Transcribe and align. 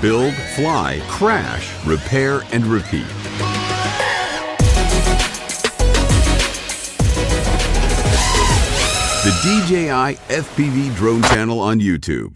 build, 0.00 0.34
fly, 0.54 1.00
crash, 1.08 1.72
repair, 1.84 2.42
and 2.52 2.64
repeat. 2.66 3.06
The 9.24 9.32
DJI 9.42 10.16
FPV 10.34 10.96
Drone 10.96 11.22
Channel 11.22 11.60
on 11.60 11.80
YouTube. 11.80 12.34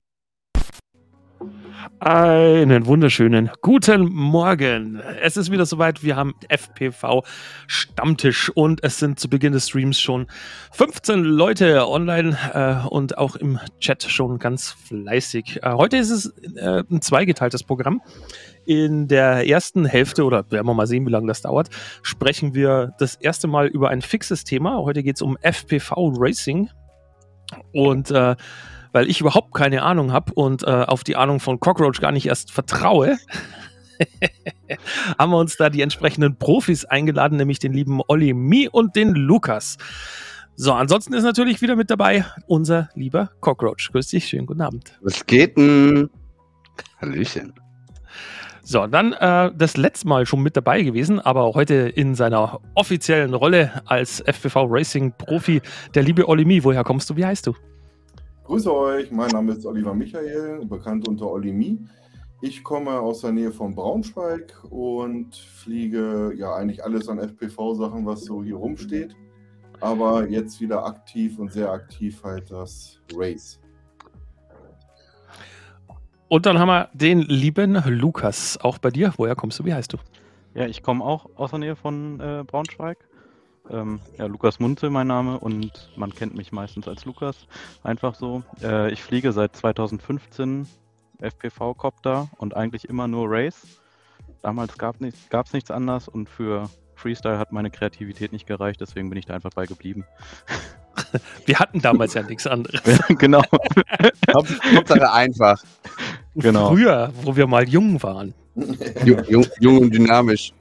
Einen 2.04 2.86
wunderschönen 2.86 3.48
guten 3.60 4.12
Morgen. 4.12 5.00
Es 5.20 5.36
ist 5.36 5.52
wieder 5.52 5.66
soweit. 5.66 6.02
Wir 6.02 6.16
haben 6.16 6.34
FPV 6.48 7.22
Stammtisch 7.68 8.50
und 8.50 8.82
es 8.82 8.98
sind 8.98 9.20
zu 9.20 9.30
Beginn 9.30 9.52
des 9.52 9.68
Streams 9.68 10.00
schon 10.00 10.26
15 10.72 11.22
Leute 11.22 11.86
online 11.86 12.36
äh, 12.54 12.88
und 12.88 13.18
auch 13.18 13.36
im 13.36 13.60
Chat 13.78 14.02
schon 14.02 14.40
ganz 14.40 14.72
fleißig. 14.72 15.60
Äh, 15.62 15.74
heute 15.74 15.96
ist 15.96 16.10
es 16.10 16.26
äh, 16.56 16.82
ein 16.90 17.02
zweigeteiltes 17.02 17.62
Programm. 17.62 18.02
In 18.64 19.06
der 19.06 19.48
ersten 19.48 19.84
Hälfte, 19.84 20.24
oder 20.24 20.50
werden 20.50 20.66
wir 20.66 20.74
mal 20.74 20.88
sehen, 20.88 21.06
wie 21.06 21.12
lange 21.12 21.28
das 21.28 21.42
dauert, 21.42 21.68
sprechen 22.02 22.52
wir 22.52 22.94
das 22.98 23.14
erste 23.14 23.46
Mal 23.46 23.68
über 23.68 23.90
ein 23.90 24.02
fixes 24.02 24.42
Thema. 24.42 24.78
Heute 24.78 25.04
geht 25.04 25.14
es 25.14 25.22
um 25.22 25.38
FPV 25.40 26.14
Racing. 26.16 26.68
Und 27.72 28.10
äh, 28.10 28.34
weil 28.92 29.08
ich 29.08 29.20
überhaupt 29.20 29.54
keine 29.54 29.82
Ahnung 29.82 30.12
habe 30.12 30.32
und 30.34 30.62
äh, 30.62 30.66
auf 30.66 31.04
die 31.04 31.16
Ahnung 31.16 31.40
von 31.40 31.58
Cockroach 31.60 32.00
gar 32.00 32.12
nicht 32.12 32.26
erst 32.26 32.52
vertraue, 32.52 33.18
haben 35.18 35.32
wir 35.32 35.38
uns 35.38 35.56
da 35.56 35.70
die 35.70 35.80
entsprechenden 35.80 36.36
Profis 36.36 36.84
eingeladen, 36.84 37.38
nämlich 37.38 37.58
den 37.58 37.72
lieben 37.72 38.00
Olli 38.06 38.34
Mi 38.34 38.68
und 38.70 38.96
den 38.96 39.14
Lukas. 39.14 39.78
So, 40.54 40.72
ansonsten 40.72 41.14
ist 41.14 41.24
natürlich 41.24 41.62
wieder 41.62 41.76
mit 41.76 41.90
dabei 41.90 42.26
unser 42.46 42.90
lieber 42.94 43.30
Cockroach. 43.40 43.90
Grüß 43.92 44.08
dich, 44.08 44.26
schönen 44.26 44.46
guten 44.46 44.60
Abend. 44.60 44.98
Was 45.00 45.24
geht 45.26 45.56
denn? 45.56 46.10
Hallöchen. 47.00 47.54
So, 48.64 48.86
dann 48.86 49.12
äh, 49.14 49.50
das 49.56 49.76
letzte 49.76 50.06
Mal 50.06 50.24
schon 50.24 50.40
mit 50.40 50.56
dabei 50.56 50.82
gewesen, 50.82 51.18
aber 51.18 51.54
heute 51.54 51.74
in 51.74 52.14
seiner 52.14 52.60
offiziellen 52.74 53.34
Rolle 53.34 53.82
als 53.86 54.20
FPV 54.20 54.66
Racing 54.68 55.12
Profi, 55.18 55.60
der 55.94 56.04
liebe 56.04 56.28
Olli 56.28 56.44
Mi. 56.44 56.62
Woher 56.62 56.84
kommst 56.84 57.10
du? 57.10 57.16
Wie 57.16 57.24
heißt 57.24 57.46
du? 57.46 57.54
Grüße 58.52 58.70
euch, 58.70 59.10
mein 59.10 59.30
Name 59.30 59.52
ist 59.52 59.64
Oliver 59.64 59.94
Michael, 59.94 60.66
bekannt 60.66 61.08
unter 61.08 61.26
Olli 61.26 61.54
Mi. 61.54 61.78
Ich 62.42 62.62
komme 62.62 63.00
aus 63.00 63.22
der 63.22 63.32
Nähe 63.32 63.50
von 63.50 63.74
Braunschweig 63.74 64.52
und 64.68 65.34
fliege 65.34 66.34
ja 66.36 66.54
eigentlich 66.54 66.84
alles 66.84 67.08
an 67.08 67.18
FPV-Sachen, 67.18 68.04
was 68.04 68.26
so 68.26 68.44
hier 68.44 68.56
rumsteht. 68.56 69.16
Aber 69.80 70.28
jetzt 70.28 70.60
wieder 70.60 70.84
aktiv 70.84 71.38
und 71.38 71.50
sehr 71.50 71.70
aktiv 71.70 72.22
halt 72.22 72.50
das 72.50 73.00
Race. 73.16 73.58
Und 76.28 76.44
dann 76.44 76.58
haben 76.58 76.68
wir 76.68 76.90
den 76.92 77.22
lieben 77.22 77.82
Lukas, 77.86 78.58
auch 78.60 78.76
bei 78.76 78.90
dir. 78.90 79.14
Woher 79.16 79.34
kommst 79.34 79.60
du? 79.60 79.64
Wie 79.64 79.72
heißt 79.72 79.94
du? 79.94 79.96
Ja, 80.52 80.66
ich 80.66 80.82
komme 80.82 81.02
auch 81.02 81.24
aus 81.36 81.52
der 81.52 81.58
Nähe 81.58 81.74
von 81.74 82.20
äh, 82.20 82.44
Braunschweig. 82.46 82.98
Ähm, 83.70 84.00
ja, 84.18 84.26
Lukas 84.26 84.58
Munzel 84.58 84.90
mein 84.90 85.06
Name 85.06 85.38
und 85.38 85.90
man 85.96 86.12
kennt 86.12 86.34
mich 86.34 86.52
meistens 86.52 86.88
als 86.88 87.04
Lukas. 87.04 87.46
Einfach 87.82 88.14
so. 88.14 88.42
Äh, 88.62 88.92
ich 88.92 89.02
fliege 89.02 89.32
seit 89.32 89.54
2015 89.56 90.66
FPV-Copter 91.20 92.28
und 92.38 92.56
eigentlich 92.56 92.88
immer 92.88 93.08
nur 93.08 93.30
Race. 93.30 93.66
Damals 94.42 94.76
gab 94.76 94.96
es 94.96 95.00
nicht, 95.00 95.52
nichts 95.52 95.70
anderes 95.70 96.08
und 96.08 96.28
für 96.28 96.68
Freestyle 96.96 97.38
hat 97.38 97.52
meine 97.52 97.70
Kreativität 97.70 98.32
nicht 98.32 98.46
gereicht, 98.46 98.80
deswegen 98.80 99.08
bin 99.08 99.18
ich 99.18 99.26
da 99.26 99.34
einfach 99.34 99.50
bei 99.54 99.66
geblieben. 99.66 100.04
Wir 101.46 101.58
hatten 101.58 101.80
damals 101.80 102.14
ja 102.14 102.22
nichts 102.22 102.46
anderes. 102.46 102.80
genau. 103.18 103.42
Hauptsache 104.32 105.12
einfach. 105.12 105.62
Genau. 106.34 106.70
Früher, 106.70 107.12
wo 107.22 107.34
wir 107.36 107.46
mal 107.46 107.68
jung 107.68 108.02
waren. 108.02 108.34
Jung, 109.04 109.24
jung, 109.28 109.46
jung 109.60 109.78
und 109.78 109.94
dynamisch. 109.94 110.52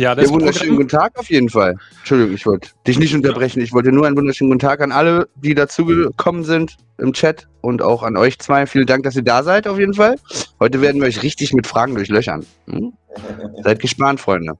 Ja, 0.00 0.14
das 0.14 0.28
ja, 0.28 0.32
wunderschönen 0.32 0.76
guten 0.76 0.88
Tag 0.88 1.18
auf 1.18 1.28
jeden 1.28 1.50
Fall. 1.50 1.76
Entschuldigung, 1.98 2.34
ich 2.34 2.46
wollte 2.46 2.70
dich 2.86 2.98
nicht 2.98 3.14
unterbrechen. 3.14 3.60
Ich 3.60 3.74
wollte 3.74 3.92
nur 3.92 4.06
einen 4.06 4.16
wunderschönen 4.16 4.50
guten 4.50 4.60
Tag 4.60 4.80
an 4.80 4.92
alle, 4.92 5.28
die 5.34 5.54
dazugekommen 5.54 6.42
sind 6.42 6.78
im 6.96 7.12
Chat 7.12 7.48
und 7.60 7.82
auch 7.82 8.02
an 8.02 8.16
euch 8.16 8.38
zwei. 8.38 8.64
Vielen 8.64 8.86
Dank, 8.86 9.04
dass 9.04 9.14
ihr 9.14 9.22
da 9.22 9.42
seid 9.42 9.68
auf 9.68 9.78
jeden 9.78 9.92
Fall. 9.92 10.16
Heute 10.58 10.80
werden 10.80 11.02
wir 11.02 11.06
euch 11.06 11.22
richtig 11.22 11.52
mit 11.52 11.66
Fragen 11.66 11.96
durchlöchern. 11.96 12.46
Hm? 12.66 12.94
Seid 13.62 13.80
gespannt, 13.80 14.20
Freunde. 14.20 14.54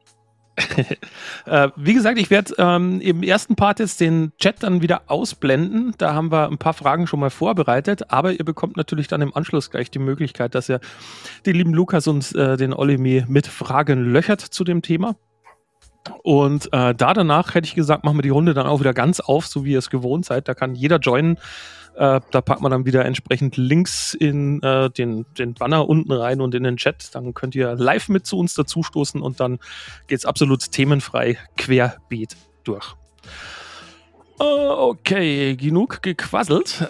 äh, 1.47 1.69
wie 1.75 1.95
gesagt, 1.95 2.19
ich 2.19 2.29
werde 2.29 2.53
ähm, 2.59 3.01
im 3.01 3.23
ersten 3.23 3.57
Part 3.57 3.79
jetzt 3.79 3.99
den 4.03 4.33
Chat 4.37 4.63
dann 4.63 4.83
wieder 4.83 5.05
ausblenden. 5.07 5.95
Da 5.97 6.13
haben 6.13 6.31
wir 6.31 6.51
ein 6.51 6.59
paar 6.59 6.75
Fragen 6.75 7.07
schon 7.07 7.19
mal 7.19 7.31
vorbereitet, 7.31 8.13
aber 8.13 8.33
ihr 8.33 8.45
bekommt 8.45 8.77
natürlich 8.77 9.09
dann 9.09 9.23
im 9.23 9.35
Anschluss 9.35 9.71
gleich 9.71 9.91
die 9.91 10.01
Möglichkeit, 10.01 10.55
dass 10.55 10.69
ihr 10.69 10.81
den 11.47 11.57
lieben 11.57 11.73
Lukas 11.73 12.07
und 12.09 12.35
äh, 12.35 12.59
den 12.59 12.75
Olimi 12.75 13.25
mit 13.27 13.47
Fragen 13.47 14.05
löchert 14.05 14.43
zu 14.43 14.65
dem 14.65 14.83
Thema. 14.83 15.17
Und 16.23 16.73
äh, 16.73 16.95
da 16.95 17.15
danach 17.15 17.55
hätte 17.55 17.67
ich 17.67 17.75
gesagt, 17.75 18.05
machen 18.05 18.19
wir 18.19 18.23
die 18.23 18.31
Runde 18.31 18.55
dann 18.55 18.67
auch 18.67 18.81
wieder 18.81 18.95
ganz 18.95 19.21
auf, 19.21 19.47
so 19.47 19.65
wie 19.65 19.73
ihr 19.73 19.79
es 19.79 19.91
gewohnt 19.91 20.25
seid. 20.25 20.49
Da 20.49 20.55
kann 20.55 20.75
jeder 20.75 20.99
joinen. 20.99 21.37
Äh, 21.97 22.21
da 22.31 22.41
packt 22.41 22.63
man 22.63 22.71
dann 22.71 22.87
wieder 22.87 23.05
entsprechend 23.05 23.57
Links 23.57 24.15
in 24.15 24.63
äh, 24.63 24.91
den, 24.91 25.27
den 25.39 25.55
Banner 25.55 25.89
unten 25.89 26.13
rein 26.13 26.41
und 26.41 26.55
in 26.55 26.63
den 26.63 26.77
Chat. 26.77 27.15
Dann 27.15 27.35
könnt 27.35 27.55
ihr 27.55 27.75
live 27.75 28.09
mit 28.09 28.27
zu 28.27 28.39
uns 28.39 28.55
dazustoßen 28.55 29.21
und 29.21 29.41
dann 29.41 29.59
geht 30.07 30.19
es 30.19 30.25
absolut 30.25 30.71
themenfrei 30.71 31.37
querbeet 31.57 32.37
durch. 32.65 32.95
Äh, 34.39 34.45
okay, 34.45 35.57
genug 35.57 36.03
gequasselt. 36.03 36.87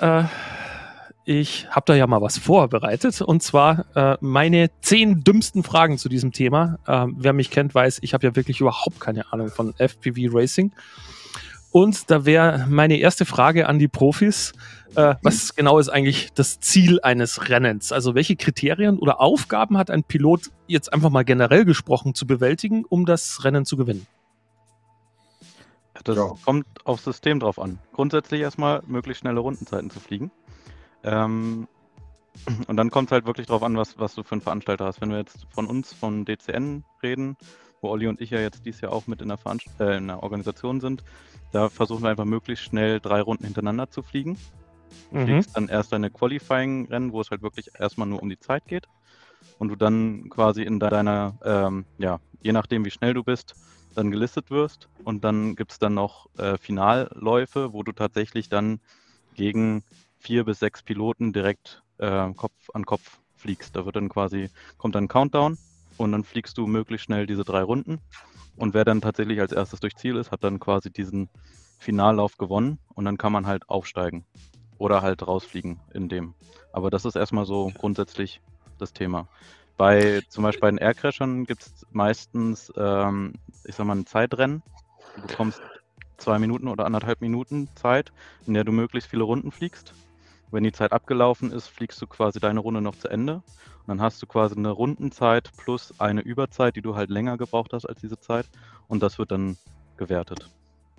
Ich 1.25 1.69
habe 1.71 1.85
da 1.87 1.95
ja 1.95 2.07
mal 2.07 2.23
was 2.23 2.39
vorbereitet 2.39 3.21
und 3.21 3.43
zwar 3.43 3.85
äh, 3.95 4.17
meine 4.21 4.71
zehn 4.81 5.23
dümmsten 5.23 5.63
Fragen 5.63 5.99
zu 5.99 6.09
diesem 6.09 6.33
Thema. 6.33 6.79
Äh, 6.87 7.07
wer 7.17 7.33
mich 7.33 7.51
kennt, 7.51 7.75
weiß, 7.75 7.99
ich 8.03 8.15
habe 8.15 8.27
ja 8.27 8.37
wirklich 8.37 8.61
überhaupt 8.61 9.01
keine 9.01 9.33
Ahnung 9.33 9.49
von 9.49 9.75
FPV 9.77 10.35
Racing. 10.35 10.73
Und 11.73 12.11
da 12.11 12.25
wäre 12.25 12.67
meine 12.69 12.97
erste 12.97 13.25
Frage 13.25 13.69
an 13.69 13.79
die 13.79 13.87
Profis. 13.87 14.53
Äh, 14.97 15.15
was 15.23 15.55
genau 15.55 15.79
ist 15.79 15.89
eigentlich 15.89 16.33
das 16.35 16.59
Ziel 16.59 17.01
eines 17.03 17.49
Rennens? 17.49 17.93
Also 17.93 18.15
welche 18.15 18.35
Kriterien 18.35 18.99
oder 18.99 19.21
Aufgaben 19.21 19.79
hat 19.79 19.91
ein 19.91 20.03
Pilot 20.03 20.51
jetzt 20.67 20.93
einfach 20.93 21.11
mal 21.11 21.25
generell 21.25 21.65
gesprochen 21.65 22.15
zu 22.15 22.27
bewältigen, 22.27 22.85
um 22.89 23.07
das 23.07 23.45
Rennen 23.45 23.65
zu 23.65 23.77
gewinnen? 23.77 24.07
Das 26.03 26.17
ja. 26.17 26.33
kommt 26.45 26.67
aufs 26.85 27.05
System 27.05 27.39
drauf 27.41 27.59
an. 27.59 27.79
Grundsätzlich 27.93 28.41
erstmal 28.41 28.83
möglichst 28.87 29.21
schnelle 29.21 29.41
Rundenzeiten 29.41 29.91
zu 29.91 30.01
fliegen. 30.01 30.33
Ähm, 31.05 31.67
und 32.67 32.77
dann 32.77 32.91
kommt 32.91 33.09
es 33.09 33.13
halt 33.13 33.27
wirklich 33.27 33.47
drauf 33.47 33.63
an, 33.63 33.77
was, 33.77 33.99
was 33.99 34.15
du 34.15 34.23
für 34.23 34.33
einen 34.33 34.41
Veranstalter 34.41 34.85
hast. 34.85 35.01
Wenn 35.01 35.11
wir 35.11 35.19
jetzt 35.19 35.47
von 35.51 35.67
uns, 35.67 35.93
von 35.93 36.25
DCN 36.25 36.85
reden, 37.03 37.37
wo 37.81 37.89
Olli 37.89 38.07
und 38.07 38.21
ich 38.21 38.31
ja 38.31 38.41
jetzt 38.41 38.65
dieses 38.67 38.81
Jahr 38.81 38.93
auch 38.93 39.07
mit 39.07 39.23
in 39.23 39.29
der, 39.29 39.39
Veranst 39.39 39.69
äh, 39.81 39.97
in 39.97 40.09
der 40.09 40.23
Organisation 40.23 40.81
sind, 40.81 41.03
da 41.53 41.69
versuchen 41.69 42.03
wir 42.03 42.11
einfach 42.11 42.25
möglichst 42.25 42.65
schnell 42.65 43.01
drei 43.01 43.21
Runden 43.21 43.45
hintereinander 43.45 43.91
zu 43.91 44.03
fliegen. 44.03 44.39
Du 45.11 45.19
mhm. 45.19 45.25
fliegst 45.27 45.57
dann 45.57 45.69
erst 45.69 45.93
deine 45.93 46.11
Qualifying-Rennen, 46.11 47.13
wo 47.13 47.21
es 47.21 47.31
halt 47.31 47.43
wirklich 47.43 47.71
erstmal 47.79 48.09
nur 48.09 48.23
um 48.23 48.29
die 48.29 48.39
Zeit 48.39 48.67
geht. 48.67 48.87
Und 49.59 49.69
du 49.69 49.77
dann 49.77 50.29
quasi 50.31 50.63
in 50.63 50.79
deiner, 50.79 51.39
ähm, 51.45 51.85
ja, 51.99 52.21
je 52.43 52.53
nachdem 52.53 52.85
wie 52.85 52.91
schnell 52.91 53.15
du 53.15 53.23
bist, 53.23 53.55
dann 53.95 54.11
gelistet 54.11 54.51
wirst. 54.51 54.89
Und 55.05 55.25
dann 55.25 55.57
gibt 55.57 55.73
es 55.73 55.79
dann 55.79 55.95
noch 55.95 56.27
äh, 56.39 56.57
Finalläufe, 56.59 57.73
wo 57.73 57.83
du 57.83 57.93
tatsächlich 57.93 58.49
dann 58.49 58.81
gegen 59.35 59.83
vier 60.21 60.45
bis 60.45 60.61
sechs 60.61 60.83
Piloten 60.83 61.33
direkt 61.33 61.83
äh, 61.99 62.33
Kopf 62.35 62.53
an 62.73 62.87
Kopf 62.87 63.19
fliegst. 63.37 63.75
Da 63.75 63.85
wird 63.87 63.97
dann 63.97 64.09
quasi, 64.09 64.51
kommt 64.79 64.95
dann 64.95 65.05
ein 65.05 65.09
Countdown 65.09 65.59
und 65.97 66.13
dann 66.13 66.25
fliegst 66.25 66.57
du 66.59 66.67
möglichst 66.67 67.07
schnell 67.07 67.27
diese 67.27 67.45
drei 67.45 67.63
Runden. 67.63 68.01
Und 68.57 68.75
wer 68.75 68.85
dann 68.85 69.01
tatsächlich 69.01 69.41
als 69.41 69.53
erstes 69.53 69.81
durch 69.81 69.97
Ziel 69.97 70.17
ist, 70.17 70.31
hat 70.31 70.45
dann 70.45 70.61
quasi 70.61 70.91
diesen 70.91 71.29
Finallauf 71.79 72.37
gewonnen 72.37 72.79
und 72.95 73.07
dann 73.07 73.17
kann 73.17 73.33
man 73.33 73.47
halt 73.47 73.69
aufsteigen 73.69 74.25
oder 74.79 75.03
halt 75.03 75.27
rausfliegen 75.27 75.81
in 75.95 76.09
dem. 76.09 76.35
Aber 76.73 76.91
das 76.91 77.05
ist 77.05 77.17
erstmal 77.17 77.47
so 77.47 77.73
grundsätzlich 77.79 78.41
das 78.79 78.93
Thema. 78.93 79.29
Bei 79.77 80.21
zum 80.29 80.45
Beispiel 80.45 80.61
bei 80.61 80.71
den 80.71 80.79
Aircrashern 80.79 81.47
gibt 81.47 81.63
es 81.63 81.87
meistens, 81.91 82.71
ähm, 82.77 83.33
ich 83.65 83.75
sag 83.75 83.87
mal, 83.87 83.97
ein 83.97 84.07
Zeitrennen. 84.07 84.63
Du 85.17 85.23
bekommst 85.23 85.63
zwei 86.19 86.39
Minuten 86.39 86.69
oder 86.69 86.85
anderthalb 86.85 87.23
Minuten 87.23 87.69
Zeit, 87.77 88.13
in 88.47 88.53
der 88.53 88.65
du 88.65 88.73
möglichst 88.73 89.09
viele 89.09 89.23
Runden 89.23 89.51
fliegst. 89.51 89.95
Wenn 90.51 90.65
die 90.65 90.73
Zeit 90.73 90.93
abgelaufen 90.93 91.53
ist, 91.53 91.69
fliegst 91.69 92.01
du 92.03 92.07
quasi 92.07 92.41
deine 92.41 92.61
Runde 92.61 92.81
noch 92.81 92.97
zu 92.97 93.09
Ende. 93.09 93.35
Und 93.35 93.89
dann 93.89 94.01
hast 94.01 94.21
du 94.23 94.27
quasi 94.27 94.57
eine 94.57 94.71
Rundenzeit 94.71 95.51
plus 95.57 95.95
eine 95.99 96.21
Überzeit, 96.21 96.77
die 96.77 96.83
du 96.83 96.97
halt 96.97 97.11
länger 97.11 97.37
gebraucht 97.37 97.73
hast 97.73 97.87
als 97.87 98.01
diese 98.01 98.19
Zeit. 98.19 98.47
Und 98.89 99.03
das 99.03 99.19
wird 99.19 99.31
dann 99.31 99.57
gewertet. 99.97 100.51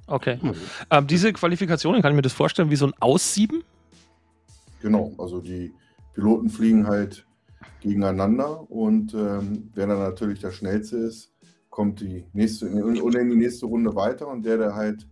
Okay. 0.07 0.39
Mhm. 0.41 0.53
Ähm, 0.89 1.07
diese 1.07 1.33
Qualifikationen, 1.33 2.01
kann 2.01 2.11
ich 2.11 2.15
mir 2.15 2.21
das 2.21 2.33
vorstellen, 2.33 2.69
wie 2.69 2.75
so 2.75 2.87
ein 2.87 2.93
Aussieben? 2.99 3.63
Genau, 4.81 5.13
also 5.17 5.39
die 5.39 5.73
Piloten 6.13 6.49
fliegen 6.49 6.87
halt 6.87 7.25
gegeneinander 7.81 8.69
und 8.69 9.13
ähm, 9.13 9.71
wer 9.73 9.87
dann 9.87 9.99
natürlich 9.99 10.39
der 10.39 10.51
Schnellste 10.51 10.97
ist, 10.97 11.31
kommt 11.69 12.01
die 12.01 12.25
nächste, 12.33 12.67
in 12.67 13.29
die 13.29 13.35
nächste 13.35 13.65
Runde 13.65 13.95
weiter 13.95 14.27
und 14.27 14.45
der, 14.45 14.57
der 14.57 14.75
halt 14.75 15.07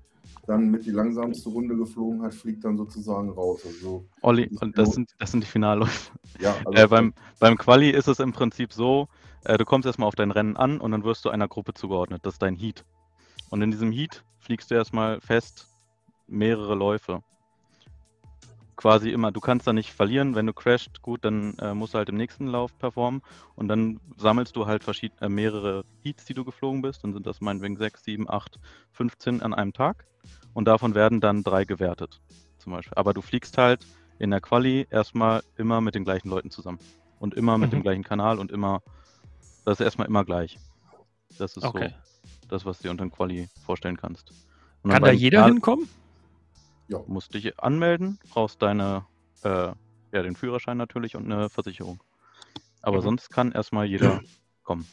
dann 0.49 0.71
mit 0.71 0.85
die 0.85 0.91
langsamste 0.91 1.49
Runde 1.49 1.75
geflogen 1.77 2.23
hat, 2.23 2.33
fliegt 2.33 2.65
dann 2.65 2.75
sozusagen 2.75 3.29
raus. 3.29 3.61
Also, 3.65 4.05
Olli, 4.21 4.49
und 4.59 4.77
das 4.77 4.93
sind, 4.93 5.11
das 5.19 5.31
sind 5.31 5.43
die 5.43 5.47
Finalläufe. 5.47 6.11
ja, 6.39 6.55
also 6.65 6.83
Äh, 6.83 6.87
beim, 6.87 7.13
beim 7.39 7.55
Quali 7.55 7.91
ist 7.91 8.07
es 8.07 8.19
im 8.19 8.33
Prinzip 8.33 8.73
so, 8.73 9.07
äh, 9.43 9.57
du 9.57 9.65
kommst 9.65 9.85
erstmal 9.85 10.07
auf 10.07 10.15
dein 10.15 10.31
Rennen 10.31 10.57
an 10.57 10.81
und 10.81 10.91
dann 10.91 11.03
wirst 11.03 11.23
du 11.25 11.29
einer 11.29 11.47
Gruppe 11.47 11.75
zugeordnet. 11.75 12.25
Das 12.25 12.33
ist 12.33 12.41
dein 12.41 12.55
Heat. 12.55 12.83
Und 13.51 13.61
in 13.61 13.69
diesem 13.69 13.91
Heat 13.91 14.23
fliegst 14.39 14.71
du 14.71 14.75
erstmal 14.75 15.21
fest 15.21 15.67
mehrere 16.27 16.73
Läufe. 16.73 17.21
Quasi 18.75 19.11
immer, 19.11 19.31
du 19.31 19.41
kannst 19.41 19.67
da 19.67 19.73
nicht 19.73 19.91
verlieren, 19.91 20.35
wenn 20.35 20.47
du 20.47 20.53
crasht, 20.53 21.01
gut, 21.01 21.25
dann 21.25 21.53
äh, 21.59 21.73
musst 21.73 21.93
du 21.93 21.97
halt 21.97 22.09
im 22.09 22.15
nächsten 22.15 22.47
Lauf 22.47 22.75
performen 22.79 23.21
und 23.55 23.67
dann 23.67 23.99
sammelst 24.17 24.55
du 24.55 24.65
halt 24.65 24.83
verschied 24.83 25.11
äh, 25.19 25.27
mehrere 25.27 25.83
Heats, 26.01 26.25
die 26.25 26.33
du 26.33 26.45
geflogen 26.45 26.81
bist, 26.81 27.03
dann 27.03 27.13
sind 27.13 27.27
das 27.27 27.41
meinetwegen 27.41 27.75
6, 27.75 28.03
7, 28.05 28.29
8, 28.29 28.57
15 28.93 29.41
an 29.41 29.53
einem 29.53 29.73
Tag 29.73 30.05
und 30.53 30.65
davon 30.65 30.95
werden 30.95 31.21
dann 31.21 31.43
drei 31.43 31.65
gewertet, 31.65 32.21
zum 32.57 32.73
Beispiel. 32.73 32.93
Aber 32.95 33.13
du 33.13 33.21
fliegst 33.21 33.57
halt 33.57 33.85
in 34.19 34.31
der 34.31 34.41
Quali 34.41 34.87
erstmal 34.89 35.43
immer 35.57 35.81
mit 35.81 35.95
den 35.95 36.03
gleichen 36.03 36.29
Leuten 36.29 36.51
zusammen 36.51 36.79
und 37.19 37.33
immer 37.33 37.57
mit 37.57 37.71
dem 37.71 37.79
Mhm. 37.79 37.83
gleichen 37.83 38.03
Kanal 38.03 38.39
und 38.39 38.51
immer, 38.51 38.81
das 39.65 39.79
ist 39.79 39.85
erstmal 39.85 40.07
immer 40.07 40.25
gleich. 40.25 40.59
Das 41.37 41.55
ist 41.55 41.63
Okay. 41.63 41.89
so 41.89 42.47
das, 42.49 42.65
was 42.65 42.77
du 42.77 42.83
dir 42.83 42.91
unter 42.91 43.05
dem 43.05 43.11
Quali 43.11 43.47
vorstellen 43.65 43.97
kannst. 43.97 44.33
Und 44.83 44.91
Kann 44.91 45.03
da 45.03 45.11
jeder 45.11 45.39
Finale 45.39 45.53
hinkommen? 45.53 45.89
musst 47.07 47.33
dich 47.33 47.59
anmelden, 47.59 48.19
brauchst 48.29 48.61
deine, 48.61 49.05
äh, 49.43 49.71
ja, 50.11 50.23
den 50.23 50.35
Führerschein 50.35 50.77
natürlich 50.77 51.15
und 51.15 51.25
eine 51.31 51.49
Versicherung. 51.49 52.01
Aber 52.81 52.99
Mhm. 52.99 53.03
sonst 53.03 53.29
kann 53.29 53.51
erstmal 53.51 53.85
jeder 53.85 54.21
kommen. 54.63 54.87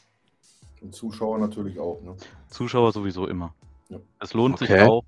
und 0.80 0.94
Zuschauer 0.94 1.38
natürlich 1.38 1.78
auch. 1.78 2.00
Ne? 2.02 2.16
Zuschauer 2.50 2.92
sowieso 2.92 3.26
immer. 3.26 3.54
Ja. 3.88 3.98
Es 4.20 4.34
lohnt 4.34 4.58
sich 4.58 4.70
Okay. 4.70 4.82
auch, 4.82 5.04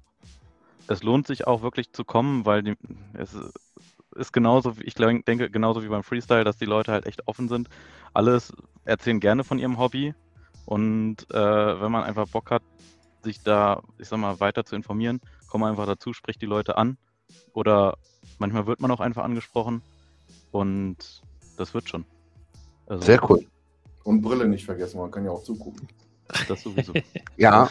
es 0.89 1.03
lohnt 1.03 1.27
sich 1.27 1.47
auch 1.47 1.63
wirklich 1.63 1.93
zu 1.93 2.05
kommen, 2.05 2.45
weil 2.47 2.63
die, 2.63 2.75
es 3.15 3.37
ist 4.17 4.33
genauso, 4.33 4.79
wie- 4.79 4.85
ich 4.85 4.95
glaub, 4.95 5.11
denke 5.25 5.51
genauso 5.51 5.83
wie 5.83 5.89
beim 5.89 6.03
Freestyle, 6.03 6.45
dass 6.45 6.57
die 6.57 6.65
Leute 6.65 6.93
halt 6.93 7.07
echt 7.07 7.27
offen 7.29 7.49
sind. 7.49 7.69
Alles 8.15 8.53
erzählen 8.85 9.21
gerne 9.21 9.45
von 9.45 9.59
ihrem 9.59 9.79
Hobby 9.79 10.15
und 10.67 11.31
äh, 11.31 11.81
wenn 11.81 11.93
man 11.93 12.05
einfach 12.05 12.27
Bock 12.29 12.51
hat, 12.51 12.63
sich 13.23 13.43
da, 13.43 13.83
ich 13.99 14.09
sag 14.09 14.19
mal, 14.19 14.41
weiter 14.41 14.65
zu 14.65 14.77
informieren, 14.77 15.21
komm 15.49 15.63
einfach 15.65 15.87
dazu, 15.87 16.13
spricht 16.13 16.41
die 16.41 16.47
Leute 16.47 16.77
an 16.79 16.97
oder 17.53 17.97
manchmal 18.39 18.67
wird 18.67 18.81
man 18.81 18.91
auch 18.91 19.01
einfach 19.01 19.25
angesprochen 19.25 19.83
und 20.53 21.23
das 21.57 21.75
wird 21.75 21.89
schon. 21.89 22.05
Also, 22.87 23.05
Sehr 23.05 23.31
cool. 23.31 23.47
Und 24.05 24.23
Brille 24.23 24.49
nicht 24.49 24.65
vergessen, 24.65 24.99
man 24.99 25.11
kann 25.11 25.25
ja 25.25 25.31
auch 25.31 25.43
zugucken. 25.43 25.87
Das 26.49 26.63
sowieso. 26.63 26.93
Ja, 27.37 27.69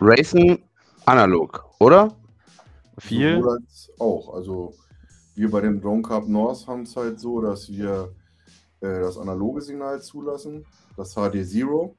Racing 0.00 0.62
analog, 1.04 1.64
oder? 1.78 2.16
Viel. 2.98 3.36
Sowohl 3.36 3.58
als 3.58 3.90
auch. 3.98 4.34
Also 4.34 4.74
wir 5.34 5.50
bei 5.50 5.60
dem 5.60 5.80
Drone 5.80 6.02
Cup 6.02 6.28
North 6.28 6.66
haben 6.66 6.82
es 6.82 6.96
halt 6.96 7.20
so, 7.20 7.40
dass 7.40 7.70
wir 7.70 8.12
äh, 8.80 9.00
das 9.00 9.18
analoge 9.18 9.60
Signal 9.60 10.00
zulassen, 10.00 10.64
das 10.96 11.14
HD 11.14 11.44
Zero 11.44 11.96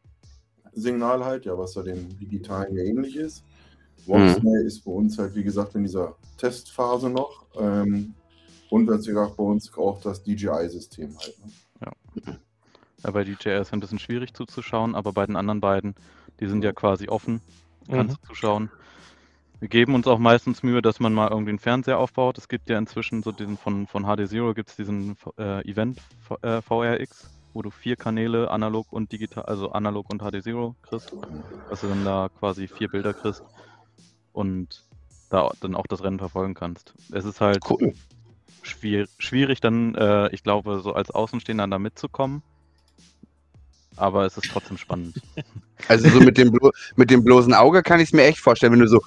Signal 0.77 1.25
halt, 1.25 1.45
ja, 1.45 1.57
was 1.57 1.75
ja 1.75 1.81
dem 1.81 2.17
digitalen 2.19 2.77
ja 2.77 2.83
ähnlich 2.83 3.15
ist. 3.15 3.43
Voxnay 4.05 4.63
ist 4.63 4.85
bei 4.85 4.91
uns 4.91 5.17
halt, 5.17 5.35
wie 5.35 5.43
gesagt, 5.43 5.75
in 5.75 5.83
dieser 5.83 6.15
Testphase 6.37 7.09
noch. 7.09 7.45
Ähm, 7.59 8.13
und 8.69 8.87
wie 8.87 9.07
gesagt, 9.07 9.37
bei 9.37 9.43
uns 9.43 9.73
auch 9.75 9.99
das 10.01 10.23
DJI-System 10.23 11.17
halt. 11.17 11.35
Ne? 11.43 12.39
Ja, 13.03 13.11
bei 13.11 13.23
DJI 13.23 13.53
ist 13.53 13.67
es 13.67 13.73
ein 13.73 13.79
bisschen 13.79 13.99
schwierig 13.99 14.33
zuzuschauen, 14.33 14.95
aber 14.95 15.13
bei 15.13 15.25
den 15.25 15.35
anderen 15.35 15.61
beiden, 15.61 15.95
die 16.39 16.47
sind 16.47 16.63
ja 16.63 16.73
quasi 16.73 17.09
offen, 17.09 17.41
kannst 17.89 18.17
du 18.17 18.27
zuschauen. 18.27 18.69
Wir 19.59 19.69
geben 19.69 19.95
uns 19.95 20.05
auch 20.07 20.19
meistens 20.19 20.61
Mühe, 20.61 20.81
dass 20.83 20.99
man 20.99 21.13
mal 21.13 21.29
irgendwie 21.29 21.49
einen 21.49 21.59
Fernseher 21.59 21.97
aufbaut. 21.97 22.37
Es 22.37 22.47
gibt 22.47 22.69
ja 22.69 22.77
inzwischen 22.77 23.23
so 23.23 23.31
diesen 23.31 23.57
von, 23.57 23.87
von 23.87 24.03
HD 24.03 24.27
Zero 24.29 24.53
gibt 24.53 24.69
es 24.69 24.75
diesen 24.75 25.17
äh, 25.39 25.67
Event 25.67 25.99
äh, 26.43 26.61
VRX, 26.61 27.29
wo 27.53 27.63
du 27.63 27.71
vier 27.71 27.95
Kanäle 27.95 28.51
analog 28.51 28.85
und 28.91 29.11
digital, 29.11 29.45
also 29.45 29.71
analog 29.71 30.11
und 30.11 30.21
HD 30.21 30.43
Zero 30.43 30.75
kriegst, 30.83 31.11
dass 31.69 31.81
du 31.81 31.87
dann 31.87 32.05
da 32.05 32.29
quasi 32.37 32.67
vier 32.67 32.87
Bilder 32.87 33.13
kriegst 33.15 33.41
und 34.31 34.83
da 35.31 35.49
dann 35.59 35.75
auch 35.75 35.87
das 35.87 36.03
Rennen 36.03 36.19
verfolgen 36.19 36.53
kannst. 36.53 36.93
Es 37.11 37.25
ist 37.25 37.41
halt 37.41 37.59
Cool. 37.67 37.93
schwierig, 38.61 39.09
schwierig 39.17 39.59
dann, 39.59 39.95
äh, 39.95 40.29
ich 40.33 40.43
glaube, 40.43 40.81
so 40.81 40.93
als 40.93 41.09
Außenstehender 41.09 41.67
da 41.67 41.79
mitzukommen. 41.79 42.43
Aber 43.95 44.25
es 44.27 44.37
ist 44.37 44.51
trotzdem 44.51 44.77
spannend. 44.77 45.19
Also 45.87 46.09
so 46.09 46.19
mit 46.19 46.37
dem, 46.37 46.55
mit 46.95 47.09
dem 47.09 47.23
bloßen 47.23 47.53
Auge 47.53 47.81
kann 47.81 47.99
ich 47.99 48.09
es 48.09 48.13
mir 48.13 48.23
echt 48.25 48.39
vorstellen, 48.39 48.73
wenn 48.73 48.79
du 48.79 48.87
so. 48.87 49.01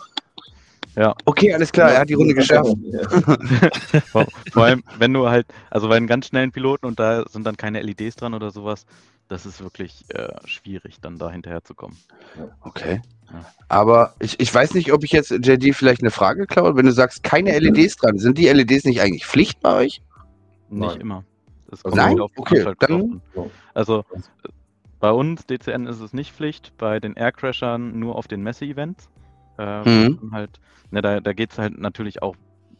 Ja. 1.00 1.14
Okay, 1.24 1.54
alles 1.54 1.72
klar, 1.72 1.92
er 1.92 2.00
hat 2.00 2.10
die 2.10 2.14
Runde 2.14 2.34
geschafft. 2.34 2.68
Vor, 4.12 4.26
vor 4.52 4.64
allem, 4.64 4.84
wenn 4.98 5.14
du 5.14 5.30
halt, 5.30 5.46
also 5.70 5.88
bei 5.88 5.98
den 5.98 6.06
ganz 6.06 6.26
schnellen 6.26 6.52
Piloten 6.52 6.84
und 6.84 7.00
da 7.00 7.24
sind 7.26 7.46
dann 7.46 7.56
keine 7.56 7.80
LEDs 7.80 8.16
dran 8.16 8.34
oder 8.34 8.50
sowas, 8.50 8.84
das 9.28 9.46
ist 9.46 9.62
wirklich 9.62 10.04
äh, 10.10 10.28
schwierig, 10.44 11.00
dann 11.00 11.16
da 11.16 11.30
hinterher 11.30 11.64
zu 11.64 11.74
kommen. 11.74 11.96
Okay. 12.60 13.00
Ja. 13.32 13.46
Aber 13.68 14.14
ich, 14.18 14.38
ich 14.40 14.52
weiß 14.54 14.74
nicht, 14.74 14.92
ob 14.92 15.02
ich 15.02 15.12
jetzt 15.12 15.30
JD 15.30 15.74
vielleicht 15.74 16.02
eine 16.02 16.10
Frage 16.10 16.46
klaue. 16.46 16.76
Wenn 16.76 16.84
du 16.84 16.92
sagst, 16.92 17.22
keine 17.22 17.58
LEDs 17.58 17.96
dran, 17.96 18.18
sind 18.18 18.36
die 18.36 18.48
LEDs 18.48 18.84
nicht 18.84 19.00
eigentlich 19.00 19.24
Pflicht 19.24 19.60
bei 19.60 19.74
euch? 19.76 20.02
Nicht 20.68 20.86
Nein. 20.86 21.00
immer. 21.00 21.24
Das 21.70 21.82
Also 21.82 21.96
Nein? 21.96 22.12
wieder 22.12 22.24
auf 22.24 22.32
Okay, 22.36 22.74
dann-. 22.78 23.22
Also 23.72 24.00
äh, 24.10 24.48
bei 24.98 25.12
uns, 25.12 25.46
DCN, 25.46 25.86
ist 25.86 26.00
es 26.00 26.12
nicht 26.12 26.32
Pflicht, 26.34 26.76
bei 26.76 27.00
den 27.00 27.14
Aircrashern 27.14 27.98
nur 27.98 28.16
auf 28.16 28.28
den 28.28 28.42
Messe-Events. 28.42 29.08
Äh, 29.60 29.84
Mhm. 29.88 30.32
halt, 30.32 30.58
ne, 30.90 31.02
da 31.02 31.20
da 31.20 31.32
geht 31.34 31.52
es 31.52 31.58
halt 31.58 31.78
natürlich 31.78 32.22
auch 32.22 32.34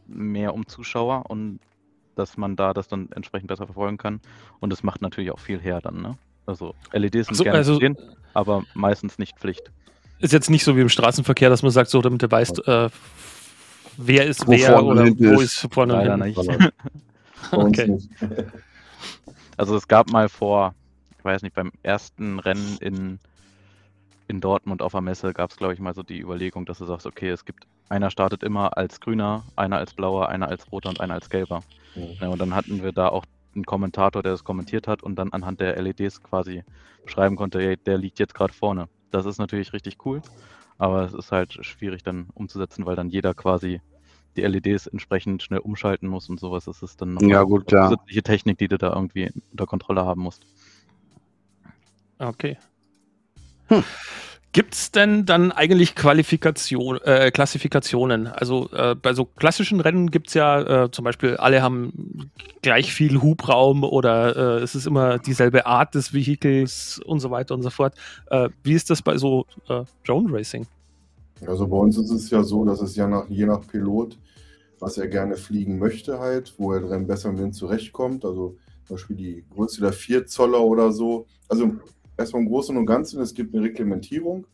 mehr 0.07 0.55
um 0.55 0.67
Zuschauer 0.67 1.25
und 1.29 1.61
dass 2.17 2.37
man 2.37 2.57
da 2.57 2.73
das 2.73 2.89
dann 2.89 3.11
entsprechend 3.13 3.49
besser 3.49 3.67
verfolgen 3.67 3.99
kann. 3.99 4.21
Und 4.61 4.73
es 4.73 4.83
macht 4.83 5.03
natürlich 5.03 5.31
auch 5.31 5.39
viel 5.39 5.61
her 5.61 5.81
dann, 5.83 6.01
ne? 6.01 6.17
Also 6.47 6.75
LEDs 6.93 7.27
sind 7.29 7.35
So, 7.37 7.45
gerne 7.45 7.59
also- 7.59 7.75
zu 7.75 7.81
sehen, 7.81 7.97
aber 8.35 8.65
meistens 8.75 9.19
nicht 9.19 9.39
Pflicht. 9.39 9.71
Ist 10.19 10.33
jetzt 10.33 10.51
nicht 10.51 10.65
so 10.65 10.77
wie 10.77 10.81
im 10.81 10.89
Straßenverkehr, 10.89 11.49
dass 11.51 11.63
man 11.63 11.71
sagt, 11.71 11.91
so 11.91 12.01
damit 12.03 12.23
du 12.23 12.31
weißt, 12.31 12.67
äh, 12.67 12.89
wer 13.97 14.27
ist 14.27 14.47
Wo 14.47 14.53
wer 14.53 14.83
und 14.83 14.99
oder 14.99 15.05
wo 15.19 15.41
ist. 15.41 15.63
ist 15.65 15.73
vorne 15.73 15.95
und 15.95 15.99
Leider 16.07 16.25
hinten. 16.25 16.41
nicht. 16.41 16.73
Okay. 17.53 17.99
Also 19.57 19.77
es 19.77 19.89
gab 19.89 20.11
mal 20.11 20.29
vor, 20.29 20.75
ich 21.19 21.25
weiß 21.25 21.43
nicht, 21.43 21.55
beim 21.55 21.71
ersten 21.83 22.39
Rennen 22.39 22.77
in, 22.81 23.19
in 24.31 24.41
Dortmund 24.41 24.83
auf 24.83 24.93
der 24.93 25.03
Messe 25.03 25.35
gab 25.35 25.51
es, 25.51 25.57
glaube 25.59 25.75
ich, 25.75 25.81
mal 25.81 25.95
so 25.95 26.03
die 26.05 26.21
Überlegung, 26.21 26.67
dass 26.67 26.79
du 26.79 26.87
sagst, 26.87 27.07
okay, 27.07 27.31
es 27.31 27.45
gibt, 27.45 27.67
einer 27.91 28.11
startet 28.11 28.43
immer 28.45 28.77
als 28.79 29.01
grüner, 29.01 29.49
einer 29.57 29.79
als 29.79 29.95
blauer, 29.95 30.29
einer 30.31 30.49
als 30.49 30.71
roter 30.73 30.91
und 30.91 31.01
einer 31.01 31.15
als 31.15 31.29
gelber. 31.31 31.65
Mhm. 31.95 32.21
Ja, 32.21 32.29
und 32.29 32.39
dann 32.41 32.55
hatten 32.55 32.83
wir 32.83 32.93
da 32.93 33.09
auch 33.09 33.25
einen 33.55 33.65
Kommentator, 33.67 34.23
der 34.23 34.33
das 34.33 34.45
kommentiert 34.45 34.89
hat 34.89 35.03
und 35.03 35.17
dann 35.17 35.33
anhand 35.33 35.61
der 35.61 35.77
LEDs 35.77 36.23
quasi 36.23 36.63
beschreiben 37.05 37.37
konnte, 37.37 37.61
hey, 37.61 37.77
der 37.87 37.99
liegt 37.99 38.19
jetzt 38.21 38.35
gerade 38.35 38.55
vorne. 38.55 38.87
Das 39.11 39.27
ist 39.27 39.39
natürlich 39.39 39.73
richtig 39.73 39.97
cool, 40.07 40.23
aber 40.79 41.05
es 41.05 41.15
ist 41.15 41.33
halt 41.33 41.55
schwierig 41.67 42.03
dann 42.05 42.29
umzusetzen, 42.35 42.87
weil 42.87 42.97
dann 42.97 43.09
jeder 43.11 43.35
quasi 43.35 43.81
die 44.37 44.43
LEDs 44.45 44.87
entsprechend 44.87 45.43
schnell 45.43 45.61
umschalten 45.61 46.09
muss 46.09 46.29
und 46.29 46.41
sowas. 46.41 46.65
Das 46.67 46.83
ist 46.83 47.01
dann 47.03 47.15
noch 47.15 47.25
Ja, 47.31 47.43
eine 47.43 47.45
gut, 47.45 47.67
klar. 47.67 47.97
zusätzliche 47.97 48.23
Technik, 48.23 48.59
die 48.59 48.69
du 48.69 48.79
da 48.79 48.93
irgendwie 48.95 49.31
unter 49.53 49.67
Kontrolle 49.67 50.05
haben 50.07 50.23
musst. 50.23 50.47
Okay. 52.21 52.59
Hm. 53.71 53.85
Gibt 54.53 54.75
es 54.75 54.91
denn 54.91 55.27
dann 55.27 55.53
eigentlich 55.53 55.95
Qualifikation, 55.95 56.99
äh, 57.05 57.31
Klassifikationen? 57.31 58.27
Also 58.27 58.69
äh, 58.73 58.97
bei 58.97 59.15
so 59.15 59.25
klassischen 59.25 59.79
Rennen 59.79 60.11
gibt 60.11 60.27
es 60.27 60.35
ja 60.35 60.85
äh, 60.85 60.91
zum 60.91 61.05
Beispiel, 61.05 61.37
alle 61.37 61.63
haben 61.63 62.33
gleich 62.61 62.93
viel 62.93 63.23
Hubraum 63.23 63.85
oder 63.85 64.59
äh, 64.59 64.63
es 64.63 64.75
ist 64.75 64.89
immer 64.89 65.21
dieselbe 65.21 65.67
Art 65.67 65.95
des 65.95 66.13
Vehikels 66.13 67.01
und 67.05 67.21
so 67.21 67.31
weiter 67.31 67.55
und 67.55 67.63
so 67.63 67.71
fort. 67.71 67.95
Äh, 68.27 68.49
wie 68.65 68.73
ist 68.73 68.91
das 68.91 69.03
bei 69.03 69.17
so 69.19 69.47
äh, 69.69 69.85
Drone 70.05 70.37
Racing? 70.37 70.67
Also 71.47 71.69
bei 71.69 71.77
uns 71.77 71.97
ist 71.97 72.11
es 72.11 72.29
ja 72.31 72.43
so, 72.43 72.65
dass 72.65 72.81
es 72.81 72.97
ja 72.97 73.07
nach, 73.07 73.29
je 73.29 73.47
nach 73.47 73.65
Pilot, 73.69 74.19
was 74.81 74.99
er 74.99 75.07
gerne 75.07 75.37
fliegen 75.37 75.79
möchte, 75.79 76.19
halt, 76.19 76.55
wo 76.59 76.73
er 76.73 76.81
drin 76.81 77.07
besser 77.07 77.31
mit 77.31 77.55
zurechtkommt. 77.55 78.25
Also 78.25 78.57
zum 78.85 78.97
Beispiel 78.97 79.17
die 79.17 79.45
Größe 79.55 79.81
der 79.81 79.93
4 79.93 80.27
Zoller 80.27 80.61
oder 80.61 80.91
so. 80.91 81.27
Also 81.49 81.77
erstmal 82.21 82.43
im 82.43 82.49
Großen 82.49 82.77
und 82.77 82.87
Ganzen, 82.87 83.21
es 83.21 83.35
gibt 83.35 83.55
eine 83.55 83.65
Reglementierung. 83.65 84.47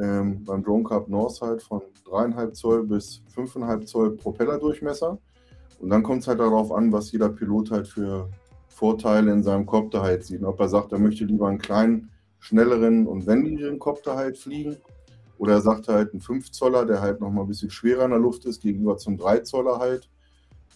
Ähm, 0.00 0.42
beim 0.44 0.64
Drone 0.64 0.82
Cup 0.82 1.08
North 1.08 1.40
halt 1.40 1.62
von 1.62 1.82
3,5 2.06 2.52
Zoll 2.52 2.86
bis 2.86 3.22
5,5 3.36 3.84
Zoll 3.84 4.16
Propellerdurchmesser. 4.16 5.18
Und 5.78 5.90
dann 5.90 6.02
kommt 6.02 6.22
es 6.22 6.28
halt 6.28 6.40
darauf 6.40 6.72
an, 6.72 6.90
was 6.90 7.12
jeder 7.12 7.28
Pilot 7.28 7.70
halt 7.70 7.86
für 7.86 8.28
Vorteile 8.68 9.30
in 9.32 9.42
seinem 9.42 9.66
Kopter 9.66 10.02
halt 10.02 10.24
sieht. 10.24 10.42
Ob 10.42 10.58
er 10.58 10.68
sagt, 10.68 10.92
er 10.92 10.98
möchte 10.98 11.24
lieber 11.24 11.46
einen 11.46 11.58
kleinen, 11.58 12.10
schnelleren 12.40 13.06
und 13.06 13.26
wendigeren 13.26 13.78
Kopter 13.78 14.16
halt 14.16 14.36
fliegen. 14.36 14.76
Oder 15.38 15.54
er 15.54 15.60
sagt 15.60 15.88
halt 15.88 16.14
ein 16.14 16.20
5 16.20 16.50
Zoller, 16.50 16.86
der 16.86 17.00
halt 17.00 17.20
nochmal 17.20 17.44
ein 17.44 17.48
bisschen 17.48 17.70
schwerer 17.70 18.04
in 18.04 18.10
der 18.10 18.20
Luft 18.20 18.44
ist, 18.46 18.62
gegenüber 18.62 18.96
zum 18.96 19.16
3 19.16 19.40
Zoller 19.40 19.78
halt. 19.78 20.08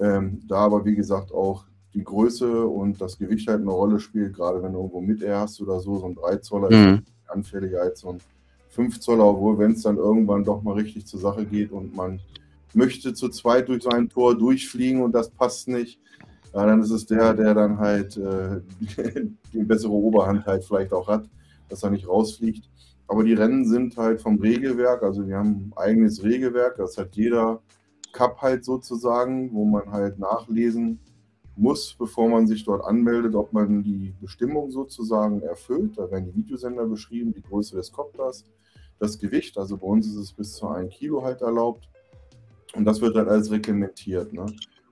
Ähm, 0.00 0.40
da 0.47 0.58
aber, 0.58 0.85
wie 0.85 0.94
gesagt, 0.94 1.32
auch 1.32 1.64
die 1.95 2.04
Größe 2.04 2.66
und 2.66 3.00
das 3.00 3.18
Gewicht 3.18 3.49
halt 3.49 3.62
eine 3.62 3.71
Rolle 3.71 3.99
spielt, 3.99 4.35
gerade 4.35 4.62
wenn 4.62 4.73
du 4.73 4.78
irgendwo 4.78 5.00
mit 5.00 5.23
Air 5.23 5.40
hast 5.40 5.61
oder 5.61 5.80
so, 5.80 5.99
so 5.99 6.07
ein 6.07 6.14
3 6.14 6.37
Zoller 6.37 6.68
ist 6.71 6.76
Mhm. 6.76 7.02
anfälliger 7.28 7.83
als 7.83 8.00
so 8.00 8.11
ein 8.11 8.18
5 8.71 9.00
Zoller, 9.00 9.25
obwohl 9.25 9.59
wenn 9.59 9.73
es 9.73 9.83
dann 9.83 9.97
irgendwann 9.97 10.45
doch 10.45 10.62
mal 10.62 10.75
richtig 10.75 11.07
zur 11.07 11.21
Sache 11.21 11.45
geht 11.45 11.73
und 11.73 11.95
man 11.97 12.21
möchte 12.75 13.14
zu 13.14 13.28
zweit 13.30 13.68
durch 13.68 13.83
so 13.83 13.90
ein 13.90 14.09
Tor 14.09 14.37
durchfliegen 14.37 15.02
und 15.02 15.12
das 15.12 15.30
passt 15.30 15.68
nicht, 15.68 16.00
ja, 16.54 16.64
dann 16.64 16.80
ist 16.83 16.90
es 16.90 17.07
der, 17.07 17.35
der 17.35 17.54
dann 17.54 17.78
halt 17.78 18.16
äh, 18.16 18.61
die 19.52 19.64
bessere 19.64 19.92
Oberhand 19.92 20.47
halt 20.47 20.64
vielleicht 20.64 20.92
auch 20.92 21.09
hat, 21.09 21.28
dass 21.68 21.83
er 21.83 21.90
nicht 21.90 22.07
rausfliegt. 22.09 22.68
Aber 23.07 23.25
die 23.25 23.33
Rennen 23.33 23.64
sind 23.66 23.97
halt 23.97 24.21
vom 24.21 24.38
Regelwerk, 24.38 25.02
also 25.02 25.26
wir 25.26 25.38
haben 25.38 25.71
ein 25.71 25.73
eigenes 25.76 26.23
Regelwerk, 26.23 26.76
das 26.76 26.99
hat 26.99 27.16
jeder 27.16 27.61
Cup 28.12 28.40
halt 28.42 28.64
sozusagen, 28.64 29.52
wo 29.52 29.64
man 29.64 29.90
halt 29.90 30.18
nachlesen 30.18 30.99
muss, 31.58 31.94
bevor 31.98 32.28
man 32.28 32.46
sich 32.46 32.64
dort 32.64 32.84
anmeldet, 32.84 33.34
ob 33.34 33.52
man 33.52 33.82
die 33.82 34.14
Bestimmung 34.20 34.70
sozusagen 34.70 35.42
erfüllt. 35.42 35.98
Da 35.98 36.10
werden 36.10 36.26
die 36.26 36.36
Videosender 36.36 36.86
beschrieben, 36.86 37.32
die 37.32 37.42
Größe 37.42 37.76
des 37.76 37.92
Kopters, 37.92 38.44
das 38.98 39.18
Gewicht, 39.18 39.56
also 39.58 39.76
bei 39.76 39.86
uns 39.86 40.06
ist 40.06 40.16
es 40.16 40.32
bis 40.32 40.54
zu 40.54 40.66
1 40.68 40.92
Kilo 40.92 41.22
halt 41.22 41.40
erlaubt. 41.40 41.88
Und 42.74 42.84
das 42.84 43.00
wird 43.00 43.16
halt 43.16 43.28
alles 43.28 43.50
reglementiert. 43.50 44.32
Ne? 44.32 44.46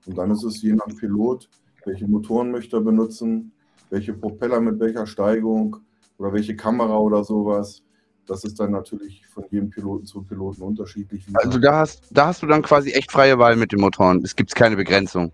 Und 0.06 0.16
dann 0.16 0.30
ist 0.30 0.44
es 0.44 0.62
je 0.62 0.72
nach 0.72 0.86
Pilot, 0.86 1.48
welche 1.84 2.06
Motoren 2.06 2.50
möchte 2.50 2.76
er 2.76 2.82
benutzen, 2.82 3.52
welche 3.90 4.14
Propeller 4.14 4.60
mit 4.60 4.80
welcher 4.80 5.06
Steigung 5.06 5.76
oder 6.18 6.32
welche 6.32 6.56
Kamera 6.56 6.98
oder 6.98 7.22
sowas. 7.24 7.82
Das 8.26 8.44
ist 8.44 8.58
dann 8.58 8.72
natürlich 8.72 9.24
von 9.26 9.44
jedem 9.50 9.70
Piloten 9.70 10.04
zu 10.06 10.22
Piloten 10.22 10.62
unterschiedlich. 10.62 11.24
Also 11.34 11.58
da 11.58 11.78
hast, 11.78 12.04
da 12.10 12.26
hast 12.26 12.42
du 12.42 12.46
dann 12.46 12.62
quasi 12.62 12.90
echt 12.90 13.12
freie 13.12 13.38
Wahl 13.38 13.56
mit 13.56 13.72
den 13.72 13.80
Motoren. 13.80 14.22
Es 14.24 14.34
gibt 14.34 14.54
keine 14.54 14.76
Begrenzung. 14.76 15.32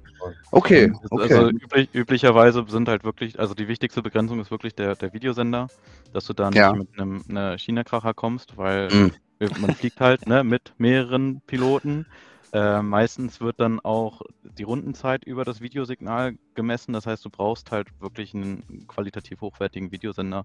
Okay, 0.50 0.92
okay. 1.10 1.22
Also 1.22 1.48
üblich, 1.48 1.88
üblicherweise 1.94 2.64
sind 2.68 2.88
halt 2.88 3.04
wirklich, 3.04 3.38
also 3.38 3.54
die 3.54 3.68
wichtigste 3.68 4.02
Begrenzung 4.02 4.38
ist 4.40 4.50
wirklich 4.50 4.74
der, 4.74 4.94
der 4.96 5.12
Videosender, 5.14 5.68
dass 6.12 6.26
du 6.26 6.34
da 6.34 6.50
nicht 6.50 6.58
Ja. 6.58 6.74
mit 6.74 6.88
einem 6.98 7.22
China-Kracher 7.58 8.12
kommst, 8.12 8.56
weil 8.58 8.90
Mhm. 8.90 9.12
man 9.60 9.74
fliegt 9.74 10.00
halt 10.00 10.26
ne, 10.26 10.44
mit 10.44 10.74
mehreren 10.76 11.40
Piloten. 11.46 12.04
Äh, 12.52 12.82
meistens 12.82 13.40
wird 13.40 13.60
dann 13.60 13.80
auch 13.80 14.20
die 14.42 14.62
Rundenzeit 14.62 15.24
über 15.24 15.44
das 15.44 15.62
Videosignal 15.62 16.34
gemessen. 16.54 16.92
Das 16.92 17.06
heißt, 17.06 17.24
du 17.24 17.30
brauchst 17.30 17.70
halt 17.70 17.88
wirklich 18.00 18.34
einen 18.34 18.86
qualitativ 18.86 19.40
hochwertigen 19.40 19.90
Videosender, 19.90 20.44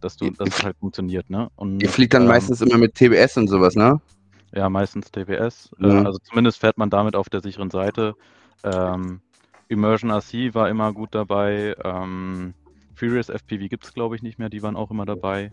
dass 0.00 0.16
du, 0.16 0.30
dass 0.30 0.48
es 0.48 0.62
halt 0.62 0.76
funktioniert. 0.78 1.30
Ne? 1.30 1.48
Und, 1.56 1.82
Ihr 1.82 1.88
fliegt 1.88 2.14
dann 2.14 2.22
ähm, 2.22 2.28
meistens 2.28 2.60
immer 2.60 2.78
mit 2.78 2.94
TBS 2.94 3.36
und 3.38 3.48
sowas, 3.48 3.74
ne? 3.74 4.00
Ja, 4.54 4.68
meistens 4.68 5.10
TBS. 5.10 5.70
Mhm. 5.78 5.90
Äh, 5.90 6.06
also 6.06 6.18
zumindest 6.18 6.60
fährt 6.60 6.78
man 6.78 6.90
damit 6.90 7.16
auf 7.16 7.28
der 7.28 7.40
sicheren 7.40 7.70
Seite. 7.70 8.14
Ähm, 8.62 9.20
Immersion 9.66 10.10
RC 10.10 10.54
war 10.54 10.68
immer 10.68 10.92
gut 10.92 11.12
dabei. 11.12 11.74
Ähm, 11.82 12.54
Furious 12.94 13.30
FPV 13.30 13.68
gibt 13.68 13.84
es, 13.84 13.94
glaube 13.94 14.14
ich, 14.14 14.22
nicht 14.22 14.38
mehr. 14.38 14.48
Die 14.48 14.62
waren 14.62 14.76
auch 14.76 14.92
immer 14.92 15.06
dabei. 15.06 15.50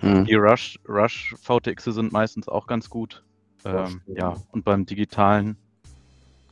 Hm. 0.00 0.26
Die 0.26 0.34
Rush, 0.34 0.78
Rush 0.88 1.34
VTX 1.42 1.84
sind 1.84 2.12
meistens 2.12 2.48
auch 2.48 2.68
ganz 2.68 2.88
gut. 2.88 3.24
Ähm, 3.64 4.00
ja, 4.06 4.36
und 4.52 4.64
beim 4.64 4.86
digitalen 4.86 5.56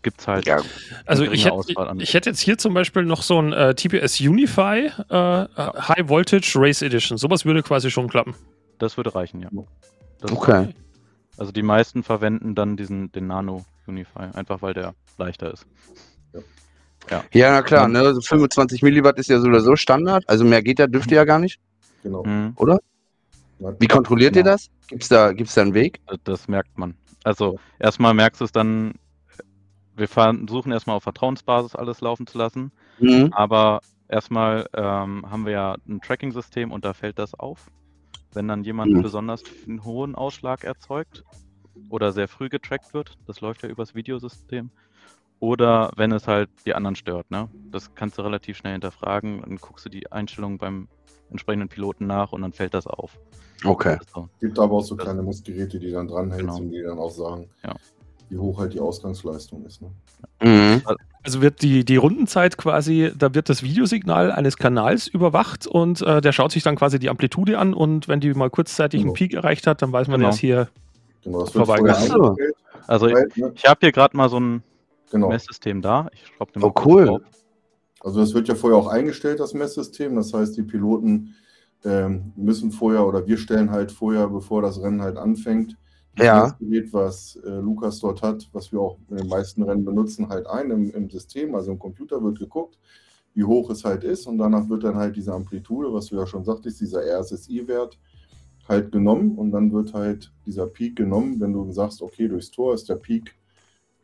gibt 0.02 0.20
es 0.20 0.28
halt. 0.28 0.46
Ja, 0.46 0.60
Also 1.04 1.24
ich 1.24 1.44
hätte, 1.44 1.54
Auswahl 1.54 1.88
an- 1.88 2.00
ich 2.00 2.14
hätte 2.14 2.30
jetzt 2.30 2.40
hier 2.40 2.58
zum 2.58 2.74
Beispiel 2.74 3.04
noch 3.04 3.22
so 3.22 3.40
ein 3.40 3.52
äh, 3.52 3.74
TPS 3.74 4.20
Unify 4.20 4.90
äh, 5.08 5.14
High 5.14 6.08
Voltage 6.08 6.52
Race 6.56 6.82
Edition. 6.82 7.18
Sowas 7.18 7.44
würde 7.44 7.62
quasi 7.62 7.90
schon 7.90 8.08
klappen. 8.08 8.34
Das 8.78 8.96
würde 8.96 9.14
reichen, 9.14 9.40
ja. 9.40 9.48
Das, 10.20 10.30
Okay. 10.32 10.74
Also 11.38 11.52
die 11.52 11.62
meisten 11.62 12.02
verwenden 12.02 12.54
dann 12.54 12.76
diesen, 12.76 13.12
den 13.12 13.26
Nano 13.26 13.64
Unify, 13.86 14.30
einfach 14.34 14.62
weil 14.62 14.72
der 14.74 14.94
leichter 15.18 15.52
ist. 15.52 15.66
Ja, 17.32 17.52
na 17.52 17.62
klar, 17.62 17.86
ne? 17.88 18.14
So 18.14 18.20
25 18.20 18.82
Milliwatt 18.82 19.18
ist 19.18 19.28
ja 19.28 19.38
so 19.38 19.46
oder 19.46 19.60
so 19.60 19.76
Standard. 19.76 20.24
Also 20.28 20.44
mehr 20.44 20.62
geht 20.62 20.78
ja, 20.80 20.86
dürft 20.88 21.10
ihr 21.12 21.18
ja 21.18 21.24
gar 21.24 21.38
nicht. 21.38 21.60
Genau. 22.02 22.24
Mhm. 22.24 22.52
Wie 23.58 23.86
kontrolliert 23.88 24.36
ihr 24.36 24.42
Genau. 24.42 24.54
das? 24.54 24.68
Gibt's 24.88 25.08
da, 25.08 25.32
gibt's 25.32 25.54
da 25.54 25.62
einen 25.62 25.74
Weg? 25.74 26.00
Das- 26.24 26.48
merkt 26.48 26.76
man. 26.78 26.96
Also 27.24 27.58
erstmal 27.78 28.14
merkst 28.14 28.40
du 28.40 28.44
es 28.44 28.52
dann, 28.52 28.94
wir 29.94 30.08
fahren, 30.08 30.46
suchen 30.48 30.72
erstmal 30.72 30.96
auf 30.96 31.02
Vertrauensbasis 31.02 31.74
alles 31.74 32.00
laufen 32.00 32.26
zu 32.26 32.38
lassen, 32.38 32.70
Mhm. 32.98 33.32
aber 33.32 33.80
erstmal 34.08 34.66
ähm, 34.74 35.28
haben 35.30 35.44
wir 35.46 35.52
ja 35.52 35.76
ein 35.88 36.00
Tracking-System 36.00 36.70
und 36.70 36.84
da 36.84 36.92
fällt 36.92 37.18
das 37.18 37.34
auf. 37.34 37.68
Wenn 38.34 38.48
dann 38.48 38.62
jemand 38.64 38.92
Mhm. 38.92 39.02
besonders 39.02 39.42
einen 39.66 39.84
hohen 39.84 40.14
Ausschlag 40.14 40.64
erzeugt 40.64 41.24
oder 41.88 42.12
sehr 42.12 42.28
früh 42.28 42.48
getrackt 42.48 42.94
wird, 42.94 43.14
das 43.26 43.40
läuft 43.40 43.62
ja 43.62 43.68
übers 43.68 43.94
Videosystem, 43.94 44.70
oder 45.40 45.90
wenn 45.96 46.12
es 46.12 46.28
halt 46.28 46.50
die 46.66 46.74
anderen 46.74 46.96
stört, 46.96 47.30
ne? 47.30 47.48
Das 47.72 47.94
kannst 47.94 48.18
du 48.18 48.22
relativ 48.22 48.56
schnell 48.56 48.72
hinterfragen, 48.72 49.40
dann 49.42 49.56
guckst 49.56 49.84
du 49.86 49.90
die 49.90 50.10
Einstellungen 50.12 50.58
beim 50.58 50.88
entsprechenden 51.30 51.68
Piloten 51.68 52.06
nach 52.06 52.32
und 52.32 52.42
dann 52.42 52.52
fällt 52.52 52.74
das 52.74 52.86
auf. 52.86 53.18
Okay. 53.64 53.98
So. 54.14 54.28
Gibt 54.40 54.58
aber 54.58 54.74
auch 54.76 54.82
so 54.82 54.96
kleine 54.96 55.22
Messgeräte, 55.22 55.78
die 55.78 55.90
dann 55.90 56.08
dranhältst 56.08 56.40
Genau. 56.46 56.56
und 56.58 56.70
die 56.70 56.82
dann 56.82 56.98
auch 56.98 57.10
sagen, 57.10 57.48
Ja. 57.64 57.74
wie 58.28 58.38
hoch 58.38 58.58
halt 58.58 58.74
die 58.74 58.80
Ausgangsleistung 58.80 59.64
ist. 59.64 59.80
Ne? 59.82 59.90
Mhm. 60.42 60.82
Also 61.22 61.42
wird 61.42 61.62
die, 61.62 61.84
die 61.84 61.96
Rundenzeit 61.96 62.56
quasi, 62.56 63.10
da 63.18 63.34
wird 63.34 63.48
das 63.48 63.62
Videosignal 63.64 64.30
eines 64.30 64.56
Kanals 64.58 65.08
überwacht 65.08 65.66
und 65.66 66.00
äh, 66.02 66.20
der 66.20 66.30
schaut 66.32 66.52
sich 66.52 66.62
dann 66.62 66.76
quasi 66.76 66.98
die 67.00 67.08
Amplitude 67.08 67.58
an 67.58 67.74
und 67.74 68.06
wenn 68.06 68.20
die 68.20 68.32
mal 68.34 68.50
kurzzeitig 68.50 69.00
einen 69.00 69.08
Genau. 69.08 69.14
Peak 69.14 69.34
erreicht 69.34 69.66
hat, 69.66 69.82
dann 69.82 69.90
weiß 69.92 70.06
man, 70.08 70.20
Genau. 70.20 70.30
ist 70.30 70.38
hier. 70.38 70.68
Genau, 71.24 71.40
das 71.40 71.54
wird 71.54 71.66
Vorbei. 71.66 72.36
Also 72.86 73.08
ich, 73.08 73.14
ne? 73.36 73.52
ich 73.56 73.64
habe 73.64 73.78
hier 73.80 73.90
gerade 73.92 74.16
mal 74.16 74.28
so 74.28 74.38
ein 74.38 74.62
Genau. 75.10 75.28
Messsystem 75.28 75.82
da. 75.82 76.08
Ich 76.12 76.26
schraube 76.26 76.52
den 76.52 76.62
Oh, 76.62 76.66
mal 76.66 76.72
kurz 76.72 76.86
cool. 76.86 77.06
drauf. 77.06 77.20
Also 78.06 78.20
das 78.20 78.34
wird 78.34 78.48
ja 78.48 78.54
vorher 78.54 78.78
auch 78.78 78.88
eingestellt, 78.88 79.40
das 79.40 79.54
Messsystem. 79.54 80.16
Das 80.16 80.32
heißt, 80.32 80.56
die 80.56 80.62
Piloten 80.62 81.34
ähm, 81.84 82.32
müssen 82.36 82.72
vorher 82.72 83.06
oder 83.06 83.26
wir 83.26 83.38
stellen 83.38 83.70
halt 83.72 83.92
vorher, 83.92 84.28
bevor 84.28 84.62
das 84.62 84.80
Rennen 84.82 85.02
halt 85.02 85.16
anfängt, 85.18 85.76
das 86.16 86.26
Ja. 86.26 86.32
Messgerät, 86.32 86.92
was 86.92 87.36
äh, 87.44 87.50
Lukas 87.60 88.00
dort 88.00 88.22
hat, 88.22 88.48
was 88.52 88.72
wir 88.72 88.80
auch 88.80 88.98
in 89.10 89.18
den 89.18 89.28
meisten 89.28 89.62
Rennen 89.64 89.84
benutzen, 89.84 90.28
halt 90.28 90.46
ein 90.46 90.70
im, 90.70 90.90
im 90.92 91.10
System. 91.10 91.54
Also 91.54 91.72
im 91.72 91.78
Computer 91.78 92.22
wird 92.22 92.38
geguckt, 92.38 92.78
wie 93.34 93.44
hoch 93.44 93.70
es 93.70 93.84
halt 93.84 94.04
ist 94.04 94.26
und 94.26 94.38
danach 94.38 94.68
wird 94.68 94.84
dann 94.84 94.96
halt 94.96 95.16
diese 95.16 95.34
Amplitude, 95.34 95.92
was 95.92 96.06
du 96.08 96.16
ja 96.16 96.26
schon 96.26 96.44
sagtest, 96.44 96.80
dieser 96.80 97.02
RSSI-Wert 97.02 97.98
halt 98.68 98.92
genommen 98.92 99.36
und 99.38 99.52
dann 99.52 99.72
wird 99.72 99.94
halt 99.94 100.32
dieser 100.46 100.66
Peak 100.68 100.96
genommen, 100.96 101.40
wenn 101.40 101.52
du 101.54 101.70
sagst, 101.72 102.02
okay, 102.02 102.28
durchs 102.28 102.50
Tor 102.50 102.74
ist 102.74 102.88
der 102.88 102.96
Peak 102.96 103.36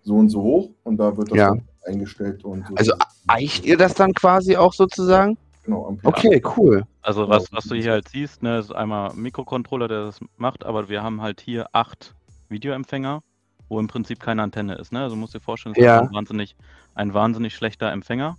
so 0.02 0.16
und 0.16 0.28
so 0.28 0.42
hoch 0.42 0.70
und 0.84 0.96
da 0.96 1.16
wird 1.16 1.30
das 1.30 1.38
Ja. 1.38 1.54
eingestellt 1.84 2.44
und 2.44 2.66
so. 2.66 2.74
Also 2.74 2.92
eicht 3.28 3.64
ihr 3.64 3.76
das 3.76 3.94
dann 3.94 4.12
quasi 4.14 4.56
auch 4.56 4.72
sozusagen? 4.72 5.38
Genau. 5.64 5.96
Okay, 6.02 6.42
cool. 6.56 6.84
Also 7.02 7.28
was, 7.28 7.52
was 7.52 7.64
du 7.64 7.76
hier 7.76 7.92
halt 7.92 8.08
siehst, 8.08 8.42
ne, 8.42 8.58
ist 8.58 8.72
einmal 8.74 9.10
ein 9.10 9.18
Mikrocontroller, 9.18 9.88
der 9.88 10.04
das 10.06 10.20
macht, 10.36 10.64
aber 10.64 10.88
wir 10.88 11.02
haben 11.02 11.22
halt 11.22 11.40
hier 11.40 11.66
acht 11.72 12.14
Videoempfänger, 12.48 13.22
wo 13.68 13.78
im 13.78 13.86
Prinzip 13.86 14.20
keine 14.20 14.42
Antenne 14.42 14.74
ist. 14.74 14.92
Ne? 14.92 15.02
Also 15.02 15.14
du 15.14 15.20
musst 15.20 15.34
dir 15.34 15.40
vorstellen, 15.40 15.74
es 15.76 15.82
Ja. 15.82 16.00
ist 16.00 16.08
ein 16.08 16.14
wahnsinnig, 16.14 16.56
ein 16.94 17.14
wahnsinnig 17.14 17.54
schlechter 17.54 17.90
Empfänger. 17.92 18.36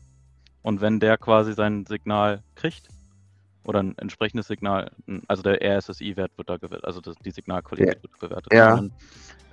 Und 0.61 0.81
wenn 0.81 0.99
der 0.99 1.17
quasi 1.17 1.53
sein 1.53 1.85
Signal 1.85 2.41
kriegt, 2.55 2.87
oder 3.63 3.79
ein 3.81 3.97
entsprechendes 3.97 4.47
Signal, 4.47 4.91
also 5.27 5.41
der 5.43 5.61
RSSI-Wert 5.61 6.31
wird 6.37 6.49
da 6.49 6.57
gewertet, 6.57 6.85
also 6.85 7.01
das, 7.01 7.15
die 7.17 7.31
Signalqualität 7.31 8.03
wird 8.03 8.19
bewertet. 8.19 8.53
Ja. 8.53 8.75
Und, 8.75 8.93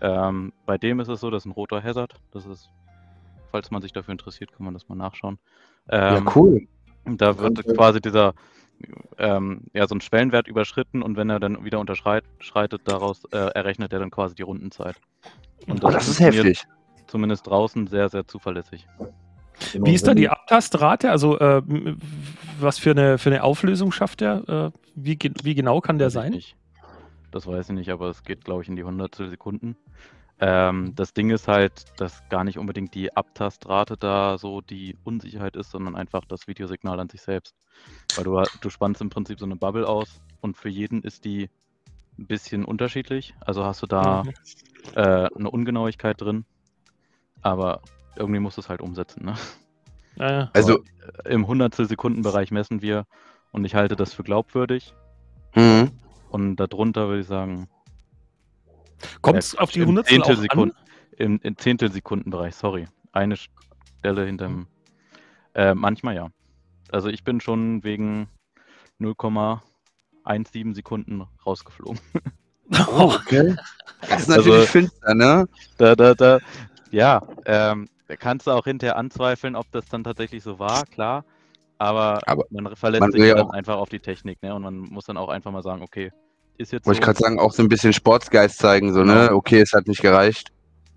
ähm, 0.01 0.53
bei 0.67 0.79
dem 0.79 1.01
ist 1.01 1.09
es 1.09 1.21
so, 1.21 1.31
das 1.31 1.43
ist 1.43 1.47
ein 1.47 1.53
roter 1.53 1.83
Hazard. 1.83 2.15
Das 2.33 2.47
ist, 2.47 2.71
falls 3.51 3.71
man 3.71 3.83
sich 3.83 3.93
dafür 3.93 4.13
interessiert, 4.13 4.53
kann 4.53 4.65
man 4.65 4.75
das 4.75 4.89
mal 4.89 4.97
nachschauen. 4.97 5.39
Ähm, 5.89 6.25
Ja, 6.27 6.33
cool. 6.35 6.67
da 7.05 7.39
wird 7.39 7.65
quasi 7.77 8.01
dieser, 8.01 8.35
ähm, 9.19 9.63
ja, 9.75 9.87
so 9.87 9.95
ein 9.95 10.01
Schwellenwert 10.01 10.49
überschritten 10.49 11.03
und 11.03 11.17
wenn 11.17 11.31
er 11.31 11.39
dann 11.39 11.65
wieder 11.65 11.79
unterschreitet, 11.81 12.81
daraus 12.85 13.25
äh, 13.33 13.37
errechnet 13.37 13.93
er 13.93 13.99
dann 13.99 14.11
quasi 14.11 14.35
die 14.35 14.43
Rundenzeit. 14.43 14.97
Und 15.67 15.85
Oh, 15.85 15.91
das 15.91 16.09
ist 16.09 16.21
heftig. 16.21 16.65
Zumindest 17.07 17.47
draußen 17.47 17.87
sehr, 17.89 18.09
sehr 18.09 18.27
zuverlässig. 18.27 18.87
Genau, 19.73 19.87
Wie 19.87 19.95
ist 19.95 20.07
da 20.07 20.15
die 20.15 20.29
Abtastrate? 20.29 21.11
Also 21.11 21.39
äh, 21.39 21.63
was 22.59 22.79
für 22.79 22.91
eine, 22.93 23.19
für 23.19 23.31
eine 23.31 23.43
Auflösung 23.43 23.93
schafft 23.93 24.21
der? 24.21 24.73
Äh, 24.75 24.79
wie, 24.95 25.17
ge- 25.17 25.33
wie 25.43 25.55
genau 25.55 25.81
kann 25.81 25.99
der 25.99 26.09
Weiß 26.09 26.15
sein? 26.15 26.41
Das 27.31 27.47
weiß 27.47 27.69
ich 27.69 27.75
nicht, 27.75 27.91
aber 27.91 28.09
es 28.09 28.25
geht, 28.25 28.45
glaube 28.45 28.63
ich, 28.63 28.69
in 28.69 28.77
die 28.77 28.85
Hundertstel 28.85 29.29
Sekunden. 29.31 29.77
Ähm, 30.41 30.95
das 30.97 31.13
Ding 31.13 31.31
ist 31.31 31.49
halt, 31.49 31.85
dass 32.01 32.27
gar 32.29 32.45
nicht 32.45 32.59
unbedingt 32.59 32.95
die 32.95 33.15
Abtastrate 33.15 33.97
da 33.97 34.39
so 34.39 34.61
die 34.63 34.97
Unsicherheit 35.05 35.55
ist, 35.57 35.71
sondern 35.71 35.97
einfach 35.97 36.25
das 36.25 36.49
Videosignal 36.49 36.99
an 36.99 37.09
sich 37.09 37.21
selbst. 37.21 37.55
Weil 38.17 38.25
du, 38.25 38.43
du 38.61 38.71
spannst 38.71 39.01
im 39.01 39.11
Prinzip 39.11 39.39
so 39.39 39.45
eine 39.45 39.57
Bubble 39.57 39.87
aus 39.87 40.21
und 40.41 40.57
für 40.57 40.71
jeden 40.71 41.03
ist 41.03 41.25
die 41.25 41.49
ein 42.19 42.27
bisschen 42.27 42.65
unterschiedlich. 42.65 43.35
Also 43.41 43.65
hast 43.65 43.83
du 43.83 43.87
da 43.87 44.23
Mhm. 44.25 44.33
äh, 44.95 45.01
eine 45.37 45.51
Ungenauigkeit 45.51 46.21
drin, 46.21 46.45
aber 47.43 47.83
irgendwie 48.17 48.41
musst 48.41 48.57
du 48.57 48.61
es 48.61 48.69
halt 48.69 48.81
umsetzen. 48.81 49.25
Ne? 49.25 49.35
Ja, 50.17 50.31
ja. 50.33 50.51
Also, 50.53 50.83
Im 51.25 51.47
Hundertstel 51.47 51.87
Sekundenbereich 51.87 52.51
messen 52.51 52.83
wir 52.83 53.07
und 53.53 53.65
ich 53.65 53.75
halte 53.75 53.97
das 53.97 54.13
für 54.15 54.23
glaubwürdig. 54.23 54.95
mhm. 55.55 55.91
Und 56.31 56.57
darunter 56.57 57.09
würde 57.09 57.21
ich 57.21 57.27
sagen, 57.27 57.69
Kommt 59.23 59.39
es 59.39 59.53
Ja, 59.53 59.61
auf 59.61 59.71
die 59.73 59.83
Hundertstel 59.85 60.23
auch 60.23 60.29
an? 60.29 60.37
Zehntelsekunden- 60.37 60.75
im, 61.17 61.41
im 61.43 61.57
Zehntelsekundenbereich, 61.57 62.55
sorry. 62.55 62.87
Eine 63.13 63.37
Stelle 63.37 64.27
hinterm. 64.27 64.67
Äh, 65.55 65.75
manchmal 65.75 66.15
ja. 66.15 66.29
Also 66.93 67.09
ich 67.09 67.25
bin 67.25 67.41
schon 67.41 67.83
wegen 67.83 68.29
0,17 69.01 70.75
Sekunden 70.75 71.23
rausgeflogen. 71.47 71.99
Oh, 72.89 73.13
okay. 73.21 73.57
Das 74.09 74.23
ist 74.23 74.31
Also- 74.31 74.51
natürlich 74.51 74.69
finster, 74.69 75.15
ne? 75.15 75.49
Da, 75.79 75.95
da, 75.97 76.15
da, 76.15 76.39
ja, 76.91 77.23
ähm, 77.47 77.89
da 78.11 78.17
kannst 78.17 78.49
du 78.49 78.51
auch 78.51 78.65
hinterher 78.65 78.97
anzweifeln, 78.97 79.55
ob 79.55 79.71
das 79.71 79.87
dann 79.89 80.03
tatsächlich 80.03 80.43
so 80.43 80.59
war, 80.59 80.85
klar. 80.87 81.25
Aber, 81.79 82.19
Aber 82.27 82.45
man 82.51 82.75
verlässt 82.75 83.01
man 83.01 83.13
sich 83.13 83.23
ja 83.23 83.41
auch- 83.41 83.51
einfach 83.51 83.77
auf 83.77 83.89
die 83.89 84.01
Technik, 84.01 84.43
ne? 84.43 84.53
Und 84.53 84.63
man 84.63 84.79
muss 84.81 85.05
dann 85.05 85.17
auch 85.17 85.29
einfach 85.29 85.53
mal 85.53 85.63
sagen, 85.63 85.81
okay, 85.83 86.11
ist 86.59 86.73
jetzt 86.73 86.87
Wollte 86.87 86.99
ich 86.99 87.05
so, 87.05 87.13
gerade 87.13 87.19
sagen, 87.21 87.39
auch 87.39 87.53
so 87.53 87.63
ein 87.63 87.69
bisschen 87.69 87.93
Sportsgeist 87.93 88.59
zeigen, 88.59 88.93
so, 88.93 89.05
ne? 89.05 89.27
Genau. 89.29 89.37
Okay, 89.37 89.61
es 89.61 89.73
hat 89.73 89.87
nicht 89.87 90.03
gereicht. 90.03 90.51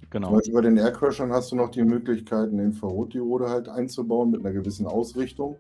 genau. 0.10 0.34
Weil 0.34 0.42
Über 0.50 0.64
den 0.64 0.76
Aircrashern 0.78 1.32
hast 1.32 1.52
du 1.52 1.56
noch 1.56 1.70
die 1.70 1.84
Möglichkeit, 1.84 2.50
eine 2.50 2.64
Infrarotdiode 2.64 3.48
halt 3.48 3.70
einzubauen 3.70 4.32
mit 4.32 4.40
einer 4.44 4.52
gewissen 4.52 4.88
Ausrichtung. 4.88 5.56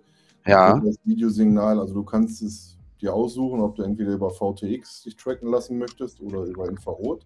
Ja. 0.47 0.79
Das 0.79 0.97
Videosignal, 1.05 1.79
also 1.79 1.93
du 1.93 2.03
kannst 2.03 2.41
es 2.41 2.77
dir 2.99 3.13
aussuchen, 3.13 3.61
ob 3.61 3.75
du 3.75 3.83
entweder 3.83 4.13
über 4.13 4.31
VTX 4.31 5.03
dich 5.03 5.15
tracken 5.15 5.49
lassen 5.51 5.77
möchtest 5.77 6.19
oder 6.19 6.45
über 6.45 6.67
Infrarot. 6.67 7.23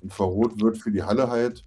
Infrarot 0.00 0.60
wird 0.62 0.78
für 0.78 0.92
die 0.92 1.02
Halle 1.02 1.28
halt 1.28 1.64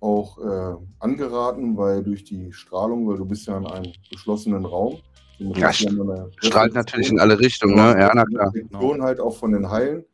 auch 0.00 0.38
äh, 0.38 0.76
angeraten, 0.98 1.76
weil 1.76 2.02
durch 2.02 2.24
die 2.24 2.52
Strahlung, 2.52 3.06
weil 3.08 3.18
du 3.18 3.24
bist 3.24 3.46
ja 3.46 3.56
in 3.58 3.66
einem 3.66 3.92
geschlossenen 4.10 4.64
Raum. 4.64 4.98
Ja, 5.38 5.72
Strahlt 5.72 6.74
natürlich 6.74 7.10
in 7.10 7.18
alle 7.18 7.38
Richtungen, 7.38 7.74
ne? 7.74 7.96
Ja, 7.98 8.12
na 8.14 8.24
klar. 8.24 8.48
Reflexion 8.48 9.02
halt 9.02 9.20
auch 9.20 9.36
von 9.36 9.52
den 9.52 9.70
Hallen. 9.70 10.04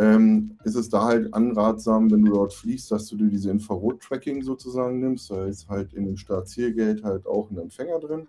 Ähm, 0.00 0.56
ist 0.62 0.76
es 0.76 0.88
da 0.88 1.04
halt 1.04 1.34
anratsam, 1.34 2.08
wenn 2.10 2.24
du 2.24 2.32
dort 2.32 2.52
fliegst, 2.52 2.90
dass 2.92 3.06
du 3.08 3.16
dir 3.16 3.28
diese 3.28 3.50
Infrarot-Tracking 3.50 4.42
sozusagen 4.42 5.00
nimmst. 5.00 5.28
Da 5.30 5.46
ist 5.46 5.68
halt 5.68 5.92
in 5.92 6.06
dem 6.06 6.16
Startzielgate 6.16 7.02
halt 7.02 7.26
auch 7.26 7.50
ein 7.50 7.58
Empfänger 7.58 7.98
drin. 7.98 8.28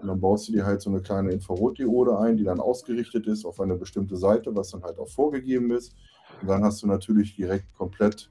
Und 0.00 0.08
dann 0.08 0.20
baust 0.20 0.48
du 0.48 0.52
dir 0.52 0.64
halt 0.64 0.80
so 0.80 0.88
eine 0.88 1.00
kleine 1.00 1.30
Infrarotdiode 1.32 2.18
ein, 2.18 2.38
die 2.38 2.44
dann 2.44 2.58
ausgerichtet 2.58 3.26
ist 3.26 3.44
auf 3.44 3.60
eine 3.60 3.76
bestimmte 3.76 4.16
Seite, 4.16 4.54
was 4.56 4.70
dann 4.70 4.82
halt 4.82 4.98
auch 4.98 5.08
vorgegeben 5.08 5.70
ist. 5.72 5.94
Und 6.40 6.48
dann 6.48 6.64
hast 6.64 6.82
du 6.82 6.86
natürlich 6.86 7.36
direkt 7.36 7.66
komplett 7.76 8.30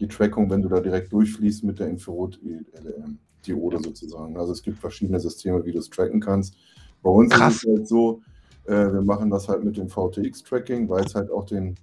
die 0.00 0.08
Trackung, 0.08 0.50
wenn 0.50 0.62
du 0.62 0.68
da 0.68 0.80
direkt 0.80 1.12
durchfließt 1.12 1.62
mit 1.64 1.78
der 1.78 1.88
Infrarot-Diode 1.88 3.78
sozusagen. 3.82 4.36
Also 4.36 4.52
es 4.52 4.62
gibt 4.62 4.78
verschiedene 4.78 5.20
Systeme, 5.20 5.64
wie 5.64 5.72
du 5.72 5.78
es 5.78 5.90
tracken 5.90 6.20
kannst. 6.20 6.56
Bei 7.02 7.10
uns 7.10 7.32
Krass. 7.32 7.56
ist 7.56 7.64
es 7.64 7.68
halt 7.68 7.88
so, 7.88 8.22
äh, 8.64 8.92
wir 8.92 9.02
machen 9.02 9.30
das 9.30 9.48
halt 9.48 9.64
mit 9.64 9.76
dem 9.76 9.88
VTX-Tracking, 9.88 10.88
weil 10.88 11.04
es 11.04 11.14
halt 11.14 11.30
auch 11.30 11.44
den 11.44 11.74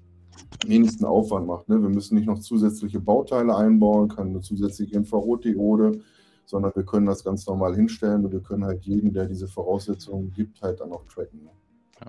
wenigsten 0.65 1.05
Aufwand 1.05 1.47
macht. 1.47 1.69
Ne? 1.69 1.81
Wir 1.81 1.89
müssen 1.89 2.15
nicht 2.15 2.27
noch 2.27 2.39
zusätzliche 2.39 2.99
Bauteile 2.99 3.55
einbauen, 3.55 4.09
keine 4.09 4.39
zusätzliche 4.41 4.95
Infrarotdiode, 4.95 6.01
sondern 6.45 6.71
wir 6.75 6.83
können 6.83 7.05
das 7.05 7.23
ganz 7.23 7.45
normal 7.45 7.75
hinstellen 7.75 8.25
und 8.25 8.31
wir 8.31 8.41
können 8.41 8.65
halt 8.65 8.83
jeden, 8.83 9.13
der 9.13 9.25
diese 9.25 9.47
Voraussetzungen 9.47 10.31
gibt, 10.33 10.61
halt 10.61 10.79
dann 10.79 10.91
auch 10.91 11.05
tracken. 11.05 11.43
Ne? 11.43 11.49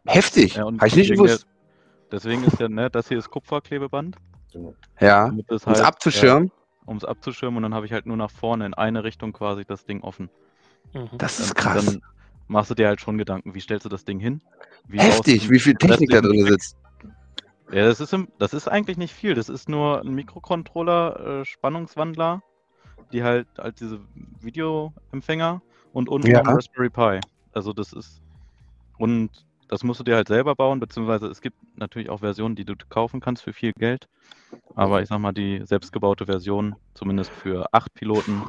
Heftig. 0.06 0.56
Ja, 0.56 0.64
und 0.64 0.78
Habe 0.78 0.88
ich 0.88 0.96
nicht 0.96 1.10
deswegen, 1.10 1.26
gewusst. 1.26 1.46
deswegen 2.12 2.44
ist 2.44 2.58
ja, 2.58 2.68
ne, 2.68 2.90
das 2.90 3.08
hier 3.08 3.18
ist 3.18 3.30
Kupferklebeband. 3.30 4.16
Genau. 4.52 4.74
Ja. 5.00 5.26
Um 5.26 5.42
es 5.48 5.66
halt, 5.66 5.80
abzuschirmen. 5.80 6.50
um 6.86 6.96
es 6.96 7.04
abzuschirmen 7.04 7.56
und 7.58 7.62
dann 7.64 7.74
habe 7.74 7.86
ich 7.86 7.92
halt 7.92 8.06
nur 8.06 8.16
nach 8.16 8.30
vorne 8.30 8.66
in 8.66 8.74
eine 8.74 9.04
Richtung 9.04 9.32
quasi 9.32 9.64
das 9.64 9.84
Ding 9.84 10.02
offen. 10.02 10.30
Mhm. 10.94 11.08
Das 11.18 11.40
ist 11.40 11.54
krass. 11.54 11.84
Dann 11.84 12.00
machst 12.48 12.70
du 12.70 12.74
dir 12.74 12.88
halt 12.88 13.00
schon 13.00 13.18
Gedanken, 13.18 13.54
wie 13.54 13.60
stellst 13.60 13.84
du 13.84 13.88
das 13.88 14.04
Ding 14.04 14.20
hin? 14.20 14.40
Wie 14.86 14.98
Heftig, 14.98 15.50
wie 15.50 15.58
viel 15.58 15.74
Technik 15.74 16.10
da 16.10 16.20
drin 16.20 16.46
sitzt. 16.46 16.76
Ja, 17.70 17.84
das 17.84 18.00
ist, 18.00 18.14
im, 18.14 18.28
das 18.38 18.54
ist 18.54 18.66
eigentlich 18.66 18.96
nicht 18.96 19.12
viel. 19.12 19.34
Das 19.34 19.50
ist 19.50 19.68
nur 19.68 20.00
ein 20.00 20.14
Mikrocontroller, 20.14 21.40
äh, 21.40 21.44
Spannungswandler, 21.44 22.42
die 23.12 23.22
halt, 23.22 23.46
halt 23.58 23.80
diese 23.80 24.00
Videoempfänger 24.40 25.60
und 25.92 26.08
unten 26.08 26.28
Ja. 26.30 26.40
ein 26.40 26.46
Raspberry 26.46 26.88
Pi. 26.88 27.20
Also 27.52 27.74
das 27.74 27.92
ist. 27.92 28.22
Und 28.96 29.30
das 29.68 29.84
musst 29.84 30.00
du 30.00 30.04
dir 30.04 30.16
halt 30.16 30.28
selber 30.28 30.54
bauen, 30.54 30.80
beziehungsweise 30.80 31.26
es 31.26 31.40
gibt 31.40 31.56
natürlich 31.76 32.10
auch 32.10 32.20
Versionen, 32.20 32.56
die 32.56 32.64
du 32.64 32.74
kaufen 32.88 33.20
kannst 33.20 33.42
für 33.42 33.52
viel 33.52 33.72
Geld. 33.72 34.06
Aber 34.74 35.02
ich 35.02 35.08
sag 35.08 35.18
mal, 35.18 35.32
die 35.32 35.62
selbstgebaute 35.64 36.26
Version, 36.26 36.76
zumindest 36.94 37.30
für 37.30 37.66
acht 37.72 37.92
Piloten. 37.94 38.42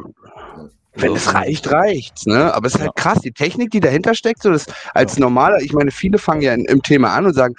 Wenn 0.96 1.16
es 1.16 1.34
reicht, 1.34 1.72
reicht's, 1.72 2.26
ne? 2.26 2.54
Aber 2.54 2.68
es 2.68 2.76
ist 2.76 2.82
halt 2.82 2.92
Ja. 2.98 3.04
krass, 3.04 3.20
die 3.22 3.32
Technik, 3.32 3.72
die 3.72 3.80
dahinter 3.80 4.16
steckt, 4.16 4.42
so 4.44 4.52
das 4.52 4.66
als 4.94 5.18
normaler, 5.18 5.60
ich 5.62 5.74
meine, 5.74 5.92
viele 5.92 6.18
fangen 6.18 6.42
ja 6.42 6.54
in, 6.54 6.66
im 6.66 6.82
Thema 6.82 7.14
an 7.16 7.26
und 7.26 7.34
sagen, 7.34 7.56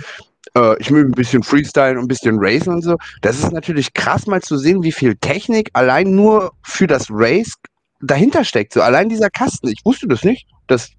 äh, 0.55 0.77
ich 0.81 0.91
will 0.91 1.05
ein 1.05 1.13
bisschen 1.13 1.43
Freestylen 1.43 1.97
und 1.99 2.05
ein 2.05 2.09
bisschen 2.09 2.39
Racen 2.39 2.75
und 2.75 2.83
so. 2.83 2.97
Das 3.23 3.39
ist 3.39 3.53
natürlich 3.53 3.93
krass, 3.95 4.27
mal 4.27 4.43
zu 4.43 4.57
sehen, 4.57 4.83
wie 4.83 4.93
viel 4.93 5.17
Technik 5.17 5.71
allein 5.73 6.15
nur 6.15 6.53
für 6.63 6.87
das 6.87 7.07
Race 7.11 7.55
dahinter 8.01 8.45
steckt. 8.45 8.73
So 8.73 8.83
allein 8.83 9.09
dieser 9.09 9.31
Kasten. 9.31 9.69
Ich 9.69 9.85
wusste 9.85 10.09
das 10.09 10.25
nicht. 10.25 10.47
Das, 10.67 10.91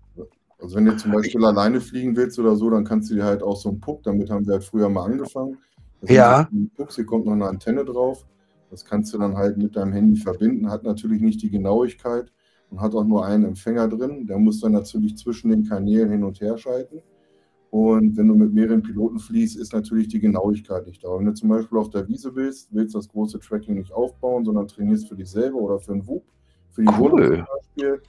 Also 0.61 0.75
wenn 0.75 0.85
du 0.85 0.95
zum 0.95 1.11
Beispiel 1.11 1.43
alleine 1.43 1.81
fliegen 1.81 2.15
willst 2.15 2.37
oder 2.37 2.55
so, 2.55 2.69
dann 2.69 2.83
kannst 2.83 3.09
du 3.09 3.15
dir 3.15 3.25
halt 3.25 3.41
auch 3.41 3.55
so 3.55 3.69
einen 3.69 3.79
Puck, 3.79 4.03
damit 4.03 4.29
haben 4.29 4.45
wir 4.45 4.53
halt 4.53 4.63
früher 4.63 4.89
mal 4.89 5.05
angefangen. 5.05 5.57
Das 6.01 6.11
Ja. 6.11 6.47
so 6.51 6.57
Pucks, 6.75 6.95
hier 6.95 7.05
kommt 7.05 7.25
noch 7.25 7.33
eine 7.33 7.47
Antenne 7.47 7.83
drauf. 7.83 8.25
Das 8.69 8.85
kannst 8.85 9.13
du 9.13 9.17
dann 9.17 9.35
halt 9.35 9.57
mit 9.57 9.75
deinem 9.75 9.91
Handy 9.91 10.15
verbinden, 10.19 10.69
hat 10.69 10.83
natürlich 10.83 11.21
nicht 11.21 11.41
die 11.41 11.49
Genauigkeit 11.49 12.31
und 12.69 12.79
hat 12.79 12.93
auch 12.95 13.03
nur 13.03 13.25
einen 13.25 13.43
Empfänger 13.43 13.87
drin. 13.87 14.27
Der 14.27 14.37
muss 14.37 14.61
dann 14.61 14.71
natürlich 14.71 15.17
zwischen 15.17 15.49
den 15.49 15.67
Kanälen 15.67 16.09
hin 16.09 16.23
und 16.23 16.39
her 16.39 16.57
schalten. 16.57 17.01
Und 17.69 18.17
wenn 18.17 18.27
du 18.27 18.35
mit 18.35 18.53
mehreren 18.53 18.83
Piloten 18.83 19.17
fliegst, 19.17 19.57
ist 19.57 19.73
natürlich 19.73 20.09
die 20.09 20.19
Genauigkeit 20.19 20.85
nicht 20.85 21.03
da. 21.03 21.17
Wenn 21.17 21.25
du 21.25 21.33
zum 21.33 21.49
Beispiel 21.49 21.77
auf 21.77 21.89
der 21.89 22.07
Wiese 22.07 22.31
bist, 22.31 22.67
willst 22.71 22.95
das 22.95 23.07
große 23.07 23.39
Tracking 23.39 23.75
nicht 23.75 23.93
aufbauen, 23.93 24.43
sondern 24.43 24.67
trainierst 24.67 25.07
für 25.07 25.15
dich 25.15 25.29
selber 25.29 25.57
oder 25.57 25.79
für 25.79 25.93
einen 25.93 26.05
WUP, 26.05 26.23
für 26.71 26.81
die 26.81 26.89
Cool. 26.89 27.09
Runde 27.09 27.27
zum 27.27 27.45
Beispiel, 27.45 28.01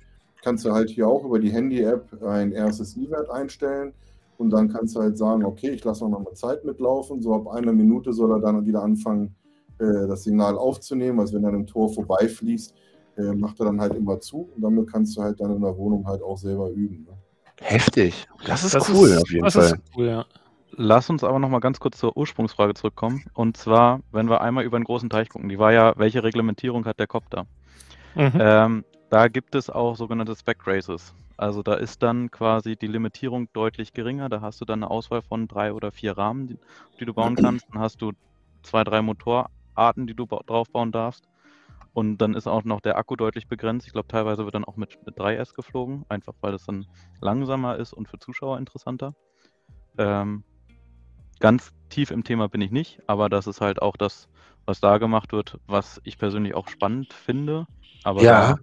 kannst 0.42 0.64
du 0.64 0.72
halt 0.72 0.90
hier 0.90 1.08
auch 1.08 1.24
über 1.24 1.38
die 1.38 1.50
Handy-App 1.50 2.22
einen 2.22 2.54
RSSI-Wert 2.54 3.30
einstellen 3.30 3.92
und 4.38 4.50
dann 4.50 4.72
kannst 4.72 4.96
du 4.96 5.00
halt 5.00 5.16
sagen, 5.16 5.44
okay, 5.44 5.70
ich 5.70 5.84
lasse 5.84 6.08
noch 6.08 6.20
mal 6.20 6.34
Zeit 6.34 6.64
mitlaufen, 6.64 7.22
so 7.22 7.34
ab 7.34 7.48
einer 7.48 7.72
Minute 7.72 8.12
soll 8.12 8.32
er 8.32 8.40
dann 8.40 8.66
wieder 8.66 8.82
anfangen, 8.82 9.34
äh, 9.78 10.06
das 10.06 10.24
Signal 10.24 10.56
aufzunehmen, 10.58 11.20
also 11.20 11.34
wenn 11.34 11.44
er 11.44 11.50
einem 11.50 11.66
Tor 11.66 11.92
vorbeifließt, 11.92 12.74
äh, 13.18 13.32
macht 13.34 13.60
er 13.60 13.66
dann 13.66 13.80
halt 13.80 13.94
immer 13.94 14.20
zu 14.20 14.48
und 14.54 14.62
damit 14.62 14.90
kannst 14.90 15.16
du 15.16 15.22
halt 15.22 15.40
dann 15.40 15.54
in 15.54 15.62
der 15.62 15.76
Wohnung 15.76 16.06
halt 16.06 16.22
auch 16.22 16.38
selber 16.38 16.70
üben. 16.70 17.06
Ne? 17.08 17.16
heftig. 17.62 18.26
Das 18.46 18.64
ist 18.64 18.74
cool, 18.90 19.18
auf 19.18 19.30
jeden 19.30 19.44
das 19.44 19.54
Fall. 19.54 19.64
Ist 19.64 19.76
cool, 19.96 20.06
ja. 20.06 20.26
Lass 20.74 21.10
uns 21.10 21.22
aber 21.22 21.38
noch 21.38 21.50
mal 21.50 21.60
ganz 21.60 21.80
kurz 21.80 21.98
zur 21.98 22.16
Ursprungsfrage 22.16 22.74
zurückkommen. 22.74 23.24
Und 23.34 23.56
zwar, 23.56 24.00
wenn 24.10 24.30
wir 24.30 24.40
einmal 24.40 24.64
über 24.64 24.76
einen 24.76 24.84
großen 24.84 25.10
Teich 25.10 25.28
gucken, 25.28 25.48
die 25.48 25.58
war 25.58 25.72
ja, 25.72 25.92
welche 25.96 26.22
Reglementierung 26.22 26.86
hat 26.86 26.98
der 26.98 27.06
Copter? 27.06 27.46
Mhm. 28.14 28.32
Ähm, 28.38 28.84
da 29.12 29.28
gibt 29.28 29.54
es 29.56 29.70
auch 29.70 29.96
sogenannte 29.96 30.36
Spec 30.36 30.66
Races. 30.66 31.14
Also 31.38 31.62
da 31.62 31.74
ist 31.76 32.02
dann 32.02 32.30
quasi 32.32 32.76
die 32.76 32.88
Limitierung 32.88 33.48
deutlich 33.54 33.92
geringer. 33.94 34.30
Da 34.30 34.42
hast 34.42 34.60
du 34.62 34.66
dann 34.66 34.82
eine 34.84 34.90
Auswahl 34.92 35.22
von 35.22 35.48
drei 35.48 35.74
oder 35.74 35.92
vier 35.92 36.18
Rahmen, 36.18 36.48
die, 36.48 36.58
die 37.00 37.06
du 37.06 37.14
bauen 37.14 37.36
kannst. 37.36 37.66
Dann 37.72 37.80
hast 37.82 38.02
du 38.02 38.12
zwei, 38.64 38.84
drei 38.84 39.02
Motorarten, 39.02 40.08
die 40.08 40.14
du 40.16 40.26
ba- 40.28 40.42
draufbauen 40.46 40.92
darfst. 40.92 41.28
Und 41.94 42.18
dann 42.18 42.34
ist 42.34 42.48
auch 42.48 42.64
noch 42.64 42.82
der 42.82 42.98
Akku 42.98 43.16
deutlich 43.16 43.48
begrenzt. 43.48 43.86
Ich 43.88 43.94
glaube, 43.94 44.08
teilweise 44.08 44.44
wird 44.46 44.54
dann 44.56 44.66
auch 44.66 44.76
mit, 44.76 44.96
mit 45.06 45.18
3S 45.18 45.54
geflogen, 45.54 46.04
einfach 46.10 46.34
weil 46.42 46.52
das 46.52 46.64
dann 46.66 46.86
langsamer 47.20 47.78
ist 47.78 47.94
und 47.94 48.08
für 48.08 48.20
Zuschauer 48.20 48.58
interessanter. 48.58 49.14
Ähm, 49.98 50.44
ganz 51.40 51.70
tief 51.90 52.10
im 52.12 52.24
Thema 52.24 52.48
bin 52.48 52.62
ich 52.62 52.72
nicht, 52.72 53.00
aber 53.08 53.30
das 53.30 53.48
ist 53.48 53.62
halt 53.62 53.82
auch 53.82 53.96
das, 53.96 54.28
was 54.66 54.80
da 54.80 54.98
gemacht 54.98 55.32
wird, 55.32 55.58
was 55.66 56.00
ich 56.04 56.18
persönlich 56.18 56.54
auch 56.54 56.68
spannend 56.68 57.12
finde. 57.12 57.66
Aber 58.04 58.22
Ja. 58.22 58.56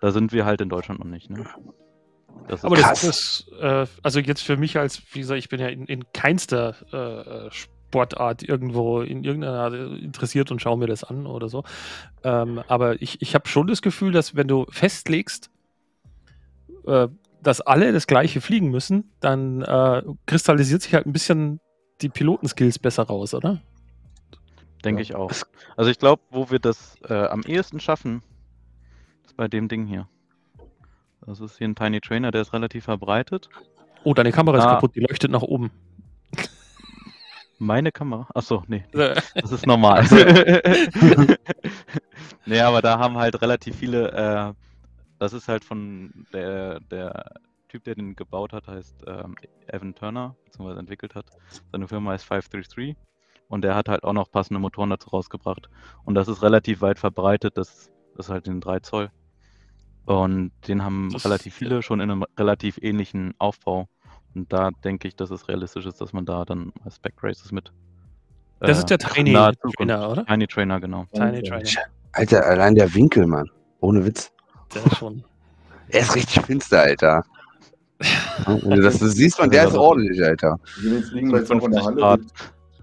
Da, 0.00 0.10
sind 0.10 0.32
wir 0.32 0.44
halt 0.44 0.60
in 0.60 0.68
Deutschland 0.68 1.00
noch 1.00 1.06
nicht. 1.06 1.30
Ne? 1.30 1.44
Das 2.48 2.60
ist 2.60 2.64
Aber 2.64 2.76
Krass. 2.76 3.00
das 3.00 3.04
ist, 3.04 3.52
äh, 3.60 3.86
also 4.02 4.20
jetzt 4.20 4.42
für 4.42 4.56
mich 4.56 4.78
als, 4.78 5.02
wie 5.12 5.20
gesagt, 5.20 5.38
ich 5.38 5.48
bin 5.48 5.60
ja 5.60 5.68
in, 5.68 5.86
in 5.86 6.04
keinster 6.12 6.74
äh, 7.48 7.50
Sportart 7.50 8.42
irgendwo 8.42 9.00
in 9.00 9.24
irgendeiner 9.24 9.58
Art 9.60 9.74
interessiert 9.74 10.50
und 10.50 10.60
schaue 10.60 10.78
mir 10.78 10.86
das 10.86 11.04
an 11.04 11.26
oder 11.26 11.48
so. 11.48 11.64
Ähm, 12.22 12.62
aber 12.68 13.00
ich, 13.02 13.20
ich 13.22 13.34
habe 13.34 13.48
schon 13.48 13.66
das 13.66 13.82
Gefühl, 13.82 14.12
dass 14.12 14.34
wenn 14.36 14.48
du 14.48 14.66
festlegst, 14.70 15.50
äh, 16.86 17.08
dass 17.42 17.60
alle 17.60 17.92
das 17.92 18.06
gleiche 18.06 18.40
fliegen 18.40 18.70
müssen, 18.70 19.10
dann 19.20 19.62
äh, 19.62 20.02
kristallisiert 20.26 20.82
sich 20.82 20.94
halt 20.94 21.06
ein 21.06 21.12
bisschen 21.12 21.60
die 22.00 22.08
Pilotenskills 22.08 22.78
besser 22.78 23.04
raus, 23.04 23.34
oder? 23.34 23.60
Denke 24.84 25.00
Ja. 25.00 25.02
ich 25.02 25.14
auch. 25.14 25.30
Also 25.76 25.90
ich 25.90 25.98
glaube, 25.98 26.22
wo 26.30 26.50
wir 26.50 26.58
das 26.58 26.96
äh, 27.08 27.14
am 27.14 27.42
ehesten 27.42 27.80
schaffen, 27.80 28.22
bei 29.38 29.48
dem 29.48 29.68
Ding 29.68 29.86
hier. 29.86 30.06
Das 31.24 31.40
ist 31.40 31.56
hier 31.58 31.66
ein 31.68 31.74
Tiny 31.74 32.00
Trainer, 32.00 32.30
der 32.30 32.42
ist 32.42 32.52
relativ 32.52 32.84
verbreitet. 32.84 33.48
Oh, 34.04 34.12
deine 34.12 34.32
Kamera 34.32 34.58
ist 34.58 34.64
Ah. 34.64 34.74
kaputt, 34.74 34.94
die 34.94 35.00
leuchtet 35.00 35.30
nach 35.30 35.42
oben. 35.42 35.70
Meine 37.60 37.90
Kamera? 37.90 38.28
Achso, 38.34 38.62
nee, 38.68 38.84
das 38.92 39.50
ist 39.50 39.66
normal. 39.66 40.04
nee, 42.46 42.60
aber 42.60 42.82
da 42.82 42.98
haben 43.00 43.16
halt 43.16 43.40
relativ 43.42 43.74
viele, 43.76 44.12
äh, 44.12 44.52
das 45.18 45.32
ist 45.32 45.48
halt 45.48 45.64
von 45.64 46.26
der, 46.32 46.78
der 46.80 47.34
Typ, 47.68 47.82
der 47.84 47.96
den 47.96 48.14
gebaut 48.14 48.52
hat, 48.52 48.68
heißt 48.68 49.02
ähm, 49.08 49.34
Evan 49.66 49.94
Turner, 49.94 50.36
beziehungsweise 50.44 50.78
entwickelt 50.78 51.14
hat. 51.16 51.26
Seine 51.72 51.88
Firma 51.88 52.12
heißt 52.12 52.24
533 52.26 52.96
und 53.48 53.62
der 53.62 53.74
hat 53.74 53.88
halt 53.88 54.04
auch 54.04 54.12
noch 54.12 54.30
passende 54.30 54.60
Motoren 54.60 54.90
dazu 54.90 55.10
rausgebracht. 55.10 55.68
Und 56.04 56.14
das 56.14 56.28
ist 56.28 56.42
relativ 56.42 56.80
weit 56.80 57.00
verbreitet, 57.00 57.58
das, 57.58 57.90
das 58.16 58.26
ist 58.26 58.30
halt 58.30 58.46
den 58.46 58.60
3 58.60 58.78
Zoll. 58.80 59.10
Und 60.08 60.52
den 60.66 60.82
haben 60.84 61.10
Das- 61.12 61.24
relativ 61.24 61.54
viele 61.54 61.82
schon 61.82 62.00
in 62.00 62.10
einem 62.10 62.24
relativ 62.38 62.78
ähnlichen 62.80 63.34
Aufbau. 63.38 63.88
Und 64.34 64.52
da 64.52 64.70
denke 64.84 65.06
ich, 65.08 65.16
dass 65.16 65.30
es 65.30 65.48
realistisch 65.48 65.84
ist, 65.86 66.00
dass 66.00 66.12
man 66.12 66.24
da 66.24 66.44
dann 66.44 66.72
Spec 66.90 67.14
Races 67.22 67.52
mit 67.52 67.72
Das 68.60 68.78
ist 68.78 68.86
der 68.90 68.98
Tiny. 68.98 69.32
Trainer, 69.76 70.10
oder? 70.10 70.24
Tiny 70.26 70.46
Trainer, 70.46 70.80
genau. 70.80 71.04
Tiny 71.12 71.42
Trainer. 71.42 71.68
Alter, 72.12 72.46
allein 72.46 72.74
der 72.74 72.92
Winkel, 72.94 73.26
Mann. 73.26 73.50
Ohne 73.80 74.04
Witz. 74.04 74.32
Der 74.74 74.84
ist 74.86 74.96
schon. 74.96 75.24
Er 75.90 76.00
ist 76.00 76.14
richtig 76.14 76.44
finster, 76.44 76.80
Alter. 76.82 77.24
Wenn 78.46 78.70
du 78.76 78.82
das 78.82 78.98
siehst, 79.00 79.38
man, 79.38 79.50
der 79.50 79.68
ist 79.68 79.76
ordentlich, 79.76 80.22
Alter. 80.24 80.58
Wir 80.80 81.02
fliegen 81.02 81.28
gleich 81.30 81.50
auch 81.50 81.64
in 81.64 81.72
der 81.72 81.82
50 81.82 82.02
Halle. 82.04 82.20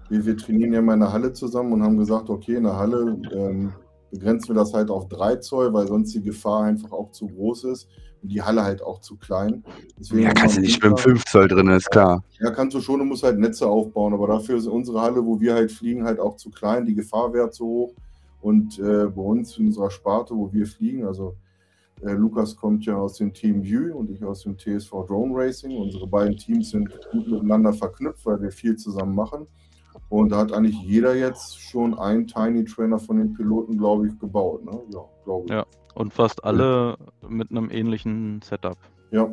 Wir, 0.08 0.26
wir 0.26 0.36
trainieren 0.36 0.72
ja 0.72 0.82
mal 0.82 0.94
in 0.94 1.00
der 1.00 1.12
Halle 1.12 1.32
zusammen 1.32 1.72
und 1.72 1.82
haben 1.82 1.96
gesagt, 1.96 2.30
okay, 2.30 2.54
in 2.56 2.64
der 2.64 2.76
Halle 2.76 3.16
ähm, 3.32 3.72
begrenzen 4.18 4.48
wir 4.48 4.54
das 4.56 4.72
halt 4.74 4.90
auf 4.90 5.08
3 5.08 5.36
Zoll, 5.36 5.72
weil 5.72 5.86
sonst 5.86 6.14
die 6.14 6.22
Gefahr 6.22 6.64
einfach 6.64 6.92
auch 6.92 7.10
zu 7.12 7.26
groß 7.28 7.64
ist 7.64 7.88
und 8.22 8.30
die 8.32 8.42
Halle 8.42 8.62
halt 8.62 8.82
auch 8.82 9.00
zu 9.00 9.16
klein. 9.16 9.62
Deswegen 9.98 10.22
Ja, 10.22 10.32
kannst 10.32 10.56
du 10.56 10.60
nicht 10.60 10.74
mit 10.74 10.84
dem 10.84 10.90
Winter- 10.90 11.02
5 11.02 11.24
Zoll 11.24 11.48
drin, 11.48 11.68
ist 11.68 11.90
klar. 11.90 12.24
Ja, 12.40 12.50
kannst 12.50 12.74
du 12.74 12.80
schon, 12.80 12.98
du 12.98 13.04
musst 13.04 13.22
halt 13.22 13.38
Netze 13.38 13.66
aufbauen, 13.66 14.12
aber 14.14 14.26
dafür 14.26 14.56
ist 14.56 14.66
unsere 14.66 15.00
Halle, 15.00 15.24
wo 15.24 15.38
wir 15.40 15.54
halt 15.54 15.70
fliegen, 15.70 16.04
halt 16.04 16.18
auch 16.20 16.36
zu 16.36 16.50
klein, 16.50 16.86
die 16.86 16.94
Gefahr 16.94 17.32
wäre 17.32 17.50
zu 17.50 17.64
hoch. 17.66 17.94
Und 18.40 18.78
äh, 18.78 19.06
bei 19.06 19.22
uns 19.22 19.58
in 19.58 19.66
unserer 19.66 19.90
Sparte, 19.90 20.34
wo 20.34 20.52
wir 20.52 20.66
fliegen, 20.66 21.04
also 21.04 21.34
äh, 22.02 22.12
Lukas 22.12 22.54
kommt 22.54 22.84
ja 22.84 22.96
aus 22.96 23.14
dem 23.14 23.32
Team 23.32 23.62
View 23.64 23.94
und 23.96 24.10
ich 24.10 24.22
aus 24.22 24.42
dem 24.42 24.56
TSV 24.56 24.90
Drone 25.06 25.32
Racing. 25.34 25.76
Unsere 25.76 26.06
beiden 26.06 26.36
Teams 26.36 26.70
sind 26.70 26.88
gut 27.10 27.26
miteinander 27.26 27.72
verknüpft, 27.72 28.24
weil 28.26 28.40
wir 28.40 28.52
viel 28.52 28.76
zusammen 28.76 29.14
machen. 29.14 29.46
Und 30.08 30.30
da 30.30 30.38
hat 30.38 30.52
eigentlich 30.52 30.80
jeder 30.82 31.14
jetzt 31.14 31.58
schon 31.60 31.98
einen 31.98 32.26
Tiny 32.26 32.64
Trainer 32.64 32.98
von 32.98 33.18
den 33.18 33.32
Piloten, 33.34 33.76
glaube 33.78 34.08
ich, 34.08 34.18
gebaut. 34.18 34.64
Ne? 34.64 34.80
Ja, 34.92 35.00
glaube 35.24 35.44
ich. 35.46 35.50
Ja. 35.52 35.66
Und 35.94 36.12
fast 36.12 36.44
alle 36.44 36.96
mit 37.28 37.50
einem 37.50 37.70
ähnlichen 37.70 38.40
Setup. 38.42 38.78
ja. 39.10 39.28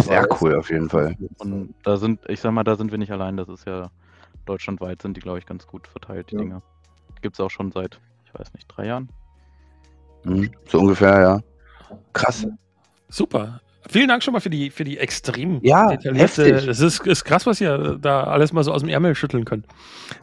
Sehr 0.00 0.28
cool, 0.40 0.54
auf 0.54 0.70
jeden 0.70 0.88
Fall. 0.88 1.16
Und 1.40 1.74
da 1.82 1.96
sind, 1.96 2.20
ich 2.28 2.40
sag 2.40 2.52
mal, 2.52 2.62
da 2.62 2.76
sind 2.76 2.92
wir 2.92 2.98
nicht 2.98 3.10
allein. 3.10 3.36
Das 3.36 3.48
ist 3.48 3.66
ja 3.66 3.90
deutschlandweit 4.46 5.02
sind 5.02 5.16
die, 5.16 5.20
glaube 5.20 5.40
ich, 5.40 5.46
ganz 5.46 5.66
gut 5.66 5.88
verteilt, 5.88 6.30
die 6.30 6.36
Ja. 6.36 6.40
Dinger. 6.40 6.62
Gibt 7.20 7.34
es 7.34 7.40
auch 7.40 7.50
schon 7.50 7.72
seit, 7.72 8.00
ich 8.24 8.32
weiß 8.32 8.52
nicht, 8.54 8.66
drei 8.68 8.86
Jahren. 8.86 9.08
Mhm. 10.24 10.50
So 10.66 10.78
ungefähr, 10.78 11.20
ja. 11.20 11.40
Krass. 12.12 12.46
Super. 13.08 13.60
Vielen 13.86 14.08
Dank 14.08 14.22
schon 14.22 14.32
mal 14.32 14.40
für 14.40 14.50
die, 14.50 14.70
für 14.70 14.84
die 14.84 14.98
extrem 14.98 15.60
Ja, 15.62 15.86
detaillierte. 15.88 16.66
Das 16.66 16.80
ist, 16.80 17.06
ist 17.06 17.24
krass, 17.24 17.46
was 17.46 17.60
ihr 17.60 17.98
da 18.00 18.24
alles 18.24 18.52
mal 18.52 18.64
so 18.64 18.72
aus 18.72 18.82
dem 18.82 18.88
Ärmel 18.88 19.14
schütteln 19.14 19.44
könnt. 19.44 19.66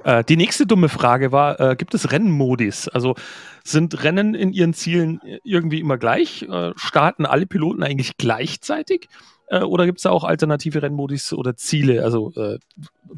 Äh, 0.03 0.23
die 0.23 0.37
nächste 0.37 0.67
dumme 0.67 0.89
Frage 0.89 1.31
war: 1.31 1.59
äh, 1.59 1.75
Gibt 1.75 1.93
es 1.93 2.11
Rennmodis? 2.11 2.87
Also 2.89 3.15
sind 3.63 4.03
Rennen 4.03 4.35
in 4.35 4.51
ihren 4.51 4.73
Zielen 4.73 5.21
irgendwie 5.43 5.79
immer 5.79 5.97
gleich? 5.97 6.43
Äh, 6.43 6.73
starten 6.75 7.25
alle 7.25 7.45
Piloten 7.45 7.81
eigentlich 7.81 8.17
gleichzeitig? 8.17 9.07
Äh, 9.47 9.61
oder 9.61 9.85
gibt 9.85 9.99
es 9.99 10.03
da 10.03 10.11
auch 10.11 10.23
alternative 10.23 10.81
Rennmodis 10.81 11.33
oder 11.33 11.55
Ziele? 11.55 12.03
Also 12.03 12.33
äh, 12.35 12.59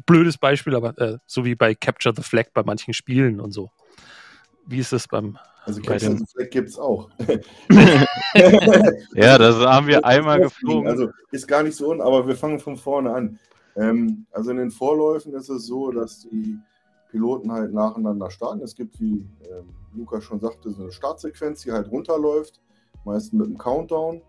blödes 0.06 0.38
Beispiel, 0.38 0.74
aber 0.74 0.96
äh, 0.98 1.18
so 1.26 1.44
wie 1.44 1.54
bei 1.54 1.74
Capture 1.74 2.14
the 2.14 2.22
Flag 2.22 2.46
bei 2.54 2.62
manchen 2.62 2.94
Spielen 2.94 3.40
und 3.40 3.52
so. 3.52 3.70
Wie 4.66 4.78
ist 4.78 4.92
das 4.92 5.08
beim 5.08 5.38
Also 5.68 5.82
Captain 5.82 6.26
Flag 6.26 6.50
gibt 6.50 6.68
es 6.70 6.78
auch. 6.78 7.10
Ja, 9.14 9.38
das 9.38 9.56
haben 9.56 9.86
wir 9.86 10.04
einmal 10.04 10.40
geflogen. 10.40 10.88
Also 10.88 11.08
ist 11.30 11.46
gar 11.46 11.62
nicht 11.62 11.76
so, 11.76 11.90
un- 11.90 12.00
aber 12.00 12.26
wir 12.26 12.36
fangen 12.36 12.58
von 12.60 12.76
vorne 12.76 13.12
an. 13.12 13.38
Ähm, 13.76 14.26
also 14.32 14.50
in 14.50 14.56
den 14.58 14.70
Vorläufen 14.70 15.34
ist 15.34 15.48
es 15.48 15.66
so, 15.66 15.90
dass 15.90 16.20
die 16.20 16.58
Piloten 17.10 17.50
halt 17.52 17.72
nacheinander 17.72 18.30
starten. 18.30 18.60
Es 18.62 18.74
gibt, 18.74 19.00
wie 19.00 19.26
ähm, 19.50 19.68
Lukas 19.94 20.24
schon 20.24 20.40
sagte, 20.40 20.70
so 20.70 20.82
eine 20.82 20.92
Startsequenz, 20.92 21.62
die 21.62 21.72
halt 21.72 21.90
runterläuft, 21.90 22.60
meistens 23.04 23.32
mit 23.32 23.46
einem 23.46 23.58
Countdown. 23.58 24.22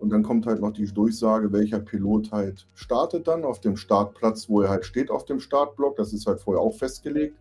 Und 0.00 0.10
dann 0.10 0.22
kommt 0.22 0.46
halt 0.46 0.60
noch 0.60 0.72
die 0.72 0.86
Durchsage, 0.86 1.52
welcher 1.52 1.78
Pilot 1.80 2.32
halt 2.32 2.66
startet 2.74 3.28
dann 3.28 3.44
auf 3.44 3.60
dem 3.60 3.76
Startplatz, 3.76 4.48
wo 4.48 4.62
er 4.62 4.70
halt 4.70 4.84
steht 4.86 5.10
auf 5.10 5.24
dem 5.26 5.40
Startblock. 5.40 5.96
Das 5.96 6.12
ist 6.14 6.26
halt 6.26 6.40
vorher 6.40 6.62
auch 6.62 6.74
festgelegt. 6.74 7.36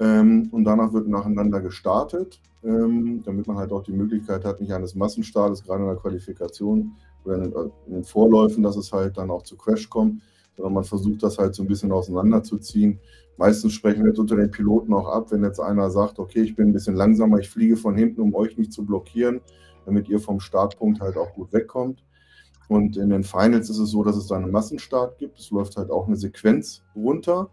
Ähm, 0.00 0.48
und 0.52 0.64
danach 0.64 0.92
wird 0.92 1.08
nacheinander 1.08 1.60
gestartet, 1.60 2.40
ähm, 2.64 3.22
damit 3.24 3.46
man 3.46 3.56
halt 3.56 3.72
auch 3.72 3.82
die 3.82 3.92
Möglichkeit 3.92 4.44
hat, 4.44 4.60
nicht 4.60 4.72
eines 4.72 4.94
Massenstartes, 4.94 5.64
gerade 5.64 5.82
in 5.82 5.88
der 5.88 5.96
Qualifikation 5.96 6.96
oder 7.24 7.36
in 7.36 7.42
den, 7.44 7.52
in 7.86 7.92
den 7.94 8.04
Vorläufen, 8.04 8.62
dass 8.62 8.76
es 8.76 8.92
halt 8.92 9.16
dann 9.16 9.30
auch 9.30 9.42
zu 9.42 9.56
Crash 9.56 9.88
kommt, 9.88 10.22
sondern 10.56 10.74
man 10.74 10.84
versucht 10.84 11.22
das 11.22 11.38
halt 11.38 11.54
so 11.54 11.62
ein 11.62 11.68
bisschen 11.68 11.92
auseinanderzuziehen. 11.92 12.98
Meistens 13.36 13.72
sprechen 13.72 14.02
wir 14.02 14.08
jetzt 14.08 14.18
unter 14.18 14.36
den 14.36 14.50
Piloten 14.50 14.92
auch 14.92 15.06
ab, 15.06 15.30
wenn 15.30 15.44
jetzt 15.44 15.60
einer 15.60 15.90
sagt, 15.90 16.18
okay, 16.18 16.42
ich 16.42 16.56
bin 16.56 16.68
ein 16.68 16.72
bisschen 16.72 16.96
langsamer, 16.96 17.38
ich 17.38 17.48
fliege 17.48 17.76
von 17.76 17.96
hinten, 17.96 18.20
um 18.20 18.34
euch 18.34 18.58
nicht 18.58 18.72
zu 18.72 18.84
blockieren, 18.84 19.40
damit 19.86 20.08
ihr 20.08 20.18
vom 20.18 20.40
Startpunkt 20.40 21.00
halt 21.00 21.16
auch 21.16 21.32
gut 21.34 21.52
wegkommt. 21.52 22.02
Und 22.68 22.96
in 22.96 23.10
den 23.10 23.24
Finals 23.24 23.70
ist 23.70 23.78
es 23.78 23.90
so, 23.90 24.02
dass 24.04 24.16
es 24.16 24.26
da 24.26 24.36
einen 24.36 24.50
Massenstart 24.50 25.18
gibt. 25.18 25.38
Es 25.38 25.50
läuft 25.50 25.76
halt 25.76 25.90
auch 25.90 26.06
eine 26.06 26.16
Sequenz 26.16 26.82
runter. 26.94 27.48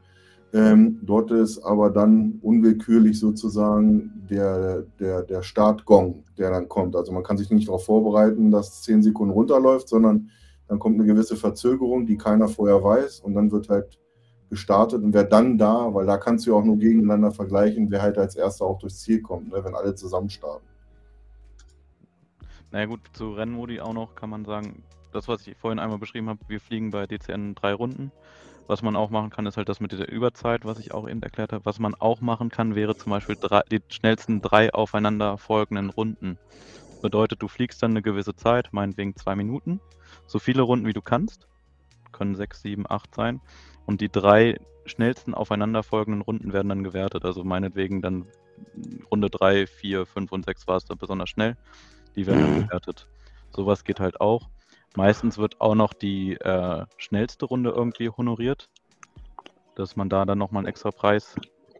Ähm, 0.53 0.99
dort 1.01 1.31
ist 1.31 1.60
aber 1.60 1.89
dann 1.89 2.39
unwillkürlich 2.41 3.19
sozusagen 3.19 4.25
der, 4.29 4.84
der, 4.99 5.23
der 5.23 5.41
Startgong, 5.41 6.23
der 6.38 6.51
dann 6.51 6.69
kommt. 6.69 6.95
Also 6.95 7.12
man 7.12 7.23
kann 7.23 7.38
sich 7.38 7.49
nicht 7.49 7.67
darauf 7.67 7.86
vorbereiten, 7.86 8.51
dass 8.51 8.81
10 8.84 9.03
Sekunden 9.03 9.34
runterläuft, 9.34 9.89
sondern 9.89 10.29
dann 10.67 10.79
kommt 10.79 10.99
eine 10.99 11.05
gewisse 11.05 11.36
Verzögerung, 11.36 12.05
die 12.05 12.17
keiner 12.17 12.47
vorher 12.47 12.84
weiß 12.84 13.19
und 13.19 13.36
dann 13.36 13.51
wird 13.51 13.69
halt 13.69 13.99
gestartet 14.49 15.03
und 15.03 15.13
wer 15.13 15.23
dann 15.23 15.58
da, 15.58 15.93
weil 15.93 16.05
da 16.05 16.17
kannst 16.17 16.45
du 16.45 16.51
ja 16.51 16.58
auch 16.58 16.63
nur 16.63 16.77
gegeneinander 16.77 17.31
vergleichen, 17.31 17.89
wer 17.89 18.01
halt 18.01 18.17
als 18.17 18.36
erster 18.36 18.65
auch 18.65 18.77
durchs 18.77 19.01
Ziel 19.01 19.21
kommt, 19.21 19.51
ne, 19.51 19.63
wenn 19.63 19.75
alle 19.75 19.95
zusammen 19.95 20.29
starten. 20.29 20.65
Naja 22.71 22.86
gut, 22.86 23.01
zu 23.13 23.31
Rennmodi 23.31 23.79
auch 23.79 23.93
noch 23.93 24.15
kann 24.15 24.29
man 24.29 24.45
sagen, 24.45 24.84
das, 25.12 25.27
was 25.27 25.45
ich 25.47 25.58
vorhin 25.58 25.79
einmal 25.79 25.97
beschrieben 25.97 26.29
habe, 26.29 26.39
wir 26.47 26.60
fliegen 26.60 26.91
bei 26.91 27.08
DCN 27.08 27.55
drei 27.55 27.73
Runden. 27.73 28.12
Was 28.67 28.82
man 28.82 28.95
auch 28.95 29.10
machen 29.12 29.30
kann, 29.30 29.45
ist 29.45 29.58
halt 29.58 29.69
das 29.69 29.80
mit 29.80 29.91
dieser 29.91 30.10
Überzeit, 30.10 30.65
was 30.65 30.80
ich 30.80 30.93
auch 30.93 31.08
eben 31.08 31.21
erklärt 31.21 31.54
habe. 31.54 31.65
Was 31.65 31.80
man 31.80 31.93
auch 31.95 32.21
machen 32.21 32.49
kann, 32.49 32.75
wäre 32.75 32.95
zum 32.95 33.12
Beispiel 33.12 33.36
drei, 33.39 33.62
die 33.71 33.82
schnellsten 33.91 34.41
drei 34.41 34.73
aufeinander 34.73 35.38
folgenden 35.38 35.89
Runden. 35.91 36.39
Bedeutet, 37.01 37.41
du 37.41 37.47
fliegst 37.47 37.84
dann 37.84 37.91
eine 37.91 38.01
gewisse 38.01 38.36
Zeit, 38.36 38.69
meinetwegen 38.71 39.15
zwei 39.15 39.36
Minuten, 39.36 39.82
so 40.28 40.39
viele 40.39 40.63
Runden 40.63 40.88
wie 40.88 40.93
du 40.93 41.01
kannst. 41.01 41.47
Können 42.12 42.36
sechs, 42.36 42.62
sieben, 42.62 42.86
acht 42.89 43.13
sein. 43.15 43.41
Und 43.86 44.01
die 44.01 44.12
drei 44.12 44.58
schnellsten 44.86 45.34
aufeinanderfolgenden 45.34 46.21
Runden 46.21 46.54
werden 46.54 46.69
dann 46.69 46.84
gewertet. 46.84 47.25
Also 47.25 47.43
meinetwegen 47.43 48.01
dann 48.01 48.28
Runde 49.12 49.30
drei, 49.30 49.67
vier, 49.67 50.06
fünf 50.06 50.32
und 50.32 50.45
sechs 50.45 50.67
war 50.67 50.78
es 50.78 50.86
dann 50.86 50.97
besonders 50.97 51.30
schnell. 51.30 51.56
Die 52.15 52.28
werden 52.28 52.41
dann 52.41 52.51
Mhm. 52.51 52.65
bewertet. 52.67 53.08
Sowas 53.51 53.84
geht 53.84 53.99
halt 53.99 54.21
auch. 54.21 54.49
Meistens 54.95 55.38
wird 55.38 55.60
auch 55.62 55.75
noch 55.75 55.93
die 55.93 56.34
äh, 56.34 56.86
schnellste 56.97 57.45
Runde 57.45 57.71
irgendwie 57.71 58.10
honoriert, 58.10 58.69
dass 59.75 59.95
man 59.95 60.10
da 60.10 60.25
dann 60.25 60.38
nochmal 60.38 60.62
einen 60.62 60.67
extra 60.67 60.91
Preis 60.91 61.36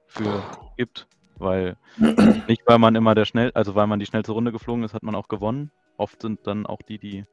für 0.08 0.44
gibt, 0.78 1.08
weil 1.38 1.78
nicht 2.48 2.64
weil 2.66 2.80
man 2.80 2.96
immer 2.96 3.16
der 3.16 3.26
schnell, 3.26 3.52
also 3.54 3.76
weil 3.76 3.88
man 3.88 4.00
die 4.00 4.06
schnellste 4.06 4.34
Runde 4.34 4.52
geflogen 4.52 4.84
ist, 4.84 4.94
hat 4.94 5.04
man 5.04 5.16
auch 5.16 5.28
gewonnen. 5.28 5.72
Oft 5.98 6.22
sind 6.22 6.46
dann 6.46 6.66
auch 6.66 6.82
die, 6.82 7.00
die 7.00 7.26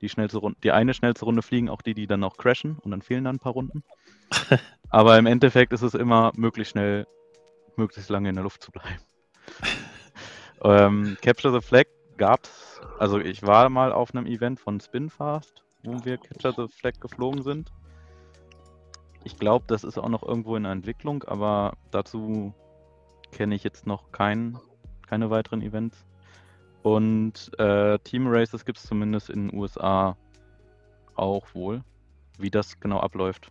die 0.00 0.08
schnellste 0.08 0.38
Runde, 0.38 0.58
die 0.62 0.72
eine 0.72 0.94
schnellste 0.94 1.24
Runde 1.24 1.42
fliegen, 1.42 1.68
auch 1.68 1.82
die, 1.82 1.94
die 1.94 2.06
dann 2.06 2.24
auch 2.24 2.36
crashen 2.36 2.78
und 2.78 2.90
dann 2.90 3.02
fehlen 3.02 3.24
dann 3.24 3.36
ein 3.36 3.40
paar 3.40 3.52
Runden. 3.52 3.82
Aber 4.90 5.18
im 5.18 5.26
Endeffekt 5.26 5.72
ist 5.72 5.82
es 5.82 5.94
immer 5.94 6.32
möglichst 6.36 6.72
schnell, 6.72 7.06
möglichst 7.76 8.10
lange 8.10 8.28
in 8.28 8.34
der 8.34 8.44
Luft 8.44 8.62
zu 8.62 8.70
bleiben. 8.70 9.02
ähm, 10.62 11.16
Capture 11.20 11.52
the 11.52 11.66
Flag 11.66 11.86
gab's, 12.18 12.80
also 12.98 13.18
ich 13.18 13.42
war 13.42 13.68
mal 13.70 13.92
auf 13.92 14.14
einem 14.14 14.26
Event 14.26 14.60
von 14.60 14.80
Spinfast, 14.80 15.64
wo 15.84 16.04
wir 16.04 16.18
Capture 16.18 16.52
the 16.54 16.72
Flag 16.72 17.00
geflogen 17.00 17.42
sind. 17.42 17.72
Ich 19.24 19.38
glaube, 19.38 19.64
das 19.68 19.84
ist 19.84 19.98
auch 19.98 20.08
noch 20.08 20.22
irgendwo 20.22 20.56
in 20.56 20.64
der 20.64 20.72
Entwicklung, 20.72 21.24
aber 21.24 21.76
dazu 21.90 22.52
kenne 23.32 23.54
ich 23.54 23.64
jetzt 23.64 23.86
noch 23.86 24.12
kein, 24.12 24.58
keine 25.06 25.30
weiteren 25.30 25.62
Events. 25.62 26.04
Und 26.82 27.50
äh, 27.58 27.98
Team 28.00 28.26
Races 28.28 28.64
gibt 28.64 28.78
es 28.78 28.84
zumindest 28.84 29.30
in 29.30 29.48
den 29.48 29.58
USA 29.58 30.16
auch 31.14 31.54
wohl. 31.54 31.82
Wie 32.38 32.50
das 32.50 32.78
genau 32.78 33.00
abläuft, 33.00 33.50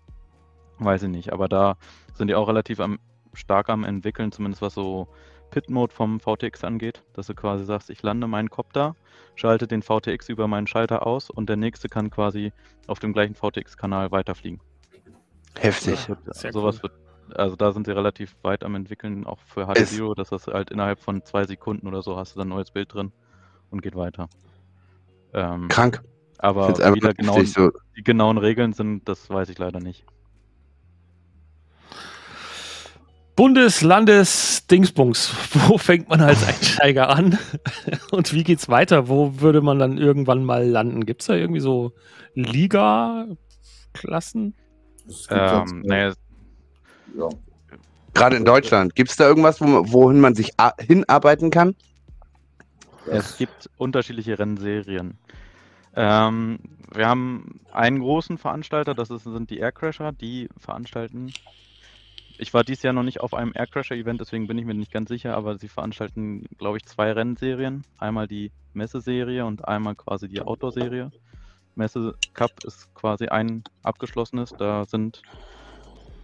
weiß 0.79 1.03
ich 1.03 1.09
nicht. 1.09 1.33
Aber 1.33 1.47
da 1.47 1.75
sind 2.13 2.29
die 2.29 2.35
auch 2.35 2.47
relativ 2.47 2.79
am, 2.79 2.99
stark 3.33 3.69
am 3.69 3.83
entwickeln, 3.83 4.31
zumindest 4.31 4.61
was 4.61 4.73
so 4.73 5.07
Pit-Mode 5.49 5.93
vom 5.93 6.19
VTX 6.19 6.63
angeht, 6.63 7.03
dass 7.13 7.27
du 7.27 7.35
quasi 7.35 7.65
sagst, 7.65 7.89
ich 7.89 8.01
lande 8.03 8.27
meinen 8.27 8.49
Copter, 8.49 8.95
schalte 9.35 9.67
den 9.67 9.81
VTX 9.81 10.29
über 10.29 10.47
meinen 10.47 10.67
Schalter 10.67 11.05
aus 11.05 11.29
und 11.29 11.49
der 11.49 11.57
nächste 11.57 11.89
kann 11.89 12.09
quasi 12.09 12.51
auf 12.87 12.99
dem 12.99 13.13
gleichen 13.13 13.35
VTX-Kanal 13.35 14.11
weiterfliegen. 14.11 14.59
Heftig. 15.57 16.07
Sehr 16.31 16.53
sowas 16.53 16.77
cool. 16.77 16.83
wird, 16.83 17.37
also 17.37 17.55
da 17.55 17.71
sind 17.71 17.87
sie 17.87 17.95
relativ 17.95 18.35
weit 18.43 18.63
am 18.63 18.75
entwickeln, 18.75 19.25
auch 19.25 19.39
für 19.39 19.65
HD 19.65 19.87
Zero, 19.87 20.13
dass 20.13 20.29
das 20.29 20.47
halt 20.47 20.71
innerhalb 20.71 20.99
von 20.99 21.23
zwei 21.23 21.45
Sekunden 21.45 21.87
oder 21.87 22.01
so 22.01 22.17
hast 22.17 22.35
du 22.35 22.39
dann 22.39 22.47
ein 22.47 22.55
neues 22.55 22.71
Bild 22.71 22.93
drin 22.93 23.11
und 23.71 23.81
geht 23.81 23.95
weiter. 23.95 24.29
Ähm, 25.33 25.67
Krank. 25.67 26.01
Aber 26.39 26.69
wie 26.69 26.99
da 26.99 27.13
genau, 27.13 27.41
so. 27.43 27.71
die 27.95 28.03
genauen 28.03 28.37
Regeln 28.37 28.73
sind, 28.73 29.09
das 29.09 29.29
weiß 29.29 29.49
ich 29.49 29.57
leider 29.57 29.79
nicht. 29.79 30.05
Bundes, 33.37 33.81
Landes, 33.83 34.65
Dingsbums. 34.65 35.31
Wo 35.67 35.77
fängt 35.77 36.09
man 36.09 36.21
als 36.21 36.45
Einsteiger 36.45 37.09
an? 37.09 37.37
Und 38.11 38.33
wie 38.33 38.43
geht's 38.43 38.67
weiter? 38.67 39.07
Wo 39.09 39.39
würde 39.39 39.61
man 39.61 39.77
dann 39.77 39.99
irgendwann 39.99 40.43
mal 40.43 40.67
landen? 40.67 41.05
Gibt 41.05 41.21
es 41.21 41.27
da 41.27 41.35
irgendwie 41.35 41.59
so 41.59 41.93
Liga-Klassen? 42.33 43.35
Ähm, 45.29 45.83
naja, 45.85 46.13
ja, 47.15 47.29
Gerade 48.15 48.37
in 48.37 48.45
Deutschland. 48.45 48.95
Gibt 48.95 49.11
es 49.11 49.17
da 49.17 49.27
irgendwas, 49.27 49.61
wo, 49.61 49.93
wohin 49.93 50.19
man 50.19 50.33
sich 50.33 50.53
hinarbeiten 50.79 51.51
kann? 51.51 51.75
Es 53.05 53.37
gibt 53.37 53.69
unterschiedliche 53.77 54.39
Rennserien. 54.39 55.19
Ähm, 55.95 56.57
wir 56.91 57.07
haben 57.07 57.59
einen 57.71 57.99
großen 57.99 58.39
Veranstalter, 58.39 58.95
das 58.95 59.11
ist, 59.11 59.25
sind 59.25 59.51
die 59.51 59.59
Aircrasher, 59.59 60.11
die 60.11 60.49
veranstalten. 60.57 61.31
Ich 62.39 62.53
war 62.53 62.63
dieses 62.63 62.83
Jahr 62.83 62.93
noch 62.93 63.03
nicht 63.03 63.21
auf 63.21 63.33
einem 63.33 63.51
Aircrasher-Event, 63.55 64.21
deswegen 64.21 64.47
bin 64.47 64.57
ich 64.57 64.65
mir 64.65 64.75
nicht 64.75 64.91
ganz 64.91 65.09
sicher, 65.09 65.35
aber 65.35 65.57
sie 65.57 65.67
veranstalten, 65.67 66.45
glaube 66.57 66.77
ich, 66.77 66.85
zwei 66.85 67.11
Rennserien. 67.11 67.83
Einmal 67.97 68.27
die 68.27 68.51
Messeserie 68.73 69.45
und 69.45 69.67
einmal 69.67 69.95
quasi 69.95 70.27
die 70.27 70.41
Outdoor-Serie. 70.41 71.11
Messe 71.75 72.15
Cup 72.33 72.63
ist 72.63 72.93
quasi 72.93 73.27
ein 73.27 73.63
abgeschlossenes. 73.83 74.53
Da 74.57 74.85
sind, 74.85 75.21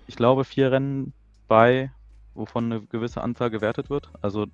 ich 0.07 0.15
glaube, 0.15 0.43
vier 0.45 0.71
Rennen 0.71 1.13
bei, 1.47 1.91
wovon 2.35 2.71
eine 2.71 2.81
gewisse 2.85 3.21
Anzahl 3.21 3.49
gewertet 3.49 3.89
wird. 3.89 4.11
Also 4.21 4.45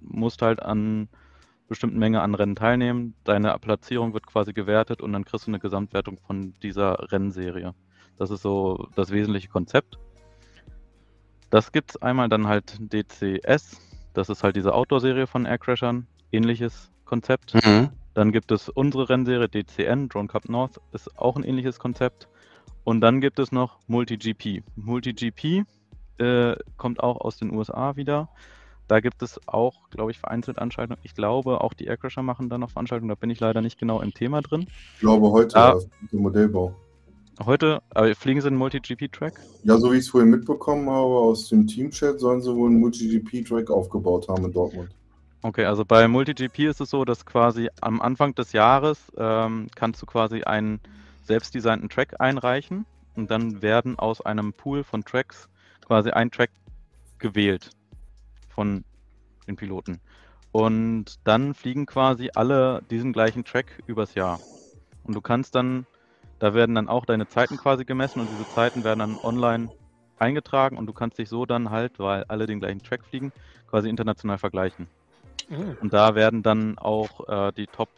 musst 0.00 0.40
halt 0.42 0.62
an 0.62 1.08
bestimmten 1.68 1.98
Menge 1.98 2.22
an 2.22 2.34
Rennen 2.34 2.56
teilnehmen. 2.56 3.14
Deine 3.24 3.58
Platzierung 3.58 4.14
wird 4.14 4.26
quasi 4.26 4.52
gewertet 4.52 5.02
und 5.02 5.12
dann 5.12 5.24
kriegst 5.24 5.46
du 5.46 5.50
eine 5.50 5.58
Gesamtwertung 5.58 6.18
von 6.26 6.54
dieser 6.62 7.12
Rennserie. 7.12 7.74
Das 8.18 8.30
ist 8.30 8.42
so 8.42 8.88
das 8.94 9.10
wesentliche 9.10 9.48
Konzept. 9.48 9.98
Das 11.50 11.72
gibt 11.72 11.90
es 11.90 12.02
einmal 12.02 12.28
dann 12.28 12.46
halt 12.46 12.76
DCS. 12.80 13.80
Das 14.14 14.28
ist 14.28 14.42
halt 14.42 14.56
diese 14.56 14.74
Outdoor-Serie 14.74 15.26
von 15.26 15.46
Aircrashern. 15.46 16.06
Ähnliches 16.32 16.90
Konzept. 17.04 17.54
Mhm. 17.54 17.90
Dann 18.14 18.32
gibt 18.32 18.50
es 18.50 18.68
unsere 18.68 19.08
Rennserie 19.08 19.48
DCN, 19.48 20.08
Drone 20.08 20.28
Cup 20.28 20.48
North, 20.48 20.80
ist 20.92 21.18
auch 21.18 21.36
ein 21.36 21.44
ähnliches 21.44 21.78
Konzept. 21.78 22.28
Und 22.82 23.00
dann 23.00 23.20
gibt 23.20 23.38
es 23.38 23.52
noch 23.52 23.78
MultiGP. 23.88 24.62
MultiGP 24.76 25.64
äh, 26.18 26.56
kommt 26.76 27.02
auch 27.02 27.20
aus 27.20 27.36
den 27.36 27.52
USA 27.52 27.96
wieder. 27.96 28.28
Da 28.88 29.00
gibt 29.00 29.22
es 29.22 29.40
auch, 29.46 29.90
glaube 29.90 30.12
ich, 30.12 30.18
vereinzelt 30.18 30.58
Anstaltungen. 30.58 31.00
Ich 31.02 31.14
glaube, 31.14 31.60
auch 31.60 31.74
die 31.74 31.86
Aircrasher 31.86 32.22
machen 32.22 32.48
da 32.48 32.56
noch 32.56 32.70
Veranstaltungen. 32.70 33.08
Da 33.08 33.16
bin 33.16 33.30
ich 33.30 33.40
leider 33.40 33.60
nicht 33.60 33.78
genau 33.78 34.00
im 34.00 34.14
Thema 34.14 34.40
drin. 34.40 34.66
Ich 34.94 35.00
glaube 35.00 35.30
heute 35.30 35.80
mit 36.00 36.12
dem 36.12 36.20
Modellbau. 36.20 36.74
Heute, 37.44 37.82
aber 37.90 38.14
fliegen 38.14 38.40
sie 38.40 38.46
einen 38.46 38.56
MultiGP-Track? 38.56 39.40
Ja, 39.64 39.76
so 39.76 39.92
wie 39.92 39.96
ich 39.96 40.04
es 40.04 40.08
vorhin 40.08 40.30
mitbekommen 40.30 40.88
habe 40.88 41.04
aus 41.04 41.48
dem 41.50 41.66
Teamchat, 41.66 42.18
sollen 42.18 42.40
sie 42.40 42.54
wohl 42.54 42.70
einen 42.70 42.80
MultiGP-Track 42.80 43.70
aufgebaut 43.70 44.28
haben 44.28 44.46
in 44.46 44.52
Dortmund. 44.52 44.90
Okay, 45.42 45.66
also 45.66 45.84
bei 45.84 46.08
MultiGP 46.08 46.60
ist 46.60 46.80
es 46.80 46.90
so, 46.90 47.04
dass 47.04 47.26
quasi 47.26 47.68
am 47.80 48.00
Anfang 48.00 48.34
des 48.34 48.52
Jahres 48.52 49.12
ähm, 49.16 49.68
kannst 49.74 50.00
du 50.00 50.06
quasi 50.06 50.42
einen 50.42 50.80
selbstdesignten 51.24 51.88
Track 51.88 52.20
einreichen 52.20 52.86
und 53.16 53.30
dann 53.30 53.60
werden 53.62 53.98
aus 53.98 54.20
einem 54.20 54.52
Pool 54.52 54.82
von 54.82 55.04
Tracks 55.04 55.48
quasi 55.86 56.10
ein 56.10 56.30
Track 56.30 56.50
gewählt 57.18 57.70
von 58.48 58.84
den 59.46 59.56
Piloten. 59.56 60.00
Und 60.52 61.16
dann 61.24 61.54
fliegen 61.54 61.86
quasi 61.86 62.30
alle 62.34 62.82
diesen 62.90 63.12
gleichen 63.12 63.44
Track 63.44 63.82
übers 63.86 64.14
Jahr. 64.14 64.40
Und 65.04 65.14
du 65.14 65.20
kannst 65.20 65.54
dann, 65.54 65.86
da 66.38 66.54
werden 66.54 66.74
dann 66.74 66.88
auch 66.88 67.04
deine 67.04 67.28
Zeiten 67.28 67.56
quasi 67.56 67.84
gemessen 67.84 68.20
und 68.20 68.30
diese 68.30 68.46
Zeiten 68.48 68.84
werden 68.84 69.00
dann 69.00 69.18
online 69.22 69.70
eingetragen 70.18 70.76
und 70.78 70.86
du 70.86 70.92
kannst 70.92 71.18
dich 71.18 71.28
so 71.28 71.46
dann 71.46 71.70
halt, 71.70 71.98
weil 71.98 72.24
alle 72.24 72.46
den 72.46 72.60
gleichen 72.60 72.82
Track 72.82 73.04
fliegen, 73.04 73.32
quasi 73.68 73.88
international 73.88 74.38
vergleichen. 74.38 74.88
Mhm. 75.48 75.76
Und 75.80 75.92
da 75.92 76.14
werden 76.14 76.42
dann 76.42 76.78
auch 76.78 77.28
äh, 77.28 77.52
die 77.52 77.66
Top, 77.66 77.88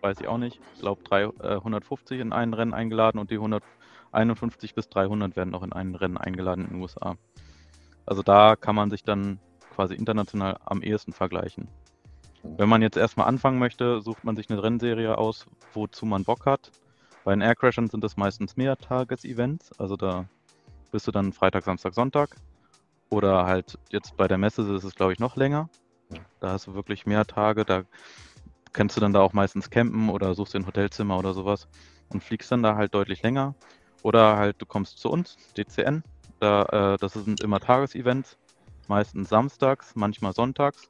weiß 0.00 0.20
ich 0.20 0.28
auch 0.28 0.38
nicht, 0.38 0.60
ich 0.74 0.80
glaube 0.80 1.00
äh, 1.10 1.54
150 1.54 2.20
in 2.20 2.32
ein 2.32 2.54
Rennen 2.54 2.74
eingeladen 2.74 3.18
und 3.18 3.30
die 3.30 3.36
151 3.36 4.74
bis 4.74 4.88
300 4.88 5.36
werden 5.36 5.54
auch 5.54 5.62
in 5.62 5.72
ein 5.72 5.94
Rennen 5.94 6.16
eingeladen 6.16 6.64
in 6.64 6.70
den 6.70 6.82
USA. 6.82 7.16
Also 8.06 8.22
da 8.22 8.56
kann 8.56 8.74
man 8.74 8.90
sich 8.90 9.04
dann 9.04 9.38
quasi 9.74 9.94
international 9.94 10.56
am 10.64 10.82
ehesten 10.82 11.12
vergleichen. 11.12 11.68
Wenn 12.42 12.68
man 12.68 12.82
jetzt 12.82 12.96
erstmal 12.96 13.26
anfangen 13.26 13.58
möchte, 13.58 14.00
sucht 14.00 14.24
man 14.24 14.34
sich 14.34 14.50
eine 14.50 14.62
Rennserie 14.62 15.16
aus, 15.16 15.46
wozu 15.72 16.06
man 16.06 16.24
Bock 16.24 16.46
hat. 16.46 16.72
Bei 17.24 17.32
den 17.32 17.42
Aircrashern 17.42 17.88
sind 17.88 18.02
das 18.02 18.16
meistens 18.16 18.56
Mehrtages-Events, 18.56 19.78
also 19.78 19.96
da 19.96 20.26
bist 20.90 21.06
du 21.06 21.12
dann 21.12 21.32
Freitag, 21.32 21.64
Samstag, 21.64 21.94
Sonntag. 21.94 22.36
Oder 23.10 23.46
halt 23.46 23.78
jetzt 23.90 24.16
bei 24.16 24.28
der 24.28 24.38
Messe 24.38 24.62
ist 24.74 24.84
es, 24.84 24.94
glaube 24.94 25.12
ich, 25.12 25.18
noch 25.18 25.36
länger. 25.36 25.68
Da 26.40 26.52
hast 26.52 26.66
du 26.66 26.74
wirklich 26.74 27.06
mehr 27.06 27.26
Tage, 27.26 27.64
da 27.64 27.82
kannst 28.72 28.96
du 28.96 29.00
dann 29.00 29.12
da 29.12 29.20
auch 29.20 29.32
meistens 29.32 29.70
campen 29.70 30.08
oder 30.08 30.34
suchst 30.34 30.54
dir 30.54 30.60
ein 30.60 30.66
Hotelzimmer 30.66 31.18
oder 31.18 31.34
sowas 31.34 31.68
und 32.08 32.22
fliegst 32.22 32.50
dann 32.52 32.62
da 32.62 32.76
halt 32.76 32.94
deutlich 32.94 33.22
länger. 33.22 33.54
Oder 34.02 34.36
halt 34.36 34.56
du 34.60 34.66
kommst 34.66 34.98
zu 34.98 35.10
uns, 35.10 35.36
DCN, 35.56 36.02
da, 36.38 36.94
äh, 36.94 36.96
das 36.98 37.12
sind 37.12 37.42
immer 37.42 37.60
Tagesevents, 37.60 38.38
meistens 38.88 39.28
samstags, 39.28 39.94
manchmal 39.94 40.32
sonntags. 40.32 40.88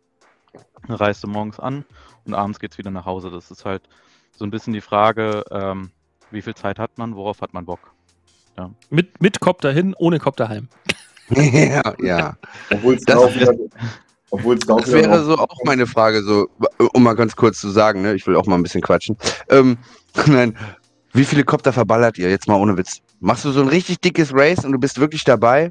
Dann 0.86 0.96
reist 0.96 1.24
du 1.24 1.28
morgens 1.28 1.58
an 1.58 1.84
und 2.24 2.34
abends 2.34 2.60
geht's 2.60 2.78
wieder 2.78 2.90
nach 2.90 3.06
Hause. 3.06 3.30
Das 3.30 3.50
ist 3.50 3.64
halt 3.64 3.82
so 4.32 4.44
ein 4.44 4.50
bisschen 4.50 4.72
die 4.72 4.80
Frage, 4.80 5.44
ähm, 5.50 5.90
wie 6.30 6.42
viel 6.42 6.54
Zeit 6.54 6.78
hat 6.78 6.96
man, 6.98 7.14
worauf 7.16 7.40
hat 7.40 7.52
man 7.54 7.64
Bock? 7.64 7.92
Mit, 8.90 9.22
mit 9.22 9.40
Copter 9.40 9.72
hin, 9.72 9.94
ohne 9.98 10.18
Copter 10.18 10.48
heim. 10.48 10.68
ja, 11.30 11.94
ja. 12.02 12.36
Obwohl 12.70 12.94
es 12.94 13.04
Das- 13.04 13.16
da 13.16 13.22
auch 13.26 13.34
wieder. 13.34 13.54
Obwohl 14.32 14.54
es 14.56 14.60
Das 14.60 14.92
wäre 14.92 15.24
so 15.24 15.38
auch 15.38 15.64
meine 15.64 15.86
Frage, 15.86 16.22
so, 16.22 16.48
um 16.92 17.02
mal 17.02 17.14
ganz 17.14 17.34
kurz 17.34 17.58
zu 17.58 17.68
sagen, 17.70 18.02
ne? 18.02 18.14
ich 18.14 18.26
will 18.26 18.36
auch 18.36 18.46
mal 18.46 18.54
ein 18.56 18.62
bisschen 18.62 18.82
quatschen. 18.82 19.16
Ähm, 19.48 19.78
nein, 20.26 20.56
wie 21.12 21.24
viele 21.24 21.42
Kopter 21.42 21.72
verballert 21.72 22.18
ihr? 22.18 22.30
Jetzt 22.30 22.46
mal 22.46 22.54
ohne 22.56 22.76
Witz. 22.76 23.00
Machst 23.18 23.44
du 23.44 23.50
so 23.50 23.60
ein 23.62 23.68
richtig 23.68 24.00
dickes 24.00 24.32
Race 24.32 24.64
und 24.64 24.72
du 24.72 24.78
bist 24.78 25.00
wirklich 25.00 25.24
dabei? 25.24 25.70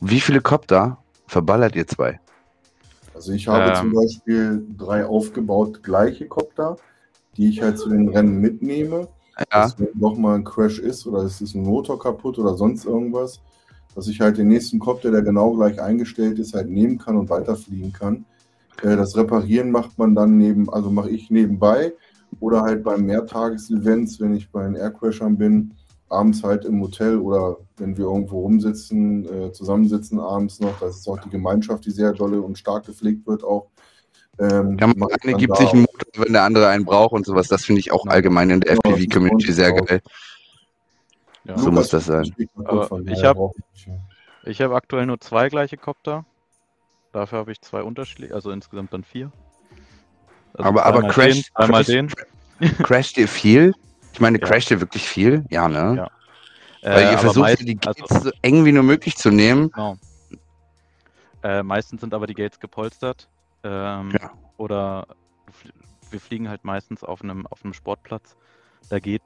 Wie 0.00 0.20
viele 0.20 0.40
Kopter 0.40 0.98
verballert 1.28 1.76
ihr 1.76 1.86
zwei? 1.86 2.18
Also 3.14 3.32
ich 3.32 3.46
habe 3.46 3.70
Ähm. 3.70 3.74
zum 3.76 3.92
Beispiel 3.92 4.64
drei 4.76 5.04
aufgebaut 5.06 5.82
gleiche 5.82 6.26
Copter, 6.26 6.76
die 7.36 7.48
ich 7.50 7.62
halt 7.62 7.78
zu 7.78 7.88
den 7.88 8.08
Rennen 8.08 8.40
mitnehme. 8.40 9.06
Ja, 9.38 9.44
Dass 9.50 9.76
nochmal 9.94 10.36
ein 10.36 10.44
Crash 10.44 10.78
ist 10.78 11.06
oder 11.06 11.22
es 11.22 11.40
ist 11.40 11.54
ein 11.54 11.62
Motor 11.62 11.98
kaputt 11.98 12.38
oder 12.38 12.56
sonst 12.56 12.86
irgendwas, 12.86 13.40
dass 13.94 14.08
ich 14.08 14.20
halt 14.20 14.38
den 14.38 14.48
nächsten 14.48 14.78
Copter, 14.78 15.10
der 15.10 15.22
genau 15.22 15.52
gleich 15.52 15.80
eingestellt 15.80 16.38
ist, 16.38 16.54
halt 16.54 16.70
nehmen 16.70 16.98
kann 16.98 17.16
und 17.16 17.28
weiterfliegen 17.28 17.92
kann. 17.92 18.24
Äh, 18.82 18.96
Das 18.96 19.16
Reparieren 19.16 19.70
macht 19.70 19.98
man 19.98 20.14
dann 20.14 20.38
neben, 20.38 20.70
also 20.72 20.90
mache 20.90 21.10
ich 21.10 21.30
nebenbei 21.30 21.92
oder 22.40 22.62
halt 22.62 22.82
bei 22.82 22.96
Mehrtagesevents, 22.96 24.20
wenn 24.20 24.34
ich 24.34 24.50
bei 24.50 24.64
den 24.64 24.74
Aircrashern 24.74 25.36
bin, 25.36 25.74
abends 26.08 26.42
halt 26.42 26.64
im 26.64 26.80
Hotel 26.80 27.18
oder 27.18 27.56
wenn 27.76 27.96
wir 27.96 28.04
irgendwo 28.06 28.40
rumsitzen, 28.40 29.26
äh, 29.26 29.52
zusammensitzen 29.52 30.20
abends 30.20 30.60
noch. 30.60 30.78
Das 30.80 30.96
ist 30.96 31.08
auch 31.08 31.18
die 31.18 31.30
Gemeinschaft, 31.30 31.84
die 31.84 31.90
sehr 31.90 32.12
dolle 32.12 32.40
und 32.40 32.56
stark 32.58 32.86
gepflegt 32.86 33.26
wird 33.26 33.44
auch. 33.44 33.68
Ähm, 34.38 34.76
ja 34.78 34.86
man 34.86 34.98
mache 34.98 35.12
ich 35.16 35.24
eine 35.28 35.36
gibt 35.38 35.56
sich 35.56 35.72
einen. 35.72 35.80
Motor, 35.82 35.85
wenn 36.18 36.32
der 36.32 36.42
andere 36.42 36.68
einen 36.68 36.84
braucht 36.84 37.12
und 37.12 37.26
sowas. 37.26 37.48
Das 37.48 37.64
finde 37.64 37.80
ich 37.80 37.92
auch 37.92 38.06
allgemein 38.06 38.50
in 38.50 38.60
der 38.60 38.72
FPV-Community 38.76 39.52
sehr 39.52 39.72
geil. 39.72 40.00
Ja. 41.44 41.56
So 41.58 41.70
muss 41.70 41.88
das 41.90 42.06
sein. 42.06 42.34
Aber 42.64 43.00
ich 43.06 43.22
hab- 43.24 43.36
brauche 43.36 43.54
ich 44.44 44.60
habe 44.60 44.74
aktuell 44.76 45.06
nur 45.06 45.20
zwei 45.20 45.48
gleiche 45.48 45.76
Copter. 45.76 46.24
Dafür 47.12 47.38
habe 47.38 47.52
ich 47.52 47.60
zwei 47.62 47.82
unterschiedliche, 47.82 48.34
also 48.34 48.50
insgesamt 48.50 48.92
dann 48.92 49.04
vier. 49.04 49.30
Also 50.54 50.68
Aber- 50.68 50.84
aber 50.86 50.98
zweimal 51.00 51.10
Crash- 51.12 51.34
den, 51.34 51.44
zweimal 51.54 51.84
Crash- 51.84 51.86
den. 51.86 52.08
Crasht 52.84 53.18
ihr 53.18 53.28
viel? 53.28 53.74
Ich 54.12 54.20
meine, 54.20 54.38
Ja. 54.40 54.46
crasht 54.46 54.70
ihr 54.70 54.80
wirklich 54.80 55.08
viel? 55.08 55.44
Ja, 55.50 55.68
ne? 55.68 55.94
Ja. 55.96 56.10
Weil 56.82 57.04
Äh, 57.06 57.12
ihr 57.12 57.18
versucht 57.18 57.42
meist- 57.42 57.60
die 57.66 57.74
Gates 57.76 58.10
also, 58.10 58.30
so 58.30 58.32
eng 58.42 58.64
wie 58.64 58.72
nur 58.72 58.82
möglich 58.82 59.16
zu 59.16 59.30
nehmen. 59.30 59.70
genau. 59.72 59.96
Äh, 61.42 61.62
meistens 61.62 62.00
sind 62.00 62.14
aber 62.14 62.26
die 62.26 62.34
Gates 62.34 62.58
gepolstert. 62.58 63.28
Ähm, 63.62 64.10
Ja. 64.12 64.30
Oder 64.58 65.06
wir 66.10 66.20
fliegen 66.20 66.48
halt 66.48 66.64
meistens 66.64 67.04
auf 67.04 67.22
einem, 67.22 67.46
auf 67.46 67.64
einem 67.64 67.74
Sportplatz. 67.74 68.36
Da 68.88 68.98
geht 68.98 69.22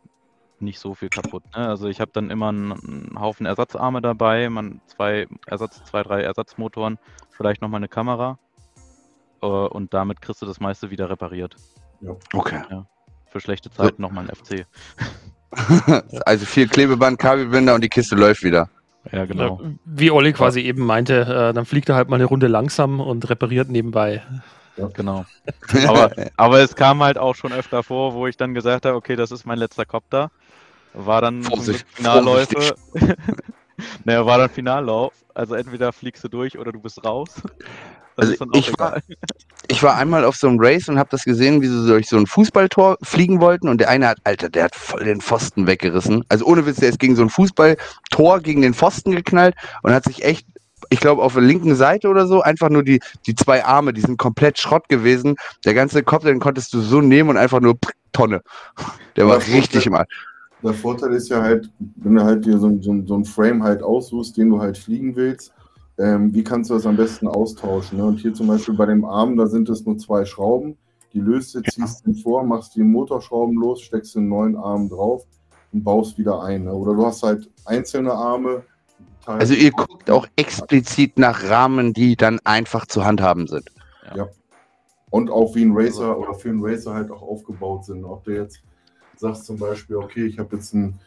nicht 0.60 0.78
so 0.78 0.94
viel 0.94 1.08
kaputt. 1.08 1.44
Ne? 1.56 1.66
Also 1.68 1.88
ich 1.88 2.00
habe 2.00 2.10
dann 2.12 2.30
immer 2.30 2.48
einen, 2.48 2.72
einen 2.72 3.20
Haufen 3.20 3.46
Ersatzarme 3.46 4.00
dabei, 4.00 4.48
man 4.50 4.80
zwei 4.86 5.26
Ersatz, 5.46 5.82
zwei, 5.84 6.02
drei 6.02 6.22
Ersatzmotoren, 6.22 6.98
vielleicht 7.30 7.62
nochmal 7.62 7.78
eine 7.78 7.88
Kamera. 7.88 8.38
Äh, 9.42 9.46
und 9.46 9.94
damit 9.94 10.20
kriegst 10.20 10.42
du 10.42 10.46
das 10.46 10.60
meiste 10.60 10.90
wieder 10.90 11.08
repariert. 11.10 11.56
Okay. 12.32 12.62
Für 13.26 13.40
schlechte 13.40 13.70
Zeiten 13.70 14.02
nochmal 14.02 14.28
ein 14.28 14.34
FC. 14.34 14.66
also 16.26 16.46
viel 16.46 16.68
Klebeband, 16.68 17.18
Kabelbinder 17.18 17.74
und 17.74 17.82
die 17.82 17.88
Kiste 17.88 18.16
läuft 18.16 18.42
wieder. 18.42 18.68
Ja, 19.12 19.24
genau. 19.24 19.60
Ja, 19.62 19.70
Wie 19.84 20.10
Olli 20.10 20.32
quasi 20.32 20.60
eben 20.60 20.84
meinte, 20.84 21.22
äh, 21.22 21.54
dann 21.54 21.64
fliegt 21.64 21.88
er 21.88 21.94
halt 21.94 22.08
mal 22.08 22.16
eine 22.16 22.26
Runde 22.26 22.48
langsam 22.48 23.00
und 23.00 23.28
repariert 23.30 23.70
nebenbei. 23.70 24.22
Genau. 24.88 25.24
Aber, 25.86 26.10
aber 26.36 26.58
es 26.60 26.74
kam 26.74 27.02
halt 27.02 27.18
auch 27.18 27.34
schon 27.34 27.52
öfter 27.52 27.82
vor, 27.82 28.14
wo 28.14 28.26
ich 28.26 28.36
dann 28.36 28.54
gesagt 28.54 28.86
habe, 28.86 28.96
okay, 28.96 29.16
das 29.16 29.30
ist 29.30 29.44
mein 29.46 29.58
letzter 29.58 29.84
Copter. 29.84 30.30
War 30.92 31.20
dann 31.20 31.42
Vorsicht, 31.44 31.86
Finalläufe. 31.92 32.74
naja, 34.04 34.26
war 34.26 34.38
dann 34.38 34.50
Finallauf. 34.50 35.12
Also 35.34 35.54
entweder 35.54 35.92
fliegst 35.92 36.24
du 36.24 36.28
durch 36.28 36.58
oder 36.58 36.72
du 36.72 36.80
bist 36.80 37.04
raus. 37.04 37.30
Das 38.16 38.28
Also 38.28 38.32
ist 38.32 38.40
dann 38.40 38.50
auch 38.50 38.56
ich 38.56 38.78
war- 38.78 38.96
egal. 38.96 39.02
Ich 39.68 39.82
war 39.84 39.94
einmal 39.96 40.24
auf 40.24 40.34
so 40.34 40.48
einem 40.48 40.58
Race 40.60 40.88
und 40.88 40.98
habe 40.98 41.10
das 41.10 41.22
gesehen, 41.24 41.62
wie 41.62 41.68
sie 41.68 41.86
durch 41.86 42.08
so 42.08 42.16
ein 42.16 42.26
Fußballtor 42.26 42.98
fliegen 43.02 43.40
wollten 43.40 43.68
und 43.68 43.80
der 43.80 43.88
eine 43.88 44.08
hat, 44.08 44.18
Alter, 44.24 44.48
der 44.48 44.64
hat 44.64 44.74
voll 44.74 45.04
den 45.04 45.20
Pfosten 45.20 45.66
weggerissen. 45.68 46.24
Also 46.28 46.44
ohne 46.44 46.66
Witz, 46.66 46.76
der 46.78 46.88
ist 46.88 46.98
gegen 46.98 47.14
so 47.14 47.22
ein 47.22 47.30
Fußballtor 47.30 48.40
gegen 48.40 48.62
den 48.62 48.74
Pfosten 48.74 49.12
geknallt 49.12 49.54
und 49.82 49.92
hat 49.92 50.04
sich 50.04 50.24
echt 50.24 50.44
ich 50.90 51.00
glaube, 51.00 51.22
auf 51.22 51.34
der 51.34 51.42
linken 51.42 51.74
Seite 51.74 52.08
oder 52.08 52.26
so, 52.26 52.42
einfach 52.42 52.68
nur 52.68 52.82
die, 52.82 53.00
die 53.26 53.34
zwei 53.34 53.64
Arme, 53.64 53.92
die 53.92 54.00
sind 54.00 54.18
komplett 54.18 54.58
Schrott 54.58 54.88
gewesen. 54.88 55.36
Der 55.64 55.72
ganze 55.74 56.02
Kopf, 56.02 56.24
den 56.24 56.40
konntest 56.40 56.74
du 56.74 56.80
so 56.80 57.00
nehmen 57.00 57.30
und 57.30 57.36
einfach 57.36 57.60
nur 57.60 57.74
pff, 57.74 57.92
Tonne. 58.12 58.42
Der 59.16 59.26
war 59.26 59.36
Aber 59.36 59.46
richtig 59.46 59.86
im 59.86 59.94
Arsch. 59.94 60.08
Der 60.62 60.74
Vorteil 60.74 61.14
ist 61.14 61.28
ja 61.30 61.40
halt, 61.40 61.70
wenn 61.96 62.16
du 62.16 62.22
halt 62.24 62.44
dir 62.44 62.58
so, 62.58 62.66
ein- 62.66 62.82
so, 62.82 62.94
so 63.06 63.14
ein 63.14 63.24
Frame 63.24 63.62
halt 63.62 63.82
aussuchst, 63.82 64.36
den 64.36 64.50
du 64.50 64.60
halt 64.60 64.76
fliegen 64.76 65.16
willst, 65.16 65.52
ähm, 65.96 66.34
wie 66.34 66.42
kannst 66.44 66.70
du 66.70 66.74
das 66.74 66.86
am 66.86 66.96
besten 66.96 67.28
austauschen? 67.28 67.98
Ne? 67.98 68.04
Und 68.04 68.18
hier 68.18 68.34
zum 68.34 68.46
Beispiel 68.48 68.74
bei 68.74 68.86
dem 68.86 69.04
Arm, 69.04 69.36
da 69.36 69.46
sind 69.46 69.68
es 69.68 69.84
nur 69.86 69.96
zwei 69.96 70.24
Schrauben. 70.24 70.76
Die 71.12 71.20
löst 71.20 71.54
du, 71.54 71.62
ziehst 71.62 72.06
den 72.06 72.14
vor, 72.14 72.42
machst 72.44 72.74
die 72.74 72.82
Motorschrauben 72.82 73.56
los, 73.56 73.80
steckst 73.82 74.14
den 74.16 74.28
neuen 74.28 74.56
Arm 74.56 74.88
drauf 74.88 75.24
und 75.72 75.82
baust 75.82 76.18
wieder 76.18 76.42
ein. 76.42 76.64
Ne? 76.64 76.72
Oder 76.74 76.94
du 76.94 77.06
hast 77.06 77.22
halt 77.22 77.48
einzelne 77.64 78.12
Arme. 78.12 78.62
Also 79.26 79.54
ihr 79.54 79.70
guckt 79.70 80.10
auch 80.10 80.26
explizit 80.36 81.18
nach 81.18 81.48
Rahmen, 81.48 81.92
die 81.92 82.16
dann 82.16 82.40
einfach 82.44 82.86
zu 82.86 83.04
handhaben 83.04 83.46
sind. 83.46 83.70
Und 85.10 85.28
auch 85.28 85.54
wie 85.56 85.64
ein 85.64 85.72
Racer 85.74 86.16
oder 86.16 86.34
für 86.34 86.50
einen 86.50 86.64
Racer 86.64 86.94
halt 86.94 87.10
auch 87.10 87.22
aufgebaut 87.22 87.84
sind. 87.84 88.04
Ob 88.04 88.24
du 88.24 88.30
jetzt 88.30 88.62
sagst 89.16 89.44
zum 89.44 89.58
Beispiel, 89.58 89.96
okay, 89.96 90.24
ich 90.24 90.38
habe 90.38 90.54
jetzt 90.56 90.72
ein, 90.72 91.00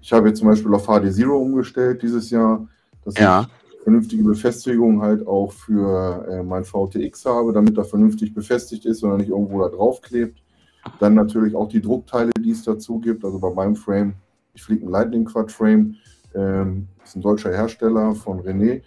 ich 0.00 0.12
habe 0.12 0.28
jetzt 0.28 0.38
zum 0.38 0.48
Beispiel 0.48 0.72
auf 0.74 0.86
HD 0.86 1.12
Zero 1.12 1.36
umgestellt 1.38 2.02
dieses 2.02 2.30
Jahr, 2.30 2.66
dass 3.04 3.16
Ja. 3.18 3.42
ich 3.42 3.82
vernünftige 3.82 4.22
Befestigung 4.22 5.02
halt 5.02 5.26
auch 5.26 5.50
für 5.52 6.24
äh, 6.30 6.42
mein 6.44 6.64
VTX 6.64 7.24
habe, 7.24 7.52
damit 7.52 7.76
er 7.76 7.84
vernünftig 7.84 8.32
befestigt 8.32 8.84
ist 8.86 9.02
und 9.02 9.10
er 9.10 9.16
nicht 9.16 9.30
irgendwo 9.30 9.60
da 9.60 9.68
drauf 9.68 10.00
klebt. 10.02 10.40
Dann 11.00 11.14
natürlich 11.14 11.54
auch 11.56 11.68
die 11.68 11.80
Druckteile, 11.80 12.30
die 12.38 12.52
es 12.52 12.62
dazu 12.62 13.00
gibt. 13.00 13.24
Also 13.24 13.40
bei 13.40 13.52
meinem 13.52 13.74
Frame, 13.74 14.14
ich 14.54 14.62
fliege 14.62 14.86
ein 14.86 14.90
Lightning 14.90 15.24
Quad 15.24 15.50
Frame, 15.50 15.96
ähm, 16.38 16.88
ist 17.04 17.16
ein 17.16 17.22
deutscher 17.22 17.50
Hersteller 17.50 18.14
von 18.14 18.40
René. 18.40 18.82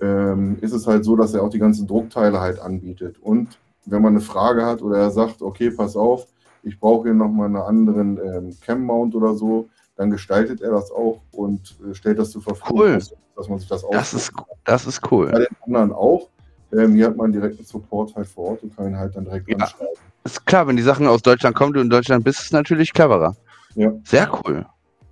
Ähm, 0.00 0.58
ist 0.60 0.72
es 0.72 0.86
halt 0.86 1.04
so, 1.04 1.16
dass 1.16 1.34
er 1.34 1.42
auch 1.42 1.50
die 1.50 1.58
ganzen 1.58 1.86
Druckteile 1.86 2.40
halt 2.40 2.58
anbietet. 2.60 3.16
Und 3.20 3.58
wenn 3.86 4.02
man 4.02 4.12
eine 4.14 4.20
Frage 4.20 4.64
hat 4.66 4.82
oder 4.82 4.98
er 4.98 5.10
sagt, 5.10 5.40
okay, 5.40 5.70
pass 5.70 5.96
auf, 5.96 6.26
ich 6.62 6.78
brauche 6.80 7.04
hier 7.04 7.14
nochmal 7.14 7.46
einen 7.46 7.56
anderen 7.56 8.18
ähm, 8.18 8.56
Cam-Mount 8.64 9.14
oder 9.14 9.34
so, 9.34 9.68
dann 9.96 10.10
gestaltet 10.10 10.60
er 10.60 10.72
das 10.72 10.90
auch 10.90 11.20
und 11.32 11.76
äh, 11.88 11.94
stellt 11.94 12.18
das 12.18 12.30
zur 12.30 12.42
Verfügung, 12.42 12.80
Cool. 12.80 12.98
dass, 13.36 13.48
man 13.48 13.58
sich 13.58 13.68
das 13.68 13.84
Das 13.90 14.14
ist, 14.14 14.32
das 14.64 14.86
ist 14.86 15.00
Bei 15.00 15.08
cool. 15.10 15.30
den 15.30 15.46
anderen 15.66 15.92
auch. 15.92 16.28
Ähm, 16.72 16.94
hier 16.94 17.06
hat 17.06 17.16
man 17.16 17.30
direkten 17.30 17.64
Support 17.64 18.16
halt 18.16 18.26
vor 18.26 18.50
Ort 18.50 18.62
und 18.64 18.76
kann 18.76 18.86
ihn 18.88 18.98
halt 18.98 19.14
dann 19.14 19.24
direkt 19.24 19.48
Ja. 19.48 19.56
anschreiben. 19.58 19.94
Ist 20.24 20.44
klar, 20.46 20.66
wenn 20.66 20.76
die 20.76 20.82
Sachen 20.82 21.06
aus 21.06 21.22
Deutschland 21.22 21.54
kommen, 21.54 21.72
du 21.72 21.80
in 21.80 21.90
Deutschland 21.90 22.24
bist, 22.24 22.40
ist 22.40 22.46
es 22.46 22.52
natürlich 22.52 22.92
cleverer. 22.92 23.36
Ja. 23.74 23.92
Sehr 24.04 24.28
cool. 24.44 24.66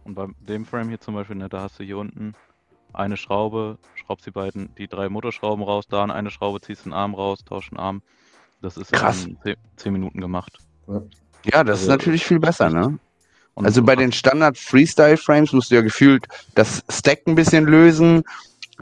Und 0.04 0.14
bei 0.14 0.26
dem 0.40 0.64
Frame 0.66 0.88
hier 0.88 1.00
zum 1.00 1.14
Beispiel, 1.14 1.36
ne, 1.36 1.48
da 1.48 1.60
hast 1.62 1.78
du 1.78 1.84
hier 1.84 1.98
unten 1.98 2.34
eine 2.92 3.16
Schraube, 3.16 3.78
schraubst 3.94 4.26
die 4.26 4.30
beiden, 4.30 4.74
die 4.76 4.88
drei 4.88 5.08
Motorschrauben 5.08 5.64
raus, 5.64 5.86
da 5.88 6.04
eine 6.04 6.30
Schraube, 6.30 6.60
ziehst 6.60 6.84
den 6.84 6.92
Arm 6.92 7.14
raus, 7.14 7.44
tausch 7.44 7.70
den 7.70 7.78
Arm. 7.78 8.02
Das 8.60 8.76
ist 8.76 8.92
Krass. 8.92 9.24
in 9.24 9.38
10, 9.42 9.56
10 9.76 9.92
Minuten 9.92 10.20
gemacht. 10.20 10.58
Ja, 11.44 11.64
das 11.64 11.78
ist 11.80 11.88
Also, 11.88 11.90
natürlich 11.92 12.24
viel 12.24 12.38
besser, 12.38 12.68
ne? 12.70 12.98
Und 13.54 13.66
Also 13.66 13.82
bei 13.82 13.96
den 13.96 14.12
Standard 14.12 14.56
Freestyle 14.58 15.16
Frames 15.16 15.52
musst 15.52 15.70
du 15.70 15.74
ja 15.74 15.80
gefühlt 15.82 16.26
das 16.54 16.82
Stack 16.88 17.20
ein 17.26 17.34
bisschen 17.34 17.64
lösen, 17.66 18.22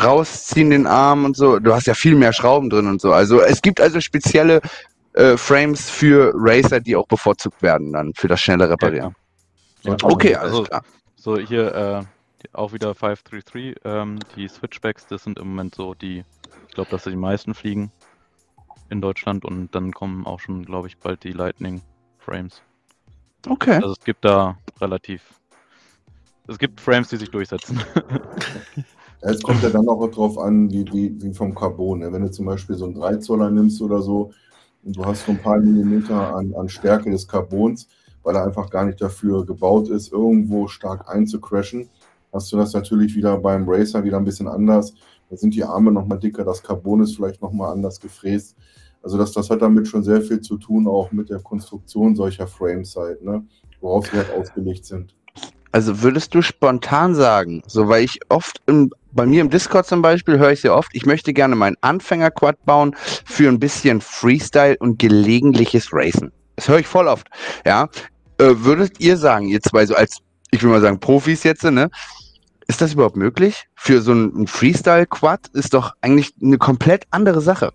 rausziehen 0.00 0.70
den 0.70 0.86
Arm 0.86 1.24
und 1.24 1.36
so. 1.36 1.58
Du 1.58 1.74
hast 1.74 1.86
ja 1.86 1.94
viel 1.94 2.14
mehr 2.14 2.32
Schrauben 2.32 2.70
drin 2.70 2.86
und 2.86 3.00
so. 3.00 3.12
Also 3.12 3.40
es 3.40 3.62
gibt 3.62 3.80
also 3.80 4.00
spezielle 4.00 4.60
äh, 5.14 5.36
Frames 5.36 5.90
für 5.90 6.32
Racer, 6.34 6.80
die 6.80 6.94
auch 6.94 7.06
bevorzugt 7.06 7.62
werden 7.62 7.92
dann 7.92 8.12
für 8.14 8.28
das 8.28 8.40
schnelle 8.40 8.68
Reparieren. 8.68 9.14
Ja, 9.82 9.96
Okay, 10.02 10.34
also- 10.36 10.58
alles 10.58 10.68
klar. 10.68 10.82
So, 11.20 11.36
hier 11.36 11.74
äh, 11.74 12.02
auch 12.54 12.72
wieder 12.72 12.94
533. 12.94 13.76
Ähm, 13.84 14.20
die 14.36 14.48
Switchbacks, 14.48 15.06
das 15.06 15.22
sind 15.24 15.38
im 15.38 15.48
Moment 15.48 15.74
so 15.74 15.92
die, 15.92 16.24
ich 16.66 16.74
glaube, 16.74 16.90
dass 16.90 17.04
die 17.04 17.14
meisten 17.14 17.52
fliegen 17.52 17.92
in 18.88 19.02
Deutschland 19.02 19.44
und 19.44 19.74
dann 19.74 19.92
kommen 19.92 20.24
auch 20.24 20.40
schon, 20.40 20.64
glaube 20.64 20.88
ich, 20.88 20.96
bald 20.96 21.22
die 21.22 21.32
Lightning 21.32 21.82
Frames. 22.16 22.62
Okay. 23.46 23.74
Also 23.74 23.92
es 23.92 24.02
gibt 24.02 24.24
da 24.24 24.56
relativ. 24.80 25.20
Es 26.48 26.58
gibt 26.58 26.80
Frames, 26.80 27.08
die 27.10 27.18
sich 27.18 27.30
durchsetzen. 27.30 27.80
Es 29.22 29.42
kommt 29.42 29.62
ja 29.62 29.68
dann 29.68 29.86
auch 29.86 30.06
drauf 30.08 30.38
an, 30.38 30.70
wie, 30.70 30.82
wie, 30.94 31.22
wie 31.22 31.34
vom 31.34 31.54
Carbon. 31.54 31.98
Ne? 31.98 32.10
Wenn 32.10 32.22
du 32.22 32.30
zum 32.30 32.46
Beispiel 32.46 32.74
so 32.74 32.86
einen 32.86 32.94
3 32.94 33.16
Zoller 33.16 33.50
nimmst 33.50 33.82
oder 33.82 34.00
so 34.00 34.32
und 34.82 34.96
du 34.96 35.04
hast 35.04 35.26
so 35.26 35.32
ein 35.32 35.42
paar 35.42 35.58
Millimeter 35.58 36.34
an, 36.34 36.54
an 36.54 36.70
Stärke 36.70 37.10
des 37.10 37.28
Carbons, 37.28 37.86
weil 38.22 38.36
er 38.36 38.44
einfach 38.44 38.70
gar 38.70 38.84
nicht 38.84 39.00
dafür 39.00 39.44
gebaut 39.44 39.88
ist, 39.88 40.12
irgendwo 40.12 40.68
stark 40.68 41.08
einzucrashen, 41.08 41.88
hast 42.32 42.52
du 42.52 42.56
das 42.56 42.72
natürlich 42.72 43.14
wieder 43.14 43.36
beim 43.38 43.68
Racer 43.68 44.04
wieder 44.04 44.18
ein 44.18 44.24
bisschen 44.24 44.48
anders. 44.48 44.94
Da 45.28 45.36
sind 45.36 45.54
die 45.54 45.64
Arme 45.64 45.92
nochmal 45.92 46.18
dicker, 46.18 46.44
das 46.44 46.62
Carbon 46.62 47.02
ist 47.02 47.16
vielleicht 47.16 47.40
nochmal 47.40 47.72
anders 47.72 48.00
gefräst. 48.00 48.56
Also 49.02 49.16
das, 49.16 49.32
das 49.32 49.48
hat 49.48 49.62
damit 49.62 49.88
schon 49.88 50.02
sehr 50.02 50.20
viel 50.20 50.40
zu 50.40 50.58
tun, 50.58 50.86
auch 50.86 51.10
mit 51.12 51.30
der 51.30 51.38
Konstruktion 51.38 52.14
solcher 52.14 52.46
Frames 52.46 52.94
halt, 52.96 53.22
ne? 53.22 53.44
worauf 53.80 54.06
sie 54.06 54.16
halt 54.16 54.30
ausgelegt 54.32 54.84
sind. 54.84 55.14
Also 55.72 56.02
würdest 56.02 56.34
du 56.34 56.42
spontan 56.42 57.14
sagen, 57.14 57.62
so 57.66 57.88
weil 57.88 58.02
ich 58.02 58.18
oft 58.28 58.60
im, 58.66 58.90
bei 59.12 59.24
mir 59.24 59.40
im 59.40 59.50
Discord 59.50 59.86
zum 59.86 60.02
Beispiel 60.02 60.38
höre 60.38 60.50
ich 60.50 60.62
sehr 60.62 60.74
oft, 60.74 60.90
ich 60.94 61.06
möchte 61.06 61.32
gerne 61.32 61.54
meinen 61.54 61.76
Anfänger-Quad 61.80 62.64
bauen 62.66 62.96
für 63.24 63.48
ein 63.48 63.60
bisschen 63.60 64.00
Freestyle 64.00 64.76
und 64.78 64.98
gelegentliches 64.98 65.90
Racen. 65.92 66.32
Das 66.60 66.68
höre 66.68 66.80
ich 66.80 66.86
voll 66.86 67.08
oft. 67.08 67.26
Ja, 67.64 67.88
äh, 68.36 68.52
würdet 68.56 69.00
ihr 69.00 69.16
sagen, 69.16 69.46
ihr 69.46 69.62
zwei 69.62 69.86
so 69.86 69.94
als, 69.94 70.18
ich 70.50 70.62
will 70.62 70.68
mal 70.68 70.82
sagen 70.82 71.00
Profis 71.00 71.42
jetzt, 71.42 71.64
ne? 71.64 71.88
Ist 72.68 72.82
das 72.82 72.92
überhaupt 72.92 73.16
möglich? 73.16 73.66
Für 73.76 74.02
so 74.02 74.12
ein, 74.12 74.42
ein 74.42 74.46
Freestyle-Quad 74.46 75.48
ist 75.54 75.72
doch 75.72 75.94
eigentlich 76.02 76.34
eine 76.42 76.58
komplett 76.58 77.06
andere 77.12 77.40
Sache. 77.40 77.72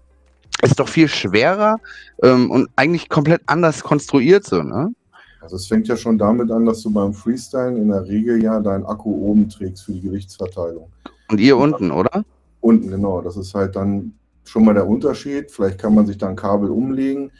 Ist 0.61 0.79
doch 0.79 0.87
viel 0.87 1.07
schwerer 1.07 1.77
ähm, 2.21 2.51
und 2.51 2.69
eigentlich 2.75 3.09
komplett 3.09 3.41
anders 3.47 3.81
konstruiert 3.81 4.45
so, 4.45 4.61
ne? 4.61 4.93
Also 5.41 5.55
es 5.55 5.65
fängt 5.65 5.87
ja 5.87 5.97
schon 5.97 6.19
damit 6.19 6.51
an, 6.51 6.67
dass 6.67 6.83
du 6.83 6.91
beim 6.91 7.15
Freestylen 7.15 7.77
in 7.77 7.87
der 7.87 8.05
Regel 8.05 8.43
ja 8.43 8.59
deinen 8.59 8.85
Akku 8.85 9.09
oben 9.09 9.49
trägst 9.49 9.85
für 9.85 9.93
die 9.93 10.01
Gewichtsverteilung. 10.01 10.91
Und 11.29 11.39
ihr 11.39 11.57
unten, 11.57 11.89
oder? 11.89 12.23
Unten, 12.61 12.91
genau. 12.91 13.21
Das 13.21 13.35
ist 13.35 13.55
halt 13.55 13.75
dann 13.75 14.13
schon 14.43 14.63
mal 14.63 14.75
der 14.75 14.87
Unterschied. 14.87 15.49
Vielleicht 15.49 15.79
kann 15.79 15.95
man 15.95 16.05
sich 16.05 16.19
da 16.19 16.29
ein 16.29 16.35
Kabel 16.35 16.69
umlegen. 16.69 17.31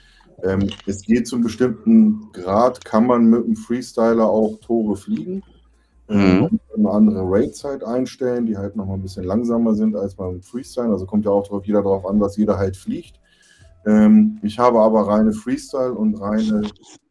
Ähm, 0.44 0.70
es 0.86 1.02
geht 1.04 1.28
zu 1.28 1.36
einem 1.36 1.44
bestimmten 1.44 2.32
Grad, 2.34 2.84
kann 2.84 3.08
man 3.08 3.26
mit 3.26 3.46
einem 3.46 3.56
Freestyler 3.56 4.26
auch 4.26 4.60
Tore 4.60 4.96
fliegen. 4.96 5.44
Ähm, 6.08 6.42
Mhm. 6.42 6.60
eine 6.78 6.92
andere 6.92 7.22
Rate-Zeit 7.24 7.84
einstellen, 7.84 8.46
die 8.46 8.58
halt 8.58 8.76
nochmal 8.76 8.98
ein 8.98 9.02
bisschen 9.02 9.24
langsamer 9.24 9.74
sind 9.74 9.96
als 9.96 10.16
beim 10.16 10.42
Freestyle. 10.42 10.90
Also 10.92 11.06
kommt 11.06 11.26
ja 11.26 11.32
auch 11.32 11.48
drauf, 11.48 11.66
jeder 11.66 11.82
darauf 11.82 12.06
an, 12.06 12.20
was 12.20 12.38
jeder 12.38 12.58
halt 12.58 12.78
fliegt. 12.78 13.20
Ähm, 13.86 14.40
ich 14.44 14.60
habe 14.60 14.80
aber 14.82 15.08
reine 15.08 15.34
Freestyle 15.34 15.94
und 15.94 16.20
reine 16.22 16.62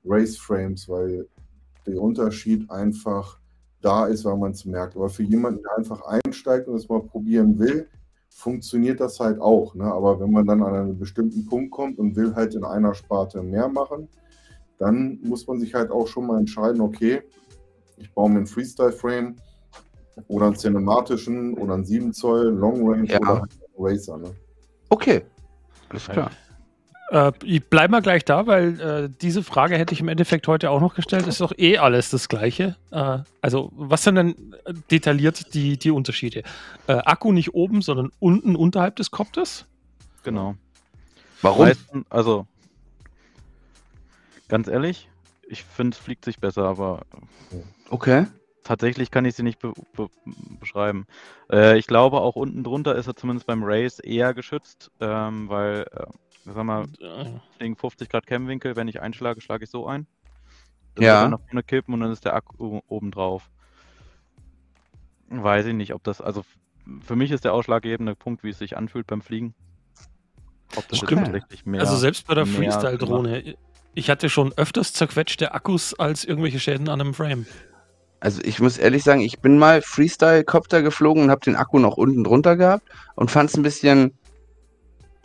Race 0.04 0.36
Frames, 0.36 0.88
weil 0.88 1.26
der 1.86 2.00
Unterschied 2.00 2.70
einfach 2.70 3.38
da 3.80 4.06
ist, 4.06 4.24
weil 4.24 4.36
man 4.36 4.52
es 4.52 4.64
merkt. 4.64 4.96
Aber 4.96 5.08
für 5.08 5.22
jemanden, 5.22 5.62
der 5.62 5.76
einfach 5.76 6.02
einsteigt 6.02 6.68
und 6.68 6.76
es 6.76 6.88
mal 6.88 7.02
probieren 7.02 7.58
will, 7.58 7.88
funktioniert 8.34 9.00
das 9.00 9.20
halt 9.20 9.40
auch. 9.40 9.74
Ne? 9.74 9.84
Aber 9.84 10.18
wenn 10.20 10.32
man 10.32 10.44
dann 10.44 10.62
an 10.62 10.74
einen 10.74 10.98
bestimmten 10.98 11.46
Punkt 11.46 11.70
kommt 11.70 11.98
und 11.98 12.16
will 12.16 12.34
halt 12.34 12.54
in 12.54 12.64
einer 12.64 12.92
Sparte 12.92 13.42
mehr 13.42 13.68
machen, 13.68 14.08
dann 14.78 15.20
muss 15.22 15.46
man 15.46 15.60
sich 15.60 15.72
halt 15.72 15.90
auch 15.90 16.08
schon 16.08 16.26
mal 16.26 16.38
entscheiden, 16.40 16.80
okay, 16.80 17.22
ich 17.96 18.12
baue 18.12 18.28
mir 18.28 18.38
einen 18.38 18.46
Freestyle-Frame 18.46 19.36
oder 20.26 20.46
einen 20.46 20.56
cinematischen 20.56 21.54
oder 21.54 21.74
einen 21.74 21.84
7 21.84 22.12
Zoll 22.12 22.48
Long 22.48 22.86
Range 22.88 23.08
Ja. 23.08 23.18
oder 23.20 23.42
einen 23.42 23.48
Racer. 23.78 24.18
Ne? 24.18 24.30
Okay. 24.88 25.22
Alles 25.88 26.08
klar. 26.08 26.30
Äh, 27.14 27.32
ich 27.44 27.64
bleibe 27.64 27.92
mal 27.92 28.02
gleich 28.02 28.24
da, 28.24 28.46
weil 28.48 28.80
äh, 28.80 29.08
diese 29.22 29.44
Frage 29.44 29.78
hätte 29.78 29.94
ich 29.94 30.00
im 30.00 30.08
Endeffekt 30.08 30.48
heute 30.48 30.70
auch 30.70 30.80
noch 30.80 30.96
gestellt. 30.96 31.28
Ist 31.28 31.40
doch 31.40 31.52
eh 31.56 31.78
alles 31.78 32.10
das 32.10 32.28
Gleiche. 32.28 32.76
Äh, 32.90 33.18
also, 33.40 33.70
was 33.76 34.02
sind 34.02 34.16
denn 34.16 34.54
äh, 34.64 34.74
detailliert 34.90 35.54
die, 35.54 35.78
die 35.78 35.92
Unterschiede? 35.92 36.42
Äh, 36.88 36.94
Akku 36.94 37.30
nicht 37.32 37.54
oben, 37.54 37.82
sondern 37.82 38.10
unten 38.18 38.56
unterhalb 38.56 38.96
des 38.96 39.10
Kopters? 39.12 39.66
genau. 40.24 40.56
Warum? 41.42 41.66
Meisten, 41.66 42.04
also, 42.10 42.46
ganz 44.48 44.66
ehrlich, 44.66 45.08
ich 45.46 45.62
finde, 45.62 45.94
es 45.94 46.02
fliegt 46.02 46.24
sich 46.24 46.38
besser, 46.40 46.64
aber 46.64 47.02
Okay. 47.90 48.26
tatsächlich 48.64 49.10
kann 49.10 49.26
ich 49.26 49.34
sie 49.36 49.42
nicht 49.42 49.58
be 49.60 49.72
be 49.94 50.08
beschreiben. 50.58 51.06
Äh, 51.52 51.78
ich 51.78 51.86
glaube, 51.86 52.22
auch 52.22 52.34
unten 52.34 52.64
drunter 52.64 52.96
ist 52.96 53.06
er 53.06 53.14
zumindest 53.14 53.46
beim 53.46 53.62
Race 53.62 53.98
eher 54.00 54.32
geschützt, 54.34 54.90
ähm, 55.00 55.48
weil, 55.50 55.86
äh, 55.92 56.06
sag 56.44 56.64
mal, 56.64 56.84
Äh, 57.00 57.26
wegen 57.58 57.76
50 57.76 58.08
Grad 58.08 58.26
Cam-Winkel, 58.26 58.76
wenn 58.76 58.88
ich 58.88 59.00
einschlage, 59.00 59.40
schlage 59.40 59.64
ich 59.64 59.70
so 59.70 59.86
ein. 59.86 60.06
Dann 60.94 61.04
Ja. 61.04 61.28
nach 61.28 61.40
vorne 61.40 61.62
kippen 61.62 61.94
und 61.94 62.00
dann 62.00 62.12
ist 62.12 62.24
der 62.24 62.34
Akku 62.34 62.80
oben 62.86 63.10
drauf. 63.10 63.50
Weiß 65.28 65.66
ich 65.66 65.74
nicht, 65.74 65.94
ob 65.94 66.04
das, 66.04 66.20
also 66.20 66.44
für 67.00 67.16
mich 67.16 67.30
ist 67.30 67.44
der 67.44 67.52
ausschlaggebende 67.54 68.14
Punkt, 68.14 68.44
wie 68.44 68.50
es 68.50 68.58
sich 68.58 68.76
anfühlt 68.76 69.06
beim 69.06 69.22
Fliegen. 69.22 69.54
Ob 70.76 70.86
das 70.88 71.00
tatsächlich 71.00 71.66
mehr. 71.66 71.80
also, 71.80 71.96
selbst 71.96 72.26
bei 72.26 72.34
der 72.34 72.46
Freestyle-Drohne, 72.46 73.56
ich 73.94 74.10
hatte 74.10 74.28
schon 74.28 74.52
öfters 74.56 74.92
zerquetschte 74.92 75.52
Akkus 75.52 75.94
als 75.98 76.24
irgendwelche 76.24 76.60
Schäden 76.60 76.88
an 76.88 77.00
einem 77.00 77.14
Frame. 77.14 77.46
Also 78.20 78.40
ich 78.42 78.58
muss 78.58 78.78
ehrlich 78.78 79.04
sagen, 79.04 79.20
ich 79.20 79.40
bin 79.40 79.58
mal 79.58 79.82
Freestyle-Copter 79.82 80.82
geflogen 80.82 81.24
und 81.24 81.30
habe 81.30 81.40
den 81.42 81.56
Akku 81.56 81.78
noch 81.78 81.96
unten 81.96 82.24
drunter 82.24 82.56
gehabt 82.56 82.88
und 83.16 83.30
fand 83.30 83.50
es 83.50 83.56
ein 83.56 83.62
bisschen, 83.62 84.18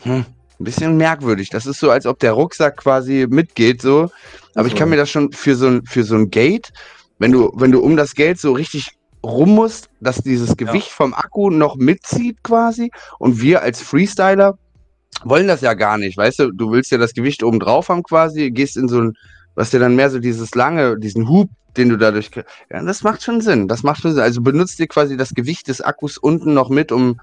hm, 0.01 0.26
ein 0.60 0.64
bisschen 0.64 0.97
merkwürdig. 0.97 1.49
Das 1.49 1.66
ist 1.66 1.80
so, 1.80 1.89
als 1.89 2.05
ob 2.05 2.20
der 2.20 2.34
Rucksack 2.34 2.78
quasi 2.78 3.28
mitgeht, 3.30 3.82
so. 3.82 4.10
Aber 4.55 4.68
ich 4.68 4.76
kann 4.76 4.89
mir 4.89 4.97
das 4.97 5.10
schon 5.10 5.32
für 5.32 5.55
so 5.55 5.68
ein, 5.68 5.86
für 5.86 6.03
so 6.03 6.16
ein 6.16 6.30
Gate, 6.30 6.72
wenn 7.18 7.32
du, 7.32 7.51
wenn 7.55 7.72
du 7.72 7.80
um 7.80 7.95
das 7.95 8.16
Gate 8.16 8.39
so 8.39 8.51
richtig 8.51 8.91
rum 9.24 9.55
musst, 9.55 9.89
dass 9.99 10.22
dieses 10.22 10.55
Gewicht 10.57 10.89
vom 10.89 11.14
Akku 11.14 11.49
noch 11.49 11.76
mitzieht 11.76 12.43
quasi 12.43 12.91
und 13.20 13.41
wir 13.41 13.62
als 13.62 13.82
Freestyler 13.82 14.57
wollen 15.24 15.47
das 15.47 15.62
ja 15.62 15.74
gar 15.74 15.97
nicht, 15.97 16.18
weißt 16.18 16.39
du, 16.39 16.51
du 16.51 16.72
willst 16.72 16.91
ja 16.91 16.97
das 16.97 17.14
Gewicht 17.14 17.43
oben 17.43 17.60
drauf 17.60 17.89
haben 17.89 18.03
quasi, 18.03 18.51
gehst 18.51 18.78
in 18.78 18.88
so 18.88 19.01
ein, 19.01 19.18
was 19.55 19.72
dir 19.72 19.80
dann 19.80 19.95
mehr 19.95 20.10
so 20.10 20.20
dieses 20.20 20.55
lange, 20.55 20.97
diesen 20.97 21.28
Hub, 21.28 21.49
den 21.76 21.89
du 21.89 21.97
dadurch, 21.97 22.32
ja, 22.34 22.84
das 22.84 23.03
macht 23.03 23.24
schon 23.24 23.41
Sinn, 23.41 23.68
das 23.68 23.84
macht 23.84 24.01
schon 24.01 24.14
Sinn. 24.14 24.24
Also 24.24 24.41
benutzt 24.41 24.80
ihr 24.80 24.88
quasi 24.88 25.18
das 25.18 25.34
Gewicht 25.34 25.68
des 25.68 25.82
Akkus 25.82 26.18
unten 26.18 26.53
noch 26.53 26.70
mit, 26.70 26.91
um 26.91 27.20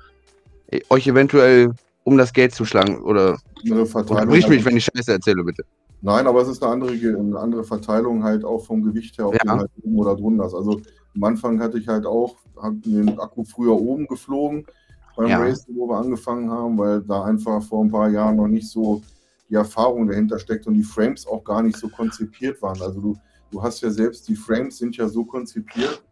äh, 0.68 0.80
euch 0.90 1.06
eventuell 1.06 1.72
um 2.06 2.16
das 2.16 2.32
Geld 2.32 2.54
zu 2.54 2.64
schlagen 2.64 3.02
oder 3.02 3.36
Verteilung. 3.84 4.28
Sprich 4.28 4.48
mich, 4.48 4.64
wenn 4.64 4.76
ich 4.76 4.84
Scheiße 4.84 5.10
erzähle, 5.12 5.42
bitte. 5.42 5.64
Nein, 6.02 6.26
aber 6.28 6.40
es 6.40 6.48
ist 6.48 6.62
eine 6.62 6.72
andere, 6.72 6.92
eine 6.92 7.38
andere 7.38 7.64
Verteilung 7.64 8.22
halt 8.22 8.44
auch 8.44 8.64
vom 8.64 8.82
Gewicht 8.84 9.18
her, 9.18 9.26
ob 9.26 9.34
Ja. 9.34 9.40
du 9.42 9.50
halt 9.60 9.70
oben 9.82 9.98
oder 9.98 10.14
drunter 10.14 10.44
hast. 10.44 10.54
Also 10.54 10.80
am 11.16 11.24
Anfang 11.24 11.58
hatte 11.60 11.78
ich 11.78 11.88
halt 11.88 12.06
auch 12.06 12.36
hab 12.56 12.80
den 12.82 13.18
Akku 13.18 13.42
früher 13.44 13.72
oben 13.72 14.06
geflogen 14.06 14.64
beim 15.16 15.28
Ja. 15.28 15.38
Race, 15.40 15.66
wo 15.68 15.88
wir 15.88 15.96
angefangen 15.96 16.48
haben, 16.48 16.78
weil 16.78 17.00
da 17.02 17.24
einfach 17.24 17.60
vor 17.64 17.82
ein 17.84 17.90
paar 17.90 18.08
Jahren 18.08 18.36
noch 18.36 18.46
nicht 18.46 18.70
so 18.70 19.02
die 19.50 19.54
Erfahrung 19.56 20.06
dahinter 20.06 20.38
steckt 20.38 20.68
und 20.68 20.74
die 20.74 20.84
Frames 20.84 21.26
auch 21.26 21.42
gar 21.42 21.62
nicht 21.62 21.76
so 21.76 21.88
konzipiert 21.88 22.62
waren. 22.62 22.80
Also 22.80 23.00
du, 23.00 23.16
du 23.50 23.60
hast 23.60 23.80
ja 23.80 23.90
selbst, 23.90 24.28
die 24.28 24.36
Frames 24.36 24.78
sind 24.78 24.96
ja 24.96 25.08
so 25.08 25.24
konzipiert, 25.24 26.02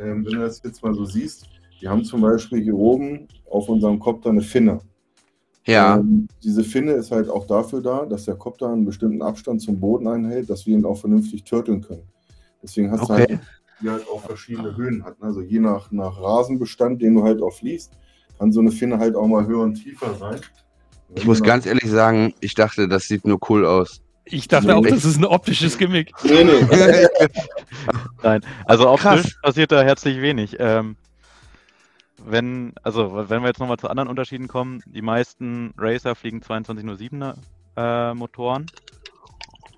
ähm, 0.00 0.24
wenn 0.26 0.32
du 0.32 0.40
das 0.40 0.60
jetzt 0.64 0.82
mal 0.82 0.92
so 0.94 1.04
siehst, 1.04 1.46
wir 1.78 1.88
haben 1.90 2.02
zum 2.02 2.20
Beispiel 2.20 2.62
hier 2.62 2.74
oben 2.76 3.28
auf 3.48 3.68
unserem 3.68 4.00
Kopter 4.00 4.30
eine 4.30 4.42
Finne. 4.42 4.80
Ja, 5.66 5.96
Ähm, 5.96 6.28
diese 6.42 6.62
Finne 6.62 6.92
ist 6.92 7.10
halt 7.10 7.28
auch 7.28 7.46
dafür 7.46 7.82
da, 7.82 8.06
dass 8.06 8.24
der 8.24 8.36
Kopter 8.36 8.68
einen 8.70 8.84
bestimmten 8.84 9.22
Abstand 9.22 9.60
zum 9.62 9.78
Boden 9.80 10.06
einhält, 10.06 10.48
dass 10.48 10.66
wir 10.66 10.74
ihn 10.76 10.84
auch 10.84 10.98
vernünftig 10.98 11.44
turteln 11.44 11.80
können. 11.82 12.02
Deswegen 12.62 12.90
hast 12.90 13.02
Okay. 13.10 13.26
du 13.26 13.32
halt, 13.34 13.40
die 13.82 13.90
halt 13.90 14.08
auch 14.08 14.22
verschiedene 14.22 14.74
Höhen 14.76 15.04
hat. 15.04 15.16
Also 15.20 15.40
je 15.40 15.58
nach, 15.58 15.90
nach 15.90 16.20
Rasenbestand, 16.20 17.02
den 17.02 17.14
du 17.16 17.24
halt 17.24 17.42
auch 17.42 17.52
fließt, 17.52 17.92
kann 18.38 18.52
so 18.52 18.60
eine 18.60 18.70
Finne 18.70 18.98
halt 18.98 19.16
auch 19.16 19.26
mal 19.26 19.46
höher 19.46 19.60
und 19.62 19.74
tiefer 19.74 20.14
sein. 20.14 20.40
ich 21.14 21.24
muss 21.24 21.42
ganz 21.42 21.66
ehrlich 21.66 21.90
sagen, 21.90 22.32
ich 22.40 22.54
dachte, 22.54 22.86
das 22.88 23.08
sieht 23.08 23.26
nur 23.26 23.38
cool 23.48 23.66
aus. 23.66 24.00
Ich 24.24 24.48
dachte 24.48 24.74
auch, 24.74 24.84
das 24.84 25.04
ist 25.04 25.18
ein 25.18 25.24
optisches 25.24 25.78
Gimmick. 25.78 26.12
Nee, 26.24 26.42
nee. 26.44 27.06
Nein, 28.22 28.40
also 28.66 28.84
Krass. 28.96 29.20
optisch 29.20 29.36
passiert 29.40 29.70
da 29.72 29.82
herzlich 29.82 30.20
wenig. 30.20 30.56
Ähm, 30.58 30.96
wenn, 32.26 32.74
also 32.82 33.28
wenn 33.28 33.42
wir 33.42 33.48
jetzt 33.48 33.60
nochmal 33.60 33.78
zu 33.78 33.88
anderen 33.88 34.08
Unterschieden 34.08 34.48
kommen, 34.48 34.82
die 34.86 35.02
meisten 35.02 35.72
Racer 35.78 36.14
fliegen 36.14 36.40
2207er 36.40 37.34
äh, 37.76 38.14
Motoren. 38.14 38.66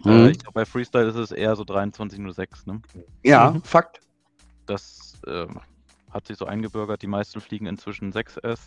Äh, 0.05 0.09
Mhm. 0.09 0.29
ich 0.31 0.39
glaube, 0.39 0.55
bei 0.55 0.65
Freestyle 0.65 1.09
ist 1.09 1.17
es 1.17 1.31
eher 1.33 1.55
so 1.57 1.65
2306, 1.65 2.67
ne? 2.67 2.81
Ja, 3.23 3.51
Mhm. 3.51 3.63
Fakt. 3.63 4.01
Das 4.67 5.19
äh, 5.27 5.47
hat 6.11 6.27
sich 6.27 6.37
so 6.39 6.47
eingebürgert. 6.47 7.03
Die 7.03 7.07
meisten 7.07 7.41
fliegen 7.41 7.67
inzwischen 7.67 8.13
6S. 8.13 8.59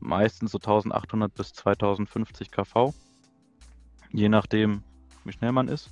Meistens 0.00 0.52
so 0.52 0.58
1800 0.58 1.34
bis 1.34 1.52
2050 1.52 2.50
kV. 2.50 2.92
Je 4.12 4.28
nachdem, 4.28 4.82
wie 5.24 5.32
schnell 5.32 5.52
man 5.52 5.68
ist. 5.68 5.90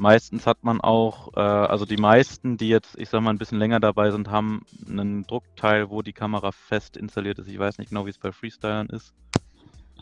Meistens 0.00 0.46
hat 0.46 0.64
man 0.64 0.80
auch, 0.80 1.34
äh, 1.36 1.40
also 1.40 1.84
die 1.84 1.98
meisten, 1.98 2.56
die 2.56 2.70
jetzt, 2.70 2.98
ich 2.98 3.10
sag 3.10 3.20
mal, 3.20 3.28
ein 3.28 3.36
bisschen 3.36 3.58
länger 3.58 3.80
dabei 3.80 4.10
sind, 4.10 4.30
haben 4.30 4.62
einen 4.88 5.26
Druckteil, 5.26 5.90
wo 5.90 6.00
die 6.00 6.14
Kamera 6.14 6.52
fest 6.52 6.96
installiert 6.96 7.38
ist. 7.38 7.48
Ich 7.48 7.58
weiß 7.58 7.76
nicht 7.76 7.90
genau, 7.90 8.06
wie 8.06 8.10
es 8.10 8.16
bei 8.16 8.32
Freestylern 8.32 8.88
ist. 8.88 9.12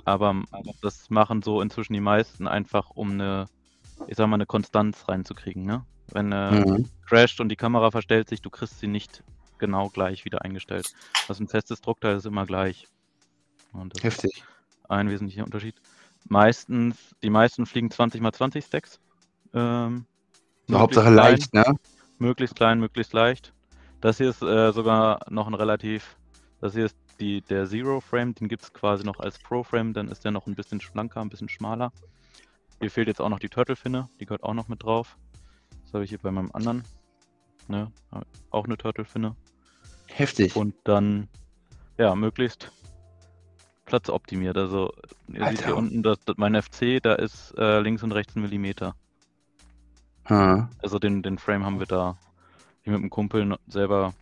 Aber 0.05 0.45
das 0.83 1.11
machen 1.11 1.43
so 1.43 1.61
inzwischen 1.61 1.95
die 1.95 2.01
meisten 2.01 2.47
einfach, 2.47 2.91
um 2.91 3.11
eine, 3.11 3.47
ich 4.07 4.17
sag 4.17 4.29
mal, 4.29 4.37
eine 4.37 4.47
Konstanz 4.47 5.09
reinzukriegen. 5.09 5.65
Ne? 5.65 5.85
Wenn 6.13 6.31
äh, 6.31 6.53
Mhm. 6.65 6.89
crasht 7.05 7.41
und 7.41 7.49
die 7.49 7.57
Kamera 7.57 7.91
verstellt 7.91 8.29
sich, 8.29 8.41
du 8.41 8.51
kriegst 8.51 8.79
sie 8.79 8.87
nicht 8.87 9.25
genau 9.59 9.89
gleich 9.89 10.25
wieder 10.25 10.43
eingestellt. 10.43 10.87
Also 11.27 11.43
ein 11.43 11.49
festes 11.49 11.81
Druckteil 11.81 12.19
ist 12.19 12.25
immer 12.25 12.47
gleich. 12.47 12.87
Und 13.73 13.97
das 13.97 14.05
ist 14.05 14.23
Heftig. 14.23 14.45
ein 14.89 15.11
wesentlicher 15.11 15.43
Unterschied. 15.43 15.75
Meistens, 16.29 17.17
die 17.21 17.31
meisten 17.31 17.67
fliegen 17.67 17.91
20 17.91 18.23
x 18.23 18.37
20 18.37 18.65
Stacks. 18.65 19.01
Ähm, 19.55 20.07
Hauptsache 20.71 21.11
möglichst 21.11 21.53
leicht, 21.53 21.55
ne? 21.55 21.63
Klein, 21.63 21.79
möglichst 22.19 22.57
klein, 22.57 22.81
möglichst 22.81 23.13
leicht. 23.13 23.53
Das 24.01 24.19
hier 24.19 24.31
ist 24.31 24.43
äh, 24.43 24.73
sogar 24.73 25.21
noch 25.31 25.47
ein 25.47 25.55
relativ, 25.55 26.17
das 26.61 26.75
hier 26.75 26.87
ist 26.87 26.97
die, 27.21 27.41
der 27.43 27.67
Zero 27.67 28.01
Frame, 28.01 28.35
den 28.35 28.49
gibt 28.49 28.63
es 28.63 28.73
quasi 28.73 29.05
noch 29.05 29.19
als 29.19 29.39
Pro 29.39 29.63
Frame, 29.65 29.93
dann 29.93 30.09
ist 30.09 30.25
der 30.25 30.31
noch 30.31 30.47
ein 30.47 30.55
bisschen 30.55 30.81
schlanker, 30.81 31.21
ein 31.21 31.29
bisschen 31.29 31.49
schmaler. 31.49 31.93
Hier 32.81 32.91
fehlt 32.91 33.09
jetzt 33.09 33.21
auch 33.21 33.29
noch 33.29 33.41
die 33.41 33.49
Turtle-Finne, 33.49 34.09
die 34.21 34.27
gehört 34.27 34.45
auch 34.45 34.55
noch 34.55 34.69
mit 34.69 34.85
drauf. 34.85 35.17
Das 35.85 35.95
habe 35.95 36.05
ich 36.05 36.11
hier 36.11 36.19
bei 36.19 36.31
meinem 36.31 36.51
anderen. 36.53 36.85
Ne? 37.67 37.91
Auch 38.51 38.67
eine 38.67 38.77
Turtle-Finne. 38.77 39.35
Heftig. 40.07 40.55
Und 40.55 40.75
dann, 40.85 41.29
ja, 41.99 42.15
möglichst 42.15 42.71
platzoptimiert. 43.85 44.57
Also, 44.57 44.93
ihr 45.29 45.35
seht 45.35 45.43
Alter. 45.43 45.67
hier 45.67 45.77
unten, 45.77 46.03
das, 46.03 46.19
das, 46.25 46.37
mein 46.37 46.61
FC, 46.61 47.03
da 47.03 47.15
ist 47.15 47.53
äh, 47.59 47.81
links 47.81 48.03
und 48.03 48.13
rechts 48.13 48.37
ein 48.37 48.43
Millimeter. 48.43 48.95
Ha. 50.31 50.69
Also, 50.83 50.99
den, 50.99 51.23
den 51.23 51.39
Frame 51.39 51.65
haben 51.65 51.79
wir 51.79 51.87
da 51.87 52.17
mit 52.85 52.97
dem 53.03 53.11
Kumpel 53.11 53.57
selber 53.69 54.15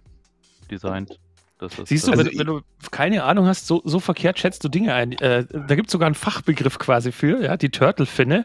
designt. 0.70 1.18
Das 1.58 1.78
ist, 1.78 1.86
Siehst 1.88 2.06
du, 2.06 2.10
äh, 2.12 2.16
Also 2.18 2.26
wenn, 2.30 2.38
wenn 2.38 2.46
du 2.46 2.60
keine 2.90 3.22
Ahnung 3.24 3.46
hast, 3.46 3.66
so, 3.66 3.80
so 3.84 3.98
verkehrt 4.00 4.38
schätzt 4.38 4.62
du 4.64 4.68
Dinge 4.68 4.92
ein. 4.92 5.12
Äh, 5.12 5.46
da 5.50 5.74
gibt 5.74 5.88
es 5.88 5.92
sogar 5.92 6.06
einen 6.06 6.14
Fachbegriff 6.14 6.78
quasi 6.78 7.12
für, 7.12 7.42
ja, 7.42 7.56
die 7.56 7.70
Turtle-Finne, 7.70 8.44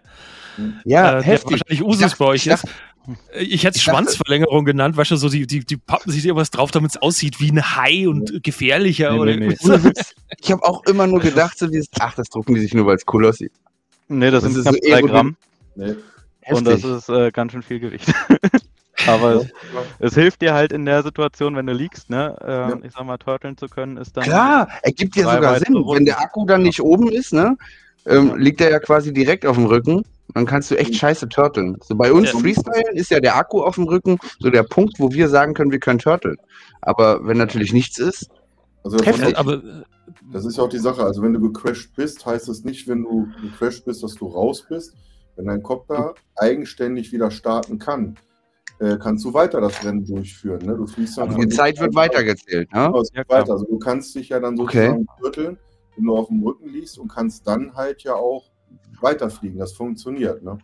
Ja, 0.86 1.10
äh, 1.10 1.12
der 1.14 1.22
heftig. 1.24 1.52
wahrscheinlich 1.60 1.80
Ich 1.80 1.84
Usus 1.84 2.00
dachte- 2.02 2.16
bei 2.20 2.26
euch 2.26 2.46
ich 2.48 2.54
ist. 2.54 2.64
Äh, 3.34 3.42
Ich 3.42 3.42
hätte 3.42 3.42
es 3.42 3.54
ich 3.54 3.62
dachte- 3.64 3.80
Schwanzverlängerung 3.80 4.64
genannt, 4.64 4.96
weißt 4.96 5.12
du, 5.12 5.16
so 5.18 5.28
die, 5.28 5.46
die, 5.48 5.66
die 5.66 5.76
pappen 5.78 6.12
sich 6.12 6.24
irgendwas 6.24 6.52
drauf, 6.52 6.72
damit 6.72 6.92
es 6.92 7.02
aussieht 7.02 7.40
wie 7.42 7.52
ein 7.52 7.76
Hai 7.76 8.08
und 8.08 8.44
gefährlicher 8.44 9.12
Nee, 9.14 9.20
oder 9.20 9.36
nee, 9.36 9.48
nee. 9.48 9.58
Ich 10.40 10.52
habe 10.52 10.64
auch 10.64 10.86
immer 10.86 11.08
nur 11.08 11.20
gedacht, 11.20 11.58
so 11.58 11.68
dieses, 11.68 11.88
ach, 12.00 12.14
das 12.16 12.30
drucken 12.30 12.54
die 12.54 12.62
sich 12.62 12.74
nur, 12.74 12.86
weil 12.86 12.96
es 12.96 13.04
cool 13.12 13.26
aussieht. 13.26 13.52
nee, 14.08 14.30
das, 14.32 14.44
das 14.44 14.54
sind 14.54 14.60
ist 14.62 14.64
knapp 14.70 14.84
so 14.84 14.90
drei 14.90 15.02
Gramm 15.02 15.36
nee. 15.76 15.96
Und 16.52 16.66
das 16.68 16.84
ist 16.84 17.10
äh, 17.10 17.32
ganz 17.32 17.52
schön 17.52 17.62
viel 17.64 17.80
Gewicht. 17.80 18.12
Aber 19.08 19.36
es, 19.36 19.48
es 20.00 20.14
hilft 20.14 20.42
dir 20.42 20.54
halt 20.54 20.72
in 20.72 20.86
der 20.86 21.02
Situation, 21.02 21.56
wenn 21.56 21.66
du 21.66 21.74
liegst, 21.74 22.10
ne? 22.10 22.36
Äh, 22.42 22.52
Ja. 22.52 22.80
Ich 22.84 22.92
sag 22.94 23.06
mal, 23.06 23.18
turteln 23.18 23.58
zu 23.58 23.68
können, 23.68 23.98
ist 23.98 24.16
dann. 24.16 24.24
Klar, 24.26 24.68
ergibt 24.84 25.16
ja 25.16 25.24
drei 25.24 25.36
sogar 25.36 25.56
Sinn. 25.60 25.74
Wenn 25.74 25.82
Runden. 25.82 26.06
der 26.06 26.20
Akku 26.22 26.46
dann 26.46 26.62
nicht 26.64 26.82
oben 26.82 27.10
ist, 27.10 27.34
ne, 27.34 27.58
ähm, 28.06 28.36
liegt 28.38 28.62
er 28.62 28.70
ja 28.70 28.80
quasi 28.80 29.12
direkt 29.14 29.46
auf 29.46 29.56
dem 29.56 29.66
Rücken. 29.66 30.04
Dann 30.34 30.46
kannst 30.46 30.72
du 30.72 30.78
echt 30.78 30.96
scheiße 30.96 31.28
turteln. 31.30 31.78
So 31.84 31.96
bei 31.96 32.14
uns 32.14 32.32
Ja. 32.32 32.40
Freestyle 32.40 32.92
ist 32.94 33.12
ja 33.12 33.20
der 33.20 33.36
Akku 33.36 33.64
auf 33.64 33.76
dem 33.76 33.84
Rücken 33.86 34.18
so 34.40 34.50
der 34.50 34.64
Punkt, 34.64 34.98
wo 35.00 35.12
wir 35.12 35.28
sagen 35.28 35.54
können, 35.54 35.72
wir 35.72 35.80
können 35.80 36.00
turteln. 36.00 36.38
Aber 36.82 37.26
wenn 37.28 37.38
natürlich 37.38 37.74
nichts 37.74 37.98
ist, 37.98 38.30
Also 38.84 38.98
das, 38.98 39.08
Heftig. 39.08 39.34
Ja, 39.34 39.38
aber 39.40 39.62
das 40.32 40.46
ist 40.46 40.58
ja 40.58 40.64
auch 40.64 40.70
die 40.70 40.80
Sache. 40.80 41.04
Also 41.04 41.22
wenn 41.22 41.34
du 41.34 41.40
gecrashed 41.42 41.96
bist, 41.96 42.26
heißt 42.26 42.48
es 42.50 42.64
nicht, 42.64 42.88
wenn 42.88 43.04
du 43.04 43.28
gecrashed 43.42 43.84
bist, 43.86 44.04
dass 44.04 44.16
du 44.16 44.28
raus 44.28 44.66
bist. 44.70 44.94
Wenn 45.36 45.46
dein 45.46 45.64
Kopter 45.64 46.14
eigenständig 46.36 47.12
wieder 47.12 47.32
starten 47.32 47.80
kann, 47.80 48.18
äh, 48.80 48.98
kannst 48.98 49.24
du 49.26 49.34
weiter 49.34 49.62
das 49.62 49.84
Rennen 49.86 50.06
durchführen. 50.06 50.66
Ne? 50.66 50.76
Du 50.76 50.88
fliegst 50.88 51.18
dann 51.18 51.30
die 51.30 51.36
von 51.36 51.52
Zeit 51.52 51.80
wird 51.80 51.94
weitergezählt. 51.96 52.72
Ne? 52.74 52.80
Ja, 52.80 53.24
weiter. 53.28 53.54
Also 53.54 53.66
du 53.66 53.80
kannst 53.80 54.14
dich 54.16 54.30
ja 54.30 54.40
dann 54.40 54.60
Okay. 54.60 54.88
sozusagen 54.88 55.08
gürteln, 55.22 55.58
wenn 55.96 56.06
du 56.06 56.18
auf 56.18 56.28
dem 56.28 56.44
Rücken 56.44 56.68
liegst 56.70 56.98
und 56.98 57.08
kannst 57.08 57.46
dann 57.48 57.74
halt 57.76 58.04
ja 58.04 58.16
auch 58.16 58.50
weiterfliegen. 59.02 59.60
Das 59.60 59.74
funktioniert. 59.74 60.44
Ne? 60.44 60.58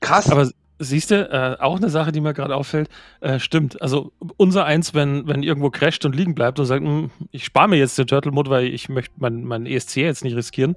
Krass. 0.00 0.30
Aber 0.30 0.48
siehst 0.78 1.10
du, 1.10 1.14
äh, 1.30 1.56
auch 1.62 1.76
eine 1.76 1.88
Sache, 1.88 2.12
die 2.12 2.20
mir 2.20 2.34
gerade 2.34 2.54
auffällt, 2.56 2.88
äh, 3.20 3.38
stimmt. 3.38 3.80
Also 3.80 4.12
unser 4.36 4.64
eins, 4.64 4.94
wenn, 4.94 5.26
wenn 5.26 5.42
irgendwo 5.42 5.70
crasht 5.70 6.04
und 6.04 6.14
liegen 6.16 6.34
bleibt 6.34 6.58
und 6.58 6.66
sagt, 6.66 6.82
"Hm, 6.84 7.10
ich 7.30 7.44
spare 7.44 7.68
mir 7.68 7.76
jetzt 7.76 7.98
den 7.98 8.06
Turtle 8.06 8.32
Mode, 8.32 8.50
weil 8.50 8.66
ich 8.66 8.88
möchte 8.88 9.14
mein, 9.18 9.44
mein 9.44 9.66
ESC 9.66 9.98
jetzt 10.02 10.24
nicht 10.24 10.36
riskieren, 10.36 10.76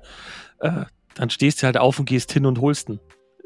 äh, 0.60 0.86
dann 1.16 1.30
stehst 1.30 1.62
du 1.62 1.66
halt 1.66 1.78
auf 1.78 1.98
und 2.00 2.06
gehst 2.06 2.32
hin 2.32 2.46
und 2.46 2.62
holst 2.62 2.90
ihn. 2.90 3.00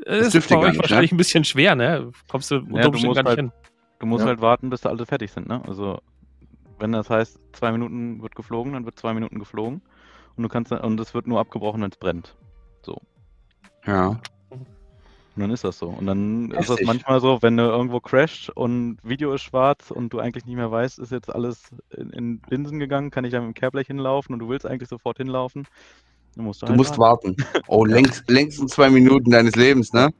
Äh, 0.05 0.17
Das 0.17 0.27
ist 0.27 0.33
dürfte 0.33 0.55
bei 0.55 0.59
euch 0.61 0.71
nicht, 0.73 0.81
wahrscheinlich 0.81 1.11
ein 1.11 1.17
bisschen 1.17 1.43
schwer, 1.45 1.75
ne? 1.75 2.11
Kommst 2.29 2.51
du 2.51 2.57
unter 2.57 2.81
du 2.81 2.87
Umständen 2.89 3.07
musst 3.07 3.15
gar 3.15 3.23
nicht 3.23 3.29
halt- 3.29 3.39
hin. 3.39 3.51
Du 3.99 4.05
musst 4.05 4.21
Ja. 4.23 4.27
halt 4.29 4.41
warten, 4.41 4.69
bis 4.69 4.81
da 4.81 4.89
alle 4.89 5.05
fertig 5.05 5.31
sind, 5.31 5.47
ne? 5.47 5.61
Also, 5.67 5.99
wenn 6.79 6.91
das 6.93 7.09
heißt, 7.09 7.39
zwei 7.53 7.71
Minuten 7.71 8.21
wird 8.21 8.35
geflogen, 8.35 8.73
dann 8.73 8.85
wird 8.85 8.97
zwei 8.99 9.13
Minuten 9.13 9.39
geflogen. 9.39 9.81
Und 10.37 10.43
du 10.43 10.49
kannst 10.49 10.71
und 10.71 10.99
es 11.01 11.13
wird 11.13 11.27
nur 11.27 11.39
abgebrochen, 11.39 11.81
wenn 11.81 11.91
es 11.91 11.97
brennt. 11.97 12.35
ja. 13.85 14.19
Und 15.35 15.43
dann 15.43 15.51
ist 15.51 15.63
das 15.63 15.77
so. 15.79 15.87
Und 15.87 16.05
dann 16.05 16.51
ist 16.51 16.61
das 16.61 16.69
Heftig. 16.71 16.87
manchmal 16.87 17.21
so, 17.21 17.41
wenn 17.41 17.55
du 17.55 17.63
irgendwo 17.63 18.01
crasht 18.01 18.49
und 18.49 18.97
Video 19.03 19.33
ist 19.33 19.43
schwarz 19.43 19.89
und 19.89 20.11
du 20.11 20.19
eigentlich 20.19 20.45
nicht 20.45 20.55
mehr 20.57 20.69
weißt, 20.69 20.99
ist 20.99 21.11
jetzt 21.13 21.33
alles 21.33 21.69
in, 21.95 22.09
in 22.09 22.41
Linsen 22.49 22.77
gegangen, 22.79 23.09
kann 23.09 23.23
ich 23.23 23.31
da 23.31 23.39
mit 23.39 23.47
dem 23.47 23.53
Kehrblech 23.53 23.87
hinlaufen 23.87 24.33
und 24.33 24.39
du 24.39 24.49
willst 24.49 24.65
eigentlich 24.65 24.89
sofort 24.89 25.17
hinlaufen, 25.17 25.65
dann 26.35 26.45
musst 26.45 26.61
du 26.61 26.65
Du 26.65 26.71
halt 26.71 26.77
musst 26.77 26.97
warten. 26.97 27.35
Oh, 27.67 27.85
längst, 27.85 28.29
längsten 28.29 28.67
zwei 28.67 28.89
Minuten 28.89 29.31
deines 29.31 29.55
Lebens, 29.55 29.93
ne? 29.93 30.13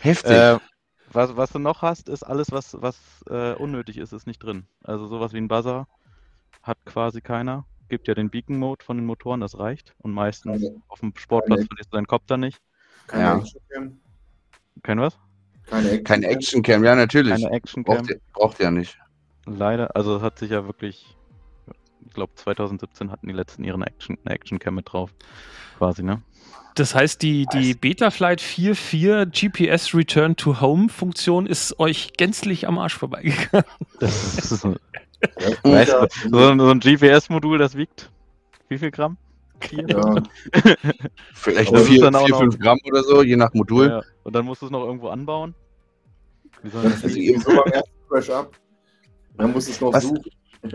Heftig. 0.00 0.30
Äh, 0.32 0.58
was, 1.12 1.36
was 1.36 1.50
du 1.50 1.58
noch 1.58 1.82
hast, 1.82 2.08
ist 2.08 2.22
alles, 2.22 2.50
was, 2.52 2.76
was 2.80 2.98
äh, 3.30 3.54
unnötig 3.54 3.96
ist, 3.98 4.12
ist 4.12 4.26
nicht 4.26 4.38
drin. 4.42 4.66
Also 4.84 5.06
sowas 5.06 5.32
wie 5.32 5.38
ein 5.38 5.48
Buzzer 5.48 5.86
hat 6.62 6.78
quasi 6.84 7.20
keiner. 7.20 7.64
Gibt 7.88 8.06
ja 8.08 8.14
den 8.14 8.28
Beacon-Mode 8.28 8.84
von 8.84 8.98
den 8.98 9.06
Motoren, 9.06 9.40
das 9.40 9.58
reicht. 9.58 9.94
Und 9.98 10.12
meistens 10.12 10.60
Keine- 10.60 10.82
auf 10.88 11.00
dem 11.00 11.12
Sportplatz 11.16 11.60
keine- 11.60 11.66
verlierst 11.68 11.92
du 11.92 11.96
deinen 11.96 12.06
Kopf 12.06 12.24
dann 12.26 12.40
nicht. 12.40 12.58
Keine 13.06 13.22
Ja. 13.24 13.38
Actioncam. 13.38 14.00
Kein 14.82 15.00
was? 15.00 15.18
Keine 15.66 15.88
Action. 15.90 16.04
Kein 16.04 16.22
Actioncam, 16.24 16.84
ja, 16.84 16.94
natürlich. 16.94 17.32
Keine 17.42 17.50
Action-Cam. 17.54 17.96
Braucht, 17.96 18.10
ihr, 18.10 18.20
braucht 18.34 18.60
ihr 18.60 18.64
ja 18.64 18.70
nicht. 18.70 18.98
Leider, 19.46 19.96
also 19.96 20.16
es 20.16 20.22
hat 20.22 20.38
sich 20.38 20.50
ja 20.50 20.66
wirklich, 20.66 21.16
ich 22.08 22.14
glaube 22.14 22.32
2017 22.34 23.10
hatten 23.10 23.26
die 23.28 23.32
letzten 23.34 23.62
ihren 23.64 23.82
Action, 23.82 24.18
eine 24.24 24.34
Action-Cam 24.34 24.74
mit 24.74 24.92
drauf. 24.92 25.10
Quasi, 25.78 26.02
ne? 26.02 26.22
Das 26.74 26.94
heißt, 26.94 27.22
die, 27.22 27.46
die 27.52 27.74
Betaflight 27.74 28.40
4.4 28.40 29.26
GPS 29.26 29.94
Return 29.94 30.36
to 30.36 30.60
Home 30.60 30.88
Funktion 30.88 31.46
ist 31.46 31.78
euch 31.80 32.12
gänzlich 32.16 32.66
am 32.68 32.78
Arsch 32.78 32.94
vorbeigegangen. 32.96 33.64
Das 34.00 34.34
ist 34.38 34.60
so, 34.60 34.74
Ja, 35.40 35.48
weißt 35.64 35.92
du, 35.92 36.30
so, 36.30 36.38
ein- 36.48 36.60
so 36.60 36.70
ein 36.70 36.80
GPS-Modul, 36.80 37.58
das 37.58 37.76
wiegt 37.76 38.10
wie 38.68 38.78
viel 38.78 38.90
Gramm? 38.90 39.16
Ja, 39.72 40.22
Vielleicht 41.34 41.72
ist 41.72 41.88
4, 41.88 42.00
dann 42.02 42.14
auch 42.14 42.26
4 42.26 42.30
noch- 42.30 42.38
5 42.40 42.58
Gramm 42.60 42.78
oder 42.84 43.02
so, 43.02 43.22
je 43.22 43.34
nach 43.34 43.52
Modul. 43.54 43.88
Ja, 43.88 44.02
und 44.22 44.36
dann 44.36 44.44
musst 44.44 44.62
du 44.62 44.66
es 44.66 44.70
noch 44.72 44.84
irgendwo 44.84 45.08
anbauen. 45.08 45.54
Wie 46.62 46.68
soll 46.70 46.82
das 46.84 46.92
das 46.94 47.04
Also 47.04 47.16
ist 47.18 47.22
ihr- 47.24 47.40
so 47.40 47.48
beim 47.56 47.72
ersten 47.72 47.90
Crash 48.08 48.30
ab. 48.30 48.52
Dann 49.36 49.52
muss 49.52 49.68
es 49.68 49.80
noch 49.80 49.92
Was- 49.92 50.04
suchen. 50.04 50.22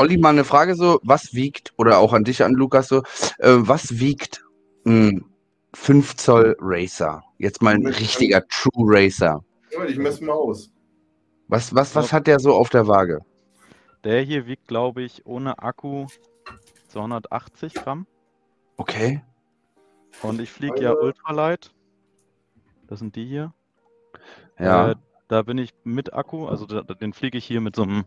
Olli, 0.00 0.16
mal 0.16 0.30
eine 0.30 0.44
Frage 0.44 0.74
so, 0.76 0.98
was 1.02 1.34
wiegt, 1.34 1.74
oder 1.76 1.98
auch 1.98 2.14
an 2.14 2.24
dich, 2.24 2.42
an 2.42 2.54
Lukas 2.54 2.88
so, 2.88 3.02
äh, 3.38 3.56
was 3.58 4.00
wiegt 4.00 4.42
ein 4.86 5.26
5 5.74 6.16
Zoll 6.16 6.56
Racer? 6.58 7.22
Jetzt 7.36 7.60
mal 7.60 7.74
ein 7.74 7.86
richtiger 7.86 8.42
True 8.48 8.86
Racer. 8.86 9.44
Ja, 9.70 9.84
Ich 9.84 9.98
messe 9.98 10.24
mal 10.24 10.32
aus. 10.32 10.70
Was, 11.48 11.74
was, 11.74 11.94
was 11.94 12.14
hat 12.14 12.26
der 12.26 12.40
so 12.40 12.54
auf 12.54 12.70
der 12.70 12.86
Waage? 12.86 13.20
Der 14.04 14.22
hier 14.22 14.46
wiegt, 14.46 14.68
glaube 14.68 15.02
ich, 15.02 15.26
ohne 15.26 15.58
Akku 15.58 16.06
280 16.88 17.74
Gramm. 17.74 18.06
Okay. 18.78 19.22
Und 20.22 20.40
ich 20.40 20.50
fliege 20.50 20.80
ja 20.82 20.94
Ultralight. 20.94 21.74
Das 22.86 23.00
sind 23.00 23.16
die 23.16 23.26
hier. 23.26 23.52
Ja. 24.58 24.92
Äh, 24.92 24.94
da 25.28 25.42
bin 25.42 25.58
ich 25.58 25.74
mit 25.84 26.14
Akku, 26.14 26.46
also 26.46 26.64
da, 26.64 26.82
den 26.82 27.12
fliege 27.12 27.36
ich 27.36 27.44
hier 27.44 27.60
mit 27.60 27.76
so 27.76 27.82
einem 27.82 28.04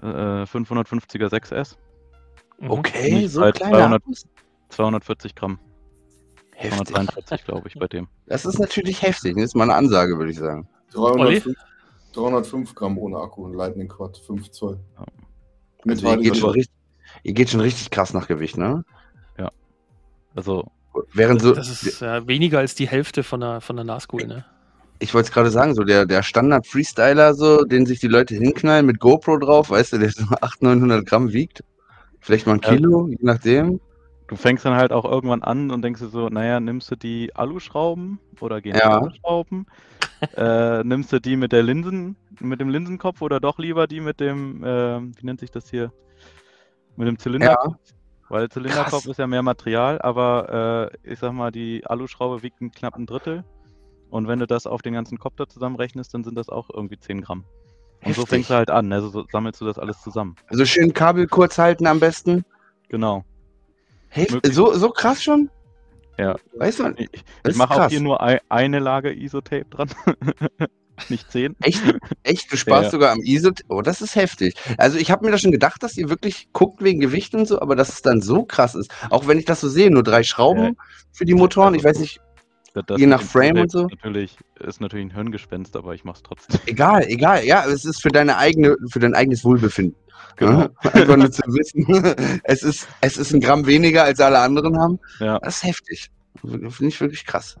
äh, 0.00 0.44
550er 0.44 1.28
6S. 1.28 1.76
Mhm. 2.58 2.70
okay, 2.70 3.26
so 3.26 3.40
seit 3.40 3.56
kleiner 3.56 3.78
200 3.78 4.02
Akkus. 4.02 4.26
240 4.70 5.34
Gramm. 5.34 5.58
Heftig. 6.54 6.88
243, 6.88 7.44
glaube 7.44 7.68
ich, 7.68 7.74
bei 7.74 7.88
dem. 7.88 8.08
Das 8.26 8.44
ist 8.44 8.58
natürlich 8.58 9.02
heftig. 9.02 9.34
Das 9.34 9.44
ist 9.44 9.54
mal 9.54 9.64
eine 9.64 9.74
Ansage, 9.74 10.16
würde 10.16 10.30
ich 10.30 10.38
sagen. 10.38 10.68
305, 10.92 11.56
305 12.12 12.74
Gramm 12.74 12.98
ohne 12.98 13.18
Akku 13.18 13.44
und 13.44 13.54
Lightning 13.54 13.88
Quad 13.88 14.16
5 14.18 14.50
Zoll. 14.50 14.78
Ja. 14.96 15.04
Mit 15.84 16.04
Also 16.04 16.20
ihr, 16.20 16.32
geht 16.32 16.44
richtig, 16.44 16.70
ihr 17.24 17.32
geht 17.32 17.50
schon 17.50 17.60
richtig 17.60 17.90
krass 17.90 18.14
nach 18.14 18.28
Gewicht, 18.28 18.56
ne? 18.56 18.84
Also, 20.34 20.64
Während 21.14 21.40
so, 21.40 21.54
Das 21.54 21.68
ist 21.68 22.02
äh, 22.02 22.26
weniger 22.26 22.58
als 22.58 22.74
die 22.74 22.86
Hälfte 22.86 23.22
von 23.22 23.40
der, 23.40 23.60
von 23.60 23.76
der 23.76 23.84
Nazgul, 23.84 24.26
ne? 24.26 24.44
Ich 25.02 25.12
wollte 25.14 25.26
es 25.28 25.32
gerade 25.34 25.50
sagen, 25.50 25.74
so 25.74 25.82
der, 25.82 26.06
der 26.06 26.22
Standard-Freestyler, 26.22 27.34
so, 27.34 27.64
den 27.64 27.86
sich 27.86 27.98
die 28.00 28.08
Leute 28.08 28.34
hinknallen 28.36 28.86
mit 28.86 29.00
GoPro 29.00 29.36
drauf, 29.38 29.70
weißt 29.70 29.94
du, 29.94 29.98
der 29.98 30.10
so 30.10 30.24
800, 30.40 30.62
900 30.62 31.06
Gramm 31.06 31.32
wiegt. 31.32 31.64
Vielleicht 32.20 32.46
mal 32.46 32.54
ein 32.54 32.60
Ja. 32.62 32.70
Kilo, 32.70 33.08
je 33.08 33.18
nachdem. 33.20 33.80
du 34.28 34.36
fängst 34.36 34.64
dann 34.64 34.76
halt 34.76 34.92
auch 34.92 35.04
irgendwann 35.04 35.42
an 35.42 35.70
und 35.72 35.82
denkst 35.82 36.00
dir 36.00 36.08
so, 36.08 36.28
naja, 36.28 36.60
nimmst 36.60 36.90
du 36.90 36.96
die 36.96 37.34
Aluschrauben 37.34 38.20
oder 38.40 38.60
gehen 38.60 38.76
Ja. 38.76 39.02
Äh, 40.36 40.84
nimmst 40.84 41.12
du 41.12 41.20
die 41.20 41.36
mit 41.36 41.50
der 41.52 41.64
Linsen, 41.64 42.16
mit 42.40 42.60
dem 42.60 42.68
Linsenkopf 42.68 43.20
oder 43.22 43.40
doch 43.40 43.58
lieber 43.58 43.86
die 43.88 44.00
mit 44.00 44.20
dem, 44.20 44.62
ähm, 44.64 45.12
wie 45.18 45.26
nennt 45.26 45.40
sich 45.40 45.50
das 45.50 45.68
hier? 45.68 45.92
Mit 46.96 47.08
dem 47.08 47.18
Zylinderkopf? 47.18 47.76
Weil 48.28 48.48
Zylinderkopf 48.48 48.90
Krass. 49.02 49.06
ist 49.06 49.18
ja 49.18 49.26
mehr 49.26 49.42
Material, 49.42 50.00
aber 50.00 50.90
äh, 51.04 51.12
ich 51.12 51.18
sag 51.18 51.32
mal, 51.32 51.50
die 51.50 51.84
Aluschraube 51.86 52.42
wiegt 52.42 52.60
einen 52.60 52.70
knappen 52.70 53.04
Drittel. 53.04 53.44
Und 54.12 54.28
wenn 54.28 54.38
du 54.38 54.46
das 54.46 54.66
auf 54.66 54.82
den 54.82 54.92
ganzen 54.92 55.18
Kopf 55.18 55.36
da 55.36 55.48
zusammenrechnest, 55.48 56.12
dann 56.12 56.22
sind 56.22 56.36
das 56.36 56.50
auch 56.50 56.68
irgendwie 56.68 56.98
10 56.98 57.22
Gramm. 57.22 57.44
Und 58.04 58.14
so 58.14 58.22
Heftig. 58.22 58.28
fängst 58.28 58.50
du 58.50 58.54
halt 58.54 58.68
an, 58.70 58.92
also 58.92 59.08
so 59.08 59.24
sammelst 59.32 59.60
du 59.60 59.64
das 59.64 59.78
alles 59.78 60.02
zusammen. 60.02 60.36
Also 60.48 60.64
schön 60.66 60.92
Kabel 60.92 61.26
kurz 61.26 61.56
halten 61.56 61.86
am 61.86 61.98
besten. 61.98 62.44
Genau. 62.90 63.24
Möglich. 64.14 64.54
so, 64.54 64.74
so 64.74 64.90
krass 64.90 65.22
schon? 65.22 65.48
Ja. 66.18 66.36
Weißt 66.56 66.80
du, 66.80 66.92
Ich, 66.98 67.08
ich 67.48 67.56
mache 67.56 67.82
auch 67.84 67.88
hier 67.88 68.00
nur 68.02 68.22
ei- 68.22 68.40
eine 68.50 68.80
Lage 68.80 69.14
Isotape 69.14 69.64
dran. 69.70 69.88
Nicht 71.08 71.30
zehn. 71.32 71.56
echt, 71.62 71.82
echt 72.22 72.52
du 72.52 72.56
sparst 72.58 72.84
Ja. 72.84 72.90
sogar 72.90 73.12
am 73.12 73.20
ISO. 73.22 73.50
Oh, 73.70 73.80
das 73.80 74.02
ist 74.02 74.14
heftig. 74.14 74.54
Also 74.76 74.98
ich 74.98 75.10
habe 75.10 75.24
mir 75.24 75.32
das 75.32 75.40
schon 75.40 75.50
gedacht, 75.52 75.82
dass 75.82 75.96
ihr 75.96 76.10
wirklich 76.10 76.48
guckt 76.52 76.82
wegen 76.82 77.00
Gewicht 77.00 77.34
und 77.34 77.48
so, 77.48 77.60
aber 77.62 77.76
dass 77.76 77.88
es 77.88 78.02
dann 78.02 78.20
so 78.20 78.44
krass 78.44 78.74
ist. 78.74 78.90
Auch 79.08 79.26
wenn 79.26 79.38
ich 79.38 79.46
das 79.46 79.62
so 79.62 79.68
sehe, 79.70 79.90
nur 79.90 80.02
drei 80.02 80.22
Schrauben 80.22 80.64
Ja. 80.64 80.70
für 81.12 81.24
die 81.24 81.34
Motoren. 81.34 81.74
Ich 81.74 81.82
weiß 81.82 81.98
nicht, 81.98 82.20
Das- 82.74 82.98
Je 82.98 83.06
nach 83.06 83.22
Frame 83.22 83.58
und 83.58 83.70
so? 83.70 83.86
Natürlich, 83.86 84.36
ist 84.60 84.80
natürlich 84.80 85.06
ein 85.06 85.14
Hirngespenst, 85.14 85.76
aber 85.76 85.94
ich 85.94 86.04
mach's 86.04 86.22
trotzdem. 86.22 86.58
egal, 86.66 87.04
egal. 87.06 87.44
Ja, 87.44 87.66
es 87.66 87.84
ist 87.84 88.00
für 88.00 88.08
deine 88.08 88.38
eigene, 88.38 88.76
für 88.90 88.98
dein 88.98 89.14
eigenes 89.14 89.44
Wohlbefinden. 89.44 89.96
Genau. 90.36 90.60
Ja? 90.60 90.70
Einfach 90.92 91.16
nur 91.16 91.30
zu 91.30 91.42
wissen, 91.48 92.40
es 92.44 92.62
ist, 92.62 92.88
es 93.02 93.18
ist 93.18 93.34
ein 93.34 93.40
Gramm 93.40 93.66
weniger, 93.66 94.04
als 94.04 94.20
alle 94.20 94.38
anderen 94.38 94.78
haben. 94.80 94.98
Ja. 95.20 95.38
Das 95.40 95.56
ist 95.56 95.64
heftig. 95.64 96.10
Finde 96.40 96.86
ich 96.86 97.00
wirklich 97.00 97.26
krass. 97.26 97.56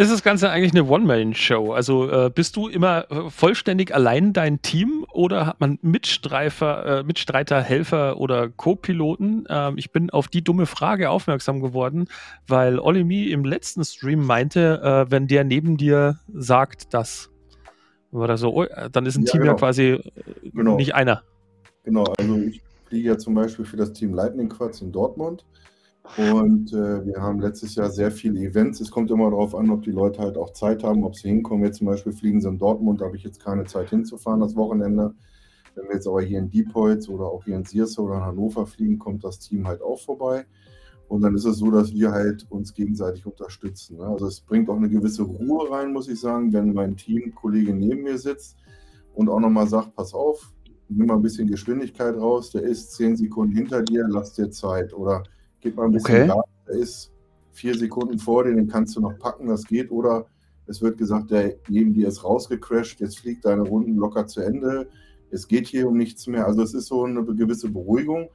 Ist 0.00 0.10
das 0.10 0.22
Ganze 0.22 0.48
eigentlich 0.48 0.72
eine 0.72 0.88
One-Man-Show? 0.88 1.74
Also 1.74 2.10
äh, 2.10 2.30
bist 2.34 2.56
du 2.56 2.68
immer 2.68 3.04
äh, 3.10 3.28
vollständig 3.28 3.94
allein 3.94 4.32
dein 4.32 4.62
Team 4.62 5.04
oder 5.12 5.44
hat 5.44 5.60
man 5.60 5.78
Mitstreifer, 5.82 7.00
äh, 7.00 7.02
Mitstreiter, 7.02 7.60
Helfer 7.60 8.16
oder 8.16 8.48
Co-Piloten? 8.48 9.44
Ähm, 9.50 9.74
ich 9.76 9.92
bin 9.92 10.08
auf 10.08 10.28
die 10.28 10.42
dumme 10.42 10.64
Frage 10.64 11.10
aufmerksam 11.10 11.60
geworden, 11.60 12.06
weil 12.46 12.78
Olimi 12.78 13.24
im 13.26 13.44
letzten 13.44 13.84
Stream 13.84 14.24
meinte, 14.24 14.80
äh, 14.82 15.10
wenn 15.10 15.26
der 15.26 15.44
neben 15.44 15.76
dir 15.76 16.18
sagt, 16.32 16.94
das 16.94 17.28
war 18.10 18.26
da 18.26 18.38
so, 18.38 18.54
oh, 18.56 18.64
dann 18.90 19.04
ist 19.04 19.18
ein 19.18 19.24
Ja, 19.24 19.32
Team 19.32 19.40
ja 19.42 19.46
genau. 19.48 19.56
quasi 19.58 19.82
äh, 19.82 20.02
Genau. 20.54 20.76
nicht 20.78 20.94
einer. 20.94 21.24
Genau, 21.84 22.04
also 22.18 22.36
ich 22.38 22.62
fliege 22.86 23.08
ja 23.08 23.18
zum 23.18 23.34
Beispiel 23.34 23.66
für 23.66 23.76
das 23.76 23.92
Team 23.92 24.14
Lightning 24.14 24.48
Quads 24.48 24.80
in 24.80 24.92
Dortmund. 24.92 25.44
Und 26.16 26.72
äh, 26.72 27.06
wir 27.06 27.20
haben 27.20 27.40
letztes 27.40 27.74
Jahr 27.74 27.90
sehr 27.90 28.10
viele 28.10 28.40
Events. 28.40 28.80
Es 28.80 28.90
kommt 28.90 29.10
immer 29.10 29.30
darauf 29.30 29.54
an, 29.54 29.70
ob 29.70 29.82
die 29.82 29.90
Leute 29.90 30.20
halt 30.20 30.36
auch 30.36 30.52
Zeit 30.52 30.82
haben, 30.82 31.04
ob 31.04 31.14
sie 31.14 31.28
hinkommen. 31.28 31.64
Jetzt 31.64 31.78
zum 31.78 31.86
Beispiel 31.86 32.12
fliegen 32.12 32.40
sie 32.40 32.48
in 32.48 32.58
Dortmund, 32.58 33.00
da 33.00 33.06
habe 33.06 33.16
ich 33.16 33.22
jetzt 33.22 33.42
keine 33.42 33.64
Zeit 33.64 33.90
hinzufahren 33.90 34.40
das 34.40 34.56
Wochenende. 34.56 35.14
Wenn 35.74 35.86
wir 35.86 35.94
jetzt 35.94 36.08
aber 36.08 36.20
hier 36.22 36.38
in 36.38 36.50
Diepholz 36.50 37.08
oder 37.08 37.26
auch 37.26 37.44
hier 37.44 37.56
in 37.56 37.64
Sierse 37.64 38.00
oder 38.00 38.16
in 38.16 38.24
Hannover 38.24 38.66
fliegen, 38.66 38.98
kommt 38.98 39.24
das 39.24 39.38
Team 39.38 39.66
halt 39.68 39.82
auch 39.82 40.00
vorbei. 40.00 40.46
Und 41.06 41.22
dann 41.22 41.34
ist 41.34 41.44
es 41.44 41.58
so, 41.58 41.70
dass 41.70 41.92
wir 41.92 42.12
halt 42.12 42.46
uns 42.50 42.72
gegenseitig 42.72 43.26
unterstützen. 43.26 43.98
Ne? 43.98 44.04
Also 44.04 44.26
es 44.26 44.40
bringt 44.40 44.68
auch 44.68 44.76
eine 44.76 44.88
gewisse 44.88 45.22
Ruhe 45.22 45.70
rein, 45.70 45.92
muss 45.92 46.08
ich 46.08 46.20
sagen, 46.20 46.52
wenn 46.52 46.72
mein 46.72 46.96
Teamkollege 46.96 47.74
neben 47.74 48.02
mir 48.02 48.18
sitzt 48.18 48.56
und 49.14 49.28
auch 49.28 49.40
nochmal 49.40 49.66
sagt, 49.66 49.94
pass 49.94 50.14
auf, 50.14 50.52
nimm 50.88 51.06
mal 51.06 51.16
ein 51.16 51.22
bisschen 51.22 51.48
Geschwindigkeit 51.48 52.16
raus, 52.16 52.50
der 52.50 52.62
ist 52.62 52.92
zehn 52.92 53.16
Sekunden 53.16 53.56
hinter 53.56 53.82
dir, 53.82 54.06
lass 54.08 54.34
dir 54.34 54.50
Zeit. 54.50 54.92
Oder 54.92 55.24
gib 55.60 55.76
mal 55.76 55.86
ein 55.86 55.92
bisschen 55.92 56.14
Okay. 56.14 56.26
Gas, 56.28 56.44
der 56.66 56.74
ist 56.74 57.12
vier 57.52 57.76
Sekunden 57.76 58.18
vor 58.18 58.44
dir, 58.44 58.54
den 58.54 58.68
kannst 58.68 58.96
du 58.96 59.00
noch 59.00 59.18
packen, 59.18 59.46
das 59.48 59.64
geht. 59.64 59.90
Oder 59.90 60.26
es 60.66 60.80
wird 60.80 60.98
gesagt, 60.98 61.30
der 61.30 61.56
neben 61.68 61.92
dir 61.92 62.08
ist 62.08 62.24
rausgecrashed, 62.24 63.00
jetzt 63.00 63.18
fliegt 63.18 63.44
deine 63.44 63.62
Runden 63.62 63.96
locker 63.96 64.26
zu 64.26 64.40
Ende, 64.40 64.88
es 65.30 65.46
geht 65.46 65.66
hier 65.66 65.88
um 65.88 65.96
nichts 65.96 66.26
mehr. 66.26 66.46
Also 66.46 66.62
es 66.62 66.74
ist 66.74 66.86
so 66.86 67.04
eine 67.04 67.24
gewisse 67.24 67.68
Beruhigung. 67.68 68.28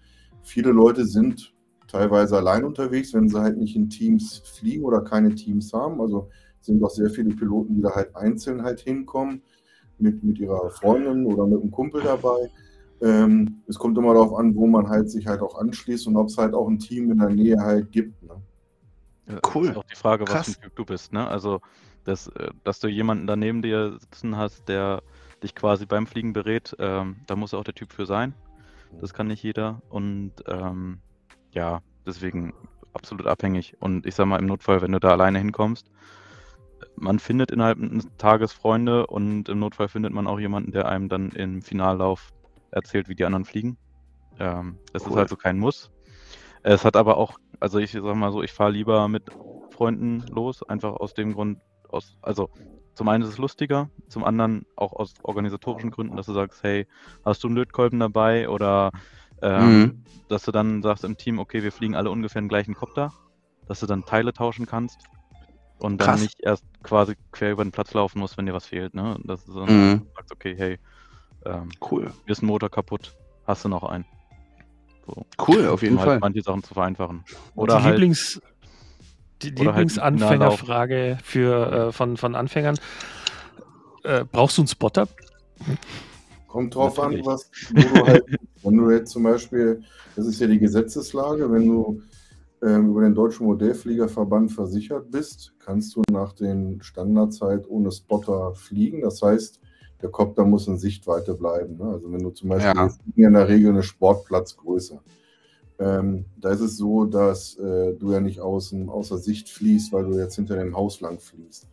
Viele 0.43 0.71
Leute 0.71 1.05
sind 1.05 1.53
teilweise 1.87 2.37
allein 2.37 2.63
unterwegs, 2.63 3.13
wenn 3.13 3.29
sie 3.29 3.39
halt 3.39 3.57
nicht 3.57 3.75
in 3.75 3.89
Teams 3.89 4.41
fliegen 4.57 4.85
oder 4.85 5.01
keine 5.01 5.35
Teams 5.35 5.73
haben. 5.73 6.01
Also 6.01 6.29
sind 6.61 6.83
auch 6.83 6.89
sehr 6.89 7.09
viele 7.09 7.35
Piloten, 7.35 7.75
die 7.75 7.81
da 7.81 7.93
halt 7.93 8.15
einzeln 8.15 8.63
halt 8.63 8.79
hinkommen 8.79 9.41
mit, 9.97 10.23
mit 10.23 10.39
ihrer 10.39 10.69
Freundin 10.71 11.25
oder 11.25 11.45
mit 11.45 11.61
einem 11.61 11.71
Kumpel 11.71 12.01
dabei. 12.01 12.49
Ähm, 13.01 13.61
es 13.67 13.77
kommt 13.77 13.97
immer 13.97 14.13
darauf 14.13 14.33
an, 14.35 14.55
wo 14.55 14.67
man 14.67 14.87
halt 14.87 15.09
sich 15.09 15.27
halt 15.27 15.41
auch 15.41 15.59
anschließt 15.59 16.07
und 16.07 16.15
ob 16.17 16.27
es 16.27 16.37
halt 16.37 16.53
auch 16.53 16.67
ein 16.67 16.79
Team 16.79 17.11
in 17.11 17.19
der 17.19 17.29
Nähe 17.29 17.59
halt 17.59 17.91
gibt. 17.91 18.23
Ne? 18.23 18.41
Cool. 19.53 19.69
Ist 19.69 19.77
auch 19.77 19.83
die 19.83 19.95
Frage, 19.95 20.23
was 20.23 20.31
Krass. 20.31 20.53
für 20.53 20.59
ein 20.59 20.63
Typ 20.63 20.75
du 20.75 20.85
bist, 20.85 21.11
ne? 21.13 21.27
Also, 21.27 21.61
dass, 22.03 22.27
äh, 22.27 22.51
dass 22.63 22.79
du 22.79 22.87
jemanden 22.87 23.27
da 23.27 23.35
neben 23.35 23.61
dir 23.61 23.97
sitzen 23.99 24.37
hast, 24.37 24.69
der 24.69 25.01
dich 25.43 25.55
quasi 25.55 25.85
beim 25.85 26.07
Fliegen 26.07 26.33
berät, 26.33 26.75
ähm, 26.79 27.17
da 27.27 27.35
muss 27.35 27.53
auch 27.53 27.63
der 27.63 27.73
Typ 27.73 27.91
für 27.91 28.05
sein. 28.05 28.33
Das 29.01 29.13
kann 29.13 29.27
nicht 29.27 29.43
jeder. 29.43 29.81
Und 29.89 30.31
ähm, 30.47 30.99
ja, 31.51 31.81
deswegen 32.05 32.53
absolut 32.93 33.27
abhängig. 33.27 33.75
Und 33.79 34.05
ich 34.05 34.15
sag 34.15 34.25
mal, 34.25 34.39
im 34.39 34.45
Notfall, 34.45 34.81
wenn 34.81 34.91
du 34.91 34.99
da 34.99 35.09
alleine 35.09 35.39
hinkommst, 35.39 35.91
man 36.95 37.19
findet 37.19 37.51
innerhalb 37.51 37.77
eines 37.79 38.07
Tages 38.17 38.53
Freunde 38.53 39.07
und 39.07 39.49
im 39.49 39.59
Notfall 39.59 39.89
findet 39.89 40.13
man 40.13 40.27
auch 40.27 40.39
jemanden, 40.39 40.71
der 40.71 40.87
einem 40.87 41.09
dann 41.09 41.29
im 41.31 41.61
Finallauf 41.61 42.31
erzählt, 42.75 43.09
wie 43.09 43.15
die 43.15 43.25
anderen 43.25 43.45
fliegen. 43.45 43.79
Ähm, 44.39 44.81
es 44.93 45.05
ist 45.07 45.15
Cool. 45.15 45.17
also 45.17 45.35
kein 45.37 45.59
Muss. 45.59 45.91
Es 46.63 46.85
hat 46.85 46.95
aber 46.95 47.17
auch, 47.17 47.37
also 47.59 47.79
ich 47.79 47.91
sag 47.91 48.03
mal 48.15 48.31
so, 48.31 48.43
ich 48.43 48.51
fahre 48.53 48.71
lieber 48.71 49.07
mit 49.07 49.29
Freunden 49.69 50.25
los, 50.29 50.63
einfach 50.63 50.93
aus 50.93 51.13
dem 51.13 51.33
Grund, 51.33 51.61
aus, 51.89 52.17
also 52.21 52.49
zum 52.95 53.09
einen 53.09 53.23
ist 53.23 53.29
es 53.29 53.37
lustiger, 53.37 53.89
zum 54.09 54.23
anderen 54.23 54.63
auch 54.75 54.93
aus 54.93 55.13
organisatorischen 55.23 55.91
Gründen, 55.91 56.15
dass 56.15 56.27
du 56.27 56.33
sagst, 56.33 56.63
hey, 56.63 56.87
hast 57.23 57.43
du 57.43 57.47
einen 57.47 57.57
Lötkolben 57.57 57.99
dabei 57.99 58.49
oder 58.49 58.91
ähm, 59.41 59.83
Mhm. 59.83 60.05
dass 60.29 60.43
du 60.43 60.51
dann 60.51 60.81
sagst 60.81 61.03
im 61.03 61.17
Team, 61.17 61.39
okay, 61.39 61.63
wir 61.63 61.71
fliegen 61.71 61.95
alle 61.95 62.09
ungefähr 62.11 62.41
den 62.41 62.49
gleichen 62.49 62.73
Kopter, 62.75 63.13
dass 63.67 63.79
du 63.81 63.85
dann 63.87 64.05
Teile 64.05 64.33
tauschen 64.33 64.65
kannst 64.65 65.07
und 65.77 65.99
dann 65.99 66.17
Krass. 66.17 66.19
nicht 66.19 66.41
erst 66.41 66.65
quasi 66.83 67.15
quer 67.31 67.51
über 67.53 67.63
den 67.65 67.71
Platz 67.71 67.93
laufen 67.93 68.19
musst, 68.19 68.37
wenn 68.37 68.45
dir 68.45 68.53
was 68.53 68.67
fehlt, 68.67 68.93
ne? 68.93 69.17
Dass 69.23 69.45
du 69.45 69.53
dann 69.55 69.73
Mhm. 69.73 70.05
sagst, 70.15 70.31
okay, 70.31 70.55
hey, 70.57 70.77
ähm, 71.45 71.69
Cool. 71.89 72.11
mir 72.25 72.31
ist 72.31 72.41
ein 72.41 72.47
Motor 72.47 72.69
kaputt, 72.69 73.15
hast 73.45 73.65
du 73.65 73.69
noch 73.69 73.83
einen. 73.83 74.05
So, 75.05 75.25
Cool, 75.47 75.67
auf 75.67 75.81
jeden 75.81 75.95
um 75.95 75.99
halt 75.99 76.09
Fall. 76.09 76.19
manche 76.19 76.41
Sachen 76.41 76.63
zu 76.63 76.73
vereinfachen. 76.73 77.23
Oder 77.55 77.77
die 77.77 77.83
halt, 77.83 77.93
Lieblings, 77.99 78.41
die 79.41 79.51
oder 79.53 79.75
halt 79.75 79.89
Lieblingsanfängerfrage 79.89 81.17
für, 81.23 81.71
äh, 81.71 81.91
von, 81.91 82.17
von 82.17 82.35
Anfängern. 82.35 82.77
Äh, 84.03 84.25
brauchst 84.31 84.57
du 84.57 84.61
einen 84.61 84.67
Spotter? 84.67 85.07
Kommt 86.47 86.73
drauf 86.75 86.97
Natürlich. 86.97 87.19
an, 87.19 87.25
was 87.25 87.51
wo 87.73 87.81
du 87.81 88.07
halt, 88.07 88.25
wenn 88.63 88.77
du 88.77 88.91
jetzt 88.91 89.11
zum 89.11 89.23
Beispiel, 89.23 89.83
das 90.15 90.25
ist 90.25 90.39
ja 90.39 90.47
die 90.47 90.59
Gesetzeslage, 90.59 91.51
wenn 91.51 91.67
du 91.67 92.01
ähm, 92.63 92.91
über 92.91 93.01
den 93.01 93.13
Deutschen 93.13 93.45
Modellfliegerverband 93.45 94.51
versichert 94.51 95.11
bist, 95.11 95.53
kannst 95.59 95.95
du 95.95 96.01
nach 96.09 96.33
den 96.33 96.81
Standardzeit 96.81 97.67
ohne 97.67 97.91
Spotter 97.91 98.53
fliegen. 98.55 99.01
Das 99.01 99.21
heißt, 99.21 99.59
der 100.01 100.09
Kopter 100.09 100.45
muss 100.45 100.67
in 100.67 100.77
Sichtweite 100.77 101.33
bleiben. 101.33 101.77
Ne? 101.77 101.85
Also 101.85 102.11
wenn 102.11 102.21
du 102.21 102.29
zum 102.31 102.49
Beispiel, 102.49 102.73
Ja. 102.75 102.89
in 103.27 103.33
der 103.33 103.47
Regel 103.47 103.71
eine 103.71 103.83
Sportplatzgröße. 103.83 104.99
Ähm, 105.77 106.25
da 106.39 106.49
ist 106.49 106.61
es 106.61 106.77
so, 106.77 107.05
dass 107.05 107.57
äh, 107.57 107.93
du 107.95 108.11
ja 108.11 108.19
nicht 108.19 108.39
außen, 108.39 108.89
außer 108.89 109.17
Sicht 109.17 109.49
fließt, 109.49 109.91
weil 109.91 110.05
du 110.05 110.17
jetzt 110.17 110.35
hinter 110.35 110.55
dem 110.55 110.75
Haus 110.75 111.01
lang 111.01 111.19
fließt. 111.19 111.67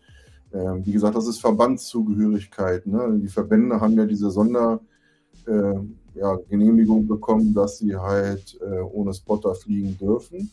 Ähm, 0.54 0.84
wie 0.84 0.92
gesagt, 0.92 1.16
das 1.16 1.26
ist 1.26 1.40
Verbandszugehörigkeit. 1.40 2.86
Ne? 2.86 3.18
Die 3.22 3.28
Verbände 3.28 3.80
haben 3.80 3.96
ja 3.96 4.04
diese 4.06 4.30
Sonder, 4.30 4.80
äh, 5.46 5.74
ja, 6.14 6.38
bekommen, 7.06 7.54
dass 7.54 7.78
sie 7.78 7.96
halt 7.96 8.58
äh, 8.60 8.80
ohne 8.80 9.14
Spotter 9.14 9.54
fliegen 9.54 9.96
dürfen. 9.98 10.50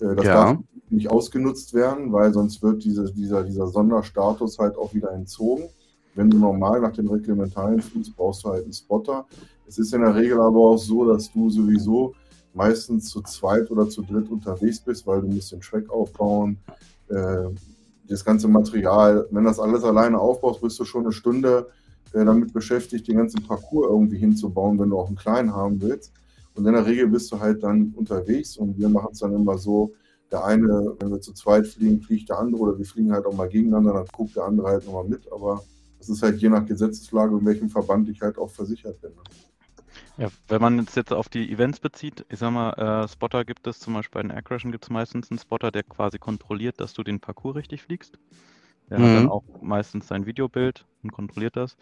Äh, 0.00 0.14
das 0.14 0.26
Ja. 0.26 0.34
darf 0.34 0.58
nicht 0.90 1.10
ausgenutzt 1.10 1.74
werden, 1.74 2.12
weil 2.12 2.32
sonst 2.32 2.62
wird 2.62 2.84
diese, 2.84 3.12
dieser, 3.12 3.44
dieser 3.44 3.66
Sonderstatus 3.66 4.58
halt 4.58 4.76
auch 4.76 4.94
wieder 4.94 5.12
entzogen. 5.12 5.64
Wenn 6.14 6.30
du 6.30 6.38
normal 6.38 6.80
nach 6.80 6.92
den 6.92 7.08
Reglementarien 7.08 7.80
fliegst, 7.80 8.16
brauchst 8.16 8.44
du 8.44 8.50
halt 8.50 8.64
einen 8.64 8.72
Spotter. 8.72 9.26
Es 9.66 9.78
ist 9.78 9.94
in 9.94 10.00
der 10.00 10.14
Regel 10.14 10.40
aber 10.40 10.58
auch 10.58 10.76
so, 10.76 11.06
dass 11.06 11.32
du 11.32 11.50
sowieso 11.50 12.14
meistens 12.54 13.08
zu 13.08 13.22
zweit 13.22 13.70
oder 13.70 13.88
zu 13.88 14.02
dritt 14.02 14.28
unterwegs 14.30 14.80
bist, 14.80 15.06
weil 15.06 15.20
du 15.20 15.28
musst 15.28 15.52
den 15.52 15.60
Track 15.60 15.88
aufbauen, 15.90 16.58
äh, 17.08 17.48
das 18.08 18.24
ganze 18.24 18.48
Material. 18.48 19.26
Wenn 19.30 19.44
das 19.44 19.60
alles 19.60 19.84
alleine 19.84 20.18
aufbaust, 20.18 20.60
bist 20.60 20.78
du 20.80 20.84
schon 20.84 21.04
eine 21.04 21.12
Stunde 21.12 21.68
äh, 22.12 22.24
damit 22.24 22.52
beschäftigt, 22.52 23.06
den 23.06 23.18
ganzen 23.18 23.42
Parcours 23.46 23.88
irgendwie 23.88 24.18
hinzubauen, 24.18 24.78
wenn 24.78 24.90
du 24.90 24.98
auch 24.98 25.06
einen 25.06 25.16
kleinen 25.16 25.54
haben 25.54 25.80
willst. 25.80 26.12
Und 26.54 26.66
in 26.66 26.72
der 26.72 26.84
Regel 26.84 27.06
bist 27.06 27.30
du 27.30 27.38
halt 27.38 27.62
dann 27.62 27.94
unterwegs 27.96 28.56
und 28.56 28.76
wir 28.76 28.88
machen 28.88 29.10
es 29.12 29.20
dann 29.20 29.34
immer 29.34 29.56
so, 29.56 29.92
der 30.32 30.44
eine, 30.44 30.94
wenn 30.98 31.10
wir 31.10 31.20
zu 31.20 31.32
zweit 31.32 31.66
fliegen, 31.66 32.00
fliegt 32.02 32.28
der 32.28 32.38
andere 32.38 32.62
oder 32.62 32.78
wir 32.78 32.84
fliegen 32.84 33.12
halt 33.12 33.26
auch 33.26 33.34
mal 33.34 33.48
gegeneinander, 33.48 33.92
dann 33.94 34.06
guckt 34.12 34.36
der 34.36 34.44
andere 34.44 34.68
halt 34.68 34.86
nochmal 34.86 35.08
mit. 35.08 35.30
Aber 35.32 35.62
das 36.00 36.08
ist 36.10 36.22
halt 36.24 36.40
je 36.42 36.50
nach 36.50 36.66
Gesetzeslage, 36.66 37.38
in 37.38 37.46
welchem 37.46 37.70
Verband 37.70 38.08
ich 38.10 38.22
halt 38.22 38.38
auch 38.38 38.50
versichert 38.50 39.00
bin. 39.02 39.12
Ja, 40.18 40.30
wenn 40.48 40.60
man 40.60 40.78
es 40.80 40.94
jetzt 40.94 41.12
auf 41.12 41.28
die 41.28 41.50
Events 41.52 41.80
bezieht, 41.80 42.26
ich 42.28 42.38
sag 42.38 42.52
mal, 42.52 42.72
äh, 43.04 43.08
Spotter 43.08 43.44
gibt 43.44 43.66
es, 43.66 43.80
zum 43.80 43.94
Beispiel 43.94 44.20
bei 44.20 44.22
den 44.22 44.30
Aircrashen 44.30 44.72
gibt 44.72 44.84
es 44.84 44.90
meistens 44.90 45.30
einen 45.30 45.38
Spotter, 45.40 45.70
der 45.72 45.82
quasi 45.84 46.18
kontrolliert, 46.18 46.80
dass 46.80 46.92
du 46.94 47.02
den 47.02 47.20
Parcours 47.20 47.56
richtig 47.56 47.82
fliegst. 47.82 48.18
Der 48.90 49.02
hat 49.02 49.14
dann 49.14 49.26
Mhm. 49.26 49.28
auch 49.28 49.44
meistens 49.62 50.08
sein 50.08 50.26
Videobild 50.26 50.86
und 51.02 51.12
kontrolliert 51.12 51.56
das. 51.56 51.76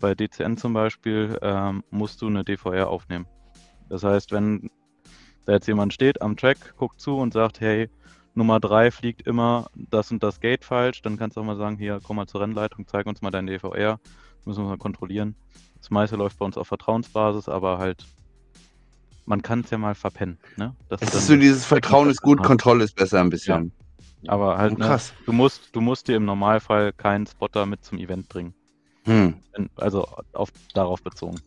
Bei 0.00 0.14
DCN 0.14 0.56
zum 0.58 0.74
Beispiel 0.74 1.38
ähm, 1.42 1.84
musst 1.90 2.22
du 2.22 2.28
eine 2.28 2.44
DVR 2.44 2.88
aufnehmen. 2.88 3.28
Das 3.88 4.04
heißt, 4.04 4.32
wenn 4.32 4.70
da 5.46 5.54
jetzt 5.54 5.68
jemand 5.68 5.94
steht 5.94 6.22
am 6.22 6.36
Track, 6.36 6.74
guckt 6.76 7.00
zu 7.00 7.16
und 7.18 7.32
sagt, 7.34 7.60
hey, 7.60 7.90
Nummer 8.34 8.58
3 8.60 8.90
fliegt 8.90 9.26
immer 9.26 9.66
das 9.74 10.10
und 10.10 10.22
das 10.22 10.40
Gate 10.40 10.64
falsch, 10.64 11.02
dann 11.02 11.16
kannst 11.16 11.36
du 11.36 11.40
auch 11.40 11.44
mal 11.44 11.56
sagen, 11.56 11.76
hier, 11.76 12.00
komm 12.02 12.16
mal 12.16 12.26
zur 12.26 12.40
Rennleitung, 12.40 12.86
zeig 12.86 13.06
uns 13.06 13.22
mal 13.22 13.30
deine 13.30 13.50
DVR, 13.52 14.00
müssen 14.44 14.64
wir 14.64 14.68
mal 14.70 14.78
kontrollieren. 14.78 15.36
Das 15.78 15.90
meiste 15.90 16.16
läuft 16.16 16.38
bei 16.38 16.44
uns 16.44 16.56
auf 16.56 16.66
Vertrauensbasis, 16.66 17.48
aber 17.48 17.78
halt, 17.78 18.04
man 19.26 19.42
kann 19.42 19.60
es 19.60 19.70
ja 19.70 19.78
mal 19.78 19.94
verpennen. 19.94 20.38
Ne? 20.56 20.74
Das 20.88 21.00
Es 21.02 21.14
ist 21.14 21.26
so 21.28 21.36
dieses 21.36 21.64
Vertrauen 21.64 22.10
ist 22.10 22.22
gut, 22.22 22.40
Ja. 22.40 22.46
Kontrolle 22.46 22.84
ist 22.84 22.96
besser 22.96 23.20
ein 23.20 23.30
bisschen. 23.30 23.70
aber 24.26 24.58
halt, 24.58 24.78
ne, 24.78 24.86
Krass. 24.86 25.12
du 25.26 25.32
musst, 25.32 25.68
du 25.72 25.80
musst 25.80 26.08
dir 26.08 26.16
im 26.16 26.24
Normalfall 26.24 26.92
keinen 26.92 27.26
Spotter 27.26 27.66
mit 27.66 27.84
zum 27.84 27.98
Event 27.98 28.28
bringen. 28.28 28.54
Hm. 29.04 29.34
Also 29.76 30.08
auf, 30.32 30.50
darauf 30.72 31.02
bezogen. 31.02 31.38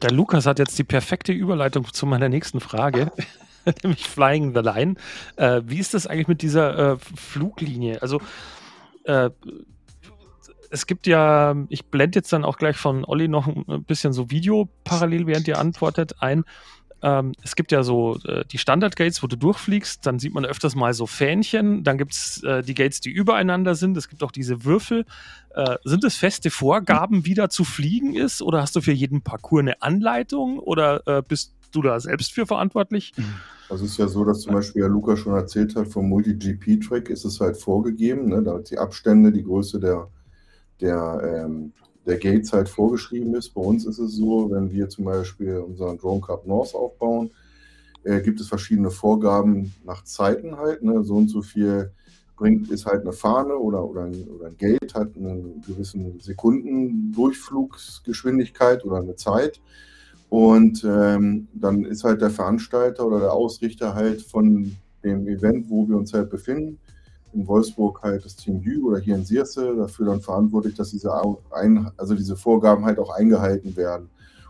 Der 0.00 0.10
Lukas 0.10 0.46
hat 0.46 0.58
jetzt 0.58 0.78
die 0.78 0.84
perfekte 0.84 1.32
Überleitung 1.32 1.84
zu 1.92 2.06
meiner 2.06 2.28
nächsten 2.30 2.58
Frage, 2.60 3.12
nämlich 3.82 4.06
Flying 4.06 4.54
the 4.54 4.60
Line. 4.60 4.94
Äh, 5.36 5.62
wie 5.64 5.78
ist 5.78 5.94
das 5.94 6.06
eigentlich 6.06 6.28
mit 6.28 6.42
dieser 6.42 6.92
äh, 6.92 6.96
Fluglinie? 6.98 8.00
Also 8.02 8.20
äh, 9.04 9.30
es 10.70 10.86
gibt 10.86 11.06
ja, 11.06 11.54
ich 11.68 11.84
blende 11.86 12.18
jetzt 12.18 12.32
dann 12.32 12.44
auch 12.44 12.56
gleich 12.56 12.76
von 12.76 13.04
Olli 13.04 13.28
noch 13.28 13.46
ein 13.46 13.84
bisschen 13.84 14.14
so 14.14 14.30
Video 14.30 14.68
parallel, 14.84 15.26
während 15.26 15.46
ihr 15.46 15.58
antwortet, 15.58 16.14
ein. 16.20 16.44
Ähm, 17.02 17.32
es 17.42 17.56
gibt 17.56 17.72
ja 17.72 17.82
so 17.82 18.18
äh, 18.24 18.44
die 18.50 18.58
Standard-Gates, 18.58 19.22
wo 19.22 19.26
du 19.26 19.36
durchfliegst, 19.36 20.06
dann 20.06 20.18
sieht 20.18 20.32
man 20.32 20.46
öfters 20.46 20.74
mal 20.74 20.94
so 20.94 21.06
Fähnchen, 21.06 21.82
dann 21.82 21.98
gibt 21.98 22.12
es 22.12 22.42
äh, 22.44 22.62
die 22.62 22.74
Gates, 22.74 23.00
die 23.00 23.10
übereinander 23.10 23.74
sind, 23.74 23.96
es 23.96 24.08
gibt 24.08 24.22
auch 24.22 24.30
diese 24.30 24.64
Würfel. 24.64 25.04
Äh, 25.54 25.76
sind 25.84 26.04
es 26.04 26.16
feste 26.16 26.50
Vorgaben, 26.50 27.26
wie 27.26 27.34
da 27.34 27.50
zu 27.50 27.64
fliegen 27.64 28.14
ist, 28.14 28.40
oder 28.40 28.62
hast 28.62 28.76
du 28.76 28.80
für 28.80 28.92
jeden 28.92 29.20
Parcours 29.20 29.60
eine 29.60 29.82
Anleitung 29.82 30.58
oder 30.58 31.06
äh, 31.06 31.22
du 31.74 31.82
da 31.82 32.00
selbst 32.00 32.32
für 32.32 32.46
verantwortlich? 32.46 33.12
Also 33.68 33.84
es 33.84 33.92
ist 33.92 33.98
ja 33.98 34.08
so, 34.08 34.24
dass 34.24 34.40
zum 34.40 34.54
Beispiel 34.54 34.82
ja 34.82 34.88
Luca 34.88 35.16
schon 35.16 35.34
erzählt 35.34 35.76
hat, 35.76 35.88
vom 35.88 36.08
Multi-GP-Track 36.08 37.10
ist 37.10 37.24
es 37.24 37.40
halt 37.40 37.56
vorgegeben, 37.56 38.28
ne, 38.28 38.42
damit 38.42 38.70
die 38.70 38.78
Abstände, 38.78 39.32
die 39.32 39.44
Größe 39.44 39.80
der, 39.80 40.08
der, 40.80 41.44
ähm, 41.46 41.72
der 42.06 42.18
Gates 42.18 42.52
halt 42.52 42.68
vorgeschrieben 42.68 43.34
ist. 43.34 43.54
Bei 43.54 43.62
uns 43.62 43.86
ist 43.86 43.98
es 43.98 44.16
so, 44.16 44.50
wenn 44.50 44.70
wir 44.70 44.88
zum 44.88 45.06
Beispiel 45.06 45.58
unseren 45.58 45.98
Drone 45.98 46.20
Cup 46.20 46.46
North 46.46 46.74
aufbauen, 46.74 47.30
äh, 48.04 48.20
gibt 48.20 48.40
es 48.40 48.48
verschiedene 48.48 48.90
Vorgaben 48.90 49.72
nach 49.84 50.02
Zeiten 50.04 50.56
halt. 50.56 50.82
Ne, 50.82 51.04
so 51.04 51.16
und 51.16 51.28
so 51.28 51.42
viel 51.42 51.92
bringt 52.36 52.70
ist 52.70 52.86
halt 52.86 53.02
eine 53.02 53.12
Fahne 53.12 53.56
oder, 53.56 53.84
oder, 53.84 54.04
ein, 54.04 54.26
oder 54.28 54.46
ein 54.48 54.56
Gate, 54.56 54.94
hat 54.94 55.14
einen 55.16 55.62
gewissen 55.66 56.18
Sekundendurchflugsgeschwindigkeit 56.20 58.84
oder 58.84 58.96
eine 58.96 59.14
Zeit. 59.14 59.60
Und 60.32 60.82
ähm, 60.82 61.46
dann 61.52 61.84
ist 61.84 62.04
halt 62.04 62.22
der 62.22 62.30
Veranstalter 62.30 63.06
oder 63.06 63.20
der 63.20 63.34
Ausrichter 63.34 63.94
halt 63.94 64.22
von 64.22 64.74
dem 65.04 65.28
Event, 65.28 65.68
wo 65.68 65.86
wir 65.86 65.94
uns 65.94 66.14
halt 66.14 66.30
befinden, 66.30 66.78
in 67.34 67.46
Wolfsburg 67.46 68.02
halt 68.02 68.24
das 68.24 68.36
Team 68.36 68.62
Jü 68.62 68.82
oder 68.82 68.98
hier 68.98 69.16
in 69.16 69.26
Sierse, 69.26 69.76
dafür 69.76 70.06
dann 70.06 70.22
verantwortlich, 70.22 70.74
dass 70.74 70.88
diese, 70.88 71.12
ein, 71.50 71.90
also 71.98 72.14
diese 72.14 72.34
Vorgaben 72.34 72.86
halt 72.86 72.98
auch 72.98 73.10
eingehalten 73.10 73.76
werden. 73.76 74.08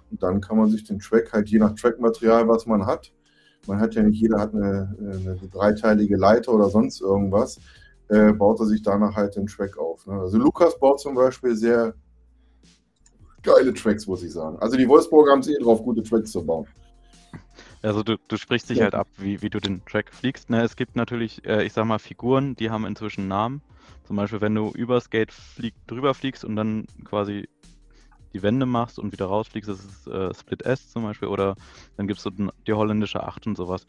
Und 0.09 0.23
dann 0.23 0.41
kann 0.41 0.57
man 0.57 0.71
sich 0.71 0.85
den 0.85 1.01
Track 1.01 1.33
halt 1.33 1.49
je 1.49 1.59
nach 1.59 1.75
Trackmaterial, 1.75 2.47
was 2.47 2.65
man 2.65 2.87
hat, 2.87 3.11
man 3.67 3.81
hat 3.81 3.97
ja 3.97 4.05
nicht, 4.05 4.21
jeder 4.21 4.39
hat 4.39 4.55
eine, 4.55 4.97
eine 5.01 5.37
dreiteilige 5.53 6.17
Leiter 6.17 6.55
oder 6.55 6.71
sonst 6.71 7.01
irgendwas, 7.01 7.59
äh, 8.07 8.33
baut 8.33 8.61
er 8.61 8.67
sich 8.67 8.83
danach 8.83 9.17
halt 9.17 9.35
den 9.35 9.49
Track 9.49 9.77
auf. 9.79 10.07
Ne? 10.07 10.15
Also 10.15 10.39
Lukas 10.39 10.79
baut 10.79 11.01
zum 11.01 11.17
Beispiel 11.17 11.57
sehr 11.57 11.95
geile 13.43 13.73
Tracks, 13.75 14.07
muss 14.07 14.23
ich 14.23 14.33
sagen. 14.33 14.59
Also 14.61 14.77
die 14.77 14.89
Wolfsburger 14.89 15.33
haben 15.33 15.41
es 15.41 15.49
eh 15.49 15.59
drauf, 15.59 15.83
gute 15.83 16.03
Tracks 16.03 16.33
zu 16.33 16.45
bauen. 16.45 16.67
Also 17.83 18.03
du, 18.03 18.17
du 18.29 18.37
sprichst 18.37 18.71
dich 18.71 18.79
Ja. 18.79 18.85
halt 18.85 18.95
ab, 18.95 19.09
wie, 19.19 19.43
wie 19.43 19.51
du 19.51 19.59
den 19.61 19.85
Track 19.85 20.15
fliegst. 20.15 20.51
Ne? 20.51 20.63
Es 20.63 20.77
gibt 20.77 20.95
natürlich, 20.95 21.45
äh, 21.45 21.65
ich 21.65 21.73
sag 21.73 21.85
mal, 21.85 21.99
Figuren, 21.99 22.55
die 22.55 22.71
haben 22.71 22.87
inzwischen 22.87 23.27
Namen. 23.29 23.61
Zum 24.07 24.17
Beispiel, 24.17 24.41
wenn 24.41 24.55
du 24.55 24.71
übers 24.71 25.11
Gate 25.11 25.33
flieg, 25.33 25.75
drüber 25.87 26.15
fliegst 26.15 26.45
und 26.45 26.55
dann 26.57 26.87
quasi 27.05 27.49
die 28.33 28.43
Wände 28.43 28.67
machst 28.67 28.99
und 28.99 29.13
wieder 29.13 29.27
rausfliegst, 29.27 29.69
das 29.69 29.85
ist 29.85 30.07
äh, 30.07 30.33
Split 30.33 30.63
S 30.63 30.91
zum 30.91 31.03
Beispiel, 31.03 31.29
oder 31.29 31.55
dann 31.97 32.07
gibt 32.07 32.19
es 32.19 32.25
so 32.25 32.31
die 32.31 32.73
holländische 32.73 33.23
8 33.23 33.47
und 33.49 33.57
sowas. 33.57 33.87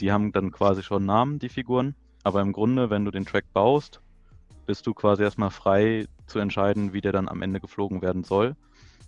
Die 0.00 0.10
haben 0.10 0.32
dann 0.32 0.50
quasi 0.50 0.82
schon 0.82 1.04
Namen, 1.04 1.38
die 1.38 1.48
Figuren. 1.48 1.94
Aber 2.24 2.40
im 2.40 2.52
Grunde, 2.52 2.88
wenn 2.90 3.04
du 3.04 3.10
den 3.10 3.26
Track 3.26 3.44
baust, 3.52 4.00
bist 4.66 4.86
du 4.86 4.94
quasi 4.94 5.22
erstmal 5.22 5.50
frei 5.50 6.06
zu 6.26 6.38
entscheiden, 6.38 6.94
wie 6.94 7.02
der 7.02 7.12
dann 7.12 7.28
am 7.28 7.42
Ende 7.42 7.60
geflogen 7.60 8.00
werden 8.00 8.24
soll. 8.24 8.56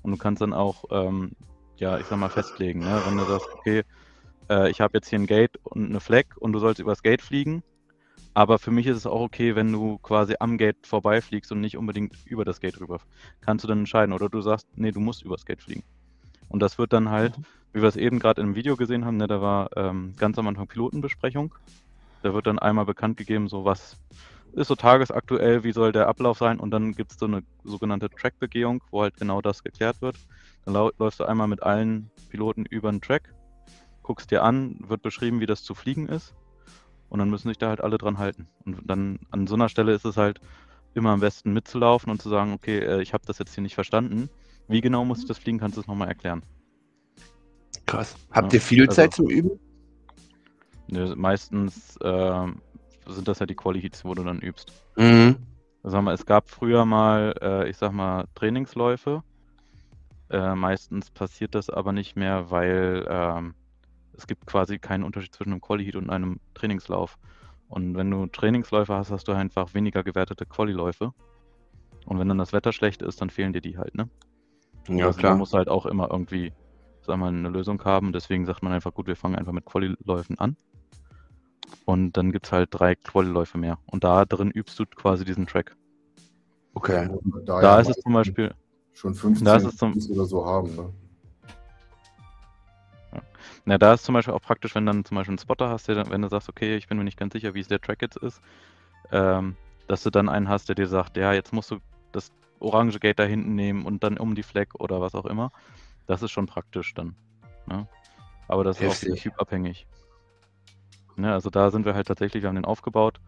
Und 0.06 0.12
du 0.12 0.18
kannst 0.18 0.40
dann 0.40 0.52
auch, 0.52 0.84
ähm, 0.92 1.32
ja, 1.78 1.98
ich 1.98 2.06
sag 2.06 2.16
mal, 2.20 2.28
festlegen, 2.28 2.78
ne? 2.78 3.02
wenn 3.04 3.18
du 3.18 3.24
sagst, 3.24 3.48
okay, 3.52 3.82
äh, 4.48 4.70
ich 4.70 4.80
habe 4.80 4.96
jetzt 4.96 5.08
hier 5.08 5.18
ein 5.18 5.26
Gate 5.26 5.58
und 5.64 5.90
eine 5.90 5.98
Fleck 5.98 6.36
und 6.38 6.52
du 6.52 6.60
sollst 6.60 6.80
übers 6.80 7.02
Gate 7.02 7.20
fliegen. 7.20 7.64
Aber 8.32 8.60
für 8.60 8.70
mich 8.70 8.86
ist 8.86 8.98
es 8.98 9.06
auch 9.06 9.20
okay, 9.20 9.56
wenn 9.56 9.72
du 9.72 9.98
quasi 9.98 10.36
am 10.38 10.58
Gate 10.58 10.76
vorbeifliegst 10.86 11.50
und 11.50 11.60
nicht 11.60 11.76
unbedingt 11.76 12.14
über 12.24 12.44
das 12.44 12.60
Gate 12.60 12.80
rüber. 12.80 13.00
Kannst 13.40 13.64
du 13.64 13.68
dann 13.68 13.80
entscheiden. 13.80 14.12
Oder 14.12 14.28
du 14.28 14.40
sagst, 14.42 14.68
nee, 14.76 14.92
du 14.92 15.00
musst 15.00 15.22
übers 15.24 15.44
Gate 15.44 15.60
fliegen. 15.60 15.82
Und 16.48 16.60
das 16.60 16.78
wird 16.78 16.92
dann 16.92 17.10
halt, 17.10 17.34
wie 17.72 17.82
wir 17.82 17.88
es 17.88 17.96
eben 17.96 18.20
gerade 18.20 18.42
im 18.42 18.54
Video 18.54 18.76
gesehen 18.76 19.04
haben, 19.04 19.16
ne, 19.16 19.26
da 19.26 19.40
war 19.40 19.76
ähm, 19.76 20.14
ganz 20.16 20.38
am 20.38 20.46
Anfang 20.46 20.68
Pilotenbesprechung. 20.68 21.52
Da 22.22 22.32
wird 22.32 22.46
dann 22.46 22.60
einmal 22.60 22.84
bekannt 22.84 23.16
gegeben, 23.16 23.48
so 23.48 23.64
was, 23.64 23.96
ist 24.56 24.68
so 24.68 24.74
tagesaktuell, 24.74 25.64
wie 25.64 25.72
soll 25.72 25.92
der 25.92 26.08
Ablauf 26.08 26.38
sein 26.38 26.58
und 26.58 26.70
dann 26.70 26.92
gibt 26.92 27.12
es 27.12 27.18
so 27.18 27.26
eine 27.26 27.42
sogenannte 27.62 28.08
Track-Begehung, 28.08 28.82
wo 28.90 29.02
halt 29.02 29.16
genau 29.16 29.40
das 29.42 29.62
geklärt 29.62 30.00
wird. 30.00 30.16
Dann 30.64 30.74
läufst 30.98 31.20
du 31.20 31.24
einmal 31.24 31.46
mit 31.46 31.62
allen 31.62 32.10
Piloten 32.30 32.64
über 32.64 32.90
den 32.90 33.00
Track, 33.00 33.34
guckst 34.02 34.30
dir 34.30 34.42
an, 34.42 34.78
wird 34.88 35.02
beschrieben, 35.02 35.40
wie 35.40 35.46
das 35.46 35.62
zu 35.62 35.74
fliegen 35.74 36.08
ist 36.08 36.34
und 37.08 37.18
dann 37.18 37.30
müssen 37.30 37.48
sich 37.48 37.58
da 37.58 37.68
halt 37.68 37.82
alle 37.82 37.98
dran 37.98 38.18
halten. 38.18 38.48
Und 38.64 38.80
dann 38.84 39.18
an 39.30 39.46
so 39.46 39.54
einer 39.54 39.68
Stelle 39.68 39.92
ist 39.92 40.04
es 40.04 40.16
halt 40.16 40.40
immer 40.94 41.10
am 41.10 41.20
besten 41.20 41.52
mitzulaufen 41.52 42.10
und 42.10 42.22
zu 42.22 42.28
sagen, 42.28 42.52
okay, 42.52 42.78
äh, 42.78 43.02
ich 43.02 43.12
habe 43.12 43.24
das 43.26 43.38
jetzt 43.38 43.54
hier 43.54 43.62
nicht 43.62 43.74
verstanden. 43.74 44.30
Wie 44.68 44.80
genau 44.80 45.04
muss 45.04 45.20
ich 45.20 45.26
das 45.26 45.38
fliegen, 45.38 45.58
kannst 45.58 45.76
du 45.76 45.82
es 45.82 45.86
nochmal 45.86 46.08
erklären. 46.08 46.42
Krass. 47.84 48.16
Habt 48.32 48.52
ihr 48.52 48.60
viel 48.60 48.82
also- 48.82 48.94
Zeit 48.94 49.14
zum 49.14 49.28
Üben? 49.28 49.60
Ne, 50.88 51.14
meistens 51.16 51.96
äh, 51.96 52.46
sind 53.06 53.28
das 53.28 53.38
ja 53.38 53.46
die 53.46 53.54
Quali-Heats, 53.54 54.04
wo 54.04 54.14
du 54.14 54.24
dann 54.24 54.40
übst. 54.40 54.72
Mhm. 54.96 55.36
Sag 55.82 56.02
mal, 56.02 56.14
es 56.14 56.26
gab 56.26 56.48
früher 56.48 56.84
mal, 56.84 57.34
äh, 57.40 57.68
ich 57.68 57.76
sag 57.76 57.92
mal, 57.92 58.26
Trainingsläufe. 58.34 59.22
Äh, 60.30 60.54
meistens 60.56 61.10
passiert 61.10 61.54
das 61.54 61.70
aber 61.70 61.92
nicht 61.92 62.16
mehr, 62.16 62.50
weil 62.50 63.06
ähm, 63.08 63.54
es 64.16 64.26
gibt 64.26 64.46
quasi 64.46 64.78
keinen 64.78 65.04
Unterschied 65.04 65.34
zwischen 65.34 65.52
einem 65.52 65.60
Quali-Heat 65.60 65.96
und 65.96 66.10
einem 66.10 66.40
Trainingslauf. 66.54 67.18
Und 67.68 67.96
wenn 67.96 68.10
du 68.10 68.26
Trainingsläufe 68.26 68.94
hast, 68.94 69.10
hast 69.10 69.28
du 69.28 69.32
einfach 69.32 69.74
weniger 69.74 70.02
gewertete 70.02 70.46
Quali-Läufe. 70.46 71.12
Und 72.06 72.18
wenn 72.18 72.28
dann 72.28 72.38
das 72.38 72.52
Wetter 72.52 72.72
schlecht 72.72 73.02
ist, 73.02 73.20
dann 73.20 73.30
fehlen 73.30 73.52
dir 73.52 73.60
die 73.60 73.78
halt, 73.78 73.94
ne? 73.94 74.08
Ja, 74.88 75.06
also, 75.06 75.18
klar. 75.18 75.32
Man 75.32 75.40
muss 75.40 75.52
halt 75.52 75.68
auch 75.68 75.86
immer 75.86 76.10
irgendwie, 76.10 76.52
sag 77.02 77.18
mal, 77.18 77.28
eine 77.28 77.48
Lösung 77.48 77.82
haben. 77.84 78.12
Deswegen 78.12 78.46
sagt 78.46 78.62
man 78.62 78.72
einfach, 78.72 78.94
gut, 78.94 79.06
wir 79.06 79.16
fangen 79.16 79.36
einfach 79.36 79.52
mit 79.52 79.64
Quali-Läufen 79.64 80.38
an. 80.38 80.56
Und 81.84 82.16
dann 82.16 82.32
gibt 82.32 82.46
es 82.46 82.52
halt 82.52 82.68
drei 82.72 82.94
Quali-Läufe 82.94 83.58
mehr. 83.58 83.78
Und 83.86 84.04
da 84.04 84.24
drin 84.24 84.50
übst 84.50 84.78
du 84.78 84.86
quasi 84.86 85.24
diesen 85.24 85.46
Track. 85.46 85.76
Okay. 86.74 87.08
Da, 87.44 87.60
Da 87.60 87.80
ist 87.80 87.90
es 87.90 87.96
zum 87.96 88.12
Beispiel, 88.12 88.54
Schon 88.92 89.14
15 89.14 89.44
da 89.44 89.56
ist 89.56 89.64
es 89.64 89.76
zum- 89.76 89.94
oder 90.10 90.24
so 90.24 90.44
haben, 90.44 90.74
ne? 90.74 90.92
na, 93.64 93.78
da 93.78 93.94
ist 93.94 94.04
zum 94.04 94.14
Beispiel 94.14 94.32
auch 94.34 94.40
praktisch, 94.40 94.74
wenn 94.74 94.86
dann 94.86 95.04
zum 95.04 95.16
Beispiel 95.16 95.32
einen 95.32 95.38
Spotter 95.38 95.68
hast, 95.68 95.88
der 95.88 95.96
dann, 95.96 96.10
wenn 96.10 96.22
du 96.22 96.28
sagst, 96.28 96.48
okay, 96.48 96.76
ich 96.76 96.86
bin 96.88 96.98
mir 96.98 97.04
nicht 97.04 97.18
ganz 97.18 97.32
sicher, 97.32 97.54
wie 97.54 97.60
es 97.60 97.68
der 97.68 97.80
Track 97.80 98.00
jetzt 98.02 98.16
ist, 98.16 98.40
ähm, 99.10 99.56
dass 99.88 100.02
du 100.02 100.10
dann 100.10 100.28
einen 100.28 100.48
hast, 100.48 100.68
der 100.68 100.74
dir 100.76 100.86
sagt, 100.86 101.16
ja, 101.16 101.32
jetzt 101.32 101.52
musst 101.52 101.70
du 101.70 101.78
das 102.12 102.30
orange 102.60 103.00
Gate 103.00 103.18
da 103.18 103.24
hinten 103.24 103.54
nehmen 103.54 103.84
und 103.84 104.02
dann 104.04 104.18
um 104.18 104.34
die 104.34 104.42
Fleck 104.42 104.74
oder 104.78 105.00
was 105.00 105.14
auch 105.14 105.26
immer. 105.26 105.50
Das 106.06 106.22
ist 106.22 106.30
schon 106.30 106.46
praktisch 106.46 106.94
dann. 106.94 107.16
Ne? 107.66 107.88
Aber 108.48 108.64
das 108.64 108.80
ist 108.80 108.86
auch 108.86 108.90
Heftig. 108.90 109.08
wieder 109.08 109.16
typabhängig. 109.16 109.86
Ne, 111.16 111.32
also 111.32 111.50
da 111.50 111.70
sind 111.70 111.84
wir 111.86 111.94
halt 111.94 112.06
tatsächlich, 112.06 112.42
wir 112.42 112.48
haben 112.48 112.56
den 112.56 112.64
aufgebaut, 112.64 113.20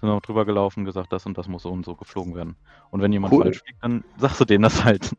sind 0.00 0.08
auch 0.10 0.20
drüber 0.20 0.44
gelaufen, 0.44 0.84
gesagt, 0.84 1.12
das 1.12 1.26
und 1.26 1.36
das 1.36 1.48
muss 1.48 1.62
so 1.62 1.70
und 1.70 1.84
so 1.84 1.94
geflogen 1.96 2.34
werden. 2.34 2.56
Und 2.90 3.02
wenn 3.02 3.12
jemand 3.12 3.34
Cool. 3.34 3.42
falsch 3.44 3.60
fliegt, 3.62 3.82
dann 3.82 4.04
sagst 4.18 4.40
du 4.40 4.44
denen 4.44 4.62
das 4.62 4.84
halt. 4.84 5.10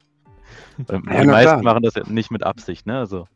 Ja, 0.90 0.98
die 1.22 1.28
meisten 1.28 1.60
klar. 1.60 1.64
machen 1.64 1.84
das 1.84 1.96
ja 1.96 2.04
nicht 2.08 2.32
mit 2.32 2.44
Absicht, 2.44 2.86
ne? 2.86 3.00
Also 3.00 3.28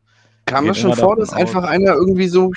Kam 0.46 0.68
das 0.68 0.78
schon 0.80 0.94
vor, 0.94 1.16
dass 1.16 1.34
einfach 1.34 1.64
aus- 1.64 1.70
einer 1.70 1.94
irgendwie 1.94 2.28
so 2.28 2.52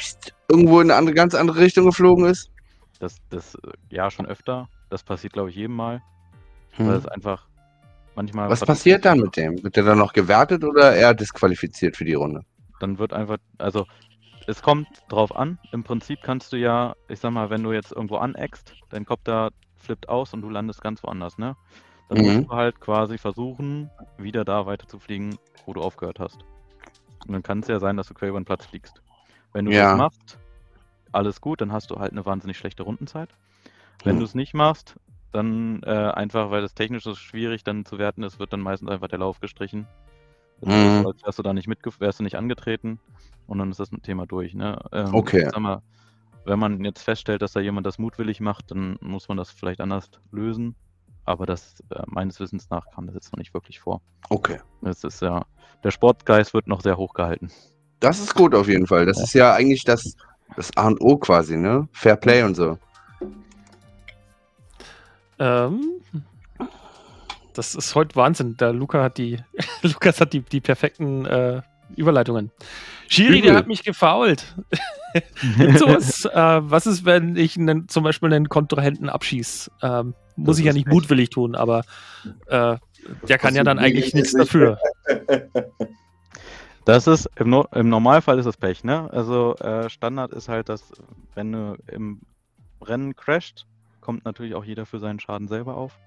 irgendwo 0.49 0.81
in 0.81 0.91
eine 0.91 0.99
andere, 0.99 1.15
ganz 1.15 1.35
andere 1.35 1.59
Richtung 1.59 1.85
geflogen 1.87 2.27
ist? 2.27 2.51
das, 2.99 3.17
das, 3.31 3.55
äh, 3.57 3.73
ja, 3.91 4.11
schon 4.11 4.27
öfter. 4.27 4.69
Das 4.91 5.03
passiert, 5.03 5.33
glaube 5.35 5.51
ich, 5.51 5.57
jedem 5.57 5.77
Mal. 5.77 6.03
Weil 6.79 6.97
es 6.97 7.05
Hm. 7.05 7.11
einfach 7.13 7.47
manchmal. 8.15 8.49
Was 8.49 8.65
passiert 8.65 9.05
dann 9.05 9.21
mit 9.21 9.37
dem? 9.37 9.63
Wird 9.63 9.77
der 9.77 9.85
dann 9.85 9.99
noch 9.99 10.13
gewertet 10.13 10.65
oder 10.65 10.95
eher 10.95 11.15
disqualifiziert 11.15 11.97
für 11.97 12.05
die 12.05 12.15
Runde? 12.15 12.43
Dann 12.81 12.99
wird 12.99 13.13
einfach, 13.13 13.39
also 13.59 13.87
es 14.47 14.63
kommt 14.63 14.89
drauf 15.09 15.35
an. 15.35 15.59
Im 15.73 15.83
Prinzip 15.85 16.23
kannst 16.23 16.53
du 16.53 16.57
ja, 16.57 16.95
ich 17.09 17.21
sag 17.21 17.33
mal, 17.33 17.51
wenn 17.51 17.63
du 17.63 17.73
jetzt 17.73 17.93
irgendwo 17.93 18.17
aneckst, 18.17 18.77
dein 18.91 19.05
Copter 19.05 19.51
flippt 19.77 20.09
aus 20.09 20.33
und 20.33 20.43
du 20.43 20.49
landest 20.51 20.81
ganz 20.83 21.03
woanders, 21.03 21.39
ne? 21.39 21.57
Dann 22.09 22.19
Mhm. 22.19 22.25
musst 22.27 22.49
du 22.49 22.55
halt 22.55 22.81
quasi 22.81 23.19
versuchen, 23.19 23.91
wieder 24.17 24.45
da 24.45 24.67
weiter 24.67 24.87
zu 24.87 24.99
fliegen, 24.99 25.37
wo 25.65 25.73
du 25.73 25.83
aufgehört 25.83 26.21
hast. 26.21 26.45
Und 27.27 27.33
dann 27.33 27.43
kann 27.43 27.61
es 27.61 27.69
ja 27.69 27.81
sein, 27.81 27.97
dass 27.97 28.07
du 28.07 28.15
quer 28.15 28.29
über 28.29 28.41
den 28.41 28.45
Platz 28.45 28.65
fliegst. 28.67 29.03
Wenn 29.53 29.65
du 29.65 29.73
Ja. 29.73 29.83
das 29.85 29.97
machst, 29.97 30.39
alles 31.13 31.41
gut, 31.41 31.61
dann 31.61 31.73
hast 31.73 31.91
du 31.91 31.97
halt 31.97 32.13
eine 32.13 32.25
wahnsinnig 32.25 32.57
schlechte 32.57 32.85
Rundenzeit. 32.85 33.31
Wenn 34.05 34.15
Hm. 34.15 34.21
du 34.21 34.25
es 34.25 34.35
nicht 34.35 34.55
machst, 34.55 34.97
dann 35.33 35.83
äh, 35.83 35.91
einfach, 35.91 36.51
weil 36.51 36.63
das 36.63 36.75
technisch 36.75 37.03
so 37.03 37.15
schwierig 37.15 37.65
dann 37.65 37.85
zu 37.85 37.99
werten 37.99 38.23
ist, 38.23 38.39
wird 38.39 38.53
dann 38.53 38.61
meistens 38.61 38.89
einfach 38.91 39.09
der 39.09 39.19
Lauf 39.19 39.41
gestrichen. 39.41 39.87
Ist 40.61 40.69
Mhm. 40.69 41.03
so, 41.03 41.09
als 41.09 41.23
wärst 41.25 41.39
du 41.39 41.43
da 41.43 41.53
nicht 41.53 41.69
mitgef 41.69 42.01
wärst 42.01 42.21
du 42.21 42.25
nicht 42.25 42.37
angetreten 42.37 42.99
und 43.47 43.59
dann 43.59 43.71
ist 43.71 43.81
das 43.81 43.91
Thema 44.03 44.27
durch. 44.27 44.55
Ne? 44.55 44.79
Ähm, 44.93 45.15
Okay. 45.15 45.49
mal, 45.59 45.83
wenn 46.45 46.59
man 46.59 46.85
jetzt 46.85 47.03
feststellt, 47.03 47.43
dass 47.43 47.53
da 47.53 47.61
jemand 47.61 47.87
das 47.87 47.99
mutwillig 47.99 48.41
macht, 48.41 48.71
dann 48.71 48.97
muss 49.01 49.29
man 49.29 49.37
das 49.37 49.51
vielleicht 49.51 49.81
anders 49.81 50.09
lösen. 50.31 50.77
Aber 51.25 51.45
das 51.45 51.83
äh, 51.91 52.03
meines 52.07 52.39
Wissens 52.41 52.71
nach 52.71 52.87
kam 52.95 53.07
das 53.07 53.15
jetzt 53.15 53.33
noch 53.33 53.39
nicht 53.39 53.53
wirklich 53.53 53.81
vor. 53.81 54.01
Okay. 54.31 54.61
Das 54.81 55.03
ist 55.05 55.21
ja, 55.21 55.45
der 55.83 55.91
Sportgeist 55.91 56.55
wird 56.55 56.69
noch 56.69 56.81
sehr 56.81 56.97
hoch 56.97 57.15
gehalten. 57.15 57.51
Das 58.01 58.21
ist 58.21 58.35
gut 58.35 58.55
auf 58.55 58.69
jeden 58.69 58.87
Fall. 58.87 59.07
Das 59.07 59.21
ist 59.21 59.35
ja 59.35 59.53
eigentlich 59.55 59.83
das, 59.85 60.17
das 60.55 60.75
A 60.77 60.87
und 60.87 61.01
O 61.01 61.17
quasi, 61.17 61.57
ne? 61.57 61.89
Fair 61.93 62.17
Play 62.17 62.43
und 62.45 62.55
so. 62.55 62.79
Ähm, 65.39 66.01
das 67.59 67.75
ist 67.75 67.95
heute 67.95 68.17
Wahnsinn. 68.17 68.57
Der 68.57 68.73
Luca 68.73 69.03
hat 69.03 69.19
die, 69.19 69.39
Lukas 69.83 70.21
hat 70.21 70.33
die, 70.33 70.41
die 70.41 70.61
perfekten 70.61 71.27
äh, 71.27 71.63
Überleitungen. 71.97 72.51
Schiri, 73.09 73.41
der 73.41 73.55
hat 73.55 73.69
mich 73.69 73.85
gefault. 73.85 74.57
Sowas? 75.79 76.25
äh, 76.25 76.35
was 76.35 76.87
ist, 76.87 77.05
wenn 77.05 77.37
ich 77.37 77.57
einen, 77.57 77.89
zum 77.89 78.05
Beispiel 78.05 78.33
einen 78.33 78.49
Kontrahenten 78.49 79.09
abschieße? 79.09 79.71
Ähm, 79.83 80.15
muss 80.37 80.57
Das 80.57 80.59
ich 80.59 80.65
ja 80.67 80.73
nicht 80.73 80.89
mutwillig 80.89 81.31
tun, 81.31 81.55
aber 81.55 81.85
äh, 82.47 82.77
der 83.29 83.39
kann 83.39 83.55
ja 83.55 83.63
dann 83.63 83.79
eigentlich 83.79 84.13
nichts 84.15 84.33
dafür. 84.33 84.79
Das 86.85 87.07
ist, 87.07 87.29
im, 87.37 87.51
no 87.51 87.67
im 87.73 87.89
Normalfall 87.89 88.39
ist 88.39 88.47
es 88.47 88.57
Pech, 88.57 88.85
ne? 88.85 89.09
Also 89.13 89.57
äh, 89.57 89.89
Standard 89.89 90.33
ist 90.33 90.49
halt, 90.49 90.69
dass 90.69 90.93
wenn 91.35 91.53
du 91.53 91.77
im 91.89 92.21
Rennen 92.83 93.17
crasht, 93.17 93.67
kommt 94.01 94.25
natürlich 94.25 94.55
auch 94.55 94.65
jeder 94.65 94.87
für 94.87 94.99
seinen 94.99 95.19
Schaden 95.19 95.49
selber 95.49 95.77
auf. 95.77 95.99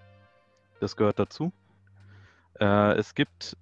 Das 0.80 0.96
gehört 0.96 1.20
dazu. 1.20 1.52
Äh, 2.60 2.94
es 2.98 3.16
gibt, 3.16 3.58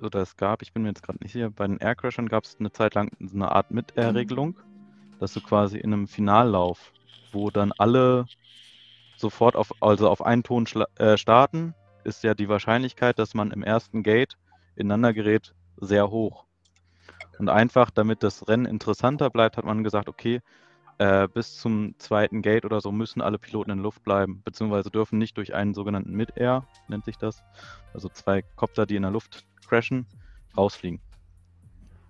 oder 0.00 0.20
es 0.20 0.36
gab, 0.36 0.62
ich 0.62 0.72
bin 0.72 0.82
mir 0.82 0.88
jetzt 0.88 1.02
gerade 1.02 1.18
nicht 1.22 1.32
sicher, 1.32 1.50
bei 1.50 1.66
den 1.66 1.78
Aircrashern 1.78 2.28
gab 2.28 2.44
es 2.44 2.56
eine 2.58 2.72
Zeit 2.72 2.94
lang 2.94 3.10
so 3.20 3.34
eine 3.34 3.50
Art 3.50 3.70
Mit-Air-Regelung, 3.70 4.56
dass 5.18 5.32
du 5.32 5.40
quasi 5.40 5.78
in 5.78 5.92
einem 5.92 6.08
Finallauf, 6.08 6.92
wo 7.32 7.50
dann 7.50 7.72
alle 7.78 8.26
sofort 9.16 9.56
auf, 9.56 9.72
also 9.80 10.08
auf 10.10 10.24
einen 10.24 10.42
Ton 10.42 10.66
äh, 10.96 11.16
starten, 11.16 11.74
ist 12.04 12.22
ja 12.22 12.34
die 12.34 12.48
Wahrscheinlichkeit, 12.48 13.18
dass 13.18 13.34
man 13.34 13.50
im 13.50 13.62
ersten 13.62 14.02
Gate 14.02 14.36
ineinander 14.76 15.12
gerät, 15.12 15.54
sehr 15.78 16.10
hoch. 16.10 16.44
Und 17.38 17.48
einfach, 17.48 17.90
damit 17.90 18.22
das 18.22 18.48
Rennen 18.48 18.66
interessanter 18.66 19.30
bleibt, 19.30 19.56
hat 19.56 19.64
man 19.64 19.84
gesagt, 19.84 20.08
okay, 20.08 20.40
äh, 20.98 21.28
bis 21.28 21.56
zum 21.56 21.94
zweiten 21.98 22.42
Gate 22.42 22.64
oder 22.64 22.80
so 22.80 22.92
müssen 22.92 23.20
alle 23.20 23.38
Piloten 23.38 23.70
in 23.70 23.78
der 23.78 23.84
Luft 23.84 24.02
bleiben, 24.02 24.42
beziehungsweise 24.44 24.90
dürfen 24.90 25.18
nicht 25.18 25.36
durch 25.36 25.54
einen 25.54 25.74
sogenannten 25.74 26.12
Mid-Air, 26.12 26.66
nennt 26.88 27.04
sich 27.04 27.18
das, 27.18 27.42
also 27.92 28.08
zwei 28.08 28.42
Kopter, 28.56 28.86
die 28.86 28.96
in 28.96 29.02
der 29.02 29.10
Luft 29.10 29.44
crashen, 29.66 30.06
rausfliegen. 30.56 31.00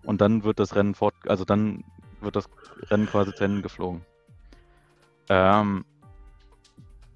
Und 0.03 0.21
dann 0.21 0.45
wird 0.45 0.61
das 0.61 0.77
Rennen 0.77 0.95
fort, 0.95 1.15
also 1.27 1.45
dann 1.45 1.85
wird 2.21 2.37
das 2.37 2.47
Rennen 2.91 3.07
quasi 3.07 3.35
zu 3.35 3.45
Ende 3.45 3.63
geflogen. 3.63 4.05
Ähm, 5.29 5.85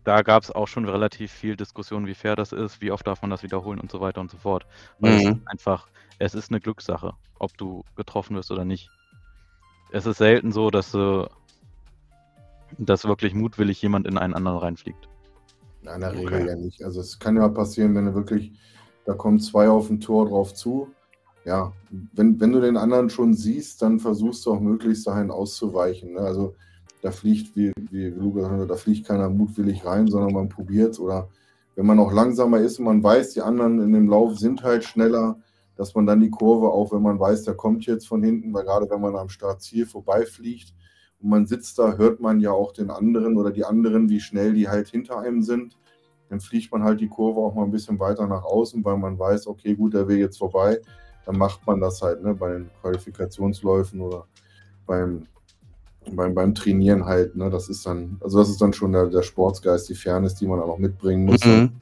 da 0.04 0.22
gab 0.22 0.42
es 0.42 0.50
auch 0.50 0.66
schon 0.66 0.88
relativ 0.88 1.30
viel 1.30 1.56
Diskussion, 1.56 2.06
wie 2.06 2.14
fair 2.14 2.34
das 2.34 2.52
ist, 2.52 2.80
wie 2.80 2.90
oft 2.90 3.06
darf 3.06 3.20
man 3.22 3.30
das 3.30 3.42
wiederholen 3.42 3.78
und 3.80 3.92
so 3.92 4.00
weiter 4.00 4.20
und 4.20 4.30
so 4.30 4.38
fort. 4.38 4.66
Weil 5.00 5.14
es 5.14 5.24
Mhm. 5.24 5.28
ist 5.28 5.46
einfach, 5.46 5.86
es 6.18 6.34
ist 6.34 6.50
eine 6.50 6.60
Glückssache, 6.60 7.14
ob 7.38 7.56
du 7.58 7.84
getroffen 7.96 8.34
wirst 8.36 8.50
oder 8.50 8.64
nicht. 8.64 8.90
Es 9.90 10.06
ist 10.06 10.18
selten 10.18 10.52
so, 10.52 10.70
dass, 10.70 10.94
äh, 10.94 11.26
dass 12.78 13.04
wirklich 13.04 13.34
mutwillig 13.34 13.80
jemand 13.82 14.06
in 14.06 14.18
einen 14.18 14.34
anderen 14.34 14.58
reinfliegt. 14.58 15.08
Ja, 15.82 15.94
in 15.94 16.00
der 16.00 16.10
Okay. 16.10 16.26
Regel 16.26 16.46
ja 16.46 16.56
nicht. 16.56 16.84
Also 16.84 17.00
es 17.00 17.18
kann 17.18 17.36
ja 17.36 17.48
passieren, 17.48 17.94
wenn 17.94 18.06
du 18.06 18.14
wirklich, 18.14 18.52
da 19.04 19.14
kommen 19.14 19.40
zwei 19.40 19.68
auf 19.68 19.90
ein 19.90 20.00
Tor 20.00 20.28
drauf 20.28 20.54
zu. 20.54 20.88
Ja, 21.44 21.72
wenn, 22.12 22.38
wenn 22.38 22.52
du 22.52 22.60
den 22.60 22.76
anderen 22.76 23.08
schon 23.08 23.34
siehst, 23.34 23.80
dann 23.82 23.98
versuchst 23.98 24.44
du 24.44 24.52
auch 24.52 24.60
möglichst 24.60 25.06
dahin 25.06 25.30
auszuweichen. 25.30 26.12
Ne? 26.12 26.20
Also 26.20 26.54
da 27.00 27.10
fliegt, 27.10 27.56
wie, 27.56 27.72
wie 27.90 28.12
hat, 28.44 28.70
da 28.70 28.76
fliegt 28.76 29.06
keiner 29.06 29.30
mutwillig 29.30 29.84
rein, 29.84 30.06
sondern 30.06 30.34
man 30.34 30.48
probiert 30.50 30.98
Oder 30.98 31.28
wenn 31.76 31.86
man 31.86 31.98
auch 31.98 32.12
langsamer 32.12 32.58
ist 32.58 32.78
und 32.78 32.84
man 32.84 33.02
weiß, 33.02 33.32
die 33.32 33.40
anderen 33.40 33.80
in 33.80 33.92
dem 33.92 34.08
Lauf 34.08 34.38
sind 34.38 34.62
halt 34.62 34.84
schneller, 34.84 35.38
dass 35.76 35.94
man 35.94 36.04
dann 36.04 36.20
die 36.20 36.28
Kurve, 36.28 36.68
auch 36.68 36.92
wenn 36.92 37.00
man 37.00 37.18
weiß, 37.18 37.44
der 37.44 37.54
kommt 37.54 37.86
jetzt 37.86 38.06
von 38.06 38.22
hinten, 38.22 38.52
weil 38.52 38.64
gerade 38.64 38.90
wenn 38.90 39.00
man 39.00 39.16
am 39.16 39.30
Startziel 39.30 39.86
vorbeifliegt 39.86 40.74
und 41.22 41.30
man 41.30 41.46
sitzt 41.46 41.78
da, 41.78 41.96
hört 41.96 42.20
man 42.20 42.40
ja 42.40 42.50
auch 42.50 42.72
den 42.72 42.90
anderen 42.90 43.36
oder 43.36 43.50
die 43.50 43.64
anderen, 43.64 44.08
wie 44.08 44.20
schnell 44.20 44.54
die 44.54 44.68
halt 44.68 44.88
hinter 44.88 45.18
einem 45.18 45.42
sind. 45.42 45.76
Dann 46.28 46.40
fliegt 46.40 46.70
man 46.72 46.84
halt 46.84 47.00
die 47.00 47.08
Kurve 47.08 47.40
auch 47.40 47.54
mal 47.54 47.64
ein 47.64 47.72
bisschen 47.72 47.98
weiter 47.98 48.26
nach 48.26 48.44
außen, 48.44 48.84
weil 48.84 48.96
man 48.96 49.18
weiß, 49.18 49.46
okay, 49.46 49.74
gut, 49.74 49.94
der 49.94 50.06
will 50.08 50.18
jetzt 50.18 50.38
vorbei. 50.38 50.80
Dann 51.26 51.36
macht 51.36 51.66
man 51.66 51.80
das 51.80 52.00
halt 52.00 52.22
ne, 52.22 52.34
bei 52.34 52.52
den 52.52 52.70
Qualifikationsläufen 52.80 54.00
oder 54.00 54.26
beim 54.86 55.26
beim, 56.14 56.34
beim 56.34 56.54
Trainieren 56.54 57.04
halt, 57.04 57.36
ne, 57.36 57.50
das 57.50 57.68
ist 57.68 57.86
dann, 57.86 58.18
also 58.20 58.38
das 58.38 58.48
ist 58.48 58.60
dann 58.60 58.72
schon 58.72 58.92
der, 58.92 59.06
der 59.06 59.22
Sportsgeist, 59.22 59.88
die 59.88 59.94
Fairness, 59.94 60.34
die 60.34 60.46
man 60.46 60.60
auch 60.60 60.66
noch 60.66 60.78
mitbringen 60.78 61.26
muss. 61.26 61.44
Mhm. 61.44 61.80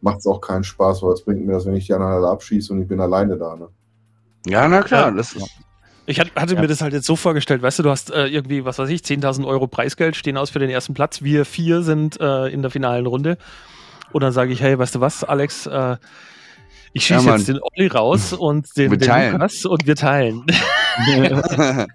Macht 0.00 0.18
es 0.18 0.26
auch 0.26 0.40
keinen 0.40 0.64
Spaß, 0.64 1.02
weil 1.02 1.12
es 1.12 1.24
bringt 1.24 1.46
mir 1.46 1.52
das, 1.52 1.66
wenn 1.66 1.74
ich 1.74 1.86
die 1.86 1.94
anderen 1.94 2.12
alle 2.12 2.28
abschieße 2.28 2.72
und 2.72 2.82
ich 2.82 2.88
bin 2.88 3.00
alleine 3.00 3.36
da. 3.36 3.56
Ne? 3.56 3.68
Ja, 4.46 4.68
na 4.68 4.82
klar, 4.82 5.12
das 5.12 5.34
ist. 5.34 5.48
Ich 6.10 6.18
hat- 6.20 6.34
hatte 6.34 6.54
Ja. 6.54 6.60
mir 6.60 6.66
das 6.66 6.80
halt 6.82 6.92
jetzt 6.92 7.06
so 7.06 7.14
vorgestellt, 7.16 7.62
weißt 7.62 7.78
du, 7.78 7.82
du 7.84 7.90
hast 7.90 8.10
äh, 8.10 8.26
irgendwie, 8.26 8.64
was 8.64 8.78
weiß 8.78 8.88
ich, 8.90 9.02
10.000 9.02 9.46
Euro 9.46 9.66
Preisgeld 9.68 10.16
stehen 10.16 10.36
aus 10.36 10.50
für 10.50 10.58
den 10.58 10.68
ersten 10.70 10.92
Platz. 10.94 11.22
Wir 11.22 11.44
vier 11.44 11.82
sind 11.82 12.20
äh, 12.20 12.48
in 12.48 12.62
der 12.62 12.70
finalen 12.70 13.06
Runde. 13.06 13.38
Und 14.12 14.22
dann 14.22 14.32
sage 14.32 14.52
ich, 14.52 14.60
hey, 14.60 14.76
weißt 14.78 14.96
du 14.96 15.00
was, 15.00 15.22
Alex, 15.22 15.66
äh, 15.66 15.96
ich 16.92 17.06
schieße 17.06 17.26
Ja, 17.26 17.36
jetzt 17.36 17.46
den 17.46 17.60
Olli 17.62 17.86
raus 17.86 18.32
und 18.38 18.76
den, 18.76 18.90
Wir 18.90 18.98
den 18.98 19.08
teilen. 19.08 19.32
Lukas 19.34 19.64
und 19.64 19.86
wir 19.86 19.94
teilen. 19.94 20.44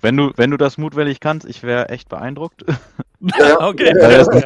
Wenn 0.00 0.16
du, 0.16 0.30
wenn 0.36 0.50
du 0.50 0.56
das 0.56 0.78
mutwillig 0.78 1.20
kannst, 1.20 1.46
ich 1.48 1.62
wäre 1.62 1.88
echt 1.88 2.08
beeindruckt. 2.08 2.64
okay. 3.58 3.92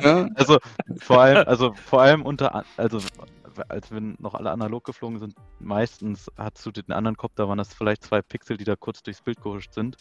Ja. 0.02 0.28
also 0.34 0.58
vor 1.00 1.20
allem, 1.22 1.48
also 1.48 1.74
vor 1.86 2.02
allem 2.02 2.22
unter, 2.22 2.64
also 2.76 2.98
als 3.68 3.90
wir 3.90 4.00
noch 4.18 4.34
alle 4.34 4.50
analog 4.50 4.84
geflogen 4.84 5.18
sind, 5.18 5.34
meistens 5.58 6.30
hast 6.36 6.64
du 6.64 6.70
den 6.70 6.92
anderen 6.92 7.16
Kopf, 7.16 7.32
da 7.36 7.48
waren 7.48 7.58
das 7.58 7.74
vielleicht 7.74 8.04
zwei 8.04 8.22
Pixel, 8.22 8.56
die 8.56 8.64
da 8.64 8.76
kurz 8.76 9.02
durchs 9.02 9.22
Bild 9.22 9.40
gehuscht 9.42 9.72
sind. 9.74 9.96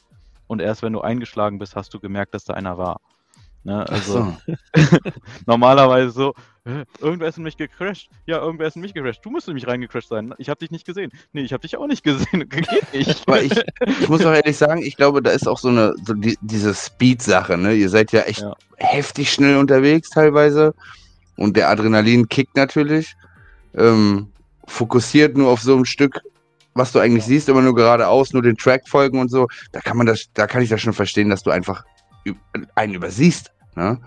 Und 0.48 0.62
erst 0.62 0.82
wenn 0.82 0.94
du 0.94 1.02
eingeschlagen 1.02 1.60
bist, 1.60 1.76
hast 1.76 1.94
du 1.94 2.00
gemerkt, 2.00 2.34
dass 2.34 2.44
da 2.46 2.54
einer 2.54 2.78
war. 2.78 3.00
Ne? 3.64 3.88
Also 3.90 4.14
so. 4.48 4.54
normalerweise 5.46 6.12
so, 6.12 6.34
"Hä, 6.66 6.84
irgendwer 7.00 7.28
ist 7.28 7.38
in 7.38 7.44
mich 7.44 7.58
gecrashed. 7.58 8.10
Ja, 8.26 8.38
irgendwer 8.40 8.68
ist 8.68 8.76
in 8.76 8.82
mich 8.82 8.94
gecrashed. 8.94 9.24
Du 9.26 9.30
musst 9.30 9.48
in 9.48 9.54
mich 9.54 9.68
reingecrashed 9.68 10.08
sein. 10.10 10.34
Ich 10.38 10.50
habe 10.50 10.60
dich 10.60 10.72
nicht 10.72 10.86
gesehen. 10.86 11.12
Nee, 11.34 11.42
ich 11.42 11.52
habe 11.54 11.62
dich 11.62 11.76
auch 11.78 11.88
nicht 11.88 12.04
gesehen. 12.04 12.48
Geht 12.50 12.94
nicht. 12.94 13.28
Aber 13.28 13.42
ich, 13.42 13.52
ich 14.00 14.10
muss 14.10 14.26
auch 14.26 14.32
ehrlich 14.32 14.58
sagen, 14.58 14.82
ich 14.82 14.96
glaube, 14.96 15.22
da 15.22 15.32
ist 15.32 15.48
auch 15.48 15.58
so 15.60 15.68
eine, 15.70 15.94
so 16.06 16.14
die, 16.14 16.38
diese 16.42 16.74
Speed-Sache, 16.74 17.58
ne? 17.58 17.74
Ihr 17.74 17.90
seid 17.90 18.12
ja 18.12 18.22
echt 18.22 18.42
Ja. 18.42 18.56
heftig 18.78 19.32
schnell 19.32 19.58
unterwegs 19.58 20.10
teilweise. 20.10 20.74
Und 21.36 21.56
der 21.58 21.70
Adrenalin 21.70 22.28
kickt 22.30 22.56
natürlich. 22.56 23.16
Ähm, 23.76 24.32
fokussiert 24.68 25.38
nur 25.38 25.50
auf 25.50 25.62
so 25.62 25.76
ein 25.76 25.86
Stück, 25.86 26.22
was 26.74 26.92
du 26.92 27.00
eigentlich 27.00 27.26
siehst, 27.26 27.50
immer 27.50 27.62
nur 27.62 27.76
geradeaus, 27.76 28.34
nur 28.34 28.42
den 28.42 28.58
Track 28.58 28.88
folgen 28.88 29.20
und 29.20 29.30
so. 29.30 29.48
Da 29.72 29.80
kann 29.80 29.98
man 29.98 30.06
das, 30.06 30.30
da 30.34 30.48
kann 30.48 30.62
ich 30.62 30.70
das 30.70 30.82
schon 30.82 30.94
verstehen, 30.94 31.30
dass 31.30 31.44
du 31.44 31.50
einfach 31.50 31.84
einen 32.76 32.94
übersiehst. 32.94 33.52
Ne? 33.76 34.00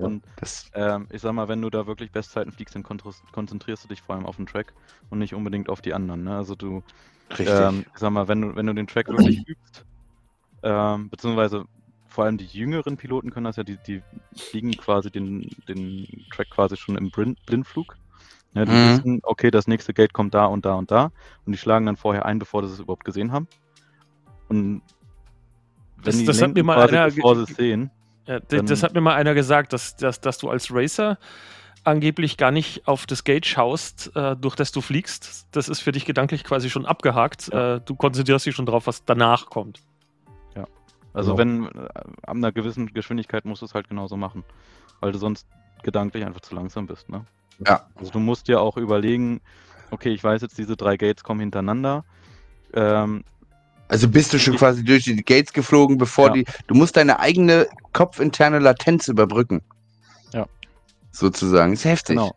Und 0.00 0.22
Das, 0.36 0.70
ähm, 0.74 1.06
ich 1.10 1.20
sag 1.20 1.32
mal, 1.32 1.48
wenn 1.48 1.60
du 1.60 1.70
da 1.70 1.86
wirklich 1.86 2.10
Bestzeiten 2.10 2.52
fliegst, 2.52 2.74
dann 2.74 2.82
konzentrierst 2.82 3.84
du 3.84 3.88
dich 3.88 4.00
vor 4.02 4.14
allem 4.14 4.26
auf 4.26 4.36
den 4.36 4.46
Track 4.46 4.72
und 5.10 5.18
nicht 5.18 5.34
unbedingt 5.34 5.68
auf 5.68 5.82
die 5.82 5.92
anderen. 5.92 6.24
Ne? 6.24 6.36
Also 6.36 6.54
du, 6.54 6.82
richtig. 7.30 7.48
ähm, 7.48 7.84
ich 7.92 7.98
sag 7.98 8.10
mal, 8.10 8.26
wenn 8.26 8.40
du, 8.40 8.56
wenn 8.56 8.66
du 8.66 8.74
den 8.74 8.86
Track 8.86 9.08
wirklich 9.08 9.38
übst, 9.46 9.84
ähm, 10.62 11.10
beziehungsweise 11.10 11.64
vor 12.08 12.24
allem 12.24 12.38
die 12.38 12.46
jüngeren 12.46 12.96
Piloten 12.96 13.30
können 13.30 13.44
das 13.44 13.56
ja, 13.56 13.62
die, 13.62 13.78
die 13.86 14.02
fliegen 14.34 14.72
quasi 14.72 15.10
den, 15.10 15.48
den 15.68 16.06
Track 16.34 16.50
quasi 16.50 16.76
schon 16.76 16.96
im 16.96 17.10
Blind, 17.10 17.38
Blindflug. 17.46 17.96
Ja, 18.54 18.64
die 18.64 18.72
Mhm. 18.72 18.98
wissen, 18.98 19.20
okay, 19.22 19.50
das 19.50 19.66
nächste 19.68 19.94
Gate 19.94 20.12
kommt 20.12 20.34
da 20.34 20.46
und 20.46 20.64
da 20.64 20.74
und 20.74 20.90
da 20.90 21.12
und 21.46 21.52
die 21.52 21.58
schlagen 21.58 21.86
dann 21.86 21.96
vorher 21.96 22.26
ein, 22.26 22.38
bevor 22.38 22.66
sie 22.66 22.72
es 22.74 22.80
überhaupt 22.80 23.04
gesehen 23.04 23.30
haben. 23.32 23.46
Und 24.48 24.82
wenn 25.96 26.04
Das- 26.04 26.16
die 26.18 26.24
das 26.24 26.42
hat 26.42 26.54
mir 26.54 26.64
mal 26.64 26.74
quasi, 26.76 26.96
einer 26.96 27.10
bevor 27.10 27.36
sie 27.36 27.42
es 27.44 27.50
sehen. 27.56 27.90
Ja, 28.26 28.40
d- 28.40 28.56
Dann- 28.56 28.66
das 28.66 28.82
hat 28.82 28.94
mir 28.94 29.00
mal 29.00 29.14
einer 29.14 29.34
gesagt, 29.34 29.72
dass, 29.72 29.96
dass, 29.96 30.20
dass 30.20 30.38
du 30.38 30.48
als 30.50 30.72
Racer 30.74 31.18
angeblich 31.84 32.36
gar 32.36 32.50
nicht 32.50 32.86
auf 32.88 33.06
das 33.06 33.24
Gate 33.24 33.46
schaust, 33.46 34.14
äh, 34.16 34.36
durch 34.36 34.54
das 34.56 34.72
du 34.72 34.80
fliegst. 34.80 35.46
Das 35.52 35.68
ist 35.68 35.80
für 35.80 35.92
dich 35.92 36.04
gedanklich 36.04 36.44
quasi 36.44 36.68
schon 36.70 36.84
abgehakt. 36.86 37.50
Ja. 37.52 37.76
Äh, 37.76 37.80
du 37.80 37.94
konzentrierst 37.94 38.44
dich 38.46 38.54
schon 38.54 38.66
drauf, 38.66 38.86
was 38.86 39.04
danach 39.04 39.46
kommt. 39.46 39.80
Also 41.12 41.34
Genau. 41.34 41.38
wenn 41.38 41.64
äh, 41.66 41.88
ab 42.22 42.36
einer 42.36 42.52
gewissen 42.52 42.86
Geschwindigkeit 42.94 43.44
musst 43.44 43.62
du 43.62 43.66
es 43.66 43.74
halt 43.74 43.88
genauso 43.88 44.16
machen, 44.16 44.44
weil 45.00 45.10
du 45.10 45.18
sonst 45.18 45.44
gedanklich 45.82 46.24
einfach 46.24 46.40
zu 46.40 46.54
langsam 46.54 46.86
bist. 46.86 47.08
Ne? 47.08 47.24
Ja. 47.66 47.86
Also 47.96 48.10
du 48.12 48.18
musst 48.20 48.48
dir 48.48 48.60
auch 48.60 48.76
überlegen, 48.76 49.40
okay, 49.90 50.10
ich 50.10 50.22
weiß 50.24 50.42
jetzt, 50.42 50.56
diese 50.58 50.76
drei 50.76 50.96
Gates 50.96 51.22
kommen 51.24 51.40
hintereinander. 51.40 52.04
Ähm, 52.74 53.24
Also 53.88 54.08
bist 54.08 54.32
du 54.32 54.38
schon 54.38 54.54
Ich- 54.54 54.60
quasi 54.60 54.84
durch 54.84 55.02
die 55.04 55.16
Gates 55.16 55.52
geflogen, 55.52 55.98
bevor 55.98 56.28
Ja. 56.28 56.32
die. 56.34 56.44
Du 56.68 56.74
musst 56.76 56.96
deine 56.96 57.18
eigene 57.18 57.66
kopfinterne 57.92 58.60
Latenz 58.60 59.08
überbrücken. 59.08 59.62
Ja. 60.32 60.46
Sozusagen. 61.10 61.72
Ist 61.72 61.84
heftig. 61.84 62.16
genau. 62.16 62.32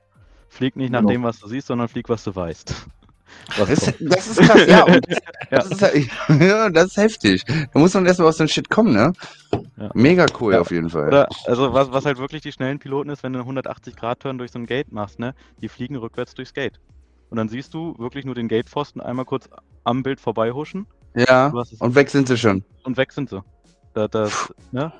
Flieg 0.49 0.75
nicht 0.75 0.89
nach 0.91 1.01
Genau. 1.01 1.11
dem, 1.11 1.23
was 1.23 1.39
du 1.39 1.47
siehst, 1.47 1.67
sondern 1.67 1.87
flieg, 1.87 2.09
was 2.09 2.23
du 2.23 2.35
weißt. 2.35 2.73
Was 3.57 3.67
Das, 3.69 3.93
das 3.99 4.27
ist 4.27 4.37
krass, 4.41 4.61
ja. 4.67 4.87
Ja. 4.87 4.99
das, 5.51 5.71
ist, 5.71 5.81
halt- 5.81 6.07
ja, 6.39 6.69
das 6.69 6.85
ist 6.87 6.97
heftig. 6.97 7.43
Da 7.45 7.79
muss 7.79 7.93
man 7.93 8.05
erstmal 8.05 8.27
aus 8.29 8.37
dem 8.37 8.47
Shit 8.47 8.69
kommen, 8.69 8.93
ne? 8.93 9.11
Ja. 9.77 9.89
Mega 9.93 10.27
cool 10.39 10.53
Ja. 10.53 10.61
auf 10.61 10.71
jeden 10.71 10.89
Fall. 10.89 11.07
Oder, 11.07 11.27
also 11.45 11.73
was, 11.73 11.91
was 11.91 12.05
halt 12.05 12.17
wirklich 12.19 12.41
die 12.41 12.51
schnellen 12.51 12.79
Piloten 12.79 13.09
ist, 13.09 13.23
wenn 13.23 13.33
du 13.33 13.39
einen 13.39 13.57
180-Grad-Turn 13.57 14.37
durch 14.37 14.51
so 14.51 14.59
ein 14.59 14.65
Gate 14.67 14.91
machst, 14.91 15.19
ne? 15.19 15.33
Die 15.61 15.69
fliegen 15.69 15.95
rückwärts 15.95 16.33
durchs 16.35 16.53
Gate. 16.53 16.79
Und 17.29 17.37
dann 17.37 17.49
siehst 17.49 17.73
du 17.73 17.95
wirklich 17.97 18.25
nur 18.25 18.35
den 18.35 18.47
Gatepfosten 18.47 19.01
einmal 19.01 19.25
kurz 19.25 19.49
am 19.83 20.03
Bild 20.03 20.19
vorbeihuschen 20.19 20.85
Ja. 21.15 21.51
Und 21.79 21.95
weg 21.95 22.09
sind 22.11 22.27
sie 22.27 22.37
schon. 22.37 22.63
und 22.83 22.97
weg 22.97 23.11
sind 23.11 23.29
sie. 23.29 23.41
Da, 23.95 24.07
das, 24.07 24.53
ne? 24.71 24.91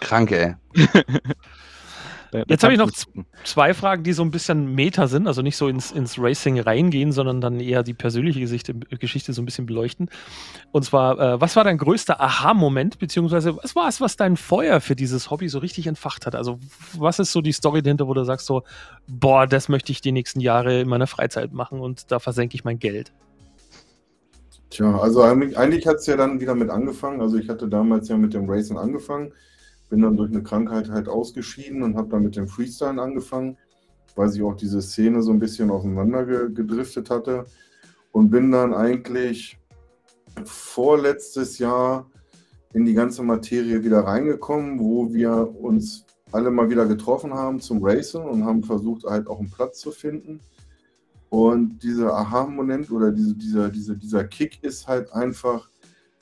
Krank, 0.00 0.30
ey. 0.30 0.54
Da, 2.32 2.44
Jetzt 2.48 2.64
habe 2.64 2.72
ich 2.72 2.78
noch 2.78 2.90
Zwei 3.44 3.74
Fragen, 3.74 4.04
die 4.04 4.14
so 4.14 4.22
ein 4.22 4.30
bisschen 4.30 4.74
Meta 4.74 5.06
sind, 5.06 5.26
also 5.26 5.42
nicht 5.42 5.56
so 5.56 5.68
ins, 5.68 5.92
ins 5.92 6.18
Racing 6.18 6.58
reingehen, 6.58 7.12
sondern 7.12 7.42
dann 7.42 7.60
eher 7.60 7.82
die 7.82 7.92
persönliche 7.92 8.40
Geschichte, 8.40 8.74
Geschichte 8.74 9.34
so 9.34 9.42
ein 9.42 9.44
bisschen 9.44 9.66
beleuchten. 9.66 10.08
Und 10.70 10.82
zwar, 10.82 11.20
äh, 11.20 11.40
was 11.40 11.56
war 11.56 11.64
dein 11.64 11.76
größter 11.76 12.22
Aha-Moment, 12.22 12.98
beziehungsweise 12.98 13.54
was 13.58 13.76
war 13.76 13.86
es, 13.86 14.00
was 14.00 14.16
dein 14.16 14.38
Feuer 14.38 14.80
für 14.80 14.96
dieses 14.96 15.30
Hobby 15.30 15.50
so 15.50 15.58
richtig 15.58 15.86
entfacht 15.86 16.24
hat? 16.24 16.34
Also, 16.34 16.58
was 16.96 17.18
ist 17.18 17.32
so 17.32 17.42
die 17.42 17.52
Story 17.52 17.82
dahinter, 17.82 18.08
wo 18.08 18.14
du 18.14 18.24
sagst 18.24 18.46
so, 18.46 18.62
boah, 19.06 19.46
das 19.46 19.68
möchte 19.68 19.92
ich 19.92 20.00
die 20.00 20.12
nächsten 20.12 20.40
Jahre 20.40 20.80
in 20.80 20.88
meiner 20.88 21.06
Freizeit 21.06 21.52
machen 21.52 21.80
und 21.80 22.10
da 22.10 22.18
versenke 22.18 22.54
ich 22.54 22.64
mein 22.64 22.78
Geld? 22.78 23.12
Tja, 24.70 24.98
also 24.98 25.20
eigentlich, 25.20 25.58
eigentlich 25.58 25.86
hat 25.86 25.96
es 25.96 26.06
ja 26.06 26.16
dann 26.16 26.40
wieder 26.40 26.54
mit 26.54 26.70
angefangen. 26.70 27.20
Also 27.20 27.36
ich 27.36 27.50
hatte 27.50 27.68
damals 27.68 28.08
ja 28.08 28.16
mit 28.16 28.32
dem 28.32 28.48
Racing 28.48 28.78
angefangen, 28.78 29.34
bin 29.92 30.00
dann 30.00 30.16
durch 30.16 30.30
eine 30.30 30.42
Krankheit 30.42 30.88
halt 30.88 31.06
ausgeschieden 31.06 31.82
und 31.82 31.98
habe 31.98 32.08
dann 32.08 32.22
mit 32.22 32.34
dem 32.34 32.48
Freestyle 32.48 32.98
angefangen, 32.98 33.58
weil 34.16 34.30
sich 34.30 34.42
auch 34.42 34.56
diese 34.56 34.80
Szene 34.80 35.22
so 35.22 35.32
ein 35.32 35.38
bisschen 35.38 35.70
auseinander 35.70 36.24
ge 36.24 36.50
gedriftet 36.50 37.10
hatte 37.10 37.44
und 38.10 38.30
bin 38.30 38.50
dann 38.50 38.72
eigentlich 38.72 39.58
vorletztes 40.46 41.58
Jahr 41.58 42.10
in 42.72 42.86
die 42.86 42.94
ganze 42.94 43.22
Materie 43.22 43.84
wieder 43.84 44.00
reingekommen, 44.00 44.80
wo 44.80 45.12
wir 45.12 45.54
uns 45.60 46.06
alle 46.32 46.50
mal 46.50 46.70
wieder 46.70 46.86
getroffen 46.86 47.34
haben 47.34 47.60
zum 47.60 47.84
Racing 47.84 48.22
und 48.22 48.46
haben 48.46 48.62
versucht 48.62 49.04
halt 49.04 49.26
auch 49.26 49.40
einen 49.40 49.50
Platz 49.50 49.80
zu 49.80 49.90
finden. 49.90 50.40
Und 51.28 51.82
dieser 51.82 52.14
Aha-Moment 52.14 52.90
oder 52.90 53.12
diese, 53.12 53.34
dieser, 53.34 53.68
dieser, 53.68 53.94
dieser 53.96 54.24
Kick 54.24 54.64
ist 54.64 54.88
halt 54.88 55.12
einfach 55.12 55.68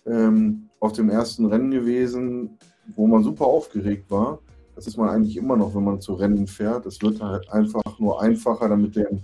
ähm, 0.07 0.69
auf 0.81 0.91
dem 0.91 1.09
ersten 1.09 1.47
Rennen 1.47 1.71
gewesen, 1.71 2.59
wo 2.97 3.07
man 3.07 3.23
super 3.23 3.47
aufgeregt 3.47 4.11
war. 4.11 4.39
Das 4.75 4.87
ist 4.87 4.97
man 4.97 5.09
eigentlich 5.09 5.37
immer 5.37 5.57
noch, 5.57 5.75
wenn 5.75 5.85
man 5.85 6.01
zu 6.01 6.15
Rennen 6.15 6.47
fährt. 6.47 6.87
Es 6.87 7.03
wird 7.03 7.21
halt 7.21 7.51
einfach 7.51 7.99
nur 7.99 8.23
einfacher, 8.23 8.69
dann 8.69 8.83
mit 8.83 8.97
den 8.97 9.23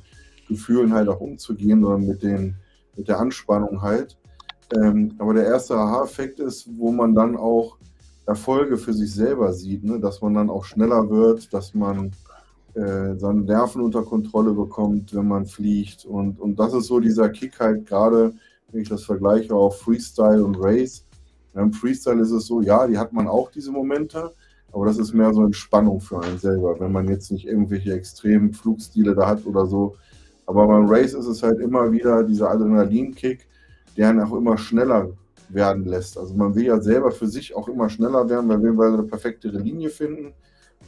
Gefühlen 0.48 0.92
halt 0.92 1.08
auch 1.08 1.20
umzugehen 1.20 1.84
oder 1.84 1.98
mit, 1.98 2.22
den, 2.22 2.56
mit 2.96 3.08
der 3.08 3.18
Anspannung 3.18 3.80
halt. 3.82 4.16
Ähm, 4.74 5.14
aber 5.18 5.34
der 5.34 5.46
erste 5.46 5.76
Aha-Effekt 5.76 6.40
ist, 6.40 6.68
wo 6.76 6.90
man 6.90 7.14
dann 7.14 7.36
auch 7.36 7.78
Erfolge 8.26 8.76
für 8.76 8.92
sich 8.92 9.14
selber 9.14 9.52
sieht, 9.52 9.84
ne? 9.84 10.00
dass 10.00 10.20
man 10.20 10.34
dann 10.34 10.50
auch 10.50 10.64
schneller 10.64 11.08
wird, 11.08 11.52
dass 11.54 11.74
man 11.74 12.10
äh, 12.74 13.14
seine 13.16 13.42
Nerven 13.42 13.80
unter 13.80 14.02
Kontrolle 14.02 14.52
bekommt, 14.52 15.14
wenn 15.14 15.28
man 15.28 15.46
fliegt. 15.46 16.04
Und, 16.04 16.40
und 16.40 16.58
das 16.58 16.74
ist 16.74 16.86
so 16.86 17.00
dieser 17.00 17.28
Kick 17.30 17.58
halt 17.60 17.86
gerade, 17.86 18.34
wenn 18.70 18.82
ich 18.82 18.88
das 18.88 19.04
vergleiche 19.04 19.54
auf 19.54 19.80
Freestyle 19.80 20.44
und 20.44 20.56
Race. 20.56 21.05
Beim 21.56 21.72
Freestyle 21.72 22.20
ist 22.20 22.32
es 22.32 22.46
so, 22.46 22.60
ja, 22.60 22.86
die 22.86 22.98
hat 22.98 23.14
man 23.14 23.26
auch 23.26 23.50
diese 23.50 23.72
Momente, 23.72 24.30
aber 24.72 24.84
das 24.84 24.98
ist 24.98 25.14
mehr 25.14 25.32
so 25.32 25.42
Entspannung 25.42 26.02
für 26.02 26.20
einen 26.20 26.38
selber, 26.38 26.78
wenn 26.78 26.92
man 26.92 27.08
jetzt 27.08 27.32
nicht 27.32 27.46
irgendwelche 27.46 27.94
extremen 27.94 28.52
Flugstile 28.52 29.14
da 29.14 29.26
hat 29.26 29.46
oder 29.46 29.64
so. 29.64 29.96
Aber 30.44 30.66
beim 30.66 30.86
Race 30.86 31.14
ist 31.14 31.24
es 31.24 31.42
halt 31.42 31.58
immer 31.60 31.90
wieder 31.90 32.22
dieser 32.24 32.50
Adrenalinkick, 32.50 33.48
der 33.96 34.10
einen 34.10 34.20
auch 34.20 34.36
immer 34.36 34.58
schneller 34.58 35.08
werden 35.48 35.86
lässt. 35.86 36.18
Also 36.18 36.34
man 36.34 36.54
will 36.54 36.66
ja 36.66 36.78
selber 36.78 37.10
für 37.10 37.26
sich 37.26 37.56
auch 37.56 37.68
immer 37.68 37.88
schneller 37.88 38.28
werden, 38.28 38.50
weil 38.50 38.60
wir 38.60 38.92
eine 38.92 39.04
perfektere 39.04 39.56
Linie 39.56 39.88
finden. 39.88 40.34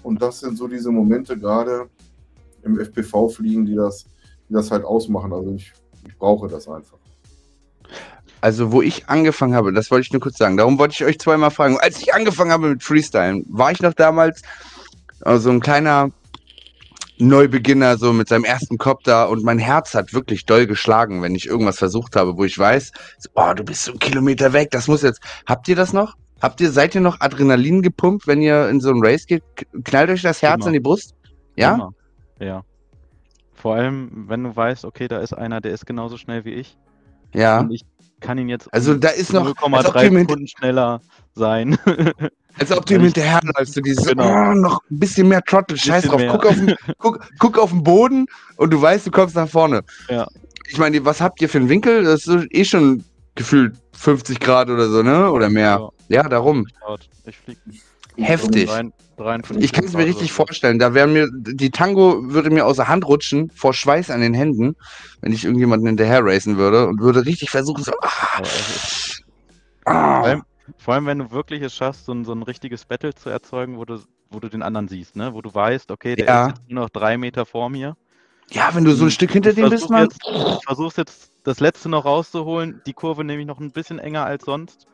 Und 0.03 0.21
das 0.21 0.41
sind 0.41 0.59
so 0.59 0.69
diese 0.69 0.91
Momente 0.91 1.39
gerade 1.39 1.89
im 2.63 2.79
FPV-Fliegen, 2.79 3.65
die 3.65 3.75
das, 3.75 4.05
die 4.51 4.53
das 4.53 4.71
halt 4.71 4.85
ausmachen. 4.85 5.33
Also 5.33 5.51
ich, 5.55 5.73
ich 6.07 6.19
brauche 6.19 6.47
das 6.47 6.69
einfach. 6.69 6.99
Also, 8.41 8.71
wo 8.73 8.83
ich 8.83 9.09
angefangen 9.09 9.55
habe, 9.55 9.73
das 9.73 9.91
wollte 9.91 10.07
ich 10.07 10.13
nur 10.13 10.21
kurz 10.21 10.39
sagen. 10.39 10.57
Darum 10.57 10.79
wollte 10.79 10.95
ich 10.95 11.05
euch 11.05 11.19
zweimal 11.19 11.51
fragen. 11.51 11.79
Als 11.79 12.01
ich 12.01 12.15
angefangen 12.15 12.53
habe 12.53 12.69
mit 12.69 12.83
Freestylen, 12.83 13.45
war 13.49 13.73
ich 13.73 13.81
noch 13.81 13.95
damals 13.95 14.43
äh, 15.25 15.37
so 15.39 15.51
ein 15.51 15.61
kleiner 15.61 16.11
Neubeginner, 17.19 17.99
so 17.99 18.13
mit 18.13 18.29
seinem 18.29 18.45
ersten 18.45 18.79
Copter 18.79 19.29
und 19.29 19.43
mein 19.43 19.59
Herz 19.59 19.95
hat 19.95 20.13
wirklich 20.13 20.47
doll 20.47 20.67
geschlagen, 20.67 21.21
wenn 21.21 21.35
ich 21.35 21.47
irgendwas 21.47 21.79
versucht 21.79 22.15
habe, 22.15 22.37
wo 22.37 22.45
ich 22.45 22.57
weiß, 22.57 22.93
so, 23.19 23.31
oh, 23.35 23.53
du 23.55 23.65
bist 23.65 23.85
so 23.85 23.93
einen 23.93 23.99
Kilometer 23.99 24.53
weg, 24.53 24.71
das 24.71 24.87
muss 24.87 25.03
jetzt. 25.03 25.21
Habt 25.47 25.67
ihr 25.69 25.75
das 25.75 25.93
noch? 25.93 26.15
Habt 26.41 26.61
ihr, 26.61 26.71
seid 26.71 26.95
ihr 26.95 27.01
noch 27.01 27.21
Adrenalin 27.21 27.83
gepumpt, 27.83 28.29
wenn 28.29 28.41
ihr 28.41 28.69
in 28.69 28.81
so 28.81 28.91
ein 28.91 29.05
Race 29.05 29.27
geht? 29.27 29.43
Knallt 29.85 30.11
euch 30.11 30.23
das 30.23 30.43
Herz 30.43 30.61
Immer. 30.61 30.67
in 30.69 30.73
die 30.75 30.81
Brust? 30.81 31.17
Ja? 31.57 31.75
Immer. 31.75 31.91
Ja. 32.39 32.63
Vor 33.55 33.75
allem, 33.75 34.27
wenn 34.29 34.45
du 34.45 34.55
weißt, 34.55 34.85
okay, 34.85 35.09
da 35.09 35.19
ist 35.19 35.33
einer, 35.33 35.61
der 35.61 35.73
ist 35.73 35.85
genauso 35.85 36.17
schnell 36.17 36.45
wie 36.45 36.53
ich. 36.53 36.79
Ja. 37.35 37.59
Und 37.59 37.73
ich 37.73 37.85
kann 38.21 38.39
ihn 38.39 38.49
jetzt 38.49 38.73
Also 38.73 38.95
da 38.95 39.09
ist 39.09 39.33
noch- 39.33 39.47
als 39.47 39.87
ob 39.87 39.93
du 39.95 39.99
0,3 40.01 40.07
ihm 40.07 40.17
hinter- 40.17 40.19
Sekunden 40.33 40.47
schneller 40.49 41.01
sein. 41.35 41.79
Als 42.61 42.73
ob 42.77 42.85
du 42.87 42.95
ihm 42.97 43.03
hinterherläufst, 43.03 43.75
so 43.75 43.81
dieses, 43.81 44.05
Genau. 44.05 44.51
oh, 44.51 44.55
noch 44.55 44.81
ein 44.91 44.99
bisschen 44.99 45.29
mehr 45.29 45.41
Trottel, 45.45 45.77
scheiß 45.77 46.07
drauf, 46.07 46.17
mehr. 46.19 46.33
guck 46.33 46.45
auf, 46.45 46.55
den, 46.57 46.75
guck, 46.99 47.21
guck 47.39 47.57
auf 47.57 47.71
den 47.71 47.85
Boden 47.85 48.27
und 48.57 48.71
du 48.73 48.83
weißt, 48.83 49.07
du 49.07 49.13
kommst 49.13 49.37
nach 49.37 49.49
vorne. 49.49 49.83
Ja. 50.09 50.27
Ich 50.69 50.77
meine, 50.77 51.05
was 51.05 51.21
habt 51.21 51.41
ihr 51.41 51.49
für 51.49 51.59
einen 51.59 51.69
Winkel? 51.69 52.03
Das 52.03 52.27
ist 52.27 52.47
eh 52.51 52.65
schon 52.65 53.05
gefühlt 53.37 53.77
50 53.93 54.41
Grad 54.41 54.71
oder 54.71 54.89
so, 54.89 55.05
ne? 55.05 55.31
Oder 55.31 55.49
mehr. 55.51 55.89
Ja, 56.09 56.25
darum. 56.25 56.67
Ich 57.27 57.37
fliege 57.39 57.61
Heftig. 58.17 58.69
53 59.19 59.65
Ich 59.65 59.73
kann 59.73 59.85
es 59.85 59.95
mir 59.95 60.07
richtig 60.07 60.33
so. 60.33 60.45
vorstellen. 60.45 60.79
Da 60.79 60.95
wären 60.95 61.13
mir, 61.13 61.29
die 61.33 61.71
Tango 61.71 62.21
würde 62.33 62.51
mir 62.51 62.67
aus 62.67 62.77
der 62.77 62.89
Hand 62.89 63.07
rutschen, 63.07 63.51
vor 63.51 63.75
Schweiß 63.75 64.11
an 64.11 64.21
den 64.21 64.35
Händen, 64.35 64.75
wenn 65.21 65.33
ich 65.33 65.45
irgendjemanden 65.45 65.87
hinterher 65.89 66.25
racen 66.25 66.57
würde 66.57 66.87
und 66.87 67.01
würde 67.01 67.27
richtig 67.27 67.51
versuchen, 67.51 67.83
so, 67.85 67.93
ah, 68.03 68.41
ah. 69.85 69.93
Vor 70.17 70.25
allem, 70.25 70.43
vor 70.79 70.95
allem, 70.95 71.07
wenn 71.07 71.19
du 71.19 71.31
wirklich 71.31 71.63
es 71.63 71.75
schaffst, 71.75 72.05
so 72.05 72.13
ein, 72.13 72.25
so 72.25 72.33
ein 72.33 72.43
richtiges 72.43 72.85
Battle 72.85 73.15
zu 73.15 73.31
erzeugen, 73.31 73.79
wo 73.79 73.85
du, 73.85 74.01
wo 74.31 74.41
du 74.41 74.49
den 74.49 74.63
anderen 74.63 74.89
siehst, 74.89 75.17
ne? 75.17 75.33
Wo 75.35 75.43
du 75.43 75.55
weißt, 75.55 75.91
okay, 75.91 76.15
der 76.17 76.27
Ja. 76.27 76.47
ist 76.47 76.49
jetzt 76.57 76.69
nur 76.71 76.83
noch 76.85 76.91
drei 76.91 77.19
Meter 77.19 77.47
vor 77.47 77.71
mir. 77.71 77.97
Ja, 78.51 78.71
wenn 78.75 78.85
du 78.85 78.93
so 78.95 79.05
ein 79.05 79.11
Stück 79.11 79.33
hinter 79.33 79.53
dem 79.53 79.69
bist, 79.69 79.91
Mann. 79.91 80.05
Jetzt, 80.05 80.21
ich 80.25 80.65
versuch's 80.65 80.97
jetzt, 80.97 81.31
das 81.45 81.61
letzte 81.61 81.89
noch 81.89 82.05
rauszuholen. 82.05 82.81
Die 82.87 82.95
Kurve 82.95 83.25
nehme 83.25 83.43
ich 83.43 83.47
noch 83.47 83.61
ein 83.61 83.71
bisschen 83.73 83.99
enger 83.99 84.25
als 84.25 84.45
sonst. 84.45 84.87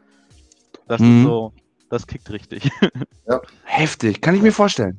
Das 0.88 1.00
Mhm. 1.00 1.18
ist 1.18 1.22
so, 1.22 1.52
das 1.91 2.07
kickt 2.07 2.30
richtig. 2.30 2.70
Heftig, 3.64 4.20
kann 4.20 4.35
ich 4.35 4.43
mir 4.43 4.53
vorstellen. 4.53 4.99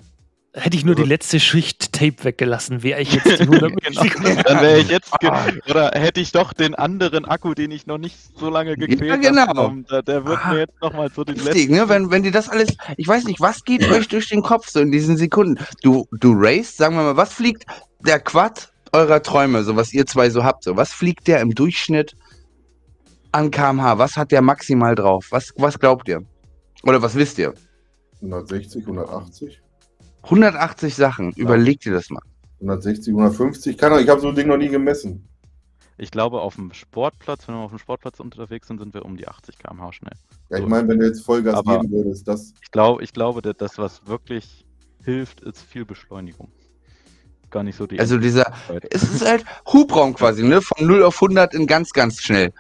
Hätte 0.58 0.78
ich 0.78 0.86
nur 0.86 0.96
die 0.96 1.04
letzte 1.04 1.42
Schicht 1.42 1.92
Tape 1.92 2.24
weggelassen, 2.24 2.82
wäre 2.82 3.02
ich 3.02 3.12
jetzt 3.14 3.26
die 3.28 3.42
100 3.42 3.74
Genau. 3.84 4.02
Sekunden. 4.04 4.42
Dann 4.46 4.62
wäre 4.62 4.80
ich 4.80 4.88
jetzt, 4.88 5.12
ge 5.20 5.30
Ah. 5.30 5.48
oder 5.70 5.92
hätte 5.92 6.22
ich 6.22 6.32
doch 6.32 6.54
den 6.54 6.74
anderen 6.76 7.26
Akku, 7.26 7.54
den 7.54 7.72
ich 7.72 7.88
noch 7.88 7.98
nicht 7.98 8.16
so 8.40 8.50
lange 8.50 8.78
gequält 8.78 9.12
habe, 9.12 9.20
genau. 9.22 9.48
genommen. 9.48 9.86
Der, 9.92 10.02
der 10.02 10.26
wird 10.26 10.40
Ah. 10.46 10.54
mir 10.54 10.60
jetzt 10.60 10.82
nochmal 10.82 11.12
so 11.14 11.26
den 11.26 11.36
letzten. 11.36 11.74
ne? 11.74 11.90
Wenn, 11.90 12.10
wenn 12.10 12.24
dir 12.24 12.32
das 12.32 12.48
alles, 12.48 12.70
ich 12.96 13.06
weiß 13.06 13.26
nicht, 13.26 13.42
was 13.42 13.66
geht 13.66 13.84
euch 13.92 14.08
durch 14.08 14.30
den 14.30 14.44
Kopf 14.44 14.70
so 14.70 14.80
in 14.80 14.94
diesen 14.94 15.18
Sekunden? 15.18 15.62
Du, 15.84 16.08
du 16.14 16.32
racest, 16.38 16.78
sagen 16.78 16.96
wir 16.96 17.04
mal, 17.04 17.18
was 17.18 17.34
fliegt 17.34 17.66
der 18.00 18.22
Quad 18.22 18.72
eurer 18.94 19.22
Träume, 19.22 19.62
so 19.66 19.76
was 19.76 19.92
ihr 19.94 20.06
zwei 20.06 20.30
so 20.30 20.46
habt, 20.46 20.64
so 20.64 20.78
was 20.78 20.94
fliegt 20.94 21.28
der 21.28 21.42
im 21.42 21.54
Durchschnitt 21.54 22.16
an 23.34 23.52
kmh? 23.52 23.98
Was 23.98 24.16
hat 24.16 24.32
der 24.32 24.42
maximal 24.42 24.96
drauf? 24.96 25.28
Was, 25.32 25.52
was 25.58 25.78
glaubt 25.80 26.08
ihr? 26.08 26.22
Oder 26.86 27.02
was 27.02 27.16
wisst 27.16 27.38
ihr? 27.40 27.54
160, 28.22 28.82
180, 28.84 29.62
180 30.24 30.96
Sachen, 30.96 31.32
überlegt 31.34 31.86
ihr 31.86 31.94
das 31.94 32.10
mal. 32.10 32.22
160, 32.62 33.10
150. 33.14 33.78
Keine 33.78 33.94
Ahnung, 33.96 34.04
ich 34.06 34.10
habe 34.10 34.22
so 34.22 34.30
ein 34.30 34.36
Ding 34.36 34.48
noch 34.48 34.58
nie 34.58 34.70
gemessen. 34.70 35.28
Ich 35.98 36.12
glaube, 36.12 36.42
auf 36.42 36.56
dem 36.56 36.74
Sportplatz, 36.74 37.48
wenn 37.48 37.56
wir 37.56 37.60
auf 37.62 37.72
dem 37.72 37.80
Sportplatz 37.80 38.20
unterwegs 38.20 38.68
sind, 38.68 38.80
sind 38.80 38.94
wir 38.94 39.06
um 39.06 39.16
die 39.16 39.28
80 39.28 39.58
km/h 39.58 39.94
schnell. 39.94 40.12
Ja, 40.50 40.58
ich 40.58 40.64
So. 40.64 40.70
meine, 40.70 40.88
wenn 40.90 41.00
du 41.00 41.06
jetzt 41.06 41.22
Vollgas 41.24 41.56
Aber- 41.56 41.80
geben 41.80 41.92
würdest, 41.94 42.28
das. 42.28 42.54
Ich 42.62 42.72
glaube, 42.72 43.04
ich 43.04 43.14
glaube, 43.14 43.42
dass 43.42 43.56
das, 43.58 43.78
was 43.78 44.06
wirklich 44.08 44.66
hilft, 45.04 45.42
ist 45.42 45.62
viel 45.62 45.86
Beschleunigung. 45.86 46.52
Gar 47.50 47.64
nicht 47.64 47.78
so 47.78 47.88
die. 47.88 48.00
Also 48.00 48.18
dieser, 48.18 48.48
Endlichkeit. 48.48 48.94
es 48.94 49.04
ist 49.04 49.26
halt 49.26 49.46
Hubraum 49.72 50.14
quasi, 50.16 50.44
ne? 50.44 50.62
Von 50.62 50.86
0 50.86 51.04
auf 51.04 51.16
100 51.22 51.54
in 51.54 51.68
ganz, 51.68 51.92
ganz 51.94 52.22
schnell. 52.22 52.52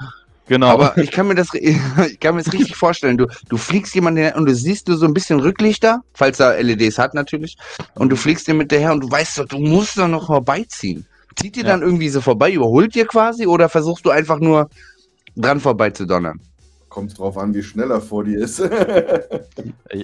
Genau. 0.47 0.67
Aber 0.67 0.97
ich 0.97 1.11
kann 1.11 1.27
mir 1.27 1.35
das, 1.35 1.47
ich 1.53 2.19
kann 2.19 2.35
mir 2.35 2.43
das 2.43 2.53
richtig 2.53 2.75
vorstellen. 2.75 3.17
Du, 3.17 3.27
du 3.49 3.57
fliegst 3.57 3.93
jemanden 3.95 4.19
her 4.21 4.35
und 4.35 4.45
du 4.45 4.55
siehst 4.55 4.87
nur 4.87 4.97
so 4.97 5.05
ein 5.05 5.13
bisschen 5.13 5.39
Rücklichter, 5.39 6.01
falls 6.13 6.39
er 6.39 6.61
LEDs 6.61 6.97
hat 6.97 7.13
natürlich. 7.13 7.57
Und 7.95 8.09
du 8.09 8.15
fliegst 8.15 8.47
dir 8.47 8.53
mit 8.53 8.71
der 8.71 8.79
her 8.79 8.91
und 8.93 9.01
du 9.01 9.11
weißt 9.11 9.37
doch, 9.39 9.45
du 9.47 9.59
musst 9.59 9.97
doch 9.97 10.07
noch 10.07 10.27
vorbeiziehen. 10.27 11.05
Zieht 11.35 11.57
ihr 11.57 11.63
Ja. 11.63 11.69
dann 11.69 11.81
irgendwie 11.81 12.09
so 12.09 12.21
vorbei, 12.21 12.51
überholt 12.51 12.95
ihr 12.95 13.05
quasi 13.05 13.45
oder 13.45 13.67
versuchst 13.69 14.05
du 14.05 14.09
einfach 14.09 14.39
nur 14.39 14.69
dran 15.35 15.59
vorbei 15.59 15.89
zu 15.89 16.05
donnern? 16.05 16.39
Kommt 16.87 17.17
drauf 17.19 17.37
an, 17.37 17.53
wie 17.53 17.61
schnell 17.61 17.91
er 17.91 17.99
vor 17.99 18.23
dir 18.23 18.39
ist. 18.39 18.61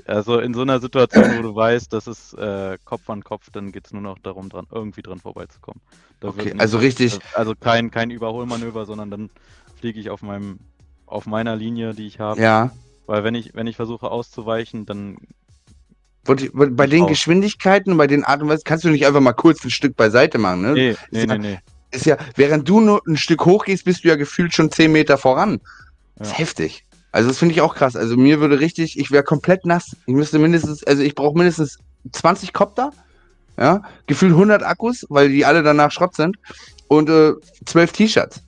Also 0.06 0.40
in 0.40 0.54
so 0.54 0.62
einer 0.62 0.80
Situation, 0.80 1.38
wo 1.38 1.42
du 1.42 1.56
weißt, 1.56 1.92
das 1.92 2.08
ist 2.08 2.34
äh, 2.36 2.78
Kopf 2.86 3.10
an 3.10 3.24
Kopf, 3.24 3.48
dann 3.52 3.72
geht 3.72 3.86
es 3.88 3.94
nur 3.94 4.02
noch 4.02 4.20
darum, 4.20 4.48
dran, 4.50 4.66
irgendwie 4.72 5.02
dran 5.02 5.20
vorbeizukommen. 5.20 5.82
Da 6.20 6.30
Okay, 6.30 6.46
nicht- 6.52 6.62
also 6.62 6.78
richtig, 6.78 7.20
Also 7.34 7.54
kein, 7.60 7.92
kein 7.92 8.10
Überholmanöver, 8.10 8.86
sondern 8.86 9.10
dann 9.10 9.30
fliege 9.82 10.00
ich 10.00 10.10
auf 10.10 10.22
meinem 10.22 10.60
auf 11.08 11.26
meiner 11.26 11.56
Linie, 11.58 11.94
die 11.94 12.08
ich 12.08 12.20
habe. 12.20 12.40
ja. 12.42 12.72
Weil 13.08 13.26
wenn 13.26 13.36
ich, 13.36 13.54
wenn 13.56 13.68
ich 13.68 13.76
versuche 13.76 14.10
auszuweichen, 14.10 14.86
dann 14.86 15.18
ihr- 16.30 16.52
Bei 16.54 16.88
den. 16.88 17.08
Geschwindigkeiten, 17.08 17.98
bei 17.98 18.08
den 18.08 18.24
Art 18.24 18.42
und 18.42 18.48
Weise, 18.48 18.62
kannst 18.64 18.86
du 18.86 18.90
nicht 18.90 19.06
einfach 19.06 19.20
mal 19.20 19.34
kurz 19.34 19.66
ein 19.66 19.72
Stück 19.72 19.98
beiseite 19.98 20.38
machen, 20.38 20.62
ne? 20.62 20.74
Nee, 20.74 20.96
nee, 21.10 21.20
ja- 21.20 21.26
nee, 21.26 21.38
nee. 21.38 21.60
Ist 21.92 22.06
ja, 22.06 22.16
während 22.38 22.70
du 22.70 22.80
nur 22.80 23.02
ein 23.06 23.18
Stück 23.18 23.44
hochgehst, 23.44 23.84
bist 23.84 24.06
du 24.06 24.08
ja 24.08 24.16
gefühlt 24.16 24.54
schon 24.54 24.72
10 24.72 24.92
Meter 24.94 25.18
voran. 25.18 25.60
Das 26.16 26.28
ist 26.28 26.34
Ja. 26.34 26.40
heftig. 26.40 26.86
Also 27.12 27.28
das 27.28 27.40
finde 27.40 27.54
ich 27.56 27.60
auch 27.62 27.76
krass. 27.76 27.98
Also 27.98 28.16
mir 28.16 28.40
würde 28.40 28.62
richtig, 28.62 28.98
ich 28.98 29.12
wäre 29.12 29.24
komplett 29.24 29.66
nass. 29.66 29.98
Ich 30.06 30.14
müsste 30.14 30.40
mindestens, 30.40 30.84
also 30.86 31.02
ich 31.04 31.16
brauche 31.16 31.38
mindestens 31.38 31.80
20 32.14 32.54
Kopter, 32.54 32.92
ja, 33.58 33.82
gefühlt 34.08 34.34
100 34.34 34.64
Akkus, 34.64 35.06
weil 35.10 35.28
die 35.28 35.44
alle 35.44 35.64
danach 35.64 35.92
Schrott 35.92 36.16
sind 36.16 36.38
und 36.88 37.10
äh, 37.10 37.34
12 37.66 37.92
T-Shirts, 37.92 38.42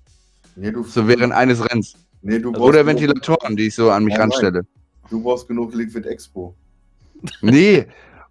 nee, 0.56 0.72
du, 0.72 0.84
so 0.84 1.08
während 1.08 1.34
eines 1.34 1.64
Renns. 1.70 1.94
nee, 2.22 2.40
du 2.40 2.52
brauchst 2.52 2.64
Oder 2.70 2.86
Ventilatoren, 2.86 3.56
die 3.56 3.68
ich 3.68 3.76
so 3.76 3.92
an 3.92 4.04
mich 4.04 4.14
Nein, 4.14 4.30
nein. 4.30 4.32
ranstelle. 4.32 4.66
Du 5.10 5.22
brauchst 5.22 5.48
genug 5.48 5.74
Liquid 5.74 6.08
Expo. 6.08 6.56
Nee, 7.42 7.86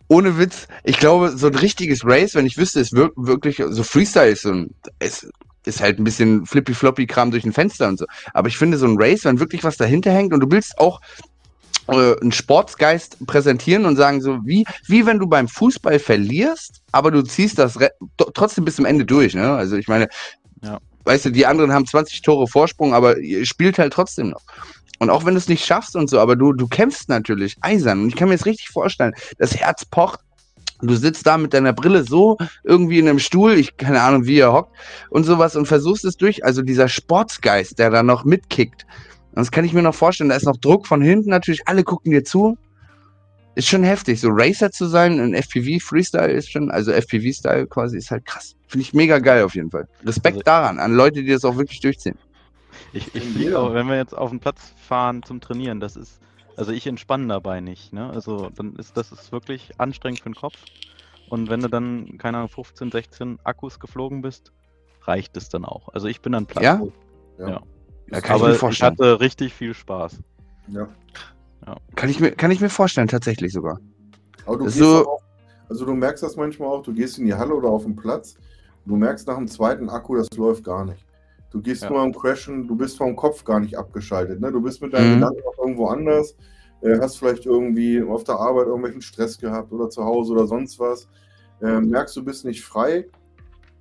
ohne 0.08 0.36
Witz. 0.38 0.68
Ich 0.84 0.98
glaube, 0.98 1.30
so 1.36 1.46
ein 1.46 1.54
richtiges 1.54 2.04
Race, 2.04 2.34
wenn 2.34 2.46
ich 2.46 2.58
wüsste, 2.58 2.80
es 2.80 2.92
wir 2.92 3.10
wirklich, 3.16 3.62
so 3.70 3.82
Freestyle 3.82 4.30
ist 4.30 4.42
so 4.42 4.52
ein, 4.52 4.74
es 4.98 5.26
ist 5.64 5.80
halt 5.80 5.98
ein 5.98 6.04
bisschen 6.04 6.44
flippy-floppy-Kram 6.44 7.30
durch 7.30 7.44
ein 7.44 7.52
Fenster 7.52 7.88
und 7.88 7.98
so. 7.98 8.06
Aber 8.34 8.48
ich 8.48 8.58
finde 8.58 8.76
so 8.78 8.86
ein 8.86 8.96
Race, 8.98 9.24
wenn 9.24 9.38
wirklich 9.40 9.64
was 9.64 9.76
dahinter 9.76 10.10
hängt 10.10 10.32
und 10.34 10.40
du 10.40 10.50
willst 10.50 10.78
auch 10.78 11.00
äh, 11.88 12.14
einen 12.20 12.32
Sportsgeist 12.32 13.24
präsentieren 13.26 13.86
und 13.86 13.96
sagen 13.96 14.20
so, 14.20 14.38
wie, 14.44 14.64
wie 14.86 15.06
wenn 15.06 15.18
du 15.18 15.26
beim 15.26 15.48
Fußball 15.48 15.98
verlierst, 15.98 16.82
aber 16.92 17.10
du 17.10 17.22
ziehst 17.22 17.58
das 17.58 17.80
Re 17.80 17.90
trotzdem 18.34 18.64
bis 18.64 18.76
zum 18.76 18.84
Ende 18.84 19.04
durch, 19.04 19.34
ne? 19.34 19.52
Also 19.52 19.76
ich 19.76 19.88
meine, 19.88 20.08
Ja. 20.62 20.78
Weißt 21.05 21.26
du, 21.26 21.30
die 21.30 21.46
anderen 21.46 21.72
haben 21.72 21.86
20 21.86 22.22
Tore 22.22 22.46
Vorsprung, 22.46 22.94
aber 22.94 23.18
ihr 23.18 23.46
spielt 23.46 23.78
halt 23.78 23.92
trotzdem 23.92 24.30
noch. 24.30 24.42
Und 24.98 25.11
auch 25.11 25.24
wenn 25.24 25.34
du 25.34 25.38
es 25.38 25.48
nicht 25.48 25.64
schaffst 25.64 25.96
und 25.96 26.09
so, 26.09 26.20
aber 26.20 26.36
du, 26.36 26.53
du 26.53 26.68
kämpfst 26.68 27.09
natürlich 27.09 27.57
eisern. 27.61 28.03
Und 28.03 28.09
ich 28.09 28.16
kann 28.16 28.28
mir 28.28 28.34
jetzt 28.34 28.46
richtig 28.46 28.68
vorstellen, 28.68 29.14
das 29.38 29.57
Herz 29.57 29.84
pocht. 29.84 30.20
Du 30.80 30.94
sitzt 30.94 31.26
da 31.26 31.38
mit 31.38 31.55
deiner 31.55 31.72
Brille 31.72 32.05
so 32.05 32.36
irgendwie 32.64 32.98
in 32.98 33.09
einem 33.09 33.18
Stuhl, 33.18 33.53
ich 33.53 33.76
keine 33.76 34.00
Ahnung, 34.00 34.26
wie 34.26 34.38
er 34.38 34.53
hockt 34.53 34.76
und 35.11 35.24
sowas 35.24 35.55
und 35.57 35.66
versuchst 35.66 36.05
es 36.05 36.16
durch. 36.16 36.44
Also 36.44 36.62
dieser 36.62 36.88
Sportsgeist, 36.88 37.78
der 37.78 37.90
da 37.90 38.03
noch 38.03 38.24
mitkickt. 38.24 38.84
Und 39.30 39.38
das 39.38 39.50
kann 39.50 39.64
ich 39.64 39.72
mir 39.72 39.82
noch 39.82 39.94
vorstellen. 39.94 40.30
Da 40.30 40.36
ist 40.36 40.46
noch 40.46 40.57
Druck 40.57 40.86
von 40.86 41.00
hinten 41.03 41.30
natürlich. 41.30 41.66
Alle 41.66 41.84
gucken 41.84 42.12
dir 42.12 42.24
zu. 42.24 42.57
Ist 43.55 43.68
schon 43.68 43.82
heftig. 43.84 44.20
So 44.20 44.28
Racer 44.30 44.70
zu 44.70 44.86
sein 44.86 45.18
in 45.18 45.34
FPV 45.34 45.78
Freestyle 45.84 46.32
ist 46.32 46.50
schon, 46.50 46.70
also 46.70 46.90
FPV-Style 46.90 47.66
quasi, 47.66 47.98
ist 47.98 48.11
halt 48.11 48.24
krass. 48.24 48.57
Finde 48.66 48.82
ich 48.82 48.94
mega 48.94 49.18
geil 49.18 49.44
auf 49.44 49.55
jeden 49.55 49.70
Fall. 49.70 49.86
Respekt 50.05 50.36
Also- 50.36 50.44
daran, 50.44 50.78
an 50.78 50.94
Leute, 50.94 51.22
die 51.22 51.28
das 51.30 51.44
auch 51.44 51.57
wirklich 51.57 51.80
durchziehen. 51.80 52.16
Ich, 52.94 53.14
ich 53.14 53.24
Ja. 53.24 53.30
fliege 53.30 53.59
auch, 53.59 53.74
wenn 53.74 53.86
wir 53.88 53.96
jetzt 53.96 54.14
auf 54.16 54.30
den 54.30 54.40
Platz 54.40 54.72
fahren 54.76 55.22
zum 55.22 55.40
Trainieren, 55.40 55.80
das 55.80 55.96
ist, 55.96 56.20
also 56.57 56.72
ich 56.72 56.86
entspanne 56.86 57.28
dabei 57.28 57.61
nicht, 57.61 57.92
ne? 57.92 58.09
Also 58.11 58.48
dann 58.55 58.74
ist 58.76 58.96
das 58.96 59.12
ist 59.12 59.32
wirklich 59.32 59.78
anstrengend 59.78 60.20
für 60.20 60.30
den 60.30 60.34
Kopf. 60.34 60.57
Und 61.28 61.48
wenn 61.50 61.61
du 61.61 61.68
dann, 61.68 62.16
keine 62.18 62.38
Ahnung, 62.38 62.48
15, 62.50 62.90
16 62.90 63.38
Akkus 63.44 63.78
geflogen 63.80 64.22
bist, 64.22 64.53
reicht 65.03 65.36
es 65.36 65.48
dann 65.50 65.64
auch. 65.64 65.88
Also 65.94 66.09
ich 66.09 66.20
bin 66.22 66.32
dann 66.32 66.46
platt. 66.46 66.62
Ja? 66.64 66.80
Ja. 67.38 67.48
Ja. 67.48 67.61
Ja, 68.11 68.20
kann 68.20 68.24
ich 68.24 68.30
Aber 68.30 68.48
mir 68.48 68.53
ich 68.55 68.59
vorstellen. 68.59 68.92
hatte 68.92 69.20
richtig 69.20 69.53
viel 69.55 69.74
Spaß. 69.74 70.18
ja. 70.68 70.88
Kann 71.94 72.08
ich 72.08 72.20
mir, 72.20 72.32
kann 72.32 72.50
ich 72.50 72.60
mir 72.60 72.68
vorstellen, 72.70 73.08
tatsächlich 73.08 73.52
sogar. 73.52 73.78
Aber 74.46 74.58
du 74.58 74.68
so- 74.68 75.06
auch, 75.08 75.22
also 75.68 75.84
du 75.84 75.94
merkst 75.94 76.22
das 76.22 76.36
manchmal 76.36 76.68
auch, 76.68 76.82
du 76.82 76.92
gehst 76.92 77.18
in 77.18 77.26
die 77.26 77.34
Halle 77.34 77.54
oder 77.54 77.68
auf 77.68 77.84
den 77.84 77.94
Platz, 77.96 78.34
du 78.84 78.96
merkst 78.96 79.26
nach 79.26 79.36
dem 79.36 79.46
zweiten 79.48 79.88
Akku, 79.88 80.16
das 80.16 80.28
läuft 80.36 80.64
gar 80.64 80.84
nicht. 80.84 81.04
Du 81.50 81.60
gehst 81.60 81.82
Ja. 81.82 81.90
nur 81.90 82.00
am 82.00 82.12
Crashen, 82.12 82.66
du 82.66 82.74
bist 82.74 82.96
vom 82.96 83.14
Kopf 83.14 83.44
gar 83.44 83.60
nicht 83.60 83.76
abgeschaltet. 83.76 84.40
Ne? 84.40 84.50
Du 84.50 84.60
bist 84.60 84.80
mit 84.82 84.92
deinen 84.94 85.10
Mhm. 85.10 85.14
Gedanken 85.20 85.40
auch 85.46 85.58
irgendwo 85.58 85.86
anders, 85.86 86.34
äh, 86.80 86.98
hast 86.98 87.18
vielleicht 87.18 87.46
irgendwie 87.46 88.02
auf 88.02 88.24
der 88.24 88.36
Arbeit 88.36 88.66
irgendwelchen 88.66 89.02
Stress 89.02 89.38
gehabt 89.38 89.70
oder 89.70 89.88
zu 89.90 90.02
Hause 90.04 90.32
oder 90.32 90.46
sonst 90.46 90.78
was. 90.80 91.06
Äh, 91.60 91.80
merkst, 91.80 92.16
du 92.16 92.24
bist 92.24 92.44
nicht 92.44 92.64
frei, 92.64 93.06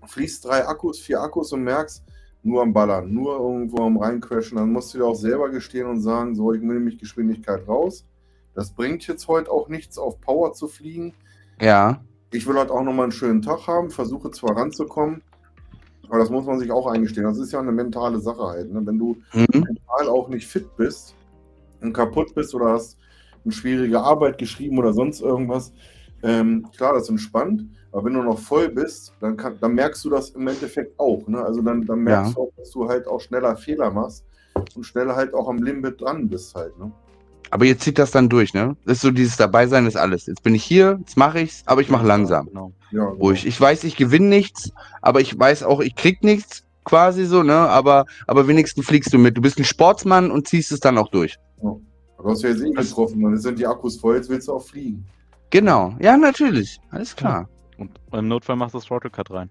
fließt 0.05 0.45
drei 0.45 0.67
Akkus, 0.67 0.99
vier 0.99 1.21
Akkus 1.21 1.51
und 1.53 1.63
merkst, 1.63 2.03
nur 2.43 2.61
am 2.61 2.73
Ballern, 2.73 3.13
nur 3.13 3.37
irgendwo 3.39 3.83
am 3.83 3.97
Reincrashen. 3.97 4.57
Dann 4.57 4.71
musst 4.71 4.93
du 4.93 4.99
dir 4.99 5.05
auch 5.05 5.15
selber 5.15 5.49
gestehen 5.49 5.87
und 5.87 6.01
sagen, 6.01 6.35
so, 6.35 6.53
ich 6.53 6.61
nehme 6.61 6.79
mich 6.79 6.97
Geschwindigkeit 6.97 7.67
raus. 7.67 8.05
Das 8.53 8.71
bringt 8.71 9.07
jetzt 9.07 9.27
heute 9.27 9.51
auch 9.51 9.69
nichts, 9.69 9.97
auf 9.97 10.19
Power 10.19 10.53
zu 10.53 10.67
fliegen. 10.67 11.13
Ja. 11.59 12.01
Ich 12.31 12.47
will 12.47 12.55
halt 12.57 12.71
auch 12.71 12.83
nochmal 12.83 13.03
einen 13.03 13.11
schönen 13.11 13.41
Tag 13.41 13.67
haben, 13.67 13.91
versuche 13.91 14.31
zwar 14.31 14.57
ranzukommen, 14.57 15.21
aber 16.07 16.19
das 16.19 16.29
muss 16.29 16.45
man 16.45 16.59
sich 16.59 16.71
auch 16.71 16.87
eingestehen. 16.87 17.25
Das 17.25 17.37
ist 17.37 17.51
ja 17.51 17.59
eine 17.59 17.71
mentale 17.71 18.19
Sache 18.19 18.43
halt. 18.43 18.71
Ne? 18.71 18.81
Wenn 18.85 18.97
du 18.97 19.17
Mhm. 19.33 19.47
mental 19.51 20.09
auch 20.09 20.27
nicht 20.29 20.47
fit 20.47 20.75
bist 20.77 21.15
und 21.81 21.93
kaputt 21.93 22.33
bist 22.33 22.55
oder 22.55 22.71
hast 22.71 22.97
eine 23.43 23.51
schwierige 23.53 24.01
Arbeit 24.01 24.37
geschrieben 24.37 24.77
oder 24.77 24.93
sonst 24.93 25.21
irgendwas. 25.21 25.73
Ähm, 26.24 26.67
klar, 26.76 26.93
das 26.93 27.03
ist 27.03 27.09
entspannt, 27.09 27.65
aber 27.91 28.05
wenn 28.05 28.13
du 28.13 28.22
noch 28.24 28.39
voll 28.39 28.69
bist, 28.69 29.13
dann, 29.19 29.38
kann, 29.38 29.57
dann 29.59 29.74
merkst 29.74 30.03
du 30.05 30.09
das 30.09 30.30
im 30.32 30.47
Endeffekt 30.47 30.99
auch. 30.99 31.28
Ne? 31.28 31.41
Also 31.43 31.61
dann, 31.61 31.86
dann 31.86 31.99
merkst 31.99 32.32
Ja. 32.32 32.36
du 32.36 32.41
auch, 32.41 32.51
dass 32.57 32.72
du 32.72 32.88
halt 32.88 33.07
auch 33.07 33.19
schneller 33.19 33.55
Fehler 33.55 33.91
machst 33.91 34.24
und 34.76 34.84
schneller 34.86 35.15
halt 35.15 35.34
auch 35.34 35.49
am 35.49 35.57
Limit 35.63 35.99
dran 36.01 36.28
bist 36.30 36.53
halt. 36.55 36.78
Ne? 36.80 36.91
Aber 37.49 37.65
ihr 37.65 37.78
zieht 37.78 37.99
das 37.99 38.11
dann 38.11 38.30
durch, 38.30 38.53
ne? 38.53 38.78
Das 38.86 38.97
ist 38.97 39.01
so 39.01 39.11
dieses 39.11 39.36
Dabeisein 39.36 39.86
ist 39.86 39.97
alles. 39.97 40.26
Jetzt 40.28 40.41
bin 40.41 40.55
ich 40.55 40.63
hier, 40.63 40.97
jetzt 41.01 41.17
mache 41.17 41.41
ich's, 41.41 41.63
aber 41.65 41.82
ich 41.82 41.89
mache 41.89 42.07
langsam. 42.07 42.45
Genau. 42.47 42.72
Ja, 42.91 43.03
Ruhig. 43.03 43.45
Ich 43.45 43.59
weiß, 43.59 43.84
ich 43.84 43.97
gewinne 43.97 44.28
nichts, 44.28 44.72
aber 45.01 45.19
ich 45.19 45.38
weiß 45.38 45.63
auch, 45.63 45.82
ich 45.82 45.95
krieg 45.95 46.24
nichts, 46.24 46.63
quasi 46.86 47.26
so, 47.26 47.43
ne? 47.43 47.53
Aber, 47.55 48.05
aber 48.26 48.47
wenigstens 48.47 48.86
fliegst 48.86 49.11
du 49.11 49.17
mit. 49.17 49.36
Du 49.36 49.41
bist 49.41 49.57
ein 49.59 49.65
Sportsmann 49.65 50.32
und 50.32 50.47
ziehst 50.47 50.72
es 50.72 50.80
dann 50.80 50.97
auch 50.97 51.09
durch. 51.09 51.38
Du 51.61 51.82
hast 52.24 52.41
ja 52.43 52.49
jetzt 52.49 52.61
eh 52.61 52.72
getroffen, 52.72 53.22
dann 53.22 53.38
sind 53.38 53.59
die 53.59 53.67
Akkus 53.67 53.97
voll, 53.99 54.15
jetzt 54.15 54.30
willst 54.30 54.47
du 54.47 54.53
auch 54.53 54.63
fliegen. 54.63 55.05
Genau. 55.51 55.95
Ja, 55.99 56.17
natürlich. 56.17 56.79
Alles 56.89 57.15
klar. 57.15 57.47
Und 57.77 57.91
im 58.11 58.27
Notfall 58.27 58.55
machst 58.55 58.73
du 58.73 58.79
das 58.79 58.87
Throttle 58.87 59.09
Cut 59.09 59.31
rein. 59.31 59.49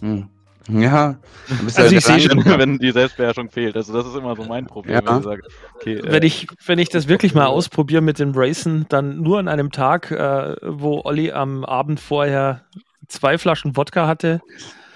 Hm. 0.00 0.28
Ja. 0.68 1.16
Du 1.48 1.64
bist 1.64 1.78
Also 1.78 1.92
ja 1.92 1.98
ich 1.98 2.04
sehe 2.04 2.20
schon, 2.20 2.44
wenn 2.44 2.78
die 2.78 2.92
Selbstbeherrschung 2.92 3.50
fehlt. 3.50 3.76
Also 3.76 3.92
das 3.92 4.06
ist 4.06 4.14
immer 4.14 4.36
so 4.36 4.44
mein 4.44 4.66
Problem, 4.66 4.94
Ja. 4.96 5.06
wenn 5.06 5.18
ich 5.18 5.24
sage, 5.24 5.42
okay, 5.74 5.94
äh, 5.94 6.12
Wenn 6.12 6.22
ich, 6.22 6.46
wenn 6.66 6.78
ich 6.78 6.88
das 6.90 7.08
wirklich 7.08 7.34
mal 7.34 7.46
ausprobiere 7.46 8.02
mit 8.02 8.18
dem 8.18 8.32
Racen, 8.34 8.86
dann 8.88 9.20
nur 9.20 9.38
an 9.38 9.48
einem 9.48 9.70
Tag, 9.70 10.10
äh, 10.10 10.56
wo 10.62 11.00
Olli 11.04 11.32
am 11.32 11.64
Abend 11.64 11.98
vorher 11.98 12.62
zwei 13.08 13.38
Flaschen 13.38 13.76
Wodka 13.76 14.06
hatte, 14.06 14.40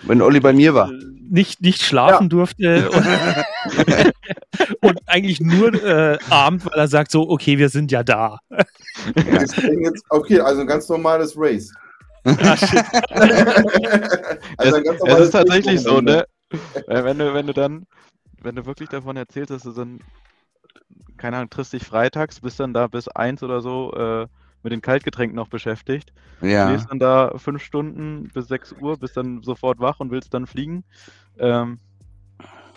Wenn 0.07 0.23
Olli 0.23 0.41
bei 0.41 0.53
mir 0.53 0.75
war. 0.75 0.91
äh, 0.91 1.15
nicht, 1.31 1.63
nicht 1.63 1.83
schlafen 1.83 2.29
durfte 2.29 2.91
und, 2.91 3.07
und 4.83 5.01
eigentlich 5.07 5.41
nur 5.41 5.73
äh, 5.83 6.19
Abend, 6.31 6.67
weil 6.67 6.79
er 6.79 6.89
sagt 6.89 7.11
so, 7.11 7.29
okay, 7.29 7.59
wir 7.59 7.69
sind 7.69 7.91
ja 7.91 8.03
da. 8.03 8.39
Jetzt, 9.17 9.57
okay, 10.11 10.41
also 10.41 10.61
ein 10.61 10.67
ganz 10.67 10.89
normales 10.89 11.35
Race. 11.37 11.73
Ah, 12.25 12.57
shit. 12.57 12.85
also 13.11 14.69
es, 14.69 14.75
ein 14.75 14.85
ganz 14.85 15.01
es 15.07 15.19
ist 15.21 15.31
tatsächlich 15.33 15.81
so, 15.81 16.01
ne? 16.01 16.27
Äh, 16.87 17.05
wenn 17.05 17.19
du, 17.19 17.35
wenn 17.35 17.47
du 17.47 17.53
dann, 17.53 17.87
wenn 18.41 18.55
du 18.55 18.65
wirklich 18.65 18.89
davon 18.89 19.17
erzählst, 19.17 19.51
dass 19.51 19.63
du 19.63 19.73
dann, 19.73 20.01
keine 21.17 21.37
Ahnung, 21.37 21.51
triffst 21.51 21.73
dich 21.73 21.85
freitags, 21.85 22.41
bist 22.41 22.61
dann 22.61 22.73
da 22.73 22.87
bis 22.87 23.09
eins 23.09 23.43
oder 23.43 23.61
so 23.61 23.93
äh, 23.95 24.27
mit 24.65 24.73
den 24.73 24.81
Kaltgetränken 24.81 25.37
noch 25.37 25.49
beschäftigt, 25.49 26.13
Ja. 26.41 26.69
stehst 26.69 26.91
dann 26.91 26.99
da 26.99 27.33
fünf 27.37 27.63
Stunden 27.63 28.31
bis 28.35 28.49
6 28.49 28.73
Uhr, 28.73 28.97
bist 28.99 29.17
dann 29.17 29.43
sofort 29.43 29.79
wach 29.79 30.01
und 30.01 30.11
willst 30.11 30.35
dann 30.35 30.47
fliegen. 30.47 30.83
Ähm, 31.39 31.79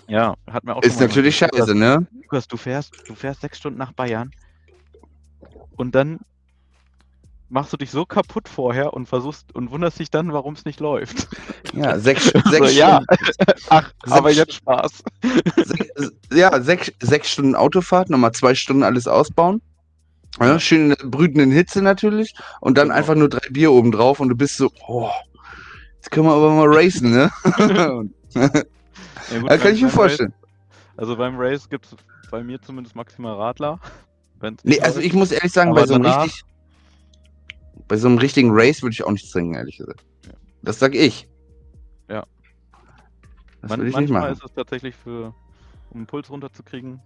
ja, 0.08 0.36
hat 0.52 0.64
mir 0.66 0.76
auch 0.76 0.84
Ist 0.84 1.00
natürlich 1.00 1.40
gesagt, 1.40 1.56
scheiße, 1.56 1.74
ne? 1.76 2.06
Lukas, 2.24 2.48
du 2.48 2.58
fährst, 2.58 2.94
du 3.08 3.16
fährst 3.16 3.42
sechs 3.42 3.58
Stunden 3.58 3.80
nach 3.80 3.94
Bayern 3.94 4.32
und 5.78 5.96
dann 5.96 6.20
machst 7.50 7.72
du 7.72 7.78
dich 7.78 7.92
so 7.92 8.06
kaputt 8.06 8.50
vorher 8.50 8.94
und 8.94 9.08
versuchst 9.08 9.56
und 9.56 9.72
wunderst 9.72 10.00
dich 10.00 10.12
dann, 10.12 10.34
warum 10.34 10.54
es 10.56 10.66
nicht 10.66 10.82
läuft. 10.82 11.28
Ja, 11.74 11.98
sechs, 11.98 12.26
So, 12.44 12.50
sechs 12.50 12.76
ja, 12.76 13.02
Stunden. 13.02 13.62
ach, 13.70 13.94
aber 14.02 14.34
Sechs- 14.34 14.38
jetzt 14.38 14.54
Spaß. 14.56 15.04
Sech- 15.24 16.12
ja, 16.34 16.62
sechs, 16.62 16.92
sechs 17.02 17.32
Stunden 17.32 17.56
Autofahrt, 17.56 18.10
nochmal 18.10 18.34
zwei 18.34 18.56
Stunden 18.56 18.84
alles 18.84 19.08
ausbauen. 19.08 19.62
Ja, 20.40 20.60
schön 20.60 20.84
in 20.84 20.90
der 20.90 21.08
brütenden 21.08 21.52
Hitze 21.52 21.82
natürlich. 21.82 22.36
Und 22.62 22.78
dann 22.78 22.88
Genau. 22.90 22.98
einfach 22.98 23.16
nur 23.16 23.30
drei 23.30 23.48
Bier 23.50 23.72
oben 23.72 23.92
drauf 23.92 24.20
und 24.20 24.30
du 24.30 24.36
bist 24.36 24.58
so, 24.58 24.70
oh, 24.88 25.10
jetzt 25.96 26.12
können 26.12 26.28
wir 26.28 26.34
aber 26.34 26.52
mal 26.54 26.68
racen, 26.74 27.12
ne? 27.12 27.32
Ja, 29.30 29.40
gut, 29.40 29.50
kann 29.50 29.60
beim- 29.60 29.74
ich 29.74 29.82
mir 29.82 29.90
vorstellen. 29.90 30.34
Race, 30.40 30.94
also 30.98 31.16
beim 31.18 31.36
Race 31.38 31.68
gibt 31.70 31.86
es 31.88 31.96
bei 32.30 32.44
mir 32.44 32.62
zumindest 32.62 32.96
maximal 32.96 33.36
Radler. 33.36 33.80
Nee, 34.42 34.52
nicht 34.64 34.84
also 34.84 35.00
ich 35.00 35.14
muss 35.14 35.32
ehrlich 35.32 35.52
sagen, 35.52 35.74
bei 35.74 35.86
so 35.88 35.96
richtig, 35.96 36.44
bei 37.88 37.98
so 37.98 38.08
einem 38.08 38.20
richtigen 38.20 38.52
Race 38.52 38.84
würde 38.84 38.94
ich 38.94 39.04
auch 39.04 39.12
nichts 39.12 39.32
trinken, 39.32 39.56
ehrlich 39.56 39.78
gesagt. 39.78 40.02
Ja. 40.28 40.34
Das 40.62 40.78
sag 40.80 40.94
ich. 40.96 41.28
Ja. 42.10 42.24
Das 43.62 43.70
Man, 43.72 43.80
würde 43.80 43.90
ich 43.90 43.98
nicht 43.98 44.10
manchmal 44.12 44.32
ist 44.32 44.44
es 44.46 44.54
tatsächlich 44.54 44.96
für, 44.96 45.34
um 45.90 46.02
den 46.02 46.06
Puls 46.06 46.30
runterzukriegen. 46.30 47.02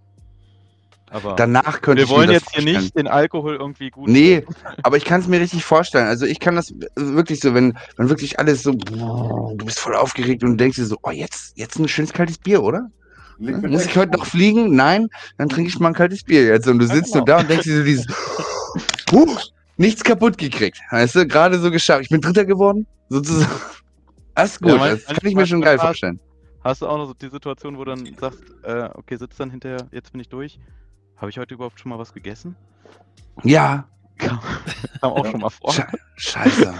Aber 1.11 1.35
Danach 1.35 1.81
könnte 1.81 1.97
wir 1.99 2.03
ich 2.05 2.09
mir 2.09 2.15
wollen 2.15 2.27
das 2.27 2.35
jetzt 2.35 2.51
hier 2.51 2.61
vorstellen. 2.61 2.83
nicht 2.83 2.97
den 2.97 3.07
Alkohol 3.07 3.55
irgendwie 3.55 3.89
gut. 3.89 4.07
Nee, 4.07 4.45
aber 4.81 4.95
ich 4.95 5.03
kann 5.03 5.19
es 5.19 5.27
mir 5.27 5.41
richtig 5.41 5.65
vorstellen. 5.65 6.07
Also 6.07 6.25
ich 6.25 6.39
kann 6.39 6.55
das 6.55 6.73
wirklich 6.95 7.41
so, 7.41 7.53
wenn, 7.53 7.77
wenn 7.97 8.07
wirklich 8.09 8.39
alles 8.39 8.63
so, 8.63 8.71
du 8.71 9.65
bist 9.65 9.79
voll 9.79 9.95
aufgeregt 9.95 10.41
und 10.43 10.57
denkst 10.57 10.77
dir 10.77 10.85
so, 10.85 10.97
oh, 11.03 11.11
jetzt, 11.11 11.51
jetzt 11.57 11.77
ein 11.77 11.87
schönes 11.89 12.13
kaltes 12.13 12.37
Bier, 12.37 12.63
oder? 12.63 12.87
Leg 13.39 13.61
mit 13.61 13.71
Muss 13.71 13.85
ich 13.85 13.97
heute 13.97 14.13
noch 14.17 14.25
fliegen? 14.25 14.73
Nein, 14.75 15.07
dann 15.37 15.49
trinke 15.49 15.67
ich 15.69 15.79
mal 15.79 15.89
ein 15.89 15.93
kaltes 15.93 16.23
Bier 16.23 16.45
jetzt. 16.45 16.67
Und 16.67 16.79
du 16.79 16.85
Ja, 16.85 16.93
sitzt 16.95 17.11
genau. 17.11 17.25
nur 17.25 17.25
da 17.25 17.39
und 17.39 17.49
denkst 17.49 17.65
dir 17.65 17.77
so 17.79 17.83
dieses, 17.83 18.05
huh, 19.11 19.37
nichts 19.75 20.03
kaputt 20.03 20.37
gekriegt. 20.37 20.79
Weißt 20.91 21.15
du, 21.15 21.27
gerade 21.27 21.59
so 21.59 21.71
geschafft. 21.71 22.03
Ich 22.03 22.09
bin 22.09 22.21
Dritter 22.21 22.45
geworden, 22.45 22.87
sozusagen. 23.09 23.51
Das 24.35 24.53
ist 24.53 24.61
Ja, 24.61 24.71
gut, 24.71 24.79
mein- 24.79 24.91
das 24.91 25.05
kann 25.05 25.29
ich 25.29 25.35
mir 25.35 25.45
schon 25.45 25.61
geil 25.61 25.77
vorstellen. 25.77 26.19
Hast 26.63 26.81
du 26.81 26.87
auch 26.87 26.97
noch 26.97 27.07
so 27.07 27.13
die 27.13 27.29
Situation, 27.29 27.77
wo 27.77 27.83
du 27.83 27.91
dann 27.91 28.15
sagst, 28.19 28.39
äh, 28.63 28.87
okay, 28.93 29.17
sitzt 29.17 29.39
dann 29.39 29.49
hinterher, 29.49 29.87
jetzt 29.91 30.11
bin 30.11 30.21
ich 30.21 30.29
durch. 30.29 30.57
Habe 31.21 31.29
ich 31.29 31.37
heute 31.37 31.53
überhaupt 31.53 31.79
schon 31.79 31.91
mal 31.91 31.99
was 31.99 32.13
gegessen? 32.13 32.55
Ja, 33.43 33.85
Kam, 34.17 34.39
kam 35.01 35.11
auch 35.11 35.25
schon 35.25 35.39
mal 35.39 35.49
vor. 35.49 35.71
Sche 35.71 35.87
scheiße. 36.15 36.73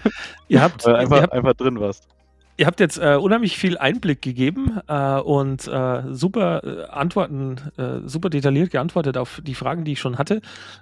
Ihr 0.48 0.62
habt, 0.62 0.84
Weil 0.84 0.94
ihr 0.94 0.98
einfach, 0.98 1.22
habt 1.22 1.32
einfach 1.32 1.54
drin 1.54 1.80
warst. 1.80 2.06
Ihr 2.60 2.66
habt 2.66 2.80
jetzt 2.80 2.98
äh, 2.98 3.14
unheimlich 3.14 3.56
viel 3.56 3.78
Einblick 3.78 4.20
gegeben 4.20 4.80
äh, 4.88 5.20
und 5.20 5.68
äh, 5.68 6.02
super 6.12 6.64
äh, 6.64 6.90
Antworten, 6.90 7.54
äh, 7.76 8.00
super 8.04 8.30
detailliert 8.30 8.72
geantwortet 8.72 9.16
auf 9.16 9.40
die 9.46 9.54
Fragen, 9.54 9.84
die 9.84 9.92
ich 9.92 10.00
schon 10.00 10.18
hatte. 10.18 10.40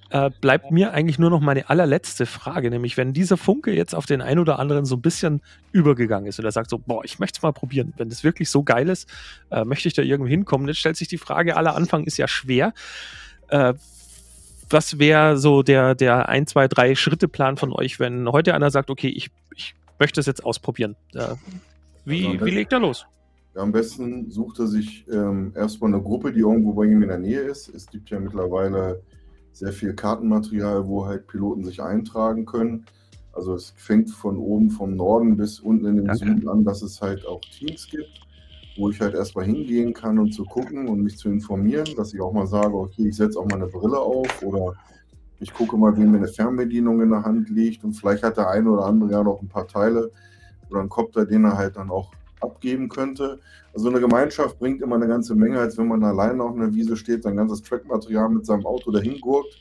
Äh, 0.08 0.30
bleibt 0.40 0.70
mir 0.70 0.94
eigentlich 0.94 1.18
nur 1.18 1.28
noch 1.28 1.40
meine 1.40 1.68
allerletzte 1.68 2.24
Frage, 2.24 2.70
nämlich 2.70 2.96
wenn 2.96 3.12
dieser 3.12 3.36
Funke 3.36 3.74
jetzt 3.74 3.94
auf 3.94 4.06
den 4.06 4.22
einen 4.22 4.38
oder 4.40 4.58
anderen 4.58 4.86
so 4.86 4.96
ein 4.96 5.02
bisschen 5.02 5.42
übergegangen 5.70 6.26
ist 6.26 6.38
und 6.38 6.46
er 6.46 6.52
sagt 6.52 6.70
so, 6.70 6.78
boah, 6.78 7.04
ich 7.04 7.18
möchte 7.18 7.40
es 7.40 7.42
mal 7.42 7.52
probieren, 7.52 7.92
wenn 7.98 8.08
das 8.08 8.24
wirklich 8.24 8.48
so 8.48 8.62
geil 8.62 8.88
ist, 8.88 9.06
möchte 9.66 9.88
ich 9.88 9.92
da 9.92 10.00
irgendwie 10.00 10.30
hinkommen. 10.30 10.66
Jetzt 10.68 10.78
stellt 10.78 10.96
sich 10.96 11.08
die 11.08 11.18
Frage, 11.18 11.58
aller 11.58 11.76
Anfang 11.76 12.04
ist 12.04 12.16
ja 12.16 12.26
schwer. 12.26 12.72
Was 14.70 14.98
wäre 14.98 15.36
so 15.36 15.62
der, 15.62 15.94
der 15.94 16.30
ein, 16.30 16.46
zwei, 16.46 16.68
drei 16.68 16.94
Schritte-Plan 16.94 17.58
von 17.58 17.70
euch, 17.70 18.00
wenn 18.00 18.26
heute 18.32 18.54
einer 18.54 18.70
sagt, 18.70 18.88
okay, 18.88 19.08
ich, 19.08 19.30
ich 19.54 19.74
möchte 19.98 20.20
es 20.20 20.26
jetzt 20.26 20.44
ausprobieren? 20.44 20.96
Äh, 21.14 21.34
wie, 22.04 22.26
Also 22.26 22.46
wie 22.46 22.50
legt 22.50 22.72
er 22.72 22.80
los? 22.80 23.06
Ja, 23.54 23.62
am 23.62 23.72
besten 23.72 24.30
sucht 24.30 24.58
er 24.58 24.66
sich 24.66 25.06
ähm, 25.10 25.52
erstmal 25.56 25.92
eine 25.92 26.02
Gruppe, 26.02 26.32
die 26.32 26.40
irgendwo 26.40 26.72
bei 26.72 26.84
ihm 26.84 27.02
in 27.02 27.08
der 27.08 27.18
Nähe 27.18 27.40
ist. 27.40 27.68
Es 27.68 27.86
gibt 27.86 28.10
ja 28.10 28.20
mittlerweile 28.20 29.02
sehr 29.52 29.72
viel 29.72 29.94
Kartenmaterial, 29.94 30.86
wo 30.86 31.06
halt 31.06 31.26
Piloten 31.26 31.64
sich 31.64 31.82
eintragen 31.82 32.44
können. 32.44 32.84
Also 33.32 33.54
es 33.54 33.72
fängt 33.76 34.10
von 34.10 34.36
oben 34.36 34.70
vom 34.70 34.96
Norden 34.96 35.36
bis 35.36 35.60
unten 35.60 35.86
in 35.86 35.96
den 35.96 36.06
Danke. 36.06 36.26
Süden 36.26 36.48
an, 36.48 36.64
dass 36.64 36.82
es 36.82 37.00
halt 37.00 37.26
auch 37.26 37.40
Teams 37.40 37.86
gibt, 37.88 38.20
wo 38.76 38.90
ich 38.90 39.00
halt 39.00 39.14
erstmal 39.14 39.46
hingehen 39.46 39.94
kann 39.94 40.18
und 40.18 40.32
zu 40.32 40.44
gucken 40.44 40.88
und 40.88 41.02
mich 41.02 41.16
zu 41.16 41.28
informieren, 41.30 41.86
dass 41.96 42.12
ich 42.12 42.20
auch 42.20 42.32
mal 42.32 42.46
sage, 42.46 42.74
okay, 42.74 43.08
ich 43.08 43.16
setze 43.16 43.38
auch 43.38 43.46
mal 43.46 43.56
eine 43.56 43.66
Brille 43.66 43.98
auf 43.98 44.42
oder 44.42 44.74
ich 45.40 45.52
gucke 45.52 45.76
mal, 45.76 45.96
wem 45.96 46.10
mir 46.10 46.18
eine 46.18 46.28
Fernbedienung 46.28 47.00
in 47.02 47.10
der 47.10 47.24
Hand 47.24 47.50
liegt 47.50 47.84
und 47.84 47.92
vielleicht 47.92 48.22
hat 48.22 48.36
der 48.36 48.48
eine 48.48 48.70
oder 48.70 48.86
andere 48.86 49.12
ja 49.12 49.22
noch 49.22 49.40
ein 49.42 49.48
paar 49.48 49.68
Teile 49.68 50.10
oder 50.70 50.80
einen 50.80 50.88
Kopter, 50.88 51.26
den 51.26 51.44
er 51.44 51.56
halt 51.56 51.76
dann 51.76 51.90
auch 51.90 52.12
abgeben 52.40 52.88
könnte. 52.88 53.38
Also 53.74 53.88
eine 53.88 54.00
Gemeinschaft 54.00 54.58
bringt 54.58 54.80
immer 54.82 54.96
eine 54.96 55.08
ganze 55.08 55.34
Menge, 55.34 55.58
als 55.58 55.76
wenn 55.78 55.88
man 55.88 56.02
alleine 56.04 56.42
auf 56.42 56.54
einer 56.54 56.72
Wiese 56.72 56.96
steht, 56.96 57.22
sein 57.22 57.36
ganzes 57.36 57.62
Trackmaterial 57.62 58.28
mit 58.30 58.46
seinem 58.46 58.66
Auto 58.66 58.90
dahin 58.90 59.20
gurkt, 59.20 59.58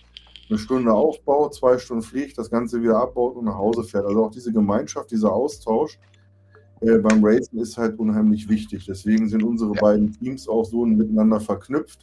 eine 0.50 0.58
Stunde 0.60 0.94
aufbaut, 0.94 1.56
zwei 1.56 1.78
Stunden 1.78 2.04
fliegt, 2.04 2.38
das 2.38 2.50
Ganze 2.50 2.82
wieder 2.82 2.98
abbaut 2.98 3.36
und 3.36 3.46
nach 3.46 3.56
Hause 3.58 3.84
fährt. 3.84 4.06
Also 4.06 4.26
auch 4.26 4.32
diese 4.32 4.54
Gemeinschaft, 4.54 5.12
dieser 5.12 5.34
Austausch 5.34 6.00
äh, 6.82 6.98
beim 7.00 7.24
Racing 7.24 7.60
ist 7.60 7.78
halt 7.78 7.98
unheimlich 7.98 8.48
wichtig. 8.48 8.86
Deswegen 8.86 9.28
sind 9.28 9.44
unsere 9.44 9.74
Ja. 9.74 9.82
beiden 9.82 10.12
Teams 10.12 10.48
auch 10.48 10.66
so 10.66 10.86
miteinander 10.86 11.40
verknüpft, 11.40 12.00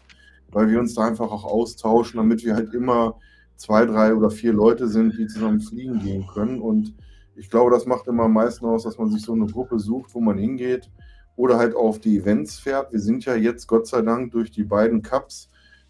weil 0.51 0.69
wir 0.69 0.81
uns 0.81 0.95
da 0.95 1.07
einfach 1.07 1.31
auch 1.31 1.45
austauschen, 1.45 2.19
damit 2.19 2.45
wir 2.45 2.55
halt 2.55 2.75
immer 2.75 3.17
zwei, 3.57 3.87
drei 3.87 4.15
oder 4.15 4.31
vier 4.31 4.53
Leute 4.53 4.89
sind, 4.89 5.17
die 5.19 5.27
zusammen 5.27 5.61
fliegen 5.61 6.01
gehen 6.01 6.27
können. 6.27 6.61
Und 6.61 6.95
ich 7.37 7.51
glaube, 7.51 7.71
das 7.71 7.87
macht 7.87 8.07
immer 8.07 8.25
am 8.25 8.35
meisten 8.35 8.67
aus, 8.67 8.85
dass 8.85 8.99
man 8.99 9.11
sich 9.11 9.23
so 9.23 9.33
eine 9.33 9.47
Gruppe 9.47 9.79
sucht, 9.79 10.15
wo 10.15 10.21
man 10.21 10.39
hingeht 10.39 10.91
oder 11.37 11.59
halt 11.59 11.75
auf 11.75 11.99
die 11.99 12.19
Events 12.19 12.59
fährt. 12.59 12.93
Wir 12.93 13.01
sind 13.01 13.25
ja 13.25 13.35
jetzt 13.35 13.67
Gott 13.67 13.87
sei 13.87 14.03
Dank 14.03 14.33
durch 14.33 14.51
die 14.51 14.65
beiden 14.65 15.03
Cups 15.03 15.49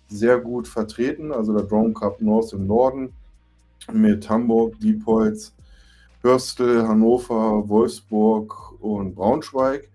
sehr 0.08 0.38
gut 0.38 0.68
vertreten. 0.68 1.32
Also 1.32 1.52
der 1.52 1.64
Drone 1.64 1.94
Cup 1.94 2.20
North 2.20 2.52
im 2.52 2.66
Norden 2.66 3.12
mit 3.92 4.28
Hamburg, 4.28 4.78
Diepholz, 4.80 5.54
Hörstel, 6.22 6.86
Hannover, 6.86 7.68
Wolfsburg 7.68 8.80
und 8.80 9.14
Braunschweig. 9.14 9.90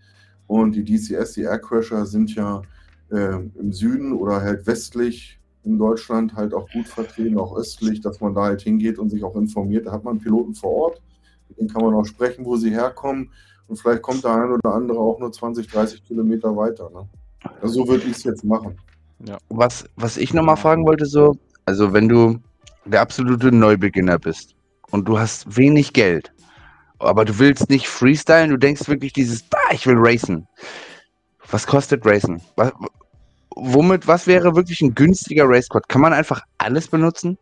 Und 0.48 0.74
die 0.76 0.84
DCS, 0.84 1.34
die 1.34 1.44
Aircrasher, 1.44 2.06
sind 2.06 2.34
ja 2.36 2.62
äh, 3.12 3.40
im 3.58 3.72
Süden 3.72 4.14
oder 4.14 4.42
halt 4.42 4.68
westlich 4.68 5.40
in 5.68 5.78
Deutschland 5.78 6.34
halt 6.36 6.54
auch 6.54 6.70
gut 6.72 6.88
vertreten, 6.88 7.38
auch 7.38 7.56
östlich, 7.56 8.02
dass 8.02 8.22
man 8.22 8.34
da 8.34 8.44
halt 8.44 8.62
hingeht 8.62 8.98
und 8.98 9.10
sich 9.10 9.24
auch 9.24 9.36
informiert. 9.36 9.86
Da 9.86 9.92
hat 9.92 10.04
man 10.04 10.20
Piloten 10.20 10.56
vor 10.56 10.72
Ort, 10.72 11.02
mit 11.50 11.60
denen 11.60 11.70
kann 11.70 11.84
man 11.84 11.94
auch 11.94 12.06
sprechen, 12.06 12.46
wo 12.46 12.56
sie 12.56 12.72
herkommen. 12.72 13.32
Und 13.68 13.78
vielleicht 13.78 14.02
kommt 14.02 14.24
der 14.24 14.32
ein 14.32 14.52
oder 14.52 14.74
andere 14.74 15.00
auch 15.00 15.20
nur 15.20 15.32
20, 15.32 15.68
30 15.68 16.04
Kilometer 16.06 16.56
weiter. 16.56 16.90
Ne? 16.90 17.08
Also 17.62 17.82
so 17.82 17.88
würde 17.88 18.06
ich 18.06 18.18
es 18.18 18.24
jetzt 18.24 18.44
machen. 18.44 18.78
Was, 19.50 19.86
was 19.96 20.16
ich 20.18 20.34
nochmal 20.34 20.58
fragen 20.58 20.86
wollte, 20.86 21.06
so, 21.06 21.36
Also 21.66 21.92
wenn 21.92 22.08
du 22.08 22.38
der 22.86 23.02
absolute 23.02 23.52
Neubeginner 23.52 24.20
bist 24.20 24.56
und 24.92 25.08
du 25.08 25.20
hast 25.20 25.58
wenig 25.58 25.92
Geld, 25.92 26.32
aber 27.00 27.26
du 27.26 27.38
willst 27.40 27.70
nicht 27.70 27.88
freestylen, 27.88 28.50
du 28.50 28.58
denkst 28.58 28.88
wirklich 28.88 29.14
dieses, 29.14 29.44
bah, 29.44 29.58
ich 29.72 29.86
will 29.86 29.98
racen. 29.98 30.48
Was 31.50 31.66
kostet 31.66 32.06
Racen? 32.06 32.42
Was, 32.56 32.74
womit, 33.60 34.08
was 34.08 34.28
wäre 34.28 34.56
wirklich 34.56 34.82
ein 34.82 34.96
günstiger 34.96 35.46
Racequad? 35.48 35.88
Kann 35.90 36.02
man 36.02 36.14
einfach 36.14 36.42
alles 36.58 36.88
benutzen? 36.88 37.38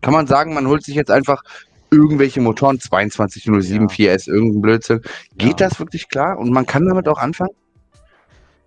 Kann 0.00 0.12
man 0.12 0.26
sagen, 0.26 0.54
man 0.54 0.66
holt 0.66 0.84
sich 0.84 0.94
jetzt 0.94 1.10
einfach 1.10 1.42
irgendwelche 1.90 2.40
Motoren, 2.40 2.78
2207, 2.78 3.88
Ja. 3.88 3.88
4S, 3.88 4.28
irgendein 4.28 4.60
Blödsinn. 4.62 5.00
Geht 5.36 5.60
Ja. 5.60 5.68
das 5.68 5.78
wirklich 5.80 6.08
klar? 6.08 6.38
Und 6.38 6.50
man 6.52 6.66
kann 6.66 6.86
damit 6.86 7.08
auch 7.08 7.18
anfangen? 7.18 7.50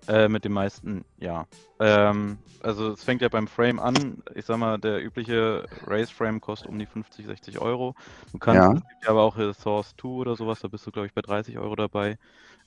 Äh, 0.07 0.27
mit 0.27 0.43
den 0.43 0.51
meisten, 0.51 1.05
ja. 1.19 1.45
Ähm, 1.79 2.39
also 2.63 2.91
es 2.91 3.03
fängt 3.03 3.21
ja 3.21 3.29
beim 3.29 3.47
Frame 3.47 3.79
an. 3.79 4.23
Ich 4.33 4.45
sag 4.45 4.57
mal, 4.57 4.79
der 4.79 5.03
übliche 5.03 5.65
Race-Frame 5.85 6.41
kostet 6.41 6.69
um 6.69 6.79
die 6.79 6.87
50, 6.87 7.27
60 7.27 7.59
Euro. 7.59 7.93
Du 8.31 8.39
kannst, 8.39 8.61
Ja. 8.61 8.81
aber 9.09 9.21
auch 9.21 9.37
Source 9.53 9.93
2 10.01 10.07
oder 10.07 10.35
sowas, 10.35 10.59
da 10.59 10.67
bist 10.67 10.85
du, 10.87 10.91
glaube 10.91 11.07
ich, 11.07 11.13
bei 11.13 11.21
30 11.21 11.59
Euro 11.59 11.75
dabei. 11.75 12.17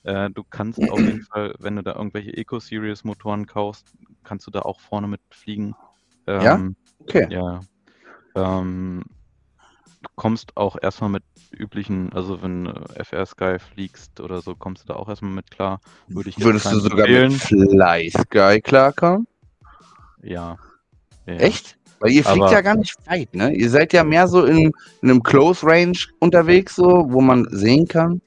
Äh, 0.05 0.29
du 0.29 0.43
kannst 0.43 0.79
auf 0.89 0.99
jeden 0.99 1.21
Fall, 1.31 1.55
wenn 1.59 1.75
du 1.75 1.83
da 1.83 1.95
irgendwelche 1.95 2.31
Eco-Series-Motoren 2.37 3.45
kaufst, 3.47 3.87
kannst 4.23 4.47
du 4.47 4.51
da 4.51 4.61
auch 4.61 4.79
vorne 4.79 5.07
mit 5.07 5.21
fliegen. 5.31 5.75
Ja? 6.27 6.55
Ähm, 6.55 6.75
Okay. 7.07 7.27
Ja. 7.29 7.59
Ähm, 8.35 9.03
du 10.01 10.09
kommst 10.15 10.57
auch 10.57 10.75
erstmal 10.81 11.09
mit 11.11 11.23
üblichen, 11.51 12.11
also 12.13 12.41
wenn 12.41 12.65
du 12.65 12.73
FR 13.03 13.25
Sky 13.25 13.57
fliegst 13.59 14.19
oder 14.21 14.41
so, 14.41 14.55
kommst 14.55 14.83
du 14.83 14.87
da 14.93 14.95
auch 14.95 15.07
erstmal 15.09 15.31
mit 15.31 15.51
klar. 15.51 15.79
Würde 16.07 16.29
ich 16.29 16.39
Würdest 16.39 16.65
du 16.71 16.79
sogar 16.79 17.07
empfehlen. 17.07 17.31
mit 17.61 17.69
Fly 17.71 18.09
Sky 18.11 18.61
klarkommen? 18.61 19.27
Ja. 20.23 20.57
ja. 21.27 21.33
Echt? 21.35 21.77
Weil 21.99 22.11
ihr 22.11 22.23
fliegt 22.23 22.41
Aber- 22.43 22.51
ja 22.51 22.61
gar 22.61 22.75
nicht 22.75 22.95
weit, 23.07 23.33
ne? 23.35 23.53
Ihr 23.55 23.69
seid 23.69 23.93
ja 23.93 24.03
mehr 24.03 24.27
so 24.27 24.45
in, 24.45 24.57
in 25.01 25.09
einem 25.09 25.21
Close 25.23 25.65
Range 25.65 25.97
unterwegs, 26.19 26.75
so, 26.75 27.05
wo 27.09 27.21
man 27.21 27.47
sehen 27.51 27.87
kann. 27.87 28.21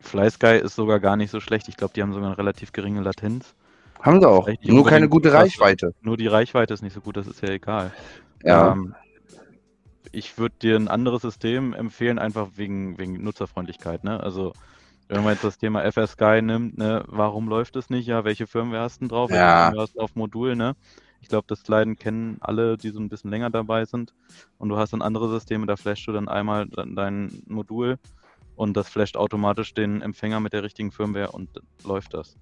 Fly 0.00 0.30
Sky 0.30 0.58
ist 0.62 0.74
sogar 0.74 1.00
gar 1.00 1.16
nicht 1.16 1.30
so 1.30 1.40
schlecht. 1.40 1.68
Ich 1.68 1.76
glaube, 1.76 1.94
die 1.94 2.02
haben 2.02 2.12
sogar 2.12 2.28
eine 2.28 2.38
relativ 2.38 2.72
geringe 2.72 3.00
Latenz. 3.00 3.54
Haben 4.00 4.20
sie 4.20 4.28
auch. 4.28 4.48
Nur 4.62 4.86
keine 4.86 5.08
gute. 5.08 5.32
Reichweite. 5.32 5.94
Nur 6.02 6.16
die 6.16 6.26
Reichweite 6.26 6.74
ist 6.74 6.82
nicht 6.82 6.94
so 6.94 7.00
gut, 7.00 7.16
das 7.16 7.26
ist 7.26 7.42
ja 7.42 7.50
egal. 7.50 7.92
Ja. 8.44 8.72
Ähm, 8.72 8.94
ich 10.12 10.38
würde 10.38 10.54
dir 10.62 10.76
ein 10.76 10.88
anderes 10.88 11.22
System 11.22 11.74
empfehlen, 11.74 12.18
einfach 12.18 12.48
wegen, 12.56 12.98
wegen 12.98 13.22
Nutzerfreundlichkeit. 13.22 14.04
Ne? 14.04 14.20
Also, 14.20 14.52
wenn 15.08 15.22
man 15.22 15.32
jetzt 15.32 15.44
das 15.44 15.58
Thema 15.58 15.82
FR 15.90 16.06
Sky 16.06 16.40
nimmt, 16.42 16.78
ne, 16.78 17.04
warum 17.06 17.48
läuft 17.48 17.76
es 17.76 17.90
nicht? 17.90 18.06
Ja, 18.06 18.24
welche 18.24 18.46
Firmware 18.46 18.82
hast 18.82 18.96
du 18.96 19.00
denn 19.00 19.08
drauf? 19.08 19.30
Ja. 19.30 19.66
Firmware 19.66 19.82
hast 19.82 19.96
du 19.96 20.00
auf 20.00 20.14
Modul? 20.14 20.54
Ne? 20.54 20.76
Ich 21.20 21.28
glaube, 21.28 21.46
das 21.48 21.66
Leiden 21.66 21.96
kennen 21.96 22.38
alle, 22.40 22.76
die 22.76 22.90
so 22.90 23.00
ein 23.00 23.08
bisschen 23.08 23.30
länger 23.30 23.50
dabei 23.50 23.84
sind. 23.84 24.14
Und 24.58 24.68
du 24.68 24.76
hast 24.76 24.92
dann 24.92 25.02
andere 25.02 25.28
Systeme, 25.28 25.66
da 25.66 25.76
flashst 25.76 26.06
du 26.06 26.12
dann 26.12 26.28
einmal 26.28 26.66
dein 26.68 27.42
Modul 27.46 27.98
und 28.58 28.76
das 28.76 28.88
flasht 28.88 29.16
automatisch 29.16 29.72
den 29.72 30.02
Empfänger 30.02 30.40
mit 30.40 30.52
der 30.52 30.62
richtigen 30.62 30.90
Firmware 30.90 31.30
und 31.32 31.48
läuft 31.84 32.12
das. 32.14 32.36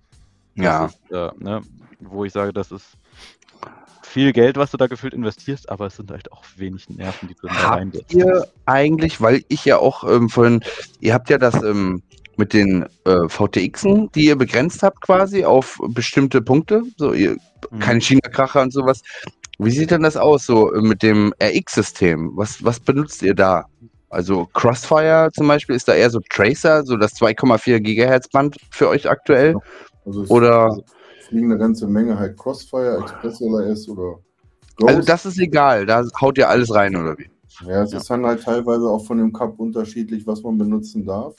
ja. 0.55 0.83
Das 0.85 0.93
ist, 0.95 1.11
äh, 1.13 1.31
ne, 1.45 1.61
wo 2.01 2.25
ich 2.25 2.33
sage, 2.33 2.53
das 2.53 2.73
ist 2.73 2.87
viel 4.03 4.33
Geld, 4.33 4.57
was 4.57 4.71
du 4.71 4.77
da 4.77 4.87
gefühlt 4.87 5.15
investierst, 5.15 5.69
aber 5.69 5.87
es 5.87 5.97
sind 5.97 6.11
halt 6.11 6.33
auch 6.33 6.43
wenig 6.57 6.89
Nerven, 6.89 7.29
die 7.29 7.35
du 7.35 7.49
da 7.49 7.71
reinsetzt. 7.71 8.15
ihr 8.15 8.47
eigentlich, 8.65 9.21
weil 9.21 9.45
ich 9.49 9.65
ja 9.65 9.79
auch 9.79 10.05
ähm, 10.05 10.29
vorhin, 10.29 10.61
ihr 11.01 11.13
habt 11.13 11.29
ja 11.29 11.39
das 11.39 11.55
ähm, 11.63 12.03
mit 12.39 12.53
den 12.53 12.87
äh, 13.05 13.29
VTXen, 13.29 14.11
die 14.15 14.27
ihr 14.27 14.37
begrenzt 14.37 14.83
habt 14.83 15.01
quasi 15.01 15.45
auf 15.45 15.79
bestimmte 15.89 16.41
Punkte, 16.43 16.83
so 16.97 17.13
ihr, 17.13 17.37
Mhm. 17.71 17.79
keine 17.81 18.01
China-Kracher 18.01 18.63
und 18.63 18.73
sowas. 18.73 19.03
Wie 19.59 19.71
sieht 19.71 19.91
denn 19.91 20.03
das 20.03 20.17
aus 20.17 20.47
so 20.47 20.71
mit 20.81 21.03
dem 21.03 21.35
RX-System? 21.43 22.33
Was, 22.37 22.63
was 22.63 22.79
benutzt 22.79 23.23
ihr 23.23 23.35
da? 23.35 23.65
Also 24.17 24.47
Crossfire 24.55 25.29
zum 25.35 25.47
Beispiel, 25.47 25.77
ist 25.77 25.89
da 25.89 25.95
eher 25.95 26.09
so 26.09 26.21
Tracer, 26.31 26.87
so 26.87 26.97
das 26.97 27.13
2,4 27.17 27.81
Gigahertz 27.81 28.29
Band 28.29 28.57
für 28.71 28.89
euch 28.89 29.11
aktuell? 29.11 29.55
Also 30.07 30.23
es 30.23 30.31
Oder, 30.31 30.75
fliegen 31.29 31.51
eine 31.53 31.59
ganze 31.59 31.87
Menge 31.87 32.19
halt 32.19 32.35
Crossfire, 32.39 32.97
Express 32.97 33.43
LRS 33.43 33.87
oder 33.91 34.19
Ghost. 34.77 34.89
also 34.89 35.03
das 35.03 35.27
ist 35.27 35.39
egal, 35.39 35.85
da 35.85 36.03
haut 36.19 36.39
ihr 36.39 36.49
alles 36.49 36.75
rein 36.75 36.97
oder 36.97 37.19
wie? 37.19 37.29
Ja, 37.67 37.83
es 37.83 37.93
Ja. 37.93 37.99
ist 37.99 38.09
dann 38.09 38.25
halt 38.25 38.43
teilweise 38.43 38.89
auch 38.89 39.05
von 39.05 39.19
dem 39.19 39.35
Cup 39.35 39.61
unterschiedlich, 39.61 40.27
was 40.27 40.43
man 40.43 40.57
benutzen 40.57 41.05
darf. 41.05 41.35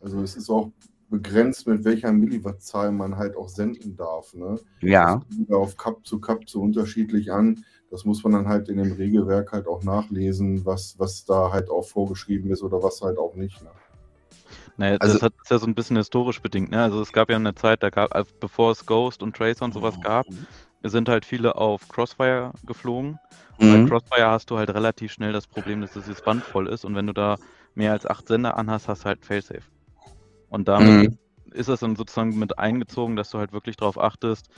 Also 0.00 0.20
es 0.20 0.34
ist 0.34 0.50
auch 0.50 0.72
begrenzt, 1.10 1.68
mit 1.68 1.84
welcher 1.84 2.10
Milliwattzahl 2.12 2.90
man 2.90 3.18
halt 3.18 3.36
auch 3.36 3.48
senden 3.48 3.94
darf. 3.94 4.34
Ne? 4.34 4.58
Ja, 4.80 5.22
Das 5.48 5.56
auf 5.56 5.76
Cup 5.76 6.04
zu 6.04 6.18
Cup 6.18 6.50
so 6.50 6.60
unterschiedlich 6.60 7.30
an. 7.30 7.64
Das 7.90 8.04
muss 8.04 8.22
man 8.22 8.32
dann 8.32 8.48
halt 8.48 8.68
in 8.68 8.76
dem 8.78 8.92
Regelwerk 8.92 9.52
halt 9.52 9.66
auch 9.66 9.82
nachlesen, 9.82 10.64
was, 10.64 10.96
was 10.98 11.24
da 11.24 11.50
halt 11.52 11.68
auch 11.68 11.82
vorgeschrieben 11.82 12.50
ist 12.50 12.62
oder 12.62 12.82
was 12.82 13.02
halt 13.02 13.18
auch 13.18 13.34
nicht. 13.34 13.60
Ne? 13.62 13.70
Naja, 14.76 14.96
Also- 15.00 15.14
das 15.14 15.22
hat, 15.22 15.32
ist 15.42 15.50
ja 15.50 15.58
so 15.58 15.66
ein 15.66 15.74
bisschen 15.74 15.96
historisch 15.96 16.40
bedingt. 16.40 16.70
Ne? 16.70 16.80
Also 16.82 17.02
es 17.02 17.12
gab 17.12 17.30
ja 17.30 17.36
eine 17.36 17.54
Zeit, 17.54 17.82
da 17.82 17.90
gab, 17.90 18.10
bevor 18.38 18.70
es 18.70 18.86
Ghost 18.86 19.22
und 19.22 19.36
Tracer 19.36 19.64
und 19.64 19.74
sowas 19.74 20.00
gab, 20.00 20.26
sind 20.82 21.08
halt 21.08 21.24
viele 21.24 21.56
auf 21.56 21.88
Crossfire 21.88 22.52
geflogen. 22.64 23.18
Bei 23.58 23.66
mhm. 23.76 23.88
Crossfire 23.88 24.30
hast 24.30 24.50
du 24.50 24.56
halt 24.56 24.70
relativ 24.70 25.12
schnell 25.12 25.32
das 25.32 25.46
Problem, 25.46 25.80
dass 25.80 25.92
das 25.92 26.22
Band 26.22 26.44
voll 26.44 26.68
ist 26.68 26.84
und 26.84 26.94
wenn 26.94 27.06
du 27.06 27.12
da 27.12 27.36
mehr 27.74 27.92
als 27.92 28.06
acht 28.06 28.28
Sender 28.28 28.56
anhast, 28.56 28.88
hast 28.88 29.02
du 29.02 29.06
halt 29.06 29.24
Failsafe. 29.24 29.62
Und 30.48 30.68
damit 30.68 31.10
Mhm. 31.10 31.18
ist 31.52 31.68
es 31.68 31.80
dann 31.80 31.96
sozusagen 31.96 32.38
mit 32.38 32.58
eingezogen, 32.58 33.16
dass 33.16 33.30
du 33.30 33.38
halt 33.38 33.52
wirklich 33.52 33.76
darauf 33.76 33.98
achtest, 33.98 34.48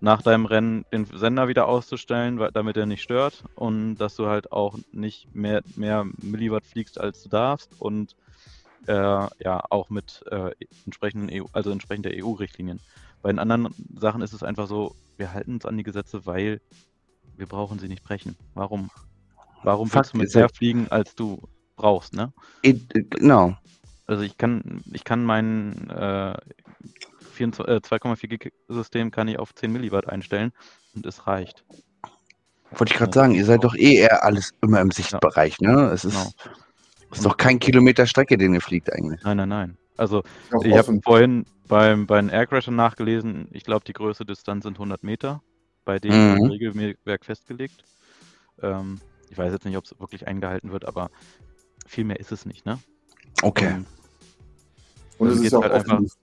nach 0.00 0.22
deinem 0.22 0.46
Rennen 0.46 0.84
den 0.92 1.04
Sender 1.04 1.48
wieder 1.48 1.68
auszustellen, 1.68 2.38
weil, 2.38 2.50
damit 2.52 2.76
er 2.76 2.86
nicht 2.86 3.02
stört 3.02 3.44
und 3.54 3.96
dass 3.96 4.16
du 4.16 4.26
halt 4.26 4.50
auch 4.52 4.78
nicht 4.92 5.34
mehr, 5.34 5.62
mehr 5.76 6.06
Milliwatt 6.22 6.64
fliegst, 6.66 6.98
als 6.98 7.22
du 7.22 7.28
darfst 7.28 7.70
und 7.78 8.16
äh, 8.86 8.92
ja, 8.92 9.62
auch 9.68 9.90
mit 9.90 10.22
äh, 10.30 10.52
entsprechenden 10.86 11.28
EU, 11.28 11.44
also 11.52 11.70
entsprechend 11.70 12.06
der 12.06 12.16
EU-Richtlinien. 12.16 12.80
Bei 13.22 13.30
den 13.30 13.38
anderen 13.38 13.68
Sachen 13.94 14.22
ist 14.22 14.32
es 14.32 14.42
einfach 14.42 14.66
so, 14.66 14.94
wir 15.18 15.34
halten 15.34 15.54
uns 15.54 15.66
an 15.66 15.76
die 15.76 15.82
Gesetze, 15.82 16.24
weil 16.24 16.60
wir 17.36 17.46
brauchen 17.46 17.78
sie 17.78 17.88
nicht 17.88 18.02
brechen. 18.02 18.36
Warum? 18.54 18.90
Warum 19.62 19.88
Fakt 19.88 20.14
willst 20.14 20.14
du 20.14 20.18
mit 20.18 20.34
mehr 20.34 20.48
fliegen, 20.48 20.88
als 20.88 21.14
du 21.14 21.38
brauchst, 21.76 22.14
ne? 22.14 22.32
It- 22.62 23.10
Genau. 23.10 23.56
Also 24.06 24.22
ich 24.22 24.38
kann, 24.38 24.82
ich 24.92 25.04
kann 25.04 25.24
mein 25.24 25.88
äh, 25.90 26.36
24 27.40 27.66
äh, 27.68 27.78
2,4 27.80 28.28
Gig 28.28 28.52
System 28.68 29.10
kann 29.10 29.28
ich 29.28 29.38
auf 29.38 29.54
10 29.54 29.72
Milliwatt 29.72 30.08
einstellen 30.08 30.52
und 30.94 31.06
es 31.06 31.26
reicht. 31.26 31.64
Wollte 32.72 32.92
ich 32.92 32.98
gerade 32.98 33.10
Ja. 33.10 33.22
sagen, 33.22 33.34
ihr 33.34 33.44
seid 33.46 33.64
doch 33.64 33.74
eh 33.74 33.94
eher 33.94 34.22
alles 34.24 34.52
immer 34.60 34.80
im 34.80 34.90
Sichtbereich, 34.90 35.58
ne? 35.60 35.90
Es 35.92 36.04
ist, 36.04 36.12
Genau. 36.14 36.30
ist 37.12 37.24
doch 37.24 37.36
kein 37.36 37.58
Kilometer 37.58 38.06
Strecke, 38.06 38.36
den 38.36 38.54
ihr 38.54 38.60
fliegt 38.60 38.92
eigentlich. 38.92 39.22
Nein, 39.24 39.38
nein, 39.38 39.48
nein. 39.48 39.78
Also 39.96 40.22
auch 40.52 40.64
ich 40.64 40.76
habe 40.76 41.00
vorhin 41.02 41.46
beim, 41.66 42.06
bei 42.06 42.20
den 42.20 42.28
Aircrashern 42.30 42.76
nachgelesen, 42.76 43.48
ich 43.52 43.64
glaube 43.64 43.84
die 43.86 43.92
größte 43.92 44.24
Distanz 44.24 44.64
sind 44.64 44.78
100 44.78 45.02
Meter, 45.02 45.42
bei 45.84 45.98
denen 45.98 46.34
Mhm. 46.34 46.50
Regelwerk 46.50 47.24
festgelegt. 47.24 47.84
Ähm, 48.62 49.00
ich 49.30 49.38
weiß 49.38 49.52
jetzt 49.52 49.64
nicht, 49.64 49.76
ob 49.76 49.84
es 49.84 49.98
wirklich 49.98 50.26
eingehalten 50.28 50.72
wird, 50.72 50.84
aber 50.86 51.10
viel 51.86 52.04
mehr 52.04 52.20
ist 52.20 52.32
es 52.32 52.44
nicht, 52.44 52.66
ne? 52.66 52.78
Okay. 53.42 53.72
Und 53.74 53.86
Und 55.18 55.28
es 55.28 55.40
ist 55.40 55.52
ja 55.52 55.58
auch 55.58 55.62
halt 55.62 55.72
offen. 55.72 55.90
einfach- 55.90 56.14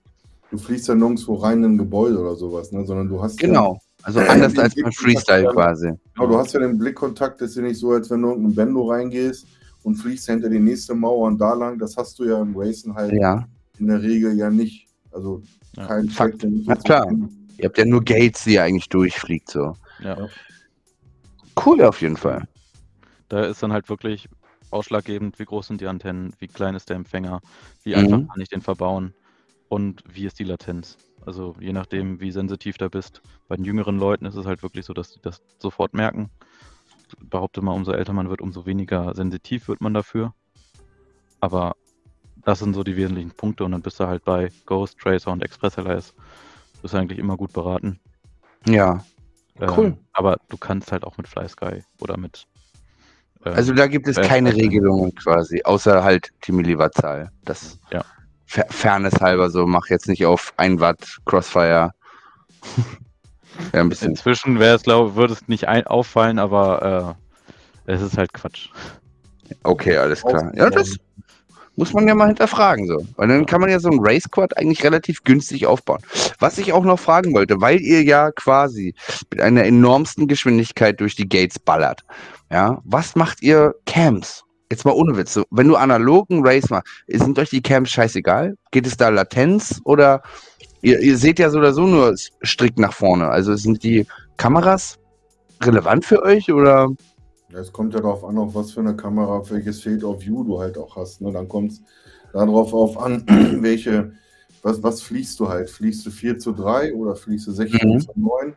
Du, 0.50 0.56
fliegst 0.58 0.88
ja 0.88 0.94
nirgendwo 0.94 1.34
rein 1.34 1.62
in 1.62 1.72
ein 1.74 1.78
Gebäude 1.78 2.18
oder 2.18 2.34
sowas, 2.34 2.72
ne? 2.72 2.84
sondern 2.86 3.08
du 3.08 3.22
hast 3.22 3.40
ja 3.40 3.48
Genau. 3.48 3.78
Also 4.02 4.20
anders 4.20 4.56
als 4.58 4.74
beim 4.74 4.92
Freestyle 4.92 5.50
quasi. 5.52 5.90
Genau, 6.14 6.28
du 6.28 6.38
hast 6.38 6.52
ja 6.54 6.60
den 6.60 6.78
Blickkontakt, 6.78 7.40
das 7.40 7.50
ist 7.50 7.56
ja 7.56 7.62
nicht 7.62 7.78
so, 7.78 7.90
als 7.90 8.08
wenn 8.10 8.22
du 8.22 8.32
in 8.32 8.46
ein 8.46 8.54
Bendo 8.54 8.86
reingehst 8.88 9.46
und 9.82 9.96
fliegst 9.96 10.26
hinter 10.26 10.48
die 10.48 10.60
nächste 10.60 10.94
Mauer 10.94 11.26
und 11.26 11.38
da 11.38 11.52
lang. 11.52 11.78
Das 11.78 11.96
hast 11.96 12.18
du 12.18 12.24
ja 12.24 12.40
im 12.40 12.56
Racen 12.56 12.94
halt 12.94 13.12
Ja. 13.12 13.46
in 13.78 13.88
der 13.88 14.00
Regel 14.00 14.36
ja 14.36 14.48
nicht. 14.50 14.86
Also 15.10 15.42
Ja. 15.76 15.86
kein 15.86 16.08
Fakt. 16.08 16.44
Na 16.44 16.74
jetzt 16.74 16.84
klar. 16.84 17.06
Ihr 17.58 17.64
habt 17.64 17.76
ja 17.76 17.84
nur 17.84 18.02
Gates, 18.04 18.44
die 18.44 18.54
ihr 18.54 18.62
eigentlich 18.62 18.88
durchfliegt, 18.88 19.50
so. 19.50 19.74
ja. 20.02 20.16
Cool 21.66 21.82
auf 21.82 22.00
jeden 22.00 22.16
Fall. 22.16 22.46
Da 23.28 23.44
ist 23.44 23.62
dann 23.62 23.72
halt 23.72 23.88
wirklich 23.88 24.28
ausschlaggebend, 24.70 25.38
wie 25.38 25.44
groß 25.44 25.66
sind 25.66 25.80
die 25.80 25.86
Antennen, 25.86 26.32
wie 26.38 26.46
klein 26.46 26.74
ist 26.76 26.88
der 26.88 26.96
Empfänger, 26.96 27.40
wie 27.82 27.90
Mhm. 27.90 27.96
einfach 27.96 28.32
kann 28.34 28.40
ich 28.42 28.48
den 28.48 28.60
verbauen 28.60 29.12
und 29.68 30.02
wie 30.08 30.26
ist 30.26 30.38
die 30.38 30.44
Latenz. 30.44 30.96
Also 31.24 31.54
je 31.60 31.72
nachdem, 31.72 32.20
wie 32.20 32.30
sensitiv 32.30 32.78
da 32.78 32.88
bist. 32.88 33.20
Bei 33.48 33.56
den 33.56 33.64
jüngeren 33.64 33.98
Leuten 33.98 34.24
ist 34.24 34.34
es 34.34 34.46
halt 34.46 34.62
wirklich 34.62 34.86
so, 34.86 34.94
dass 34.94 35.12
die 35.12 35.20
das 35.20 35.42
sofort 35.58 35.94
merken. 35.94 36.30
Ich 37.08 37.28
behaupte 37.28 37.60
mal, 37.62 37.72
umso 37.72 37.92
älter 37.92 38.12
man 38.12 38.30
wird, 38.30 38.40
umso 38.40 38.66
weniger 38.66 39.14
sensitiv 39.14 39.68
wird 39.68 39.80
man 39.80 39.94
dafür. 39.94 40.34
Aber 41.40 41.76
das 42.44 42.60
sind 42.60 42.74
so 42.74 42.82
die 42.82 42.96
wesentlichen 42.96 43.30
Punkte 43.30 43.64
und 43.64 43.72
dann 43.72 43.82
bist 43.82 44.00
du 44.00 44.06
halt 44.06 44.24
bei 44.24 44.50
Ghost, 44.66 44.98
Tracer 44.98 45.30
und 45.30 45.42
Express 45.42 45.76
LRS. 45.76 46.14
Bist 46.80 46.94
du 46.94 46.98
eigentlich 46.98 47.18
immer 47.18 47.36
gut 47.36 47.52
beraten. 47.52 48.00
Ja. 48.66 49.04
Cool. 49.60 49.86
Ähm, 49.86 49.98
aber 50.12 50.36
du 50.48 50.56
kannst 50.56 50.92
halt 50.92 51.04
auch 51.04 51.16
mit 51.16 51.26
FlySky 51.26 51.82
oder 52.00 52.16
mit 52.16 52.46
ähm, 53.44 53.54
Also 53.54 53.74
da 53.74 53.86
gibt 53.86 54.06
es 54.06 54.16
keine 54.16 54.54
Regelungen 54.54 55.14
quasi, 55.14 55.62
außer 55.64 56.04
halt 56.04 56.30
die 56.46 56.52
Milliwattzahl. 56.52 57.32
Das 57.44 57.78
Ja. 57.90 58.04
Fairness 58.48 59.20
halber 59.20 59.50
so, 59.50 59.66
mach 59.66 59.88
jetzt 59.88 60.08
nicht 60.08 60.24
auf 60.24 60.52
1 60.56 60.80
Watt 60.80 61.18
Crossfire. 61.24 61.92
Ja, 63.72 63.80
ein 63.80 63.88
bisschen. 63.88 64.10
Inzwischen 64.10 64.60
wäre 64.60 64.76
es, 64.76 64.84
glaube 64.84 65.16
würde 65.16 65.32
es 65.32 65.48
nicht 65.48 65.66
auffallen, 65.66 66.38
aber 66.38 67.16
äh, 67.86 67.92
es 67.92 68.02
ist 68.02 68.16
halt 68.16 68.32
Quatsch. 68.32 68.68
Okay, 69.64 69.96
alles 69.96 70.22
klar. 70.22 70.52
Ja, 70.54 70.70
das 70.70 70.96
muss 71.76 71.92
man 71.92 72.06
ja 72.08 72.14
mal 72.14 72.26
hinterfragen 72.26 72.86
so. 72.86 73.06
Weil 73.16 73.28
dann 73.28 73.46
kann 73.46 73.60
man 73.60 73.70
ja 73.70 73.78
so 73.78 73.88
ein 73.88 74.00
Race 74.00 74.28
Quad 74.30 74.56
eigentlich 74.58 74.82
relativ 74.82 75.22
günstig 75.22 75.66
aufbauen. 75.66 76.00
Was 76.38 76.58
ich 76.58 76.72
auch 76.72 76.84
noch 76.84 76.98
fragen 76.98 77.34
wollte, 77.34 77.60
weil 77.60 77.80
ihr 77.80 78.02
ja 78.02 78.32
quasi 78.32 78.94
mit 79.30 79.40
einer 79.40 79.64
enormsten 79.64 80.26
Geschwindigkeit 80.26 81.00
durch 81.00 81.14
die 81.14 81.28
Gates 81.28 81.58
ballert. 81.58 82.02
Ja, 82.50 82.80
was 82.84 83.14
macht 83.14 83.42
ihr 83.42 83.74
Camps? 83.86 84.44
Jetzt 84.70 84.84
mal 84.84 84.92
ohne 84.92 85.16
Witz. 85.16 85.32
So, 85.32 85.44
wenn 85.50 85.68
du 85.68 85.76
analogen 85.76 86.46
Race 86.46 86.68
machst, 86.68 86.88
sind 87.06 87.38
euch 87.38 87.50
die 87.50 87.62
Camps 87.62 87.90
scheißegal? 87.90 88.54
Geht 88.70 88.86
es 88.86 88.96
da 88.96 89.08
Latenz 89.08 89.80
oder 89.84 90.22
ihr, 90.82 91.00
ihr 91.00 91.16
seht 91.16 91.38
ja 91.38 91.48
so 91.48 91.58
oder 91.58 91.72
so 91.72 91.86
nur 91.86 92.14
strikt 92.44 92.78
nach 92.78 92.92
vorne? 92.92 93.28
Also 93.28 93.54
sind 93.56 93.82
die 93.82 94.06
Kameras 94.36 94.98
relevant 95.62 96.04
für 96.04 96.22
euch 96.22 96.52
oder? 96.52 96.90
Es 97.50 97.72
kommt 97.72 97.94
ja 97.94 98.00
darauf 98.00 98.24
an, 98.24 98.36
auf 98.36 98.54
was 98.54 98.72
für 98.72 98.80
eine 98.80 98.94
Kamera, 98.94 99.42
welches 99.48 99.80
Field 99.80 100.04
of 100.04 100.20
View 100.20 100.44
du 100.44 100.58
halt 100.60 100.76
auch 100.76 100.94
hast. 100.96 101.22
Ne? 101.22 101.32
Dann 101.32 101.48
kommt 101.48 101.72
es 101.72 101.82
darauf 102.34 102.74
auf 102.74 102.98
an, 102.98 103.24
welche, 103.62 104.12
was, 104.62 104.82
was 104.82 105.00
fliegst 105.00 105.40
du 105.40 105.48
halt? 105.48 105.70
Fliegst 105.70 106.04
du 106.04 106.10
4 106.10 106.38
zu 106.38 106.52
3 106.52 106.92
oder 106.92 107.16
fliegst 107.16 107.46
du 107.46 107.52
16 107.52 107.88
Mhm. 107.88 108.00
zu 108.00 108.12
9? 108.16 108.54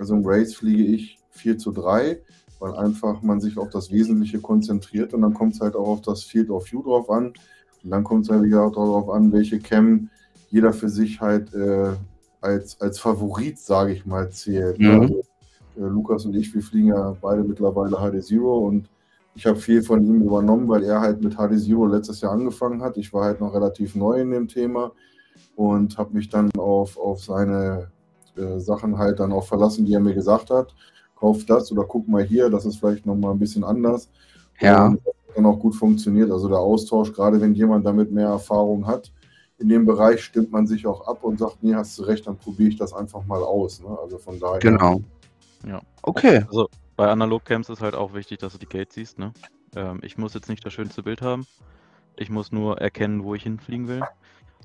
Also 0.00 0.16
im 0.16 0.22
Race 0.26 0.52
fliege 0.54 0.82
ich 0.82 1.20
4 1.30 1.58
zu 1.58 1.70
3, 1.70 2.20
weil 2.58 2.74
einfach 2.76 3.22
man 3.22 3.40
sich 3.40 3.58
auf 3.58 3.70
das 3.70 3.90
Wesentliche 3.90 4.40
konzentriert 4.40 5.14
und 5.14 5.22
dann 5.22 5.34
kommt 5.34 5.54
es 5.54 5.60
halt 5.60 5.76
auch 5.76 5.88
auf 5.88 6.00
das 6.02 6.22
Field 6.22 6.50
of 6.50 6.70
View 6.70 6.82
drauf 6.82 7.10
an. 7.10 7.32
Und 7.82 7.90
dann 7.90 8.04
kommt 8.04 8.24
es 8.24 8.30
halt 8.30 8.42
wieder 8.42 8.70
darauf 8.70 9.10
an, 9.10 9.32
welche 9.32 9.58
Cam 9.58 10.08
jeder 10.50 10.72
für 10.72 10.88
sich 10.88 11.20
halt 11.20 11.52
äh, 11.54 11.92
als, 12.40 12.80
als 12.80 12.98
Favorit, 12.98 13.58
sage 13.58 13.92
ich 13.92 14.06
mal, 14.06 14.30
zählt. 14.30 14.78
Mhm. 14.78 15.00
Also, 15.00 15.24
äh, 15.76 15.80
Lukas 15.80 16.24
und 16.24 16.36
ich, 16.36 16.54
wir 16.54 16.62
fliegen 16.62 16.88
ja 16.88 17.16
beide 17.20 17.42
mittlerweile 17.42 17.96
HD 17.96 18.24
Zero 18.24 18.58
und 18.58 18.88
ich 19.34 19.46
habe 19.46 19.58
viel 19.58 19.82
von 19.82 20.04
ihm 20.04 20.22
übernommen, 20.22 20.68
weil 20.68 20.84
er 20.84 21.00
halt 21.00 21.22
mit 21.22 21.34
HD 21.34 21.60
Zero 21.60 21.86
letztes 21.86 22.20
Jahr 22.20 22.32
angefangen 22.32 22.82
hat. 22.82 22.96
Ich 22.96 23.12
war 23.12 23.24
halt 23.24 23.40
noch 23.40 23.52
relativ 23.52 23.94
neu 23.94 24.20
in 24.20 24.30
dem 24.30 24.46
Thema 24.46 24.92
und 25.56 25.98
habe 25.98 26.14
mich 26.14 26.28
dann 26.28 26.50
auf, 26.56 26.96
auf 26.96 27.24
seine 27.24 27.90
äh, 28.36 28.58
Sachen 28.60 28.98
halt 28.98 29.20
dann 29.20 29.32
auch 29.32 29.46
verlassen, 29.46 29.84
die 29.84 29.94
er 29.94 30.00
mir 30.00 30.14
gesagt 30.14 30.50
hat. 30.50 30.74
Kauf 31.24 31.46
das 31.46 31.72
oder 31.72 31.84
guck 31.84 32.06
mal 32.06 32.22
hier, 32.22 32.50
das 32.50 32.66
ist 32.66 32.76
vielleicht 32.76 33.06
nochmal 33.06 33.32
ein 33.32 33.38
bisschen 33.38 33.64
anders. 33.64 34.10
Ja. 34.60 34.88
Und 34.88 35.00
das 35.06 35.14
dann 35.34 35.46
auch 35.46 35.58
gut 35.58 35.74
funktioniert. 35.74 36.30
Also 36.30 36.48
der 36.48 36.58
Austausch, 36.58 37.14
gerade 37.14 37.40
wenn 37.40 37.54
jemand 37.54 37.86
damit 37.86 38.12
mehr 38.12 38.28
Erfahrung 38.28 38.86
hat, 38.86 39.10
in 39.56 39.70
dem 39.70 39.86
Bereich 39.86 40.22
stimmt 40.22 40.52
man 40.52 40.66
sich 40.66 40.86
auch 40.86 41.06
ab 41.06 41.24
und 41.24 41.38
sagt, 41.38 41.62
nee, 41.62 41.74
hast 41.74 41.98
du 41.98 42.02
recht, 42.02 42.26
dann 42.26 42.36
probiere 42.36 42.68
ich 42.68 42.76
das 42.76 42.92
einfach 42.92 43.24
mal 43.24 43.42
aus. 43.42 43.80
Ne? 43.80 43.96
Also 44.02 44.18
von 44.18 44.38
daher. 44.38 44.58
Genau. 44.58 45.00
Ja. 45.66 45.80
Okay. 46.02 46.44
Also 46.46 46.68
bei 46.94 47.08
Analogcams 47.08 47.70
ist 47.70 47.80
halt 47.80 47.94
auch 47.94 48.12
wichtig, 48.12 48.40
dass 48.40 48.52
du 48.52 48.58
die 48.58 48.66
Gates 48.66 48.94
siehst. 48.94 49.18
Ne? 49.18 49.32
Ähm, 49.74 50.00
ich 50.02 50.18
muss 50.18 50.34
jetzt 50.34 50.50
nicht 50.50 50.62
das 50.66 50.74
schönste 50.74 51.02
Bild 51.02 51.22
haben. 51.22 51.46
Ich 52.16 52.28
muss 52.28 52.52
nur 52.52 52.82
erkennen, 52.82 53.24
wo 53.24 53.34
ich 53.34 53.44
hinfliegen 53.44 53.88
will. 53.88 54.02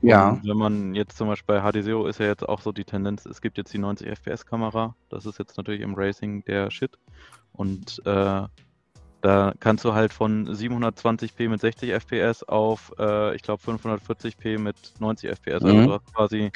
Ja. 0.01 0.29
Und 0.29 0.47
wenn 0.47 0.57
man 0.57 0.95
jetzt 0.95 1.17
zum 1.17 1.27
Beispiel 1.27 1.55
bei 1.59 1.71
HD 1.71 1.83
Zero 1.83 2.07
ist 2.07 2.19
ja 2.19 2.27
jetzt 2.27 2.47
auch 2.47 2.61
so 2.61 2.71
die 2.71 2.85
Tendenz, 2.85 3.25
es 3.25 3.41
gibt 3.41 3.57
jetzt 3.57 3.73
die 3.73 3.77
90 3.79 4.07
FPS 4.07 4.45
Kamera. 4.45 4.95
Das 5.09 5.25
ist 5.25 5.39
jetzt 5.39 5.57
natürlich 5.57 5.81
im 5.81 5.95
Racing 5.95 6.43
der 6.45 6.71
Shit. 6.71 6.97
Und 7.53 8.01
äh, 8.05 8.43
da 9.21 9.53
kannst 9.59 9.83
du 9.83 9.93
halt 9.93 10.13
von 10.13 10.47
720p 10.47 11.49
mit 11.49 11.59
60 11.59 11.91
FPS 11.91 12.43
auf, 12.43 12.93
äh, 12.97 13.35
ich 13.35 13.41
glaube, 13.41 13.61
540p 13.63 14.57
mit 14.57 14.75
90 14.99 15.29
FPS. 15.29 15.63
Also 15.63 15.75
Mhm. 15.75 15.85
du 15.87 15.93
hast 15.93 16.13
quasi 16.13 16.51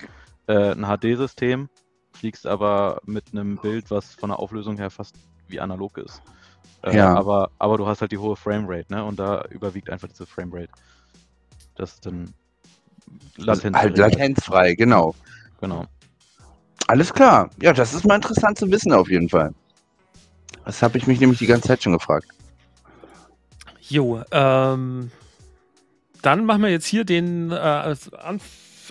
äh, 0.48 0.72
ein 0.72 0.86
HD-System, 0.86 1.70
fliegst 2.14 2.48
aber 2.48 3.02
mit 3.06 3.26
einem 3.32 3.58
Bild, 3.58 3.92
was 3.92 4.14
von 4.14 4.30
der 4.30 4.40
Auflösung 4.40 4.78
her 4.78 4.90
fast 4.90 5.16
wie 5.50 5.60
analog 5.60 5.98
ist. 5.98 6.22
Äh, 6.84 6.96
Ja. 6.96 7.14
aber, 7.16 7.50
aber 7.60 7.78
du 7.78 7.86
hast 7.86 8.00
halt 8.00 8.14
die 8.14 8.18
hohe 8.18 8.38
Framerate, 8.38 8.94
ne? 8.94 9.04
Und 9.04 9.20
da 9.20 9.44
überwiegt 9.50 9.90
einfach 9.90 10.08
diese 10.08 10.26
Framerate. 10.26 10.72
Das 11.76 11.96
ist 11.96 12.06
dann 12.06 12.34
Latenz. 13.38 13.78
halt 13.78 13.98
latenzfrei, 13.98 14.76
genau. 14.76 15.16
Genau. 15.60 15.86
Alles 16.88 17.14
klar. 17.14 17.50
Ja, 17.62 17.74
das 17.74 17.94
ist 17.94 18.06
mal 18.06 18.16
interessant 18.16 18.58
zu 18.58 18.70
wissen 18.70 18.92
auf 18.92 19.10
jeden 19.10 19.30
Fall. 19.30 19.54
Das 20.66 20.82
habe 20.82 20.98
ich 20.98 21.08
mich 21.08 21.20
nämlich 21.20 21.40
die 21.40 21.46
ganze 21.46 21.68
Zeit 21.68 21.84
schon 21.84 21.94
gefragt. 21.94 22.28
Jo, 23.82 24.22
ähm, 24.32 25.12
dann 26.22 26.46
machen 26.46 26.62
wir 26.62 26.70
jetzt 26.70 26.86
hier 26.86 27.04
den 27.04 27.52
äh, 27.52 27.96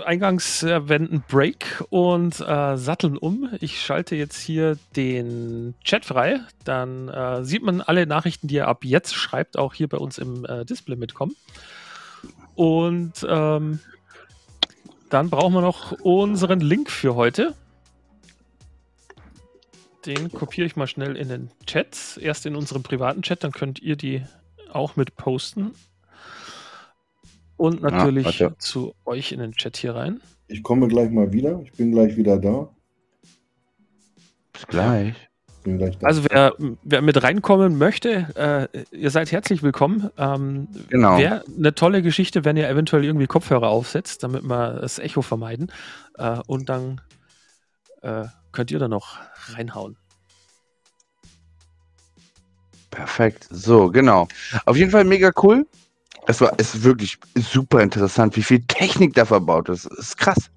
eingangs 0.04 0.62
erwähnten 0.62 1.22
Break 1.28 1.82
und 1.90 2.40
äh, 2.40 2.76
satteln 2.76 3.16
um. 3.16 3.50
Ich 3.60 3.80
schalte 3.80 4.16
jetzt 4.16 4.40
hier 4.40 4.78
den 4.96 5.74
Chat 5.84 6.04
frei. 6.04 6.40
Dann 6.64 7.08
äh, 7.08 7.44
sieht 7.44 7.62
man 7.62 7.80
alle 7.80 8.06
Nachrichten, 8.06 8.48
die 8.48 8.56
ihr 8.56 8.68
ab 8.68 8.84
jetzt 8.84 9.14
schreibt, 9.14 9.58
auch 9.58 9.74
hier 9.74 9.88
bei 9.88 9.98
uns 9.98 10.18
im 10.18 10.44
äh, 10.44 10.64
Display 10.64 10.96
mitkommen. 10.96 11.36
Und 12.54 13.26
ähm, 13.28 13.80
dann 15.12 15.28
brauchen 15.28 15.52
wir 15.52 15.60
noch 15.60 15.92
unseren 16.00 16.60
Link 16.60 16.90
für 16.90 17.14
heute. 17.14 17.54
Den 20.06 20.32
kopiere 20.32 20.66
ich 20.66 20.74
mal 20.74 20.86
schnell 20.86 21.16
in 21.16 21.28
den 21.28 21.50
Chat. 21.66 22.18
Erst 22.20 22.46
in 22.46 22.56
unserem 22.56 22.82
privaten 22.82 23.20
Chat, 23.20 23.44
dann 23.44 23.52
könnt 23.52 23.80
ihr 23.80 23.96
die 23.96 24.22
auch 24.72 24.96
mit 24.96 25.14
posten. 25.16 25.72
Und 27.58 27.82
natürlich 27.82 28.40
warte. 28.40 28.56
zu 28.58 28.94
euch 29.04 29.32
in 29.32 29.40
den 29.40 29.52
Chat 29.52 29.76
hier 29.76 29.94
rein. 29.94 30.20
Ich 30.48 30.62
komme 30.62 30.88
gleich 30.88 31.10
mal 31.10 31.32
wieder. 31.32 31.60
Ich 31.62 31.72
bin 31.72 31.92
gleich 31.92 32.16
wieder 32.16 32.38
da. 32.38 32.74
Bis 34.52 34.66
gleich. 34.66 35.14
Also 36.02 36.24
wer, 36.28 36.54
wer 36.82 37.02
mit 37.02 37.22
reinkommen 37.22 37.78
möchte, 37.78 38.68
äh, 38.72 38.96
ihr 38.96 39.10
seid 39.10 39.30
herzlich 39.30 39.62
willkommen. 39.62 40.10
Ähm, 40.18 40.68
Genau. 40.88 41.18
Wäre 41.18 41.44
eine 41.56 41.74
tolle 41.74 42.02
Geschichte, 42.02 42.44
wenn 42.44 42.56
ihr 42.56 42.68
eventuell 42.68 43.04
irgendwie 43.04 43.26
Kopfhörer 43.26 43.68
aufsetzt, 43.68 44.22
damit 44.22 44.42
wir 44.42 44.80
das 44.80 44.98
Echo 44.98 45.22
vermeiden. 45.22 45.70
Äh, 46.18 46.38
und 46.46 46.68
dann 46.68 47.00
äh, 48.02 48.24
könnt 48.50 48.70
ihr 48.70 48.78
da 48.78 48.88
noch 48.88 49.18
reinhauen. 49.54 49.96
Perfekt. 52.90 53.46
So, 53.50 53.90
genau. 53.90 54.28
Auf 54.66 54.76
jeden 54.76 54.90
Fall 54.90 55.04
mega 55.04 55.30
cool. 55.42 55.66
Es 56.26 56.40
war 56.40 56.52
es 56.58 56.74
ist 56.74 56.84
wirklich 56.84 57.18
super 57.34 57.82
interessant, 57.82 58.36
wie 58.36 58.42
viel 58.42 58.62
Technik 58.66 59.14
da 59.14 59.24
verbaut 59.24 59.68
ist. 59.68 59.86
Das 59.90 59.98
ist 59.98 60.18
krass. 60.18 60.50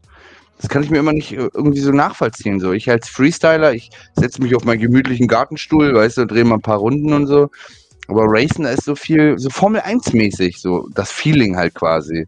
Das 0.58 0.70
kann 0.70 0.84
ich 0.84 0.90
mir 0.90 1.00
immer 1.00 1.14
nicht 1.14 1.34
äh, 1.34 1.50
irgendwie 1.54 1.80
so 1.80 1.92
nachvollziehen. 1.92 2.60
So, 2.60 2.72
ich 2.72 2.90
als 2.90 3.10
Freestyler, 3.10 3.74
ich 3.74 3.90
setze 4.16 4.42
mich 4.42 4.56
auf 4.56 4.64
meinen 4.64 4.80
gemütlichen 4.80 5.28
Gartenstuhl, 5.28 5.94
weißt 5.94 6.18
du, 6.18 6.26
drehe 6.26 6.46
mal 6.46 6.56
ein 6.56 6.62
paar 6.62 6.78
Runden 6.78 7.14
und 7.14 7.28
so. 7.28 7.50
Aber 8.08 8.24
Racing, 8.26 8.66
da 8.66 8.72
ist 8.72 8.84
so 8.86 8.96
viel, 8.96 9.38
so 9.40 9.50
Formel 9.50 9.82
1-mäßig, 9.82 10.60
so 10.60 10.88
das 10.94 11.12
Feeling 11.12 11.58
halt 11.58 11.74
quasi. 11.74 12.28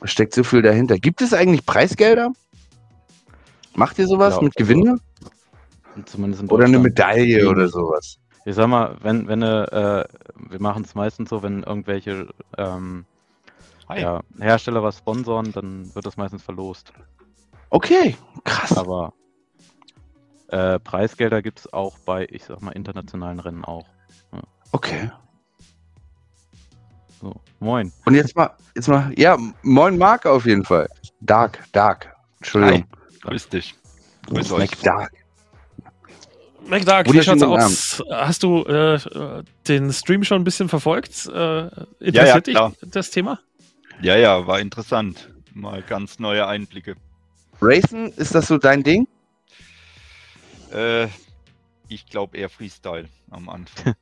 Da 0.00 0.06
steckt 0.06 0.34
so 0.34 0.44
viel 0.44 0.62
dahinter. 0.62 0.98
Gibt 0.98 1.22
es 1.22 1.32
eigentlich 1.32 1.64
Preisgelder? 1.64 2.32
Macht 3.74 3.98
ihr 3.98 4.06
sowas 4.06 4.36
Ja, 4.36 4.42
mit 4.42 4.56
also 4.56 4.72
Gewinne? 4.72 4.98
Zumindest 6.04 6.42
in 6.42 6.48
Oder 6.48 6.66
eine. 6.66 6.78
Medaille 6.78 7.48
oder 7.48 7.68
sowas? 7.68 8.18
Ich 8.44 8.54
sag 8.54 8.68
mal, 8.68 8.96
wenn, 9.02 9.26
wenn 9.28 9.42
äh, 9.42 10.04
wir 10.50 10.60
machen 10.60 10.84
es 10.84 10.94
meistens 10.94 11.30
so, 11.30 11.42
wenn 11.42 11.62
irgendwelche 11.62 12.28
ähm, 12.56 13.04
ja, 13.94 14.20
Hersteller 14.38 14.82
was 14.82 14.98
sponsoren, 14.98 15.52
dann 15.52 15.94
wird 15.94 16.06
das 16.06 16.16
meistens 16.16 16.42
verlost. 16.42 16.92
Okay, 17.70 18.16
krass. 18.44 18.76
Aber 18.76 19.12
äh, 20.48 20.78
Preisgelder 20.78 21.42
gibt 21.42 21.60
es 21.60 21.72
auch 21.72 21.98
bei, 22.00 22.26
ich 22.30 22.44
sag 22.44 22.62
mal, 22.62 22.72
internationalen 22.72 23.40
Rennen 23.40 23.64
auch. 23.64 23.86
Okay. 24.72 25.10
So, 27.20 27.34
moin. 27.58 27.92
Und 28.04 28.14
jetzt 28.14 28.36
mal, 28.36 28.50
jetzt 28.74 28.88
mal, 28.88 29.12
ja, 29.16 29.36
moin 29.62 29.98
Marc 29.98 30.24
auf 30.26 30.46
jeden 30.46 30.64
Fall. 30.64 30.88
Dark, 31.20 31.64
Dark. 31.72 32.14
Entschuldigung. 32.38 32.86
Grüß 33.22 33.48
dich. 33.48 33.74
Grüß 34.26 34.52
euch. 34.52 34.70
Mac 34.70 34.82
Dark. 34.82 35.12
McDark, 36.68 37.10
wie 37.12 37.22
schaut's 37.22 37.42
aus? 37.42 38.02
Hast 38.10 38.42
du 38.42 38.62
äh, 38.64 38.98
den 39.66 39.90
Stream 39.92 40.22
schon 40.22 40.42
ein 40.42 40.44
bisschen 40.44 40.68
verfolgt? 40.68 41.26
Äh, 41.26 41.32
Ja, 41.32 41.70
ja, 41.70 41.86
interessiert 42.00 42.46
dich 42.46 42.54
klar. 42.54 42.72
das 42.82 43.10
Thema? 43.10 43.40
Ja, 44.02 44.16
ja, 44.16 44.46
war 44.46 44.60
interessant. 44.60 45.32
Mal 45.54 45.82
ganz 45.82 46.18
neue 46.18 46.46
Einblicke. 46.46 46.96
Racing, 47.60 48.12
ist 48.16 48.34
das 48.34 48.46
so 48.46 48.58
dein 48.58 48.82
Ding? 48.82 49.06
Äh, 50.72 51.08
ich 51.88 52.06
glaube 52.06 52.36
eher 52.36 52.48
Freestyle 52.48 53.08
am 53.30 53.48
Anfang. 53.48 53.94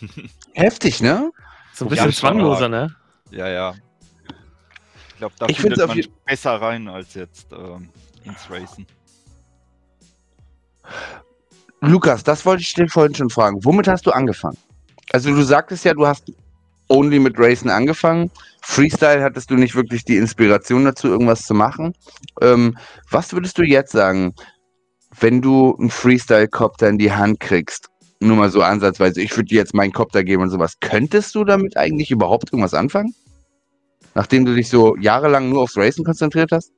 Heftig, 0.54 1.00
ne? 1.00 1.30
So 1.72 1.84
ein 1.84 1.88
bisschen 1.88 2.12
schon, 2.12 2.20
zwangloser, 2.20 2.68
ne? 2.68 2.94
ja, 3.30 3.48
ja. 3.48 3.74
Ich 5.08 5.16
glaube, 5.16 5.34
da 5.38 5.46
Ich 5.48 5.60
findet 5.60 5.80
auf 5.80 5.94
man 5.94 6.02
besser 6.24 6.60
rein 6.60 6.88
als 6.88 7.14
jetzt 7.14 7.52
ähm, 7.52 7.90
ins 8.24 8.50
Racen. 8.50 8.86
Lukas, 11.80 12.24
das 12.24 12.44
wollte 12.44 12.62
ich 12.62 12.74
dir 12.74 12.88
vorhin 12.88 13.14
schon 13.14 13.30
fragen. 13.30 13.64
Womit 13.64 13.88
hast 13.88 14.06
du 14.06 14.10
angefangen? 14.10 14.58
Also 15.12 15.30
du 15.30 15.42
sagtest 15.42 15.84
ja, 15.84 15.94
du 15.94 16.06
hast 16.06 16.32
only 16.88 17.18
mit 17.18 17.38
Racing 17.38 17.70
angefangen. 17.70 18.30
Freestyle 18.62 19.22
hattest 19.22 19.50
du 19.50 19.54
nicht 19.54 19.74
wirklich 19.74 20.04
die 20.04 20.16
Inspiration 20.16 20.84
dazu, 20.84 21.08
irgendwas 21.08 21.42
zu 21.42 21.54
machen. 21.54 21.94
Ähm, 22.40 22.76
was 23.10 23.32
würdest 23.32 23.58
du 23.58 23.62
jetzt 23.62 23.92
sagen? 23.92 24.34
wenn 25.18 25.42
du 25.42 25.76
einen 25.76 25.90
Freestyle-Copter 25.90 26.88
in 26.88 26.98
die 26.98 27.12
Hand 27.12 27.40
kriegst, 27.40 27.88
nur 28.20 28.36
mal 28.36 28.50
so 28.50 28.62
ansatzweise, 28.62 29.20
ich 29.20 29.34
würde 29.36 29.48
dir 29.48 29.58
jetzt 29.58 29.74
meinen 29.74 29.92
Copter 29.92 30.22
geben 30.22 30.42
und 30.42 30.50
sowas, 30.50 30.78
könntest 30.80 31.34
du 31.34 31.44
damit 31.44 31.76
eigentlich 31.76 32.10
überhaupt 32.10 32.52
irgendwas 32.52 32.74
anfangen? 32.74 33.14
Nachdem 34.14 34.44
du 34.44 34.54
dich 34.54 34.68
so 34.68 34.96
jahrelang 34.96 35.48
nur 35.48 35.62
aufs 35.62 35.76
Racen 35.76 36.04
konzentriert 36.04 36.52
hast? 36.52 36.72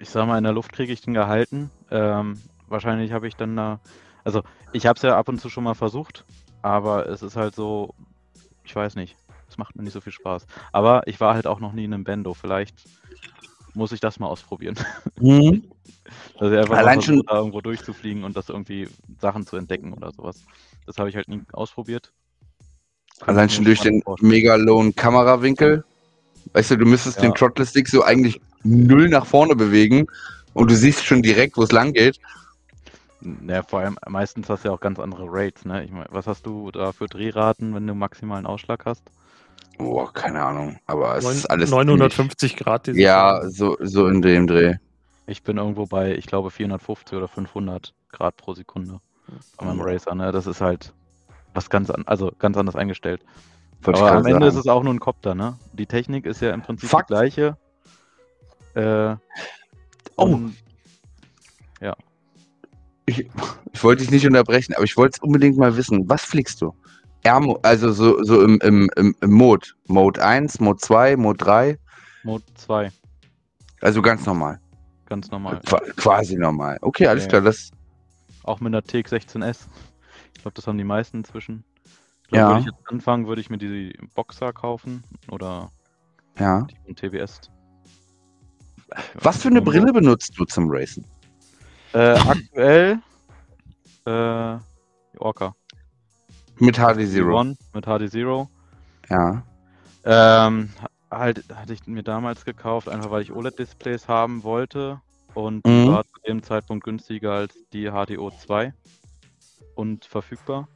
Ich 0.00 0.10
sag 0.10 0.26
mal, 0.26 0.38
in 0.38 0.44
der 0.44 0.52
Luft 0.52 0.72
kriege 0.72 0.92
ich 0.92 1.00
den 1.00 1.14
gehalten. 1.14 1.70
Ähm, 1.90 2.38
wahrscheinlich 2.68 3.12
habe 3.12 3.26
ich 3.26 3.34
dann 3.34 3.56
da. 3.56 3.80
Also, 4.22 4.42
ich 4.72 4.86
habe 4.86 4.96
es 4.96 5.02
ja 5.02 5.16
ab 5.16 5.28
und 5.28 5.40
zu 5.40 5.48
schon 5.48 5.64
mal 5.64 5.74
versucht, 5.74 6.24
aber 6.62 7.08
es 7.08 7.22
ist 7.22 7.36
halt 7.36 7.54
so, 7.54 7.94
ich 8.62 8.76
weiß 8.76 8.94
nicht. 8.96 9.16
Es 9.54 9.58
macht 9.58 9.76
mir 9.76 9.84
nicht 9.84 9.92
so 9.92 10.00
viel 10.00 10.12
Spaß. 10.12 10.46
Aber 10.72 11.06
ich 11.06 11.20
war 11.20 11.34
halt 11.34 11.46
auch 11.46 11.60
noch 11.60 11.72
nie 11.72 11.84
in 11.84 11.94
einem 11.94 12.02
Bendo. 12.02 12.34
Vielleicht 12.34 12.74
muss 13.72 13.92
ich 13.92 14.00
das 14.00 14.18
mal 14.18 14.26
ausprobieren. 14.26 14.74
Mhm. 15.20 15.64
Ich 16.36 16.42
einfach 16.42 16.76
Allein 16.76 17.00
schon- 17.00 17.22
da 17.26 17.36
irgendwo 17.38 17.62
durchzufliegen 17.62 18.24
und 18.24 18.36
das 18.36 18.50
irgendwie 18.50 18.88
Sachen 19.20 19.46
zu 19.46 19.56
entdecken 19.56 19.94
oder 19.94 20.12
sowas. 20.12 20.44
Das 20.86 20.98
habe 20.98 21.08
ich 21.08 21.16
halt 21.16 21.28
nie 21.28 21.40
ausprobiert. 21.52 22.12
Könnte 23.20 23.30
Allein 23.30 23.48
schon 23.48 23.64
durch 23.64 23.80
den 23.80 24.02
mega 24.20 24.54
lowen 24.56 24.94
Kamerawinkel. 24.94 25.82
Weißt 26.52 26.72
du, 26.72 26.76
du 26.76 26.84
müsstest 26.84 27.16
Ja. 27.16 27.22
den 27.22 27.34
Throttle 27.34 27.64
Stick 27.64 27.88
so 27.88 28.02
eigentlich 28.02 28.38
null 28.64 29.08
nach 29.08 29.24
vorne 29.24 29.56
bewegen 29.56 30.06
und 30.52 30.70
du 30.70 30.76
siehst 30.76 31.04
schon 31.04 31.22
direkt, 31.22 31.56
wo 31.56 31.62
es 31.62 31.72
lang 31.72 31.94
geht. 31.94 32.18
Ja, 33.48 33.62
vor 33.62 33.80
allem 33.80 33.96
meistens 34.06 34.50
hast 34.50 34.64
du 34.64 34.68
ja 34.68 34.74
auch 34.74 34.80
ganz 34.80 34.98
andere 34.98 35.24
Rates, 35.26 35.64
ne? 35.64 35.84
Ich 35.84 35.90
meine, 35.90 36.06
was 36.10 36.26
hast 36.26 36.44
du 36.44 36.70
da 36.70 36.92
für 36.92 37.06
Drehraten, 37.06 37.74
wenn 37.74 37.86
du 37.86 37.94
maximalen 37.94 38.44
Ausschlag 38.44 38.84
hast? 38.84 39.02
Boah, 39.78 40.12
keine 40.12 40.42
Ahnung. 40.44 40.78
Aber 40.86 41.16
es 41.16 41.24
Neun- 41.24 41.34
ist 41.36 41.46
alles. 41.46 41.70
950 41.70 42.56
Grad. 42.56 42.84
ziemlich- 42.86 42.98
dieses 42.98 43.04
Ja, 43.06 43.40
so, 43.48 43.76
so 43.80 44.06
in 44.08 44.22
dem 44.22 44.46
Dreh. 44.46 44.74
Ich 45.26 45.42
bin 45.42 45.56
irgendwo 45.56 45.86
bei, 45.86 46.14
ich 46.14 46.26
glaube, 46.26 46.50
450 46.50 47.16
oder 47.16 47.28
500 47.28 47.94
Grad 48.12 48.36
pro 48.36 48.54
Sekunde 48.54 49.00
bei 49.56 49.66
meinem 49.66 49.80
Racer, 49.80 50.14
ne? 50.14 50.30
Das 50.32 50.46
ist 50.46 50.60
halt 50.60 50.92
was 51.54 51.70
ganz 51.70 51.90
an, 51.90 52.04
also 52.06 52.30
ganz 52.38 52.56
anders 52.56 52.76
eingestellt. 52.76 53.24
Wollte 53.82 54.00
Aber 54.00 54.12
am 54.12 54.26
Ende 54.26 54.46
ist 54.46 54.54
es 54.56 54.66
auch 54.66 54.82
nur 54.82 54.92
ein 54.94 55.00
Copter, 55.00 55.34
ne? 55.34 55.58
Die 55.72 55.86
Technik 55.86 56.26
ist 56.26 56.40
ja 56.40 56.52
im 56.52 56.62
Prinzip 56.62 56.88
Fakt. 56.90 57.10
die 57.10 57.14
gleiche. 57.14 57.56
Äh, 58.74 59.16
Oh. 60.16 60.24
und- 60.26 60.54
Ich, 63.06 63.28
ich 63.72 63.84
wollte 63.84 64.00
dich 64.02 64.10
nicht 64.10 64.26
unterbrechen, 64.26 64.72
aber 64.74 64.84
ich 64.84 64.96
wollte 64.96 65.16
es 65.18 65.22
unbedingt 65.22 65.58
mal 65.58 65.76
wissen. 65.76 66.08
Was 66.08 66.24
fliegst 66.24 66.62
du? 66.62 66.74
R 67.24 67.58
also 67.62 67.92
so, 67.92 68.22
so 68.22 68.42
im, 68.42 68.58
im, 68.62 68.90
im, 68.96 69.14
im 69.20 69.30
Mode. 69.32 69.68
Mode 69.86 70.22
1, 70.24 70.60
Mode 70.60 70.78
2, 70.78 71.16
Mode 71.16 71.38
3. 71.38 71.78
Mode 72.22 72.44
2, 72.54 72.90
Also 73.80 74.00
ganz 74.02 74.24
normal. 74.26 74.60
ganz 75.06 75.30
normal. 75.30 75.60
Qua 75.66 75.80
quasi 75.96 76.36
normal. 76.36 76.78
Okay, 76.82 77.06
alles 77.06 77.24
Ja. 77.24 77.28
klar. 77.30 77.42
Das, 77.42 77.70
Auch 78.44 78.60
mit 78.60 78.74
einer 78.74 78.82
TX16S. 78.82 79.66
Ich 80.34 80.42
glaube, 80.42 80.54
das 80.54 80.66
haben 80.66 80.78
die 80.78 80.84
meisten 80.84 81.18
inzwischen. 81.18 81.64
Ich 82.22 82.28
glaube, 82.28 82.36
Ja. 82.42 82.48
würde 82.48 82.60
ich 82.60 82.66
jetzt 82.66 82.90
anfangen, 82.92 83.26
würde 83.26 83.40
ich 83.40 83.48
mir 83.50 83.58
die 83.58 83.98
Boxer 84.14 84.52
kaufen 84.52 85.02
oder 85.30 85.70
ja. 86.38 86.62
die 86.70 86.76
von 86.84 86.94
TBS. 86.96 87.40
Was 89.14 89.38
für 89.42 89.48
eine 89.48 89.62
Brille 89.62 89.92
benutzt 89.92 90.34
du 90.38 90.44
zum 90.44 90.66
Racen? 90.70 91.04
Äh, 91.94 92.18
aktuell 92.18 92.98
äh, 94.04 94.58
die 95.12 95.20
Orca. 95.20 95.54
Mit 96.58 96.76
HD 96.76 97.06
Zero. 97.06 97.38
One 97.40 97.56
mit 97.72 97.84
HD 97.84 98.08
Zero. 98.10 98.48
Ja. 99.10 99.42
Ähm, 100.04 100.70
halt, 101.10 101.44
hatte 101.54 101.72
ich 101.72 101.86
mir 101.86 102.02
damals 102.02 102.44
gekauft, 102.44 102.88
einfach 102.88 103.10
weil 103.10 103.22
ich 103.22 103.32
OLED-Displays 103.32 104.08
haben 104.08 104.42
wollte. 104.42 105.00
Und 105.34 105.66
die 105.66 105.70
Mhm. 105.70 105.88
war 105.88 106.04
zu 106.04 106.20
dem 106.26 106.42
Zeitpunkt 106.42 106.84
günstiger 106.84 107.32
als 107.32 107.54
die 107.72 107.90
HDO 107.90 108.30
2 108.30 108.72
und 109.74 110.04
verfügbar. 110.04 110.68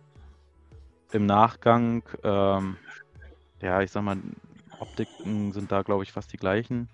Im 1.12 1.26
Nachgang, 1.26 2.02
ähm, 2.24 2.76
ja, 3.62 3.80
ich 3.80 3.90
sag 3.92 4.02
mal, 4.02 4.18
Optiken 4.80 5.52
sind 5.52 5.70
da, 5.72 5.82
glaube 5.82 6.02
ich, 6.02 6.12
fast 6.12 6.32
die 6.32 6.36
gleichen. 6.36 6.88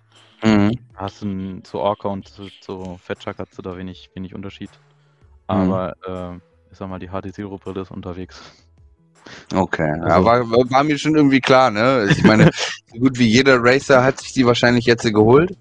Mhm. 0.44 0.72
Hast 0.94 1.22
du 1.22 1.60
zu 1.62 1.78
Orca 1.78 2.08
und 2.08 2.28
zu, 2.28 2.48
zu 2.60 2.98
Fetchuck 3.02 3.38
hast 3.38 3.56
du 3.56 3.62
da 3.62 3.76
wenig, 3.76 4.10
wenig 4.14 4.34
Unterschied. 4.34 4.70
Mhm. 5.48 5.54
Aber, 5.54 5.94
äh, 6.06 6.36
ich 6.70 6.78
sag 6.78 6.88
mal, 6.88 6.98
die 6.98 7.08
HD 7.08 7.32
Zero 7.32 7.56
Brille 7.58 7.80
ist 7.80 7.90
unterwegs. 7.90 8.42
Okay. 9.54 9.90
Also- 10.02 10.06
ja, 10.08 10.24
war, 10.24 10.50
war 10.50 10.84
mir 10.84 10.98
schon 10.98 11.14
irgendwie 11.16 11.40
klar, 11.40 11.70
ne? 11.70 12.06
Ich 12.10 12.22
meine, 12.24 12.50
so 12.92 12.98
gut 12.98 13.18
wie 13.18 13.26
jeder 13.26 13.58
Racer 13.62 14.02
hat 14.02 14.20
sich 14.20 14.32
die 14.32 14.46
wahrscheinlich 14.46 14.84
jetzt 14.86 15.02
geholt. 15.04 15.56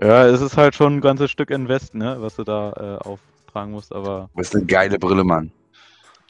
Ja, 0.00 0.26
es 0.26 0.40
ist 0.40 0.56
halt 0.56 0.74
schon 0.74 0.96
ein 0.96 1.00
ganzes 1.00 1.30
Stück 1.30 1.50
Invest, 1.50 1.94
ne, 1.94 2.16
was 2.18 2.36
du 2.36 2.44
da 2.44 2.98
äh, 3.02 3.06
auftragen 3.06 3.72
musst, 3.72 3.92
aber 3.94 4.30
Das 4.36 4.48
ist 4.48 4.56
eine 4.56 4.64
geile 4.64 4.98
Brille, 4.98 5.22
Mann. 5.22 5.52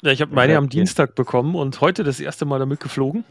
Ja, 0.03 0.11
ich 0.11 0.21
habe 0.21 0.35
meine 0.35 0.55
Ja, 0.55 0.59
am. 0.59 0.69
Dienstag 0.69 1.15
bekommen 1.15 1.55
und 1.55 1.81
heute 1.81 2.03
das 2.03 2.19
erste 2.19 2.45
Mal 2.45 2.59
damit 2.59 2.81
geflogen. 2.81 3.25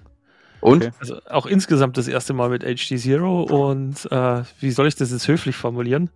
Und? 0.61 0.86
Okay. 0.86 0.94
Also 0.99 1.18
auch 1.30 1.45
insgesamt 1.48 1.98
das 1.98 2.07
erste 2.07 2.34
Mal 2.34 2.49
mit 2.49 2.64
HD 2.64 2.98
Zero 2.99 3.41
und 3.44 4.10
äh, 4.11 4.44
wie 4.60 4.72
soll 4.72 4.88
ich 4.88 4.95
das 4.95 5.11
jetzt 5.11 5.28
höflich 5.28 5.56
formulieren? 5.57 6.10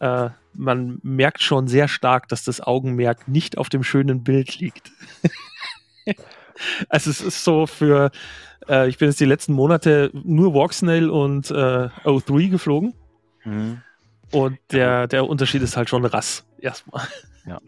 Äh, 0.00 0.28
man 0.52 0.98
merkt 1.02 1.42
schon 1.42 1.66
sehr 1.68 1.88
stark, 1.88 2.28
dass 2.28 2.44
das 2.44 2.60
Augenmerk 2.60 3.26
nicht 3.28 3.56
auf 3.56 3.68
dem 3.70 3.82
schönen 3.82 4.22
Bild 4.22 4.58
liegt. 4.58 4.90
also 6.88 7.10
es 7.10 7.20
ist 7.20 7.44
so 7.44 7.66
für, 7.66 8.10
äh, 8.68 8.88
ich 8.88 8.98
bin 8.98 9.08
jetzt 9.08 9.20
die 9.20 9.24
letzten 9.26 9.52
Monate 9.54 10.10
nur 10.14 10.54
Walksnail 10.54 11.10
und 11.10 11.50
äh, 11.50 11.90
O3 12.04 12.48
geflogen 12.48 12.94
mhm. 13.44 13.82
und 14.30 14.58
der, 14.72 15.06
der 15.08 15.28
Unterschied 15.28 15.62
ist 15.62 15.76
halt 15.76 15.88
schon 15.88 16.04
rass. 16.04 16.44
Erstmal. 16.58 17.06
ja, 17.44 17.60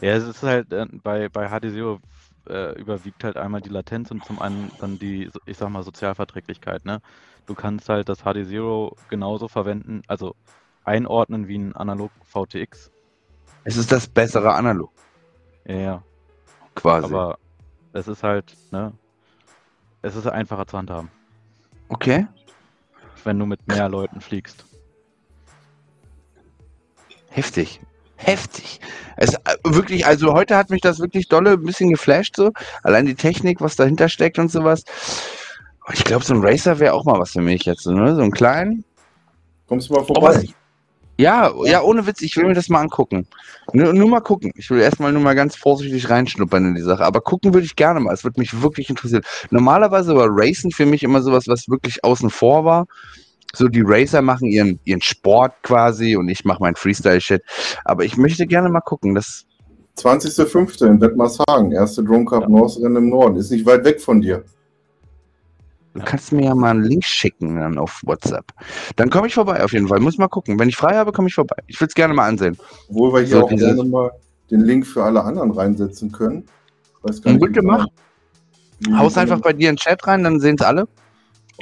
es 0.00 0.24
ist 0.24 0.42
halt 0.42 0.72
äh, 0.72 0.86
bei, 1.02 1.28
bei 1.28 1.48
HD 1.50 1.70
Zero 1.72 2.00
äh, 2.48 2.78
überwiegt 2.80 3.24
halt 3.24 3.36
einmal 3.36 3.62
die 3.62 3.68
Latenz 3.70 4.10
und 4.10 4.24
zum 4.24 4.38
einen 4.40 4.70
dann 4.78 4.98
die, 4.98 5.28
so- 5.32 5.40
ich 5.46 5.56
sag 5.58 5.70
mal, 5.70 5.82
Sozialverträglichkeit, 5.82 6.84
ne? 6.84 7.00
Du 7.46 7.54
kannst 7.54 7.88
halt 7.88 8.08
das 8.08 8.24
HD 8.24 8.44
Zero 8.46 8.96
genauso 9.08 9.48
verwenden, 9.48 10.02
also 10.08 10.34
einordnen 10.84 11.48
wie 11.48 11.58
ein 11.58 11.74
Analog 11.76 12.12
VTX. 12.24 12.90
Es 13.64 13.76
ist 13.76 13.92
das 13.92 14.08
bessere 14.08 14.54
Analog, 14.54 14.92
Ja, 15.64 15.74
ja, 15.74 16.04
quasi. 16.74 17.12
aber 17.12 17.38
es 17.96 18.08
ist 18.08 18.22
halt, 18.22 18.56
ne? 18.70 18.92
Es 20.02 20.14
ist 20.14 20.26
einfacher 20.26 20.66
zu 20.66 20.76
handhaben, 20.78 21.10
okay. 21.88 22.26
wenn 23.24 23.38
du 23.38 23.46
mit 23.46 23.66
mehr 23.66 23.88
Leuten 23.88 24.20
fliegst. 24.20 24.64
Heftig. 27.30 27.80
Heftig. 28.16 28.80
Es 29.16 29.34
äh, 29.34 29.56
wirklich, 29.64 30.06
also 30.06 30.32
heute 30.32 30.56
hat 30.56 30.70
mich 30.70 30.80
das 30.80 31.00
wirklich 31.00 31.28
dolle 31.28 31.52
ein 31.52 31.62
bisschen 31.64 31.90
geflasht 31.90 32.36
so. 32.36 32.52
Allein 32.82 33.04
die 33.04 33.14
Technik, 33.14 33.60
was 33.60 33.76
dahinter 33.76 34.08
steckt 34.08 34.38
und 34.38 34.50
sowas. 34.50 34.84
Ich 35.92 36.04
glaube, 36.04 36.24
so 36.24 36.34
ein 36.34 36.40
Racer 36.42 36.78
wäre 36.78 36.94
auch 36.94 37.04
mal 37.04 37.18
was 37.18 37.32
für 37.32 37.42
mich 37.42 37.64
jetzt, 37.64 37.82
so, 37.82 37.92
ne? 37.92 38.14
So 38.14 38.22
einen 38.22 38.30
kleinen. 38.30 38.84
Kommst 39.66 39.88
du 39.88 39.94
mal 39.94 40.00
Aber, 40.00 40.06
vorbei? 40.06 40.48
Ja, 41.18 41.52
ja, 41.64 41.82
ohne 41.82 42.06
Witz, 42.06 42.20
ich 42.20 42.36
will 42.36 42.44
mir 42.46 42.54
das 42.54 42.68
mal 42.68 42.80
angucken. 42.80 43.26
Nur, 43.72 43.92
nur 43.92 44.08
mal 44.08 44.20
gucken. 44.20 44.52
Ich 44.56 44.70
will 44.70 44.80
erstmal 44.80 45.12
nur 45.12 45.22
mal 45.22 45.34
ganz 45.34 45.56
vorsichtig 45.56 46.08
reinschnuppern 46.10 46.66
in 46.66 46.74
die 46.74 46.82
Sache. 46.82 47.04
Aber 47.04 47.20
gucken 47.20 47.54
würde 47.54 47.66
ich 47.66 47.74
gerne 47.74 48.00
mal. 48.00 48.12
Es 48.12 48.22
würde 48.22 48.38
mich 48.40 48.62
wirklich 48.62 48.90
interessieren. 48.90 49.22
Normalerweise 49.50 50.14
war 50.14 50.28
Racing 50.30 50.70
für 50.70 50.86
mich 50.86 51.02
immer 51.02 51.22
sowas, 51.22 51.48
was 51.48 51.68
wirklich 51.68 52.04
außen 52.04 52.30
vor 52.30 52.64
war. 52.64 52.86
So, 53.54 53.68
die 53.68 53.82
Racer 53.84 54.20
machen 54.20 54.48
ihren, 54.48 54.78
ihren 54.84 55.00
Sport 55.00 55.54
quasi 55.62 56.16
und 56.16 56.28
ich 56.28 56.44
mache 56.44 56.60
meinen 56.60 56.76
Freestyle-Shit. 56.76 57.42
Aber 57.84 58.04
ich 58.04 58.16
möchte 58.16 58.46
gerne 58.46 58.68
mal 58.68 58.82
gucken. 58.82 59.14
Das, 59.14 59.46
20.05. 59.98 60.86
in 60.86 61.00
Wettmarshagen, 61.00 61.72
erste 61.72 62.04
Drone 62.04 62.26
Cup 62.26 62.42
Ja. 62.42 62.48
North-Rennen 62.48 62.96
im 62.96 63.08
Norden. 63.08 63.36
Ist 63.36 63.50
nicht 63.50 63.64
weit 63.64 63.84
weg 63.84 64.00
von 64.00 64.20
dir. 64.20 64.44
Du 65.96 66.04
kannst 66.04 66.32
mir 66.32 66.44
ja 66.44 66.54
mal 66.54 66.70
einen 66.70 66.84
Link 66.84 67.04
schicken 67.04 67.56
dann 67.58 67.78
auf 67.78 68.02
WhatsApp. 68.04 68.52
Dann 68.96 69.10
komme 69.10 69.26
ich 69.26 69.34
vorbei 69.34 69.64
auf 69.64 69.72
jeden 69.72 69.88
Fall. 69.88 70.00
Muss 70.00 70.18
mal 70.18 70.28
gucken. 70.28 70.58
Wenn 70.58 70.68
ich 70.68 70.76
frei 70.76 70.94
habe, 70.94 71.12
komme 71.12 71.28
ich 71.28 71.34
vorbei. 71.34 71.56
Ich 71.66 71.80
will 71.80 71.88
es 71.88 71.94
gerne 71.94 72.12
mal 72.14 72.28
ansehen. 72.28 72.56
Obwohl 72.88 73.12
wir 73.14 73.20
hier 73.20 73.36
So, 73.38 73.44
auch 73.44 73.48
gerne 73.48 73.84
mal 73.84 74.10
den 74.50 74.60
Link 74.60 74.86
für 74.86 75.02
alle 75.02 75.22
anderen 75.24 75.50
reinsetzen 75.50 76.12
können. 76.12 76.44
Weiß 77.02 77.22
Gut 77.22 77.40
wie 77.40 77.52
gemacht. 77.52 77.88
wie- 78.80 78.94
Haus 78.94 79.16
einfach 79.16 79.40
bei 79.40 79.52
dir 79.54 79.70
in 79.70 79.76
den 79.76 79.80
Chat 79.80 80.06
rein, 80.06 80.22
dann 80.22 80.38
sehen 80.38 80.56
es 80.58 80.64
alle. 80.66 80.86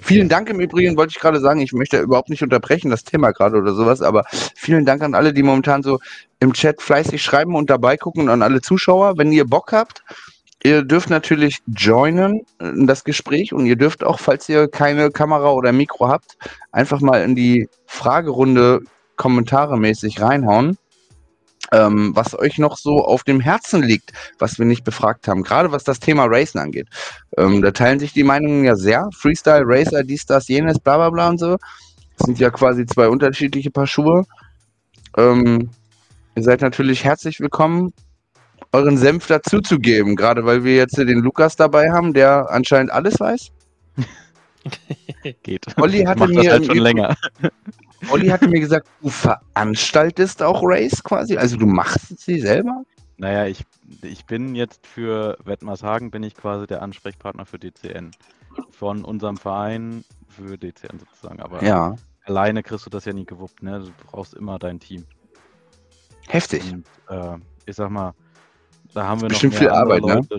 Vielen 0.03 0.29
Dank 0.29 0.51
im 0.51 0.59
Übrigen, 0.59 0.97
wollte 0.97 1.13
ich 1.13 1.21
gerade 1.21 1.39
sagen. 1.39 1.61
Ich 1.61 1.73
möchte 1.73 2.01
überhaupt 2.01 2.29
nicht 2.29 2.43
unterbrechen, 2.43 2.91
das 2.91 3.05
Thema 3.05 3.31
gerade 3.31 3.57
oder 3.57 3.73
sowas, 3.75 4.03
aber 4.03 4.25
vielen 4.57 4.85
Dank 4.85 5.03
an 5.03 5.15
alle, 5.15 5.33
die 5.33 5.45
momentan 5.45 5.85
so 5.85 6.01
im 6.41 6.53
Chat 6.53 6.83
fleißig 6.83 7.23
schreiben 7.23 7.55
und 7.55 7.71
dabei 7.71 7.97
gucken 7.97 8.25
und 8.25 8.31
an 8.31 8.43
alle 8.43 8.61
Zuschauer. 8.61 9.17
Wenn 9.17 9.31
ihr 9.31 9.45
Bock 9.47 9.71
habt, 9.73 10.03
ihr 10.65 10.83
dürft 10.83 11.11
natürlich 11.11 11.63
joinen 11.67 12.41
in 12.59 12.87
das 12.87 13.05
Gespräch 13.05 13.53
und 13.53 13.67
ihr 13.67 13.77
dürft 13.77 14.03
auch, 14.03 14.19
falls 14.19 14.49
ihr 14.49 14.67
keine 14.67 15.11
Kamera 15.11 15.51
oder 15.53 15.73
Mikro 15.73 16.09
habt, 16.09 16.37
einfach 16.73 17.01
mal 17.01 17.23
in 17.23 17.37
die 17.37 17.69
Fragerunde 17.87 18.81
Kommentare 19.17 19.79
mäßig 19.79 20.21
reinhauen. 20.21 20.77
Ähm, 21.73 22.15
was 22.15 22.39
euch 22.39 22.59
noch 22.59 22.77
so 22.77 23.05
auf 23.05 23.25
dem 23.25 23.41
Herzen 23.41 23.83
liegt, 23.83 24.13
was 24.39 24.59
wir 24.59 24.67
nicht 24.67 24.85
befragt 24.85 25.29
haben, 25.29 25.43
gerade 25.43 25.73
was 25.73 25.83
das 25.83 25.99
Thema 25.99 26.27
Racen 26.27 26.59
angeht. 26.61 26.89
Ähm, 27.39 27.63
da 27.63 27.71
teilen 27.71 27.99
sich 27.99 28.13
die 28.13 28.23
Meinungen 28.23 28.65
ja 28.65 28.77
sehr. 28.77 29.09
Freestyle, 29.17 29.65
Racer, 29.65 30.05
dies, 30.05 30.27
das, 30.27 30.49
jenes, 30.49 30.79
bla 30.79 30.97
bla 30.97 31.11
bla 31.11 31.29
und 31.31 31.39
so. 31.39 31.57
Das 32.19 32.27
sind 32.27 32.39
ja 32.39 32.51
quasi 32.51 32.85
zwei 32.85 33.09
unterschiedliche 33.09 33.71
Paar 33.71 33.87
Schuhe. 33.87 34.25
Ähm, 35.17 35.71
ihr 36.37 36.43
seid 36.43 36.61
natürlich 36.61 37.03
herzlich 37.03 37.41
willkommen, 37.41 37.95
euren 38.75 38.97
Senf 38.97 39.29
dazuzugeben, 39.29 40.17
gerade 40.17 40.45
weil 40.45 40.65
wir 40.65 40.75
jetzt 40.75 40.99
den 40.99 41.21
Lukas 41.21 41.55
dabei 41.55 41.93
haben, 41.93 42.13
der 42.13 42.51
anscheinend 42.51 42.93
alles 42.93 43.21
weiß. 43.21 43.53
Geht. 45.43 45.67
Olli 45.79 46.03
hatte 46.03 46.27
mir 46.27 46.51
halt 46.51 46.67
schon 46.67 46.79
länger. 46.79 47.17
Olli 48.11 48.29
hatte 48.29 48.49
mir 48.49 48.61
gesagt, 48.61 48.89
du 49.01 49.09
veranstaltest 49.09 50.43
auch 50.43 50.61
Race 50.65 51.03
quasi, 51.03 51.37
also 51.37 51.57
du 51.57 51.67
machst 51.67 52.19
sie 52.19 52.41
selber? 52.41 52.83
Naja, 53.17 53.47
ich, 53.47 53.65
ich 54.03 54.27
bin 54.27 54.57
jetzt 54.57 54.85
für 54.87 55.39
Wettmarshagen 55.45 56.11
bin 56.11 56.25
ich 56.25 56.35
quasi 56.35 56.67
der 56.67 56.83
Ansprechpartner 56.83 57.47
für 57.47 57.59
DCN. 57.59 58.11
Von 58.71 59.05
unserem 59.05 59.37
Verein 59.37 60.05
für 60.29 60.59
DCN 60.59 60.99
sozusagen. 60.99 61.41
Aber 61.41 61.63
Ja, 61.63 61.95
alleine 62.25 62.63
kriegst 62.65 62.85
du 62.85 62.91
das 62.91 63.05
ja 63.05 63.13
nie 63.13 63.25
gewuppt, 63.25 63.63
ne? 63.63 63.81
Du 63.81 63.93
brauchst 64.11 64.35
immer 64.35 64.59
dein 64.59 64.81
Team. 64.81 65.05
heftig. 66.29 66.73
Und 66.73 66.85
äh, 67.09 67.39
ich 67.67 67.77
sag 67.77 67.91
mal, 67.91 68.15
da 68.95 69.07
haben 69.07 69.21
wir 69.21 69.29
Bestimmt 69.29 69.55
noch 69.55 69.61
viel 69.61 69.71
Arbeit, 69.71 70.03
ne? 70.05 70.15
Leute. 70.15 70.39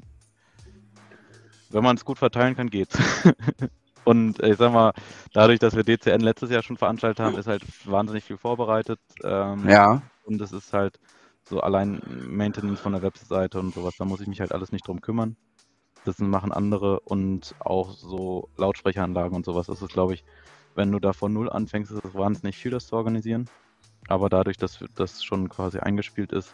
Wenn 1.69 1.83
man 1.83 1.97
es 1.97 2.05
gut 2.05 2.17
verteilen 2.17 2.55
kann, 2.55 2.69
geht's. 2.69 2.97
Und 4.05 4.39
äh, 4.39 4.51
ich 4.51 4.57
sag 4.57 4.71
mal, 4.71 4.93
dadurch, 5.33 5.59
dass 5.59 5.75
wir 5.75 5.83
DCN 5.83 6.21
letztes 6.21 6.51
Jahr 6.51 6.63
schon 6.63 6.77
veranstaltet 6.77 7.19
haben, 7.19 7.37
ist 7.37 7.47
halt 7.47 7.63
wahnsinnig 7.85 8.23
viel 8.23 8.37
vorbereitet. 8.37 8.99
Ähm, 9.23 9.67
Ja, 9.67 10.01
Und 10.23 10.39
es 10.41 10.51
ist 10.51 10.73
halt 10.73 10.99
so 11.43 11.59
allein 11.59 12.01
Maintenance 12.27 12.79
von 12.79 12.93
der 12.93 13.01
Webseite 13.01 13.59
und 13.59 13.73
sowas, 13.73 13.95
da 13.97 14.05
muss 14.05 14.21
ich 14.21 14.27
mich 14.27 14.39
halt 14.39 14.51
alles 14.51 14.71
nicht 14.71 14.87
drum 14.87 15.01
kümmern. 15.01 15.35
Das 16.05 16.19
machen 16.19 16.51
andere 16.51 16.99
und 17.01 17.55
auch 17.59 17.91
so 17.91 18.49
Lautsprecheranlagen 18.57 19.35
und 19.35 19.45
sowas. 19.45 19.67
Das 19.67 19.81
ist, 19.81 19.91
glaube 19.91 20.13
ich, 20.13 20.23
wenn 20.75 20.91
du 20.91 20.99
da 20.99 21.13
von 21.13 21.33
null 21.33 21.49
anfängst, 21.49 21.91
ist 21.91 22.05
es 22.05 22.13
wahnsinnig 22.13 22.57
viel, 22.57 22.71
das 22.71 22.87
zu 22.87 22.95
organisieren. 22.95 23.49
Aber 24.07 24.29
dadurch, 24.29 24.57
dass 24.57 24.83
das 24.95 25.23
schon 25.23 25.49
quasi 25.49 25.79
eingespielt 25.79 26.31
ist, 26.31 26.53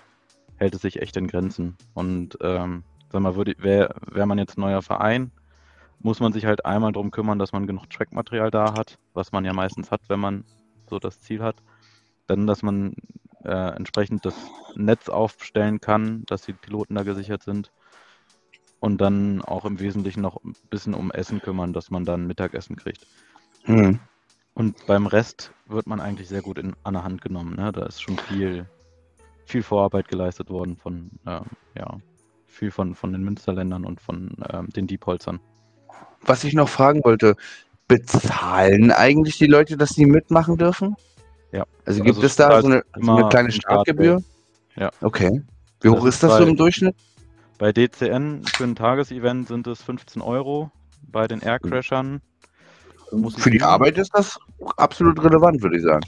hält 0.61 0.75
es 0.75 0.81
sich 0.81 1.01
echt 1.01 1.17
in 1.17 1.25
Grenzen. 1.25 1.75
Und 1.95 2.38
ähm, 2.39 2.83
sag 3.11 3.21
mal, 3.21 3.35
wäre 3.35 3.95
wär 4.05 4.25
man 4.27 4.38
jetzt 4.38 4.59
neuer 4.59 4.83
Verein, 4.83 5.31
muss 5.99 6.19
man 6.19 6.33
sich 6.33 6.45
halt 6.45 6.65
einmal 6.65 6.91
drum 6.91 7.09
kümmern, 7.09 7.39
dass 7.39 7.51
man 7.51 7.65
genug 7.65 7.89
Trackmaterial 7.89 8.51
da 8.51 8.75
hat, 8.75 8.99
was 9.15 9.31
man 9.31 9.43
ja 9.43 9.53
meistens 9.53 9.89
hat, 9.89 10.01
wenn 10.07 10.19
man 10.19 10.45
so 10.88 10.99
das 10.99 11.19
Ziel 11.19 11.41
hat. 11.41 11.55
Dann, 12.27 12.45
dass 12.45 12.61
man 12.61 12.93
äh, 13.43 13.75
entsprechend 13.75 14.23
das 14.23 14.35
Netz 14.75 15.09
aufstellen 15.09 15.81
kann, 15.81 16.25
dass 16.27 16.43
die 16.43 16.53
Piloten 16.53 16.93
da 16.93 17.01
gesichert 17.01 17.41
sind. 17.41 17.71
Und 18.79 19.01
dann 19.01 19.41
auch 19.41 19.65
im 19.65 19.79
Wesentlichen 19.79 20.21
noch 20.21 20.43
ein 20.43 20.55
bisschen 20.69 20.93
um 20.93 21.11
Essen 21.11 21.41
kümmern, 21.41 21.73
dass 21.73 21.89
man 21.89 22.05
dann 22.05 22.27
Mittagessen 22.27 22.75
kriegt. 22.75 23.07
hm. 23.63 23.99
Und 24.53 24.85
beim 24.85 25.07
Rest 25.07 25.53
wird 25.65 25.88
man 25.88 26.01
eigentlich 26.01 26.27
sehr 26.27 26.41
gut 26.41 26.57
in, 26.57 26.75
an 26.83 26.93
der 26.93 27.03
Hand 27.03 27.21
genommen. 27.21 27.55
Ne? 27.55 27.71
Da 27.71 27.85
ist 27.85 28.01
schon 28.01 28.17
viel, 28.17 28.67
viel 29.52 29.64
Vorarbeit 29.64 30.07
geleistet 30.07 30.49
worden 30.49 30.78
von, 30.78 31.11
ähm, 31.28 31.44
ja, 31.78 31.98
viel 32.48 32.72
von, 32.72 32.95
von 32.95 33.11
den 33.14 33.23
Münsterländern 33.23 33.86
und 33.86 34.02
von 34.02 34.32
ähm, 34.52 34.69
den 34.69 34.88
Diepholzern. 34.88 35.40
was 36.23 36.44
ich 36.44 36.53
noch 36.53 36.69
fragen 36.69 37.03
wollte, 37.03 37.36
bezahlen 37.88 38.91
eigentlich 38.91 39.38
die 39.38 39.48
Leute, 39.48 39.78
dass 39.78 39.90
sie 39.90 40.06
mitmachen 40.06 40.57
dürfen? 40.57 40.95
Ja. 41.52 41.65
Also 41.86 42.02
gibt 42.03 42.15
Also 42.15 42.26
es 42.26 42.36
da 42.38 42.61
so 42.61 42.68
eine, 42.68 42.78
ist 42.78 42.86
so 43.06 43.11
eine 43.11 43.30
kleine 43.30 43.49
ein 43.49 43.52
Startgebühr? 43.52 44.23
Ja. 44.78 44.90
Okay. 45.02 45.41
Wie 45.82 45.90
hoch 45.90 46.06
ist 46.06 46.15
ist 46.15 46.23
das 46.23 46.38
so 46.38 46.44
bei- 46.44 46.49
im 46.49 46.56
Durchschnitt? 46.56 46.95
Bei 47.57 47.72
DCN 47.72 48.44
für 48.56 48.64
ein 48.64 48.76
Tagesevent 48.76 49.48
sind 49.48 49.68
es 49.68 49.84
15 49.84 50.22
Euro. 50.22 50.72
Bei 51.11 51.28
den 51.28 51.41
Aircrashern 51.41 52.22
Für 53.38 53.49
die. 53.49 53.61
Arbeit 53.61 53.97
ist 53.97 54.11
das 54.13 54.39
absolut 54.77 55.23
relevant, 55.23 55.61
würde 55.61 55.77
ich 55.77 55.83
sagen. 55.83 56.05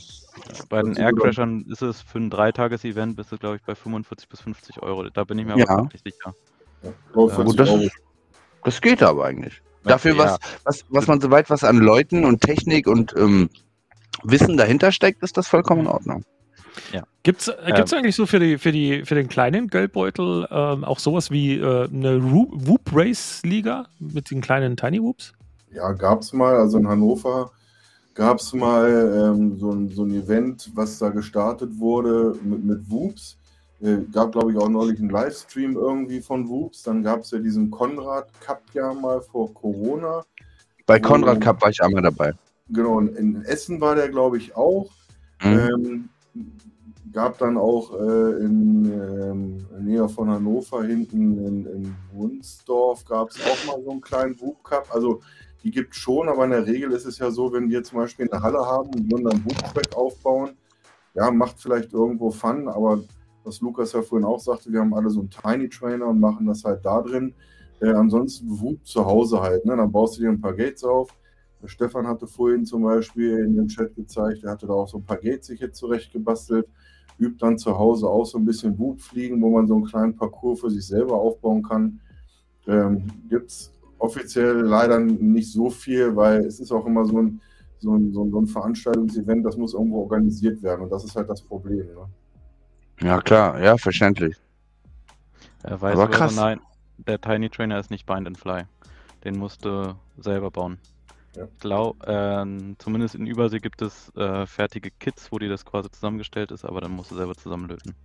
Bei 0.69 0.81
den 0.81 0.95
Aircrashern 0.95 1.65
ist 1.69 1.81
es 1.81 2.01
für 2.01 2.19
ein 2.19 2.29
Dreitages-Event 2.29 3.15
bist 3.15 3.31
du, 3.31 3.37
glaube 3.37 3.57
ich, 3.57 3.61
bei 3.63 3.75
45 3.75 4.29
bis 4.29 4.41
50 4.41 4.81
Euro. 4.81 5.09
Da 5.09 5.23
bin 5.23 5.39
ich 5.39 5.45
mir 5.45 5.57
Ja. 5.57 5.65
aber 5.67 5.83
wirklich 5.83 6.01
sicher. 6.01 6.33
Ja, 6.81 6.91
glaub, 7.11 7.29
Ja, 7.29 7.35
40 7.35 7.45
gut, 7.45 7.59
das 7.59 7.91
Das 8.63 8.81
geht 8.81 9.03
aber 9.03 9.25
eigentlich. 9.25 9.61
Dafür, 9.83 10.15
Ja, 10.15 10.17
was, 10.17 10.39
was, 10.63 10.85
was 10.89 11.07
man 11.07 11.19
soweit 11.19 11.49
was 11.49 11.63
an 11.63 11.77
Leuten 11.77 12.23
und 12.23 12.41
Technik 12.41 12.87
und 12.87 13.13
ähm, 13.17 13.49
Wissen 14.23 14.55
dahinter 14.57 14.91
steckt, 14.91 15.21
ist 15.23 15.35
das 15.37 15.47
vollkommen 15.47 15.81
in 15.81 15.87
Ordnung. 15.87 16.23
Gibt's, 17.23 17.47
äh, 17.47 17.71
gibt's 17.73 17.93
eigentlich 17.93 18.15
so 18.15 18.25
für, 18.25 18.39
die, 18.39 18.57
für, 18.57 18.73
die, 18.73 19.05
für 19.05 19.15
den 19.15 19.29
kleinen 19.29 19.69
Geldbeutel 19.69 20.45
ähm, 20.51 20.83
auch 20.83 20.99
sowas 20.99 21.31
wie 21.31 21.55
äh, 21.57 21.87
eine 21.87 22.21
Whoop 22.21 22.91
Race 22.93 23.41
Liga 23.45 23.85
mit 23.99 24.29
den 24.29 24.41
kleinen 24.41 24.75
Tiny 24.75 25.01
Whoops? 25.01 25.33
Ja, 25.73 25.91
gab 25.91 26.21
es 26.21 26.33
mal, 26.33 26.55
also 26.55 26.77
in 26.77 26.87
Hannover 26.87 27.51
gab 28.13 28.39
es 28.39 28.53
mal 28.53 28.89
ähm, 29.33 29.57
so, 29.57 29.71
ein, 29.71 29.89
so 29.89 30.03
ein 30.03 30.11
Event, 30.11 30.71
was 30.75 30.99
da 30.99 31.09
gestartet 31.09 31.79
wurde 31.79 32.35
mit, 32.43 32.63
mit 32.63 32.91
Whoops. 32.91 33.37
Äh, 33.81 33.97
gab, 34.11 34.31
glaube 34.31 34.51
ich, 34.51 34.57
auch 34.57 34.69
neulich 34.69 34.99
einen 34.99 35.09
Livestream 35.09 35.75
irgendwie 35.75 36.21
von 36.21 36.47
Whoops. 36.47 36.83
Dann 36.83 37.03
gab 37.03 37.21
es 37.21 37.31
ja 37.31 37.39
diesen 37.39 37.71
Konrad 37.71 38.27
Cup 38.39 38.61
ja 38.73 38.93
mal 38.93 39.21
vor 39.21 39.53
Corona. 39.53 40.23
Bei 40.85 40.99
Oh. 40.99 41.07
Konrad 41.07 41.41
Cup 41.41 41.61
war 41.61 41.69
ich 41.69 41.81
einmal 41.81 42.03
dabei. 42.03 42.33
Genau, 42.69 42.97
und 42.97 43.15
in 43.17 43.43
Essen 43.43 43.81
war 43.81 43.95
der, 43.95 44.09
glaube 44.09 44.37
ich, 44.37 44.55
auch. 44.55 44.89
Mhm. 45.41 45.59
Ähm, 45.59 46.09
gab 47.11 47.37
dann 47.37 47.57
auch 47.57 47.93
äh, 47.93 48.45
in 48.45 48.85
ähm, 48.85 49.65
näher 49.85 50.09
von 50.09 50.29
Hannover 50.29 50.83
hinten 50.83 51.37
in, 51.45 51.65
in 51.65 51.95
Wunsdorf 52.11 53.05
gab 53.05 53.29
es 53.29 53.37
auch 53.45 53.67
mal 53.67 53.83
so 53.83 53.91
einen 53.91 54.01
kleinen 54.01 54.39
Whoop 54.41 54.63
Cup. 54.63 54.87
Also 54.93 55.21
die 55.63 55.71
gibt 55.71 55.93
es 55.93 55.99
schon, 55.99 56.27
aber 56.27 56.45
in 56.45 56.51
der 56.51 56.67
Regel 56.67 56.91
ist 56.91 57.05
es 57.05 57.19
ja 57.19 57.31
so, 57.31 57.51
wenn 57.53 57.69
wir 57.69 57.83
zum 57.83 57.99
Beispiel 57.99 58.29
eine 58.29 58.41
Halle 58.41 58.59
haben 58.59 58.89
und 58.89 59.11
wollen 59.11 59.23
dann 59.23 59.45
Whoop 59.45 59.73
Track 59.73 59.95
aufbauen, 59.95 60.51
ja, 61.13 61.31
macht 61.31 61.59
vielleicht 61.59 61.93
irgendwo 61.93 62.31
Fun, 62.31 62.67
aber 62.67 63.01
was 63.43 63.61
Lukas 63.61 63.93
ja 63.93 64.01
vorhin 64.01 64.25
auch 64.25 64.39
sagte, 64.39 64.71
wir 64.71 64.79
haben 64.79 64.93
alle 64.93 65.09
so 65.09 65.21
einen 65.21 65.29
Tiny 65.29 65.69
Trainer 65.69 66.07
und 66.07 66.19
machen 66.19 66.47
das 66.47 66.63
halt 66.63 66.85
da 66.85 67.01
drin. 67.01 67.33
Äh, 67.81 67.91
ansonsten 67.91 68.49
Whoop 68.49 68.85
zu 68.85 69.05
Hause 69.05 69.41
halt, 69.41 69.65
ne? 69.65 69.75
Dann 69.75 69.91
baust 69.91 70.17
du 70.17 70.21
dir 70.21 70.29
ein 70.29 70.39
paar 70.39 70.53
Gates 70.53 70.83
auf. 70.83 71.13
Der 71.61 71.67
Stefan 71.67 72.07
hatte 72.07 72.27
vorhin 72.27 72.65
zum 72.65 72.83
Beispiel 72.83 73.39
in 73.39 73.55
dem 73.55 73.67
Chat 73.67 73.95
gezeigt, 73.95 74.43
er 74.43 74.51
hatte 74.51 74.67
da 74.67 74.73
auch 74.73 74.87
so 74.87 74.97
ein 74.97 75.05
paar 75.05 75.17
Gates 75.17 75.47
sich 75.47 75.59
jetzt 75.59 75.77
zurecht 75.77 76.11
gebastelt, 76.11 76.67
übt 77.17 77.37
dann 77.39 77.57
zu 77.57 77.77
Hause 77.77 78.09
auch 78.09 78.25
so 78.25 78.37
ein 78.37 78.45
bisschen 78.45 78.77
Wut 78.77 79.01
fliegen, 79.01 79.41
wo 79.41 79.49
man 79.49 79.67
so 79.67 79.75
einen 79.75 79.85
kleinen 79.85 80.15
Parcours 80.15 80.59
für 80.59 80.69
sich 80.69 80.85
selber 80.85 81.15
aufbauen 81.15 81.63
kann. 81.63 81.99
Ähm, 82.67 83.07
Gibt 83.29 83.49
es 83.49 83.71
offiziell 84.03 84.61
leider 84.61 84.99
nicht 84.99 85.51
so 85.51 85.69
viel, 85.69 86.15
weil 86.15 86.45
es 86.45 86.59
ist 86.59 86.71
auch 86.71 86.85
immer 86.85 87.05
so 87.05 87.21
ein, 87.21 87.41
so 87.79 87.95
ein, 87.95 88.11
so 88.11 88.23
ein, 88.23 88.31
so 88.31 88.41
ein 88.41 88.47
Veranstaltungsevent, 88.47 89.45
das 89.45 89.55
muss 89.55 89.73
irgendwo 89.73 90.01
organisiert 90.01 90.61
werden 90.61 90.81
und 90.81 90.89
das 90.91 91.05
ist 91.05 91.15
halt 91.15 91.29
das 91.29 91.41
Problem. 91.41 91.85
Ne? 91.87 93.07
Ja, 93.07 93.21
klar, 93.21 93.61
ja, 93.61 93.77
verständlich. 93.77 94.35
Er 95.63 95.81
weiß 95.81 95.97
Aber 95.97 96.09
krass. 96.09 96.35
nein, 96.35 96.59
der 96.97 97.19
Tiny 97.19 97.49
Trainer 97.49 97.79
ist 97.79 97.91
nicht 97.91 98.05
Bind 98.05 98.27
and 98.27 98.37
Fly. 98.37 98.63
Den 99.23 99.37
musst 99.37 99.63
du 99.63 99.95
selber 100.17 100.51
bauen. 100.51 100.77
Ja. 101.35 101.45
Ich 101.45 101.59
glaub, 101.59 101.95
ähm, 102.05 102.75
zumindest 102.79 103.15
in 103.15 103.25
Übersee 103.25 103.59
gibt 103.59 103.81
es 103.81 104.13
äh, 104.17 104.45
fertige 104.45 104.91
Kits, 104.91 105.31
wo 105.31 105.39
dir 105.39 105.49
das 105.49 105.65
quasi 105.65 105.89
zusammengestellt 105.89 106.51
ist, 106.51 106.65
aber 106.65 106.81
dann 106.81 106.91
musst 106.91 107.11
du 107.11 107.15
selber 107.15 107.35
zusammenlöten. 107.35 107.95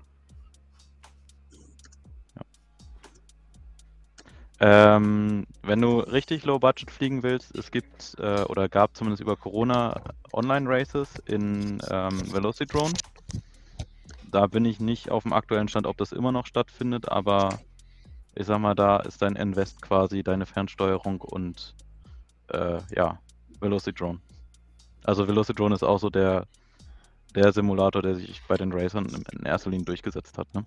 Ähm, 4.60 5.47
wenn 5.62 5.80
du 5.80 6.01
richtig 6.01 6.44
low 6.44 6.59
budget 6.59 6.90
fliegen 6.90 7.22
willst, 7.22 7.56
es 7.56 7.70
gibt 7.70 8.16
äh, 8.18 8.43
oder 8.43 8.68
gab 8.68 8.97
zumindest 8.97 9.22
über 9.22 9.36
Corona 9.36 10.01
Online-Races 10.32 11.22
in 11.26 11.80
ähm, 11.89 12.32
Velocidrone. 12.32 12.93
Da 14.30 14.47
bin 14.47 14.64
ich 14.64 14.80
nicht 14.80 15.10
auf 15.10 15.22
dem 15.22 15.32
aktuellen 15.32 15.68
Stand, 15.68 15.86
ob 15.86 15.97
das 15.97 16.12
immer 16.12 16.32
noch 16.32 16.47
stattfindet, 16.47 17.09
aber 17.09 17.60
ich 18.35 18.47
sag 18.47 18.59
mal, 18.60 18.74
da 18.74 18.98
ist 18.98 19.22
dein 19.22 19.36
Invest 19.36 19.80
quasi 19.80 20.22
deine 20.22 20.47
Fernsteuerung 20.47 21.20
und 21.20 21.74
äh, 22.48 22.78
ja, 22.94 23.20
Velocidrone. 23.60 24.20
Also 25.05 25.26
Velocidrone 25.26 25.74
ist 25.74 25.82
auch 25.82 25.98
so 25.98 26.10
der, 26.10 26.47
der 27.35 27.52
Simulator, 27.52 28.02
der 28.02 28.16
sich 28.16 28.43
bei 28.47 28.56
den 28.56 28.72
Racern 28.72 29.06
in, 29.32 29.47
erster 29.47 29.70
Linie 29.70 29.86
durchgesetzt 29.86 30.36
hat. 30.39 30.52
Ne? 30.55 30.64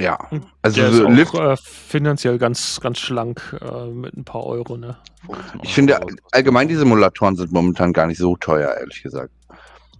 Ja. 0.00 0.18
Also 0.62 0.80
Der 0.80 0.92
so 0.92 1.08
ist 1.08 1.34
auch 1.34 1.52
äh, 1.52 1.56
finanziell 1.56 2.38
ganz, 2.38 2.80
ganz 2.80 2.98
schlank 2.98 3.56
äh, 3.60 3.86
mit 3.86 4.16
ein 4.16 4.24
paar 4.24 4.44
Euro. 4.44 4.76
Ne? 4.76 4.96
15 5.26 5.60
ich 5.62 5.74
finde 5.74 5.98
allgemein 6.32 6.68
die 6.68 6.74
Simulatoren 6.74 7.36
sind 7.36 7.52
momentan 7.52 7.92
gar 7.92 8.06
nicht 8.06 8.18
so 8.18 8.36
teuer, 8.36 8.74
ehrlich 8.78 9.02
gesagt. 9.02 9.32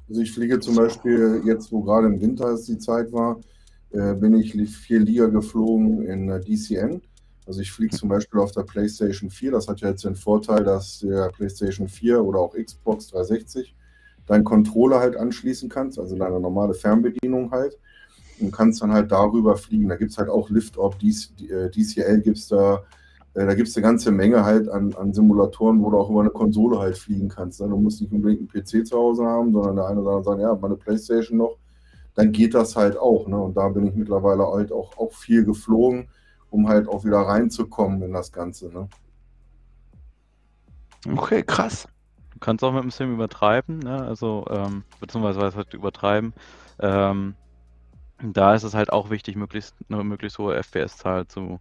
Also 0.09 0.20
ich 0.20 0.32
fliege 0.32 0.60
zum 0.60 0.77
Beispiel 0.77 1.43
jetzt, 1.44 1.73
wo 1.73 1.82
gerade 1.82 2.06
im 2.06 2.20
Winter 2.20 2.51
es 2.51 2.64
die 2.64 2.78
Zeit 2.78 3.12
war, 3.12 3.40
äh, 3.90 4.14
bin 4.14 4.35
ich 4.35 4.52
vier 4.70 5.01
Liga 5.01 5.27
geflogen 5.27 6.02
in 6.02 6.28
äh, 6.28 6.40
DCN. 6.40 7.01
Also 7.47 7.60
ich 7.60 7.73
fliege 7.73 7.97
zum 7.97 8.09
Beispiel 8.09 8.40
auf 8.40 8.52
der 8.52 8.62
PlayStation 8.62 9.31
4. 9.31 9.52
Das 9.52 9.68
hat 9.68 9.81
ja 9.81 9.89
jetzt 9.89 10.05
den 10.05 10.16
Vorteil, 10.16 10.64
dass 10.64 11.01
der 11.01 11.28
PlayStation 11.28 11.89
4 11.89 12.23
oder 12.23 12.40
auch 12.40 12.55
Xbox 12.55 13.09
360 13.09 13.74
deinen 14.27 14.44
Controller 14.44 14.98
halt 14.98 15.16
anschließen 15.16 15.68
kannst, 15.68 15.98
also 15.98 16.16
deine 16.16 16.40
normale 16.40 16.74
Fernbedienung 16.74 17.52
halt. 17.52 17.78
Und 18.40 18.52
kannst 18.52 18.82
dann 18.82 18.92
halt 18.92 19.10
darüber 19.12 19.56
fliegen. 19.56 19.88
Da 19.88 19.96
gibt 19.96 20.10
es 20.10 20.18
halt 20.18 20.28
auch 20.28 20.50
Lift-Op, 20.50 20.98
DC, 20.98 21.40
äh, 21.50 21.70
DCL 21.70 22.20
gibt 22.20 22.38
es 22.38 22.48
da. 22.48 22.82
Äh, 23.34 23.46
Da 23.46 23.54
gibt 23.54 23.68
es 23.68 23.76
eine 23.76 23.84
ganze 23.84 24.10
Menge 24.10 24.44
halt 24.44 24.68
an, 24.68 24.94
an 24.94 25.12
Simulatoren, 25.12 25.82
wo 25.82 25.90
du 25.90 25.98
auch 25.98 26.10
über 26.10 26.20
eine 26.20 26.30
Konsole 26.30 26.78
halt 26.78 26.96
fliegen 26.98 27.28
kannst. 27.28 27.60
Ne? 27.60 27.68
Du 27.68 27.76
musst 27.76 28.00
nicht 28.00 28.12
unbedingt 28.12 28.40
einen 28.40 28.64
PC 28.64 28.86
zu 28.86 28.96
Hause 28.96 29.24
haben, 29.24 29.52
sondern 29.52 29.76
der 29.76 29.86
eine 29.86 30.00
oder 30.00 30.10
andere 30.16 30.24
sagt, 30.24 30.40
ja, 30.40 30.54
meine 30.54 30.76
Playstation 30.76 31.38
noch, 31.38 31.58
dann 32.14 32.32
geht 32.32 32.54
das 32.54 32.76
halt 32.76 32.96
auch. 32.98 33.28
Ne? 33.28 33.38
Und 33.38 33.56
da 33.56 33.68
bin 33.68 33.86
ich 33.86 33.94
mittlerweile 33.94 34.46
halt 34.46 34.72
auch, 34.72 34.96
auch 34.96 35.12
viel 35.12 35.44
geflogen, 35.44 36.08
um 36.50 36.68
halt 36.68 36.88
auch 36.88 37.04
wieder 37.04 37.18
reinzukommen 37.20 38.02
in 38.02 38.12
das 38.12 38.32
Ganze. 38.32 38.68
Ne? 38.68 38.88
Okay, 41.14 41.42
krass. 41.42 41.86
Du 42.32 42.40
kannst 42.40 42.64
auch 42.64 42.72
mit 42.72 42.82
dem 42.82 42.90
Sim 42.90 43.14
übertreiben, 43.14 43.78
ne? 43.78 44.02
also 44.02 44.44
ähm, 44.50 44.84
beziehungsweise 45.00 45.40
was 45.40 45.56
heißt 45.56 45.74
übertreiben. 45.74 46.34
Ähm, 46.80 47.34
da 48.22 48.55
ist 48.55 48.62
es 48.62 48.74
halt 48.74 48.93
auch 48.93 49.10
wichtig, 49.10 49.36
möglichst 49.36 49.74
eine 49.88 50.02
möglichst 50.02 50.38
hohe 50.38 50.56
FPS-Zahl 50.56 51.26
zu 51.26 51.60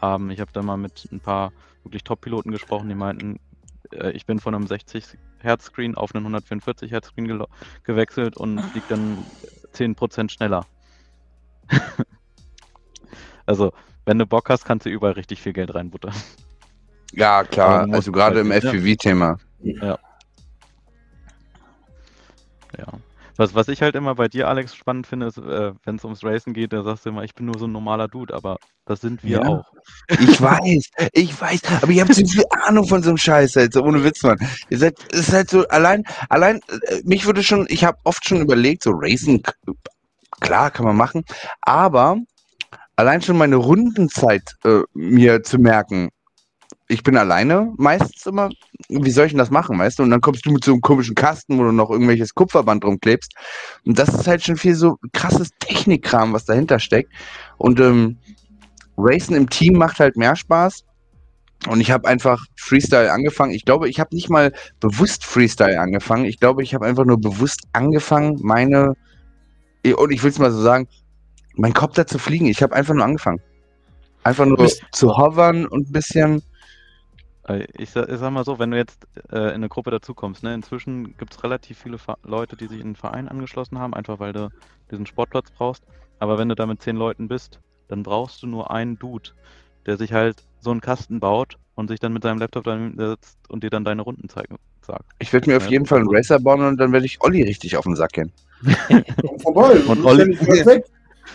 haben. 0.00 0.30
Ich 0.30 0.40
habe 0.40 0.52
da 0.52 0.62
mal 0.62 0.76
mit 0.76 1.08
ein 1.12 1.20
paar 1.20 1.52
wirklich 1.84 2.04
Top-Piloten 2.04 2.50
gesprochen, 2.50 2.88
die 2.88 2.94
meinten, 2.94 3.38
äh, 3.92 4.10
ich 4.10 4.26
bin 4.26 4.40
von 4.40 4.54
einem 4.54 4.66
60 4.66 5.04
Hertz 5.38 5.66
Screen 5.66 5.94
auf 5.94 6.14
einen 6.14 6.24
144 6.24 6.90
Hertz 6.90 7.08
Screen 7.08 7.44
gewechselt 7.84 8.36
und 8.36 8.60
fliegt 8.70 8.90
dann 8.90 9.24
10% 9.72 10.30
schneller. 10.30 10.66
also, 13.46 13.72
wenn 14.04 14.18
du 14.18 14.26
Bock 14.26 14.50
hast, 14.50 14.64
kannst 14.64 14.86
du 14.86 14.90
überall 14.90 15.14
richtig 15.14 15.40
viel 15.40 15.52
Geld 15.52 15.74
reinbuttern. 15.74 16.14
Ja, 17.12 17.44
klar. 17.44 17.88
Also 17.92 18.12
gerade 18.12 18.40
im 18.40 18.50
halt- 18.50 18.64
ja. 18.64 18.70
FPV-Thema. 18.70 19.38
Ja. 19.62 19.98
Ja. 22.78 22.86
Was, 23.36 23.54
was 23.54 23.68
ich 23.68 23.82
halt 23.82 23.94
immer 23.94 24.14
bei 24.14 24.28
dir, 24.28 24.48
Alex, 24.48 24.74
spannend 24.74 25.06
finde, 25.06 25.26
ist, 25.26 25.38
äh, 25.38 25.72
wenn 25.84 25.96
es 25.96 26.04
ums 26.04 26.24
Racen 26.24 26.54
geht, 26.54 26.72
da 26.72 26.82
sagst 26.82 27.04
du 27.04 27.10
immer, 27.10 27.22
ich 27.24 27.34
bin 27.34 27.46
nur 27.46 27.58
so 27.58 27.66
ein 27.66 27.72
normaler 27.72 28.08
Dude, 28.08 28.34
aber 28.34 28.56
das 28.86 29.00
sind 29.00 29.22
wir 29.24 29.38
Ja. 29.42 29.48
auch. 29.48 29.64
Ich 30.20 30.40
weiß, 30.40 30.88
ich 31.12 31.40
weiß, 31.40 31.60
aber 31.82 31.92
ihr 31.92 32.02
habt 32.02 32.14
so 32.14 32.24
viel 32.26 32.44
Ahnung 32.64 32.86
von 32.86 33.02
so 33.02 33.10
einem 33.10 33.18
Scheiß, 33.18 33.56
halt, 33.56 33.72
so 33.72 33.82
ohne 33.82 34.02
Witz, 34.04 34.22
Mann. 34.22 34.38
Ihr 34.70 34.78
seid, 34.78 34.94
es 35.12 35.28
ist 35.28 35.32
halt 35.32 35.50
so, 35.50 35.66
allein, 35.68 36.02
allein, 36.28 36.60
äh, 36.68 37.02
mich 37.04 37.26
würde 37.26 37.42
schon, 37.42 37.66
ich 37.68 37.84
habe 37.84 37.98
oft 38.04 38.26
schon 38.26 38.40
überlegt, 38.40 38.82
so 38.82 38.92
Racing, 38.94 39.42
k- 39.42 39.52
klar, 40.40 40.70
kann 40.70 40.86
man 40.86 40.96
machen, 40.96 41.22
aber 41.62 42.16
allein 42.96 43.20
schon 43.20 43.36
meine 43.36 43.56
Rundenzeit 43.56 44.42
äh, 44.64 44.80
mir 44.94 45.42
zu 45.42 45.58
merken, 45.58 46.08
ich 46.88 47.02
bin 47.02 47.16
alleine 47.16 47.72
meistens 47.76 48.26
immer, 48.26 48.50
wie 48.88 49.10
soll 49.10 49.26
ich 49.26 49.32
denn 49.32 49.38
das 49.38 49.50
machen, 49.50 49.78
weißt 49.78 49.98
du? 49.98 50.04
Und 50.04 50.10
dann 50.10 50.20
kommst 50.20 50.46
du 50.46 50.52
mit 50.52 50.64
so 50.64 50.72
einem 50.72 50.80
komischen 50.80 51.14
Kasten, 51.14 51.58
wo 51.58 51.64
du 51.64 51.72
noch 51.72 51.90
irgendwelches 51.90 52.34
Kupferband 52.34 52.84
rumklebst. 52.84 53.32
Und 53.84 53.98
das 53.98 54.08
ist 54.10 54.26
halt 54.26 54.44
schon 54.44 54.56
viel 54.56 54.74
so 54.74 54.96
krasses 55.12 55.50
Technikkram, 55.58 56.32
was 56.32 56.44
dahinter 56.44 56.78
steckt. 56.78 57.12
Und 57.58 57.80
ähm, 57.80 58.18
Racen 58.96 59.34
im 59.34 59.50
Team 59.50 59.74
macht 59.74 59.98
halt 59.98 60.16
mehr 60.16 60.36
Spaß. 60.36 60.84
Und 61.68 61.80
ich 61.80 61.90
habe 61.90 62.06
einfach 62.06 62.44
Freestyle 62.56 63.10
angefangen. 63.10 63.52
Ich 63.52 63.64
glaube, 63.64 63.88
ich 63.88 63.98
habe 63.98 64.14
nicht 64.14 64.28
mal 64.28 64.52
bewusst 64.78 65.24
Freestyle 65.24 65.80
angefangen. 65.80 66.24
Ich 66.24 66.38
glaube, 66.38 66.62
ich 66.62 66.74
habe 66.74 66.86
einfach 66.86 67.04
nur 67.04 67.18
bewusst 67.18 67.62
angefangen, 67.72 68.38
meine, 68.42 68.94
und 69.84 70.12
ich 70.12 70.22
will 70.22 70.30
es 70.30 70.38
mal 70.38 70.52
so 70.52 70.62
sagen, 70.62 70.86
mein 71.56 71.72
Kopter 71.72 72.06
zu 72.06 72.18
fliegen. 72.18 72.46
Ich 72.46 72.62
habe 72.62 72.76
einfach 72.76 72.94
nur 72.94 73.04
angefangen. 73.04 73.40
Einfach 74.22 74.44
nur 74.44 74.70
zu 74.92 75.16
hovern 75.16 75.66
und 75.66 75.88
ein 75.88 75.92
bisschen. 75.92 76.42
Äh, 77.48 77.66
Ich 77.76 77.90
sag, 77.90 78.08
ich 78.08 78.18
sag 78.18 78.30
mal 78.30 78.44
so, 78.44 78.58
wenn 78.58 78.70
du 78.70 78.76
jetzt 78.76 79.06
äh, 79.32 79.48
in 79.48 79.54
eine 79.54 79.68
Gruppe 79.68 79.90
dazukommst, 79.90 80.42
ne, 80.42 80.54
inzwischen 80.54 81.16
gibt 81.16 81.34
es 81.34 81.42
relativ 81.44 81.78
viele 81.78 81.98
Ver 81.98 82.18
Leute, 82.24 82.56
die 82.56 82.66
sich 82.66 82.78
in 82.80 82.86
einen 82.86 82.96
Verein 82.96 83.28
angeschlossen 83.28 83.78
haben, 83.78 83.94
einfach 83.94 84.18
weil 84.20 84.32
du 84.32 84.50
diesen 84.90 85.06
Sportplatz 85.06 85.50
brauchst. 85.50 85.82
Aber 86.18 86.38
wenn 86.38 86.48
du 86.48 86.54
da 86.54 86.66
mit 86.66 86.82
zehn 86.82 86.96
Leuten 86.96 87.28
bist, 87.28 87.60
dann 87.88 88.02
brauchst 88.02 88.42
du 88.42 88.46
nur 88.46 88.70
einen 88.70 88.98
Dude, 88.98 89.30
der 89.86 89.96
sich 89.96 90.12
halt 90.12 90.42
so 90.60 90.70
einen 90.70 90.80
Kasten 90.80 91.20
baut 91.20 91.56
und 91.74 91.88
sich 91.88 92.00
dann 92.00 92.12
mit 92.12 92.22
seinem 92.22 92.38
Laptop 92.38 92.64
daneben 92.64 92.96
setzt 92.96 93.38
und 93.48 93.62
dir 93.62 93.70
dann 93.70 93.84
deine 93.84 94.02
Runden 94.02 94.28
zeigen, 94.28 94.56
sagt. 94.80 95.04
Ich 95.18 95.32
werde 95.32 95.50
mir 95.50 95.58
auf 95.58 95.64
Ja, 95.64 95.70
jeden 95.70 95.86
Fall 95.86 96.00
einen 96.00 96.08
Racer 96.10 96.40
bauen 96.40 96.62
und 96.62 96.78
dann 96.78 96.92
werde 96.92 97.06
ich 97.06 97.20
Olli 97.20 97.42
richtig 97.42 97.76
auf 97.76 97.84
den 97.84 97.94
Sack 97.96 98.12
gehen. 98.12 98.32
Komm 99.20 99.38
vorbei, 99.40 99.78
Und 99.86 100.04
Olli-. 100.04 100.36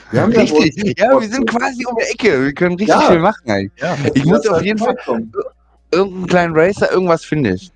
Wir 0.10 0.22
haben 0.22 0.32
ja 0.34 0.42
Richtig. 0.42 0.98
Ja, 1.00 1.20
wir 1.20 1.30
sind 1.30 1.48
quasi 1.50 1.86
um 1.86 1.96
die 1.96 2.12
Ecke. 2.12 2.44
Wir 2.44 2.54
können 2.54 2.76
richtig 2.76 2.90
Ja. 2.90 3.12
viel 3.12 3.20
machen, 3.20 3.48
ey. 3.50 3.72
Ja. 3.78 3.96
Ich 4.14 4.26
muss 4.26 4.46
auf 4.48 4.62
jeden 4.62 4.80
Fall 4.80 4.98
vorbeikommen. 5.06 5.32
Irgendeinen 5.92 6.28
kleinen 6.28 6.54
Racer, 6.56 6.92
irgendwas 6.92 7.26
finde 7.26 7.56
ich. 7.56 7.72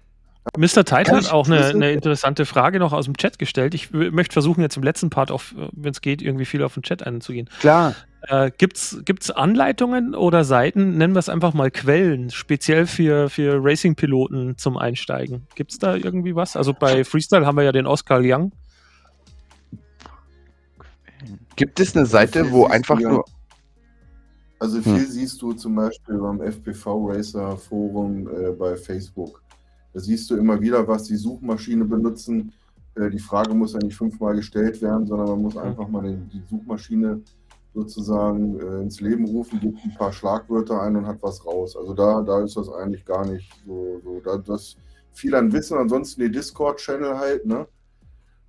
Mr. 0.58 0.86
Tide 0.86 1.12
hat 1.12 1.32
auch 1.32 1.48
eine, 1.48 1.66
eine 1.66 1.92
interessante 1.92 2.46
Frage 2.46 2.78
noch 2.78 2.94
aus 2.94 3.06
dem 3.06 3.18
Chat 3.18 3.40
gestellt. 3.40 3.74
Ich 3.74 3.92
möchte 3.92 4.34
versuchen, 4.34 4.62
jetzt 4.62 4.78
im 4.78 4.84
letzten 4.84 5.10
Part, 5.10 5.32
wenn 5.72 5.92
es 5.92 6.02
geht, 6.02 6.22
irgendwie 6.22 6.46
viel 6.46 6.62
auf 6.64 6.76
den 6.76 6.84
Chat 6.84 7.06
einzugehen. 7.06 7.50
Klar. 7.60 7.96
Äh, 8.28 8.52
gibt's 8.56 8.98
gibt's 9.06 9.32
Anleitungen 9.32 10.16
oder 10.16 10.44
Seiten, 10.44 10.98
nennen 10.98 11.14
wir 11.14 11.20
es 11.20 11.30
einfach 11.30 11.54
mal 11.54 11.70
Quellen, 11.72 12.32
speziell 12.32 12.88
für, 12.88 13.30
für 13.30 13.60
Racing-Piloten 13.64 14.58
zum 14.58 14.78
Einsteigen? 14.78 15.48
Gibt's 15.56 15.80
da 15.80 15.96
irgendwie 15.96 16.36
was? 16.36 16.56
Also 16.56 16.74
bei 16.74 17.04
Freestyle 17.04 17.46
haben 17.46 17.56
wir 17.58 17.64
ja 17.64 17.72
den 17.72 17.88
Oscar 17.88 18.20
Young. 18.24 18.52
Gibt 21.56 21.80
es 21.80 21.96
eine 21.96 22.06
Seite, 22.06 22.52
wo 22.52 22.66
einfach 22.66 23.00
nur. 23.00 23.26
Also 24.66 24.82
viel 24.82 24.98
Hm. 25.06 25.12
siehst 25.12 25.40
du 25.44 25.54
zum 25.54 25.76
Beispiel 25.76 26.18
beim 26.18 26.42
FPV 26.42 27.08
Racer 27.12 27.56
Forum 27.56 28.28
äh, 28.28 28.50
bei 28.52 28.76
Facebook. 28.76 29.44
Da 29.94 30.00
siehst 30.00 30.28
du 30.30 30.36
immer 30.38 30.60
wieder, 30.60 30.88
was 30.88 31.04
die 31.04 31.16
Suchmaschine 31.16 31.86
benutzen. 31.86 32.52
Äh, 32.96 33.12
die 33.12 33.20
Frage 33.20 33.54
muss 33.54 33.74
ja 33.74 33.80
nicht 33.80 33.96
fünfmal 33.96 34.36
gestellt 34.36 34.82
werden, 34.82 35.06
sondern 35.06 35.28
man 35.28 35.42
muss 35.44 35.56
einfach 35.56 35.88
mal 35.88 36.02
die, 36.04 36.18
die 36.40 36.44
Suchmaschine 36.50 37.22
sozusagen 37.76 38.60
äh, 38.60 38.82
ins 38.82 39.02
Leben 39.02 39.26
rufen, 39.26 39.60
gibt 39.60 39.78
ein 39.84 39.94
paar 39.96 40.12
Schlagwörter 40.12 40.82
ein 40.82 40.96
und 40.96 41.06
hat 41.06 41.20
was 41.22 41.46
raus. 41.46 41.76
Also 41.78 41.94
da, 41.94 42.22
da 42.22 42.42
ist 42.44 42.58
das 42.58 42.68
eigentlich 42.70 43.06
gar 43.06 43.26
nicht 43.26 43.52
so. 43.68 44.02
so 44.04 44.20
da, 44.26 44.38
das 44.38 44.78
viel 45.14 45.36
an 45.36 45.54
Wissen, 45.54 45.78
ansonsten 45.78 46.22
die 46.22 46.32
Discord-Channel 46.32 47.18
halt, 47.20 47.46
ne? 47.46 47.68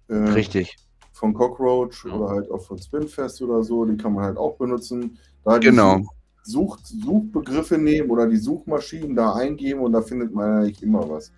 Äh, 0.09 0.15
Richtig. 0.15 0.77
von 1.13 1.35
Cockroach 1.35 2.05
Ja. 2.07 2.15
oder 2.15 2.29
halt 2.31 2.51
auch 2.51 2.63
von 2.63 2.79
Spinfest 2.79 3.43
oder 3.43 3.63
so, 3.63 3.85
die 3.85 3.97
kann 3.97 4.15
man 4.15 4.25
halt 4.25 4.37
auch 4.39 4.57
benutzen. 4.57 5.19
Da 5.47 5.59
die 5.59 5.69
Genau. 5.69 6.03
Such, 6.43 6.79
Suchbegriffe 6.83 7.79
nehmen 7.79 8.11
oder 8.11 8.27
die 8.29 8.37
Suchmaschinen 8.37 9.17
da 9.17 9.35
eingeben 9.35 9.81
und 9.81 9.93
da 9.93 10.03
findet 10.03 10.33
man 10.35 10.63
eigentlich 10.63 10.83
immer 10.83 11.09
was. 11.09 11.33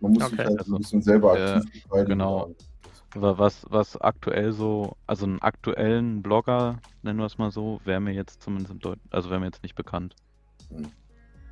Man 0.00 0.12
muss 0.12 0.24
sich 0.24 0.32
Okay. 0.38 0.44
halt 0.48 0.58
Also, 0.58 0.74
ein 0.74 0.78
bisschen 0.78 1.02
selber 1.02 1.38
äh, 1.38 1.54
aktiv 1.56 1.82
beteiligen. 1.84 2.08
genau. 2.10 2.54
Wa- 3.14 3.38
Was, 3.38 3.64
was 3.70 3.96
aktuell 4.00 4.52
so, 4.52 4.96
also 5.06 5.24
einen 5.24 5.40
aktuellen 5.40 6.22
Blogger, 6.22 6.78
nennen 7.02 7.18
wir 7.18 7.26
es 7.26 7.38
mal 7.38 7.50
so, 7.50 7.80
wäre 7.84 8.00
mir 8.00 8.12
jetzt 8.12 8.42
zumindest 8.42 8.70
im 8.72 8.80
Deut 8.80 8.98
also 9.10 9.30
wäre 9.30 9.40
mir 9.40 9.46
jetzt 9.46 9.62
nicht 9.62 9.74
bekannt. 9.74 10.14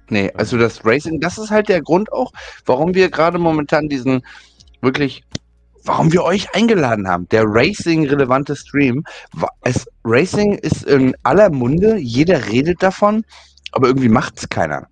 Nee, 0.09 0.31
also 0.35 0.57
das 0.59 0.85
Racing, 0.85 1.20
das 1.20 1.39
ist 1.39 1.51
halt 1.51 1.69
der 1.69 1.82
Grund 1.82 2.12
auch, 2.12 2.32
warum 2.66 2.94
wir 2.94 3.11
gerade 3.11 3.39
momentan 3.39 3.89
diesen 3.89 4.23
wirklich, 4.82 5.24
warum 5.87 6.13
wir 6.13 6.25
euch 6.25 6.55
eingeladen 6.55 7.09
haben. 7.09 7.29
Der 7.31 7.45
Racing-relevante 7.47 8.57
Stream. 8.57 9.05
Es, 9.63 9.87
Racing 10.05 10.55
ist 10.59 10.85
in 10.85 11.17
aller 11.23 11.51
Munde, 11.51 11.97
jeder 11.97 12.47
redet 12.47 12.83
davon, 12.83 13.25
aber 13.73 13.89
irgendwie 13.89 14.09
macht 14.09 14.39
es 14.39 14.49
keiner. 14.49 14.89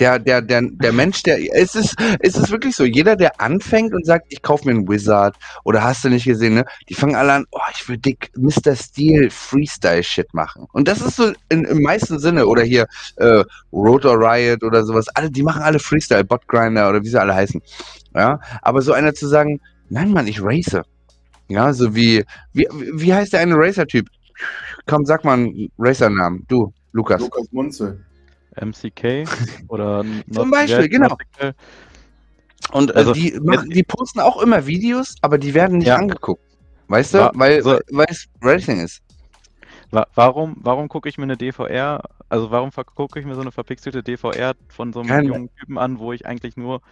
Der, 0.00 0.18
der, 0.18 0.40
der, 0.40 0.62
der 0.62 0.92
Mensch, 0.92 1.24
der, 1.24 1.38
es 1.54 1.74
ist, 1.74 1.96
es 2.20 2.36
ist 2.36 2.50
wirklich 2.50 2.76
so, 2.76 2.84
jeder, 2.84 3.16
der 3.16 3.40
anfängt 3.40 3.92
und 3.92 4.06
sagt, 4.06 4.26
ich 4.28 4.40
kaufe 4.42 4.64
mir 4.64 4.70
einen 4.70 4.88
Wizard 4.88 5.36
oder 5.64 5.82
hast 5.82 6.04
du 6.04 6.08
nicht 6.08 6.24
gesehen, 6.24 6.54
ne? 6.54 6.64
Die 6.88 6.94
fangen 6.94 7.16
alle 7.16 7.32
an, 7.32 7.44
oh, 7.50 7.60
ich 7.74 7.86
will 7.88 7.98
dick 7.98 8.30
Mr. 8.36 8.76
Steel 8.76 9.28
Freestyle-Shit 9.28 10.32
machen. 10.32 10.66
Und 10.72 10.88
das 10.88 11.00
ist 11.00 11.16
so 11.16 11.32
in, 11.48 11.64
im 11.64 11.82
meisten 11.82 12.18
Sinne, 12.18 12.46
oder 12.46 12.62
hier, 12.62 12.86
äh, 13.16 13.42
Rotor 13.72 14.18
Riot 14.18 14.62
oder 14.62 14.84
sowas, 14.84 15.08
alle, 15.14 15.30
die 15.30 15.42
machen 15.42 15.62
alle 15.62 15.80
Freestyle, 15.80 16.24
Botgrinder 16.24 16.88
oder 16.88 17.02
wie 17.02 17.08
sie 17.08 17.20
alle 17.20 17.34
heißen. 17.34 17.60
Ja, 18.14 18.40
aber 18.62 18.80
so 18.82 18.92
einer 18.92 19.14
zu 19.14 19.26
sagen, 19.26 19.60
nein, 19.90 20.12
Mann, 20.12 20.26
ich 20.26 20.40
race. 20.42 20.80
Ja, 21.48 21.72
so 21.72 21.94
wie, 21.94 22.24
wie, 22.52 22.66
wie 22.72 23.12
heißt 23.14 23.32
der 23.32 23.40
eine 23.40 23.54
Racer-Typ? 23.56 24.06
Komm, 24.86 25.04
sag 25.06 25.24
mal 25.24 25.34
einen 25.34 25.70
Racer-Namen. 25.78 26.44
Du, 26.48 26.72
Lukas. 26.92 27.20
Lukas 27.20 27.50
Munzel. 27.52 28.04
MCK 28.60 29.24
oder 29.68 30.04
Zum 30.32 30.50
Beispiel, 30.50 30.88
genau. 30.88 31.16
Und 32.72 32.90
äh, 32.90 32.94
Also, 32.94 33.12
die, 33.12 33.38
machen, 33.42 33.70
die 33.70 33.82
posten 33.82 34.20
auch 34.20 34.42
immer 34.42 34.66
Videos, 34.66 35.14
aber 35.22 35.38
die 35.38 35.54
werden 35.54 35.78
nicht 35.78 35.86
Ja. 35.88 35.96
angeguckt. 35.96 36.42
Weißt 36.88 37.14
du? 37.14 37.18
Wa- 37.18 37.32
weil, 37.34 37.56
also- 37.56 37.78
weil 37.90 38.06
es 38.10 38.26
Racing 38.42 38.80
ist. 38.80 39.00
Wa 39.90 40.06
warum, 40.14 40.56
warum 40.60 40.88
gucke 40.88 41.08
ich 41.08 41.16
mir 41.16 41.24
eine 41.24 41.38
DVR, 41.38 42.02
also 42.28 42.50
warum 42.50 42.70
gucke 42.94 43.18
ich 43.20 43.24
mir 43.24 43.34
so 43.34 43.40
eine 43.40 43.52
verpixelte 43.52 44.02
DVR 44.02 44.54
von 44.68 44.92
so 44.92 45.00
einem 45.00 45.08
Keine- 45.08 45.28
jungen 45.28 45.50
Typen 45.58 45.78
an, 45.78 45.98
wo 45.98 46.12
ich 46.12 46.26
eigentlich 46.26 46.56
nur 46.58 46.82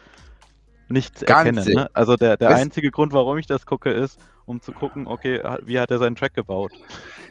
nichts 0.89 1.25
Gar 1.25 1.47
erkenne? 1.47 1.65
Ne? 1.65 1.91
Also 1.93 2.17
der, 2.17 2.37
der 2.37 2.51
einzige 2.51 2.91
Grund, 2.91 3.13
warum 3.13 3.39
ich 3.39 3.47
das 3.47 3.67
gucke, 3.67 3.91
ist, 3.91 4.19
um 4.45 4.61
zu 4.61 4.73
gucken, 4.73 5.07
okay, 5.07 5.41
wie 5.65 5.79
hat 5.79 5.91
er 5.91 5.99
seinen 5.99 6.17
Track 6.17 6.35
gebaut? 6.35 6.73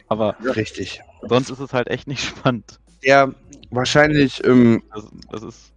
Aber 0.08 0.36
Richtig. 0.54 1.00
sonst 1.22 1.50
ist 1.50 1.60
es 1.60 1.72
halt 1.72 1.88
echt 1.88 2.06
nicht 2.06 2.24
spannend. 2.26 2.78
Der 3.04 3.32
wahrscheinlich, 3.70 4.44
ähm, 4.46 4.82
Das, 4.94 5.04
das 5.30 5.42
ist. 5.42 5.72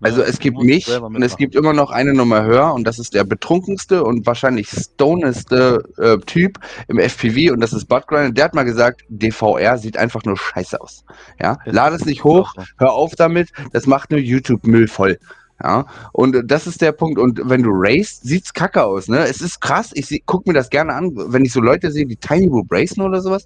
also 0.00 0.22
es 0.22 0.38
gibt 0.38 0.58
mich 0.58 0.88
und 0.88 1.22
es 1.22 1.36
gibt 1.36 1.54
immer 1.54 1.72
noch 1.72 1.90
eine 1.90 2.14
Nummer 2.14 2.42
höher 2.44 2.72
und 2.74 2.84
das 2.84 2.98
ist 2.98 3.14
der 3.14 3.24
betrunkenste 3.24 4.02
und 4.04 4.26
wahrscheinlich 4.26 4.68
stoneste 4.68 5.82
äh, 5.98 6.18
Typ 6.26 6.58
im 6.88 6.98
FPV 6.98 7.52
und 7.52 7.60
das 7.60 7.72
ist 7.72 7.86
Budgrinder. 7.86 8.32
Der 8.32 8.44
hat 8.46 8.54
mal 8.54 8.64
gesagt, 8.64 9.02
DVR 9.08 9.78
sieht 9.78 9.96
einfach 9.96 10.24
nur 10.24 10.36
scheiße 10.36 10.80
aus. 10.80 11.04
Ja, 11.40 11.58
lade 11.64 11.96
es 11.96 12.04
nicht 12.04 12.24
hoch, 12.24 12.54
hör 12.78 12.92
auf 12.92 13.14
damit, 13.14 13.50
das 13.72 13.86
macht 13.86 14.10
nur 14.10 14.20
YouTube-Müll 14.20 14.88
voll. 14.88 15.18
Ja, 15.62 15.86
und 16.12 16.34
äh, 16.36 16.42
das 16.44 16.66
ist 16.66 16.80
der 16.80 16.92
Punkt. 16.92 17.18
Und 17.18 17.40
wenn 17.44 17.62
du 17.62 17.70
racest, 17.72 18.24
sieht's 18.24 18.52
kacke 18.54 18.82
aus, 18.82 19.08
ne? 19.08 19.18
Es 19.26 19.40
ist 19.40 19.60
krass. 19.60 19.90
Ich 19.94 20.06
seh- 20.06 20.22
guck 20.24 20.46
mir 20.46 20.54
das 20.54 20.70
gerne 20.70 20.94
an, 20.94 21.12
wenn 21.14 21.44
ich 21.44 21.52
so 21.52 21.60
Leute 21.60 21.90
sehe, 21.92 22.06
die 22.06 22.16
Tiny 22.16 22.48
Boop 22.48 22.70
racen 22.72 23.02
oder 23.02 23.20
sowas. 23.20 23.44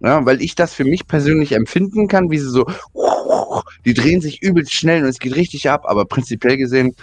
Ja, 0.00 0.26
weil 0.26 0.42
ich 0.42 0.56
das 0.56 0.74
für 0.74 0.84
mich 0.84 1.06
persönlich 1.06 1.52
empfinden 1.52 2.08
kann, 2.08 2.28
wie 2.30 2.38
sie 2.38 2.50
so, 2.50 2.66
die 3.84 3.94
drehen 3.94 4.20
sich 4.20 4.42
übelst 4.42 4.74
schnell 4.74 5.04
und 5.04 5.08
es 5.08 5.20
geht 5.20 5.36
richtig 5.36 5.70
ab. 5.70 5.84
Aber 5.86 6.04
prinzipiell 6.04 6.56
gesehen, 6.56 6.96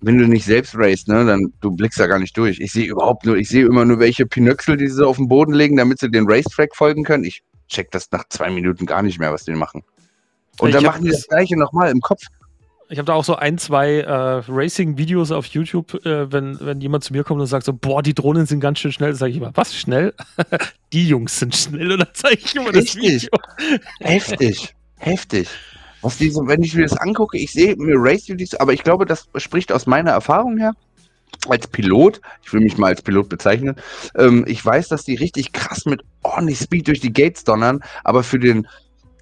wenn 0.00 0.16
du 0.16 0.26
nicht 0.26 0.46
selbst 0.46 0.74
racest, 0.74 1.08
ne, 1.08 1.26
dann 1.26 1.52
du 1.60 1.70
blickst 1.72 2.00
da 2.00 2.06
gar 2.06 2.18
nicht 2.18 2.36
durch. 2.38 2.60
Ich 2.60 2.72
sehe 2.72 2.86
überhaupt 2.86 3.26
nur, 3.26 3.36
ich 3.36 3.48
sehe 3.50 3.66
immer 3.66 3.84
nur 3.84 3.98
welche 3.98 4.24
Pinöxel, 4.24 4.78
die 4.78 4.88
sie 4.88 4.94
so 4.94 5.06
auf 5.08 5.16
den 5.16 5.28
Boden 5.28 5.52
legen, 5.52 5.76
damit 5.76 5.98
sie 5.98 6.10
den 6.10 6.24
Racetrack 6.26 6.74
folgen 6.74 7.04
können. 7.04 7.24
Ich 7.24 7.42
check 7.68 7.90
das 7.90 8.10
nach 8.10 8.24
zwei 8.30 8.50
Minuten 8.50 8.86
gar 8.86 9.02
nicht 9.02 9.18
mehr, 9.18 9.32
was 9.32 9.44
die 9.44 9.52
machen. 9.52 9.82
Und 10.58 10.68
Ich 10.70 10.74
dann 10.74 10.84
machen 10.84 11.04
die 11.04 11.10
das 11.10 11.26
gleiche 11.26 11.58
nochmal 11.58 11.90
im 11.90 12.00
Kopf. 12.00 12.22
Ich 12.88 12.98
habe 12.98 13.06
da 13.06 13.14
auch 13.14 13.24
so 13.24 13.34
ein, 13.34 13.58
zwei 13.58 14.00
äh, 14.00 14.42
Racing-Videos 14.46 15.32
auf 15.32 15.46
YouTube, 15.46 15.94
äh, 16.06 16.30
wenn, 16.30 16.58
wenn 16.60 16.80
jemand 16.80 17.02
zu 17.02 17.12
mir 17.12 17.24
kommt 17.24 17.40
und 17.40 17.46
sagt 17.48 17.66
so, 17.66 17.72
boah, 17.72 18.00
die 18.00 18.14
Drohnen 18.14 18.46
sind 18.46 18.60
ganz 18.60 18.78
schön 18.78 18.92
schnell, 18.92 19.14
sage 19.14 19.32
ich 19.32 19.38
immer, 19.38 19.50
was 19.54 19.74
schnell? 19.74 20.14
die 20.92 21.08
Jungs 21.08 21.38
sind 21.38 21.56
schnell 21.56 21.92
und 21.92 21.98
dann 21.98 22.08
zeige 22.12 22.42
ich 22.44 22.54
immer 22.54 22.70
das 22.70 22.94
Richtig. 22.96 23.24
Video. 23.24 23.30
Heftig, 24.00 24.74
heftig. 24.98 25.48
Was 26.02 26.18
diese, 26.18 26.46
wenn 26.46 26.62
ich 26.62 26.74
mir 26.74 26.82
das 26.82 26.96
angucke, 26.96 27.36
ich 27.38 27.52
sehe 27.52 27.74
mir 27.76 27.96
Race-Videos, 27.96 28.54
aber 28.54 28.72
ich 28.72 28.84
glaube, 28.84 29.04
das 29.04 29.26
spricht 29.36 29.72
aus 29.72 29.86
meiner 29.86 30.12
Erfahrung 30.12 30.56
her. 30.56 30.72
Als 31.48 31.66
Pilot, 31.66 32.20
ich 32.44 32.52
will 32.52 32.60
mich 32.60 32.78
mal 32.78 32.88
als 32.88 33.02
Pilot 33.02 33.28
bezeichnen, 33.28 33.74
ähm, 34.16 34.44
ich 34.46 34.64
weiß, 34.64 34.88
dass 34.88 35.04
die 35.04 35.16
richtig 35.16 35.52
krass 35.52 35.84
mit 35.86 36.02
ordentlich 36.22 36.58
Speed 36.58 36.86
durch 36.86 37.00
die 37.00 37.12
Gates 37.12 37.42
donnern, 37.42 37.80
aber 38.04 38.22
für 38.22 38.38
den 38.38 38.68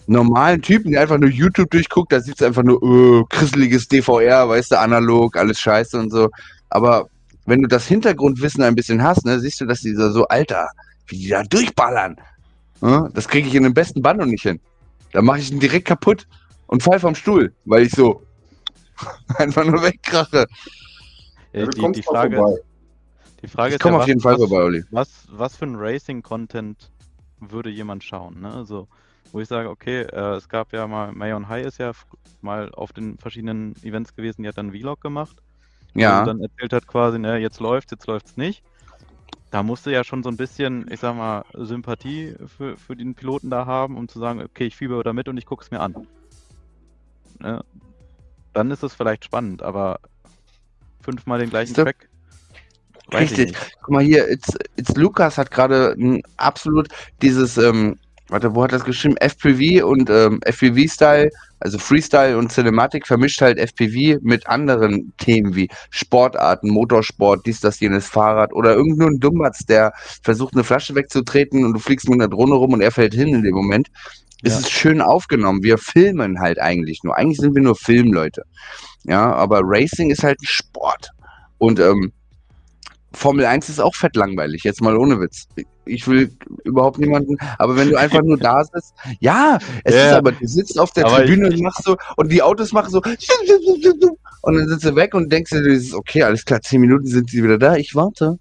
normalen 0.06 0.60
Typen, 0.62 0.92
der 0.92 1.02
einfach 1.02 1.18
nur 1.18 1.30
YouTube 1.30 1.70
durchguckt, 1.70 2.12
da 2.12 2.20
sieht 2.20 2.36
es 2.36 2.42
einfach 2.46 2.62
nur 2.62 2.82
äh, 2.82 3.24
krisseliges 3.30 3.88
DVR, 3.88 4.48
weißt 4.48 4.72
du, 4.72 4.78
analog, 4.78 5.36
alles 5.36 5.58
scheiße 5.60 5.98
und 5.98 6.10
so. 6.10 6.28
Aber 6.70 7.08
wenn 7.46 7.62
du 7.62 7.68
das 7.68 7.86
Hintergrundwissen 7.86 8.62
ein 8.62 8.74
bisschen 8.74 9.02
hast, 9.02 9.24
ne, 9.24 9.38
siehst 9.38 9.60
du, 9.60 9.66
dass 9.66 9.80
dieser 9.80 10.10
so, 10.12 10.26
Alter, 10.28 10.68
wie 11.08 11.18
die 11.18 11.28
da 11.28 11.42
durchballern. 11.42 12.16
Ja, 12.80 13.08
das 13.14 13.28
kriege 13.28 13.48
ich 13.48 13.54
in 13.54 13.62
den 13.62 13.74
besten 13.74 14.02
Band 14.02 14.24
nicht 14.26 14.42
hin. 14.42 14.60
Da 15.12 15.22
mache 15.22 15.38
ich 15.38 15.50
ihn 15.50 15.60
direkt 15.60 15.86
kaputt 15.86 16.26
und 16.66 16.82
fall 16.82 16.98
vom 16.98 17.14
Stuhl, 17.14 17.52
weil 17.64 17.84
ich 17.86 17.92
so 17.92 18.22
einfach 19.36 19.64
nur 19.64 19.82
wegkrache. 19.82 20.46
Ja, 21.52 21.66
die, 21.66 21.70
die, 21.70 21.80
mal 21.80 21.94
Frage, 22.02 22.36
vorbei. 22.36 22.60
die 23.42 23.48
Frage 23.48 23.68
Ich 23.68 23.74
ist 23.74 23.80
komme 23.80 23.96
ja, 23.96 24.02
auf 24.02 24.08
jeden 24.08 24.24
was, 24.24 24.36
vorbei, 24.36 24.56
Olli. 24.56 24.84
was, 24.90 25.08
was 25.30 25.56
für 25.56 25.66
ein 25.66 25.76
Racing-Content 25.76 26.90
würde 27.40 27.70
jemand 27.70 28.02
schauen? 28.02 28.40
Ne? 28.40 28.52
Also, 28.52 28.88
wo 29.34 29.40
ich 29.40 29.48
sage, 29.48 29.68
okay, 29.68 30.02
äh, 30.02 30.36
es 30.36 30.48
gab 30.48 30.72
ja 30.72 30.86
mal, 30.86 31.10
Mayon 31.10 31.48
High 31.48 31.66
ist 31.66 31.78
ja 31.78 31.90
mal 32.40 32.70
auf 32.70 32.92
den 32.92 33.18
verschiedenen 33.18 33.74
Events 33.82 34.14
gewesen, 34.14 34.42
die 34.42 34.48
hat 34.48 34.56
dann 34.56 34.70
Vlog 34.70 35.00
gemacht. 35.00 35.36
Ja, 35.94 36.20
Und 36.20 36.26
dann 36.26 36.40
erzählt 36.40 36.72
hat 36.72 36.86
quasi, 36.86 37.18
ne, 37.18 37.38
jetzt 37.38 37.58
läuft's, 37.58 37.90
jetzt 37.90 38.06
läuft's 38.06 38.36
nicht. 38.36 38.62
Da 39.50 39.64
musste 39.64 39.90
ja 39.90 40.04
schon 40.04 40.22
so 40.22 40.28
ein 40.28 40.36
bisschen, 40.36 40.86
ich 40.88 41.00
sag 41.00 41.16
mal, 41.16 41.44
Sympathie 41.52 42.36
für, 42.46 42.76
für 42.76 42.94
den 42.94 43.16
Piloten 43.16 43.50
da 43.50 43.66
haben, 43.66 43.96
um 43.96 44.06
zu 44.06 44.20
sagen, 44.20 44.40
okay, 44.40 44.66
ich 44.66 44.76
fieber 44.76 45.02
da 45.02 45.12
mit 45.12 45.28
und 45.28 45.36
ich 45.36 45.46
guck's 45.46 45.72
mir 45.72 45.80
an. 45.80 46.06
Ne? 47.40 47.64
Dann 48.52 48.70
ist 48.70 48.84
es 48.84 48.94
vielleicht 48.94 49.24
spannend, 49.24 49.64
aber 49.64 49.98
fünfmal 51.00 51.40
den 51.40 51.50
gleichen 51.50 51.74
Track. 51.74 52.08
weiß 53.08 53.32
richtig. 53.32 53.56
Guck 53.82 53.90
mal 53.90 54.04
hier, 54.04 54.30
It's, 54.30 54.56
It's 54.76 54.94
Lukas 54.94 55.38
hat 55.38 55.50
gerade 55.50 56.22
absolut 56.36 56.88
dieses, 57.20 57.58
ähm, 57.58 57.98
warte, 58.28 58.54
wo 58.54 58.64
hat 58.64 58.72
das 58.72 58.84
geschrieben? 58.84 59.16
FPV 59.18 59.86
und 59.86 60.08
ähm, 60.10 60.40
FPV-Style, 60.44 61.30
also 61.60 61.78
Freestyle 61.78 62.36
und 62.38 62.52
Cinematic 62.52 63.06
vermischt 63.06 63.40
halt 63.40 63.58
FPV 63.58 64.18
mit 64.22 64.46
anderen 64.46 65.12
Themen 65.18 65.54
wie 65.54 65.68
Sportarten, 65.90 66.70
Motorsport, 66.70 67.44
dies, 67.46 67.60
das, 67.60 67.80
jenes 67.80 68.06
Fahrrad 68.06 68.52
oder 68.52 68.74
irgendein 68.74 69.20
Dumbatz, 69.20 69.64
der 69.66 69.92
versucht 70.22 70.54
eine 70.54 70.64
Flasche 70.64 70.94
wegzutreten 70.94 71.64
und 71.64 71.74
du 71.74 71.78
fliegst 71.78 72.08
mit 72.08 72.20
einer 72.20 72.28
Drohne 72.28 72.54
rum 72.54 72.72
und 72.72 72.80
er 72.80 72.92
fällt 72.92 73.14
hin 73.14 73.34
in 73.34 73.42
dem 73.42 73.54
Moment. 73.54 73.88
Es 74.42 74.52
Ja. 74.52 74.58
ist 74.58 74.70
schön 74.70 75.00
aufgenommen. 75.00 75.62
Wir 75.62 75.78
filmen 75.78 76.38
halt 76.40 76.60
eigentlich 76.60 77.02
nur. 77.02 77.16
Eigentlich 77.16 77.38
sind 77.38 77.54
wir 77.54 77.62
nur 77.62 77.76
Filmleute. 77.76 78.42
Ja, 79.04 79.32
aber 79.32 79.60
Racing 79.62 80.10
ist 80.10 80.22
halt 80.22 80.38
ein 80.40 80.46
Sport. 80.46 81.10
Und 81.58 81.80
ähm, 81.80 82.12
Formel 83.14 83.46
1 83.46 83.68
ist 83.68 83.80
auch 83.80 83.94
fett 83.94 84.16
langweilig, 84.16 84.64
jetzt 84.64 84.82
mal 84.82 84.96
ohne 84.96 85.20
Witz. 85.20 85.46
Ich 85.86 86.06
will 86.06 86.30
überhaupt 86.64 86.98
niemanden, 86.98 87.36
aber 87.58 87.76
wenn 87.76 87.90
du 87.90 87.96
einfach 87.96 88.22
nur 88.22 88.38
da 88.38 88.64
sitzt, 88.64 88.94
ja, 89.20 89.58
es 89.84 89.94
Ja, 89.94 90.06
ist 90.06 90.12
aber, 90.14 90.32
du 90.32 90.46
sitzt 90.46 90.78
auf 90.78 90.92
der 90.92 91.06
aber 91.06 91.18
Tribüne 91.18 91.48
und 91.48 91.60
machst 91.60 91.84
so, 91.84 91.96
und 92.16 92.32
die 92.32 92.42
Autos 92.42 92.72
machen 92.72 92.90
so, 92.90 93.02
und 94.42 94.54
dann 94.56 94.68
sitzt 94.68 94.84
du 94.84 94.96
weg 94.96 95.14
und 95.14 95.30
denkst 95.30 95.50
dir, 95.50 95.96
okay, 95.96 96.22
alles 96.22 96.44
klar, 96.44 96.60
zehn 96.62 96.80
Minuten 96.80 97.06
sind 97.06 97.30
sie 97.30 97.42
wieder 97.42 97.58
da, 97.58 97.76
ich 97.76 97.94
warte. 97.94 98.38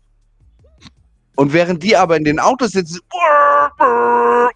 Und 1.35 1.51
während 1.51 1.81
die 1.81 1.97
aber 1.97 2.15
in 2.15 2.23
den 2.23 2.39
Autos 2.39 2.71
sitzen 2.71 2.99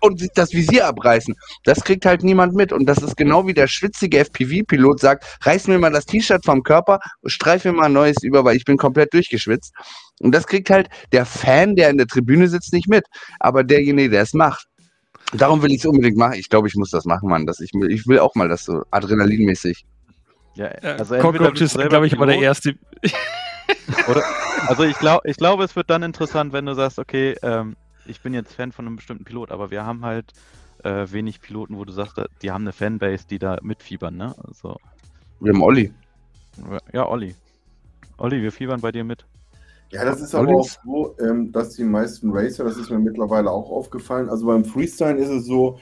und 0.02 0.20
sich 0.20 0.30
das 0.36 0.52
Visier 0.54 0.88
abreißen, 0.88 1.36
das 1.64 1.84
kriegt 1.84 2.06
halt 2.06 2.24
niemand 2.24 2.54
mit. 2.54 2.72
Und 2.72 2.86
das 2.86 3.00
ist 3.00 3.18
genau 3.18 3.48
wie 3.48 3.54
der 3.54 3.68
schwitzige 3.68 4.20
FPV-Pilot 4.20 5.00
sagt, 5.00 5.26
reiß 5.42 5.68
mir 5.68 5.80
mal 5.80 5.92
das 5.92 6.06
T-Shirt 6.06 6.46
vom 6.46 6.64
Körper, 6.64 7.00
streif 7.26 7.66
mir 7.66 7.74
mal 7.74 7.86
ein 7.86 7.94
neues 7.94 8.18
über, 8.24 8.44
weil 8.46 8.56
ich 8.56 8.66
bin 8.66 8.78
komplett 8.78 9.14
durchgeschwitzt. 9.14 9.74
Und 10.20 10.34
das 10.34 10.48
kriegt 10.48 10.70
halt 10.70 10.90
der 11.12 11.26
Fan, 11.26 11.76
der 11.76 11.90
in 11.90 11.98
der 11.98 12.08
Tribüne 12.08 12.48
sitzt, 12.48 12.74
nicht 12.74 12.88
mit. 12.88 13.06
Aber 13.40 13.64
derjenige, 13.64 14.10
der 14.10 14.22
es 14.24 14.34
macht. 14.34 14.66
Darum 15.34 15.62
will 15.62 15.72
ich 15.72 15.80
es 15.80 15.86
unbedingt 15.86 16.18
machen. 16.18 16.36
Ich 16.36 16.50
glaube, 16.50 16.68
ich 16.68 16.76
muss 16.76 16.90
das 16.90 17.06
machen, 17.06 17.30
Mann. 17.30 17.46
Das, 17.46 17.60
ich, 17.60 17.72
will- 17.74 17.92
ich 17.92 18.08
will 18.08 18.20
auch 18.20 18.34
mal 18.36 18.48
das 18.48 18.64
so 18.64 18.84
adrenalinmäßig. 18.92 19.86
Ja, 20.56 20.68
also 20.68 21.16
entweder 21.16 21.20
Cockroach 21.22 21.62
ist, 21.62 21.78
glaube 21.78 22.08
ich, 22.08 22.14
aber 22.14 22.26
der 22.26 22.40
erste. 22.40 22.76
Oder, 24.10 24.24
also 24.68 24.84
ich 24.84 24.98
glaube, 24.98 25.30
ich 25.30 25.38
glaube, 25.38 25.64
es 25.66 25.76
wird 25.76 25.90
dann 25.90 26.02
interessant, 26.02 26.54
wenn 26.54 26.66
du 26.66 26.74
sagst, 26.74 26.98
okay, 26.98 27.36
ähm, 27.44 27.76
ich 28.10 28.22
bin 28.22 28.34
jetzt 28.34 28.54
Fan 28.54 28.72
von 28.72 28.86
einem 28.86 28.96
bestimmten 28.96 29.24
Pilot, 29.24 29.52
aber 29.52 29.72
wir 29.72 29.86
haben 29.86 30.04
halt 30.04 30.34
äh, 30.84 31.06
wenig 31.10 31.42
Piloten, 31.42 31.78
wo 31.78 31.86
du 31.86 31.92
sagst, 31.92 32.22
die 32.42 32.52
haben 32.52 32.64
eine 32.64 32.74
Fanbase, 32.74 33.26
die 33.28 33.40
da 33.40 33.58
mitfiebern, 33.62 34.16
ne? 34.16 34.36
Also, 34.48 34.78
Wir 35.40 35.54
haben 35.54 35.62
Olli. 35.62 35.94
ja, 36.94 37.08
Olli. 37.08 37.36
Olli, 38.18 38.42
wir 38.42 38.52
fiebern 38.52 38.82
bei 38.82 38.92
dir 38.92 39.04
mit. 39.04 39.26
Ja, 39.92 40.04
das 40.04 40.22
ist 40.22 40.36
aber 40.36 40.52
auch 40.54 40.68
so, 40.84 41.16
ähm, 41.20 41.52
dass 41.52 41.76
die 41.76 41.84
meisten 41.84 42.32
Racer, 42.32 42.66
das 42.66 42.78
ist 42.78 42.90
mir 42.90 43.00
mittlerweile 43.00 43.50
auch 43.50 43.70
aufgefallen, 43.72 44.30
also 44.30 44.48
beim 44.48 44.66
Freestyle 44.66 45.18
ist 45.18 45.30
es 45.30 45.46
so, 45.46 45.80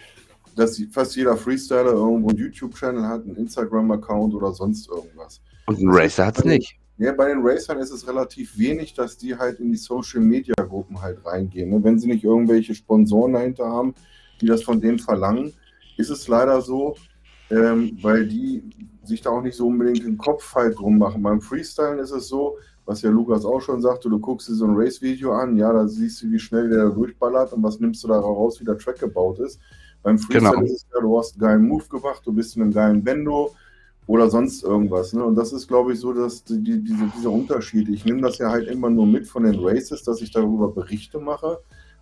dass 0.56 0.80
fast 0.91 1.15
jeder 1.15 1.35
Freestyler 1.35 1.91
irgendwo 1.93 2.30
einen 2.30 2.38
YouTube-Channel 2.38 3.03
hat, 3.03 3.23
einen 3.23 3.35
Instagram-Account 3.35 4.34
oder 4.34 4.53
sonst 4.53 4.88
irgendwas. 4.89 5.41
Und 5.65 5.80
ein 5.80 5.89
Racer 5.89 6.27
hat's 6.27 6.43
nicht. 6.43 6.77
Ja, 6.97 7.11
bei 7.11 7.27
den 7.27 7.45
Racern 7.45 7.80
ist 7.80 7.91
es 7.91 8.07
relativ 8.07 8.57
wenig, 8.57 8.93
dass 8.93 9.17
die 9.17 9.35
halt 9.35 9.59
in 9.59 9.72
die 9.72 9.77
Social-Media-Gruppen 9.77 11.01
halt 11.01 11.26
reingehen. 11.26 11.69
Ne? 11.69 11.84
Wenn 11.84 11.99
sie 11.99 12.07
nicht 12.07 12.23
irgendwelche 12.23 12.73
Sponsoren 12.73 13.34
dahinter 13.34 13.65
haben, 13.65 13.93
die 14.39 14.45
das 14.45 14.63
von 14.63 14.80
denen 14.80 14.99
verlangen, 14.99 15.53
ist 15.97 16.09
es 16.09 16.27
leider 16.27 16.61
so, 16.61 16.95
ähm, 17.49 17.97
weil 18.01 18.26
die 18.27 18.63
sich 19.03 19.22
da 19.22 19.31
auch 19.31 19.41
nicht 19.41 19.55
so 19.55 19.67
unbedingt 19.67 20.03
den 20.03 20.17
Kopf 20.17 20.55
halt 20.55 20.80
drum 20.80 20.97
machen. 20.97 21.22
Beim 21.22 21.41
Freestylen 21.41 21.99
ist 21.99 22.11
es 22.11 22.27
so, 22.27 22.57
was 22.85 23.01
ja 23.01 23.09
Lukas 23.09 23.45
auch 23.45 23.61
schon 23.61 23.81
sagte, 23.81 24.09
du 24.09 24.19
guckst 24.19 24.47
dir 24.47 24.53
so 24.55 24.65
ein 24.65 24.76
Race-Video 24.76 25.34
an, 25.34 25.57
ja, 25.57 25.73
da 25.73 25.88
siehst 25.88 26.22
du, 26.23 26.31
wie 26.31 26.39
schnell 26.39 26.69
der 26.69 26.85
da 26.85 26.89
durchballert 26.89 27.51
und 27.53 27.61
was 27.63 27.80
nimmst 27.80 28.03
du 28.03 28.07
da 28.07 28.19
raus, 28.19 28.59
wie 28.61 28.65
der 28.65 28.77
Track 28.77 28.99
gebaut 28.99 29.39
ist. 29.39 29.59
Beim 30.01 30.17
Freestyle 30.17 30.51
Genau. 30.51 30.63
ist 30.63 30.72
es 30.72 30.88
ja, 30.93 31.01
du 31.01 31.17
hast 31.17 31.34
einen 31.34 31.41
geilen 31.41 31.67
Move 31.67 31.88
gemacht, 31.89 32.22
du 32.26 32.31
bist 32.31 32.55
in 32.55 32.61
einem 32.61 32.72
geilen 32.73 33.03
Bendo, 33.03 33.53
oder 34.07 34.30
sonst 34.30 34.64
irgendwas. 34.64 35.14
Ne? 35.14 35.23
Und 35.23 35.36
das 35.36 35.52
ist, 35.53 35.68
glaube 35.68 35.94
ich, 35.94 35.99
so, 35.99 36.14
dass 36.14 36.44
die, 36.44 36.61
die, 36.64 36.84
diese, 36.84 37.07
dieser 37.18 37.32
Unterschied. 37.32 37.90
Ich 37.90 38.06
nehme 38.06 38.22
das 38.22 38.38
ja 38.38 38.49
halt 38.49 38.68
immer 38.68 38.90
nur 38.90 39.06
mit 39.07 39.27
von 39.27 39.44
den 39.44 39.56
Races, 39.60 40.03
dass 40.03 40.22
ich 40.22 40.32
darüber 40.32 40.69
Berichte 40.72 41.19
mache, 41.19 41.60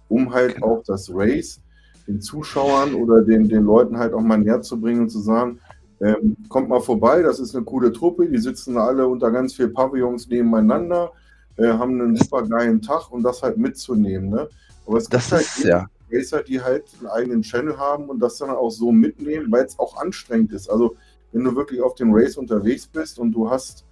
um 0.10 0.34
halt 0.34 0.56
Genau. 0.56 0.68
auch 0.80 0.84
das 0.84 1.10
Race 1.14 1.62
den 2.08 2.20
Zuschauern 2.22 2.94
oder 2.96 3.22
den, 3.22 3.48
den 3.48 3.64
Leuten 3.64 3.98
halt 3.98 4.14
auch 4.14 4.22
mal 4.22 4.38
näher 4.38 4.62
zu 4.62 4.80
bringen 4.80 5.02
und 5.04 5.10
zu 5.10 5.20
sagen, 5.20 5.60
ähm, 6.02 6.36
kommt 6.50 6.68
mal 6.68 6.82
vorbei, 6.82 7.22
das 7.22 7.40
ist 7.40 7.56
eine 7.56 7.64
coole 7.64 7.94
Truppe, 7.94 8.28
die 8.28 8.38
sitzen 8.38 8.78
alle 8.78 9.08
unter 9.08 9.32
ganz 9.32 9.54
vielen 9.54 9.74
Pavillons 9.74 10.28
nebeneinander, 10.28 11.14
äh, 11.56 11.68
haben 11.68 12.02
einen 12.02 12.18
super 12.18 12.44
geilen 12.44 12.82
Tag 12.82 13.10
und 13.12 13.24
das 13.24 13.42
halt 13.42 13.58
mitzunehmen. 13.58 14.30
Ne? 14.30 14.50
Aber 14.86 14.98
es 14.98 15.08
Das 15.08 15.30
gibt 15.30 15.32
halt 15.32 15.44
ist, 15.44 15.64
ja. 15.64 15.88
Racer, 16.12 16.44
die 16.44 16.62
halt 16.62 16.84
einen 17.00 17.08
eigenen 17.08 17.42
Channel 17.42 17.78
haben 17.78 18.10
und 18.10 18.20
das 18.20 18.38
dann 18.38 18.50
auch 18.50 18.70
so 18.70 18.92
mitnehmen, 18.92 19.50
weil 19.50 19.64
es 19.66 19.80
auch 19.80 19.96
anstrengend 19.96 20.52
ist. 20.52 20.70
Also 20.70 20.96
wenn 21.34 21.44
du 21.44 21.56
wirklich 21.56 21.82
auf 21.82 21.96
dem 21.96 22.14
Race 22.14 22.38
unterwegs 22.38 22.88
bist 22.88 23.20
und 23.20 23.32
du 23.32 23.50
hast, 23.50 23.86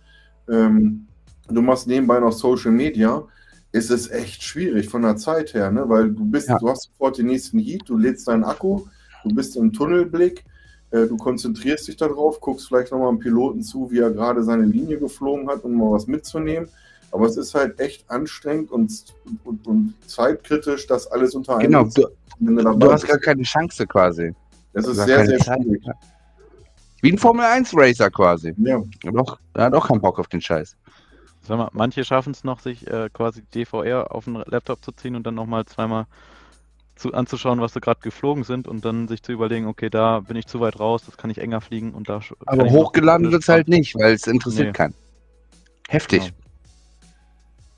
ähm, 0.50 1.08
du 1.50 1.62
machst 1.62 1.88
nebenbei 1.88 2.20
noch 2.20 2.32
Social 2.32 2.72
Media, 2.72 3.24
ist 3.74 3.90
es 3.90 4.10
echt 4.12 4.44
schwierig 4.44 4.90
von 4.90 5.02
der 5.02 5.16
Zeit 5.18 5.54
her, 5.54 5.72
ne? 5.72 5.84
weil 5.88 6.12
du 6.12 6.26
bist, 6.26 6.50
Ja. 6.50 6.58
du 6.58 6.70
hast 6.70 6.90
sofort 6.92 7.18
den 7.18 7.28
nächsten 7.28 7.60
Heat, 7.60 7.84
du 7.88 7.98
lädst 7.98 8.28
deinen 8.28 8.44
Akku, 8.44 8.82
du 9.24 9.34
bist 9.34 9.56
im 9.56 9.72
Tunnelblick, 9.72 10.44
äh, 10.92 11.08
du 11.08 11.16
konzentrierst 11.18 11.88
dich 11.88 11.96
darauf, 11.98 12.40
guckst 12.42 12.68
vielleicht 12.68 12.92
nochmal 12.92 13.10
einem 13.10 13.20
Piloten 13.20 13.62
zu, 13.64 13.90
wie 13.92 14.00
er 14.00 14.12
gerade 14.12 14.44
seine 14.44 14.66
Linie 14.66 15.00
geflogen 15.00 15.48
hat, 15.50 15.64
um 15.64 15.76
mal 15.76 15.92
was 15.92 16.06
mitzunehmen. 16.08 16.68
Aber 17.14 17.26
es 17.26 17.38
ist 17.38 17.54
halt 17.56 17.80
echt 17.80 18.10
anstrengend 18.10 18.72
und, 18.72 18.92
und, 19.44 19.68
und 19.68 19.94
zeitkritisch, 20.08 20.88
das 20.88 21.08
alles 21.08 21.34
unter 21.36 21.58
einem 21.58 21.72
Genau, 21.72 21.84
du, 21.86 22.78
du 22.78 22.92
hast 22.92 23.08
gar 23.08 23.20
keine 23.20 23.44
Chance 23.44 23.86
quasi. 23.88 24.34
Es 24.74 24.88
ist 24.88 24.98
sehr, 24.98 25.26
sehr 25.26 25.38
Zeit. 25.40 25.62
schwierig. 25.62 25.84
Wie 27.02 27.12
ein 27.12 27.18
Formel 27.18 27.46
1 27.46 27.72
Racer 27.76 28.10
quasi. 28.12 28.54
Ja. 28.58 28.82
Er 29.04 29.12
hat 29.12 29.18
auch, 29.18 29.40
er 29.56 29.66
hat 29.66 29.74
auch 29.74 29.88
keinen 29.88 30.02
Bock 30.02 30.20
auf 30.20 30.28
den 30.28 30.42
Scheiß. 30.42 30.76
Sag 31.44 31.58
mal, 31.58 31.70
manche 31.74 32.06
schaffen 32.06 32.32
es 32.32 32.44
noch, 32.44 32.60
sich 32.60 32.88
äh, 32.88 33.10
quasi 33.12 33.42
DVR 33.56 34.14
auf 34.14 34.26
den 34.26 34.36
Laptop 34.46 34.84
zu 34.84 34.92
ziehen 34.92 35.16
und 35.16 35.26
dann 35.26 35.34
nochmal 35.34 35.66
zweimal 35.66 36.06
zu, 36.96 37.14
anzuschauen, 37.14 37.60
was 37.60 37.74
sie 37.74 37.82
gerade 37.82 38.00
geflogen 38.02 38.44
sind 38.44 38.68
und 38.68 38.86
dann 38.86 39.08
sich 39.08 39.24
zu 39.24 39.32
überlegen, 39.32 39.66
okay, 39.66 39.90
da 39.90 40.20
bin 40.20 40.38
ich 40.38 40.46
zu 40.46 40.60
weit 40.60 40.80
raus, 40.80 41.04
das 41.06 41.18
kann 41.18 41.32
ich 41.32 41.40
enger 41.40 41.60
fliegen 41.60 41.94
und 41.94 42.10
da 42.10 42.22
Aber 42.46 42.70
hochgeladen 42.70 43.32
wird 43.32 43.42
es 43.42 43.50
halt 43.50 43.68
nicht, 43.68 43.96
weil 43.96 44.14
es 44.14 44.28
interessiert 44.28 44.68
Nee. 44.68 44.74
keinen. 44.74 44.94
Heftig. 45.90 46.26
Genau. 46.26 46.36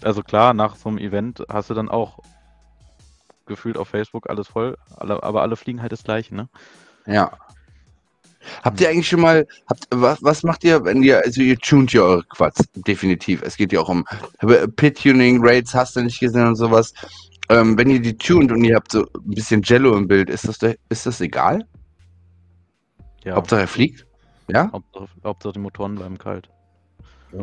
Also 0.01 0.21
klar, 0.23 0.53
nach 0.53 0.75
so 0.75 0.89
einem 0.89 0.97
Event 0.97 1.41
hast 1.47 1.69
du 1.69 1.73
dann 1.73 1.89
auch 1.89 2.19
gefühlt 3.45 3.77
auf 3.77 3.87
Facebook 3.87 4.29
alles 4.29 4.49
voll, 4.49 4.77
alle, 4.97 5.23
aber 5.23 5.41
alle 5.41 5.55
fliegen 5.55 5.81
halt 5.81 5.93
das 5.93 6.03
gleiche, 6.03 6.35
ne? 6.35 6.49
Ja. 7.05 7.31
Habt 8.63 8.81
ihr 8.81 8.89
eigentlich 8.89 9.07
schon 9.07 9.21
mal, 9.21 9.45
habt, 9.69 9.87
was, 9.91 10.21
was 10.23 10.43
macht 10.43 10.63
ihr, 10.63 10.83
wenn 10.83 11.03
ihr, 11.03 11.23
also 11.23 11.41
ihr 11.41 11.57
tunt 11.57 11.93
ja 11.93 12.01
eure 12.01 12.23
Quads, 12.23 12.63
definitiv. 12.87 13.41
Es 13.43 13.57
geht 13.57 13.71
ja 13.73 13.79
auch 13.81 13.89
um 13.89 14.05
Pit-Tuning, 14.75 15.39
Raids, 15.41 15.73
hast 15.73 15.95
du 15.95 16.01
nicht 16.01 16.19
gesehen 16.19 16.47
und 16.47 16.55
sowas. 16.55 16.93
Ähm, 17.49 17.77
wenn 17.77 17.89
ihr 17.89 17.99
die 18.01 18.17
tunt 18.17 18.51
und 18.51 18.63
ihr 18.63 18.75
habt 18.75 18.91
so 18.91 19.01
ein 19.01 19.31
bisschen 19.35 19.61
Jello 19.63 19.95
im 19.97 20.07
Bild, 20.07 20.29
ist 20.29 20.47
das, 20.47 20.57
da- 20.59 20.73
ist 20.89 21.05
das 21.05 21.19
egal? 21.21 21.65
Ja, 23.23 23.35
Hauptsache 23.35 23.61
er 23.61 23.67
fliegt? 23.67 24.05
Ja? 24.47 24.69
Hauptsache, 24.71 25.07
Hauptsache 25.23 25.53
die 25.53 25.59
Motoren 25.59 25.95
bleiben 25.95 26.17
kalt. 26.17 26.49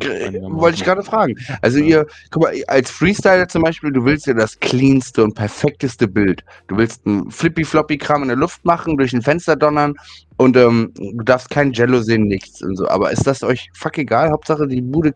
Äh. 0.01 0.41
Wollte 0.43 0.77
ich 0.79 0.85
gerade 0.85 1.03
fragen. 1.03 1.35
Also 1.62 1.79
Ja. 1.79 1.85
ihr, 1.85 2.07
guck 2.31 2.45
mal, 2.45 2.55
als 2.69 2.91
Freestyler 2.91 3.49
zum 3.49 3.62
Beispiel, 3.62 3.91
du 3.93 4.05
willst 4.05 4.27
ja 4.27 4.35
das 4.35 4.59
cleanste 4.61 5.25
und 5.25 5.35
perfekteste 5.35 6.07
Bild. 6.07 6.45
Du 6.69 6.77
willst 6.77 7.05
ein 7.07 7.31
Flippy-Floppy-Kram 7.31 8.23
in 8.23 8.29
der 8.29 8.37
Luft 8.37 8.65
machen, 8.65 8.97
durch 8.97 9.12
ein 9.12 9.23
Fenster 9.23 9.57
donnern 9.57 9.95
und 10.37 10.57
ähm, 10.57 10.93
du 10.95 11.25
darfst 11.25 11.51
kein 11.51 11.73
Jello 11.73 12.01
sehen, 12.03 12.25
nichts 12.25 12.62
und 12.62 12.77
so. 12.77 12.89
Aber 12.89 13.11
ist 13.11 13.27
das 13.27 13.43
euch 13.43 13.69
fuck 13.75 13.99
egal? 13.99 14.31
Hauptsache 14.31 14.67
die 14.69 14.81
Bude 14.81 15.15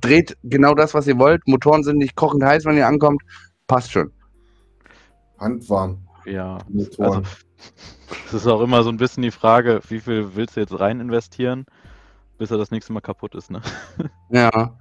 dreht 0.00 0.36
genau 0.44 0.74
das, 0.74 0.94
was 0.94 1.06
ihr 1.06 1.18
wollt. 1.18 1.46
Motoren 1.46 1.82
sind 1.84 1.98
nicht 1.98 2.16
kochend 2.16 2.44
heiß, 2.44 2.64
wenn 2.64 2.76
ihr 2.76 2.86
ankommt. 2.86 3.22
Passt 3.66 3.92
schon. 3.92 4.10
Handwarm. 5.38 5.98
Ja, 6.24 6.58
Motoren. 6.68 7.18
also 7.18 7.22
es 8.26 8.34
ist 8.34 8.46
auch 8.46 8.60
immer 8.60 8.82
so 8.82 8.90
ein 8.90 8.96
bisschen 8.96 9.22
die 9.22 9.30
Frage, 9.30 9.80
wie 9.88 10.00
viel 10.00 10.34
willst 10.34 10.56
du 10.56 10.60
jetzt 10.60 10.78
rein 10.78 11.00
investieren, 11.00 11.64
bis 12.38 12.50
er 12.50 12.58
das 12.58 12.70
nächste 12.70 12.92
Mal 12.92 13.00
kaputt 13.00 13.34
ist, 13.34 13.50
ne? 13.50 13.60
Ja. 14.30 14.78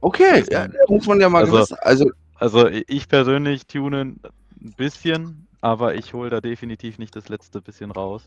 Okay, 0.00 0.44
ja, 0.50 0.68
muss 0.88 1.06
man 1.06 1.20
ja 1.20 1.28
mal 1.28 1.40
Also- 1.44 1.52
gewiss. 1.52 1.72
Also, 1.72 2.10
Also 2.36 2.66
ich 2.68 3.08
persönlich 3.08 3.66
tune 3.66 4.00
ein 4.00 4.20
bisschen, 4.76 5.46
aber 5.60 5.94
ich 5.94 6.12
hole 6.12 6.28
da 6.30 6.40
definitiv 6.40 6.98
nicht 6.98 7.14
das 7.14 7.28
letzte 7.28 7.60
bisschen 7.60 7.90
raus. 7.92 8.24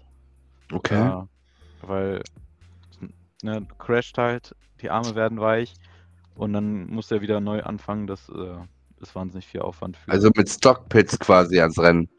okay. 0.72 0.96
Ja, 0.96 1.28
weil 1.82 2.22
ne, 3.42 3.68
crasht 3.78 4.18
halt, 4.18 4.56
die 4.82 4.90
Arme 4.90 5.16
werden 5.16 5.40
weich 5.40 5.74
und 6.36 6.54
dann 6.54 6.88
muss 6.88 7.12
er 7.12 7.22
wieder 7.22 7.40
neu 7.42 7.62
anfangen. 7.64 8.08
Das 8.08 8.30
äh, 8.30 8.56
ist 9.02 9.14
wahnsinnig 9.16 9.46
viel 9.48 9.62
Aufwand 9.62 9.98
für. 9.98 10.12
Also 10.12 10.30
mit 10.36 10.50
Stockpits 10.50 11.20
quasi 11.20 11.60
ans 11.60 11.78
Rennen. 11.78 12.10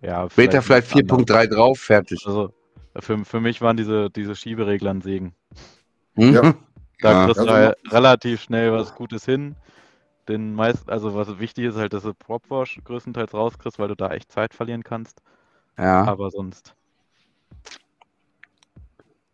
ja, 0.00 0.28
vielleicht 0.28 0.52
nicht 0.92 1.10
anders. 1.12 1.28
4.3 1.28 1.46
drauf, 1.54 1.78
fertig. 1.78 2.22
Also 2.26 2.52
für, 2.98 3.24
für 3.24 3.40
mich 3.40 3.60
waren 3.60 3.76
diese, 3.76 4.10
diese 4.10 4.34
Schieberegler 4.36 4.90
ein 4.90 5.00
Segen. 5.02 5.34
Hm? 6.16 6.34
Ja. 6.34 6.54
Da 7.00 7.12
Ja. 7.12 7.24
kriegst 7.24 7.38
du 7.38 7.42
Also- 7.42 7.54
halt 7.54 7.76
relativ 7.92 8.42
schnell 8.42 8.72
was 8.72 8.94
Gutes 8.94 9.24
hin. 9.24 9.56
Den 10.28 10.54
meist, 10.54 10.88
also 10.90 11.14
was 11.14 11.38
wichtig 11.40 11.64
ist 11.64 11.76
halt, 11.76 11.92
dass 11.92 12.02
du 12.02 12.12
Propwash 12.14 12.78
größtenteils 12.84 13.32
rauskriegst, 13.34 13.78
weil 13.78 13.88
du 13.88 13.96
da 13.96 14.10
echt 14.10 14.30
Zeit 14.30 14.54
verlieren 14.54 14.84
kannst. 14.84 15.22
ja. 15.78 16.04
Aber 16.04 16.30
sonst, 16.30 16.74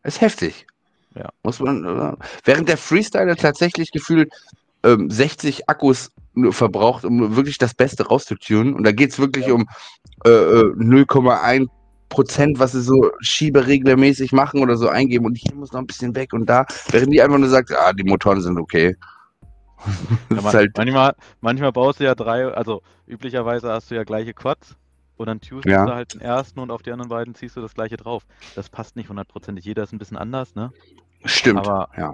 Ist 0.04 0.20
heftig. 0.20 0.66
Ja. 1.14 1.28
Muss 1.42 1.58
man, 1.60 1.84
äh, 1.84 2.12
während 2.44 2.68
der 2.68 2.76
Freestyler 2.76 3.34
tatsächlich 3.36 3.90
gefühlt 3.90 4.32
ähm, 4.84 5.10
60 5.10 5.68
Akkus 5.68 6.12
verbraucht, 6.50 7.04
um 7.04 7.34
wirklich 7.34 7.58
das 7.58 7.74
Beste 7.74 8.06
rauszutunen. 8.06 8.74
Und 8.74 8.84
da 8.84 8.92
geht 8.92 9.10
es 9.10 9.18
wirklich 9.18 9.50
um 9.50 9.66
äh, 10.24 10.28
äh, 10.30 10.72
0,1 10.76 11.68
Prozent, 12.08 12.58
was 12.58 12.72
sie 12.72 12.82
so 12.82 13.10
schiebereglermäßig 13.20 14.32
machen 14.32 14.60
oder 14.60 14.76
so 14.76 14.88
eingeben. 14.88 15.26
Und 15.26 15.36
hier 15.36 15.54
muss 15.54 15.72
noch 15.72 15.80
ein 15.80 15.86
bisschen 15.86 16.14
weg 16.14 16.32
und 16.32 16.46
da, 16.46 16.66
während 16.90 17.12
die 17.12 17.20
einfach 17.20 17.38
nur 17.38 17.48
sagt, 17.48 17.72
ah, 17.72 17.92
die 17.92 18.04
Motoren 18.04 18.40
sind 18.40 18.58
okay. 18.58 18.96
ja, 20.30 20.40
man, 20.40 20.52
halt, 20.52 20.76
manchmal, 20.76 21.14
manchmal 21.40 21.72
baust 21.72 22.00
du 22.00 22.04
ja 22.04 22.14
drei, 22.14 22.46
also 22.46 22.82
üblicherweise 23.06 23.70
hast 23.70 23.90
du 23.90 23.94
ja 23.94 24.04
gleiche 24.04 24.34
Quads 24.34 24.76
und 25.16 25.26
dann 25.26 25.40
tunst 25.40 25.66
Ja. 25.66 25.84
du 25.86 25.94
halt 25.94 26.14
den 26.14 26.20
ersten 26.20 26.60
und 26.60 26.70
auf 26.70 26.82
die 26.82 26.92
anderen 26.92 27.08
beiden 27.08 27.34
ziehst 27.34 27.56
du 27.56 27.60
das 27.60 27.74
gleiche 27.74 27.96
drauf. 27.96 28.26
Das 28.54 28.68
passt 28.68 28.96
nicht 28.96 29.08
hundertprozentig. 29.08 29.64
Jeder 29.64 29.82
ist 29.82 29.92
ein 29.92 29.98
bisschen 29.98 30.16
anders, 30.16 30.54
ne? 30.54 30.72
stimmt. 31.24 31.66
Aber 31.66 31.88
ja. 31.96 32.12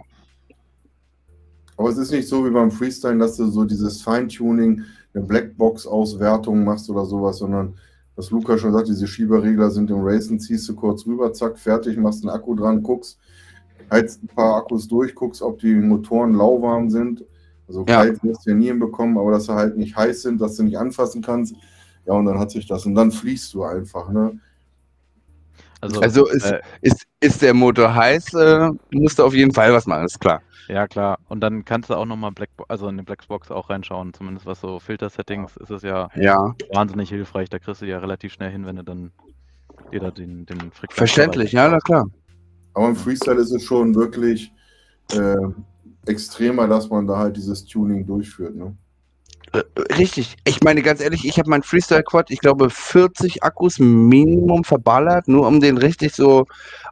Aber 1.77 1.89
es 1.89 1.97
ist 1.97 2.13
nicht 2.13 2.29
so 2.29 2.45
wie 2.45 2.51
beim 2.51 2.71
Freestyle, 2.71 3.19
dass 3.19 3.37
du 3.37 3.51
so 3.51 3.65
dieses 3.65 4.03
Feintuning, 4.03 4.83
eine 5.15 5.25
Blackbox-Auswertung 5.25 6.65
machst 6.65 6.89
oder 6.89 7.05
sowas, 7.05 7.39
sondern 7.39 7.79
was 8.17 8.31
Luca 8.31 8.59
schon 8.59 8.73
sagt, 8.73 8.89
diese 8.89 9.07
Schieberregler 9.07 9.71
sind 9.71 9.91
im 9.91 10.01
Racen, 10.01 10.39
ziehst 10.39 10.69
du 10.69 10.75
kurz 10.75 11.07
rüber, 11.07 11.33
zack, 11.33 11.59
fertig, 11.59 11.97
machst 11.97 12.23
einen 12.25 12.35
Akku 12.35 12.55
dran, 12.55 12.83
guckst, 12.83 13.19
heizt 13.91 14.23
ein 14.23 14.29
paar 14.29 14.57
Akkus 14.57 14.89
durch, 14.89 15.15
guckst, 15.15 15.43
ob 15.43 15.59
die 15.59 15.75
Motoren 15.75 16.35
lauwarm 16.35 16.91
sind. 16.91 17.25
Also 17.67 17.85
Ja. 17.89 17.97
kalt 17.97 18.23
wirst 18.23 18.47
du 18.47 18.51
ja 18.51 18.57
nie 18.57 18.67
hinbekommen, 18.67 19.17
aber 19.19 19.31
dass 19.33 19.45
sie 19.47 19.55
halt 19.55 19.77
nicht 19.77 19.97
heiß 19.97 20.23
sind, 20.23 20.41
dass 20.41 20.57
du 20.57 20.63
nicht 20.65 20.79
anfassen 20.79 21.23
kannst. 21.23 21.55
Ja, 22.05 22.15
und 22.15 22.27
dann 22.27 22.39
hat 22.39 22.51
sich 22.51 22.67
das. 22.67 22.85
Und 22.85 22.95
dann 22.95 23.13
fließt 23.13 23.55
du 23.55 23.63
einfach, 23.63 24.11
ne? 24.11 24.39
also, 25.81 26.01
Also 26.01 26.29
ist, 26.29 26.45
äh, 26.45 26.61
ist, 26.81 27.07
ist 27.23 27.43
der 27.43 27.55
Motor 27.55 27.95
heiß, 27.95 28.35
äh, 28.35 28.71
musst 28.91 29.19
du 29.19 29.25
auf 29.25 29.35
jeden 29.35 29.53
Fall 29.53 29.73
was 29.73 29.87
machen, 29.87 30.05
ist 30.05 30.21
klar. 30.21 30.43
ja 30.69 30.87
klar. 30.89 31.19
Und 31.29 31.41
dann 31.41 31.65
kannst 31.65 31.91
du 31.91 31.95
auch 31.95 32.07
nochmal 32.07 32.33
Black, 32.33 32.51
also 32.69 32.89
in 32.89 32.97
die 32.99 33.05
Blackbox 33.05 33.51
auch 33.51 33.71
reinschauen. 33.71 34.13
Zumindest 34.15 34.47
was 34.47 34.61
so 34.61 34.79
Filter-Settings 34.81 35.57
ist 35.57 35.71
es 35.71 35.83
ja 35.83 36.11
Ja, 36.15 36.55
wahnsinnig 36.73 37.09
hilfreich. 37.11 37.49
Da 37.51 37.59
kriegst 37.59 37.83
du 37.83 37.87
ja 37.87 37.99
relativ 37.99 38.33
schnell 38.33 38.51
hin, 38.51 38.67
wenn 38.67 38.77
du 38.77 38.85
dann 38.85 39.13
dir 39.93 40.01
da 40.01 40.11
den, 40.11 40.47
den 40.47 40.73
Frequenz 40.73 40.97
verständlich, 40.97 41.53
ja, 41.53 41.69
na 41.69 41.79
klar. 41.81 42.07
Aber 42.75 42.89
im 42.89 42.97
Freestyle 42.97 43.41
ist 43.41 43.53
es 43.53 43.65
schon 43.65 43.95
wirklich 43.95 44.53
äh, 45.13 45.37
extremer, 46.07 46.67
dass 46.69 46.89
man 46.89 47.07
da 47.07 47.19
halt 47.19 47.37
dieses 47.37 47.65
Tuning 47.65 48.07
durchführt, 48.07 48.57
ne? 48.57 48.77
Äh, 49.53 49.63
Richtig. 49.99 50.37
Ich 50.45 50.63
meine, 50.63 50.83
ganz 50.83 51.01
ehrlich, 51.01 51.25
ich 51.25 51.39
habe 51.39 51.51
meinen 51.51 51.63
Freestyle 51.63 52.03
Quad, 52.03 52.31
ich 52.31 52.41
glaube, 52.41 52.71
40 52.71 53.43
Akkus 53.43 53.79
Minimum 53.79 54.65
verballert, 54.65 55.29
nur 55.29 55.47
um 55.47 55.61
den 55.61 55.79
richtig 55.79 56.15
so. 56.15 56.47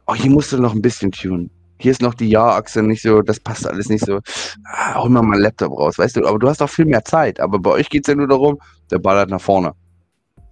Oh, 0.07 0.15
hier 0.15 0.31
musst 0.31 0.51
du 0.51 0.57
noch 0.57 0.73
ein 0.73 0.81
bisschen 0.81 1.11
tunen. 1.11 1.49
Hier 1.77 1.91
ist 1.91 2.01
noch 2.01 2.13
die 2.13 2.29
Ja-Achse 2.29 2.83
nicht 2.83 3.01
so, 3.01 3.23
das 3.23 3.39
passt 3.39 3.67
alles 3.67 3.89
nicht 3.89 4.05
so. 4.05 4.19
Ah, 4.65 5.01
hol 5.01 5.09
mal 5.09 5.23
meinen 5.23 5.41
Laptop 5.41 5.71
raus, 5.71 5.97
weißt 5.97 6.17
du? 6.17 6.27
Aber 6.27 6.37
du 6.37 6.47
hast 6.47 6.61
auch 6.61 6.69
viel 6.69 6.85
mehr 6.85 7.03
Zeit. 7.03 7.39
Aber 7.39 7.57
bei 7.59 7.71
euch 7.71 7.89
geht 7.89 8.03
es 8.05 8.11
ja 8.11 8.15
nur 8.15 8.27
darum, 8.27 8.59
der 8.91 8.99
ballert 8.99 9.29
nach 9.31 9.41
vorne. 9.41 9.73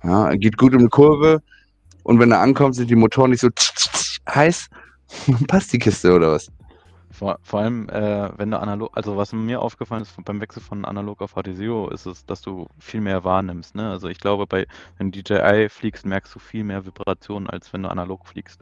Ja, 0.03 0.33
geht 0.35 0.57
gut 0.57 0.73
um 0.73 0.79
die 0.79 0.87
Kurve 0.87 1.41
und 2.03 2.19
wenn 2.19 2.31
er 2.31 2.39
ankommt, 2.39 2.75
sind 2.75 2.89
die 2.89 2.95
Motoren 2.95 3.31
nicht 3.31 3.41
so 3.41 3.49
heiß. 4.33 4.69
Dann 5.27 5.45
passt 5.47 5.73
die 5.73 5.79
Kiste 5.79 6.13
oder 6.13 6.31
was? 6.33 6.49
Vor, 7.19 7.37
vor 7.43 7.59
allem, 7.59 7.89
äh, 7.89 8.29
wenn 8.37 8.49
du 8.49 8.59
analog, 8.59 8.91
also 8.95 9.17
was 9.17 9.33
mir 9.33 9.61
aufgefallen 9.61 10.03
ist 10.03 10.15
beim 10.23 10.39
Wechsel 10.39 10.61
von 10.61 10.85
analog 10.85 11.21
auf 11.21 11.33
HTSEO, 11.35 11.89
ist 11.89 12.05
es, 12.05 12.25
dass 12.25 12.41
du 12.41 12.67
viel 12.79 13.01
mehr 13.01 13.25
wahrnimmst. 13.25 13.75
Ne? 13.75 13.91
Also 13.91 14.07
ich 14.07 14.19
glaube, 14.19 14.47
bei 14.47 14.65
wenn 14.97 15.11
du 15.11 15.21
DJI 15.21 15.67
fliegst, 15.67 16.05
merkst 16.05 16.33
du 16.33 16.39
viel 16.39 16.63
mehr 16.63 16.85
Vibrationen, 16.85 17.49
als 17.49 17.73
wenn 17.73 17.83
du 17.83 17.89
analog 17.89 18.25
fliegst. 18.25 18.61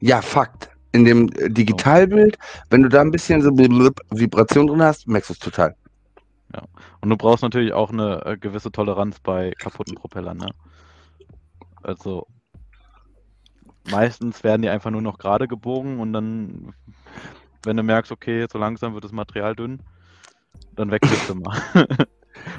Ja, 0.00 0.20
Fakt. 0.20 0.70
In 0.92 1.06
dem 1.06 1.30
äh, 1.36 1.48
Digitalbild, 1.48 2.38
wenn 2.68 2.82
du 2.82 2.90
da 2.90 3.00
ein 3.00 3.10
bisschen 3.10 3.40
so 3.40 3.50
Vibration 3.56 4.66
drin 4.66 4.82
hast, 4.82 5.08
merkst 5.08 5.30
du 5.30 5.32
es 5.32 5.38
total. 5.38 5.74
Und 7.00 7.10
du 7.10 7.16
brauchst 7.16 7.42
natürlich 7.42 7.72
auch 7.72 7.90
eine 7.90 8.24
äh, 8.26 8.36
gewisse 8.36 8.70
Toleranz 8.70 9.18
bei 9.20 9.52
kaputten 9.58 9.94
Propellern. 9.94 10.36
Ne? 10.36 10.50
Also 11.82 12.26
meistens 13.90 14.44
werden 14.44 14.62
die 14.62 14.68
einfach 14.68 14.90
nur 14.90 15.02
noch 15.02 15.18
gerade 15.18 15.48
gebogen 15.48 16.00
und 16.00 16.12
dann, 16.12 16.74
wenn 17.64 17.76
du 17.76 17.82
merkst, 17.82 18.12
okay, 18.12 18.46
so 18.50 18.58
langsam 18.58 18.94
wird 18.94 19.04
das 19.04 19.12
Material 19.12 19.54
dünn, 19.54 19.80
dann 20.72 20.90
wechselst 20.90 21.28
du 21.28 21.34
mal. 21.34 21.60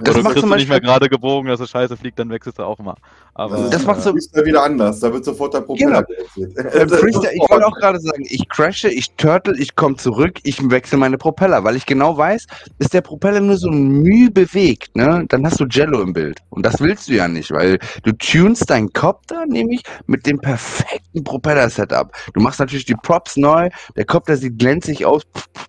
Das 0.02 0.16
Oder 0.16 0.24
macht 0.24 0.34
kriegst 0.36 0.50
du 0.50 0.56
nicht 0.56 0.70
mehr 0.70 0.80
gerade 0.80 1.10
gebogen, 1.10 1.50
dass 1.50 1.60
es 1.60 1.70
scheiße 1.70 1.98
fliegt, 1.98 2.20
dann 2.20 2.30
wechselst 2.30 2.60
du 2.60 2.64
auch 2.64 2.80
mal. 2.80 2.96
Aber 3.34 3.70
Das 3.70 3.86
macht 3.86 4.02
so- 4.02 4.14
ist 4.16 4.36
ja 4.36 4.46
wieder 4.46 4.64
anders. 4.64 5.00
Da 5.00 5.12
wird 5.12 5.26
sofort 5.26 5.54
der 5.54 5.62
Propeller 5.62 6.04
gewechselt. 6.04 6.56
Beim 6.56 6.90
Freestyle, 6.90 7.34
ich 7.34 7.50
wollte 7.50 7.68
auch 7.68 7.76
gerade 7.76 8.00
sagen, 8.00 8.24
ich 8.28 8.48
crashe, 8.50 8.90
ich 8.90 9.12
turtle, 9.16 9.58
ich 9.58 9.76
komme 9.76 9.96
zurück, 9.98 10.40
ich 10.44 10.58
wechsle 10.70 10.98
meine 10.98 11.18
Propeller, 11.18 11.64
weil 11.64 11.76
ich 11.76 11.86
genau 11.86 12.18
weiß, 12.18 12.46
ist 12.80 12.94
der 12.94 13.02
Propeller 13.02 13.40
nur 13.42 13.58
so 13.58 13.70
müh 13.70 14.30
bewegt, 14.30 14.96
ne, 14.96 15.26
dann 15.28 15.46
hast 15.46 15.60
du 15.60 15.66
Jello 15.66 16.02
im 16.02 16.14
Bild. 16.14 16.40
Und 16.50 16.66
das 16.66 16.80
willst 16.80 17.10
du 17.10 17.14
ja 17.14 17.28
nicht, 17.28 17.52
weil 17.52 17.80
du 18.04 18.12
tunst 18.14 18.70
deinen 18.70 18.92
Copter 18.94 19.46
nämlich 19.46 19.84
mit 20.08 20.26
dem 20.26 20.40
perfekten 20.40 21.24
Propeller-Setup. 21.24 22.12
Du 22.34 22.42
machst 22.42 22.60
natürlich 22.60 22.86
die 22.86 22.96
Props 22.96 23.38
neu, 23.38 23.70
der 23.96 24.06
Copter 24.06 24.38
sieht 24.38 24.58
glänzig 24.60 25.06
aus, 25.06 25.24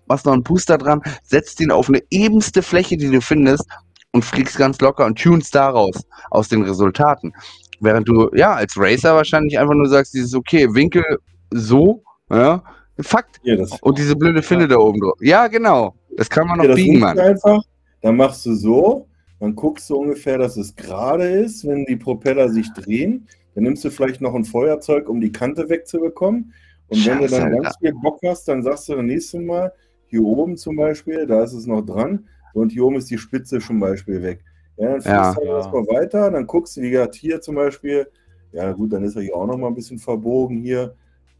machst 0.07 0.25
noch 0.25 0.33
einen 0.33 0.43
Puster 0.43 0.77
dran, 0.77 1.01
setzt 1.23 1.59
ihn 1.59 1.71
auf 1.71 1.89
eine 1.89 2.01
ebenste 2.09 2.61
Fläche, 2.61 2.97
die 2.97 3.09
du 3.09 3.21
findest 3.21 3.65
und 4.13 4.25
fliegst 4.25 4.57
ganz 4.57 4.79
locker 4.81 5.05
und 5.05 5.17
tunst 5.17 5.55
daraus, 5.55 5.95
aus 6.29 6.49
den 6.49 6.63
Resultaten. 6.63 7.33
Während 7.79 8.07
du, 8.07 8.29
ja, 8.33 8.53
als 8.53 8.73
Racer 8.77 9.15
wahrscheinlich 9.15 9.57
einfach 9.57 9.73
nur 9.73 9.87
sagst, 9.87 10.13
dieses, 10.13 10.35
okay, 10.35 10.73
Winkel 10.73 11.03
so, 11.51 12.03
Ja, 12.29 12.63
Fakt. 12.99 13.39
Das, 13.43 13.81
Und 13.81 13.97
diese 13.97 14.15
blöde 14.15 14.43
Finne 14.43 14.67
da 14.67 14.77
oben 14.77 14.99
drauf. 14.99 15.17
Ja, 15.21 15.47
genau. 15.47 15.95
Das 16.17 16.29
kann 16.29 16.47
man 16.47 16.59
hier, 16.59 16.69
noch 16.69 16.75
biegen, 16.75 16.99
Mann. 16.99 17.17
einfach. 17.17 17.63
Dann 18.01 18.17
machst 18.17 18.45
du 18.45 18.53
so, 18.53 19.07
dann 19.39 19.55
guckst 19.55 19.89
du 19.89 19.95
ungefähr, 19.95 20.37
dass 20.37 20.57
es 20.57 20.75
gerade 20.75 21.27
ist, 21.27 21.65
wenn 21.67 21.85
die 21.85 21.95
Propeller 21.95 22.49
sich 22.49 22.71
drehen. 22.73 23.27
Dann 23.55 23.63
nimmst 23.63 23.83
du 23.83 23.89
vielleicht 23.89 24.21
noch 24.21 24.35
ein 24.35 24.45
Feuerzeug, 24.45 25.09
um 25.09 25.19
die 25.19 25.31
Kante 25.31 25.69
wegzubekommen. 25.69 26.53
Und 26.89 27.05
wenn 27.05 27.19
du 27.19 27.23
Scheiße, 27.23 27.35
dann 27.35 27.53
Alter. 27.53 27.63
ganz 27.63 27.77
viel 27.77 27.93
Bock 27.93 28.19
hast, 28.25 28.47
dann 28.47 28.61
sagst 28.61 28.89
du 28.89 28.95
das 28.95 29.03
nächste 29.03 29.39
Mal, 29.39 29.71
hier 30.07 30.23
oben 30.23 30.57
zum 30.57 30.75
Beispiel, 30.75 31.25
da 31.25 31.43
ist 31.43 31.53
es 31.53 31.65
noch 31.65 31.81
dran 31.81 32.27
und 32.53 32.71
hier 32.71 32.85
oben 32.85 32.97
ist 32.97 33.09
die 33.09 33.17
Spitze 33.17 33.59
zum 33.59 33.79
Beispiel 33.79 34.21
weg. 34.21 34.43
Ja, 34.77 34.91
dann 34.91 35.01
Ja. 35.01 35.33
fliegst 35.33 35.37
du 35.37 35.45
Ja. 35.45 35.57
erstmal 35.57 35.87
weiter, 35.87 36.31
dann 36.31 36.47
guckst 36.47 36.77
du, 36.77 36.81
wie 36.81 36.91
gesagt, 36.91 37.15
hier 37.15 37.41
zum 37.41 37.55
Beispiel, 37.55 38.09
ja 38.51 38.71
gut, 38.71 38.93
dann 38.93 39.03
ist 39.03 39.15
er 39.15 39.21
hier 39.21 39.35
auch 39.35 39.47
noch 39.47 39.57
mal 39.57 39.67
ein 39.67 39.75
bisschen 39.75 39.99
verbogen 39.99 40.61
hier. 40.61 40.95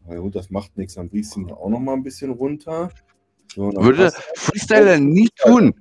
Na 0.06 0.16
gut, 0.16 0.34
das 0.34 0.50
macht 0.50 0.76
nichts, 0.76 0.94
dann 0.94 1.08
biegst 1.08 1.36
du 1.36 1.40
ihn 1.40 1.50
auch 1.50 1.68
noch 1.68 1.80
mal 1.80 1.94
ein 1.94 2.02
bisschen 2.02 2.30
runter. 2.30 2.90
So, 3.54 3.70
dann 3.70 3.84
Würde 3.84 4.10
Freestyler 4.34 4.98
nie 4.98 5.28
tun. 5.36 5.74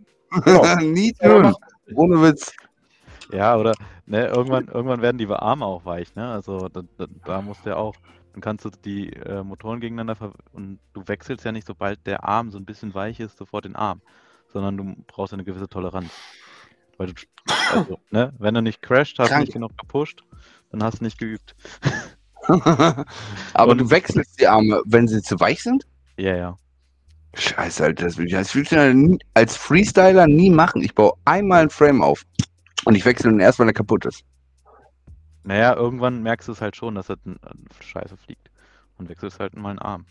Genau. 0.45 0.75
nie 0.81 1.13
Ja, 1.19 1.41
tun. 1.41 1.55
Ohne 1.95 2.21
Witz. 2.21 2.53
Ja, 3.31 3.57
oder 3.57 3.75
ne, 4.05 4.27
irgendwann, 4.27 4.67
irgendwann 4.67 5.01
werden 5.01 5.17
die 5.17 5.27
Arme 5.27 5.65
auch 5.65 5.85
weich, 5.85 6.13
ne? 6.15 6.29
Also 6.31 6.67
da, 6.69 6.81
da, 6.97 7.05
da 7.25 7.41
musst 7.41 7.65
du 7.65 7.69
ja 7.69 7.77
auch, 7.77 7.95
dann 8.33 8.41
kannst 8.41 8.65
du 8.65 8.69
die 8.69 9.13
äh, 9.13 9.43
Motoren 9.43 9.79
gegeneinander 9.79 10.15
ver 10.15 10.33
und 10.51 10.79
du 10.93 11.07
wechselst 11.07 11.45
ja 11.45 11.51
nicht, 11.51 11.67
sobald 11.67 12.05
der 12.05 12.23
Arm 12.25 12.51
so 12.51 12.57
ein 12.57 12.65
bisschen 12.65 12.93
weich 12.93 13.19
ist, 13.19 13.37
sofort 13.37 13.65
den 13.65 13.75
Arm, 13.75 14.01
sondern 14.53 14.77
du 14.77 14.95
brauchst 15.07 15.33
eine 15.33 15.43
gewisse 15.43 15.67
Toleranz. 15.67 16.11
Weil 16.97 17.07
du, 17.07 17.13
also, 17.73 17.99
ne, 18.11 18.33
wenn 18.37 18.53
du 18.53 18.61
nicht 18.61 18.81
crasht, 18.81 19.17
hast 19.19 19.31
du 19.31 19.39
nicht 19.39 19.53
genug 19.53 19.77
gepusht, 19.77 20.23
dann 20.71 20.83
hast 20.83 20.99
du 20.99 21.03
nicht 21.05 21.17
geübt. 21.17 21.55
Aber 23.53 23.71
Und- 23.71 23.77
du 23.79 23.89
wechselst 23.89 24.39
die 24.39 24.47
Arme, 24.47 24.81
wenn 24.85 25.07
sie 25.07 25.21
zu 25.21 25.39
weich 25.39 25.63
sind? 25.63 25.85
Ja, 26.17 26.35
ja. 26.35 26.57
Scheiße, 27.33 27.83
Alter, 27.85 28.05
das 28.05 28.17
will 28.17 28.27
ich 28.27 28.35
als 28.35 28.51
Freestyler, 28.51 28.93
nie, 28.93 29.17
als 29.33 29.55
Freestyler 29.55 30.27
nie 30.27 30.49
machen. 30.49 30.81
Ich 30.83 30.93
baue 30.93 31.13
einmal 31.23 31.61
ein 31.61 31.69
Frame 31.69 32.01
auf 32.01 32.25
und 32.83 32.95
ich 32.95 33.05
wechsle 33.05 33.31
ihn 33.31 33.39
erst, 33.39 33.57
wenn 33.59 33.67
er 33.69 33.73
kaputt 33.73 34.05
ist. 34.05 34.25
Naja, 35.43 35.73
irgendwann 35.75 36.21
merkst 36.21 36.49
du 36.49 36.51
es 36.51 36.61
halt 36.61 36.75
schon, 36.75 36.95
dass 36.95 37.07
das 37.07 37.17
ein, 37.25 37.39
ein 37.43 37.65
Scheiße 37.79 38.17
fliegt. 38.17 38.49
Und 38.97 39.09
wechselst 39.09 39.39
halt 39.39 39.55
mal 39.55 39.69
einen 39.71 39.79
Arm. 39.79 40.05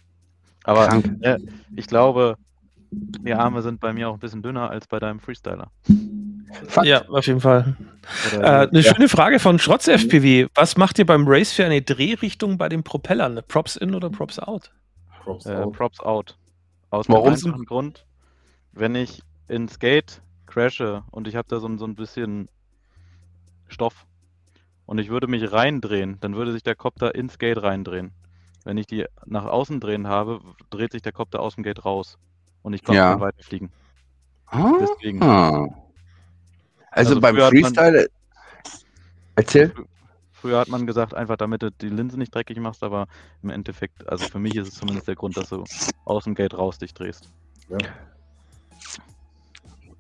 Aber 0.65 0.89
äh, 1.21 1.39
ich 1.77 1.87
glaube, 1.87 2.37
die 2.91 3.35
Arme 3.35 3.63
sind 3.63 3.81
bei 3.81 3.93
mir 3.93 4.09
auch 4.09 4.15
ein 4.15 4.19
bisschen 4.21 4.43
dünner 4.43 4.71
als 4.71 4.87
bei 4.87 4.99
deinem 4.99 5.21
Freestyler. 5.21 5.71
Fakt. 6.67 6.87
Ja, 6.87 7.07
auf 7.09 7.27
jeden 7.27 7.41
Fall. 7.41 7.77
Oder 8.37 8.65
Äh, 8.65 8.69
eine 8.69 8.81
Ja. 8.81 8.95
schöne 8.95 9.09
Frage 9.09 9.39
von 9.39 9.59
Schrotz 9.61 9.87
FPV. 9.87 10.49
Was 10.55 10.77
macht 10.77 10.99
ihr 10.99 11.07
beim 11.07 11.25
Race 11.29 11.53
für 11.53 11.65
eine 11.65 11.81
Drehrichtung 11.83 12.59
bei 12.59 12.69
den 12.69 12.83
Propellern? 12.83 13.41
Props 13.47 13.77
in 13.77 13.95
oder 13.95 14.11
Props 14.11 14.39
out? 14.41 14.73
Props 15.23 15.47
äh, 15.47 15.55
out. 15.55 15.73
Props 15.75 16.01
out. 16.01 16.37
Aus 16.91 17.09
Warum? 17.09 17.27
dem 17.27 17.33
einfachen 17.35 17.65
Grund, 17.67 18.05
wenn 18.73 18.97
ich 18.97 19.23
ins 19.47 19.79
Gate 19.79 20.21
crashe 20.47 21.05
und 21.13 21.29
ich 21.29 21.37
habe 21.37 21.47
da 21.49 21.61
so, 21.61 21.69
ein- 21.69 21.79
so 21.79 21.85
ein 21.85 21.95
bisschen 21.95 22.49
Stoff 23.69 24.07
und 24.87 24.99
ich 24.99 25.09
würde 25.09 25.29
mich 25.29 25.53
reindrehen, 25.53 26.19
dann 26.21 26.35
würde 26.35 26.51
sich 26.53 26.65
der 26.65 26.75
Kopter 26.75 27.15
ins 27.15 27.39
Gate 27.39 27.63
reindrehen. 27.63 28.11
Wenn 28.65 28.77
ich 28.77 28.87
die 28.89 29.07
nach 29.25 29.45
außen 29.45 29.79
drehen 29.79 30.09
habe, 30.09 30.41
dreht 30.71 30.91
sich 30.93 31.03
der 31.03 31.13
Kopter 31.13 31.41
aus 31.41 31.55
dem 31.55 31.63
Gate 31.63 31.85
raus 31.85 32.19
und 32.63 32.73
ich 32.75 32.83
kann 32.83 32.95
Ja. 32.95 33.19
weiterfliegen. 33.21 33.71
Ah. 34.47 34.73
Deswegen. 34.81 35.23
Also, 35.23 35.73
Also 36.91 37.21
beim 37.21 37.35
früher 37.37 37.47
hat 37.47 37.53
man- 37.55 37.63
Freestyle. 37.63 38.09
Erzähl. 39.37 39.73
Früher 40.33 40.59
hat 40.59 40.69
man 40.69 40.87
gesagt, 40.87 41.15
einfach 41.15 41.37
damit 41.37 41.63
du 41.63 41.71
die 41.71 41.89
Linse 41.91 42.19
nicht 42.19 42.35
dreckig 42.35 42.59
machst, 42.59 42.83
aber 42.83 43.07
im 43.43 43.51
Endeffekt, 43.51 44.09
also 44.09 44.27
für 44.27 44.39
mich 44.39 44.57
ist 44.57 44.69
es 44.69 44.75
zumindest 44.75 45.07
der 45.07 45.15
Grund, 45.15 45.37
dass 45.37 45.51
du 45.51 45.65
aus 46.05 46.25
dem 46.25 46.35
Gate 46.35 46.57
raus 46.57 46.79
dich 46.79 46.95
drehst. 46.95 47.29
Ja. 47.69 47.79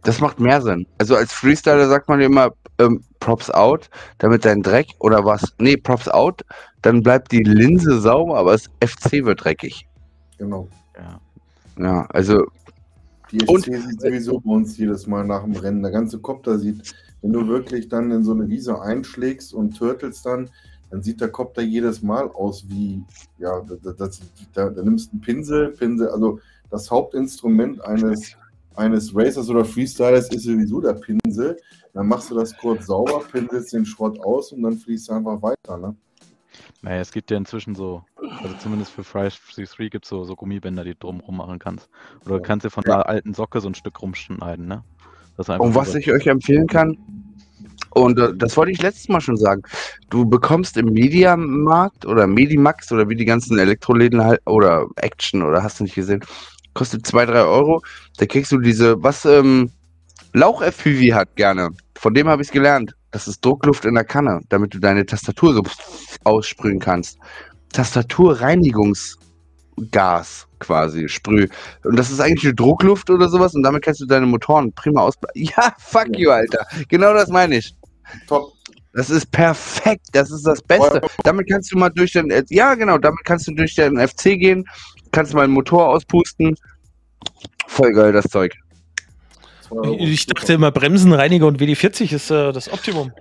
Das 0.02 0.18
macht 0.20 0.40
mehr 0.40 0.62
Sinn. 0.62 0.86
Also 0.98 1.14
als 1.14 1.32
Freestyler 1.32 1.86
sagt 1.88 2.08
man 2.08 2.20
immer 2.22 2.50
ähm, 2.78 3.04
Props 3.20 3.50
out, 3.50 3.90
damit 4.16 4.46
dein 4.46 4.62
Dreck 4.62 4.86
oder 4.98 5.24
was? 5.26 5.54
Nee, 5.58 5.76
Props 5.76 6.08
out, 6.08 6.42
dann 6.80 7.02
bleibt 7.02 7.30
die 7.32 7.42
Linse 7.42 8.00
sauber, 8.00 8.38
aber 8.38 8.52
das 8.52 8.64
FC 8.82 9.22
wird 9.24 9.44
dreckig. 9.44 9.86
Genau. 10.38 10.68
Ja. 10.96 11.20
Ja, 11.80 12.06
also 12.10 12.46
Die 13.32 13.46
Und- 13.46 13.62
SC 13.62 13.76
sieht 13.80 14.00
sowieso 14.00 14.40
bei 14.40 14.50
uns 14.50 14.76
jedes 14.76 15.06
Mal 15.06 15.24
nach 15.24 15.44
dem 15.44 15.54
Rennen. 15.54 15.82
Der 15.82 15.92
ganze 15.92 16.18
Kopter 16.18 16.58
sieht, 16.58 16.92
wenn 17.22 17.32
du 17.32 17.46
wirklich 17.46 17.88
dann 17.88 18.10
in 18.10 18.24
so 18.24 18.32
eine 18.32 18.48
Wiese 18.48 18.80
einschlägst 18.82 19.54
und 19.54 19.76
turtelst 19.78 20.26
dann, 20.26 20.50
dann 20.90 21.00
sieht 21.02 21.20
der 21.20 21.28
Kopter 21.28 21.62
jedes 21.62 22.02
Mal 22.02 22.28
aus 22.32 22.64
wie, 22.68 23.04
ja, 23.38 23.60
das, 23.60 23.96
das, 23.96 24.20
da, 24.52 24.68
da 24.68 24.82
nimmst 24.82 25.08
du 25.08 25.12
einen 25.12 25.20
Pinsel, 25.20 25.68
Pinsel, 25.68 26.08
also 26.08 26.40
das 26.70 26.90
Hauptinstrument 26.90 27.84
eines, 27.84 28.36
eines 28.74 29.14
Racers 29.14 29.48
oder 29.48 29.64
Freestylers 29.64 30.28
ist 30.30 30.42
sowieso 30.42 30.80
der 30.80 30.94
Pinsel. 30.94 31.56
Dann 31.94 32.08
machst 32.08 32.30
du 32.32 32.34
das 32.34 32.56
kurz 32.56 32.86
sauber, 32.86 33.22
pinselst 33.30 33.72
den 33.72 33.86
Schrott 33.86 34.18
aus 34.20 34.52
und 34.52 34.62
dann 34.62 34.76
fließt 34.76 35.08
du 35.08 35.12
einfach 35.12 35.40
weiter. 35.40 35.76
Ne? 35.78 35.94
Naja, 36.82 37.00
es 37.00 37.12
gibt 37.12 37.30
ja 37.30 37.36
inzwischen 37.36 37.74
so, 37.74 38.02
also 38.42 38.54
zumindest 38.54 38.92
für 38.92 39.04
Fry 39.04 39.28
C3 39.28 39.90
gibt 39.90 40.04
es 40.04 40.08
so, 40.08 40.24
so 40.24 40.34
Gummibänder, 40.36 40.84
die 40.84 40.92
du 40.92 40.98
drumrum 41.00 41.36
machen 41.36 41.58
kannst. 41.58 41.88
Oder 42.24 42.36
du 42.36 42.42
kannst 42.42 42.64
dir 42.64 42.70
von 42.70 42.84
Ja. 42.86 42.94
einer 42.94 43.08
alten 43.08 43.34
Socke 43.34 43.60
so 43.60 43.68
ein 43.68 43.74
Stück 43.74 44.00
rumschneiden, 44.00 44.66
ne? 44.66 44.84
Und 45.58 45.74
was 45.74 45.94
ich 45.94 46.12
euch 46.12 46.26
empfehlen 46.26 46.66
kann, 46.66 46.98
und 47.90 48.18
äh, 48.18 48.32
das 48.36 48.56
wollte 48.56 48.72
ich 48.72 48.82
letztes 48.82 49.08
Mal 49.08 49.20
schon 49.20 49.36
sagen, 49.36 49.62
du 50.10 50.24
bekommst 50.28 50.76
im 50.76 50.86
Mediamarkt 50.86 52.06
oder 52.06 52.26
Medimax 52.26 52.92
oder 52.92 53.08
wie 53.08 53.16
die 53.16 53.24
ganzen 53.24 53.58
Elektroläden 53.58 54.22
halt, 54.22 54.40
oder 54.46 54.86
Action 54.96 55.42
oder 55.42 55.62
hast 55.62 55.80
du 55.80 55.84
nicht 55.84 55.94
gesehen, 55.94 56.22
kostet 56.74 57.06
2, 57.06 57.26
3 57.26 57.42
Euro. 57.42 57.82
Da 58.18 58.26
kriegst 58.26 58.52
du 58.52 58.58
diese, 58.58 59.02
was 59.02 59.24
ähm, 59.24 59.72
Lauch-FPV 60.32 61.14
hat 61.14 61.36
gerne. 61.36 61.70
Von 61.96 62.14
dem 62.14 62.28
habe 62.28 62.42
ich 62.42 62.48
es 62.48 62.52
gelernt. 62.52 62.94
Das 63.10 63.26
ist 63.26 63.44
Druckluft 63.44 63.84
in 63.84 63.94
der 63.94 64.04
Kanne, 64.04 64.40
damit 64.48 64.72
du 64.74 64.78
deine 64.78 65.04
Tastatur 65.04 65.54
so 65.54 65.62
aussprühen 66.24 66.78
kannst. 66.78 67.18
Tastaturreinigungsgas 67.72 70.46
quasi, 70.60 71.08
Sprüh. 71.08 71.48
Und 71.82 71.98
das 71.98 72.10
ist 72.10 72.20
eigentlich 72.20 72.44
eine 72.44 72.54
Druckluft 72.54 73.10
oder 73.10 73.28
sowas 73.28 73.54
und 73.54 73.64
damit 73.64 73.82
kannst 73.82 74.00
du 74.00 74.06
deine 74.06 74.26
Motoren 74.26 74.72
prima 74.72 75.02
aus. 75.02 75.14
Ja, 75.34 75.74
fuck 75.78 76.16
you, 76.16 76.30
Alter. 76.30 76.64
Genau 76.88 77.12
das 77.14 77.28
meine 77.28 77.56
ich. 77.56 77.74
Top. 78.28 78.52
Das 78.92 79.10
ist 79.10 79.30
perfekt. 79.30 80.06
Das 80.12 80.30
ist 80.30 80.46
das 80.46 80.62
Beste. 80.62 81.00
Damit 81.22 81.48
kannst 81.48 81.72
du 81.72 81.78
mal 81.78 81.90
durch 81.90 82.12
den, 82.12 82.32
ja 82.48 82.74
genau, 82.74 82.98
damit 82.98 83.20
kannst 83.24 83.46
du 83.46 83.52
durch 83.52 83.74
den 83.74 83.98
FC 83.98 84.38
gehen, 84.38 84.64
kannst 85.12 85.34
mal 85.34 85.44
einen 85.44 85.52
Motor 85.52 85.88
auspusten. 85.88 86.56
Voll 87.68 87.92
geil, 87.92 88.12
das 88.12 88.26
Zeug. 88.26 88.52
Euro. 89.70 89.96
Ich 89.98 90.26
dachte 90.26 90.52
immer, 90.54 90.70
Bremsenreiniger 90.70 91.46
und 91.46 91.60
WD-40 91.60 92.12
ist 92.14 92.30
äh, 92.30 92.52
das 92.52 92.72
Optimum. 92.72 93.12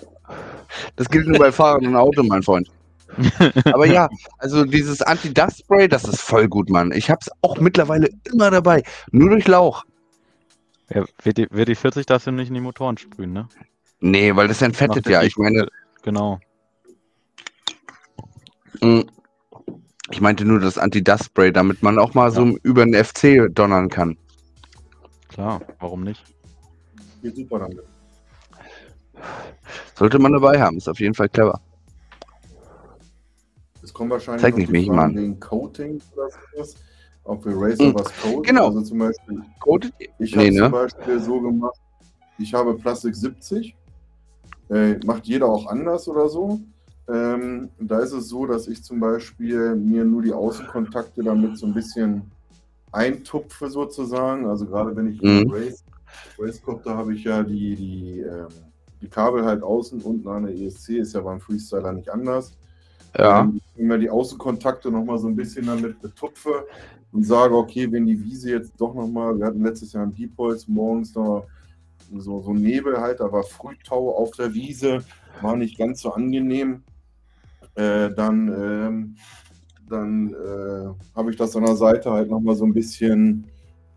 Das 0.95 1.09
gilt 1.09 1.27
nur 1.27 1.39
bei 1.39 1.51
Fahrrad 1.51 1.81
und 1.81 1.95
Auto, 1.95 2.23
mein 2.23 2.43
Freund. 2.43 2.69
Aber 3.65 3.88
ja, 3.88 4.07
also 4.38 4.63
dieses 4.65 5.01
Anti-Dust-Spray, 5.01 5.88
das 5.88 6.03
ist 6.03 6.21
voll 6.21 6.47
gut, 6.47 6.69
Mann. 6.69 6.91
Ich 6.91 7.09
hab's 7.09 7.30
auch 7.41 7.59
mittlerweile 7.59 8.09
immer 8.31 8.51
dabei. 8.51 8.84
Nur 9.11 9.30
durch 9.31 9.47
Lauch. 9.47 9.84
Ja, 10.93 11.03
WD, 11.23 11.51
WD40 11.51 12.05
darfst 12.05 12.27
du 12.27 12.31
nicht 12.31 12.49
in 12.49 12.53
die 12.53 12.61
Motoren 12.61 12.97
sprühen, 12.97 13.34
ne? 13.34 13.47
Nee, 13.99 14.35
weil 14.35 14.47
das 14.47 14.61
entfettet 14.61 15.05
Macht 15.05 15.11
ja. 15.11 15.23
Ich 15.23 15.38
meine, 15.38 15.67
Genau. 16.03 16.39
mh, 18.81 19.03
ich 20.11 20.21
meinte 20.21 20.45
nur 20.45 20.59
das 20.59 20.77
Anti-Dust-Spray, 20.77 21.51
damit 21.51 21.84
man 21.84 21.99
auch 21.99 22.13
mal 22.13 22.31
so 22.31 22.57
über 22.63 22.85
den 22.85 22.93
FC 22.93 23.47
donnern 23.53 23.89
kann. 23.89 24.17
Klar, 25.27 25.61
warum 25.80 26.03
nicht? 26.03 26.23
Geht 27.21 27.35
super 27.35 27.59
damit. 27.59 27.83
Sollte 29.95 30.19
man 30.19 30.31
dabei 30.31 30.59
haben, 30.61 30.77
ist 30.77 30.87
auf 30.87 30.99
jeden 30.99 31.13
Fall 31.13 31.29
clever. 31.29 31.59
Es 33.83 33.93
kommt 33.93 34.11
wahrscheinlich 34.11 34.41
Zeig 34.41 34.57
nicht 34.57 34.69
mich, 34.71 34.87
Mann. 34.87 35.15
wegen 35.15 35.39
Coating 35.39 36.01
oder 36.15 36.29
sowas. 36.53 36.75
Ob 37.25 37.45
wir 37.45 37.53
Racer 37.55 37.85
Mhm. 37.89 37.95
was 37.95 38.13
coden. 38.21 38.43
Genau. 38.43 38.67
Also 38.67 38.81
zum 38.81 38.99
Beispiel, 38.99 39.41
Coated? 39.59 39.93
ich 40.17 40.35
Nee, 40.35 40.45
habe 40.47 40.51
ne? 40.53 40.61
zum 40.63 40.71
Beispiel 40.71 41.19
so 41.19 41.41
gemacht, 41.41 41.79
ich 42.37 42.53
habe 42.53 42.73
Plastik 42.75 43.15
70. 43.15 43.75
Äh, 44.69 44.97
macht 45.05 45.25
jeder 45.25 45.47
auch 45.47 45.65
anders 45.67 46.07
oder 46.07 46.29
so. 46.29 46.59
Ähm, 47.07 47.69
da 47.79 47.99
ist 47.99 48.11
es 48.13 48.29
so, 48.29 48.45
dass 48.45 48.67
ich 48.67 48.83
zum 48.83 48.99
Beispiel 48.99 49.75
mir 49.75 50.05
nur 50.05 50.21
die 50.21 50.31
Außenkontakte 50.31 51.23
damit 51.23 51.57
so 51.57 51.65
ein 51.65 51.73
bisschen 51.73 52.31
eintupfe 52.91 53.69
sozusagen. 53.69 54.47
Also 54.47 54.65
gerade 54.65 54.95
wenn 54.95 55.07
ich 55.07 55.21
Mhm. 55.21 55.49
Race, 55.51 55.83
Racecopter 56.38 56.95
habe 56.95 57.14
ich 57.14 57.23
ja 57.23 57.44
die, 57.44 57.76
die, 57.76 58.19
ähm, 58.22 58.48
die 59.02 59.07
Kabel 59.07 59.45
halt 59.45 59.64
außen, 59.64 60.02
unten 60.02 60.27
an 60.27 60.44
der 60.44 60.56
ESC, 60.56 60.90
ist 60.98 61.14
ja 61.14 61.22
beim 61.22 61.40
Freestyler 61.40 61.94
nicht 61.94 62.10
anders. 62.10 62.57
Ja. 63.18 63.41
Ähm, 63.41 63.61
Immer 63.76 63.98
die 63.98 64.10
Außenkontakte 64.10 64.91
nochmal 64.91 65.18
so 65.18 65.27
ein 65.27 65.36
bisschen 65.36 65.65
damit 65.65 66.02
betupfe 66.02 66.65
und 67.11 67.23
sage, 67.23 67.56
okay, 67.56 67.91
wenn 67.91 68.06
die 68.06 68.22
Wiese 68.22 68.52
jetzt 68.52 68.73
doch 68.77 68.94
nochmal, 68.94 69.38
wir 69.38 69.45
hatten 69.45 69.64
letztes 69.64 69.94
Jahr 69.94 70.03
ein 70.03 70.14
Deep 70.14 70.38
Holz 70.38 70.68
morgens 70.68 71.15
noch 71.15 71.48
so, 72.18 72.41
so 72.41 72.53
Nebel 72.53 72.99
halt, 72.99 73.19
da 73.19 73.31
war 73.31 73.44
Frühtau 73.44 74.15
auf 74.15 74.31
der 74.31 74.53
Wiese, 74.53 75.03
war 75.41 75.56
nicht 75.56 75.77
ganz 75.77 76.02
so 76.02 76.11
angenehm. 76.11 76.84
Äh, 77.76 78.10
dann 78.14 78.48
ähm, 78.48 79.15
dann 79.90 80.34
äh, 80.34 81.15
habe 81.15 81.31
ich 81.31 81.38
das 81.38 81.56
an 81.56 81.65
der 81.65 81.76
Seite 81.76 82.11
halt 82.11 82.30
nochmal 82.30 82.56
so 82.56 82.65
ein 82.65 82.73
bisschen 82.73 83.48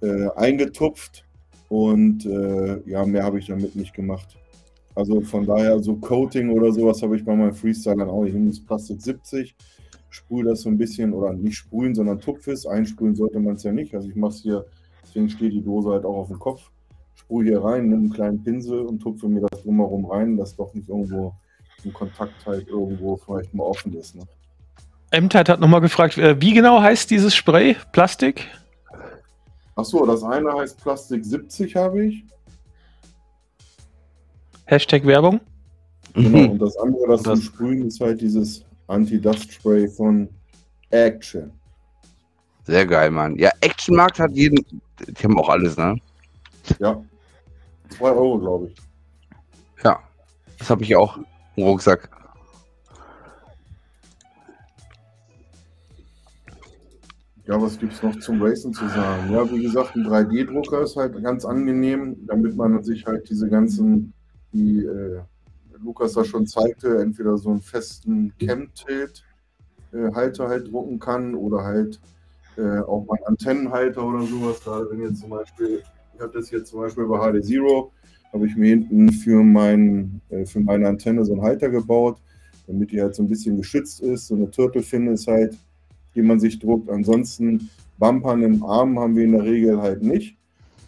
äh, 0.00 0.28
eingetupft 0.30 1.24
und 1.72 2.26
äh, 2.26 2.82
ja, 2.86 3.02
mehr 3.06 3.24
habe 3.24 3.38
ich 3.38 3.46
damit 3.46 3.74
nicht 3.74 3.94
gemacht. 3.94 4.36
Also 4.94 5.22
von 5.22 5.46
daher, 5.46 5.78
so 5.78 5.96
Coating 5.96 6.50
oder 6.50 6.70
sowas 6.70 7.00
habe 7.00 7.16
ich 7.16 7.24
bei 7.24 7.34
meinem 7.34 7.54
Freestyle 7.54 7.96
dann 7.96 8.10
auch 8.10 8.24
nicht. 8.24 8.34
Ich 8.34 8.34
nehme 8.34 8.50
das 8.50 8.60
Plastik 8.60 9.00
70, 9.00 9.56
sprühe 10.10 10.44
das 10.44 10.60
so 10.60 10.68
ein 10.68 10.76
bisschen, 10.76 11.14
oder 11.14 11.32
nicht 11.32 11.56
sprühen, 11.56 11.94
sondern 11.94 12.20
tupf 12.20 12.46
es. 12.48 12.66
Einsprühen 12.66 13.14
sollte 13.14 13.40
man 13.40 13.54
es 13.54 13.62
ja 13.62 13.72
nicht. 13.72 13.94
Also 13.94 14.06
ich 14.06 14.16
mache 14.16 14.32
es 14.32 14.42
hier, 14.42 14.66
deswegen 15.02 15.30
steht 15.30 15.54
die 15.54 15.64
Dose 15.64 15.92
halt 15.92 16.04
auch 16.04 16.16
auf 16.18 16.28
dem 16.28 16.38
Kopf. 16.38 16.70
Sprühe 17.14 17.44
hier 17.44 17.64
rein, 17.64 17.84
nehme 17.84 18.02
einen 18.02 18.12
kleinen 18.12 18.42
Pinsel 18.42 18.80
und 18.80 18.98
tupfe 18.98 19.26
mir 19.28 19.40
das 19.40 19.62
drumherum 19.62 20.04
rein, 20.04 20.36
dass 20.36 20.54
doch 20.54 20.74
nicht 20.74 20.90
irgendwo 20.90 21.32
ein 21.86 21.92
Kontakt 21.94 22.44
halt 22.44 22.68
irgendwo 22.68 23.16
vielleicht 23.16 23.54
mal 23.54 23.64
offen 23.64 23.94
ist. 23.94 24.14
Ne? 24.14 24.24
M-Tide 25.10 25.50
hat 25.50 25.60
nochmal 25.60 25.80
gefragt, 25.80 26.18
äh, 26.18 26.38
wie 26.38 26.52
genau 26.52 26.82
heißt 26.82 27.10
dieses 27.10 27.34
Spray? 27.34 27.76
Plastik? 27.92 28.46
Achso, 29.74 30.04
das 30.06 30.22
eine 30.22 30.52
heißt 30.52 30.78
Plastik 30.82 31.24
70 31.24 31.74
habe 31.76 32.04
ich. 32.06 32.24
Hashtag 34.66 35.04
Werbung. 35.06 35.40
Genau, 36.14 36.38
Mhm. 36.38 36.50
und 36.50 36.58
das 36.58 36.76
andere, 36.76 37.06
das, 37.08 37.22
Das- 37.22 37.38
zum 37.38 37.42
Sprühen, 37.42 37.86
ist 37.86 38.00
halt 38.00 38.20
dieses 38.20 38.64
Anti-Dust-Spray 38.86 39.88
von 39.88 40.28
Action. 40.90 41.50
Sehr 42.64 42.86
geil, 42.86 43.10
Mann. 43.10 43.36
Ja, 43.36 43.50
Actionmarkt 43.60 44.18
hat 44.18 44.32
jeden. 44.32 44.64
Die 45.00 45.24
haben 45.24 45.38
auch 45.38 45.48
alles, 45.48 45.76
ne? 45.76 45.96
Ja. 46.78 47.02
2 47.96 48.10
Euro, 48.10 48.38
glaube 48.38 48.68
ich. 48.68 48.76
Ja. 49.84 49.98
Das 50.58 50.70
habe 50.70 50.84
ich 50.84 50.94
auch 50.94 51.18
im 51.56 51.64
Rucksack. 51.64 52.08
Ja, 57.46 57.60
was 57.60 57.78
gibt 57.78 57.92
es 57.92 58.02
noch 58.02 58.18
zum 58.20 58.40
Racing 58.40 58.72
zu 58.72 58.88
sagen? 58.88 59.32
Ja, 59.32 59.50
wie 59.50 59.62
gesagt, 59.62 59.96
ein 59.96 60.06
3D-Drucker 60.06 60.82
ist 60.82 60.96
halt 60.96 61.20
ganz 61.22 61.44
angenehm, 61.44 62.16
damit 62.26 62.56
man 62.56 62.82
sich 62.84 63.04
halt 63.04 63.28
diese 63.28 63.48
ganzen, 63.48 64.12
wie 64.52 64.84
äh, 64.84 65.20
Lukas 65.82 66.12
da 66.12 66.24
schon 66.24 66.46
zeigte, 66.46 67.00
entweder 67.00 67.36
so 67.36 67.50
einen 67.50 67.60
festen 67.60 68.32
Cam-Tilt-Halter 68.38 70.48
halt 70.48 70.72
drucken 70.72 71.00
kann 71.00 71.34
oder 71.34 71.64
halt 71.64 72.00
äh, 72.56 72.78
auch 72.78 73.04
mal 73.06 73.18
Antennenhalter 73.26 74.06
oder 74.06 74.22
sowas. 74.22 74.62
Gerade 74.62 74.88
wenn 74.90 75.02
jetzt 75.02 75.20
zum 75.20 75.30
Beispiel, 75.30 75.82
ich 76.14 76.20
habe 76.20 76.32
das 76.32 76.52
jetzt 76.52 76.70
zum 76.70 76.78
Beispiel 76.80 77.06
bei 77.06 77.18
HD 77.18 77.44
Zero, 77.44 77.90
habe 78.32 78.46
ich 78.46 78.54
mir 78.56 78.68
hinten 78.68 79.10
für, 79.12 79.42
mein, 79.42 80.20
äh, 80.28 80.46
für 80.46 80.60
meine 80.60 80.86
Antenne 80.88 81.24
so 81.24 81.32
einen 81.32 81.42
Halter 81.42 81.70
gebaut, 81.70 82.18
damit 82.68 82.92
die 82.92 83.02
halt 83.02 83.16
so 83.16 83.24
ein 83.24 83.28
bisschen 83.28 83.56
geschützt 83.56 84.00
ist. 84.00 84.28
So 84.28 84.36
eine 84.36 84.48
Turtle-Fin 84.48 85.08
ist 85.08 85.26
halt 85.26 85.58
die 86.14 86.22
man 86.22 86.40
sich 86.40 86.58
druckt. 86.58 86.90
Ansonsten 86.90 87.70
Bumpern 87.98 88.42
im 88.42 88.62
Arm 88.64 88.98
haben 88.98 89.16
wir 89.16 89.24
in 89.24 89.32
der 89.32 89.44
Regel 89.44 89.80
halt 89.80 90.02
nicht. 90.02 90.36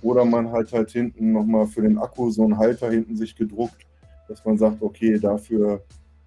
Oder 0.03 0.25
man 0.25 0.53
hat 0.53 0.73
halt 0.73 0.91
hinten 0.91 1.33
nochmal 1.33 1.67
für 1.67 1.83
den 1.83 1.99
Akku 1.99 2.31
so 2.31 2.45
einen 2.45 2.59
Halter 2.59 2.91
hinten 2.91 3.17
sich 3.17 3.35
gedruckt, 3.35 3.87
dass 4.29 4.45
man 4.45 4.59
sagt, 4.59 4.83
okay, 4.83 5.19
dafür 5.19 5.83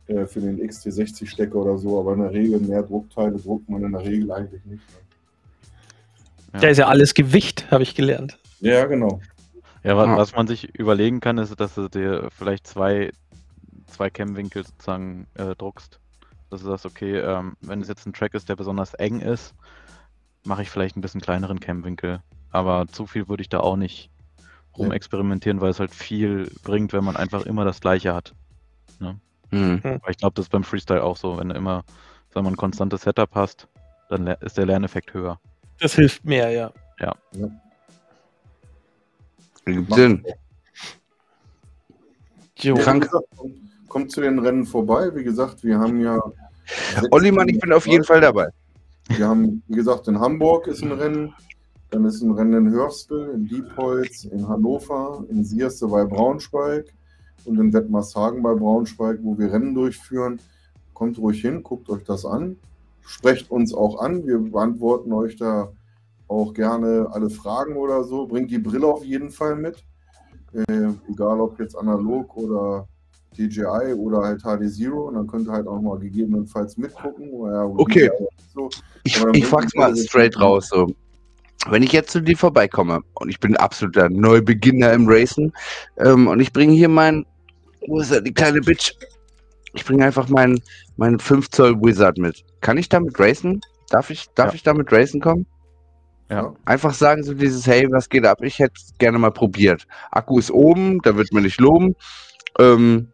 äh, 0.08 0.26
für 0.26 0.40
den 0.40 0.60
XT60-Stecker 0.60 1.56
oder 1.56 1.78
so, 1.78 2.00
aber 2.00 2.14
in 2.14 2.22
der 2.22 2.32
Regel 2.32 2.60
mehr 2.60 2.82
Druckteile 2.82 3.38
druckt 3.38 3.70
man 3.70 3.84
in 3.84 3.92
der 3.92 4.04
Regel 4.04 4.32
eigentlich 4.32 4.64
nicht. 4.66 4.82
Ne? 6.54 6.60
Da 6.62 6.68
ist 6.70 6.78
ja 6.78 6.88
alles 6.88 7.14
Gewicht, 7.14 7.70
habe 7.70 7.84
ich 7.84 7.94
gelernt. 7.94 8.40
Ja, 8.62 8.86
genau. 8.86 9.20
Ja, 9.84 9.96
wa 9.96 10.06
Ja. 10.06 10.18
was 10.18 10.36
man 10.36 10.48
sich 10.48 10.74
überlegen 10.76 11.20
kann, 11.20 11.38
ist, 11.38 11.60
dass 11.60 11.76
du 11.76 11.88
dir 11.88 12.30
vielleicht 12.32 12.66
zwei, 12.66 13.12
zwei 13.86 14.10
Cam-Winkel 14.10 14.66
sozusagen 14.66 15.28
äh, 15.36 15.56
druckst. 15.56 16.00
Dass 16.50 16.62
du 16.62 16.68
sagst, 16.68 16.86
okay, 16.86 17.18
ähm, 17.18 17.58
wenn 17.62 17.82
es 17.82 17.88
jetzt 17.88 18.06
ein 18.06 18.14
Track 18.14 18.34
ist, 18.34 18.48
der 18.50 18.56
besonders 18.56 18.94
eng 18.94 19.20
ist, 19.20 19.54
mache 20.46 20.62
ich 20.62 20.70
vielleicht 20.70 20.96
ein 20.96 21.02
bisschen 21.02 21.22
kleineren 21.22 21.60
Cam-Winkel. 21.60 22.22
Aber 22.52 22.88
zu 22.88 23.06
viel 23.06 23.28
würde 23.28 23.42
ich 23.42 23.50
da 23.50 23.60
auch 23.60 23.76
nicht 23.76 24.10
rumexperimentieren, 24.78 25.60
weil 25.60 25.72
es 25.72 25.80
halt 25.80 25.94
viel 25.94 26.50
bringt, 26.64 26.94
wenn 26.94 27.04
man 27.04 27.18
einfach 27.18 27.46
immer 27.46 27.66
das 27.66 27.82
Gleiche 27.82 28.14
hat. 28.14 28.34
Mhm. 29.52 29.82
Weil 29.84 30.00
ich 30.10 30.18
glaube, 30.18 30.36
das 30.36 30.46
ist 30.46 30.52
beim 30.52 30.64
Freestyle 30.64 31.04
auch 31.04 31.18
so. 31.18 31.38
Wenn 31.38 31.50
du 31.50 31.56
immer, 31.56 31.84
sagen 32.34 32.46
wir, 32.46 32.52
ein 32.52 32.58
konstantes 32.58 33.02
Setup 33.02 33.34
hast, 33.34 33.68
dann 34.10 34.28
ist 34.28 34.58
der 34.58 34.66
Lerneffekt 34.66 35.14
höher. 35.14 35.40
Das 35.80 35.96
hilft 35.96 36.26
mehr, 36.26 36.50
ja. 36.52 36.72
Gibt 39.66 39.94
Sinn. 39.94 40.26
Jo. 42.60 42.76
Ja, 42.76 42.84
Krank. 42.84 43.10
Kommt, 43.88 44.12
zu 44.12 44.22
den 44.22 44.40
Rennen 44.40 44.66
vorbei. 44.66 45.12
Wie 45.16 45.24
gesagt, 45.24 45.64
wir 45.64 45.80
haben 45.80 46.02
ja. 46.02 46.22
Olli, 47.12 47.32
Mann, 47.32 47.48
ich 47.48 47.60
bin 47.60 47.72
auf 47.74 47.88
jeden 47.88 48.04
Fall 48.04 48.22
dabei. 48.22 48.50
Wir 49.10 49.28
haben, 49.28 49.64
wie 49.68 49.76
gesagt, 49.76 50.08
in 50.08 50.20
Hamburg 50.20 50.68
ist 50.68 50.84
ein 50.84 50.92
Rennen, 50.92 51.34
dann 51.92 52.06
ist 52.06 52.22
ein 52.22 52.32
Rennen 52.32 52.68
in 52.68 52.72
Hörstel, 52.72 53.30
in 53.34 53.48
Diepholz, 53.48 54.26
in 54.26 54.48
Hannover, 54.48 55.24
in 55.30 55.44
Sierste 55.46 55.88
bei 55.88 56.04
Braunschweig 56.04 56.94
und 57.46 57.60
in 57.60 57.72
Wettmarshagen 57.72 58.44
bei 58.44 58.54
Braunschweig, 58.54 59.20
wo 59.22 59.38
wir 59.38 59.52
Rennen 59.52 59.74
durchführen. 59.74 60.40
Kommt 60.94 61.18
ruhig 61.18 61.42
hin, 61.42 61.64
guckt 61.64 61.90
euch 61.90 62.04
das 62.04 62.26
an, 62.26 62.58
sprecht 63.02 63.50
uns 63.50 63.74
auch 63.74 64.00
an. 64.00 64.28
Wir 64.28 64.40
beantworten 64.40 65.14
euch 65.14 65.38
da 65.38 65.72
auch 66.28 66.54
gerne 66.54 67.08
alle 67.12 67.30
Fragen 67.30 67.78
oder 67.78 68.04
so. 68.04 68.28
Bringt 68.28 68.52
die 68.52 68.60
Brille 68.60 68.88
auf 68.88 69.06
jeden 69.06 69.32
Fall 69.32 69.56
mit. 69.56 69.84
Äh, 70.54 70.90
egal 71.10 71.40
ob 71.40 71.60
jetzt 71.60 71.78
analog 71.78 72.36
oder 72.36 72.88
DJI 73.38 73.94
oder 73.96 74.20
halt 74.22 74.42
HD 74.42 74.70
Zero. 74.72 75.08
Und 75.08 75.16
dann 75.16 75.28
könnt 75.28 75.48
ihr 75.48 75.52
halt 75.54 75.68
auch 75.68 75.82
mal 75.82 75.98
gegebenenfalls 76.00 76.78
mitgucken. 76.78 77.30
Ja, 77.32 77.66
Okay. 77.66 78.10
So. 78.54 78.70
Ich, 79.04 79.24
ich 79.34 79.46
frag's 79.46 79.74
mal 79.76 79.96
straight 79.96 80.40
raus. 80.40 80.70
So. 80.70 80.88
Wenn 81.70 81.84
ich 81.84 81.92
jetzt 81.92 82.12
zu 82.12 82.22
dir 82.22 82.38
vorbeikomme 82.38 83.02
und 83.16 83.30
ich 83.30 83.40
bin 83.40 83.58
absoluter 83.58 84.10
Neubeginner 84.10 84.94
im 84.94 85.08
Racen 85.08 85.52
ähm, 85.98 86.28
und 86.28 86.40
ich 86.40 86.54
bringe 86.54 86.74
hier 86.74 86.90
mein, 86.90 87.26
wo 87.88 88.00
ist 88.00 88.12
er, 88.12 88.22
die 88.22 88.34
kleine 88.34 88.62
Bitch? 88.62 88.94
Ich 89.74 89.84
bringe 89.86 90.06
einfach 90.06 90.30
meinen 90.30 90.62
mein 90.98 91.20
5 91.20 91.50
Zoll 91.50 91.80
Wizard 91.82 92.18
mit. 92.18 92.44
Kann 92.62 92.78
ich 92.78 92.90
damit 92.90 93.20
racen? 93.20 93.62
Darf 93.90 94.10
ich, 94.10 94.28
darf 94.36 94.50
Ja. 94.50 94.56
ich 94.56 94.64
damit 94.64 94.92
racen 94.92 95.22
kommen? 95.22 95.46
Ja. 96.30 96.54
Einfach 96.66 96.94
sagen 96.94 97.24
so 97.24 97.34
dieses, 97.34 97.68
hey, 97.68 97.88
was 97.92 98.10
geht 98.10 98.26
ab? 98.26 98.40
Ich 98.42 98.60
hätte 98.60 98.74
es 98.76 98.94
gerne 98.98 99.18
mal 99.18 99.32
probiert. 99.32 99.88
Akku 100.12 100.40
ist 100.40 100.52
oben, 100.52 101.00
da 101.04 101.16
wird 101.16 101.32
man 101.32 101.44
nicht 101.44 101.60
loben. 101.62 101.96
Ähm, 102.60 103.10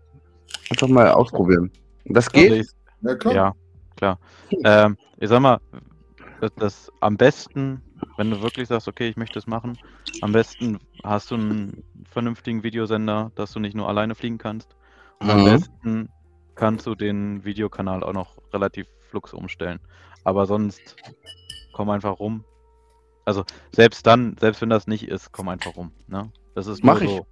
einfach 0.70 0.88
mal 0.88 1.12
ausprobieren. 1.12 1.72
Das 2.06 2.32
geht? 2.32 2.68
Ja, 3.02 3.16
klar. 3.16 3.34
Ja, 3.34 3.54
klar. 3.96 4.20
Ähm, 4.64 4.98
ich 5.20 5.30
sag 5.30 5.40
mal, 5.42 5.60
das, 6.42 6.52
das 6.58 6.92
am 7.02 7.18
besten, 7.18 7.82
wenn 8.18 8.30
du 8.32 8.42
wirklich 8.42 8.68
sagst, 8.68 8.88
okay, 8.88 9.10
ich 9.10 9.18
möchte 9.18 9.40
es 9.40 9.48
machen, 9.48 9.78
am 10.22 10.32
besten 10.32 10.80
hast 11.04 11.32
du 11.32 11.36
einen 11.36 11.84
vernünftigen 12.10 12.64
Videosender, 12.64 13.32
dass 13.36 13.52
du 13.52 13.60
nicht 13.60 13.76
nur 13.76 13.88
alleine 13.88 14.16
fliegen 14.16 14.38
kannst. 14.38 14.76
Und 15.20 15.30
am 15.30 15.42
Mhm. 15.42 15.46
besten 15.46 16.10
kannst 16.56 16.86
du 16.86 16.96
den 16.96 17.44
Videokanal 17.44 18.04
auch 18.04 18.14
noch 18.14 18.38
relativ 18.54 18.88
flux 19.10 19.34
umstellen. 19.34 19.80
Aber 20.24 20.46
sonst 20.46 20.98
komm 21.72 21.90
einfach 21.90 22.20
rum. 22.20 22.44
Also 23.26 23.44
selbst 23.72 24.06
dann, 24.06 24.36
selbst 24.40 24.62
wenn 24.62 24.70
das 24.70 24.88
nicht 24.88 25.08
ist, 25.08 25.32
komm 25.32 25.50
einfach 25.50 25.76
rum. 25.76 25.92
Ne? 26.08 26.32
Das 26.56 26.68
ist 26.68 26.84
nur 26.84 26.94
Mach 26.94 27.02
ich. 27.02 27.10
so 27.10 27.26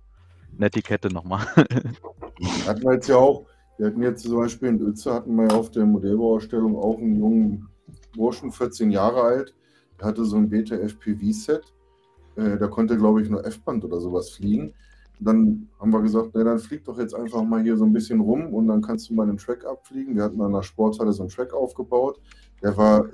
Netiquette 0.58 1.10
nochmal. 1.10 1.46
Hatten 2.66 2.84
wir 2.84 2.94
jetzt 2.94 3.08
ja 3.08 3.18
auch, 3.18 3.46
wir 3.78 3.88
hatten 3.88 4.02
jetzt 4.02 4.24
zum 4.24 4.38
Beispiel 4.38 4.70
in 4.70 4.82
Uetze, 4.82 5.14
hatten 5.14 5.36
wir 5.36 5.48
ja 5.48 5.56
auf 5.56 5.72
der 5.72 5.86
Modellbauausstellung 5.86 6.76
auch 6.76 6.98
einen 6.98 7.20
jungen 7.20 7.68
Burschen, 8.16 8.52
14 8.52 8.92
Jahre 8.92 9.22
alt, 9.22 9.56
der 10.00 10.08
hatte 10.08 10.26
so 10.26 10.38
ein 10.38 10.50
Beta 10.50 10.76
FPV-Set. 10.76 11.62
Äh, 12.36 12.58
der 12.58 12.68
konnte, 12.70 12.98
glaube 12.98 13.22
ich, 13.22 13.30
nur 13.30 13.46
F-Band 13.46 13.86
oder 13.86 14.00
sowas 14.00 14.32
fliegen. 14.32 14.74
Dann 15.20 15.68
haben 15.80 15.94
wir 15.94 16.02
gesagt, 16.02 16.32
na, 16.34 16.44
dann 16.44 16.58
flieg 16.58 16.84
doch 16.86 16.98
jetzt 16.98 17.14
einfach 17.14 17.44
mal 17.44 17.62
hier 17.62 17.78
so 17.78 17.86
ein 17.86 17.94
bisschen 17.94 18.20
rum 18.20 18.54
und 18.54 18.68
dann 18.68 18.82
kannst 18.82 19.10
du 19.10 19.14
mal 19.14 19.28
einen 19.28 19.38
Track 19.38 19.66
abfliegen. 19.66 20.16
Wir 20.16 20.24
hatten 20.24 20.42
an 20.42 20.54
der 20.54 20.64
Sporthalle 20.64 21.14
so 21.14 21.22
einen 21.22 21.30
Track 21.30 21.54
aufgebaut. 21.54 22.20
Der 22.64 22.76
war, 22.76 23.06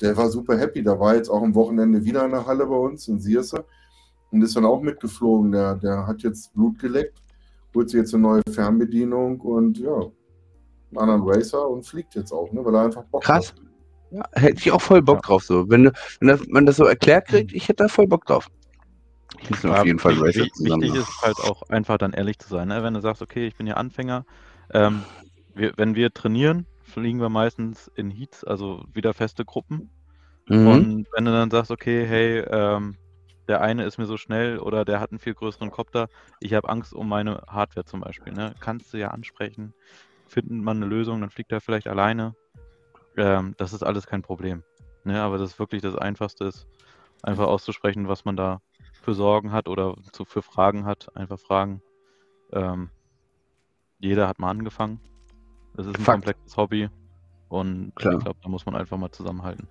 der 0.00 0.16
war 0.16 0.30
super 0.30 0.56
happy. 0.56 0.84
Da 0.84 0.98
war 1.00 1.16
jetzt 1.16 1.28
auch 1.28 1.42
am 1.42 1.54
Wochenende 1.54 2.04
wieder 2.04 2.24
in 2.24 2.30
der 2.30 2.46
Halle 2.46 2.64
bei 2.66 2.76
uns 2.76 3.08
in 3.08 3.18
Sierse 3.18 3.64
und 4.30 4.42
ist 4.42 4.54
dann 4.54 4.64
auch 4.64 4.80
mitgeflogen. 4.80 5.50
Der, 5.50 5.74
der 5.74 6.06
hat 6.06 6.22
jetzt 6.22 6.54
Blut 6.54 6.78
geleckt 6.78 7.20
holt 7.78 7.90
sich 7.90 7.98
jetzt 7.98 8.12
eine 8.12 8.22
neue 8.22 8.42
Fernbedienung 8.50 9.40
und 9.40 9.78
ja, 9.78 9.94
einen 9.94 10.98
anderen 10.98 11.22
Racer 11.24 11.68
und 11.68 11.86
fliegt 11.86 12.16
jetzt 12.16 12.32
auch, 12.32 12.50
ne, 12.52 12.64
weil 12.64 12.74
er 12.74 12.82
einfach 12.86 13.04
Bock 13.04 13.22
Krass. 13.22 13.52
hat. 13.52 13.62
Ja, 14.10 14.22
hätte 14.32 14.58
ich 14.58 14.72
auch 14.72 14.80
voll 14.80 15.00
Bock 15.00 15.18
Ja. 15.18 15.20
drauf. 15.20 15.44
So. 15.44 15.68
Wenn, 15.70 15.84
du, 15.84 15.92
wenn, 16.18 16.28
das, 16.28 16.40
wenn 16.50 16.66
das 16.66 16.76
so 16.76 16.84
erklärt 16.84 17.28
kriegt, 17.28 17.52
ich 17.52 17.68
hätte 17.68 17.84
da 17.84 17.88
voll 17.88 18.08
Bock 18.08 18.24
drauf. 18.24 18.48
Ich 19.40 19.50
muss 19.50 19.62
mir 19.62 19.70
auf 19.70 19.76
Ja, 19.76 19.84
jeden 19.84 19.98
Fall 19.98 20.14
Racer 20.14 20.46
zusammen 20.54 20.82
Wichtig 20.82 21.00
ist 21.00 21.22
halt 21.22 21.38
auch 21.38 21.62
einfach 21.68 21.98
dann 21.98 22.14
ehrlich 22.14 22.38
zu 22.38 22.48
sein. 22.48 22.68
Ne? 22.68 22.82
Wenn 22.82 22.94
du 22.94 23.00
sagst, 23.00 23.22
okay, 23.22 23.46
ich 23.46 23.54
bin 23.54 23.66
ja 23.66 23.74
Anfänger, 23.74 24.24
ähm, 24.72 25.02
wir, 25.54 25.74
wenn 25.76 25.94
wir 25.94 26.12
trainieren, 26.12 26.66
fliegen 26.82 27.20
wir 27.20 27.28
meistens 27.28 27.90
in 27.94 28.10
Heats, 28.10 28.42
also 28.42 28.82
wieder 28.92 29.14
feste 29.14 29.44
Gruppen. 29.44 29.90
Mhm. 30.48 30.66
Und 30.66 31.06
wenn 31.12 31.24
du 31.26 31.30
dann 31.30 31.50
sagst, 31.50 31.70
okay, 31.70 32.06
hey, 32.06 32.38
ähm, 32.40 32.96
der 33.48 33.62
eine 33.62 33.84
ist 33.84 33.98
mir 33.98 34.06
so 34.06 34.16
schnell 34.16 34.58
oder 34.58 34.84
der 34.84 35.00
hat 35.00 35.10
einen 35.10 35.18
viel 35.18 35.34
größeren 35.34 35.70
Kopter, 35.70 36.08
ich 36.40 36.54
habe 36.54 36.68
Angst 36.68 36.94
um 36.94 37.08
meine 37.08 37.42
Hardware 37.48 37.86
zum 37.86 38.00
Beispiel, 38.00 38.32
ne? 38.32 38.54
kannst 38.60 38.92
du 38.92 38.98
ja 38.98 39.08
ansprechen, 39.08 39.74
finden 40.26 40.62
man 40.62 40.76
eine 40.76 40.86
Lösung, 40.86 41.20
dann 41.20 41.30
fliegt 41.30 41.50
er 41.50 41.60
vielleicht 41.60 41.88
alleine. 41.88 42.34
Ähm, 43.16 43.54
das 43.56 43.72
ist 43.72 43.82
alles 43.82 44.06
kein 44.06 44.22
Problem. 44.22 44.62
Ne? 45.04 45.20
Aber 45.20 45.38
das 45.38 45.58
wirklich 45.58 45.82
das 45.82 45.96
Einfachste 45.96 46.44
ist, 46.44 46.68
einfach 47.22 47.46
auszusprechen, 47.46 48.06
was 48.08 48.24
man 48.24 48.36
da 48.36 48.60
für 48.92 49.14
Sorgen 49.14 49.52
hat 49.52 49.68
oder 49.68 49.96
zu, 50.12 50.24
für 50.24 50.42
Fragen 50.42 50.84
hat. 50.84 51.14
Einfach 51.16 51.38
fragen. 51.38 51.82
Ähm, 52.52 52.90
jeder 53.98 54.28
hat 54.28 54.38
mal 54.38 54.50
angefangen. 54.50 55.00
Das 55.74 55.86
ist 55.86 55.98
ein 55.98 56.04
Fakt. 56.04 56.16
komplexes 56.16 56.56
Hobby. 56.56 56.88
Und 57.48 57.96
Klar. 57.96 58.14
ich 58.14 58.24
glaube, 58.24 58.38
da 58.42 58.48
muss 58.48 58.66
man 58.66 58.76
einfach 58.76 58.98
mal 58.98 59.10
zusammenhalten. 59.10 59.68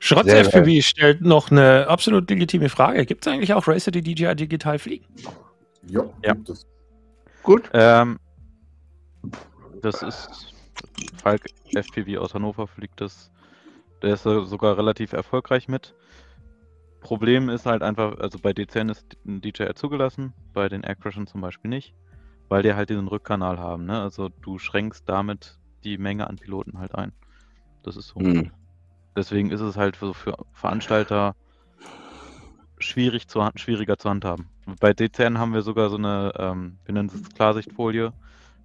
Schrotz 0.00 0.26
FPV 0.28 0.82
stellt 0.82 1.20
noch 1.20 1.50
eine 1.50 1.86
absolut 1.88 2.28
legitime 2.30 2.68
Frage. 2.68 3.04
Gibt 3.06 3.26
es 3.26 3.32
eigentlich 3.32 3.52
auch 3.54 3.66
Racer, 3.68 3.90
die 3.90 4.02
DJI 4.02 4.34
digital 4.34 4.78
fliegen? 4.78 5.06
Ja, 5.88 6.04
Ja. 6.24 6.34
gibt 6.34 6.48
es. 6.50 6.66
Gut. 7.42 7.70
Ähm, 7.72 8.18
das 9.82 10.02
ist 10.02 10.54
Falk 11.22 11.46
FPV 11.74 12.18
aus 12.20 12.34
Hannover 12.34 12.66
fliegt 12.66 13.00
das. 13.00 13.30
Der 14.02 14.14
ist 14.14 14.22
so- 14.24 14.44
sogar 14.44 14.76
relativ 14.76 15.12
erfolgreich 15.12 15.68
mit. 15.68 15.94
Problem 17.00 17.48
ist 17.48 17.66
halt 17.66 17.82
einfach, 17.82 18.18
also 18.18 18.38
bei 18.38 18.52
DCN 18.52 18.88
ist 18.88 19.06
ein 19.26 19.40
DJI 19.40 19.74
zugelassen, 19.74 20.32
bei 20.52 20.68
den 20.68 20.82
Aircrashern 20.82 21.26
zum 21.26 21.40
Beispiel 21.40 21.68
nicht, 21.68 21.94
weil 22.48 22.62
die 22.62 22.74
halt 22.74 22.90
diesen 22.90 23.06
Rückkanal 23.08 23.58
haben. 23.58 23.86
Ne? 23.86 24.00
Also 24.00 24.28
du 24.28 24.58
schränkst 24.58 25.08
damit 25.08 25.58
die 25.84 25.98
Menge 25.98 26.26
an 26.26 26.36
Piloten 26.36 26.78
halt 26.78 26.94
ein. 26.94 27.12
Das 27.84 27.96
ist 27.96 28.08
so. 28.08 28.20
Hm. 28.20 28.50
Deswegen 29.16 29.50
ist 29.50 29.62
es 29.62 29.76
halt 29.76 29.96
für, 29.96 30.14
für 30.14 30.36
Veranstalter 30.52 31.34
schwierig 32.78 33.28
zu, 33.28 33.42
schwieriger 33.56 33.96
zu 33.96 34.10
handhaben. 34.10 34.48
Bei 34.78 34.92
DCN 34.92 35.38
haben 35.38 35.54
wir 35.54 35.62
sogar 35.62 35.88
so 35.88 35.96
eine, 35.96 36.32
ähm, 36.36 36.78
wir 36.84 36.94
nennen 36.94 37.10
es 37.12 37.34
Klarsichtfolie. 37.34 38.12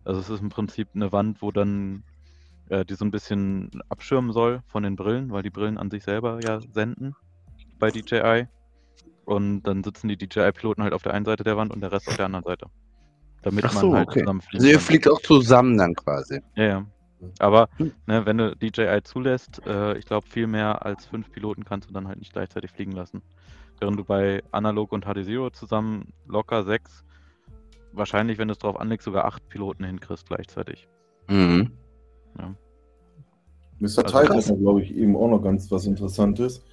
Also 0.03 0.19
es 0.19 0.29
ist 0.29 0.41
im 0.41 0.49
Prinzip 0.49 0.89
eine 0.93 1.11
Wand, 1.11 1.41
wo 1.41 1.51
dann 1.51 2.03
äh, 2.69 2.83
die 2.85 2.95
so 2.95 3.05
ein 3.05 3.11
bisschen 3.11 3.69
abschirmen 3.89 4.33
soll 4.33 4.61
von 4.67 4.83
den 4.83 4.95
Brillen, 4.95 5.31
weil 5.31 5.43
die 5.43 5.49
Brillen 5.49 5.77
an 5.77 5.89
sich 5.89 6.03
selber 6.03 6.39
ja 6.43 6.59
senden 6.73 7.15
bei 7.79 7.89
DJI. 7.89 8.47
Und 9.25 9.63
dann 9.63 9.83
sitzen 9.83 10.07
die 10.07 10.17
DJI-Piloten 10.17 10.83
halt 10.83 10.93
auf 10.93 11.03
der 11.03 11.13
einen 11.13 11.25
Seite 11.25 11.43
der 11.43 11.55
Wand 11.55 11.71
und 11.71 11.81
der 11.81 11.91
Rest 11.91 12.07
auf 12.07 12.17
der 12.17 12.25
anderen 12.25 12.43
Seite. 12.43 12.67
Damit 13.43 13.65
Ach 13.65 13.73
man 13.73 13.81
so, 13.81 13.95
halt 13.95 14.07
okay. 14.09 14.19
zusammen 14.19 14.41
fliegen 14.41 14.63
Also 14.63 14.73
ihr 14.73 14.79
fliegt 14.79 15.07
auch 15.07 15.21
zusammen 15.21 15.77
dann 15.77 15.93
quasi. 15.95 16.41
Ja, 16.55 16.63
ja. 16.63 16.85
Aber 17.39 17.69
Hm. 17.77 17.91
ne, 18.07 18.25
wenn 18.25 18.37
du 18.37 18.55
DJI 18.55 19.01
zulässt, 19.03 19.61
äh, 19.65 19.97
ich 19.97 20.05
glaube, 20.05 20.27
viel 20.27 20.47
mehr 20.47 20.85
als 20.85 21.05
fünf 21.05 21.31
Piloten 21.31 21.65
kannst 21.65 21.89
du 21.89 21.93
dann 21.93 22.07
halt 22.07 22.19
nicht 22.19 22.33
gleichzeitig 22.33 22.71
fliegen 22.71 22.91
lassen. 22.91 23.21
Während 23.79 23.99
du 23.99 24.03
bei 24.03 24.43
Analog 24.51 24.91
und 24.91 25.05
HD 25.05 25.23
Zero 25.25 25.49
zusammen 25.49 26.13
locker 26.27 26.63
sechs, 26.63 27.03
wahrscheinlich, 27.93 28.37
wenn 28.37 28.47
du 28.47 28.53
es 28.53 28.59
drauf 28.59 28.79
anlegst, 28.79 29.05
sogar 29.05 29.25
acht 29.25 29.47
Piloten 29.49 29.83
hinkriegst 29.83 30.27
gleichzeitig. 30.27 30.87
Mhm. 31.29 31.71
Mr. 33.81 34.05
Also 34.05 34.19
Tide 34.19 34.35
hat, 34.35 34.59
glaube 34.59 34.81
ich, 34.83 34.95
eben 34.95 35.15
auch 35.15 35.27
noch 35.27 35.41
ganz 35.41 35.69
was 35.71 35.85
Interessantes. 35.85 36.63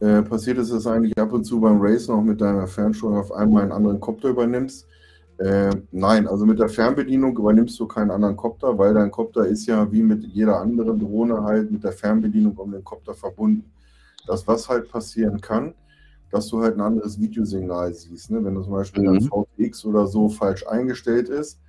Äh, 0.00 0.22
passiert 0.22 0.58
ist 0.58 0.70
es 0.70 0.86
eigentlich 0.86 1.16
ab 1.16 1.32
und 1.32 1.44
zu 1.44 1.60
beim 1.60 1.80
Racen 1.80 2.14
auch 2.14 2.22
mit 2.22 2.40
deiner 2.40 2.66
Fernsteuerung 2.66 3.18
auf 3.18 3.32
einmal 3.32 3.62
einen 3.62 3.72
anderen 3.72 4.00
Kopter 4.00 4.28
übernimmst. 4.28 4.86
Äh, 5.38 5.70
nein, 5.92 6.26
also 6.26 6.44
mit 6.44 6.58
der 6.58 6.68
Fernbedienung 6.68 7.36
übernimmst 7.36 7.78
du 7.78 7.86
keinen 7.86 8.10
anderen 8.10 8.36
Kopter, 8.36 8.76
weil 8.76 8.92
dein 8.92 9.10
Kopter 9.10 9.46
ist 9.46 9.66
ja 9.66 9.90
wie 9.92 10.02
mit 10.02 10.24
jeder 10.24 10.60
anderen 10.60 10.98
Drohne 10.98 11.44
halt 11.44 11.70
mit 11.70 11.84
der 11.84 11.92
Fernbedienung 11.92 12.56
um 12.56 12.72
den 12.72 12.82
Kopter 12.82 13.14
verbunden. 13.14 13.70
Das, 14.26 14.46
was 14.48 14.68
halt 14.68 14.90
passieren 14.90 15.40
kann, 15.40 15.74
dass 16.30 16.48
du 16.48 16.60
halt 16.60 16.74
ein 16.74 16.80
anderes 16.80 17.20
Videosignal 17.20 17.94
siehst. 17.94 18.30
Ne? 18.30 18.44
Wenn 18.44 18.56
du 18.56 18.62
zum 18.62 18.72
Beispiel 18.72 19.04
dein 19.04 19.14
Mhm. 19.14 19.30
VTX 19.30 19.84
oder 19.84 20.06
so 20.08 20.28
falsch 20.28 20.66
eingestellt 20.66 21.28
ist 21.28 21.60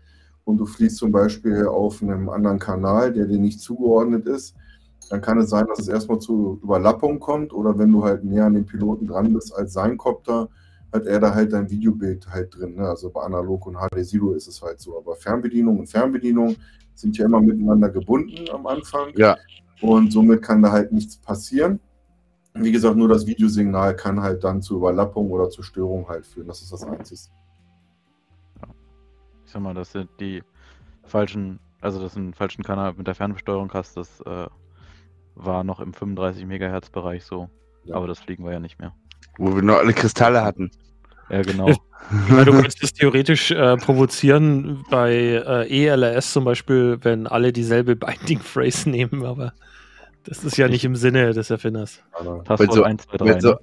und 0.45 0.57
du 0.57 0.65
fliegst 0.65 0.97
zum 0.97 1.11
Beispiel 1.11 1.67
auf 1.67 2.01
einem 2.01 2.27
anderen 2.27 2.59
Kanal, 2.59 3.13
der 3.13 3.27
dir 3.27 3.37
nicht 3.39 3.61
zugeordnet 3.61 4.25
ist, 4.25 4.55
dann 5.11 5.21
kann 5.21 5.37
es 5.39 5.49
sein, 5.49 5.65
dass 5.67 5.79
es 5.79 5.87
erstmal 5.87 6.19
zu 6.19 6.59
Überlappung 6.63 7.19
kommt 7.19 7.53
oder 7.53 7.77
wenn 7.77 7.91
du 7.91 8.03
halt 8.03 8.23
näher 8.23 8.45
an 8.45 8.55
den 8.55 8.65
Piloten 8.65 9.07
dran 9.07 9.33
bist 9.33 9.55
als 9.55 9.73
sein 9.73 9.97
Kopter, 9.97 10.49
hat 10.91 11.05
er 11.05 11.19
da 11.19 11.33
halt 11.33 11.53
dein 11.53 11.69
Videobild 11.69 12.27
halt 12.27 12.55
drin. 12.55 12.75
Ne? 12.75 12.87
Also 12.87 13.09
bei 13.09 13.21
Analog 13.21 13.67
und 13.67 13.75
HD 13.75 14.05
Zero 14.05 14.33
ist 14.33 14.47
es 14.47 14.61
halt 14.61 14.79
so. 14.79 14.97
Aber 14.97 15.15
Fernbedienung 15.15 15.79
und 15.79 15.87
Fernbedienung 15.87 16.55
sind 16.95 17.17
ja 17.17 17.25
immer 17.25 17.41
miteinander 17.41 17.89
gebunden 17.89 18.49
am 18.51 18.65
Anfang. 18.67 19.11
Ja. 19.15 19.37
Und 19.81 20.11
somit 20.11 20.41
kann 20.41 20.61
da 20.61 20.71
halt 20.71 20.91
nichts 20.91 21.17
passieren. 21.17 21.79
Wie 22.53 22.71
gesagt, 22.71 22.97
nur 22.97 23.07
das 23.07 23.25
Videosignal 23.25 23.95
kann 23.95 24.21
halt 24.21 24.43
dann 24.43 24.61
zu 24.61 24.77
Überlappung 24.77 25.29
oder 25.31 25.49
zur 25.49 25.63
Störung 25.63 26.07
halt 26.09 26.25
führen. 26.25 26.47
Das 26.47 26.61
ist 26.61 26.73
das 26.73 26.83
Einzige. 26.83 27.21
Ich 29.45 29.51
sag 29.51 29.61
mal, 29.61 29.73
dass 29.73 29.93
du 29.93 30.05
die 30.19 30.43
falschen, 31.03 31.59
also 31.79 32.01
dass 32.01 32.15
du 32.15 32.19
einen 32.19 32.33
falschen 32.33 32.63
Kanal 32.63 32.93
mit 32.97 33.07
der 33.07 33.15
Fernbesteuerung 33.15 33.71
hast, 33.73 33.95
das 33.95 34.19
äh, 34.21 34.47
war 35.35 35.63
noch 35.63 35.79
im 35.79 35.93
35 35.93 36.45
Megahertz 36.45 36.89
Bereich 36.89 37.23
so. 37.23 37.49
Ja. 37.83 37.95
Aber 37.95 38.07
das 38.07 38.19
fliegen 38.19 38.43
wir 38.43 38.51
ja 38.51 38.59
nicht 38.59 38.79
mehr. 38.79 38.93
Wo 39.39 39.55
wir 39.55 39.63
noch 39.63 39.77
alle 39.77 39.93
Kristalle 39.93 40.43
hatten. 40.43 40.69
Ja, 41.29 41.41
genau. 41.41 41.73
Weil 42.29 42.45
du 42.45 42.53
kannst 42.53 42.83
das 42.83 42.91
theoretisch 42.93 43.51
äh, 43.51 43.77
provozieren 43.77 44.83
bei 44.89 45.13
äh, 45.13 45.85
ELRS 45.85 46.33
zum 46.33 46.43
Beispiel, 46.43 46.97
wenn 47.03 47.25
alle 47.25 47.53
dieselbe 47.53 47.95
Binding 47.95 48.39
Phrase 48.39 48.89
nehmen, 48.91 49.25
aber 49.25 49.53
das 50.25 50.43
ist 50.43 50.57
ja 50.57 50.67
nicht 50.67 50.83
im 50.83 50.95
Sinne 50.95 51.33
des 51.33 51.49
Erfinders. 51.49 52.01
Aber 52.11 52.43
Passwort 52.43 52.73
so- 52.73 52.83
1, 52.83 53.03
2, 53.07 53.17
3. 53.17 53.25
Wenn, 53.25 53.41
so, 53.41 53.49
ne? 53.51 53.57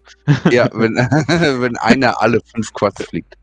ja, 0.50 0.70
wenn, 0.72 0.94
wenn 1.60 1.76
einer 1.76 2.20
alle 2.22 2.40
fünf 2.40 2.72
Quads 2.72 3.04
fliegt. 3.04 3.36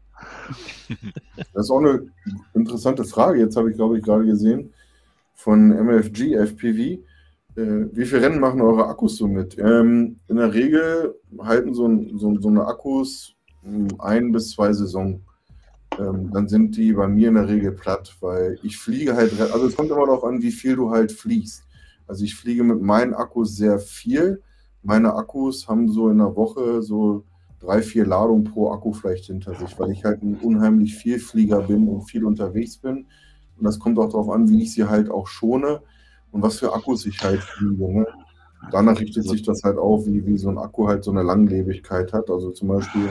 Das 1.53 1.65
ist 1.65 1.69
auch 1.69 1.79
eine 1.79 2.07
interessante 2.53 3.03
Frage. 3.03 3.39
Jetzt 3.39 3.55
habe 3.55 3.69
ich, 3.69 3.75
glaube 3.75 3.97
ich, 3.97 4.03
gerade 4.03 4.25
gesehen 4.25 4.73
von 5.35 5.71
MFG 5.71 6.35
FPV. 6.35 6.99
Äh, 7.55 7.87
wie 7.91 8.05
viele 8.05 8.23
Rennen 8.23 8.39
machen 8.39 8.61
eure 8.61 8.87
Akkus 8.87 9.17
so 9.17 9.27
mit? 9.27 9.57
Ähm, 9.59 10.19
in 10.27 10.37
der 10.37 10.53
Regel 10.53 11.15
halten 11.39 11.73
so, 11.73 11.87
so, 12.15 12.39
so 12.39 12.47
eine 12.47 12.65
Akkus 12.65 13.35
mh, 13.63 13.95
ein 13.99 14.31
bis 14.31 14.51
zwei 14.51 14.73
Saison. 14.73 15.21
Ähm, 15.99 16.31
dann 16.31 16.47
sind 16.47 16.75
die 16.75 16.93
bei 16.93 17.07
mir 17.07 17.27
in 17.27 17.35
der 17.35 17.47
Regel 17.47 17.71
platt, 17.71 18.15
weil 18.21 18.57
ich 18.63 18.77
fliege 18.77 19.15
halt, 19.15 19.39
also 19.39 19.67
es 19.67 19.75
kommt 19.75 19.91
immer 19.91 20.05
darauf 20.05 20.23
an, 20.23 20.41
wie 20.41 20.51
viel 20.51 20.75
du 20.75 20.89
halt 20.89 21.11
fliegst. 21.11 21.63
Also 22.07 22.23
ich 22.23 22.35
fliege 22.35 22.63
mit 22.63 22.81
meinen 22.81 23.13
Akkus 23.13 23.55
sehr 23.55 23.77
viel. 23.77 24.41
Meine 24.81 25.13
Akkus 25.13 25.67
haben 25.67 25.89
so 25.89 26.09
in 26.09 26.17
der 26.17 26.35
Woche 26.35 26.81
so 26.81 27.23
drei, 27.59 27.81
vier 27.81 28.05
Ladungen 28.05 28.43
pro 28.43 28.71
Akku 28.71 28.91
vielleicht 28.91 29.25
hinter 29.25 29.53
sich, 29.55 29.79
weil 29.79 29.91
ich 29.91 30.03
halt 30.03 30.23
ein 30.23 30.35
unheimlich 30.35 30.95
viel 30.95 31.19
Flieger 31.19 31.61
bin 31.61 31.87
und 31.87 32.01
viel 32.01 32.25
unterwegs 32.25 32.77
bin. 32.77 33.05
Und 33.57 33.63
das 33.63 33.79
kommt 33.79 33.99
auch 33.99 34.09
darauf 34.09 34.31
an, 34.31 34.49
wie 34.49 34.63
ich 34.63 34.73
sie 34.73 34.85
halt 34.85 35.09
auch 35.09 35.27
schone 35.27 35.81
und 36.33 36.41
was 36.41 36.59
für 36.59 36.73
Akkus 36.73 37.05
ich 37.05 37.23
halt 37.23 37.39
fliege. 37.39 37.99
Ne? 37.99 38.07
Danach 38.71 38.99
richtet 38.99 39.23
sich 39.23 39.43
das 39.43 39.63
halt 39.63 39.77
auf, 39.77 40.05
wie, 40.05 40.25
wie 40.25 40.37
so 40.37 40.49
ein 40.49 40.57
Akku 40.57 40.87
halt 40.87 41.03
so 41.03 41.11
eine 41.11 41.21
Langlebigkeit 41.21 42.11
hat. 42.11 42.29
Also 42.29 42.51
zum 42.51 42.69
Beispiel 42.69 43.07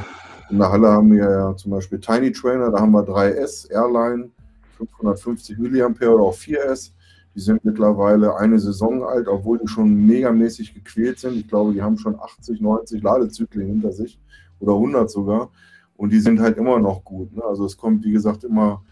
in 0.51 0.59
der 0.59 0.70
Halle 0.70 0.89
haben 0.89 1.12
wir 1.12 1.31
ja 1.31 1.57
zum 1.57 1.70
Beispiel 1.70 2.01
Tiny 2.01 2.32
Trainer, 2.32 2.70
da 2.70 2.81
haben 2.81 2.93
wir 2.93 3.03
3S, 3.03 3.70
Airline, 3.70 4.31
550 4.77 5.59
mAh 5.59 6.09
oder 6.09 6.24
auch 6.24 6.36
4S. 6.36 6.90
Die 7.35 7.40
sind 7.40 7.65
mittlerweile 7.65 8.36
eine 8.36 8.59
Saison 8.59 9.05
alt, 9.05 9.28
obwohl 9.28 9.59
die 9.59 9.69
schon 9.69 10.07
megamäßig 10.07 10.74
gequält 10.74 11.19
sind. 11.20 11.36
Ich 11.36 11.49
glaube, 11.49 11.73
die 11.73 11.81
haben 11.81 11.97
schon 11.97 12.20
80, 12.20 12.61
90 12.61 13.03
Ladezyklen 13.03 13.69
hinter 13.69 13.93
sich 13.93 14.19
oder 14.59 14.73
100 14.74 15.11
sogar. 15.11 15.51
Und 15.97 16.12
die 16.12 16.20
sind 16.20 16.40
halt 16.40 16.59
immer 16.59 16.78
noch 16.78 17.05
gut. 17.05 17.35
Ne? 17.35 17.43
Also 17.44 17.65
es 17.65 17.77
kommt, 17.77 18.05
wie 18.05 18.12
gesagt, 18.12 18.44
immer 18.44 18.82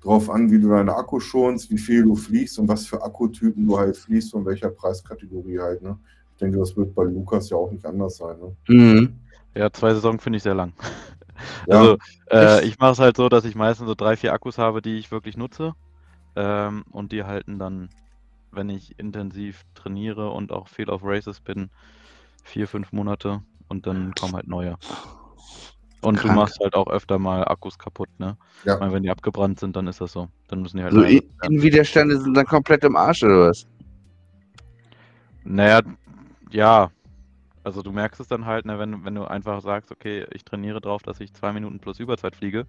drauf 0.00 0.30
an, 0.30 0.50
wie 0.50 0.60
du 0.60 0.68
deine 0.68 0.94
Akku 0.94 1.20
schonst, 1.20 1.70
wie 1.70 1.78
viel 1.78 2.04
du 2.04 2.14
fliegst 2.14 2.58
und 2.58 2.68
was 2.68 2.86
für 2.86 3.02
Akkutypen 3.02 3.66
du 3.66 3.78
halt 3.78 3.96
fliegst 3.96 4.32
und 4.34 4.46
welcher 4.46 4.70
Preiskategorie 4.70 5.58
halt. 5.58 5.82
Ne? 5.82 5.98
Ich 6.32 6.38
denke, 6.38 6.58
das 6.58 6.76
wird 6.76 6.94
bei 6.94 7.04
Lukas 7.04 7.50
ja 7.50 7.56
auch 7.56 7.70
nicht 7.70 7.84
anders 7.84 8.16
sein. 8.16 8.36
Ne? 8.38 8.56
Mhm. 8.68 9.18
Ja, 9.54 9.72
zwei 9.72 9.92
Saison 9.94 10.18
finde 10.20 10.36
ich 10.36 10.42
sehr 10.42 10.54
lang. 10.54 10.72
Ja. 11.68 11.78
Also, 11.78 11.98
äh, 12.32 12.64
ich 12.66 12.78
mache 12.78 12.92
es 12.92 12.98
halt 12.98 13.16
so, 13.16 13.28
dass 13.28 13.44
ich 13.44 13.54
meistens 13.54 13.86
so 13.86 13.94
drei, 13.94 14.16
vier 14.16 14.32
Akkus 14.32 14.58
habe, 14.58 14.82
die 14.82 14.98
ich 14.98 15.12
wirklich 15.12 15.36
nutze. 15.36 15.74
Ähm, 16.34 16.84
und 16.90 17.12
die 17.12 17.24
halten 17.24 17.58
dann, 17.58 17.90
wenn 18.50 18.70
ich 18.70 18.98
intensiv 18.98 19.64
trainiere 19.74 20.30
und 20.30 20.52
auch 20.52 20.68
viel 20.68 20.90
auf 20.90 21.02
Races 21.04 21.40
bin, 21.40 21.70
vier, 22.42 22.66
fünf 22.66 22.92
Monate 22.92 23.42
und 23.68 23.86
dann 23.86 24.14
kommen 24.14 24.34
halt 24.34 24.48
neue. 24.48 24.76
Und 26.00 26.16
Krank. 26.16 26.32
du 26.34 26.40
machst 26.40 26.58
halt 26.60 26.74
auch 26.74 26.86
öfter 26.88 27.18
mal 27.18 27.44
Akkus 27.44 27.76
kaputt, 27.78 28.08
ne? 28.18 28.36
Ja. 28.64 28.74
Ich 28.74 28.80
meine, 28.80 28.92
wenn 28.92 29.02
die 29.02 29.10
abgebrannt 29.10 29.58
sind, 29.58 29.74
dann 29.74 29.86
ist 29.88 30.00
das 30.00 30.12
so. 30.12 30.28
Dann 30.46 30.62
müssen 30.62 30.76
die 30.76 30.84
halt 30.84 30.92
So 30.92 31.02
In- 31.02 31.22
Innenwiderstände 31.42 32.20
sind 32.20 32.34
dann 32.34 32.46
komplett 32.46 32.84
im 32.84 32.94
Arsch 32.94 33.22
oder 33.24 33.48
was? 33.48 33.66
Naja, 35.44 35.80
ja. 36.50 36.90
Also 37.64 37.82
du 37.82 37.90
merkst 37.92 38.20
es 38.20 38.28
dann 38.28 38.46
halt, 38.46 38.64
ne, 38.64 38.78
wenn, 38.78 39.04
wenn 39.04 39.14
du 39.14 39.24
einfach 39.24 39.60
sagst, 39.60 39.90
okay, 39.90 40.24
ich 40.32 40.44
trainiere 40.44 40.80
drauf, 40.80 41.02
dass 41.02 41.20
ich 41.20 41.34
zwei 41.34 41.52
Minuten 41.52 41.80
plus 41.80 41.98
Überzeit 42.00 42.36
fliege 42.36 42.66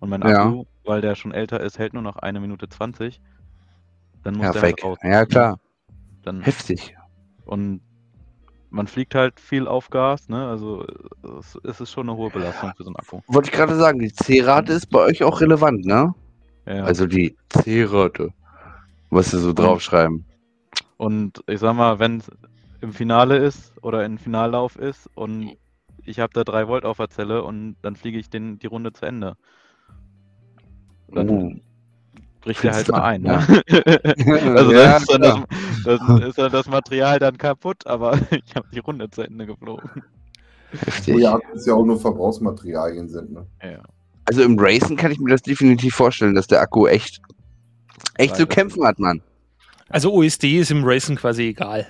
und 0.00 0.10
mein 0.10 0.20
Ja. 0.22 0.44
Akku, 0.46 0.64
weil 0.84 1.00
der 1.00 1.14
schon 1.14 1.32
älter 1.32 1.60
ist, 1.60 1.78
hält 1.78 1.94
nur 1.94 2.02
noch 2.02 2.16
eine 2.16 2.40
Minute 2.40 2.68
20, 2.68 3.20
dann 4.24 4.34
muss 4.34 4.46
Ja, 4.46 4.52
der 4.52 4.60
fake. 4.60 4.82
halt 4.82 4.84
raus. 4.84 4.98
Ja, 5.04 5.24
klar. 5.24 5.58
Dann, 6.22 6.42
Heftig. 6.42 6.94
und 7.46 7.80
man 8.72 8.86
fliegt 8.86 9.14
halt 9.14 9.38
viel 9.38 9.68
auf 9.68 9.90
Gas, 9.90 10.28
ne? 10.28 10.48
Also 10.48 10.86
es, 11.62 11.80
ist 11.80 11.90
schon 11.90 12.08
eine 12.08 12.16
hohe 12.16 12.30
Belastung 12.30 12.72
für 12.76 12.84
so 12.84 12.88
einen 12.88 12.96
Akku. 12.96 13.20
Wollte 13.28 13.50
ich 13.50 13.54
gerade 13.54 13.76
sagen, 13.76 13.98
die 13.98 14.12
C-Rate 14.12 14.72
ist 14.72 14.86
bei 14.86 15.00
euch 15.00 15.22
auch 15.22 15.40
relevant, 15.40 15.84
ne? 15.84 16.14
Ja. 16.66 16.84
Also 16.84 17.06
die 17.06 17.36
C-Rate. 17.50 18.30
Was 19.10 19.30
sie 19.30 19.38
so 19.38 19.52
draufschreiben. 19.52 20.24
Und 20.96 21.44
ich 21.46 21.60
sag 21.60 21.76
mal, 21.76 21.98
wenn 21.98 22.18
es 22.18 22.30
im 22.80 22.92
Finale 22.92 23.36
ist 23.36 23.74
oder 23.82 24.04
im 24.04 24.16
Finallauf 24.16 24.76
ist 24.76 25.08
und 25.14 25.52
ich 26.04 26.18
habe 26.18 26.32
da 26.32 26.42
3 26.42 26.66
Volt 26.66 26.84
auf 26.84 26.96
der 26.96 27.10
Zelle 27.10 27.44
und 27.44 27.76
dann 27.82 27.94
fliege 27.94 28.18
ich 28.18 28.30
den, 28.30 28.58
die 28.58 28.66
Runde 28.66 28.92
zu 28.92 29.04
Ende. 29.04 29.36
Dann 31.08 31.28
Oh. 31.28 31.52
Bricht 32.42 32.64
er 32.64 32.74
halt 32.74 32.88
mal 32.88 33.02
ein. 33.02 33.24
Ja. 33.24 33.38
Ne? 33.48 33.62
also 34.56 34.72
Ja, 34.72 34.98
das, 34.98 35.02
ist 35.02 35.18
das, 35.86 36.00
das 36.06 36.20
ist 36.28 36.38
dann 36.38 36.52
das 36.52 36.66
Material 36.68 37.18
dann 37.18 37.38
kaputt, 37.38 37.86
aber 37.86 38.18
ich 38.30 38.54
habe 38.54 38.66
die 38.72 38.78
Runde 38.80 39.08
zu 39.10 39.22
Ende 39.22 39.46
geflogen. 39.46 39.90
Wo 40.72 40.78
Heftig. 40.86 41.16
ja 41.18 41.34
Akkus 41.34 41.66
ja 41.66 41.74
auch 41.74 41.84
nur 41.84 42.00
Verbrauchsmaterialien 42.00 43.08
sind. 43.08 43.32
Ne? 43.32 43.46
Ja. 43.62 43.82
Also 44.24 44.42
im 44.42 44.56
Racen 44.58 44.96
kann 44.96 45.10
ich 45.10 45.18
mir 45.18 45.30
das 45.30 45.42
definitiv 45.42 45.94
vorstellen, 45.94 46.34
dass 46.34 46.46
der 46.46 46.60
Akku 46.60 46.86
echt, 46.86 47.20
echt 48.16 48.36
zu 48.36 48.46
kämpfen 48.46 48.84
hat, 48.84 48.98
Mann. 48.98 49.22
Also 49.88 50.12
OSD 50.14 50.58
ist 50.60 50.70
im 50.70 50.84
Racing 50.84 51.16
quasi 51.16 51.48
egal. 51.48 51.86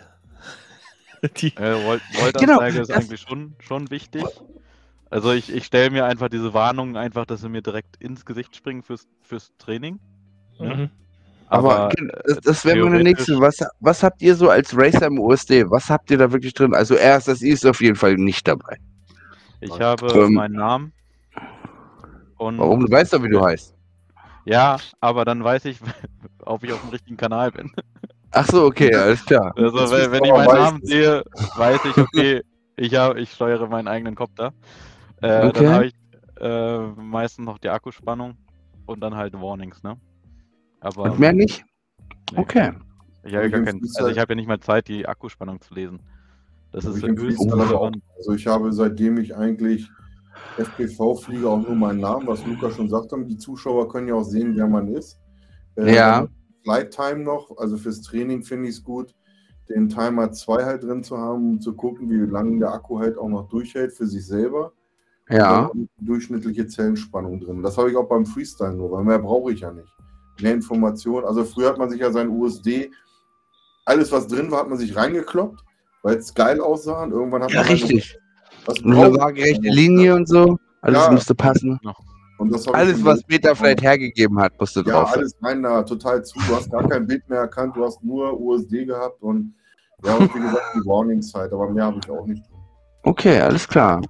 Die, 1.36 1.54
Äh, 1.56 1.84
Volt 1.84 2.02
Genau, 2.12 2.54
Voltanzeige 2.56 2.80
ist 2.80 2.90
das- 2.90 2.96
eigentlich 2.96 3.20
schon, 3.20 3.54
schon 3.60 3.90
wichtig. 3.90 4.24
Also 5.10 5.30
ich, 5.32 5.54
ich 5.54 5.66
stelle 5.66 5.90
mir 5.90 6.06
einfach 6.06 6.30
diese 6.30 6.54
Warnungen 6.54 6.96
einfach, 6.96 7.26
dass 7.26 7.42
sie 7.42 7.48
mir 7.50 7.60
direkt 7.62 7.96
ins 7.98 8.24
Gesicht 8.24 8.56
springen 8.56 8.82
fürs, 8.82 9.06
fürs 9.20 9.52
Training. 9.58 10.00
Ja. 10.58 10.74
Mhm. 10.74 10.90
Aber, 11.48 11.90
äh, 11.90 12.06
das, 12.24 12.40
das 12.40 12.64
wäre 12.64 12.78
meine 12.88 13.02
nächste. 13.02 13.38
Was, 13.38 13.58
was 13.80 14.02
habt 14.02 14.22
ihr 14.22 14.34
so 14.34 14.48
als 14.48 14.74
Racer 14.74 15.06
im 15.06 15.18
OSD? 15.18 15.70
Was 15.70 15.90
habt 15.90 16.10
ihr 16.10 16.16
da 16.16 16.32
wirklich 16.32 16.54
drin? 16.54 16.74
Also 16.74 16.94
RSSI 16.94 17.50
ist 17.50 17.66
auf 17.66 17.82
jeden 17.82 17.96
Fall 17.96 18.14
nicht 18.14 18.48
dabei. 18.48 18.78
Ich 19.60 19.78
habe 19.78 20.06
Ähm, 20.14 20.32
meinen 20.32 20.54
Namen. 20.54 20.92
Und 22.38 22.58
Warum? 22.58 22.80
Du 22.86 22.90
weißt 22.90 23.12
doch, 23.12 23.22
wie 23.22 23.28
du 23.28 23.44
heißt. 23.44 23.74
Ja, 24.46 24.78
aber 25.00 25.24
dann 25.26 25.44
weiß 25.44 25.66
ich, 25.66 25.78
ob 26.44 26.64
ich 26.64 26.72
auf 26.72 26.80
dem 26.80 26.88
richtigen 26.90 27.16
Kanal 27.18 27.52
bin. 27.52 27.70
Ach 28.30 28.46
so, 28.46 28.64
okay, 28.64 28.92
alles 28.96 29.22
klar. 29.24 29.52
Also 29.54 29.76
Das 29.76 29.90
wenn, 29.90 30.10
wenn 30.10 30.24
ich 30.24 30.32
aber 30.32 30.44
meinen 30.44 30.62
Namen 30.62 30.80
sehe, 30.84 31.22
weiß 31.56 31.80
ich, 31.84 31.98
okay, 31.98 32.42
ich, 32.76 32.94
hab, 32.94 33.16
ich 33.16 33.30
steuere 33.30 33.68
meinen 33.68 33.88
eigenen 33.88 34.14
Copter. 34.14 34.52
Äh, 35.20 35.46
Okay. 35.48 35.64
Dann 35.64 35.74
habe 35.74 35.86
ich 35.86 35.94
äh, 36.40 36.78
meistens 37.00 37.44
noch 37.44 37.58
die 37.58 37.68
Akkuspannung 37.68 38.36
und 38.86 39.00
dann 39.00 39.14
halt 39.14 39.34
Warnings, 39.34 39.82
ne? 39.82 39.96
Aber 40.82 41.12
Und 41.12 41.18
mehr 41.18 41.32
nicht? 41.32 41.64
nee. 42.32 42.38
Okay. 42.38 42.72
Ich 43.24 43.34
habe 43.34 43.48
gar 43.50 43.62
kein, 43.62 43.80
also 43.96 44.08
ich 44.08 44.18
habe 44.18 44.32
ja 44.32 44.36
nicht 44.36 44.48
mal 44.48 44.58
Zeit, 44.60 44.88
die 44.88 45.06
Akkuspannung 45.06 45.60
zu 45.60 45.74
lesen. 45.74 46.00
Das 46.72 46.84
ist 46.84 47.02
höchst 47.02 47.40
relevant. 47.40 48.02
Also 48.16 48.32
ich 48.32 48.46
habe 48.46 48.72
seitdem 48.72 49.18
ich 49.18 49.36
eigentlich 49.36 49.88
FPV 50.56 51.14
fliege 51.16 51.48
auch 51.48 51.60
nur 51.62 51.74
meinen 51.76 52.00
Namen, 52.00 52.26
was 52.26 52.44
Luca 52.44 52.70
schon 52.70 52.88
sagte. 52.88 53.16
Die 53.24 53.36
Zuschauer 53.36 53.88
können 53.88 54.08
ja 54.08 54.14
auch 54.14 54.24
sehen, 54.24 54.56
wer 54.56 54.66
man 54.66 54.88
ist. 54.88 55.20
Äh, 55.76 55.94
Ja. 55.94 56.26
Flight 56.64 56.92
Time 56.92 57.20
noch, 57.24 57.56
also 57.58 57.76
fürs 57.76 58.02
Training 58.02 58.42
finde 58.42 58.68
ich 58.68 58.76
es 58.76 58.84
gut, 58.84 59.14
den 59.68 59.88
Timer 59.88 60.30
2 60.30 60.64
halt 60.64 60.84
drin 60.84 61.02
zu 61.02 61.18
haben, 61.18 61.54
um 61.54 61.60
zu 61.60 61.74
gucken, 61.74 62.08
wie 62.08 62.30
lange 62.30 62.58
der 62.60 62.72
Akku 62.72 62.98
halt 63.00 63.18
auch 63.18 63.28
noch 63.28 63.48
durchhält 63.48 63.92
für 63.92 64.06
sich 64.06 64.24
selber. 64.26 64.72
Ja. 65.28 65.70
Durchschnittliche 65.98 66.66
Zellenspannung 66.66 67.40
drin. 67.40 67.62
Das 67.62 67.76
habe 67.78 67.90
ich 67.90 67.96
auch 67.96 68.08
beim 68.08 68.26
Freestyle 68.26 68.74
nur, 68.74 68.92
weil 68.92 69.04
mehr 69.04 69.18
brauche 69.18 69.52
ich 69.52 69.60
ja 69.60 69.72
nicht. 69.72 69.92
Mehr 70.42 70.54
Informationen. 70.54 71.26
Also 71.26 71.44
früher 71.44 71.68
hat 71.68 71.78
man 71.78 71.90
sich 71.90 72.00
ja 72.00 72.10
sein 72.10 72.28
USD, 72.28 72.90
alles 73.84 74.10
was 74.12 74.26
drin 74.28 74.50
war, 74.50 74.60
hat 74.60 74.68
man 74.68 74.78
sich 74.78 74.94
reingekloppt, 74.94 75.60
weil 76.02 76.16
es 76.16 76.32
geil 76.34 76.60
aussah. 76.60 77.04
Und 77.04 77.12
irgendwann 77.12 77.42
hat 77.44 77.50
Ja, 77.50 77.58
man 77.60 77.66
dann 77.68 77.72
richtig. 77.76 78.18
was 78.66 78.82
eine 78.84 79.08
ich 79.08 79.18
waagerechte? 79.18 79.68
Linie 79.68 80.14
und 80.14 80.28
so. 80.28 80.56
Alles 80.82 80.98
Ja. 80.98 81.12
musste 81.12 81.34
passen. 81.34 81.78
Und 82.38 82.52
das 82.52 82.66
Alles, 82.68 83.04
was 83.04 83.22
Beta 83.22 83.54
vielleicht 83.54 83.82
hergegeben 83.82 84.38
hat, 84.40 84.52
musste 84.58 84.80
Ja, 84.80 84.94
drauf 84.94 85.10
sein. 85.10 85.18
alles 85.20 85.34
rein 85.42 85.62
da, 85.62 85.82
total 85.82 86.24
zu. 86.24 86.38
Du 86.40 86.56
hast 86.56 86.70
gar 86.70 86.88
kein 86.88 87.06
Bild 87.06 87.28
mehr 87.28 87.40
erkannt, 87.40 87.76
du 87.76 87.84
hast 87.84 88.02
nur 88.02 88.38
USD 88.40 88.84
gehabt 88.84 89.22
und 89.22 89.54
ja, 90.04 90.16
und 90.16 90.34
wie 90.34 90.40
gesagt, 90.40 90.64
die 90.74 90.84
Warnings 90.84 91.32
halt, 91.32 91.52
aber 91.52 91.70
mehr 91.70 91.84
habe 91.84 92.00
ich 92.02 92.10
auch 92.10 92.26
nicht 92.26 92.42
drin. 92.48 92.58
Okay, 93.04 93.40
alles 93.40 93.68
klar. 93.68 94.00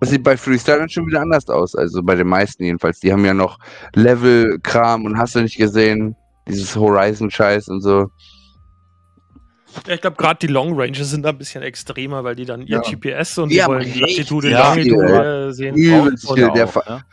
Das 0.00 0.10
sieht 0.10 0.22
bei 0.22 0.36
Freestylern 0.36 0.88
schon 0.88 1.06
wieder 1.06 1.20
anders 1.20 1.48
aus. 1.48 1.74
Also 1.74 2.02
bei 2.02 2.14
den 2.14 2.28
meisten 2.28 2.62
jedenfalls. 2.64 3.00
Die 3.00 3.12
haben 3.12 3.24
ja 3.24 3.34
noch 3.34 3.58
Level-Kram 3.94 5.04
und 5.04 5.18
hast 5.18 5.34
du 5.34 5.40
nicht 5.40 5.56
gesehen. 5.56 6.14
Dieses 6.46 6.74
Horizon-Scheiß 6.76 7.68
und 7.68 7.80
so. 7.82 8.10
Ja, 9.86 9.94
ich 9.94 10.00
glaube, 10.00 10.16
gerade 10.16 10.38
die 10.40 10.46
Long 10.46 10.72
Ranges 10.78 11.10
sind 11.10 11.22
da 11.24 11.28
ein 11.30 11.38
bisschen 11.38 11.62
extremer, 11.62 12.24
weil 12.24 12.34
die 12.34 12.44
dann 12.46 12.62
ihr 12.62 12.76
Ja. 12.76 12.80
GPS 12.80 13.38
und 13.38 13.52
Ja, 13.52 13.64
die 13.64 13.70
wollen 13.70 13.82
richtig 13.82 14.00
Latitude, 14.00 14.48
viel, 14.48 14.56
Longitude 14.56 15.46
äh, 15.48 15.52
sehen. 15.52 15.74
Übelst. 15.76 16.36
Der 16.36 16.64
auch, 16.64 16.70
Fa- 16.70 16.84
ne? 16.88 17.04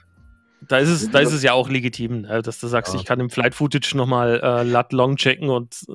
Da 0.67 0.77
ist 0.77 0.89
es, 0.89 1.11
da 1.11 1.19
ist 1.19 1.33
es 1.33 1.43
ja 1.43 1.53
auch 1.53 1.69
legitim, 1.69 2.25
äh, 2.25 2.41
dass 2.41 2.59
du 2.59 2.67
sagst, 2.67 2.93
Ja. 2.93 2.99
ich 2.99 3.05
kann 3.05 3.19
im 3.19 3.29
Flight 3.29 3.53
Footage 3.53 3.95
nochmal 3.95 4.39
äh, 4.41 4.63
Lat 4.63 4.93
Long 4.93 5.15
checken 5.17 5.49
und 5.49 5.75
äh, 5.89 5.93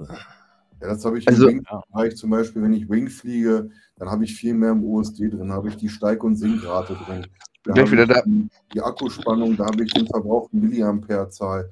Ja, 0.82 0.88
das 0.88 1.04
habe 1.04 1.18
ich 1.18 1.26
Also- 1.26 1.48
im 1.48 1.58
Wing-Bereich 1.64 2.16
zum 2.16 2.30
Beispiel, 2.30 2.62
wenn 2.62 2.72
ich 2.74 2.88
Wing 2.88 3.08
fliege, 3.08 3.70
dann 4.00 4.10
habe 4.10 4.24
ich 4.24 4.34
viel 4.34 4.54
mehr 4.54 4.70
im 4.70 4.82
USD 4.82 5.28
drin, 5.28 5.52
habe 5.52 5.68
ich 5.68 5.76
die 5.76 5.90
Steig- 5.90 6.24
und 6.24 6.34
Sinkrate 6.34 6.94
drin. 6.94 7.26
Da 7.64 7.74
Gleich 7.74 7.84
habe 7.84 7.92
wieder 7.92 8.02
ich 8.04 8.08
da. 8.08 8.22
Die, 8.22 8.48
die 8.72 8.80
Akkuspannung, 8.80 9.58
da 9.58 9.66
habe 9.66 9.84
ich 9.84 9.92
den 9.92 10.06
verbrauchten 10.06 10.58
Milliampere-Zahl. 10.58 11.70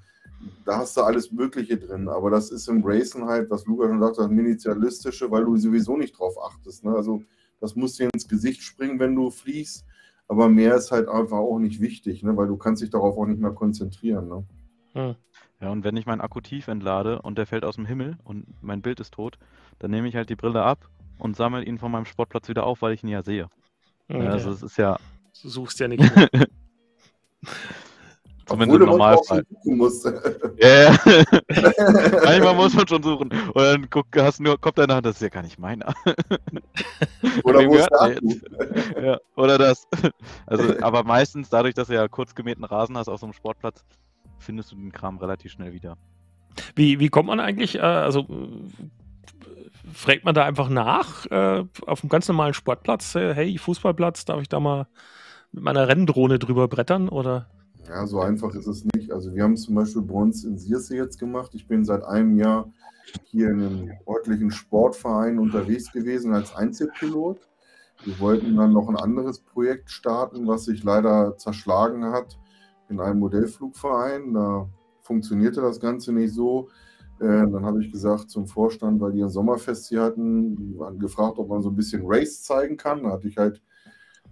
Da 0.66 0.76
hast 0.76 0.94
du 0.98 1.00
alles 1.00 1.32
Mögliche 1.32 1.78
drin, 1.78 2.06
aber 2.06 2.28
das 2.28 2.50
ist 2.50 2.68
im 2.68 2.84
Racen 2.84 3.24
halt, 3.24 3.48
was 3.48 3.64
Luca 3.64 3.88
schon 3.88 4.00
sagt, 4.00 4.18
das 4.18 4.28
Miniaturistische, 4.28 5.30
weil 5.30 5.46
du 5.46 5.56
sowieso 5.56 5.96
nicht 5.96 6.18
drauf 6.18 6.34
achtest. 6.38 6.84
Ne? 6.84 6.94
Also 6.94 7.22
das 7.60 7.74
muss 7.74 7.94
dir 7.94 8.10
ins 8.12 8.28
Gesicht 8.28 8.60
springen, 8.60 9.00
wenn 9.00 9.16
du 9.16 9.30
fliegst, 9.30 9.86
aber 10.28 10.50
mehr 10.50 10.76
ist 10.76 10.92
halt 10.92 11.08
einfach 11.08 11.38
auch 11.38 11.58
nicht 11.58 11.80
wichtig, 11.80 12.22
ne? 12.22 12.36
weil 12.36 12.46
du 12.46 12.58
kannst 12.58 12.82
dich 12.82 12.90
darauf 12.90 13.16
auch 13.16 13.26
nicht 13.26 13.40
mehr 13.40 13.52
konzentrieren. 13.52 14.28
Ne? 14.28 14.44
hm. 14.92 15.14
Ja, 15.62 15.70
und 15.70 15.82
wenn 15.82 15.96
ich 15.96 16.04
meinen 16.04 16.20
Akku 16.20 16.42
tief 16.42 16.68
entlade 16.68 17.22
und 17.22 17.38
der 17.38 17.46
fällt 17.46 17.64
aus 17.64 17.76
dem 17.76 17.86
Himmel 17.86 18.18
und 18.22 18.46
mein 18.62 18.82
Bild 18.82 19.00
ist 19.00 19.14
tot, 19.14 19.38
dann 19.78 19.90
nehme 19.90 20.06
ich 20.08 20.14
halt 20.14 20.28
die 20.28 20.36
Brille 20.36 20.62
ab 20.62 20.90
und 21.18 21.36
sammle 21.36 21.64
ihn 21.64 21.78
von 21.78 21.90
meinem 21.90 22.04
Sportplatz 22.04 22.48
wieder 22.48 22.64
auf, 22.64 22.82
weil 22.82 22.94
ich 22.94 23.02
ihn 23.02 23.08
ja 23.08 23.22
sehe. 23.22 23.48
Okay. 24.08 24.24
Ja, 24.24 24.30
also 24.30 24.50
es 24.50 24.62
ist 24.62 24.78
ja 24.78 24.98
du 25.42 25.48
suchst 25.48 25.78
ja 25.80 25.88
nicht. 25.88 26.00
Mehr. 26.16 26.28
zumindest 28.46 28.80
im 28.80 28.86
Normalfall. 28.86 29.44
Ja. 30.60 30.96
Manchmal 32.24 32.54
muss 32.54 32.74
man 32.74 32.88
schon 32.88 33.02
suchen. 33.02 33.30
Und 33.30 33.62
dann 33.62 33.88
guck, 33.90 34.06
hast 34.16 34.40
nur, 34.40 34.58
kommt 34.60 34.80
einer, 34.80 35.00
das 35.00 35.16
ist 35.16 35.22
ja 35.22 35.28
gar 35.28 35.42
nicht 35.42 35.58
meiner. 35.58 35.94
Oder 37.44 37.66
wo 37.66 37.76
ist 37.76 37.88
der 37.90 39.02
ja, 39.02 39.18
oder 39.36 39.58
das. 39.58 39.86
Also, 40.46 40.80
aber 40.80 41.04
meistens, 41.04 41.48
dadurch, 41.48 41.74
dass 41.74 41.88
du 41.88 41.94
ja 41.94 42.08
kurz 42.08 42.34
gemähten 42.34 42.64
Rasen 42.64 42.96
hast 42.96 43.08
auf 43.08 43.20
so 43.20 43.26
einem 43.26 43.34
Sportplatz, 43.34 43.84
findest 44.38 44.72
du 44.72 44.76
den 44.76 44.90
Kram 44.90 45.18
relativ 45.18 45.52
schnell 45.52 45.72
wieder. 45.72 45.96
Wie, 46.74 46.98
wie 46.98 47.08
kommt 47.08 47.28
man 47.28 47.38
eigentlich, 47.38 47.76
äh, 47.76 47.82
also 47.82 48.26
fragt 49.92 50.24
man 50.24 50.34
da 50.34 50.44
einfach 50.44 50.68
nach 50.68 51.26
äh, 51.26 51.64
auf 51.86 52.02
einem 52.02 52.10
ganz 52.10 52.28
normalen 52.28 52.54
Sportplatz, 52.54 53.14
äh, 53.14 53.34
hey, 53.34 53.58
Fußballplatz, 53.58 54.24
darf 54.24 54.40
ich 54.40 54.48
da 54.48 54.60
mal 54.60 54.86
mit 55.52 55.64
meiner 55.64 55.88
Renndrohne 55.88 56.38
drüber 56.38 56.68
brettern 56.68 57.08
oder? 57.08 57.48
Ja, 57.88 58.06
so 58.06 58.20
einfach 58.20 58.54
ist 58.54 58.66
es 58.66 58.84
nicht. 58.94 59.12
Also 59.12 59.34
wir 59.34 59.42
haben 59.42 59.56
zum 59.56 59.74
Beispiel 59.74 60.02
bei 60.02 60.14
uns 60.14 60.44
in 60.44 60.58
Sierse 60.58 60.94
jetzt 60.94 61.18
gemacht. 61.18 61.54
Ich 61.54 61.66
bin 61.66 61.84
seit 61.84 62.04
einem 62.04 62.36
Jahr 62.36 62.70
hier 63.24 63.48
in 63.48 63.60
einem 63.60 63.92
örtlichen 64.06 64.50
Sportverein 64.50 65.38
unterwegs 65.38 65.90
gewesen 65.92 66.34
als 66.34 66.54
Einzelpilot. 66.54 67.40
Wir 68.04 68.20
wollten 68.20 68.56
dann 68.56 68.74
noch 68.74 68.88
ein 68.88 68.96
anderes 68.96 69.40
Projekt 69.40 69.90
starten, 69.90 70.46
was 70.46 70.66
sich 70.66 70.84
leider 70.84 71.36
zerschlagen 71.38 72.04
hat 72.04 72.38
in 72.90 73.00
einem 73.00 73.20
Modellflugverein. 73.20 74.34
Da 74.34 74.68
funktionierte 75.00 75.62
das 75.62 75.80
Ganze 75.80 76.12
nicht 76.12 76.34
so. 76.34 76.68
Äh, 77.20 77.50
dann 77.50 77.64
habe 77.64 77.82
ich 77.82 77.90
gesagt 77.90 78.30
zum 78.30 78.46
Vorstand, 78.46 79.00
weil 79.00 79.12
die 79.12 79.22
ein 79.22 79.28
Sommerfest 79.28 79.88
hier 79.88 80.02
hatten, 80.02 80.78
gefragt, 80.98 81.38
ob 81.38 81.48
man 81.48 81.62
so 81.62 81.70
ein 81.70 81.76
bisschen 81.76 82.02
Race 82.04 82.42
zeigen 82.42 82.76
kann. 82.76 83.02
Da 83.02 83.10
hatte 83.10 83.28
ich 83.28 83.36
halt 83.36 83.60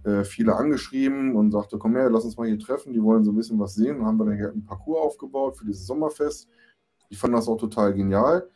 äh, 0.03 0.23
viele 0.23 0.55
angeschrieben 0.55 1.35
und 1.35 1.51
sagte, 1.51 1.77
komm 1.77 1.95
her, 1.95 2.09
lass 2.09 2.23
uns 2.23 2.37
mal 2.37 2.47
hier 2.47 2.59
treffen, 2.59 2.93
die 2.93 3.03
wollen 3.03 3.25
so 3.25 3.31
ein 3.31 3.35
bisschen 3.35 3.59
was 3.59 3.75
sehen. 3.75 3.97
Dann 3.97 4.07
haben 4.07 4.17
wir 4.17 4.25
dann 4.25 4.37
hier 4.37 4.51
einen 4.51 4.65
Parcours 4.65 4.99
aufgebaut 5.01 5.57
für 5.57 5.65
dieses 5.65 5.85
Sommerfest. 5.85 6.47
Ich 7.09 7.17
fand 7.17 7.33
das 7.33 7.47
auch 7.47 7.57
total 7.57 7.93
genial. 7.93 8.49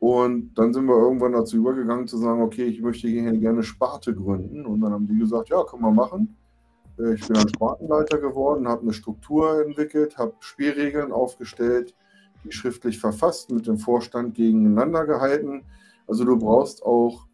Und 0.00 0.54
dann 0.54 0.72
sind 0.72 0.86
wir 0.86 0.96
irgendwann 0.96 1.32
dazu 1.32 1.56
übergegangen 1.56 2.06
zu 2.06 2.18
sagen, 2.18 2.40
okay, 2.42 2.64
ich 2.64 2.80
möchte 2.80 3.08
hier 3.08 3.32
gerne 3.32 3.62
Sparte 3.62 4.14
gründen. 4.14 4.64
Und 4.64 4.80
dann 4.80 4.92
haben 4.92 5.06
die 5.08 5.18
gesagt, 5.18 5.48
ja, 5.48 5.64
können 5.64 5.82
wir 5.82 5.90
machen. 5.90 6.36
Äh, 6.98 7.14
Ich 7.14 7.26
bin 7.26 7.34
dann 7.34 7.48
Spartenleiter 7.48 8.18
geworden, 8.18 8.68
habe 8.68 8.82
eine 8.82 8.92
Struktur 8.92 9.64
entwickelt, 9.64 10.16
habe 10.16 10.34
Spielregeln 10.40 11.12
aufgestellt, 11.12 11.94
die 12.44 12.52
schriftlich 12.52 12.98
verfasst, 12.98 13.50
mit 13.50 13.66
dem 13.66 13.78
Vorstand 13.78 14.34
gegeneinander 14.34 15.04
gehalten. 15.06 15.64
Also 16.06 16.24
du 16.24 16.38
brauchst 16.38 16.82
auch, 16.82 17.26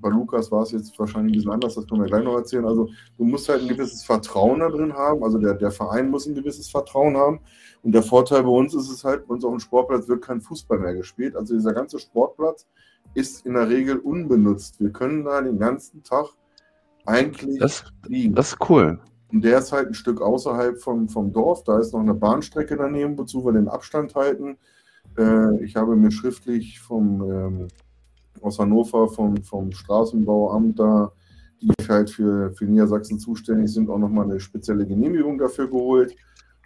bei 0.00 0.10
Lukas 0.10 0.52
war 0.52 0.62
es 0.62 0.70
jetzt 0.70 0.96
wahrscheinlich 0.98 1.32
ein 1.32 1.36
bisschen 1.36 1.50
anders, 1.50 1.74
das 1.74 1.86
können 1.86 2.02
wir 2.02 2.06
gleich 2.06 2.24
noch 2.24 2.36
erzählen. 2.36 2.64
Also 2.64 2.88
du 3.16 3.24
musst 3.24 3.48
halt 3.48 3.62
ein 3.62 3.68
gewisses 3.68 4.04
Vertrauen 4.04 4.60
da 4.60 4.68
drin 4.68 4.92
haben. 4.92 5.24
Also 5.24 5.38
der, 5.38 5.54
der 5.54 5.70
Verein 5.70 6.10
muss 6.10 6.26
ein 6.26 6.34
gewisses 6.34 6.68
Vertrauen 6.68 7.16
haben. 7.16 7.40
Und 7.82 7.92
der 7.92 8.02
Vorteil 8.02 8.42
bei 8.42 8.50
uns 8.50 8.74
ist 8.74 8.90
es 8.90 9.04
halt, 9.04 9.26
bei 9.26 9.34
uns 9.34 9.44
auf 9.44 9.50
dem 9.50 9.60
Sportplatz 9.60 10.08
wird 10.08 10.22
kein 10.22 10.40
Fußball 10.40 10.78
mehr 10.78 10.94
gespielt. 10.94 11.36
Also 11.36 11.54
dieser 11.54 11.72
ganze 11.72 11.98
Sportplatz 11.98 12.66
ist 13.14 13.46
in 13.46 13.54
der 13.54 13.68
Regel 13.68 13.98
unbenutzt. 13.98 14.80
Wir 14.80 14.90
können 14.90 15.24
da 15.24 15.40
den 15.40 15.58
ganzen 15.58 16.02
Tag 16.02 16.26
eigentlich 17.06 17.58
Das, 17.58 17.84
das 18.08 18.52
ist 18.52 18.70
cool. 18.70 19.00
Und 19.32 19.44
der 19.44 19.58
ist 19.58 19.72
halt 19.72 19.88
ein 19.88 19.94
Stück 19.94 20.22
außerhalb 20.22 20.80
vom, 20.80 21.08
vom 21.08 21.32
Dorf. 21.32 21.64
Da 21.64 21.78
ist 21.78 21.92
noch 21.92 22.00
eine 22.00 22.14
Bahnstrecke 22.14 22.76
daneben, 22.76 23.18
wozu 23.18 23.44
wir 23.44 23.52
den 23.52 23.68
Abstand 23.68 24.14
halten. 24.14 24.56
Äh, 25.18 25.62
ich 25.62 25.76
habe 25.76 25.96
mir 25.96 26.10
schriftlich 26.10 26.80
vom 26.80 27.30
ähm, 27.30 27.68
aus 28.42 28.58
Hannover 28.58 29.08
vom, 29.08 29.42
vom 29.42 29.72
Straßenbauamt 29.72 30.78
da, 30.78 31.12
die 31.60 31.72
halt 31.88 32.10
für, 32.10 32.52
für 32.52 32.64
Niedersachsen 32.64 33.18
zuständig 33.18 33.72
sind, 33.72 33.90
auch 33.90 33.98
nochmal 33.98 34.24
eine 34.24 34.40
spezielle 34.40 34.86
Genehmigung 34.86 35.38
dafür 35.38 35.68
geholt. 35.68 36.14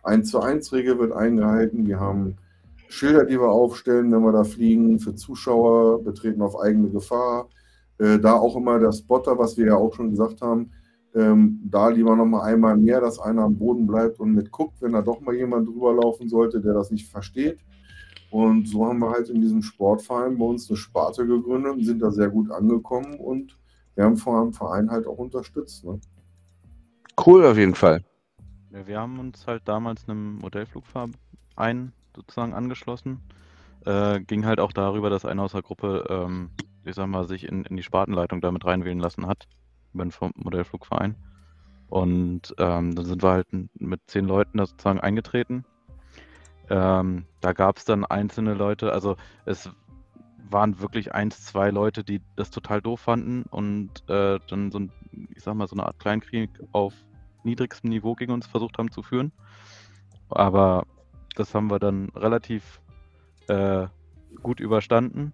1 0.02 0.30
zu 0.30 0.40
1 0.40 0.72
Regel 0.72 0.98
wird 0.98 1.12
eingehalten. 1.12 1.86
Wir 1.86 2.00
haben 2.00 2.36
Schilder, 2.88 3.24
die 3.24 3.40
wir 3.40 3.50
aufstellen, 3.50 4.12
wenn 4.12 4.22
wir 4.22 4.32
da 4.32 4.44
fliegen, 4.44 4.98
für 5.00 5.14
Zuschauer, 5.14 6.02
betreten 6.02 6.42
auf 6.42 6.60
eigene 6.60 6.90
Gefahr. 6.90 7.48
Äh, 7.98 8.18
da 8.18 8.34
auch 8.34 8.56
immer 8.56 8.78
der 8.78 8.92
Spotter, 8.92 9.38
was 9.38 9.56
wir 9.56 9.66
ja 9.66 9.76
auch 9.76 9.94
schon 9.94 10.10
gesagt 10.10 10.42
haben, 10.42 10.72
ähm, 11.14 11.60
da 11.64 11.88
lieber 11.88 12.16
nochmal 12.16 12.52
einmal 12.52 12.76
mehr, 12.76 13.00
dass 13.00 13.18
einer 13.18 13.42
am 13.42 13.56
Boden 13.56 13.86
bleibt 13.86 14.20
und 14.20 14.34
mitguckt, 14.34 14.80
wenn 14.80 14.92
da 14.92 15.02
doch 15.02 15.20
mal 15.20 15.34
jemand 15.34 15.68
drüber 15.68 15.94
laufen 15.94 16.28
sollte, 16.28 16.60
der 16.60 16.74
das 16.74 16.90
nicht 16.90 17.08
versteht. 17.08 17.58
Und 18.30 18.66
so 18.66 18.86
haben 18.86 18.98
wir 18.98 19.10
halt 19.10 19.28
in 19.28 19.42
diesem 19.42 19.62
Sportverein 19.62 20.38
bei 20.38 20.44
uns 20.44 20.70
eine 20.70 20.78
Sparte 20.78 21.26
gegründet 21.26 21.72
und 21.72 21.84
sind 21.84 22.00
da 22.00 22.10
sehr 22.10 22.30
gut 22.30 22.50
angekommen 22.50 23.18
und 23.18 23.58
wir 23.94 24.04
haben 24.04 24.16
vor 24.16 24.38
allem 24.38 24.54
Verein 24.54 24.90
halt 24.90 25.06
auch 25.06 25.18
unterstützt. 25.18 25.84
Ne? 25.84 26.00
Cool 27.24 27.44
auf 27.44 27.58
jeden 27.58 27.74
Fall. 27.74 28.02
Ja, 28.70 28.86
wir 28.86 28.98
haben 28.98 29.18
uns 29.18 29.46
halt 29.46 29.62
damals 29.66 30.08
einem 30.08 30.36
Modellflugverein 30.36 31.92
sozusagen 32.16 32.54
angeschlossen. 32.54 33.20
Äh, 33.84 34.20
ging 34.20 34.46
halt 34.46 34.60
auch 34.60 34.72
darüber, 34.72 35.10
dass 35.10 35.26
einer 35.26 35.42
aus 35.42 35.52
der 35.52 35.60
Gruppe, 35.60 36.06
ähm, 36.08 36.50
ich 36.84 36.94
sag 36.94 37.08
mal, 37.08 37.28
sich 37.28 37.46
in, 37.46 37.64
in 37.64 37.76
die 37.76 37.82
Spartenleitung 37.82 38.40
damit 38.40 38.64
reinwählen 38.64 38.98
lassen 38.98 39.26
hat, 39.26 39.46
über 39.94 40.04
den 40.04 40.12
Modellflugverein. 40.36 41.16
Und 41.88 42.54
ähm, 42.58 42.94
dann 42.94 43.04
sind 43.04 43.22
wir 43.22 43.30
halt 43.30 43.48
mit 43.78 44.00
zehn 44.06 44.26
Leuten 44.26 44.58
da 44.58 44.66
sozusagen 44.66 45.00
eingetreten. 45.00 45.64
Ähm, 46.70 47.26
da 47.40 47.52
gab 47.52 47.76
es 47.76 47.84
dann 47.84 48.04
einzelne 48.04 48.54
Leute, 48.54 48.92
also 48.92 49.16
es 49.44 49.70
waren 50.48 50.80
wirklich 50.80 51.14
eins, 51.14 51.44
zwei 51.44 51.70
Leute, 51.70 52.04
die 52.04 52.22
das 52.36 52.50
total 52.50 52.80
doof 52.80 53.00
fanden 53.00 53.42
und 53.50 54.08
äh, 54.08 54.38
dann 54.48 54.70
so 54.70 54.78
ein, 54.78 54.92
ich 55.34 55.42
sag 55.42 55.54
mal, 55.54 55.66
so 55.66 55.74
eine 55.74 55.86
Art 55.86 55.98
Kleinkrieg 55.98 56.50
auf 56.72 56.94
niedrigstem 57.44 57.90
Niveau 57.90 58.14
gegen 58.14 58.32
uns 58.32 58.46
versucht 58.46 58.78
haben 58.78 58.90
zu 58.90 59.02
führen. 59.02 59.32
Aber 60.28 60.86
das 61.34 61.54
haben 61.54 61.70
wir 61.70 61.78
dann 61.78 62.10
relativ 62.10 62.80
äh, 63.48 63.86
gut 64.42 64.60
überstanden. 64.60 65.32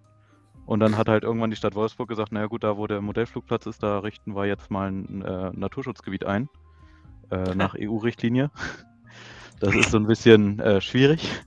Und 0.68 0.80
dann 0.80 0.98
hat 0.98 1.08
halt 1.08 1.24
irgendwann 1.24 1.48
die 1.48 1.56
Stadt 1.56 1.74
Wolfsburg 1.74 2.10
gesagt, 2.10 2.30
naja 2.30 2.44
gut, 2.44 2.62
da 2.62 2.76
wo 2.76 2.86
der 2.86 3.00
Modellflugplatz 3.00 3.64
ist, 3.64 3.82
da 3.82 4.00
richten 4.00 4.36
wir 4.36 4.44
jetzt 4.44 4.70
mal 4.70 4.92
ein 4.92 5.22
äh, 5.22 5.50
Naturschutzgebiet 5.54 6.26
ein. 6.26 6.50
Äh, 7.30 7.54
nach 7.54 7.74
EU-Richtlinie. 7.74 8.50
Das 9.60 9.74
ist 9.74 9.90
so 9.90 9.96
ein 9.96 10.06
bisschen 10.06 10.60
äh, 10.60 10.82
schwierig. 10.82 11.42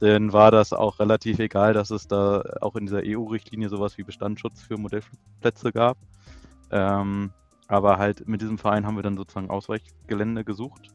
Denn 0.00 0.32
war 0.32 0.52
das 0.52 0.72
auch 0.72 1.00
relativ 1.00 1.40
egal, 1.40 1.74
dass 1.74 1.90
es 1.90 2.06
da 2.06 2.44
auch 2.60 2.76
in 2.76 2.86
dieser 2.86 3.02
EU-Richtlinie 3.04 3.68
sowas 3.68 3.98
wie 3.98 4.04
Bestandsschutz 4.04 4.62
für 4.62 4.78
Modellflugplätze 4.78 5.72
gab. 5.72 5.98
Ähm, 6.70 7.32
aber 7.66 7.98
halt 7.98 8.28
mit 8.28 8.40
diesem 8.40 8.58
Verein 8.58 8.86
haben 8.86 8.94
wir 8.94 9.02
dann 9.02 9.16
sozusagen 9.16 9.50
Ausweichgelände 9.50 10.44
gesucht 10.44 10.90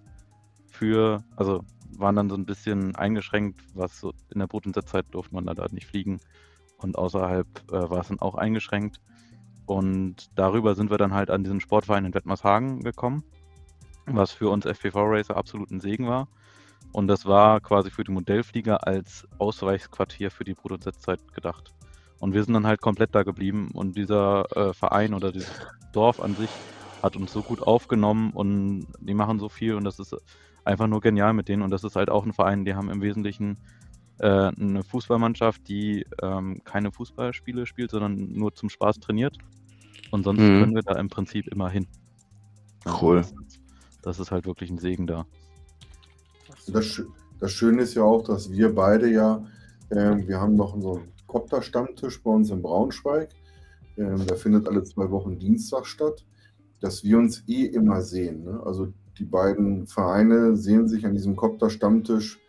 für, 0.71 1.25
also 1.35 1.61
waren 1.97 2.15
dann 2.15 2.29
so 2.29 2.37
ein 2.37 2.45
bisschen 2.45 2.95
eingeschränkt, 2.95 3.59
was 3.73 3.99
so 3.99 4.13
in 4.33 4.39
der 4.39 4.47
Brut- 4.47 4.65
und 4.65 4.75
Setzzeit 4.75 5.07
durfte 5.11 5.35
man 5.35 5.45
da 5.45 5.67
nicht 5.71 5.87
fliegen 5.87 6.21
und 6.85 6.97
außerhalb 6.97 7.47
äh, 7.71 7.89
war 7.89 7.99
es 7.99 8.07
dann 8.07 8.19
auch 8.19 8.35
eingeschränkt. 8.35 9.01
Und 9.65 10.29
darüber 10.35 10.75
sind 10.75 10.91
wir 10.91 10.97
dann 10.97 11.13
halt 11.13 11.31
an 11.31 11.43
diesen 11.43 11.59
Sportverein 11.59 12.05
in 12.05 12.13
Wettmarshagen 12.13 12.81
gekommen, 12.83 13.23
was 14.05 14.31
für 14.31 14.49
uns 14.49 14.65
FPV-Racer 14.65 15.35
absolut 15.35 15.71
ein 15.71 15.81
Segen 15.81 16.07
war. 16.07 16.27
Und 16.93 17.07
das 17.07 17.25
war 17.25 17.59
quasi 17.59 17.89
für 17.89 18.03
die 18.03 18.11
Modellflieger 18.11 18.87
als 18.87 19.27
Ausweichsquartier 19.39 20.29
für 20.29 20.43
die 20.43 20.53
Brut- 20.53 20.71
und 20.71 20.83
Setzzeit 20.83 21.19
gedacht. 21.33 21.73
Und 22.19 22.33
wir 22.33 22.43
sind 22.43 22.53
dann 22.53 22.67
halt 22.67 22.81
komplett 22.81 23.15
da 23.15 23.23
geblieben 23.23 23.71
und 23.73 23.97
dieser 23.97 24.45
äh, 24.55 24.73
Verein 24.73 25.13
oder 25.13 25.31
dieses 25.31 25.51
Dorf 25.91 26.19
an 26.19 26.35
sich 26.35 26.51
hat 27.01 27.17
uns 27.17 27.33
so 27.33 27.41
gut 27.41 27.61
aufgenommen 27.61 28.31
und 28.31 28.87
die 28.99 29.13
machen 29.13 29.39
so 29.39 29.49
viel 29.49 29.75
und 29.75 29.83
das 29.83 29.99
ist 29.99 30.15
einfach 30.63 30.87
nur 30.87 31.01
genial 31.01 31.33
mit 31.33 31.49
denen. 31.49 31.63
Und 31.63 31.71
das 31.71 31.83
ist 31.83 31.95
halt 31.95 32.09
auch 32.09 32.25
ein 32.25 32.33
Verein, 32.33 32.65
die 32.65 32.75
haben 32.75 32.89
im 32.89 33.01
Wesentlichen 33.01 33.57
äh, 34.19 34.27
eine 34.27 34.83
Fußballmannschaft, 34.83 35.67
die 35.67 36.05
ähm, 36.21 36.61
keine 36.63 36.91
Fußballspiele 36.91 37.65
spielt, 37.65 37.91
sondern 37.91 38.31
nur 38.33 38.53
zum 38.53 38.69
Spaß 38.69 38.99
trainiert. 38.99 39.37
Und 40.11 40.23
sonst 40.23 40.39
Mhm. 40.41 40.59
können 40.59 40.75
wir 40.75 40.83
da 40.83 40.95
im 40.97 41.09
Prinzip 41.09 41.47
immer 41.47 41.69
hin. 41.69 41.87
Also 42.85 43.05
Cool. 43.05 43.17
Das, 43.17 43.31
ist- 43.31 43.61
das 44.01 44.19
ist 44.19 44.31
halt 44.31 44.45
wirklich 44.45 44.69
ein 44.69 44.77
Segen 44.77 45.07
da. 45.07 45.25
Das, 46.67 47.01
das 47.39 47.51
Schöne 47.51 47.81
ist 47.81 47.95
ja 47.95 48.03
auch, 48.03 48.23
dass 48.23 48.51
wir 48.51 48.73
beide 48.73 49.11
ja, 49.11 49.43
ähm, 49.91 50.27
wir 50.27 50.39
haben 50.39 50.55
noch 50.55 50.79
so 50.79 50.97
einen 50.97 51.11
Kopter-Stammtisch 51.27 52.21
bei 52.21 52.31
uns 52.31 52.49
in 52.51 52.61
Braunschweig. 52.61 53.29
Ähm, 53.97 54.25
der 54.27 54.37
findet 54.37 54.67
alle 54.67 54.83
zwei 54.83 55.09
Wochen 55.09 55.39
Dienstag 55.39 55.85
statt, 55.85 56.23
dass 56.81 57.03
wir 57.03 57.17
uns 57.17 57.43
eh 57.47 57.65
immer 57.65 58.01
sehen. 58.01 58.43
Ne? 58.43 58.61
Also 58.63 58.93
die 59.17 59.25
beiden 59.25 59.87
Vereine 59.87 60.55
sehen 60.55 60.87
sich 60.87 61.05
an 61.05 61.13
diesem 61.13 61.35
Kopter-Stammtisch 61.35 62.39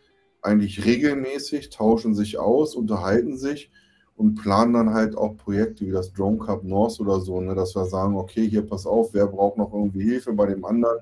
eigentlich 0.46 0.84
regelmäßig, 0.84 1.70
tauschen 1.70 2.14
sich 2.14 2.38
aus, 2.38 2.74
unterhalten 2.74 3.36
sich 3.36 3.70
und 4.16 4.36
planen 4.36 4.72
dann 4.72 4.94
halt 4.94 5.16
auch 5.16 5.36
Projekte 5.36 5.86
wie 5.86 5.90
das 5.90 6.12
Drone 6.12 6.38
Cup 6.38 6.64
North 6.64 6.98
oder 7.00 7.20
so, 7.20 7.40
ne? 7.40 7.54
dass 7.54 7.74
wir 7.74 7.84
sagen, 7.84 8.16
okay, 8.16 8.48
hier 8.48 8.62
pass 8.62 8.86
auf, 8.86 9.12
wer 9.12 9.26
braucht 9.26 9.58
noch 9.58 9.72
irgendwie 9.72 10.04
Hilfe 10.04 10.32
bei 10.32 10.46
dem 10.46 10.64
anderen. 10.64 10.98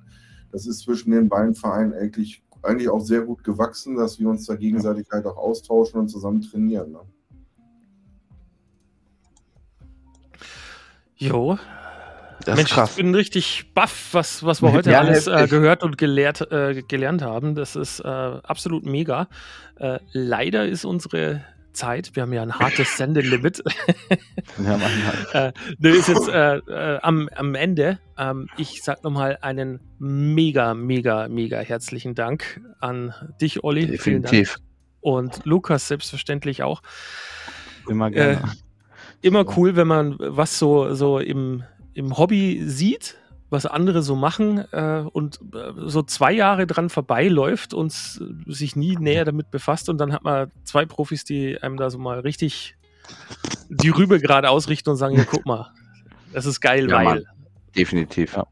Das 0.51 0.67
ist 0.67 0.81
zwischen 0.81 1.13
den 1.13 1.29
beiden 1.29 1.55
Vereinen 1.55 1.93
eigentlich, 1.93 2.43
eigentlich 2.63 2.89
auch 2.89 3.01
sehr 3.01 3.23
gut 3.23 3.45
gewachsen, 3.45 3.97
dass 3.97 4.19
wir 4.19 4.29
uns 4.29 4.47
da 4.47 4.57
gegenseitig 4.57 5.07
halt 5.13 5.27
auch 5.27 5.37
austauschen 5.37 6.01
und 6.01 6.09
zusammen 6.09 6.41
trainieren. 6.41 6.93
Ne? 6.93 7.01
Jo. 11.17 11.59
Das 12.45 12.57
Mensch, 12.57 12.77
ich 12.77 12.97
bin 12.97 13.15
richtig 13.15 13.73
baff, 13.75 14.09
was, 14.13 14.45
was 14.45 14.63
wir 14.63 14.73
heute 14.75 14.91
Ja, 14.91 15.01
alles 15.01 15.27
äh, 15.27 15.47
gehört 15.49 15.83
und 15.83 15.99
gelehrt, 15.99 16.51
äh, 16.53 16.83
gelernt 16.83 17.23
haben. 17.23 17.55
Das 17.55 17.77
ist 17.77 18.01
äh, 18.01 18.09
absolut 18.09 18.85
mega. 18.85 19.29
Äh, 19.77 19.99
leider 20.13 20.67
ist 20.67 20.85
unsere 20.85 21.45
Zeit, 21.73 22.15
wir 22.15 22.23
haben 22.23 22.33
ja 22.33 22.43
ein 22.43 22.59
hartes 22.59 22.97
Sendelimit, 22.97 23.63
Ja, 24.59 24.77
machen 24.77 25.07
halt. 25.33 25.55
äh, 25.57 25.75
ne, 25.79 25.89
ist 25.91 26.09
jetzt 26.09 26.29
äh, 26.29 26.61
am, 27.03 27.29
am 27.35 27.55
Ende. 27.55 27.99
Ähm, 28.17 28.49
ich 28.57 28.83
sag 28.83 29.03
nochmal 29.03 29.39
einen 29.41 29.81
mega, 29.99 30.75
mega, 30.75 31.29
mega 31.29 31.59
herzlichen 31.59 32.15
Dank 32.15 32.61
an 32.81 33.13
dich, 33.41 33.65
Olli. 33.65 33.99
Vielen 33.99 34.23
Dank. 34.23 34.33
Definitiv. 34.33 34.59
Und 35.01 35.45
Lukas 35.45 35.89
selbstverständlich 35.89 36.63
auch. 36.63 36.81
Immer 37.89 38.11
gerne. 38.11 38.43
immer 39.21 39.45
cool, 39.57 39.77
wenn 39.77 39.87
man 39.87 40.17
was 40.19 40.59
so, 40.59 40.95
so 40.95 41.19
im, 41.19 41.65
im 41.95 42.17
Hobby 42.19 42.63
sieht, 42.67 43.17
was 43.51 43.67
andere 43.67 44.03
so 44.03 44.17
machen 44.17 44.65
äh, 44.73 45.05
und 45.13 45.41
äh, 45.55 45.73
so 45.87 46.03
zwei 46.03 46.33
Jahre 46.33 46.67
dran 46.67 46.91
vorbeiläuft 46.91 47.73
und 47.75 47.93
sich 48.47 48.75
nie 48.77 48.97
näher 48.97 49.25
damit 49.25 49.51
befasst 49.51 49.89
und 49.89 49.99
dann 49.99 50.13
hat 50.13 50.25
man 50.25 50.51
zwei 50.65 50.87
Profis, 50.87 51.25
die 51.25 51.61
einem 51.63 51.77
da 51.77 51.91
so 51.91 51.99
mal 51.99 52.21
richtig 52.21 52.77
die 53.69 53.91
Rübe 53.91 54.19
gerade 54.19 54.51
ausrichten 54.51 54.91
und 54.91 54.97
sagen, 54.97 55.17
ja, 55.17 55.25
guck 55.25 55.47
mal, 55.47 55.71
das 56.33 56.47
ist 56.47 56.61
geil, 56.61 56.89
Ja, 56.89 56.97
weil. 56.97 57.05
Mann. 57.05 57.23
Definitiv. 57.77 58.35
Ja. 58.37 58.47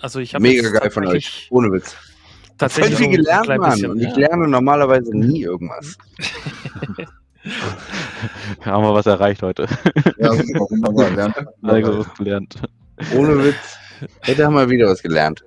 Also 0.00 0.18
ich 0.20 0.34
habe 0.34 0.42
Mega 0.42 0.70
geil 0.70 0.90
von 0.90 1.06
euch. 1.06 1.48
Ohne 1.50 1.70
Witz. 1.72 1.92
Voll 1.92 2.00
Tatsächlich 2.58 2.96
viel 2.98 3.06
so 3.06 3.10
ein 3.10 3.16
gelernt, 3.16 3.48
Mann. 3.48 3.70
bisschen, 3.70 3.90
Und 3.92 4.00
ich 4.00 4.14
lerne 4.16 4.48
normalerweise 4.48 5.16
nie 5.16 5.42
irgendwas. 5.42 5.96
Haben 8.62 8.84
wir 8.84 8.94
was 8.94 9.06
erreicht 9.06 9.42
heute. 9.42 9.66
Ja, 10.18 10.32
super, 10.32 10.66
wunderbar. 10.70 11.10
Lernt, 11.10 11.36
Also 11.62 11.98
was 12.00 12.14
gelernt. 12.14 12.54
Ohne 13.16 13.44
Witz. 13.44 13.78
Hätte 14.20 14.44
haben 14.46 14.54
wir 14.54 14.68
wieder 14.70 14.86
was 14.88 15.02
gelernt. 15.02 15.44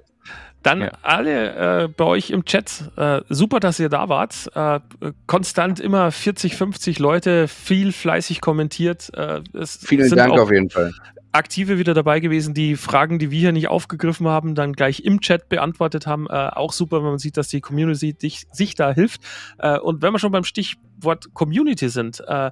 Dann 0.64 0.82
Ja. 0.82 0.92
alle 1.02 1.84
äh, 1.84 1.88
bei 1.88 2.04
euch 2.04 2.30
im 2.32 2.44
Chat, 2.44 2.92
äh, 2.98 3.22
super, 3.30 3.60
dass 3.60 3.80
ihr 3.80 3.90
da 3.90 4.10
wart. 4.10 4.50
Äh, 4.54 4.80
konstant 5.28 5.80
immer 5.80 6.12
40, 6.12 6.56
50 6.56 7.00
Leute, 7.00 7.48
viel 7.48 7.92
fleißig 7.94 8.42
kommentiert. 8.42 9.10
Äh, 9.16 9.42
es 9.54 9.80
Vielen 9.86 10.10
sind 10.10 10.18
Dank 10.18 10.34
auch 10.34 10.40
auf 10.42 10.52
jeden 10.52 10.70
Fall. 10.70 10.94
Aktive 11.32 11.78
wieder 11.78 11.94
dabei 11.94 12.20
gewesen, 12.20 12.54
die 12.54 12.76
Fragen, 12.76 13.20
die 13.20 13.32
wir 13.32 13.40
hier 13.40 13.52
nicht 13.52 13.68
aufgegriffen 13.68 14.28
haben, 14.28 14.56
dann 14.56 14.74
gleich 14.74 15.04
im 15.04 15.22
Chat 15.22 15.50
beantwortet 15.50 16.08
haben. 16.08 16.28
Äh, 16.28 16.50
auch 16.54 16.74
super, 16.74 16.98
wenn 16.98 17.10
man 17.10 17.20
sieht, 17.20 17.38
dass 17.38 17.50
die 17.50 17.62
Community 17.62 18.14
dich, 18.14 18.48
sich 18.52 18.76
da 18.76 18.92
hilft. 18.92 19.22
Äh, 19.60 19.80
und 19.80 20.02
wenn 20.02 20.14
wir 20.14 20.20
schon 20.20 20.32
beim 20.32 20.44
Stichwort 20.44 21.34
Community 21.34 21.90
sind, 21.90 22.24
äh, 22.28 22.52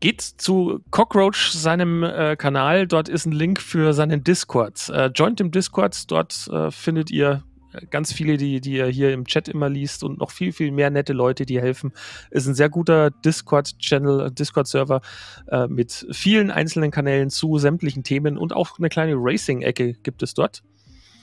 geht 0.00 0.22
zu 0.22 0.80
Cockroach, 0.90 1.50
seinem 1.50 2.02
äh, 2.02 2.36
Kanal. 2.36 2.86
Dort 2.86 3.08
ist 3.08 3.26
ein 3.26 3.32
Link 3.32 3.60
für 3.60 3.92
seinen 3.92 4.24
Discord. 4.24 4.88
Äh, 4.88 5.06
joint 5.14 5.40
im 5.40 5.50
Discord. 5.50 6.10
Dort 6.10 6.48
äh, 6.48 6.70
findet 6.70 7.10
ihr 7.10 7.42
ganz 7.90 8.12
viele, 8.12 8.36
die, 8.36 8.60
die 8.60 8.72
ihr 8.72 8.86
hier 8.86 9.12
im 9.12 9.24
Chat 9.26 9.48
immer 9.48 9.68
liest 9.68 10.02
und 10.04 10.18
noch 10.18 10.30
viel, 10.30 10.52
viel 10.52 10.72
mehr 10.72 10.90
nette 10.90 11.12
Leute, 11.12 11.46
die 11.46 11.60
helfen. 11.60 11.92
Ist 12.30 12.46
ein 12.46 12.54
sehr 12.54 12.68
guter 12.68 13.10
Discord-Channel, 13.10 14.30
Discord-Server 14.32 15.00
äh, 15.48 15.66
mit 15.66 16.06
vielen 16.10 16.50
einzelnen 16.50 16.90
Kanälen 16.90 17.30
zu 17.30 17.58
sämtlichen 17.58 18.02
Themen 18.02 18.36
und 18.38 18.52
auch 18.52 18.78
eine 18.78 18.88
kleine 18.88 19.14
Racing-Ecke 19.16 19.94
gibt 20.02 20.22
es 20.22 20.34
dort. 20.34 20.62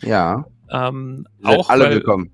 Ja. 0.01 0.45
Ähm, 0.69 1.27
auch 1.43 1.69
alle 1.69 1.85
weil, 1.85 1.95
willkommen. 1.95 2.31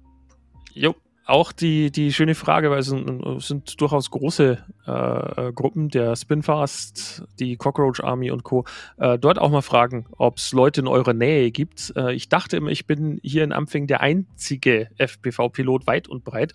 Jo, 0.73 0.95
auch 1.25 1.51
die, 1.51 1.91
die 1.91 2.11
schöne 2.11 2.35
Frage, 2.35 2.69
weil 2.69 2.79
es 2.79 2.87
sind, 2.87 3.41
sind 3.41 3.79
durchaus 3.79 4.11
große 4.11 4.57
äh, 4.85 5.51
Gruppen, 5.53 5.89
der 5.89 6.15
Spinfast, 6.15 7.23
die 7.39 7.55
Cockroach 7.55 8.03
Army 8.03 8.31
und 8.31 8.43
Co. 8.43 8.65
Äh, 8.97 9.17
dort 9.17 9.39
auch 9.39 9.49
mal 9.49 9.61
fragen, 9.61 10.05
ob 10.17 10.37
es 10.37 10.51
Leute 10.51 10.81
in 10.81 10.87
eurer 10.87 11.13
Nähe 11.13 11.51
gibt. 11.51 11.93
Äh, 11.95 12.13
ich 12.13 12.27
dachte 12.27 12.57
immer, 12.57 12.71
ich 12.71 12.87
bin 12.87 13.19
hier 13.23 13.43
in 13.43 13.53
Ampfing 13.53 13.87
der 13.87 14.01
einzige 14.01 14.89
FPV-Pilot 14.97 15.87
weit 15.87 16.07
und 16.09 16.25
breit. 16.25 16.53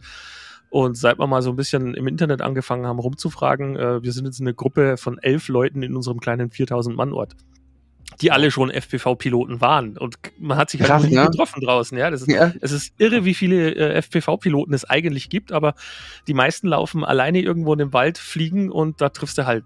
Und 0.71 0.99
seit 0.99 1.19
wir 1.19 1.27
mal 1.27 1.41
so 1.41 1.51
ein 1.51 1.57
bisschen 1.57 1.95
im 1.95 2.07
Internet 2.07 2.43
angefangen 2.43 2.87
haben 2.87 2.99
rumzufragen, 2.99 3.77
äh, 3.77 4.03
wir 4.03 4.13
sind 4.13 4.27
jetzt 4.27 4.41
eine 4.41 4.53
Gruppe 4.53 4.99
von 4.99 5.19
elf 5.19 5.49
Leuten 5.49 5.83
in 5.83 5.97
unserem 5.97 6.21
kleinen 6.21 6.51
4000-Mann-Ort 6.51 7.37
die 8.21 8.33
alle 8.33 8.51
schon 8.51 8.71
FPV-Piloten 8.71 9.61
waren. 9.61 9.97
Und 9.97 10.17
man 10.39 10.59
hat 10.59 10.71
sich 10.71 10.81
halt 10.81 10.91
Krass, 10.91 11.05
nie 11.05 11.15
ne? 11.15 11.27
getroffen 11.27 11.61
draußen. 11.61 11.97
Ja, 11.97 12.11
das 12.11 12.23
ist, 12.23 12.29
Ja. 12.31 12.53
es 12.61 12.73
ist 12.73 12.93
irre, 12.99 13.25
wie 13.25 13.35
viele 13.35 13.75
äh, 13.75 13.95
FPV-Piloten 14.03 14.75
es 14.75 14.85
eigentlich 14.85 15.29
gibt, 15.31 15.53
aber 15.53 15.75
die 16.27 16.35
meisten 16.35 16.69
laufen 16.69 17.05
alleine 17.05 17.41
irgendwo 17.41 17.73
in 17.73 17.79
den 17.79 17.93
Wald, 17.93 18.19
fliegen 18.19 18.71
und 18.71 19.01
da 19.01 19.11
triffst 19.11 19.39
du 19.39 19.47
halt 19.47 19.65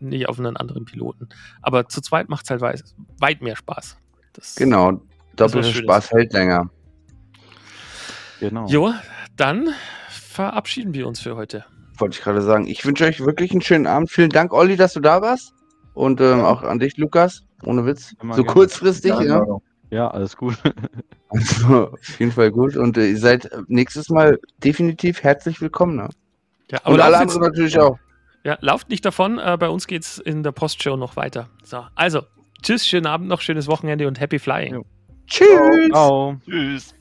nicht 0.00 0.28
auf 0.28 0.38
einen 0.38 0.56
anderen 0.56 0.84
Piloten. 0.84 1.28
Aber 1.60 1.88
zu 1.88 2.00
zweit 2.00 2.28
macht 2.28 2.44
es 2.44 2.50
halt 2.50 2.60
weit, 2.60 2.82
weit 3.18 3.40
mehr 3.42 3.56
Spaß. 3.56 3.96
Das, 4.32 4.56
Genau. 4.56 5.00
Doppelter. 5.36 5.72
Spaß 5.72 6.10
hält 6.10 6.32
länger. 6.32 6.70
Genau. 8.40 8.66
Jo, 8.66 8.92
dann 9.36 9.70
verabschieden 10.08 10.94
wir 10.94 11.06
uns 11.06 11.20
für 11.20 11.36
heute. 11.36 11.64
Wollte 11.98 12.16
ich 12.18 12.22
gerade 12.24 12.42
sagen. 12.42 12.66
Ich 12.66 12.84
wünsche 12.84 13.04
euch 13.04 13.20
wirklich 13.20 13.52
einen 13.52 13.60
schönen 13.62 13.86
Abend. 13.86 14.10
Vielen 14.10 14.30
Dank, 14.30 14.52
Olli, 14.52 14.76
dass 14.76 14.94
du 14.94 15.00
da 15.00 15.22
warst. 15.22 15.54
Und 15.94 16.20
ähm, 16.20 16.40
auch 16.40 16.62
an 16.62 16.78
dich, 16.78 16.96
Lukas. 16.96 17.42
Ohne 17.64 17.84
Witz. 17.86 18.14
Immer 18.22 18.34
so 18.34 18.42
gerne. 18.42 18.54
kurzfristig, 18.54 19.10
Ja, 19.10 19.22
ja. 19.22 19.38
genau. 19.40 19.62
Ja, 19.90 20.08
alles 20.10 20.36
gut. 20.36 20.56
Also, 21.34 21.88
auf 21.92 22.20
jeden 22.20 22.30
Fall 22.30 22.50
gut. 22.50 22.76
Und 22.76 22.98
äh, 22.98 23.08
ihr 23.08 23.16
seid 23.18 23.46
äh, 23.46 23.62
nächstes 23.68 24.10
Mal 24.10 24.38
definitiv 24.62 25.22
herzlich 25.22 25.62
willkommen. 25.62 25.96
Ne? 25.96 26.10
Ja, 26.70 26.80
Und 26.84 26.96
lauft 26.98 27.02
alle 27.06 27.12
jetzt- 27.24 27.34
anderen 27.36 27.42
natürlich 27.52 27.78
auch. 27.78 27.98
Ja, 28.44 28.58
lauft 28.60 28.90
nicht 28.90 29.02
davon. 29.04 29.38
Äh, 29.38 29.56
bei 29.58 29.70
uns 29.70 29.86
geht's 29.86 30.18
in 30.18 30.42
der 30.42 30.52
Postshow 30.52 30.94
noch 30.96 31.16
weiter. 31.16 31.48
So, 31.64 31.86
also, 31.94 32.20
tschüss, 32.62 32.86
schönen 32.86 33.06
Abend 33.06 33.28
noch, 33.28 33.40
schönes 33.40 33.66
Wochenende 33.66 34.06
und 34.08 34.20
happy 34.20 34.38
flying. 34.38 34.74
Jo. 34.74 34.84
Tschüss. 35.26 35.88
Ciao. 35.90 36.36
Tschüss. 36.44 36.94